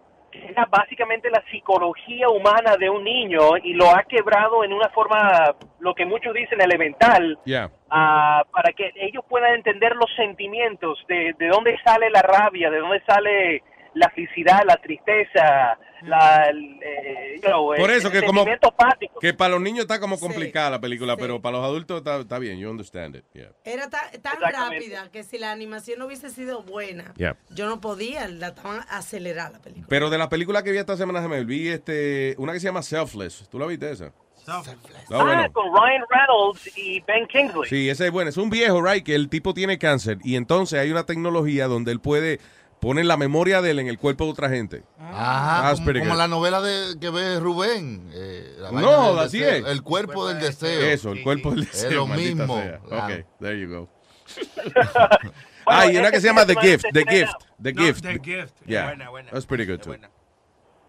era 0.49 0.67
básicamente 0.67 1.31
la 1.31 1.43
psicología 1.51 2.29
humana 2.29 2.77
de 2.77 2.91
un 2.91 3.05
niño 3.05 3.57
y 3.63 3.75
lo 3.75 3.91
ha 3.91 4.03
quebrado 4.05 4.65
en 4.65 4.73
una 4.73 4.89
forma, 4.91 5.55
lo 5.81 5.95
que 5.95 6.05
muchos 6.05 6.35
dicen 6.35 6.61
elemental, 6.61 7.39
Yeah. 7.45 7.71
ah, 7.91 8.45
para 8.53 8.73
que 8.73 8.93
ellos 8.97 9.25
puedan 9.29 9.55
entender 9.55 9.95
los 9.97 10.11
sentimientos, 10.17 10.99
de, 11.09 11.35
de 11.39 11.49
dónde 11.49 11.77
sale 11.85 12.11
la 12.11 12.23
rabia, 12.23 12.71
de 12.71 12.79
dónde 12.79 13.03
sale 13.07 13.63
la 13.95 14.09
felicidad, 14.11 14.63
la 14.67 14.77
tristeza, 14.77 15.79
la, 16.05 16.51
eh, 16.51 17.37
you 17.37 17.49
know, 17.49 17.75
Por 17.77 17.91
eso 17.91 18.09
el 18.09 18.13
que 18.13 18.27
como 18.27 18.43
apático. 18.43 19.19
que 19.21 19.35
para 19.35 19.51
los 19.53 19.61
niños 19.61 19.83
está 19.83 20.01
como 20.01 20.19
complicada 20.19 20.71
la 20.71 20.81
película, 20.81 21.17
pero 21.17 21.41
para 21.41 21.59
los 21.59 21.65
adultos 21.67 21.99
está, 21.99 22.21
está 22.21 22.39
bien. 22.39 22.59
You 22.59 22.71
understand 22.71 23.17
it. 23.17 23.25
Yeah. 23.33 23.51
Era 23.65 23.89
ta- 23.91 24.11
tan 24.23 24.41
rápida 24.41 25.11
que 25.11 25.23
si 25.25 25.39
la 25.39 25.51
animación 25.53 25.99
no 25.99 26.07
hubiese 26.07 26.31
sido 26.31 26.63
buena, 26.63 27.13
Yeah. 27.17 27.37
yo 27.51 27.67
no 27.67 27.81
podía, 27.81 28.29
la 28.29 28.49
estaban 28.49 28.81
acelerada 28.89 29.51
la 29.51 29.59
película. 29.61 29.87
Pero 29.89 30.11
de 30.11 30.19
la 30.19 30.29
película 30.29 30.63
que 30.63 30.73
vi 30.73 30.79
esta 30.79 30.97
semana 30.97 31.23
se 31.23 31.29
me 31.29 31.45
vi 31.45 31.69
este 31.69 32.35
una 32.39 32.53
que 32.53 32.61
se 32.61 32.67
llama 32.67 32.83
Selfless. 32.83 33.49
¿Tú 33.51 33.59
la 33.59 33.67
viste 33.67 33.91
esa? 33.91 34.13
No, 34.45 34.55
ah, 34.55 34.63
bueno. 35.09 35.53
con 35.53 35.67
Ryan 35.73 36.03
Reynolds 36.11 36.77
y 36.77 37.01
Ben 37.03 37.29
Kingsley. 37.29 37.69
Sí, 37.69 37.89
ese 37.89 38.07
es 38.07 38.11
bueno. 38.11 38.29
Es 38.29 38.37
un 38.37 38.51
viejo, 38.51 38.83
right, 38.83 39.05
que 39.05 39.15
el 39.15 39.29
tipo 39.29 39.55
tiene 39.55 39.79
cáncer 39.79 40.19
y 40.25 40.35
entonces 40.35 40.81
hay 40.81 40.91
una 40.91 41.07
tecnología 41.07 41.69
donde 41.69 41.93
él 41.93 42.01
puede 42.01 42.41
poner 42.83 43.05
la 43.07 43.17
memoria 43.17 43.63
de 43.63 43.71
él 43.71 43.79
en 43.79 43.87
el 43.87 43.97
cuerpo 43.97 44.25
de 44.25 44.31
otra 44.33 44.49
gente. 44.49 44.83
Ajá, 44.99 45.63
That's 45.69 45.81
como, 45.81 46.01
como 46.01 46.17
la 46.17 46.27
novela 46.27 46.61
de, 46.61 46.99
que 47.01 47.11
ve 47.11 47.39
Rubén. 47.39 48.11
eh, 48.13 48.57
la 48.59 48.73
No, 48.73 49.21
así 49.21 49.39
deseo, 49.39 49.67
es. 49.67 49.73
El 49.73 49.83
cuerpo 49.83 50.27
del 50.27 50.41
deseo. 50.41 50.81
Eso, 50.81 51.13
el 51.13 51.23
cuerpo 51.23 51.53
del 51.53 51.65
deseo. 51.65 51.89
Es 51.91 51.95
lo 51.95 52.07
mismo. 52.09 52.61
Ah. 52.91 53.07
Ok, 53.07 53.25
there 53.41 53.59
you 53.59 53.69
go. 53.69 53.89
ah, 55.67 55.87
y 55.87 55.97
una 55.97 56.11
que 56.11 56.21
se 56.21 56.27
llama 56.27 56.45
The 56.45 56.57
Gift. 56.57 56.87
The 56.93 57.05
Gift. 57.09 57.33
The 57.63 57.73
Gift. 57.73 58.03
The 58.03 58.19
Gift. 58.19 58.55
Yeah, 58.67 58.87
Buena, 58.87 59.11
buena. 59.11 59.31
that's 59.31 59.47
pretty 59.47 59.65
good 59.65 59.81
too. 59.81 59.95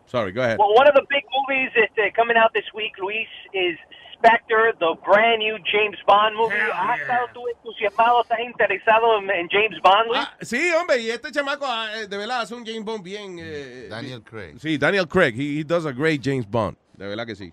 Sorry, 0.07 0.31
go 0.31 0.41
ahead. 0.41 0.57
Well, 0.57 0.73
one 0.73 0.87
of 0.87 0.95
the 0.95 1.05
big 1.09 1.23
movies 1.29 1.69
este, 1.75 2.11
coming 2.15 2.37
out 2.37 2.53
this 2.53 2.65
week, 2.73 2.93
Luis, 2.99 3.29
is 3.53 3.77
Spectre, 4.23 4.73
the 4.79 4.95
brand 5.05 5.39
new 5.39 5.57
James 5.65 5.97
Bond 6.07 6.35
movie. 6.35 6.55
¿Has 6.73 6.99
estado 7.01 7.27
tú 7.33 7.45
entusiasmado, 7.49 8.21
estás 8.21 8.39
interesado 8.39 9.19
en, 9.19 9.29
en 9.29 9.49
James 9.49 9.77
Bond, 9.83 10.07
Luis? 10.07 10.27
Sí, 10.41 10.71
hombre, 10.79 10.99
y 11.01 11.09
este 11.09 11.29
chamaco 11.31 11.65
ah, 11.67 11.89
eh, 11.95 12.07
de 12.07 12.17
verdad 12.17 12.41
hace 12.41 12.55
un 12.55 12.65
James 12.65 12.85
Bond 12.85 13.03
bien. 13.03 13.37
eh, 13.39 13.87
Daniel 13.89 14.23
Craig. 14.23 14.53
Sí, 14.59 14.77
Daniel 14.77 15.07
Craig. 15.07 15.33
He, 15.35 15.59
he 15.59 15.63
does 15.65 15.85
a 15.85 15.91
great 15.91 16.21
James 16.23 16.49
Bond. 16.49 16.77
De 16.93 17.07
verdad 17.07 17.25
que 17.25 17.35
sí. 17.35 17.51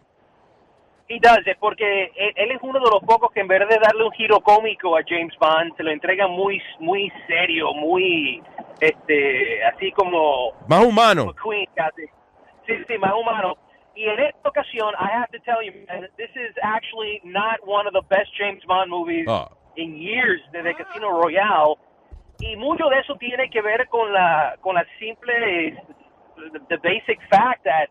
He 1.09 1.19
does 1.19 1.45
it 1.45 1.57
porque 1.59 2.05
él, 2.15 2.33
él 2.37 2.51
es 2.53 2.59
uno 2.63 2.79
de 2.79 2.89
los 2.89 3.03
pocos 3.03 3.33
que 3.33 3.41
en 3.41 3.49
vez 3.49 3.69
de 3.69 3.77
darle 3.83 4.05
un 4.05 4.13
giro 4.13 4.39
cómico 4.41 4.97
a 4.97 5.01
James 5.05 5.35
Bond, 5.41 5.77
se 5.77 5.83
lo 5.83 5.91
entrega 5.91 6.29
muy, 6.29 6.63
muy 6.79 7.13
serio, 7.27 7.73
muy, 7.75 8.41
este, 8.81 9.65
así 9.65 9.91
como 9.91 10.53
Más 10.69 10.85
humano. 10.85 11.35
Queen, 11.43 11.67
casi. 11.75 12.03
Sí, 12.65 12.75
sí, 12.87 12.97
más 12.99 13.13
humano. 13.15 13.57
Y 13.95 14.09
en 14.09 14.19
esta 14.21 14.49
ocasión, 14.49 14.95
I 14.99 15.09
have 15.13 15.29
to 15.33 15.39
tell 15.41 15.63
you, 15.63 15.73
man, 15.89 16.09
this 16.17 16.31
is 16.37 16.55
actually 16.63 17.21
not 17.25 17.59
one 17.67 17.87
of 17.87 17.93
the 17.93 18.03
best 18.09 18.31
James 18.39 18.63
Bond 18.67 18.91
movies 18.91 19.27
Ah. 19.29 19.49
in 19.77 19.97
years 19.97 20.41
desde 20.53 20.75
Casino 20.75 21.11
Royale. 21.11 21.77
Y 22.41 22.57
mucho 22.57 22.89
de 22.89 23.01
eso 23.01 23.17
tiene 23.17 23.51
que 23.51 23.61
ver 23.61 23.87
con 23.89 24.13
la, 24.13 24.57
con 24.63 24.75
la 24.75 24.85
simple, 24.99 25.77
the, 26.69 26.77
basic 26.79 27.21
fact 27.29 27.65
that 27.65 27.89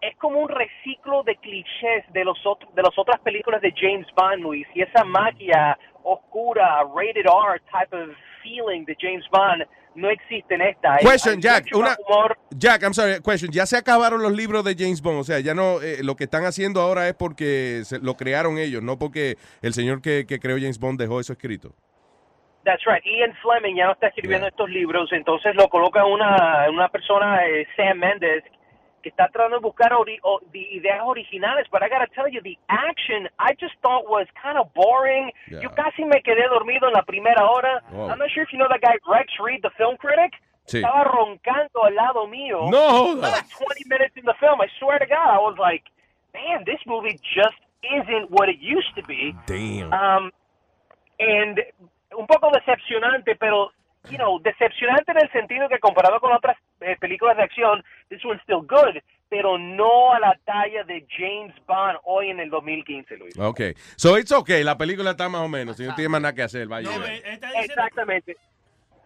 es 0.00 0.16
como 0.16 0.38
un 0.40 0.48
reciclo 0.48 1.22
de 1.24 1.36
clichés 1.36 2.10
de 2.12 2.24
los 2.24 2.38
otros, 2.46 2.74
de 2.74 2.82
las 2.82 2.96
otras 2.96 3.20
películas 3.20 3.60
de 3.60 3.72
James 3.76 4.06
Bond, 4.16 4.42
Luis, 4.42 4.66
y 4.74 4.80
esa 4.80 5.04
magia 5.04 5.76
oscura, 6.04 6.82
rated 6.94 7.26
R 7.26 7.60
type 7.70 7.92
of 7.94 8.08
feeling 8.42 8.86
de 8.86 8.96
James 8.98 9.28
Bond 9.30 9.66
no 9.94 10.08
existe 10.10 10.54
en 10.54 10.62
esta. 10.62 10.94
Hay- 10.94 11.04
Question, 11.04 11.40
Jack. 11.40 11.66
Una, 11.74 11.96
humor. 12.06 12.38
Jack, 12.50 12.82
I'm 12.82 12.94
sorry. 12.94 13.20
Question. 13.22 13.50
Ya 13.52 13.66
se 13.66 13.76
acabaron 13.76 14.22
los 14.22 14.32
libros 14.32 14.64
de 14.64 14.74
James 14.78 15.02
Bond. 15.02 15.20
O 15.20 15.24
sea, 15.24 15.40
ya 15.40 15.54
no. 15.54 15.80
eh, 15.82 15.98
lo 16.02 16.16
que 16.16 16.24
están 16.24 16.44
haciendo 16.44 16.80
ahora 16.80 17.08
es 17.08 17.14
porque 17.14 17.82
se- 17.84 17.98
lo 17.98 18.16
crearon 18.16 18.58
ellos, 18.58 18.82
no 18.82 18.98
porque 18.98 19.36
el 19.62 19.74
señor 19.74 20.00
que, 20.02 20.26
que 20.26 20.38
creó 20.38 20.56
James 20.56 20.78
Bond 20.78 20.98
dejó 21.00 21.20
eso 21.20 21.32
escrito. 21.32 21.74
That's 22.64 22.82
right. 22.84 23.02
Ian 23.04 23.34
Fleming 23.42 23.74
ya 23.76 23.86
no 23.86 23.92
está 23.92 24.08
escribiendo 24.08 24.46
estos 24.46 24.68
libros, 24.68 25.10
entonces 25.12 25.54
lo 25.54 25.68
coloca 25.68 26.04
una, 26.04 26.68
una 26.70 26.88
persona, 26.90 27.46
eh, 27.46 27.66
Sam 27.74 27.98
Mendes, 27.98 28.44
que 29.02 29.08
está 29.10 29.28
tratando 29.28 29.56
de 29.56 29.62
buscar 29.62 29.92
ori- 29.92 30.18
o- 30.22 30.40
de 30.52 30.58
ideas 30.74 31.00
originales. 31.04 31.66
But 31.70 31.82
I 31.82 31.88
gotta 31.88 32.06
tell 32.14 32.28
you, 32.28 32.40
the 32.42 32.58
action 32.68 33.28
I 33.38 33.54
just 33.60 33.74
thought 33.82 34.08
was 34.08 34.26
kind 34.40 34.58
of 34.58 34.72
boring. 34.74 35.32
Yo 35.48 35.70
casi 35.74 36.04
me 36.04 36.20
quedé 36.22 36.46
dormido 36.48 36.86
en 36.88 36.92
la 36.94 37.02
primera 37.02 37.44
hora. 37.48 37.82
I'm 37.92 38.18
not 38.18 38.30
sure 38.30 38.42
if 38.42 38.52
you 38.52 38.58
know 38.58 38.68
that 38.68 38.80
guy 38.80 38.96
Rex 39.06 39.32
Reed, 39.40 39.62
the 39.62 39.70
film 39.76 39.96
critic. 39.96 40.32
Sí. 40.66 40.78
Estaba 40.78 41.04
roncando 41.04 41.82
al 41.84 41.94
lado 41.94 42.26
mío. 42.28 42.68
No. 42.70 43.14
Like 43.16 43.48
20 43.58 43.84
minutes 43.88 44.16
in 44.16 44.24
the 44.24 44.34
film. 44.38 44.60
I 44.60 44.68
swear 44.78 44.98
to 45.00 45.06
God, 45.06 45.28
I 45.34 45.38
was 45.38 45.56
like, 45.58 45.82
man, 46.32 46.62
this 46.64 46.78
movie 46.86 47.18
just 47.34 47.58
isn't 47.82 48.30
what 48.30 48.48
it 48.48 48.58
used 48.60 48.94
to 48.94 49.02
be. 49.02 49.34
Damn. 49.46 49.92
Um, 49.92 50.30
and 51.18 51.60
un 52.16 52.26
poco 52.26 52.50
decepcionante, 52.52 53.34
pero, 53.36 53.72
you 54.08 54.16
know, 54.16 54.40
decepcionante 54.40 55.12
en 55.12 55.18
el 55.18 55.30
sentido 55.32 55.68
que 55.68 55.78
comparado 55.78 56.20
con 56.20 56.32
otras 56.32 56.56
eh, 56.80 56.96
películas 56.98 57.36
de 57.36 57.42
acción, 57.42 57.84
this 58.08 58.24
one's 58.24 58.40
still 58.42 58.62
good, 58.66 59.00
pero 59.28 59.58
no 59.58 60.12
a 60.12 60.20
la 60.20 60.38
talla 60.44 60.84
de 60.84 61.06
James 61.08 61.54
Bond 61.66 61.98
hoy 62.04 62.30
en 62.30 62.40
el 62.40 62.50
2015, 62.50 63.16
Luis. 63.16 63.38
Ok. 63.38 63.60
So 63.96 64.18
it's 64.18 64.32
okay. 64.32 64.64
La 64.64 64.78
película 64.78 65.12
está 65.12 65.28
más 65.28 65.42
o 65.42 65.48
menos. 65.48 65.76
Si 65.76 65.84
no 65.84 65.94
tiene 65.94 66.08
más 66.08 66.22
nada 66.22 66.34
que 66.34 66.42
hacer, 66.42 66.66
vaya. 66.66 66.90
Exactamente. 67.62 68.36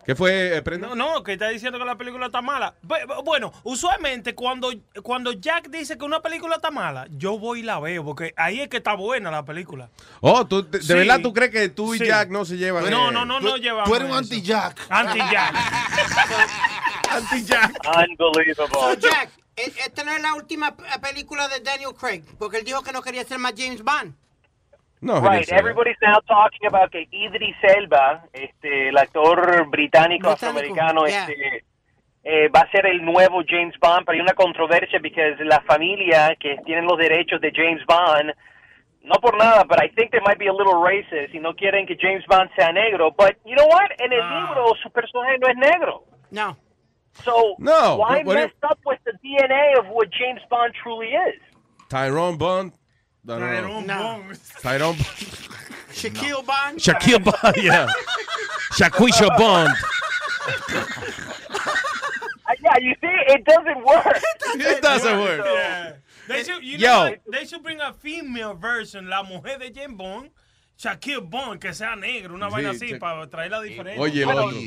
¿Qué 0.04 0.14
fue, 0.14 0.56
eh, 0.58 0.62
Prenda? 0.62 0.88
No, 0.88 0.94
no, 0.94 1.22
que 1.22 1.32
está 1.34 1.48
diciendo 1.48 1.78
que 1.78 1.84
la 1.84 1.96
película 1.96 2.26
está 2.26 2.42
mala. 2.42 2.74
Bu- 2.86 3.06
bu- 3.06 3.24
Bueno, 3.24 3.52
usualmente 3.62 4.34
cuando, 4.34 4.70
cuando 5.02 5.32
Jack 5.32 5.68
dice 5.70 5.96
que 5.96 6.04
una 6.04 6.20
película 6.20 6.56
está 6.56 6.70
mala, 6.70 7.06
yo 7.10 7.38
voy 7.38 7.60
y 7.60 7.62
la 7.62 7.80
veo, 7.80 8.04
porque 8.04 8.34
ahí 8.36 8.60
es 8.60 8.68
que 8.68 8.76
está 8.78 8.94
buena 8.94 9.30
la 9.30 9.44
película. 9.44 9.88
Oh, 10.20 10.46
¿tú, 10.46 10.68
de, 10.68 10.82
Sí. 10.82 10.92
verdad 10.92 11.20
tú 11.22 11.32
crees 11.32 11.50
que 11.50 11.68
tú 11.70 11.94
y 11.94 11.98
Sí. 11.98 12.06
Jack 12.06 12.28
no 12.28 12.44
se 12.44 12.56
llevan? 12.58 12.90
No, 12.90 13.08
eh? 13.08 13.12
no, 13.12 13.24
no, 13.24 13.40
no 13.40 13.56
llevamos 13.56 13.88
Tú 13.88 13.94
eres 13.96 14.10
un 14.10 14.16
anti-Jack. 14.16 14.78
Anti-Jack. 14.90 15.54
Anti-Jack. 17.10 17.72
Unbelievable. 17.86 18.74
So, 18.78 18.94
Jack, 18.94 19.30
e- 19.56 19.72
esta 19.86 20.04
no 20.04 20.12
es 20.12 20.20
la 20.22 20.34
última 20.34 20.74
película 21.00 21.48
de 21.48 21.60
Daniel 21.60 21.94
Craig, 21.98 22.22
porque 22.38 22.58
él 22.58 22.64
dijo 22.64 22.82
que 22.82 22.92
no 22.92 23.02
quería 23.02 23.24
ser 23.24 23.38
más 23.38 23.54
James 23.56 23.82
Bond. 23.82 24.14
No, 25.00 25.20
right, 25.20 25.40
didn't 25.40 25.50
that. 25.50 25.58
everybody's 25.58 26.00
now 26.00 26.18
talking 26.26 26.66
about 26.66 26.90
que 26.90 27.06
Idris 27.12 27.56
Elba, 27.62 28.24
este, 28.32 28.88
el 28.88 28.96
actor 28.96 29.66
británico, 29.68 30.30
afroamericano, 30.30 31.06
yeah. 31.06 31.26
este, 31.28 31.64
eh, 32.24 32.48
va 32.48 32.60
a 32.60 32.70
ser 32.70 32.86
el 32.86 33.04
nuevo 33.04 33.42
James 33.46 33.74
Bond, 33.78 34.06
pero 34.06 34.16
hay 34.16 34.20
una 34.20 34.32
controversia 34.32 34.98
porque 34.98 35.36
la 35.44 35.60
familia 35.60 36.34
que 36.40 36.56
tienen 36.64 36.86
los 36.86 36.96
derechos 36.96 37.40
de 37.40 37.52
James 37.54 37.84
Bond, 37.86 38.32
no 39.02 39.14
por 39.20 39.36
nada, 39.36 39.64
but 39.64 39.78
I 39.78 39.88
think 39.94 40.10
they 40.10 40.20
might 40.20 40.38
be 40.38 40.46
a 40.46 40.52
little 40.52 40.80
racist 40.80 41.34
y 41.34 41.38
no 41.38 41.54
quieren 41.54 41.86
que 41.86 41.96
James 42.00 42.24
Bond 42.26 42.50
sea 42.56 42.72
negro. 42.72 43.14
But 43.14 43.36
you 43.44 43.54
know 43.54 43.66
what? 43.66 43.90
En 43.98 44.10
el 44.10 44.22
libro 44.22 44.74
su 44.82 44.90
personaje 44.90 45.38
no 45.38 45.48
es 45.48 45.56
negro. 45.56 46.04
No. 46.30 46.56
So 47.22 47.56
No, 47.58 47.96
why 47.96 48.22
but 48.22 48.26
what 48.26 48.34
mess 48.36 48.52
up 48.62 48.78
with 48.86 48.98
the 49.04 49.12
DNA 49.22 49.78
of 49.78 49.86
what 49.88 50.08
James 50.10 50.40
Bond 50.48 50.72
truly 50.82 51.08
is? 51.08 51.40
Tyrone 51.90 52.38
Bond. 52.38 52.72
No, 53.24 53.38
no, 53.38 53.46
no. 53.46 53.52
Tyrone 53.52 53.86
No. 53.86 53.98
Bond. 54.02 54.40
Tyrone. 54.62 54.96
Shaquille 55.92 56.44
Bond. 56.44 56.78
Shaquille 56.78 57.22
Bond, 57.24 57.56
yeah. 57.62 57.86
Shaquisha 58.72 59.28
Bond. 59.38 59.70
Uh, 62.46 62.52
yeah, 62.62 62.76
you 62.80 62.94
see, 63.00 63.06
it 63.32 63.44
doesn't 63.44 63.84
work. 63.84 64.20
It 64.56 64.82
doesn't 64.82 65.18
work. 65.20 65.44
Yeah. 65.44 65.92
They 66.28 66.42
should, 66.44 66.62
you 66.62 66.78
Yo. 66.78 66.88
know 66.88 67.04
what? 67.10 67.20
They 67.32 67.44
should 67.46 67.62
bring 67.62 67.80
a 67.80 67.92
female 67.92 68.54
version, 68.54 69.08
la 69.08 69.22
mujer 69.22 69.58
de 69.58 69.70
James 69.72 69.96
Bond, 69.96 70.30
Shaquille 70.78 71.20
Bond, 71.22 71.60
que 71.60 71.72
sea 71.72 71.96
negro, 71.96 72.34
una 72.34 72.48
Sí, 72.48 72.52
vaina 72.54 72.70
así, 72.70 72.88
sí. 72.90 72.98
para 72.98 73.26
traer 73.28 73.50
la 73.50 73.60
diferencia. 73.62 74.00
Oye, 74.02 74.24
Bueno, 74.24 74.44
otro. 74.46 74.58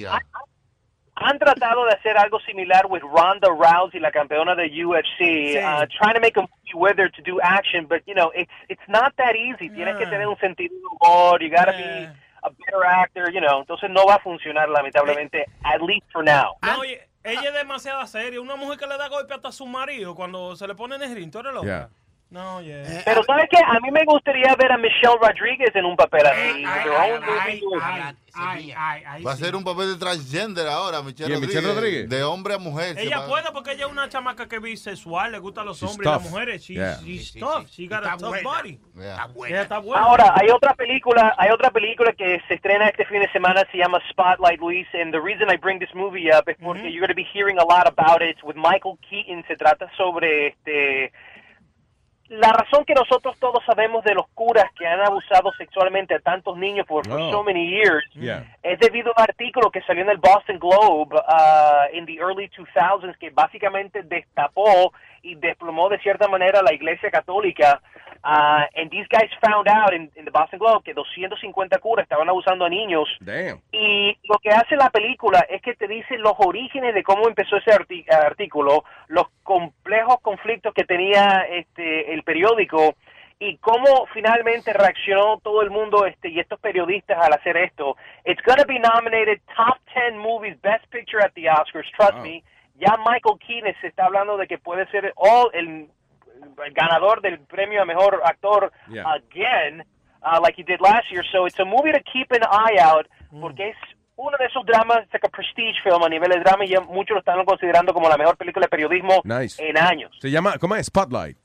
han 1.15 1.39
tratado 1.39 1.85
de 1.85 1.91
hacer 1.93 2.17
algo 2.17 2.39
similar 2.41 2.85
with 2.89 3.01
Ronda 3.01 3.49
Rousey, 3.49 3.99
la 3.99 4.11
campeona 4.11 4.55
de 4.55 4.65
UFC, 4.85 5.57
uh, 5.57 5.85
trying 5.99 6.13
to 6.13 6.21
make 6.21 6.37
a 6.37 6.47
movie 6.73 6.87
with 6.87 6.97
her 6.97 7.09
to 7.09 7.21
do 7.21 7.39
action, 7.41 7.85
but 7.87 8.01
you 8.05 8.15
know, 8.15 8.31
it's 8.35 8.51
it's 8.69 8.81
not 8.87 9.13
that 9.17 9.35
easy. 9.35 9.69
Tienes 9.69 9.97
que 9.97 10.05
tener 10.05 10.27
un 10.27 10.37
sentido 10.37 10.73
de 10.73 10.79
humor, 10.79 11.41
you 11.41 11.49
gotta 11.49 11.71
be 11.71 12.09
a 12.43 12.49
better 12.49 12.85
actor, 12.85 13.31
you 13.31 13.41
know. 13.41 13.61
Entonces 13.61 13.89
no 13.89 14.05
va 14.05 14.15
a 14.15 14.19
funcionar 14.19 14.69
lamentablemente, 14.69 15.45
at 15.63 15.81
least 15.81 16.05
for 16.11 16.23
now. 16.23 16.55
No, 16.61 16.79
oye, 16.79 17.07
ella 17.23 17.49
es 17.49 17.53
demasiado 17.53 18.05
seria. 18.07 18.41
Una 18.41 18.55
mujer 18.55 18.77
que 18.77 18.87
le 18.87 18.97
da 18.97 19.07
golpe 19.09 19.33
hasta 19.33 19.49
a 19.49 19.51
su 19.51 19.65
marido 19.65 20.15
cuando 20.15 20.55
se 20.55 20.67
le 20.67 20.75
pone 20.75 20.95
en 20.95 21.03
el 21.03 21.15
ring, 21.15 21.31
¿tú 21.31 21.39
eres 21.39 21.53
loca? 21.53 21.65
Yeah. 21.65 21.89
No, 22.29 22.61
yeah. 22.61 22.83
Pero 23.05 23.23
¿sabes 23.23 23.47
qué? 23.49 23.57
A 23.57 23.79
mí 23.79 23.89
me 23.89 24.03
gustaría 24.03 24.53
ver 24.55 24.71
a 24.73 24.77
Michelle 24.77 25.15
Rodríguez 25.21 25.73
en 25.75 25.85
un 25.85 25.95
papel 25.95 26.25
así. 26.27 26.63
Va 29.25 29.31
a 29.31 29.35
ser 29.35 29.55
un 29.55 29.63
papel 29.63 29.93
de 29.93 29.97
transgender 29.99 30.67
ahora, 30.67 31.01
Michelle 31.01 31.27
¿Quién, 31.29 31.41
Rodríguez. 31.41 31.55
Michelle 31.63 31.73
Rodríguez? 31.73 32.09
De 32.09 32.23
hombre 32.23 32.53
a 32.55 32.57
mujer. 32.57 32.97
Ella 32.99 33.25
puede 33.27 33.51
porque 33.53 33.71
ella 33.71 33.85
es 33.85 33.91
una 33.91 34.09
chamaca 34.09 34.47
que 34.47 34.57
es 34.57 34.61
bisexual, 34.61 35.31
le 35.31 35.39
gustan 35.39 35.65
los 35.65 35.79
She's 35.79 35.89
hombres 35.89 36.05
y 36.07 36.09
las 36.11 36.21
tough. 36.23 36.31
mujeres. 36.31 36.61
She's, 36.63 36.77
Yeah. 36.77 36.99
she's 37.03 37.33
tough. 37.33 37.67
She 37.69 37.87
got 37.87 38.03
a 38.03 38.09
Está 38.09 38.17
tough 38.17 38.29
buena. 38.29 38.49
body. 38.49 38.79
Yeah. 38.95 39.27
Ella 39.47 39.61
está 39.63 39.79
buena. 39.79 40.03
Ahora, 40.05 40.33
hay 40.35 40.49
otra 40.49 40.73
película, 40.73 41.33
hay 41.37 41.49
otra 41.51 41.71
película 41.71 42.11
que 42.13 42.41
se 42.47 42.55
estrena 42.55 42.87
este 42.89 43.05
fin 43.05 43.21
de 43.21 43.31
semana, 43.31 43.63
se 43.71 43.77
llama 43.77 43.99
Spotlight, 44.11 44.59
Luis, 44.59 44.87
and 44.93 45.11
the 45.13 45.19
reason 45.21 45.49
I 45.49 45.57
bring 45.57 45.79
this 45.79 45.93
movie 45.95 46.29
up 46.31 46.47
es 46.49 46.57
porque 46.61 46.89
you're 46.91 46.99
going 46.99 47.09
to 47.09 47.15
be 47.15 47.27
hearing 47.33 47.57
a 47.57 47.63
lot 47.63 47.87
about 47.87 48.21
it 48.21 48.37
with 48.43 48.55
Michael 48.55 48.97
Keaton. 49.09 49.43
Se 49.47 49.55
trata 49.55 49.89
sobre 49.97 50.47
este 50.47 51.11
la 52.29 52.51
razón 52.51 52.83
que 52.85 52.93
nosotros 52.93 53.37
todos 53.39 53.63
sabemos 53.65 54.03
de 54.03 54.13
los 54.13 54.27
curas 54.33 54.65
que 54.77 54.85
han 54.85 54.99
abusado 54.99 55.51
sexualmente 55.57 56.15
a 56.15 56.19
tantos 56.19 56.57
niños 56.57 56.85
por 56.85 57.07
Oh. 57.09 57.31
so 57.31 57.43
many 57.43 57.67
years 57.69 58.03
Yeah. 58.13 58.43
es 58.63 58.79
debido 58.79 59.09
a 59.11 59.21
un 59.21 59.23
artículo 59.23 59.71
que 59.71 59.81
salió 59.83 60.03
en 60.03 60.09
el 60.09 60.17
Boston 60.17 60.59
Globe 60.59 61.15
uh, 61.15 61.95
in 61.95 62.05
the 62.05 62.17
early 62.19 62.49
2000s 62.49 63.17
que 63.17 63.29
básicamente 63.29 64.03
destapó 64.03 64.91
y 65.21 65.35
desplomó 65.35 65.89
de 65.89 65.99
cierta 65.99 66.27
manera 66.27 66.61
la 66.61 66.73
Iglesia 66.73 67.09
Católica. 67.11 67.81
Uh, 68.23 68.65
and 68.75 68.89
these 68.91 69.07
guys 69.09 69.29
found 69.41 69.67
out 69.67 69.93
in, 69.93 70.09
in 70.15 70.25
the 70.25 70.31
Boston 70.31 70.59
Globe 70.59 70.83
que 70.83 70.93
250 70.93 71.77
curas 71.79 72.03
estaban 72.03 72.27
abusando 72.29 72.65
a 72.65 72.69
niños. 72.69 73.07
Damn. 73.21 73.61
Y 73.71 74.17
lo 74.23 74.37
que 74.39 74.49
hace 74.49 74.75
la 74.75 74.89
película 74.89 75.45
es 75.49 75.61
que 75.61 75.75
te 75.75 75.87
dice 75.87 76.17
los 76.17 76.33
orígenes 76.39 76.93
de 76.93 77.03
cómo 77.03 77.27
empezó 77.27 77.57
ese 77.57 77.71
artículo, 78.09 78.83
los 79.07 79.27
complejos 79.43 80.19
conflictos 80.21 80.73
que 80.73 80.83
tenía 80.83 81.45
este 81.49 82.13
el 82.13 82.23
periódico 82.23 82.95
y 83.39 83.57
cómo 83.57 84.07
finalmente 84.13 84.73
reaccionó 84.73 85.37
todo 85.43 85.61
el 85.61 85.69
mundo 85.69 86.05
este 86.05 86.29
y 86.29 86.39
estos 86.39 86.59
periodistas 86.59 87.17
al 87.23 87.33
hacer 87.33 87.55
esto. 87.57 87.95
It's 88.25 88.41
going 88.43 88.57
to 88.57 88.65
be 88.65 88.79
nominated 88.79 89.39
top 89.55 89.77
10 89.93 90.17
movies 90.17 90.55
best 90.61 90.89
picture 90.89 91.23
at 91.23 91.33
the 91.35 91.47
Oscars, 91.47 91.85
trust 91.95 92.15
Wow. 92.15 92.23
me. 92.23 92.43
Ya 92.79 92.95
Michael 92.97 93.39
Keane 93.39 93.75
se 93.81 93.87
está 93.87 94.05
hablando 94.05 94.37
de 94.37 94.47
que 94.47 94.57
puede 94.59 94.85
ser 94.91 95.11
all 95.15 95.49
el, 95.53 95.87
el 96.65 96.73
ganador 96.73 97.21
del 97.21 97.39
premio 97.41 97.81
a 97.81 97.85
mejor 97.85 98.21
actor 98.23 98.71
Yeah. 98.89 99.03
again, 99.13 99.81
uh, 100.21 100.39
like 100.41 100.55
he 100.59 100.63
did 100.63 100.79
last 100.81 101.09
year. 101.11 101.23
So 101.31 101.45
it's 101.47 101.59
a 101.59 101.65
movie 101.65 101.91
to 101.91 102.01
keep 102.11 102.31
an 102.31 102.41
eye 102.43 102.79
out 102.81 103.05
porque 103.41 103.69
es 103.69 103.75
uno 104.15 104.35
de 104.39 104.45
esos 104.45 104.65
dramas, 104.65 105.03
it's 105.03 105.13
like 105.13 105.27
a 105.27 105.29
prestige 105.29 105.75
film 105.83 106.01
a 106.03 106.09
nivel 106.09 106.29
de 106.31 106.39
drama 106.39 106.65
y 106.65 106.69
ya 106.69 106.81
muchos 106.81 107.13
lo 107.13 107.19
están 107.19 107.43
considerando 107.45 107.93
como 107.93 108.09
la 108.09 108.17
mejor 108.17 108.35
película 108.35 108.65
de 108.65 108.69
periodismo 108.69 109.21
Nice. 109.23 109.63
en 109.63 109.77
años. 109.77 110.11
Se 110.19 110.31
llama, 110.31 110.57
¿cómo 110.59 110.75
es? 110.75 110.87
Spotlight. 110.87 111.37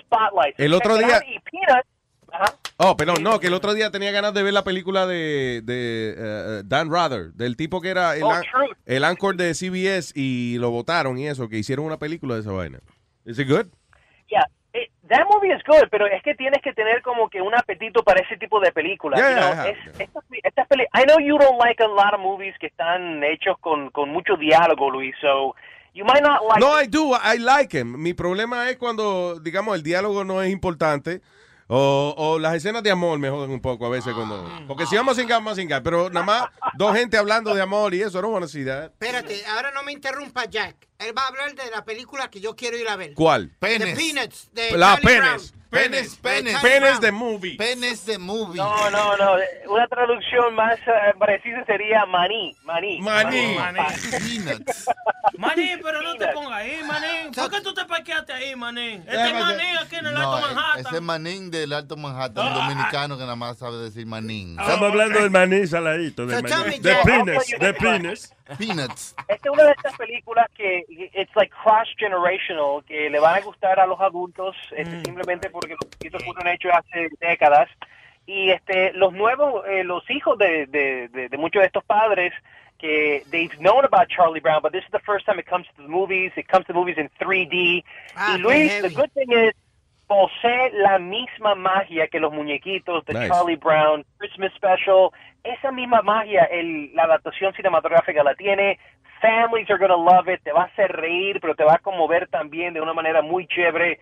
Spotlight. 0.00 0.58
El 0.58 0.72
otro 0.74 0.96
día- 0.96 1.20
Y 1.26 1.38
Peanuts, 1.40 1.88
ajá. 2.32 2.54
Oh, 2.78 2.96
perdón, 2.96 3.22
no, 3.22 3.40
que 3.40 3.46
el 3.46 3.54
otro 3.54 3.72
día 3.74 3.90
tenía 3.90 4.10
ganas 4.12 4.34
de 4.34 4.42
ver 4.42 4.52
la 4.52 4.62
película 4.62 5.06
de, 5.06 5.62
de 5.64 6.14
eh, 6.16 6.62
Dan 6.66 6.90
Rather, 6.92 7.32
del 7.32 7.56
tipo 7.56 7.80
que 7.80 7.88
era 7.88 8.14
el, 8.16 8.22
Oh, 8.22 8.30
an- 8.32 8.42
Truth. 8.42 8.76
el 8.84 9.04
anchor 9.04 9.36
de 9.36 9.54
CBS 9.54 10.12
y 10.14 10.58
lo 10.58 10.70
votaron 10.70 11.16
y 11.18 11.26
eso, 11.26 11.48
que 11.48 11.56
hicieron 11.58 11.86
una 11.86 11.98
película 11.98 12.34
de 12.34 12.40
esa 12.42 12.52
vaina. 12.52 12.78
¿Is 13.24 13.38
it 13.38 13.48
good? 13.48 13.66
Yeah, 14.28 14.44
it- 14.72 14.90
that 15.08 15.26
movie 15.30 15.52
is 15.52 15.62
good, 15.64 15.88
pero 15.90 16.06
es 16.06 16.22
que 16.22 16.34
tienes 16.34 16.60
que 16.62 16.72
tener 16.72 17.00
como 17.02 17.28
que 17.28 17.40
un 17.40 17.54
apetito 17.54 18.02
para 18.02 18.20
ese 18.20 18.36
tipo 18.36 18.60
de 18.60 18.72
películas. 18.72 19.20
Yeah, 19.20 19.30
you 19.30 19.36
know, 19.36 19.52
yeah, 19.64 19.70
es- 19.70 20.00
estas, 20.00 20.24
estas 20.42 20.66
peli- 20.68 20.86
I 20.94 21.04
know 21.04 21.18
you 21.20 21.38
don't 21.38 21.58
like 21.58 21.82
a 21.82 21.86
lot 21.88 22.12
of 22.14 22.20
movies 22.20 22.54
que 22.58 22.66
están 22.66 23.22
hechos 23.24 23.56
con, 23.60 23.90
con 23.90 24.10
mucho 24.10 24.36
diálogo, 24.36 24.90
Luis, 24.90 25.14
so 25.20 25.54
you 25.94 26.04
might 26.04 26.22
not 26.22 26.42
like 26.42 26.60
No, 26.60 26.78
I 26.78 26.86
do, 26.86 27.14
I 27.14 27.38
like 27.38 27.72
him. 27.78 27.96
Mi 28.02 28.12
problema 28.14 28.68
es 28.68 28.76
cuando, 28.76 29.38
digamos, 29.40 29.76
el 29.76 29.82
diálogo 29.82 30.24
no 30.24 30.42
es 30.42 30.50
importante 30.50 31.20
o, 31.68 32.14
o 32.16 32.38
las 32.38 32.54
escenas 32.54 32.82
de 32.82 32.90
amor 32.90 33.18
me 33.18 33.28
joden 33.28 33.50
un 33.50 33.60
poco 33.60 33.86
a 33.86 33.88
veces 33.88 34.14
cuando... 34.14 34.48
Porque 34.68 34.86
si 34.86 34.96
vamos 34.96 35.16
sin 35.16 35.26
gas, 35.26 35.38
vamos 35.38 35.56
sin 35.56 35.68
gas, 35.68 35.80
pero 35.82 36.10
nada 36.10 36.24
más 36.24 36.44
dos 36.74 36.94
gente 36.96 37.16
hablando 37.16 37.54
de 37.54 37.62
amor 37.62 37.94
y 37.94 38.02
eso, 38.02 38.22
no 38.22 38.38
to 38.38 38.48
see 38.48 38.64
that. 38.64 38.84
Espérate, 38.84 39.44
ahora 39.46 39.70
no 39.72 39.82
me 39.82 39.92
interrumpa 39.92 40.44
Jack. 40.44 40.88
Él 40.98 41.16
va 41.16 41.22
a 41.22 41.28
hablar 41.28 41.54
de 41.54 41.70
la 41.70 41.84
película 41.84 42.30
que 42.30 42.40
yo 42.40 42.54
quiero 42.54 42.76
ir 42.78 42.88
a 42.88 42.96
ver. 42.96 43.14
¿Cuál? 43.14 43.52
The 43.60 43.94
Peanuts. 43.94 44.50
De 44.52 44.76
La 44.76 44.94
Charlie 44.94 45.06
penes. 45.06 45.52
Brown. 45.52 45.65
Penes, 45.76 46.16
penes. 46.16 46.60
Penes 46.60 47.00
de 47.00 47.12
movie. 47.12 47.56
Penes 47.56 48.06
de 48.06 48.18
movie. 48.18 48.56
No, 48.56 48.90
no, 48.90 49.16
no. 49.16 49.36
Una 49.68 49.86
traducción 49.88 50.54
más 50.54 50.78
eh, 50.78 51.14
precisa 51.18 51.64
sería 51.66 52.06
maní. 52.06 52.54
Maní. 52.64 53.00
Maní. 53.00 53.56
Peanuts. 54.10 54.86
Manín, 55.38 55.80
pero 55.82 56.02
no 56.02 56.14
te 56.14 56.28
pongas 56.28 56.52
ahí, 56.52 56.80
manín. 56.86 57.32
¿Por 57.34 57.50
qué 57.50 57.60
tú 57.60 57.74
te 57.74 57.84
parqueaste 57.84 58.32
ahí, 58.32 58.56
manín? 58.56 59.02
Este 59.06 59.26
es 59.26 59.34
manín 59.34 59.76
aquí 59.80 59.96
en 59.96 60.06
el 60.06 60.14
No, 60.14 60.34
Alto 60.34 60.38
eh, 60.38 60.54
Manhattan. 60.54 60.86
ese 60.86 60.96
es 60.96 61.02
Manín 61.02 61.50
del 61.50 61.72
Alto 61.72 61.96
Manhattan, 61.96 62.46
un 62.46 62.54
dominicano 62.54 63.16
que 63.16 63.22
nada 63.24 63.36
más 63.36 63.58
sabe 63.58 63.76
decir 63.78 64.06
Manín. 64.06 64.58
Estamos 64.58 64.90
hablando 64.90 65.20
del 65.20 65.30
maní 65.30 65.66
saladito. 65.66 66.26
Del 66.26 66.42
maní. 66.42 66.78
De 66.78 66.94
tell 67.04 67.58
De 67.60 67.74
penis. 67.74 68.32
Peanuts. 68.58 69.14
Esta 69.28 69.48
es 69.48 69.52
una 69.52 69.64
de 69.64 69.72
estas 69.72 69.96
películas 69.96 70.46
que 70.54 70.84
it's 70.88 71.34
like 71.34 71.52
cross 71.62 71.88
generational, 71.98 72.84
que 72.84 73.10
le 73.10 73.18
van 73.18 73.36
a 73.36 73.40
gustar 73.40 73.80
a 73.80 73.86
los 73.86 74.00
adultos 74.00 74.56
este, 74.76 75.02
simplemente 75.02 75.50
porque 75.50 75.74
los 75.80 75.90
chiquitos 75.90 76.22
fueron 76.24 76.46
hechos 76.48 76.72
hace 76.72 77.08
décadas. 77.20 77.68
Y 78.26 78.50
este, 78.50 78.92
los 78.92 79.12
nuevos, 79.12 79.64
eh, 79.68 79.84
los 79.84 80.08
hijos 80.10 80.36
de, 80.38 80.66
de, 80.66 81.08
de, 81.08 81.28
de 81.28 81.38
muchos 81.38 81.60
de 81.60 81.66
estos 81.66 81.84
padres 81.84 82.32
que 82.78 83.24
they've 83.30 83.56
known 83.58 83.84
about 83.84 84.08
Charlie 84.08 84.40
Brown, 84.40 84.60
but 84.62 84.72
this 84.72 84.84
is 84.84 84.90
the 84.90 85.00
first 85.00 85.26
time 85.26 85.38
it 85.38 85.46
comes 85.46 85.66
to 85.76 85.82
the 85.82 85.88
movies. 85.88 86.32
It 86.36 86.46
comes 86.48 86.66
to 86.66 86.74
movies 86.74 86.96
in 86.98 87.08
3D. 87.20 87.84
Ah, 88.14 88.34
y 88.34 88.38
Luis, 88.38 88.82
the 88.82 88.90
good 88.90 89.12
thing 89.12 89.32
is 89.32 89.54
posee 90.06 90.70
la 90.72 90.98
misma 90.98 91.54
magia 91.54 92.08
que 92.08 92.20
los 92.20 92.32
muñequitos 92.32 93.04
de 93.04 93.14
Nice. 93.14 93.28
Charlie 93.28 93.56
Brown, 93.56 94.04
Christmas 94.18 94.52
Special. 94.54 95.10
Esa 95.42 95.70
misma 95.72 96.02
magia, 96.02 96.44
el, 96.44 96.94
la 96.94 97.04
adaptación 97.04 97.52
cinematográfica 97.54 98.22
la 98.22 98.34
tiene. 98.34 98.78
Families 99.20 99.70
are 99.70 99.78
gonna 99.78 99.96
love 99.96 100.28
it. 100.28 100.42
Te 100.42 100.52
va 100.52 100.62
a 100.62 100.66
hacer 100.66 100.92
reír, 100.92 101.40
pero 101.40 101.54
te 101.54 101.64
va 101.64 101.74
a 101.74 101.78
conmover 101.78 102.28
también 102.28 102.74
de 102.74 102.80
una 102.80 102.92
manera 102.92 103.22
muy 103.22 103.46
chévere. 103.46 103.98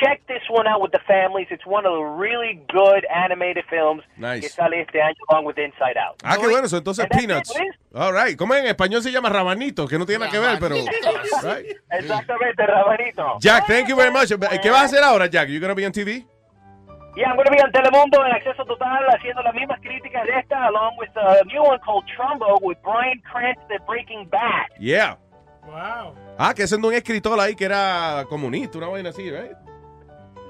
Check 0.00 0.26
this 0.26 0.42
one 0.50 0.66
out 0.66 0.80
with 0.82 0.90
the 0.90 0.98
families. 1.06 1.46
It's 1.50 1.64
one 1.66 1.86
of 1.86 1.92
the 1.92 2.02
really 2.02 2.60
good 2.72 3.04
animated 3.14 3.64
films 3.70 4.02
Nice. 4.16 4.40
que 4.40 4.48
sale 4.48 4.80
este 4.80 5.00
año 5.00 5.14
along 5.30 5.44
with 5.44 5.56
Inside 5.58 5.96
Out. 5.96 6.16
Ah, 6.24 6.36
qué 6.36 6.48
bueno, 6.48 6.66
eso 6.66 6.76
entonces 6.78 7.06
And 7.08 7.12
Peanuts. 7.20 7.52
All 7.94 8.12
right. 8.12 8.36
¿Cómo 8.36 8.54
en 8.54 8.66
español 8.66 9.02
se 9.02 9.12
llama 9.12 9.28
rabanito? 9.28 9.86
Que 9.86 9.98
no 9.98 10.04
tiene 10.04 10.24
nada 10.24 10.32
que 10.32 10.38
ver, 10.40 10.58
pero... 10.58 10.74
Right. 10.74 11.76
Exactamente, 11.90 12.66
Rabanito. 12.66 13.38
Jack, 13.40 13.66
thank 13.66 13.86
you 13.88 13.94
very 13.94 14.10
much. 14.10 14.28
¿Qué 14.60 14.70
vas 14.70 14.80
a 14.80 14.84
hacer 14.84 15.04
ahora, 15.04 15.26
Jack? 15.28 15.48
You 15.48 15.60
gonna 15.60 15.74
be 15.74 15.86
on 15.86 15.92
TV? 15.92 16.26
Yeah, 17.16 17.28
I'm 17.30 17.36
going 17.36 17.46
to 17.46 17.52
be 17.52 17.62
on 17.62 17.70
Telemundo 17.70 18.26
en 18.26 18.32
Acceso 18.32 18.64
Total 18.64 19.06
haciendo 19.16 19.40
las 19.42 19.54
mismas 19.54 19.78
críticas 19.80 20.26
de 20.26 20.32
esta, 20.36 20.66
along 20.66 20.96
with 20.98 21.10
a 21.14 21.44
new 21.44 21.62
one 21.62 21.78
called 21.78 22.02
Trumbo 22.08 22.58
with 22.60 22.76
Brian 22.82 23.22
Cranston 23.30 23.78
Breaking 23.86 24.26
Bad. 24.28 24.66
Yeah. 24.80 25.16
Wow. 25.64 26.16
Ah, 26.36 26.52
que 26.52 26.66
siendo 26.66 26.88
un 26.88 26.94
escritor 26.94 27.38
ahí 27.38 27.54
que 27.54 27.66
era 27.66 28.24
comunista, 28.28 28.78
una 28.78 28.88
vaina 28.88 29.10
así, 29.10 29.30
right? 29.30 29.52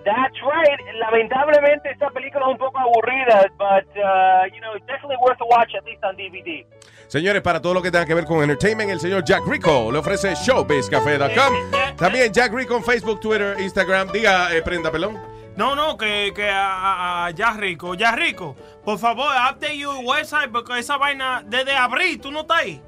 That's 0.04 0.34
right. 0.42 0.78
Lamentablemente 1.00 1.90
esta 1.90 2.10
película 2.10 2.44
es 2.46 2.52
un 2.52 2.58
poco 2.58 2.78
aburrida, 2.78 3.46
but 3.56 3.86
uh, 3.96 4.44
you 4.54 4.60
know, 4.60 4.74
it's 4.76 4.86
definitely 4.86 5.16
worth 5.20 5.40
a 5.40 5.44
watch 5.46 5.74
at 5.74 5.84
least 5.84 6.04
on 6.04 6.14
DVD. 6.16 6.66
Señores, 7.08 7.40
para 7.42 7.60
todo 7.60 7.74
lo 7.74 7.82
que 7.82 7.90
tenga 7.90 8.04
que 8.04 8.14
ver 8.14 8.24
con 8.24 8.42
entertainment, 8.42 8.90
el 8.90 9.00
señor 9.00 9.24
Jack 9.24 9.42
Rico 9.46 9.90
le 9.90 9.98
ofrece 9.98 10.34
showbizcafé.com. 10.34 11.96
También 11.96 12.32
Jack 12.32 12.52
Rico 12.52 12.76
en 12.76 12.84
Facebook, 12.84 13.20
Twitter, 13.20 13.56
Instagram. 13.60 14.10
Diga, 14.12 14.54
eh, 14.54 14.62
prenda, 14.62 14.90
pelón. 14.90 15.18
No, 15.56 15.74
no, 15.76 15.96
que, 15.96 16.32
que 16.34 16.48
a, 16.50 16.66
a- 16.74 17.26
a 17.26 17.30
ya 17.30 17.52
rico, 17.52 17.94
ya 17.94 18.12
rico. 18.12 18.56
Por 18.84 18.98
favor, 18.98 19.28
update 19.50 19.78
your 19.78 19.96
website 20.04 20.50
porque 20.50 20.78
esa 20.80 20.96
vaina 20.96 21.42
desde 21.46 21.74
abril, 21.76 22.20
tú 22.20 22.30
no 22.32 22.40
estás 22.40 22.58
ahí. 22.58 22.82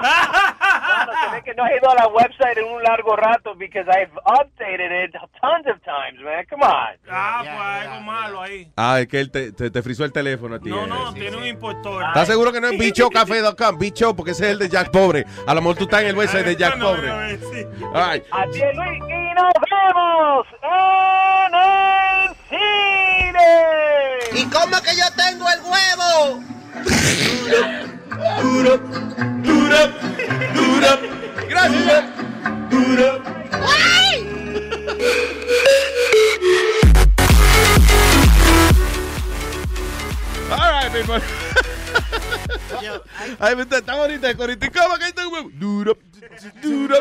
Bueno, 0.00 1.44
que 1.44 1.54
no 1.54 1.64
has 1.64 1.72
ido 1.72 1.90
a 1.90 1.94
la 1.94 2.08
website 2.08 2.58
en 2.58 2.64
un 2.64 2.82
largo 2.82 3.16
rato 3.16 3.54
because 3.54 3.86
I've 3.88 4.12
updated 4.24 4.90
it 5.04 5.12
tons 5.40 5.66
of 5.66 5.80
times, 5.82 6.20
man. 6.22 6.44
Come 6.48 6.62
on. 6.62 6.96
Ah, 7.10 7.40
pues 7.42 7.88
algo 7.88 8.00
malo 8.00 8.42
ahí. 8.42 8.70
Ah, 8.76 9.00
es 9.00 9.08
que 9.08 9.20
él 9.20 9.30
te, 9.30 9.52
te, 9.52 9.70
te 9.70 9.82
frizó 9.82 10.04
el 10.04 10.12
teléfono 10.12 10.54
a 10.56 10.58
ti. 10.58 10.70
No, 10.70 10.86
no, 10.86 11.12
tiene 11.12 11.36
un 11.36 11.46
impostor. 11.46 12.04
¿Estás 12.04 12.28
seguro 12.28 12.52
que 12.52 12.60
no 12.60 12.68
es 12.68 12.78
bichocafé.com? 12.78 13.78
Bicho, 13.78 14.14
porque 14.14 14.32
ese 14.32 14.46
es 14.46 14.52
el 14.52 14.58
de 14.58 14.68
Jack 14.68 14.90
Pobre. 14.90 15.24
A 15.46 15.54
lo 15.54 15.60
mejor 15.60 15.76
tú 15.76 15.84
estás 15.84 16.02
en 16.02 16.08
el 16.08 16.16
website 16.16 16.46
de 16.46 16.56
Jack 16.56 16.78
Pobre. 16.78 17.10
All 17.10 18.12
right. 18.12 18.24
Así 18.30 18.62
es, 18.62 18.76
Luis, 18.76 19.02
y 19.08 19.34
nos 19.34 19.52
vemos 19.70 20.46
en 20.62 21.54
el 21.54 22.34
cine. 22.48 23.09
¿Y 24.32 24.44
cómo 24.46 24.80
que 24.82 24.96
yo 24.96 25.04
tengo 25.16 25.46
el 25.50 25.60
huevo? 25.60 26.42
Duro, 28.42 28.78
duro, 29.42 29.88
duro. 30.54 30.88
Gracias. 31.48 32.04
Duro. 32.70 33.22
All 40.50 40.72
right, 40.72 40.92
people. 40.92 41.20
Ay, 43.38 43.56
me 43.56 43.62
está, 43.62 43.96
bonita 43.96 44.30
el 44.30 44.36
corito. 44.36 44.66
¿Y 44.66 44.70
¿Cómo 44.70 44.96
que 44.96 45.06
está 45.06 45.26
un 45.26 45.32
huevo? 45.32 45.50
Duro, 45.52 45.98
duro, 46.62 46.96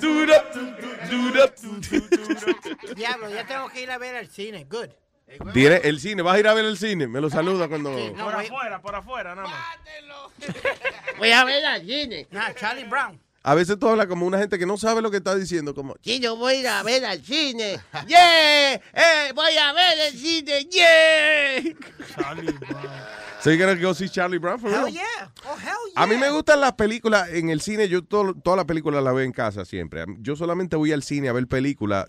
duro, 0.00 0.34
duro. 1.10 1.52
Diablo, 2.94 3.30
ya 3.30 3.46
tengo 3.46 3.68
que 3.68 3.82
ir 3.82 3.90
a 3.90 3.98
ver 3.98 4.16
al 4.16 4.28
cine. 4.28 4.64
Good. 4.64 4.90
Tiene 5.52 5.76
el 5.84 6.00
cine. 6.00 6.22
¿Vas 6.22 6.36
a 6.36 6.40
ir 6.40 6.48
a 6.48 6.54
ver 6.54 6.64
el 6.64 6.76
cine? 6.76 7.06
Me 7.06 7.20
lo 7.20 7.30
saluda 7.30 7.68
cuando... 7.68 7.90
por 8.14 8.34
afuera, 8.34 8.80
por 8.80 8.94
afuera, 8.94 9.34
nada 9.34 9.48
más. 9.48 9.78
Voy 11.18 11.30
a 11.30 11.44
ver 11.44 11.64
al 11.64 11.86
cine. 11.86 12.26
Nah, 12.30 12.52
Charlie 12.54 12.84
Brown. 12.84 13.20
A 13.44 13.54
veces 13.54 13.78
tú 13.78 13.88
hablas 13.88 14.06
como 14.06 14.26
una 14.26 14.38
gente 14.38 14.58
que 14.58 14.66
no 14.66 14.76
sabe 14.76 15.02
lo 15.02 15.10
que 15.10 15.16
está 15.16 15.34
diciendo, 15.34 15.74
como, 15.74 15.96
Sí, 16.02 16.20
yo 16.20 16.36
voy 16.36 16.54
a 16.54 16.60
ir 16.60 16.68
a 16.68 16.82
ver 16.82 17.04
al 17.04 17.22
cine. 17.22 17.80
¡Yeah! 18.06 18.74
Eh, 18.74 19.32
voy 19.34 19.56
a 19.56 19.72
ver 19.72 19.98
el 20.08 20.18
cine. 20.18 20.68
¡Yeah! 20.70 21.74
so 23.40 23.50
you're 23.50 23.58
gonna 23.58 23.80
go 23.80 23.92
see 23.92 24.08
Charlie 24.08 24.38
Brown 24.38 24.58
for 24.58 24.70
real? 24.70 24.86
Hell 24.86 24.92
yeah. 24.92 25.02
Oh, 25.44 25.56
hell 25.56 25.74
yeah. 25.92 26.02
A 26.02 26.06
mí 26.06 26.16
me 26.16 26.30
gustan 26.30 26.60
las 26.60 26.74
películas 26.74 27.28
en 27.30 27.50
el 27.50 27.60
cine. 27.60 27.88
Yo 27.88 28.04
todo, 28.04 28.34
todas 28.34 28.56
las 28.56 28.66
películas 28.66 29.02
las 29.02 29.14
veo 29.14 29.24
en 29.24 29.32
casa 29.32 29.64
siempre. 29.64 30.04
Yo 30.20 30.36
solamente 30.36 30.76
voy 30.76 30.92
al 30.92 31.02
cine 31.02 31.28
a 31.28 31.32
ver 31.32 31.46
películas 31.48 32.06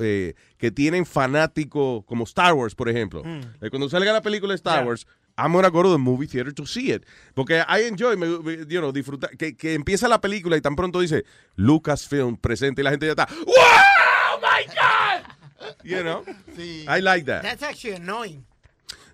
eh, 0.00 0.34
que 0.56 0.70
tienen 0.70 1.04
fanáticos 1.04 2.04
como 2.06 2.24
Star 2.24 2.54
Wars, 2.54 2.74
por 2.74 2.88
ejemplo. 2.88 3.22
Mm. 3.24 3.40
Eh, 3.60 3.70
Cuando 3.70 3.88
salga 3.90 4.12
la 4.12 4.22
película 4.22 4.52
de 4.52 4.56
Star 4.56 4.86
Wars, 4.86 5.06
I'm 5.42 5.52
gonna 5.52 5.70
go 5.70 5.82
to 5.82 5.90
the 5.90 5.98
movie 5.98 6.26
theater 6.26 6.52
to 6.52 6.66
see 6.66 6.90
it. 6.92 7.04
Porque 7.34 7.62
I 7.66 7.86
enjoy, 7.88 8.16
me, 8.16 8.26
me- 8.38 8.64
you 8.68 8.80
know, 8.80 8.92
disfrutar. 8.92 9.36
Que, 9.36 9.56
que 9.56 9.74
empieza 9.74 10.08
la 10.08 10.20
película 10.20 10.56
y 10.56 10.60
tan 10.60 10.76
pronto 10.76 11.00
dice 11.00 11.24
Lucasfilm 11.56 12.36
presente 12.36 12.82
y 12.82 12.84
la 12.84 12.90
gente 12.90 13.06
ya 13.06 13.12
está. 13.12 13.28
¡Wow! 13.46 14.40
my 14.42 14.64
God! 14.74 15.74
You 15.84 16.02
know? 16.02 16.24
I 16.88 17.00
like 17.00 17.24
that. 17.26 17.42
That's 17.42 17.62
actually 17.62 17.94
annoying. 17.96 18.44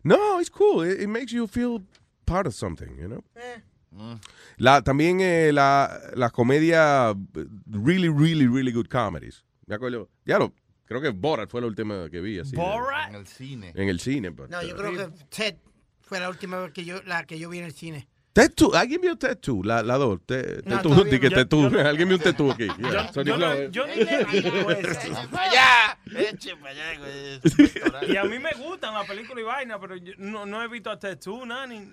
No, 0.04 0.38
it's 0.40 0.50
cool. 0.50 0.82
It, 0.82 1.00
it 1.02 1.08
makes 1.08 1.32
you 1.32 1.46
feel 1.46 1.82
part 2.26 2.46
of 2.46 2.54
something, 2.54 2.96
you 2.98 3.08
know? 3.08 3.22
Eh. 3.36 3.60
La, 4.58 4.82
también 4.82 5.20
eh, 5.20 5.52
la, 5.52 5.98
la 6.14 6.28
comedia, 6.30 7.14
really, 7.70 8.08
really, 8.08 8.46
really 8.46 8.70
good 8.70 8.88
comedies. 8.88 9.42
Me 9.66 9.74
acuerdo, 9.74 10.08
ya 10.24 10.38
lo, 10.38 10.52
creo 10.84 11.00
que 11.00 11.08
Borat 11.10 11.48
fue 11.50 11.60
la 11.60 11.66
última 11.66 12.08
que 12.10 12.20
vi. 12.20 12.38
Así, 12.38 12.50
de- 12.52 12.56
Borat? 12.58 13.08
En 13.08 13.14
el 13.16 13.26
cine. 13.26 13.72
En 13.74 13.88
el 13.88 13.98
cine. 14.00 14.30
but, 14.30 14.50
No, 14.50 14.62
yo 14.62 14.74
uh, 14.74 14.78
creo 14.78 14.92
que 14.92 15.08
Ted 15.30 15.56
fue 16.06 16.18
la 16.20 16.28
última 16.30 16.58
vez 16.60 16.72
que 16.72 16.84
yo, 16.84 17.02
la 17.04 17.24
que 17.26 17.38
yo 17.38 17.50
vi 17.50 17.58
en 17.58 17.64
el 17.66 17.72
cine. 17.72 18.08
Tattoo, 18.32 18.74
alguien 18.74 19.00
vio 19.00 19.16
Tattoo, 19.16 19.62
la, 19.64 19.82
la 19.82 19.96
dos. 19.96 20.18
No, 20.66 20.76
Tattoo, 20.76 21.04
que 21.04 21.18
no. 21.30 21.36
Tattoo. 21.36 21.70
Yo- 21.70 21.80
alguien 21.88 22.06
vio 22.08 22.18
un 22.18 22.22
Tattoo 22.22 22.50
aquí. 22.52 22.66
Yeah, 22.78 23.06
Yo, 23.06 23.12
Sony 23.14 23.24
yo 23.24 23.38
no- 23.38 23.50
Flow. 23.52 23.70
yo 23.70 23.86
ni 23.86 23.94
le 23.96 24.24
digo 24.50 24.70
eso. 24.72 25.00
allá! 25.32 25.98
¡Eche 26.14 26.54
para 26.56 26.70
allá! 26.72 26.98
güey. 26.98 28.12
Y 28.12 28.16
a 28.18 28.24
mí 28.24 28.38
me 28.38 28.52
gustan 28.52 28.92
las 28.92 29.06
películas 29.06 29.40
y 29.42 29.44
vainas, 29.46 29.78
pero 29.80 29.96
yo 29.96 30.12
no, 30.18 30.44
no 30.44 30.62
he 30.62 30.68
visto 30.68 30.90
a 30.90 30.98
Tattoo, 30.98 31.46
nada, 31.46 31.66
ni 31.66 31.90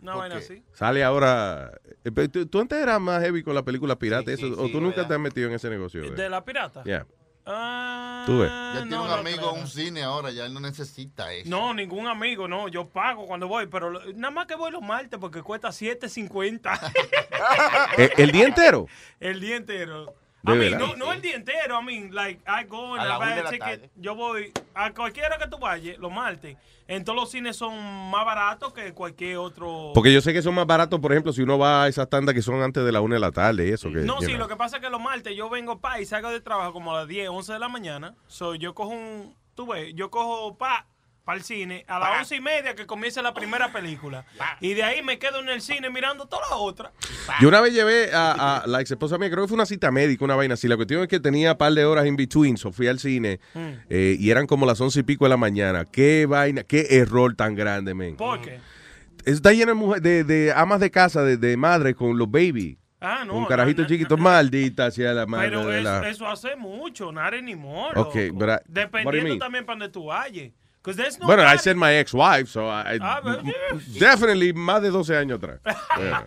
una 0.00 0.16
vaina 0.16 0.36
así. 0.38 0.60
Sale 0.72 1.04
ahora. 1.04 1.70
eh, 2.04 2.28
¿Tú, 2.28 2.46
tú 2.46 2.60
antes 2.60 2.78
eras 2.82 3.00
más 3.00 3.22
heavy 3.22 3.44
con 3.44 3.54
la 3.54 3.64
película 3.64 3.96
pirata, 3.96 4.32
eso, 4.32 4.46
o 4.58 4.66
sí, 4.66 4.72
tú 4.72 4.80
nunca 4.80 4.96
¿verdad? 4.96 5.08
te 5.08 5.14
has 5.14 5.20
metido 5.20 5.48
en 5.48 5.54
ese 5.54 5.70
negocio. 5.70 6.02
eh? 6.02 6.10
¿De 6.10 6.28
la 6.28 6.44
pirata? 6.44 6.82
Yeah. 6.82 7.06
Ah, 7.48 8.24
Tú 8.26 8.40
ves. 8.40 8.50
Ya 8.50 8.72
tiene 8.82 8.90
no, 8.96 9.02
un 9.04 9.08
no 9.08 9.14
amigo 9.14 9.54
en 9.54 9.60
un 9.62 9.68
cine 9.68 10.02
ahora, 10.02 10.32
ya 10.32 10.46
él 10.46 10.52
no 10.52 10.58
necesita 10.60 11.32
eso. 11.32 11.48
No, 11.48 11.72
ningún 11.72 12.08
amigo, 12.08 12.48
no. 12.48 12.66
Yo 12.66 12.88
pago 12.88 13.24
cuando 13.26 13.46
voy, 13.46 13.66
pero 13.68 13.88
lo- 13.90 14.00
nada 14.14 14.32
más 14.32 14.46
que 14.46 14.56
voy 14.56 14.72
los 14.72 14.82
martes 14.82 15.18
porque 15.20 15.42
cuesta 15.42 15.68
7.50 15.68 16.92
Eh, 17.98 18.10
¿El 18.16 18.32
día 18.32 18.46
entero? 18.46 18.88
el 19.20 19.40
día 19.40 19.56
entero. 19.56 20.12
De 20.46 20.54
I 20.54 20.70
mean, 20.70 20.78
no, 20.78 20.96
no 20.96 21.12
el 21.12 21.20
día 21.20 21.34
entero, 21.36 21.80
I 21.80 21.84
mean, 21.84 22.14
like, 22.14 22.40
I 22.46 22.64
go 22.64 22.94
and 22.94 23.00
A 23.02 23.04
la 23.04 23.14
I 23.16 23.18
buy 23.18 23.26
una 23.26 23.34
de 23.34 23.40
a 23.40 23.44
la 23.44 23.50
ticket. 23.50 23.66
tarde. 23.80 23.90
Yo 23.96 24.14
voy 24.14 24.52
a 24.74 24.92
cualquiera 24.94 25.38
que 25.38 25.48
tú 25.48 25.58
vayas, 25.58 25.98
los 25.98 26.12
martes. 26.12 26.56
En 26.88 27.04
todos 27.04 27.18
los 27.18 27.30
cines 27.30 27.56
son 27.56 27.74
más 28.10 28.24
baratos 28.24 28.72
que 28.72 28.92
cualquier 28.92 29.38
otro. 29.38 29.90
Porque 29.94 30.12
yo 30.12 30.20
sé 30.20 30.32
que 30.32 30.40
son 30.42 30.54
más 30.54 30.66
baratos, 30.66 31.00
por 31.00 31.10
ejemplo, 31.12 31.32
si 31.32 31.42
uno 31.42 31.58
va 31.58 31.82
a 31.84 31.88
esas 31.88 32.08
tandas 32.08 32.34
que 32.34 32.42
son 32.42 32.62
antes 32.62 32.84
de 32.84 32.92
la 32.92 33.00
una 33.00 33.16
de 33.16 33.20
la 33.20 33.32
tarde 33.32 33.66
y 33.66 33.72
eso. 33.72 33.88
Que, 33.90 34.00
No, 34.02 34.20
sí, 34.20 34.26
know. 34.28 34.38
lo 34.38 34.48
que 34.48 34.54
pasa 34.56 34.76
es 34.76 34.82
que 34.82 34.90
los 34.90 35.00
martes 35.00 35.34
yo 35.36 35.48
vengo 35.50 35.80
pa 35.80 36.00
y 36.00 36.06
salgo 36.06 36.30
de 36.30 36.40
trabajo 36.40 36.72
como 36.72 36.92
a 36.94 37.00
las 37.00 37.08
10, 37.08 37.28
11 37.30 37.52
de 37.54 37.58
la 37.58 37.68
mañana. 37.68 38.14
So, 38.28 38.54
yo 38.54 38.72
cojo 38.74 38.90
un, 38.90 39.34
tú 39.56 39.66
ves, 39.66 39.92
yo 39.94 40.10
cojo 40.10 40.56
pa 40.56 40.86
para 41.26 41.38
el 41.38 41.44
cine 41.44 41.84
a 41.88 41.98
las 41.98 42.20
once 42.20 42.36
y 42.36 42.40
media 42.40 42.76
que 42.76 42.86
comienza 42.86 43.20
la 43.20 43.34
primera 43.34 43.72
película. 43.72 44.24
Y 44.60 44.74
de 44.74 44.84
ahí 44.84 45.02
me 45.02 45.18
quedo 45.18 45.40
en 45.40 45.48
el 45.48 45.60
cine 45.60 45.90
mirando 45.90 46.26
toda 46.26 46.42
la 46.48 46.56
otra. 46.56 46.92
Yo 47.40 47.48
una 47.48 47.60
vez 47.60 47.74
llevé 47.74 48.10
a, 48.14 48.58
a 48.62 48.66
la 48.68 48.80
ex 48.80 48.92
esposa 48.92 49.18
mía, 49.18 49.28
creo 49.28 49.42
que 49.44 49.48
fue 49.48 49.56
una 49.56 49.66
cita 49.66 49.90
médica, 49.90 50.24
una 50.24 50.36
vaina 50.36 50.54
así. 50.54 50.68
La 50.68 50.76
cuestión 50.76 51.02
es 51.02 51.08
que 51.08 51.18
tenía 51.18 51.52
un 51.52 51.58
par 51.58 51.72
de 51.72 51.84
horas 51.84 52.06
in 52.06 52.14
between, 52.16 52.56
so 52.56 52.70
fui 52.72 52.86
al 52.86 52.98
cine 53.00 53.40
Mm. 53.54 53.58
eh, 53.90 54.16
y 54.20 54.30
eran 54.30 54.46
como 54.46 54.64
las 54.66 54.80
once 54.80 55.00
y 55.00 55.02
pico 55.02 55.24
de 55.24 55.30
la 55.30 55.36
mañana. 55.36 55.84
Qué 55.84 56.26
vaina, 56.26 56.62
qué 56.62 56.86
error 56.90 57.34
tan 57.34 57.56
grande, 57.56 57.92
men. 57.92 58.16
¿Por 58.16 58.40
qué? 58.40 58.60
Está 59.24 59.52
lleno 59.52 59.72
de, 59.72 59.74
mujer- 59.74 60.00
de, 60.02 60.22
de 60.22 60.52
amas 60.54 60.78
de 60.78 60.92
casa, 60.92 61.22
de, 61.24 61.36
de 61.36 61.56
madres 61.56 61.96
con 61.96 62.16
los 62.16 62.30
baby. 62.30 62.78
Ah, 63.00 63.24
no. 63.26 63.32
con 63.34 63.44
carajitos 63.46 63.86
chiquitos, 63.88 64.18
maldita 64.18 64.90
sea 64.90 65.12
la 65.12 65.26
madre 65.26 65.48
Pero 65.50 65.66
de 65.66 65.80
eso, 65.80 65.82
la... 66.00 66.08
eso 66.08 66.26
hace 66.28 66.56
mucho, 66.56 67.10
not 67.12 67.34
anymore. 67.34 67.98
Ok, 68.00 68.14
loco. 68.14 68.34
but 68.38 68.48
I- 68.48 68.50
what 68.50 68.62
do 68.62 68.70
you 68.70 68.74
Dependiendo 68.74 69.38
también 69.38 69.66
para 69.66 69.78
donde 69.80 69.92
tú 69.92 70.04
vayas. 70.06 70.50
There's 70.94 71.18
no 71.18 71.26
Bueno, 71.26 71.42
I 71.42 71.56
said 71.58 71.76
my 71.76 71.92
ex-wife, 71.98 72.48
so 72.48 72.68
I, 72.68 72.98
Ah, 73.00 73.20
but- 73.20 73.42
definitely 73.98 74.52
más 74.52 74.80
de 74.82 74.90
12 74.90 75.16
años 75.16 75.38
atrás. 75.42 75.58
Yeah. 75.98 76.22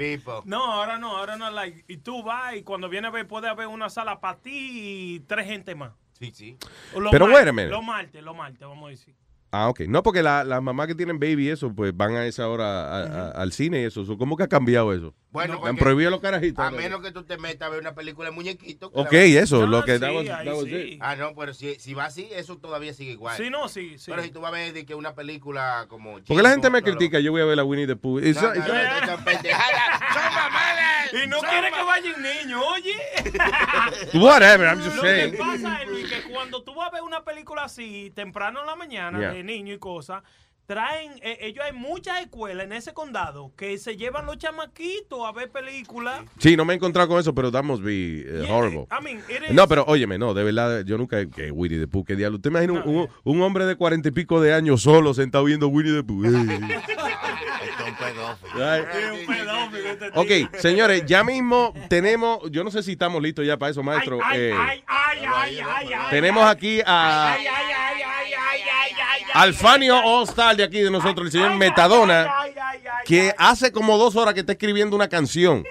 No, 0.45 0.63
ahora 0.73 0.97
no, 0.97 1.15
ahora 1.15 1.37
no. 1.37 1.49
Like, 1.51 1.85
y 1.87 1.97
tú 1.97 2.23
vas 2.23 2.55
y 2.55 2.63
cuando 2.63 2.89
viene 2.89 3.07
a 3.07 3.11
ver 3.11 3.27
puede 3.27 3.47
haber 3.47 3.67
una 3.67 3.89
sala 3.89 4.19
para 4.19 4.37
ti 4.39 5.15
y 5.15 5.19
tres 5.21 5.45
gente 5.45 5.75
más. 5.75 5.91
Sí, 6.19 6.31
sí. 6.33 6.57
Pero 7.11 7.27
wait 7.27 7.47
a 7.47 7.53
minute. 7.53 7.69
Los 7.69 7.83
martes, 7.83 8.21
los 8.21 8.35
martes, 8.35 8.59
vamos 8.67 8.87
a 8.87 8.89
decir. 8.89 9.15
Ah, 9.51 9.67
ok. 9.69 9.81
No, 9.87 10.03
porque 10.03 10.21
la- 10.21 10.43
las 10.43 10.61
mamás 10.61 10.85
que 10.87 10.93
tienen 10.95 11.19
baby 11.19 11.47
y 11.47 11.49
eso, 11.49 11.73
pues 11.73 11.95
van 11.95 12.15
a 12.15 12.25
esa 12.27 12.47
hora 12.47 12.87
a- 12.87 13.03
a- 13.03 13.31
al 13.31 13.51
cine 13.51 13.81
y 13.81 13.85
eso. 13.85 14.05
So, 14.05 14.17
¿Cómo 14.17 14.37
que 14.37 14.43
ha 14.43 14.47
cambiado 14.47 14.93
eso? 14.93 15.15
Bueno, 15.31 15.59
Me 15.61 15.69
han 15.69 15.75
prohibido 15.75 16.09
los 16.11 16.21
carajitos. 16.21 16.63
A 16.65 16.71
menos 16.71 17.01
que 17.01 17.11
tú 17.11 17.23
te 17.23 17.37
metas 17.37 17.67
a 17.67 17.69
ver 17.71 17.79
una 17.81 17.93
película 17.95 18.29
de 18.29 18.35
muñequitos. 18.35 18.89
Ok, 18.93 19.11
la- 19.11 19.19
eso, 19.19 19.65
lo 19.67 19.83
que 19.83 19.97
that 19.99 20.13
was- 20.13 20.25
that 20.25 20.45
was 20.55 20.65
it. 20.67 20.99
Ah, 21.01 21.15
no, 21.15 21.33
pero 21.35 21.53
si, 21.53 21.75
si 21.75 21.93
va 21.93 22.05
así, 22.05 22.27
eso 22.31 22.57
todavía 22.57 22.93
sigue 22.93 23.11
igual. 23.11 23.37
Sí, 23.37 23.49
no, 23.49 23.69
sí, 23.69 23.97
sí. 23.97 24.11
Pero 24.11 24.23
si 24.23 24.29
tú 24.31 24.39
vas 24.41 24.49
a 24.49 24.55
ver 24.55 24.73
de 24.73 24.85
que 24.85 24.95
una 24.95 25.13
película 25.15 25.85
como... 25.87 26.13
Porque 26.13 26.41
la 26.43 26.49
gente 26.51 26.69
me 26.69 26.81
critica, 26.81 27.19
yo 27.19 27.31
voy 27.31 27.41
a 27.41 27.45
ver 27.45 27.57
la 27.57 27.63
Winnie 27.63 27.87
the 27.87 27.95
Pooh. 27.95 28.19
No, 28.19 28.41
no, 28.41 28.53
no, 28.55 28.63
no. 28.63 29.17
Y 31.11 31.27
no 31.27 31.39
¡Son 31.39 31.49
quiere 31.49 31.71
que 31.71 31.83
vayan 31.83 32.21
niños, 32.21 32.63
oye. 32.67 32.95
Whatever, 34.13 34.67
I'm 34.67 34.81
just 34.81 34.95
Lo 34.97 35.01
saying. 35.01 35.31
que 35.31 35.37
pasa 35.37 35.81
es 35.83 36.09
que 36.09 36.21
cuando 36.31 36.63
tú 36.63 36.73
vas 36.75 36.87
a 36.87 36.91
ver 36.91 37.01
una 37.03 37.23
película 37.23 37.63
así, 37.63 38.11
temprano 38.15 38.61
en 38.61 38.67
la 38.67 38.75
mañana, 38.75 39.19
Yeah. 39.19 39.31
de 39.33 39.43
niños 39.43 39.77
y 39.77 39.79
cosas, 39.79 40.23
traen, 40.73 41.13
eh, 41.23 41.39
ellos 41.41 41.65
hay 41.65 41.73
muchas 41.73 42.21
escuelas 42.21 42.63
en 42.67 42.73
ese 42.73 42.93
condado 42.93 43.51
que 43.57 43.75
se 43.79 43.97
llevan 43.97 44.27
los 44.27 44.37
chamaquitos 44.37 45.25
a 45.27 45.31
ver 45.31 45.49
películas. 45.49 46.21
Sí, 46.37 46.55
no 46.55 46.63
me 46.63 46.73
he 46.73 46.75
encontrado 46.75 47.07
con 47.09 47.19
eso, 47.19 47.33
pero 47.33 47.51
that 47.51 47.63
must 47.63 47.81
be 47.81 48.19
eh, 48.21 48.43
Yeah, 48.45 48.53
horrible. 48.55 48.85
I 48.91 49.03
mean, 49.03 49.17
it 49.27 49.45
is- 49.49 49.51
No, 49.51 49.67
pero 49.67 49.83
óyeme, 49.87 50.19
no, 50.19 50.35
de 50.35 50.43
verdad, 50.43 50.83
yo 50.85 50.95
nunca. 50.99 51.25
Que 51.25 51.49
Winnie 51.51 51.79
the 51.79 51.87
Pooh, 51.87 52.05
qué 52.05 52.15
diablo. 52.15 52.35
¿Usted 52.37 52.51
imagina 52.51 52.73
un, 52.73 52.83
un- 52.87 53.09
un 53.23 53.41
hombre 53.41 53.65
de 53.65 53.75
cuarenta 53.75 54.09
y 54.09 54.11
pico 54.11 54.39
de 54.39 54.53
años 54.53 54.83
solo 54.83 55.15
sentado 55.15 55.43
viendo 55.45 55.67
Winnie 55.69 55.91
the 55.93 56.03
Pooh? 56.03 56.23
Ey. 56.25 56.31
Ay. 58.61 58.83
Es 58.93 59.11
un 59.11 59.25
pedófilo 59.27 59.89
este 59.89 60.09
Ok, 60.47 60.55
señores, 60.59 61.03
ya 61.05 61.23
mismo 61.23 61.73
tenemos. 61.89 62.39
Yo 62.51 62.63
no 62.63 62.71
sé 62.71 62.83
si 62.83 62.91
estamos 62.93 63.21
listos 63.21 63.45
ya 63.45 63.57
para 63.57 63.71
eso, 63.71 63.81
maestro. 63.83 64.19
Ay, 64.23 64.39
Eh, 64.39 64.53
ay, 64.55 64.83
ay, 64.87 65.19
ay, 65.25 65.59
ay, 65.59 65.93
ay, 65.93 66.07
tenemos 66.09 66.43
aquí 66.45 66.81
a. 66.85 67.35
ay, 69.33 69.41
ay, 69.41 69.41
Al 69.43 69.53
Fanio 69.53 69.97
All 69.97 70.23
Star 70.23 70.55
de 70.55 70.63
aquí 70.63 70.79
de 70.81 70.91
nosotros, 70.91 71.27
el 71.27 71.31
señor 71.31 71.55
Metadona, 71.55 72.27
que 73.05 73.33
hace 73.37 73.71
como 73.71 73.97
dos 73.97 74.15
horas 74.15 74.33
que 74.33 74.41
está 74.41 74.53
escribiendo 74.53 74.95
una 74.95 75.07
canción. 75.09 75.63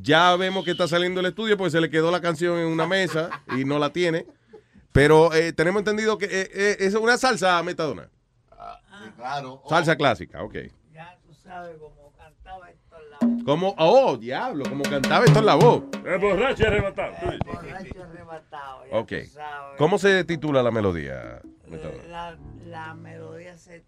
Ya 0.00 0.34
vemos 0.36 0.64
que 0.64 0.70
está 0.70 0.86
saliendo 0.88 1.20
del 1.20 1.30
estudio 1.30 1.56
porque 1.56 1.72
se 1.72 1.80
le 1.80 1.90
quedó 1.90 2.10
la 2.10 2.20
canción 2.20 2.58
en 2.58 2.66
una 2.66 2.86
mesa 2.86 3.42
y 3.56 3.64
no 3.64 3.78
la 3.78 3.90
tiene. 3.90 4.26
Pero 4.92 5.32
eh, 5.32 5.52
tenemos 5.52 5.80
entendido 5.80 6.18
que 6.18 6.26
eh, 6.26 6.50
eh, 6.52 6.76
es 6.80 6.94
una 6.94 7.16
salsa 7.16 7.62
Metadona. 7.62 8.08
Claro. 9.16 9.62
Salsa 9.68 9.96
clásica, 9.96 10.42
ok. 10.42 10.54
Ya 10.92 11.18
tú 11.24 11.34
sabes 11.34 11.76
cómo 11.78 12.12
cantaba 12.16 12.70
esto 12.70 12.96
Como, 13.44 13.74
oh, 13.78 14.16
diablo, 14.16 14.64
como 14.68 14.82
cantaba 14.84 15.24
esto 15.24 15.38
en 15.40 15.46
la 15.46 15.54
voz. 15.54 15.82
El 16.04 16.18
borracho 16.18 16.66
arrebatado. 16.66 17.12
borracho 17.44 18.02
arrebatado. 18.02 18.84
ya 18.90 18.98
Ok. 18.98 19.08
tú 19.24 19.30
sabes. 19.32 19.78
¿Cómo 19.78 19.98
se 19.98 20.24
titula 20.24 20.62
la 20.62 20.70
melodía? 20.70 21.40
Metadona? 21.72 22.02
La, 22.08 22.36
la 22.66 22.94
melodía 22.94 23.56
se, 23.58 23.82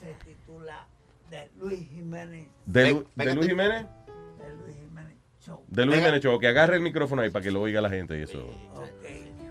se 0.00 0.14
titula 0.24 0.86
de 1.30 1.50
Luis 1.58 1.88
Jiménez. 1.90 2.48
¿De, 2.66 2.90
Lu- 2.90 3.06
de 3.14 3.34
Luis 3.34 3.48
Jiménez? 3.48 3.86
De 4.38 4.54
Luis 4.64 4.76
Jiménez 4.76 5.14
Show. 5.44 5.64
De 5.68 5.86
Luis 5.86 5.98
Jiménez 5.98 6.20
Show, 6.22 6.38
que 6.38 6.48
agarre 6.48 6.76
el 6.76 6.82
micrófono 6.82 7.22
ahí 7.22 7.30
para 7.30 7.42
que 7.42 7.50
lo 7.50 7.60
oiga 7.62 7.80
la 7.80 7.90
gente 7.90 8.18
y 8.18 8.22
eso. 8.22 8.46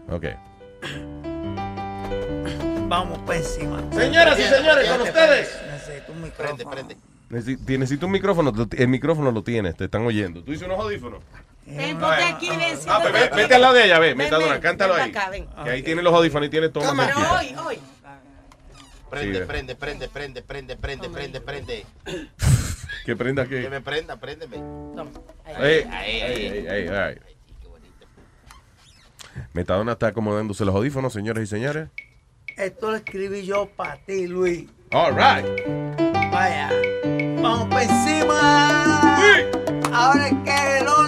Ok. 0.09 0.25
Vamos 2.87 3.17
por 3.19 3.35
encima. 3.35 3.81
Señoras 3.91 4.39
y 4.39 4.43
señores, 4.43 4.89
con 4.89 5.01
ustedes. 5.01 5.61
Necesito 5.71 6.11
un 6.11 6.21
micrófono. 6.21 6.69
Prende, 6.69 6.95
prende. 6.95 6.97
Necesi- 7.29 7.77
Necesito 7.79 8.05
un 8.05 8.11
micrófono. 8.11 8.53
El 8.77 8.87
micrófono 8.87 9.31
lo 9.31 9.43
tienes, 9.43 9.75
te 9.75 9.85
están 9.85 10.05
oyendo. 10.05 10.43
¿Tú 10.43 10.51
dices 10.51 10.67
unos 10.67 10.79
audífonos? 10.79 11.23
Ven, 11.65 11.97
ponte 11.97 12.23
aquí, 12.23 12.49
ven, 12.49 12.77
Ah, 12.87 12.99
ve- 12.99 13.19
aquí. 13.19 13.35
vete 13.37 13.55
al 13.55 13.61
lado 13.61 13.73
de 13.73 13.85
ella, 13.85 13.99
ve, 13.99 14.15
Metadona, 14.15 14.59
cántalo 14.59 14.95
ahí. 14.95 15.11
Que 15.63 15.69
ahí 15.69 15.81
tiene 15.83 16.01
los 16.01 16.13
audífonos 16.13 16.47
y 16.47 16.49
tiene 16.49 16.69
todo 16.69 16.83
Pero 16.95 17.31
hoy, 17.33 17.55
hoy. 17.65 17.79
Prende, 19.09 19.45
prende, 19.45 19.75
prende, 19.75 20.07
prende, 20.09 20.41
prende, 20.41 20.75
prende, 20.75 21.09
prende, 21.09 21.41
prende. 21.41 21.85
Que 23.05 23.15
prenda 23.17 23.43
Que 23.45 23.63
que. 23.63 23.69
me 23.69 23.81
prenda, 23.81 24.15
préndeme. 24.17 24.55
Ey, 24.57 25.83
Ahí, 25.91 26.21
ahí, 26.21 26.65
ey, 26.67 26.87
ey. 26.87 27.17
Metadona 29.53 29.93
está 29.93 30.07
acomodándose 30.07 30.63
los 30.65 30.73
audífonos, 30.75 31.11
señores 31.13 31.43
y 31.43 31.47
señores. 31.47 31.89
Esto 32.55 32.91
lo 32.91 32.97
escribí 32.97 33.45
yo 33.45 33.67
para 33.75 33.97
ti, 33.97 34.27
Luis. 34.27 34.69
All 34.91 35.13
right. 35.15 35.45
Vaya. 36.31 36.69
Vamos 37.41 37.67
por 37.67 37.81
encima. 37.81 39.17
Ahora 39.91 40.27
es 40.27 40.33
que 40.45 40.83
Lola. 40.85 41.02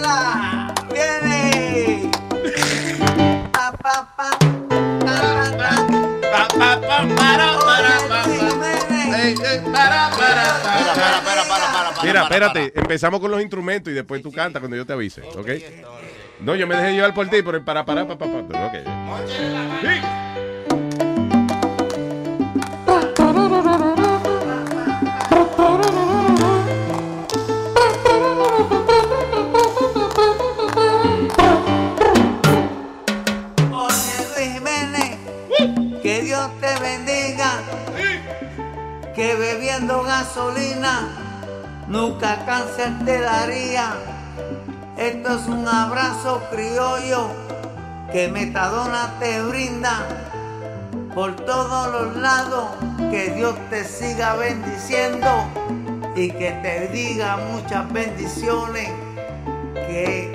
Mira, 12.02 12.22
espérate, 12.22 12.72
empezamos 12.74 13.20
con 13.20 13.30
los 13.30 13.40
instrumentos 13.40 13.90
y 13.90 13.94
después 13.94 14.22
tú 14.22 14.30
cantas 14.30 14.60
cuando 14.60 14.76
yo 14.76 14.86
te 14.86 14.92
avise, 14.92 15.22
¿ok? 15.22 15.48
No, 16.40 16.54
yo 16.54 16.66
me 16.66 16.76
dejé 16.76 16.92
llevar 16.92 17.14
por 17.14 17.28
ti, 17.28 17.42
pero 17.42 17.64
para, 17.64 17.84
para, 17.84 18.06
para, 18.06 18.18
para, 18.18 18.66
ok. 18.66 20.25
Que 39.16 39.34
bebiendo 39.34 40.02
gasolina 40.02 41.08
nunca 41.88 42.44
cáncer 42.44 42.92
te 43.06 43.18
daría. 43.18 43.94
Esto 44.98 45.38
es 45.38 45.46
un 45.46 45.66
abrazo 45.66 46.42
criollo 46.50 47.28
que 48.12 48.28
Metadona 48.28 49.14
te 49.18 49.42
brinda 49.42 50.06
por 51.14 51.34
todos 51.34 51.92
los 51.92 52.16
lados. 52.16 52.66
Que 53.10 53.30
Dios 53.30 53.54
te 53.70 53.84
siga 53.84 54.36
bendiciendo 54.36 55.28
y 56.14 56.30
que 56.30 56.50
te 56.62 56.88
diga 56.88 57.38
muchas 57.50 57.90
bendiciones. 57.90 58.90
Que 59.74 60.30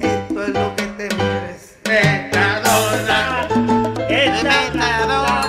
esto 0.00 0.42
es 0.42 0.48
lo 0.50 0.76
que 0.76 0.86
te 0.98 1.14
mereces. 1.14 1.78
Metadona, 1.86 3.48
Metadona, 4.08 4.72
Metadona, 4.74 5.45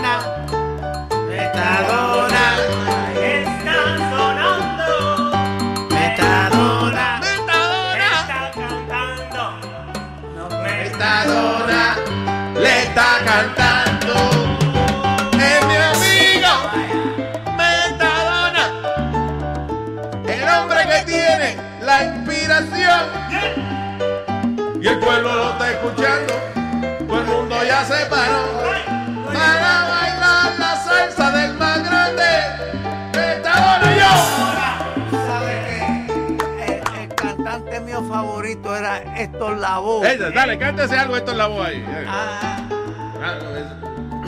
era 39.02 39.22
Héctor 39.22 39.58
Lavoe. 39.58 40.14
Ella, 40.14 40.32
dale, 40.32 40.58
cántese 40.58 40.98
algo 40.98 41.18
esto 41.18 41.32
en 41.32 41.38
la 41.38 41.48
voz 41.48 41.68
ahí. 41.68 41.84
Ah, 42.08 42.64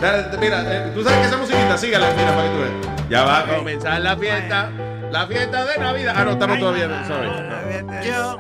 Dale, 0.02 0.38
mira, 0.38 0.64
eh, 0.88 0.92
tú 0.94 1.04
sabes 1.04 1.20
que 1.20 1.26
esa 1.26 1.38
musiquita, 1.38 1.78
sígala, 1.78 2.10
mira, 2.16 2.34
para 2.36 2.44
que 2.44 2.56
tú 2.56 2.60
veas. 2.62 3.10
Ya 3.10 3.24
va 3.24 3.40
a 3.40 3.58
comenzar 3.58 4.00
la 4.02 4.16
fiesta, 4.16 4.72
la 5.12 5.28
fiesta 5.28 5.66
de 5.66 5.78
Navidad. 5.78 6.14
Ah, 6.18 6.24
no, 6.24 6.32
estamos 6.32 6.60
todavía, 6.60 7.06
sorry. 7.06 8.08
Yo 8.08 8.38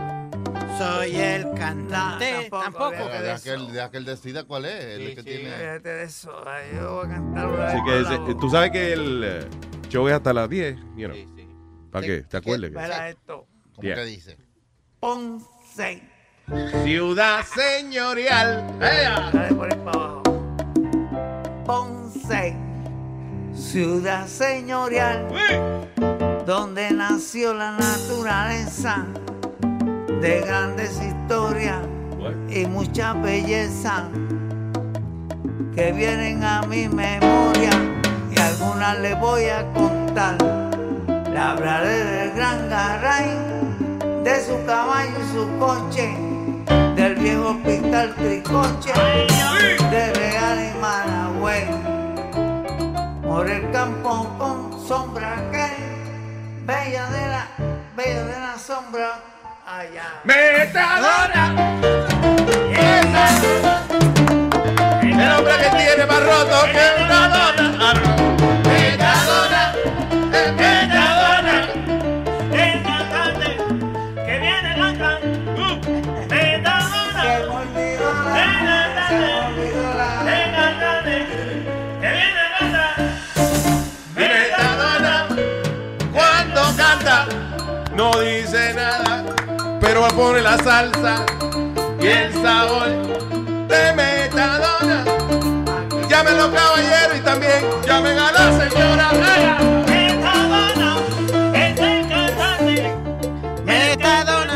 soy 0.77 1.15
el 1.19 1.51
cantante. 1.55 2.47
Tampoco. 2.49 2.91
De, 3.09 3.21
de 3.23 3.31
aquel, 3.31 3.73
de 3.73 3.81
aquel 3.81 4.05
decida 4.05 4.45
cuál 4.45 4.65
es. 4.65 4.83
El 4.85 5.15
que 5.15 5.23
tiene. 5.23 5.49
Fíjate 5.51 5.89
de 5.89 6.03
eso, 6.03 6.31
ay, 6.47 6.69
yo 6.75 6.95
voy 6.95 7.05
a 7.07 7.09
cantar 7.09 7.47
una 7.47 7.67
Así 7.67 7.77
que 7.83 7.99
ese- 7.99 8.11
Lavoe. 8.11 8.35
tú 8.35 8.49
sabes 8.49 8.71
que 8.71 8.93
el 8.93 9.21
eh, 9.25 9.47
show 9.89 10.07
es 10.07 10.13
hasta 10.13 10.31
las 10.31 10.47
10, 10.49 10.77
you 10.95 11.09
know. 11.09 11.17
¿Para 11.91 12.05
qué? 12.05 12.21
¿Te 12.21 12.37
acuerdas? 12.37 12.69
Espera 12.69 13.09
esto. 13.09 13.47
¿Cómo 13.75 13.81
Yeah. 13.85 13.95
que 13.95 14.05
dice? 14.05 14.37
Ponce. 15.01 16.08
Ciudad 16.83 17.45
señorial. 17.45 18.65
Dale 18.79 19.53
por 19.53 19.71
ahí 19.71 19.79
para 19.85 19.99
abajo. 19.99 20.23
Ponce, 21.65 22.55
ciudad 23.53 24.25
señorial, 24.25 25.27
donde 26.47 26.89
nació 26.91 27.53
la 27.53 27.73
naturaleza 27.73 29.05
de 30.21 30.41
grandes 30.41 30.99
historias 30.99 31.77
y 32.49 32.65
mucha 32.65 33.13
belleza 33.13 34.09
que 35.75 35.91
vienen 35.91 36.43
a 36.43 36.63
mi 36.63 36.87
memoria 36.87 37.69
y 38.35 38.39
algunas 38.39 38.99
les 38.99 39.19
voy 39.19 39.45
a 39.45 39.71
contar. 39.73 40.35
Le 41.31 41.37
hablaré 41.37 42.03
del 42.03 42.31
gran 42.31 42.69
Garay, 42.69 43.29
de 44.23 44.43
su 44.43 44.65
caballo 44.65 45.11
y 45.11 45.31
su 45.31 45.47
coche, 45.59 46.09
viejo 47.19 47.49
hospital 47.49 48.15
Tricoche, 48.15 48.93
de 49.91 50.13
Real 50.13 50.57
y 50.59 50.79
Maragüey, 50.79 51.65
por 53.21 53.49
el 53.49 53.69
campo 53.71 54.27
con 54.37 54.87
sombra 54.87 55.35
que 55.51 55.67
bella 56.65 57.09
de 57.09 57.27
la, 57.27 57.47
bella 57.95 58.23
de 58.23 58.39
la 58.39 58.57
sombra 58.57 59.19
allá. 59.65 60.21
Metadona. 60.23 61.55
El 65.01 65.31
hombre 65.33 65.53
que 65.57 65.69
tiene 65.77 66.05
más 66.05 66.23
roto 66.23 66.63
que 66.71 67.08
pero 89.99 90.15
pone 90.15 90.41
la 90.41 90.57
salsa 90.57 91.25
y 91.99 92.07
el 92.07 92.33
sabor 92.41 92.87
de 93.67 93.93
Metadona. 93.93 95.03
Llamen 96.07 96.37
los 96.37 96.47
caballeros 96.47 97.17
y 97.17 97.19
también 97.19 97.65
llamen 97.85 98.17
a 98.17 98.31
la 98.31 98.59
señora. 98.59 99.11
Metadona, 99.85 100.97
es 101.53 101.79
el 101.79 102.07
cantante, 102.07 102.95
Metadona, 103.65 104.55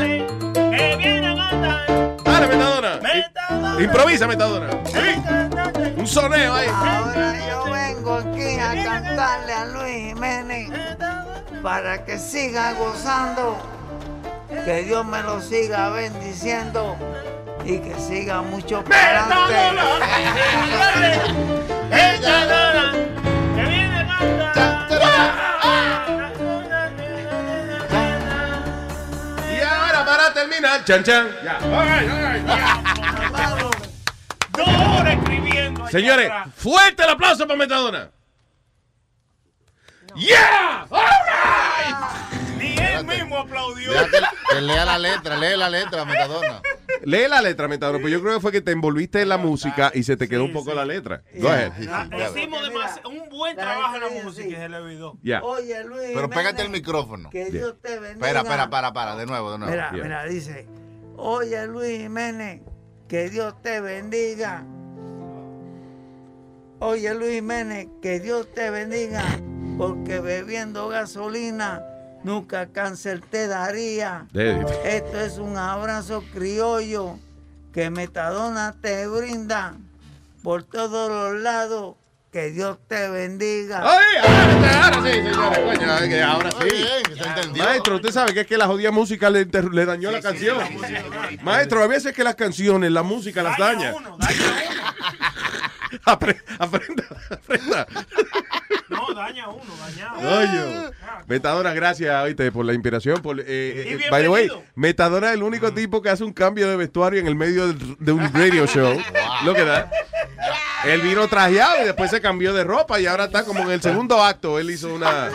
que 0.72 0.96
viene 0.98 1.28
a 1.28 1.36
cantar. 1.36 2.24
Dale, 2.24 2.48
Metadona. 2.48 3.00
Improvisa, 3.82 4.28
Metadona. 4.28 4.68
Un 5.98 6.08
soneo 6.08 6.54
ahí. 6.54 6.70
Ahora 6.70 7.36
yo 7.50 7.66
vengo 7.66 8.14
aquí 8.14 8.60
a 8.60 8.84
cantarle 8.84 9.54
a 9.54 9.66
Luis 9.66 10.14
Jiménez 10.14 10.72
para 11.62 12.06
que 12.06 12.18
siga 12.18 12.74
gozando, 12.74 13.58
que 14.66 14.84
Dios 14.84 15.06
me 15.06 15.22
lo 15.24 15.40
siga 15.42 15.90
bendiciendo 15.90 16.96
y 17.66 17.80
que 17.80 17.96
siga 18.00 18.42
mucho 18.42 18.84
para 18.84 19.26
adelante. 19.26 19.54
Metadona, 21.90 22.92
que 23.56 23.64
viene 23.66 23.98
a 23.98 24.04
Y 29.52 29.60
ahora 29.62 30.06
para 30.06 30.34
terminar, 30.34 30.86
chan 30.86 31.04
chan. 31.04 31.28
Ya. 31.44 31.58
All. 31.64 32.46
Dos 34.52 34.68
horas 34.68 35.18
escribiendo. 35.18 35.88
Señores, 35.88 36.32
fuerte 36.56 37.04
el 37.04 37.10
aplauso 37.10 37.48
para 37.48 37.58
Metadona. 37.58 38.12
Yeah. 40.16 40.86
All 40.92 41.00
right. 41.00 42.43
Ni 42.64 42.76
él 42.78 43.06
mismo 43.06 43.38
aplaudió. 43.40 43.92
Que, 43.92 44.56
que 44.56 44.62
lea 44.62 44.86
la 44.86 44.98
letra, 44.98 45.38
lee 45.38 45.58
la 45.58 45.70
letra, 45.70 46.06
Metadona. 46.06 46.62
Lee 47.04 47.28
la 47.28 47.42
letra, 47.42 47.68
Metadona, 47.68 48.00
pues 48.00 48.14
yo 48.14 48.22
creo 48.22 48.36
que 48.36 48.40
fue 48.40 48.52
que 48.52 48.62
te 48.62 48.72
envolviste 48.72 49.22
en 49.22 49.30
la 49.30 49.38
música 49.38 49.92
y 49.94 50.04
se 50.04 50.16
te 50.16 50.30
quedó 50.30 50.46
un 50.46 50.54
poco 50.54 50.74
la 50.74 50.86
letra. 50.86 51.24
Go 51.36 51.50
ahead. 51.50 51.74
Ah, 51.90 52.08
Hicimos 52.30 52.62
un 53.06 53.30
buen 53.30 53.58
trabajo 53.58 53.96
en 53.96 54.02
la 54.02 54.24
música 54.24 54.48
y 54.48 54.56
se 54.56 54.70
le 54.70 54.78
olvidó. 54.78 55.18
Ya. 55.22 55.42
Oye, 55.44 55.84
Luis 55.84 56.12
Pero 56.14 56.30
pégate 56.30 56.62
el 56.62 56.70
micrófono. 56.70 57.30
Que 57.30 57.46
Dios 57.52 57.76
te 57.82 58.00
bendiga. 58.00 58.28
Espera, 58.28 58.42
espera, 58.42 58.70
para, 58.70 58.94
para, 58.94 59.16
de 59.16 59.26
nuevo, 59.26 59.52
de 59.52 59.58
nuevo. 59.58 59.72
Mira, 59.74 59.92
mira, 59.92 60.24
dice, 60.26 60.68
oye 61.18 61.68
Luis 61.68 62.00
Jiménez, 62.00 62.62
que 63.10 63.30
Dios 63.30 63.62
te 63.62 63.82
bendiga. 63.82 64.64
Oye 66.80 67.14
Luis 67.14 67.34
Jiménez, 67.36 67.88
que 68.02 68.20
Dios 68.20 68.52
te 68.54 68.70
bendiga, 68.70 69.24
porque 69.78 70.20
bebiendo 70.20 70.88
gasolina 70.88 71.82
nunca 72.24 72.68
cáncer 72.68 73.22
te 73.30 73.48
daría. 73.48 74.26
Esto 74.84 75.20
es 75.20 75.38
un 75.38 75.58
abrazo 75.58 76.24
criollo 76.34 77.18
que 77.74 77.90
Metadona 77.90 78.76
te 78.82 79.08
brinda 79.08 79.74
por 80.44 80.64
todos 80.64 81.10
los 81.10 81.42
lados. 81.42 81.96
Que 82.32 82.50
Dios 82.50 82.80
te 82.88 83.10
bendiga. 83.10 83.82
¡Ay! 83.84 84.06
Ahora, 84.24 84.86
ahora 84.86 85.04
sí, 85.04 85.12
señores. 85.14 85.60
Coño, 85.78 85.98
es 86.00 86.10
que 86.10 86.24
ahora 86.24 86.50
sí. 86.52 87.60
Maestro, 87.60 87.96
usted 87.98 88.10
sabe 88.12 88.34
que 88.34 88.40
es 88.42 88.48
que 88.48 88.58
la 88.58 88.66
jodida 88.66 88.90
música 88.90 89.30
le, 89.30 89.42
inter- 89.42 89.72
le 89.72 89.86
dañó 89.86 90.10
la 90.10 90.20
canción. 90.20 90.58
Maestro, 91.44 91.84
a 91.84 91.88
veces 91.88 92.12
que 92.16 92.24
las 92.24 92.34
canciones, 92.34 92.92
la 92.92 93.04
música 93.04 93.44
las 93.44 93.56
daña. 93.60 93.94
Apre- 96.06 96.42
aprenda, 96.58 97.04
aprenda. 97.30 97.86
No, 98.94 99.14
daña 99.14 99.50
uno, 99.50 99.64
dañado. 99.86 100.16
Coño. 100.18 100.92
Metadona, 101.28 101.74
gracias 101.74 102.24
oíste, 102.24 102.52
por 102.52 102.66
la 102.66 102.74
inspiración. 102.74 103.22
Por, 103.22 103.40
eh, 103.40 103.46
eh, 103.48 104.00
Y 104.06 104.10
by 104.10 104.24
the 104.24 104.30
way. 104.30 104.50
Metadona 104.76 105.30
es 105.30 105.34
el 105.36 105.44
único 105.44 105.74
tipo 105.74 106.02
que 106.02 106.10
hace 106.10 106.24
un 106.24 106.34
cambio 106.34 106.70
de 106.70 106.76
vestuario 106.76 107.20
en 107.20 107.28
el 107.28 107.36
medio 107.36 107.74
de 107.74 108.12
un 108.12 108.34
radio 108.34 108.66
show. 108.68 108.98
Lo 109.46 109.54
que 109.54 109.64
da. 109.66 109.90
Él 110.86 111.02
vino 111.02 111.28
trajeado 111.28 111.82
y 111.82 111.86
después 111.86 112.10
se 112.12 112.20
cambió 112.20 112.54
de 112.54 112.64
ropa 112.64 113.00
y 113.00 113.06
ahora 113.06 113.26
está 113.26 113.46
como 113.46 113.62
en 113.64 113.72
el 113.72 113.82
segundo 113.82 114.22
acto. 114.22 114.60
Él 114.60 114.70
hizo 114.70 114.94
una. 114.94 115.30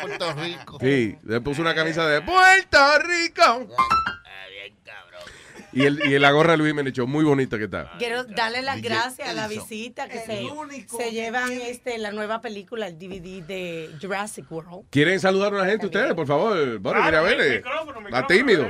Puerto 0.00 0.32
Rico. 0.34 0.78
Sí, 0.80 1.16
le 1.24 1.40
puso 1.40 1.60
una 1.60 1.74
camisa 1.74 2.06
de 2.06 2.20
Puerto 2.22 2.78
Rico. 3.00 3.68
Y, 5.78 5.86
el, 5.86 6.00
y 6.04 6.18
la 6.18 6.30
gorra 6.32 6.52
de 6.52 6.58
Luis 6.58 6.74
me 6.74 6.82
echó 6.88 7.06
muy 7.06 7.24
bonita 7.24 7.56
que 7.58 7.64
está. 7.64 7.92
Quiero 7.98 8.24
darle 8.24 8.62
las 8.62 8.82
gracias 8.82 9.28
a 9.28 9.32
la 9.32 9.46
visita 9.48 10.08
que 10.08 10.18
se, 10.18 10.42
se 10.96 11.10
llevan 11.12 11.52
este 11.52 11.98
la 11.98 12.10
nueva 12.10 12.40
película, 12.40 12.86
el 12.86 12.98
DVD 12.98 13.42
de 13.42 13.90
Jurassic 14.00 14.50
World. 14.50 14.86
¿Quieren 14.90 15.20
saludar 15.20 15.54
a 15.54 15.58
la 15.58 15.66
gente 15.66 15.86
ustedes, 15.86 16.14
por 16.14 16.26
favor? 16.26 16.78
Bueno, 16.78 17.02
mira, 17.02 17.20
vele. 17.20 17.62
Está 18.06 18.26
tímido. 18.26 18.68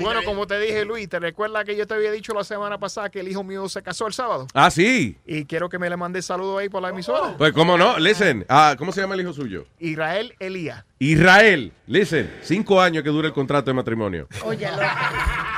Bueno, 0.00 0.20
como 0.24 0.46
te 0.46 0.58
dije, 0.58 0.84
Luis, 0.84 1.08
¿te 1.08 1.18
recuerdas 1.18 1.64
que 1.64 1.76
yo 1.76 1.86
te 1.86 1.94
había 1.94 2.10
dicho 2.12 2.32
la 2.34 2.44
semana 2.44 2.78
pasada 2.78 3.08
que 3.10 3.20
el 3.20 3.28
hijo 3.28 3.42
mío 3.44 3.68
se 3.68 3.82
casó 3.82 4.06
el 4.06 4.12
sábado? 4.12 4.46
Ah, 4.54 4.70
sí. 4.70 5.16
Y 5.26 5.44
quiero 5.44 5.68
que 5.68 5.78
me 5.78 5.88
le 5.88 5.96
mande 5.96 6.22
saludo 6.22 6.58
ahí 6.58 6.68
por 6.68 6.82
la 6.82 6.90
emisora. 6.90 7.36
Pues, 7.36 7.52
¿cómo 7.52 7.76
no? 7.76 7.98
Listen. 7.98 8.44
Ah, 8.48 8.74
¿Cómo 8.78 8.92
se 8.92 9.00
llama 9.00 9.14
el 9.14 9.20
hijo 9.22 9.32
suyo? 9.32 9.66
Israel 9.78 10.34
Elías. 10.38 10.84
Israel. 10.98 11.72
Listen. 11.86 12.32
Cinco 12.42 12.80
años 12.80 13.02
que 13.02 13.10
dura 13.10 13.28
el 13.28 13.34
contrato 13.34 13.70
de 13.70 13.74
matrimonio. 13.74 14.28
Oye, 14.44 14.68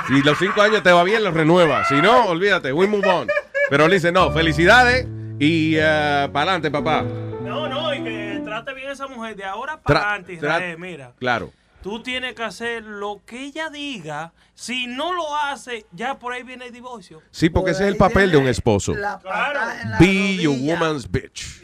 Si 0.07 0.21
los 0.21 0.37
cinco 0.37 0.61
años 0.61 0.83
te 0.83 0.91
va 0.91 1.03
bien, 1.03 1.23
los 1.23 1.33
renueva. 1.33 1.85
Si 1.85 1.95
no, 1.95 2.25
olvídate. 2.27 2.71
We 2.73 2.87
move 2.87 3.07
on. 3.07 3.27
Pero 3.69 3.87
listen, 3.87 4.13
no. 4.13 4.31
Felicidades. 4.31 5.07
Y 5.39 5.75
para 5.77 6.23
adelante, 6.25 6.71
papá. 6.71 7.03
No, 7.03 7.67
no, 7.67 7.93
y 7.93 8.03
que 8.03 8.41
trate 8.43 8.73
bien 8.73 8.89
a 8.89 8.93
esa 8.93 9.07
mujer 9.07 9.35
de 9.35 9.43
ahora 9.45 9.79
para 9.81 10.01
adelante, 10.01 10.33
Israel. 10.33 10.77
Mira, 10.77 11.11
Claro. 11.19 11.51
Tú 11.87 12.03
tienes 12.03 12.35
que 12.35 12.43
hacer 12.43 12.83
lo 12.83 13.21
que 13.25 13.45
ella 13.45 13.69
diga. 13.69 14.33
Si 14.53 14.87
no 14.87 15.13
lo 15.13 15.33
hace, 15.37 15.85
ya 15.93 16.19
por 16.19 16.33
ahí 16.33 16.43
viene 16.43 16.65
el 16.65 16.73
divorcio. 16.73 17.21
Sí, 17.31 17.49
porque 17.49 17.71
ese 17.71 17.83
es 17.83 17.89
el 17.91 17.95
papel 17.95 18.29
de 18.29 18.35
un 18.37 18.47
esposo. 18.47 18.93
Claro. 18.93 19.21
Be 19.99 20.35
your 20.35 20.57
woman's 20.59 21.09
bitch. 21.09 21.61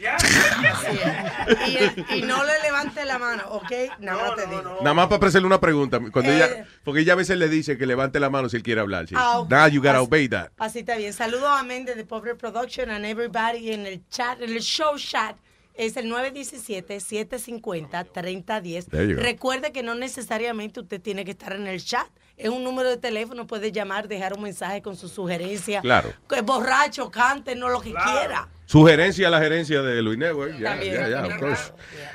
Y, 2.08 2.14
y 2.18 2.22
no 2.22 2.42
le 2.44 2.52
levante 2.62 3.04
la 3.04 3.18
mano, 3.18 3.42
¿ok? 3.50 3.70
Nada 3.98 4.22
más 4.28 4.36
te 4.36 4.46
digo. 4.46 4.78
Nada 4.80 4.94
más 4.94 5.08
para 5.08 5.26
hacerle 5.26 5.46
una 5.46 5.60
pregunta. 5.60 5.98
Cuando 6.12 6.30
Eh. 6.30 6.36
ella, 6.36 6.66
porque 6.84 7.00
ella 7.00 7.12
a 7.12 7.16
veces 7.16 7.36
le 7.36 7.48
dice 7.48 7.76
que 7.76 7.84
levante 7.84 8.18
la 8.20 8.30
mano 8.30 8.48
si 8.48 8.56
él 8.56 8.62
quiere 8.62 8.80
hablar. 8.80 9.06
sí. 9.08 9.14
Ah. 9.18 9.44
Now 9.50 9.68
you 9.68 9.80
gotta 9.82 9.98
Así- 9.98 10.06
obey 10.06 10.28
that. 10.28 10.48
Así 10.58 10.78
está 10.78 10.96
bien. 10.96 11.12
Saludos 11.12 11.48
a 11.50 11.62
Méndez 11.64 11.96
de 11.96 12.04
Pobre 12.04 12.34
Production 12.34 12.90
and 12.90 13.04
everybody 13.04 13.72
en 13.72 13.86
el 13.86 14.08
chat, 14.08 14.40
en 14.40 14.50
el 14.52 14.60
show 14.62 14.96
chat. 14.96 15.36
Es 15.74 15.96
el 15.96 16.10
917-750-3010. 16.10 18.90
There 18.90 19.08
you 19.08 19.16
go. 19.16 19.22
Recuerde 19.22 19.72
que 19.72 19.82
no 19.82 19.94
necesariamente 19.94 20.80
usted 20.80 21.00
tiene 21.00 21.24
que 21.24 21.32
estar 21.32 21.54
en 21.54 21.66
el 21.66 21.82
chat. 21.84 22.06
Es 22.36 22.48
un 22.48 22.64
número 22.64 22.88
de 22.88 22.96
teléfono, 22.96 23.46
puede 23.46 23.72
llamar, 23.72 24.08
dejar 24.08 24.34
un 24.34 24.42
mensaje 24.42 24.82
con 24.82 24.96
su 24.96 25.08
sugerencia. 25.08 25.80
Claro. 25.80 26.12
Que 26.28 26.40
borracho, 26.42 27.10
cante, 27.10 27.54
no 27.54 27.68
lo 27.68 27.80
que 27.80 27.92
quiera. 27.92 28.48
Sugerencia 28.66 29.28
a 29.28 29.30
la 29.30 29.40
gerencia 29.40 29.82
de 29.82 30.02
Luis 30.02 30.18
Network. 30.18 30.58
Ya, 30.58 30.70
También, 30.70 30.94
ya, 30.94 31.08
ya, 31.08 31.26
of 31.26 31.38
course. 31.38 31.72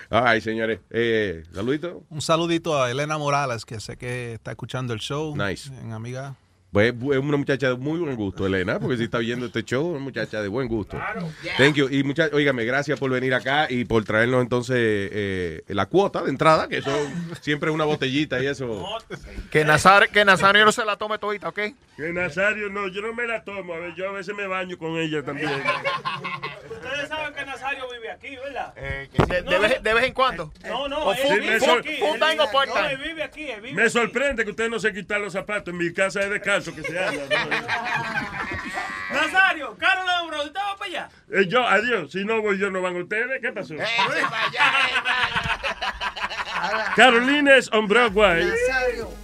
Ay, 0.09 0.41
señores. 0.41 0.79
Eh, 0.89 1.43
saludito. 1.53 2.03
Un 2.09 2.21
saludito 2.21 2.81
a 2.81 2.89
Elena 2.89 3.17
Morales, 3.17 3.65
que 3.65 3.79
sé 3.79 3.97
que 3.97 4.33
está 4.33 4.51
escuchando 4.51 4.93
el 4.93 4.99
show. 4.99 5.35
Nice. 5.35 5.71
En 5.81 5.93
amiga. 5.93 6.35
Pues 6.71 6.93
es 6.93 7.17
una 7.17 7.37
muchacha 7.37 7.69
de 7.69 7.75
muy 7.77 7.99
buen 7.99 8.15
gusto, 8.15 8.45
Elena, 8.45 8.79
porque 8.79 8.97
si 8.97 9.05
está 9.05 9.17
viendo 9.17 9.47
este 9.47 9.63
show, 9.63 9.87
una 9.87 9.99
muchacha 9.99 10.39
de 10.39 10.47
buen 10.47 10.67
gusto. 10.67 10.99
Thank 11.57 11.75
you. 11.75 11.89
Y 11.89 12.03
mucha, 12.03 12.29
óigame, 12.31 12.63
gracias 12.63 12.99
por 12.99 13.09
venir 13.09 13.33
acá 13.33 13.65
y 13.69 13.85
por 13.85 14.03
traernos 14.03 14.43
entonces 14.43 14.77
eh, 14.77 15.63
la 15.67 15.87
cuota 15.87 16.21
de 16.21 16.29
entrada, 16.29 16.67
que 16.67 16.77
eso 16.77 16.91
siempre 17.41 17.71
es 17.71 17.73
una 17.73 17.85
botellita 17.85 18.41
y 18.43 18.45
eso. 18.45 18.87
Que, 19.49 19.65
Nazar, 19.65 20.09
que 20.09 20.23
Nazario 20.25 20.63
no 20.63 20.71
se 20.71 20.85
la 20.85 20.95
tome 20.95 21.17
todita, 21.17 21.49
¿ok? 21.49 21.59
Que 21.97 22.13
Nazario, 22.13 22.69
no, 22.69 22.87
yo 22.87 23.01
no 23.01 23.13
me 23.13 23.25
la 23.25 23.43
tomo. 23.43 23.73
A 23.73 23.79
ver, 23.79 23.95
yo 23.95 24.07
a 24.09 24.11
veces 24.11 24.35
me 24.35 24.45
baño 24.45 24.77
con 24.77 24.95
ella 24.97 25.23
también. 25.23 25.49
Ustedes 25.49 27.09
saben 27.09 27.33
que 27.33 27.45
Nazario 27.45 27.85
vive 27.91 28.11
aquí, 28.11 28.35
¿verdad? 28.35 28.75
de, 28.75 29.41
de 29.41 29.59
vez, 29.59 29.83
de 29.83 29.93
vez 29.93 30.03
en 30.03 30.13
cuando. 30.13 30.53
No, 30.67 30.87
no, 30.87 31.13
él 31.13 31.39
vive 31.39 31.55
aquí. 31.55 31.89
él 31.89 32.41
aquí. 33.21 33.49
él 33.49 33.61
vive 33.61 33.73
Me 33.73 33.89
sorprende 33.89 34.43
que 34.43 34.51
usted 34.51 34.69
no 34.69 34.79
se 34.79 34.93
quitan 34.93 35.21
los 35.21 35.33
zapatos. 35.33 35.73
En 35.73 35.77
mi 35.77 35.91
casa 35.91 36.21
es 36.21 36.29
que 36.65 36.83
se 36.83 36.99
anda. 36.99 37.23
Nazario, 39.13 39.75
Carlos 39.77 40.05
de 40.05 40.27
Bro, 40.27 40.43
¿usted 40.43 40.59
va 40.59 40.77
para 40.77 40.85
allá? 40.89 41.09
Eh, 41.31 41.47
yo, 41.47 41.65
adiós. 41.67 42.11
Si 42.11 42.23
no 42.25 42.41
voy 42.41 42.57
yo, 42.59 42.69
no 42.69 42.81
van 42.81 42.95
ustedes. 42.95 43.41
¿Qué 43.41 43.51
pasó? 43.51 43.73
Carolines 46.95 47.69
on 47.73 47.87
Broadway. 47.87 48.47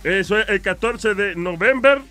Eso 0.03 0.39
es 0.39 0.49
el 0.49 0.61
14 0.61 1.13
de 1.15 1.35
noviembre 1.35 2.01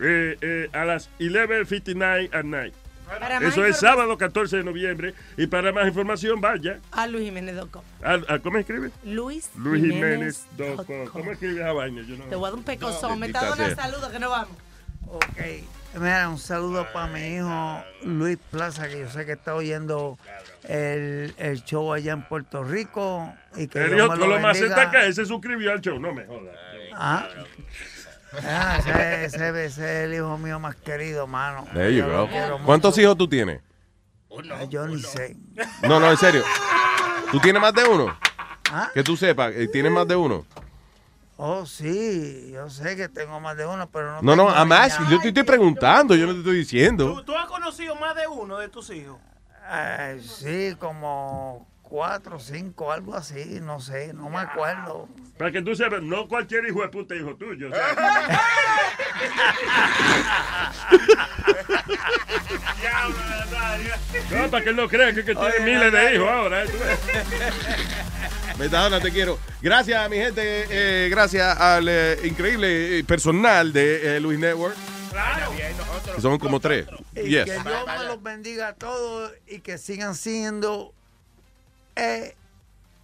eh, 0.00 0.36
eh, 0.40 0.70
a 0.72 0.84
las 0.84 1.08
11.59 1.18 2.34
at 2.34 2.44
night. 2.44 2.74
Para 3.06 3.38
Eso 3.38 3.64
es 3.64 3.76
sábado 3.78 4.16
14 4.16 4.58
de 4.58 4.64
noviembre. 4.64 5.14
Y 5.36 5.46
para 5.48 5.72
más 5.72 5.88
información, 5.88 6.40
vaya. 6.40 6.78
A 6.92 7.06
luisjiménez.com. 7.08 7.82
¿A, 8.04 8.34
a- 8.34 8.38
cómo 8.38 8.58
escribe? 8.58 8.90
Luis 9.04 9.50
LuisJiménez.com. 9.56 11.06
¿Cómo 11.12 11.32
escribe 11.32 11.60
esa 11.60 11.72
vaina? 11.72 12.02
Yo 12.06 12.16
no- 12.16 12.24
Te 12.26 12.36
voy 12.36 12.46
a 12.46 12.50
dar 12.50 12.58
un 12.58 12.64
pecozón. 12.64 13.18
Me 13.18 13.26
bendita 13.26 13.38
está 13.40 13.48
dando 13.50 13.64
un 13.64 13.74
sea. 13.74 13.84
saludo 13.84 14.10
que 14.12 14.18
no 14.20 14.30
vamos. 14.30 14.56
Ok. 15.06 15.40
Mira, 15.94 16.28
un 16.28 16.38
saludo 16.38 16.86
para 16.92 17.08
mi 17.08 17.20
hijo 17.36 17.82
Luis 18.04 18.38
Plaza, 18.50 18.88
que 18.88 19.00
yo 19.00 19.10
sé 19.10 19.26
que 19.26 19.32
está 19.32 19.54
oyendo 19.56 20.18
el, 20.68 21.34
el 21.36 21.64
show 21.64 21.92
allá 21.92 22.12
en 22.12 22.22
Puerto 22.22 22.62
Rico. 22.62 23.32
Y 23.56 23.66
que 23.66 23.80
El 23.84 23.94
Dios 23.94 24.08
me 24.10 24.16
lo 24.16 24.26
lo 24.28 24.38
más 24.40 24.56
cerca 24.56 24.88
que 24.90 25.04
él 25.06 25.14
se 25.14 25.26
suscribió 25.26 25.72
al 25.72 25.80
show. 25.80 25.98
No 25.98 26.12
me 26.14 26.24
jodas. 26.26 26.54
Ah. 26.94 27.28
Ah, 28.44 28.76
ese, 28.78 29.24
ese- 29.24 29.48
ese 29.48 29.64
es 29.64 29.78
el 30.08 30.14
hijo 30.14 30.38
mío 30.38 30.60
más 30.60 30.76
querido, 30.76 31.26
mano. 31.26 31.66
There 31.72 31.92
you 31.92 32.04
go. 32.06 32.28
¿Cuántos 32.64 32.96
hijos 32.98 33.18
tú 33.18 33.26
tienes? 33.28 33.60
Ah, 34.52 34.62
Yo 34.68 34.86
ni 34.86 35.02
sé. 35.02 35.36
No, 35.88 35.98
no, 35.98 36.08
en 36.08 36.16
serio. 36.16 36.44
¿Tú 37.32 37.40
tienes 37.40 37.60
más 37.60 37.74
de 37.74 37.82
uno? 37.84 38.16
¿Ah? 38.70 38.88
Que 38.94 39.02
tú 39.02 39.16
sepas, 39.16 39.52
eh, 39.56 39.66
¿tienes 39.72 39.90
más 39.90 40.06
de 40.06 40.14
uno? 40.14 40.46
Oh, 41.42 41.64
sí, 41.64 42.50
yo 42.52 42.68
sé 42.68 42.96
que 42.96 43.08
tengo 43.08 43.40
más 43.40 43.56
de 43.56 43.64
uno, 43.64 43.90
pero 43.90 44.12
no 44.16 44.20
No, 44.20 44.36
no, 44.36 44.44
tengo 44.48 44.58
I'm 44.58 44.68
niña. 44.68 44.82
asking. 44.84 45.06
Yo 45.08 45.20
te 45.20 45.28
estoy 45.28 45.42
preguntando, 45.42 46.14
yo 46.14 46.26
no 46.26 46.34
te 46.34 46.40
estoy 46.40 46.56
diciendo. 46.58 47.14
¿Tú, 47.14 47.22
tú 47.24 47.34
has 47.34 47.46
conocido 47.46 47.94
más 47.94 48.14
de 48.14 48.26
uno 48.26 48.58
de 48.58 48.68
tus 48.68 48.90
hijos? 48.90 49.18
Eh, 49.72 50.20
sí, 50.22 50.76
como 50.78 51.66
cuatro, 51.90 52.38
cinco, 52.38 52.92
algo 52.92 53.14
así, 53.14 53.58
no 53.60 53.80
sé, 53.80 54.14
no 54.14 54.30
me 54.30 54.38
acuerdo. 54.38 55.08
Para 55.36 55.52
que 55.52 55.60
tú 55.60 55.74
sepas, 55.74 56.00
no 56.02 56.28
cualquier 56.28 56.64
hijo 56.66 56.80
de 56.82 56.88
puta 56.88 57.14
es 57.14 57.20
hijo 57.20 57.34
tuyo. 57.36 57.68
o 57.70 57.74
sea. 57.74 57.94
no, 64.30 64.50
para 64.50 64.64
que 64.64 64.70
él 64.70 64.76
no 64.76 64.88
crea 64.88 65.12
que, 65.12 65.24
que 65.24 65.34
tiene 65.34 65.48
Oye, 65.48 65.60
miles 65.60 65.92
de 65.92 66.14
hijos 66.14 66.28
ahora. 66.28 66.64
¿eh? 66.64 66.68
Tú 66.68 66.78
ves. 66.78 68.58
Metadona, 68.58 69.00
te 69.00 69.10
quiero. 69.10 69.38
Gracias, 69.62 70.10
mi 70.10 70.16
gente. 70.16 70.66
eh, 70.70 71.08
gracias 71.08 71.58
al 71.60 71.88
eh, 71.88 72.18
increíble 72.24 72.98
eh, 72.98 73.04
personal 73.04 73.72
de 73.72 74.16
eh, 74.16 74.20
Luis 74.20 74.38
Network. 74.38 74.74
Que 76.14 76.20
son 76.20 76.38
como 76.38 76.60
tres. 76.60 76.86
Y 77.16 77.30
Yes. 77.30 77.44
que 77.44 77.52
Dios 77.52 77.64
me 77.86 78.04
los 78.04 78.22
bendiga 78.22 78.68
a 78.68 78.74
todos 78.74 79.32
y 79.46 79.60
que 79.60 79.78
sigan 79.78 80.14
siendo 80.14 80.94
eh, 81.96 82.34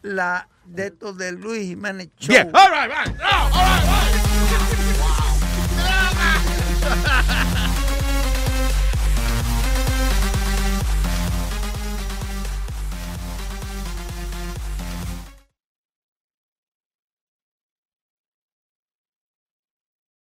la 0.03 0.49
de 0.65 0.87
estos 0.87 1.17
de 1.19 1.33
Luis 1.33 1.69
Jiménez 1.69 2.09
Show. 2.19 2.29
Bien. 2.29 2.51
All 2.55 2.71
right, 2.71 2.89
right. 2.91 3.21
All 3.21 3.51
right, 3.51 4.13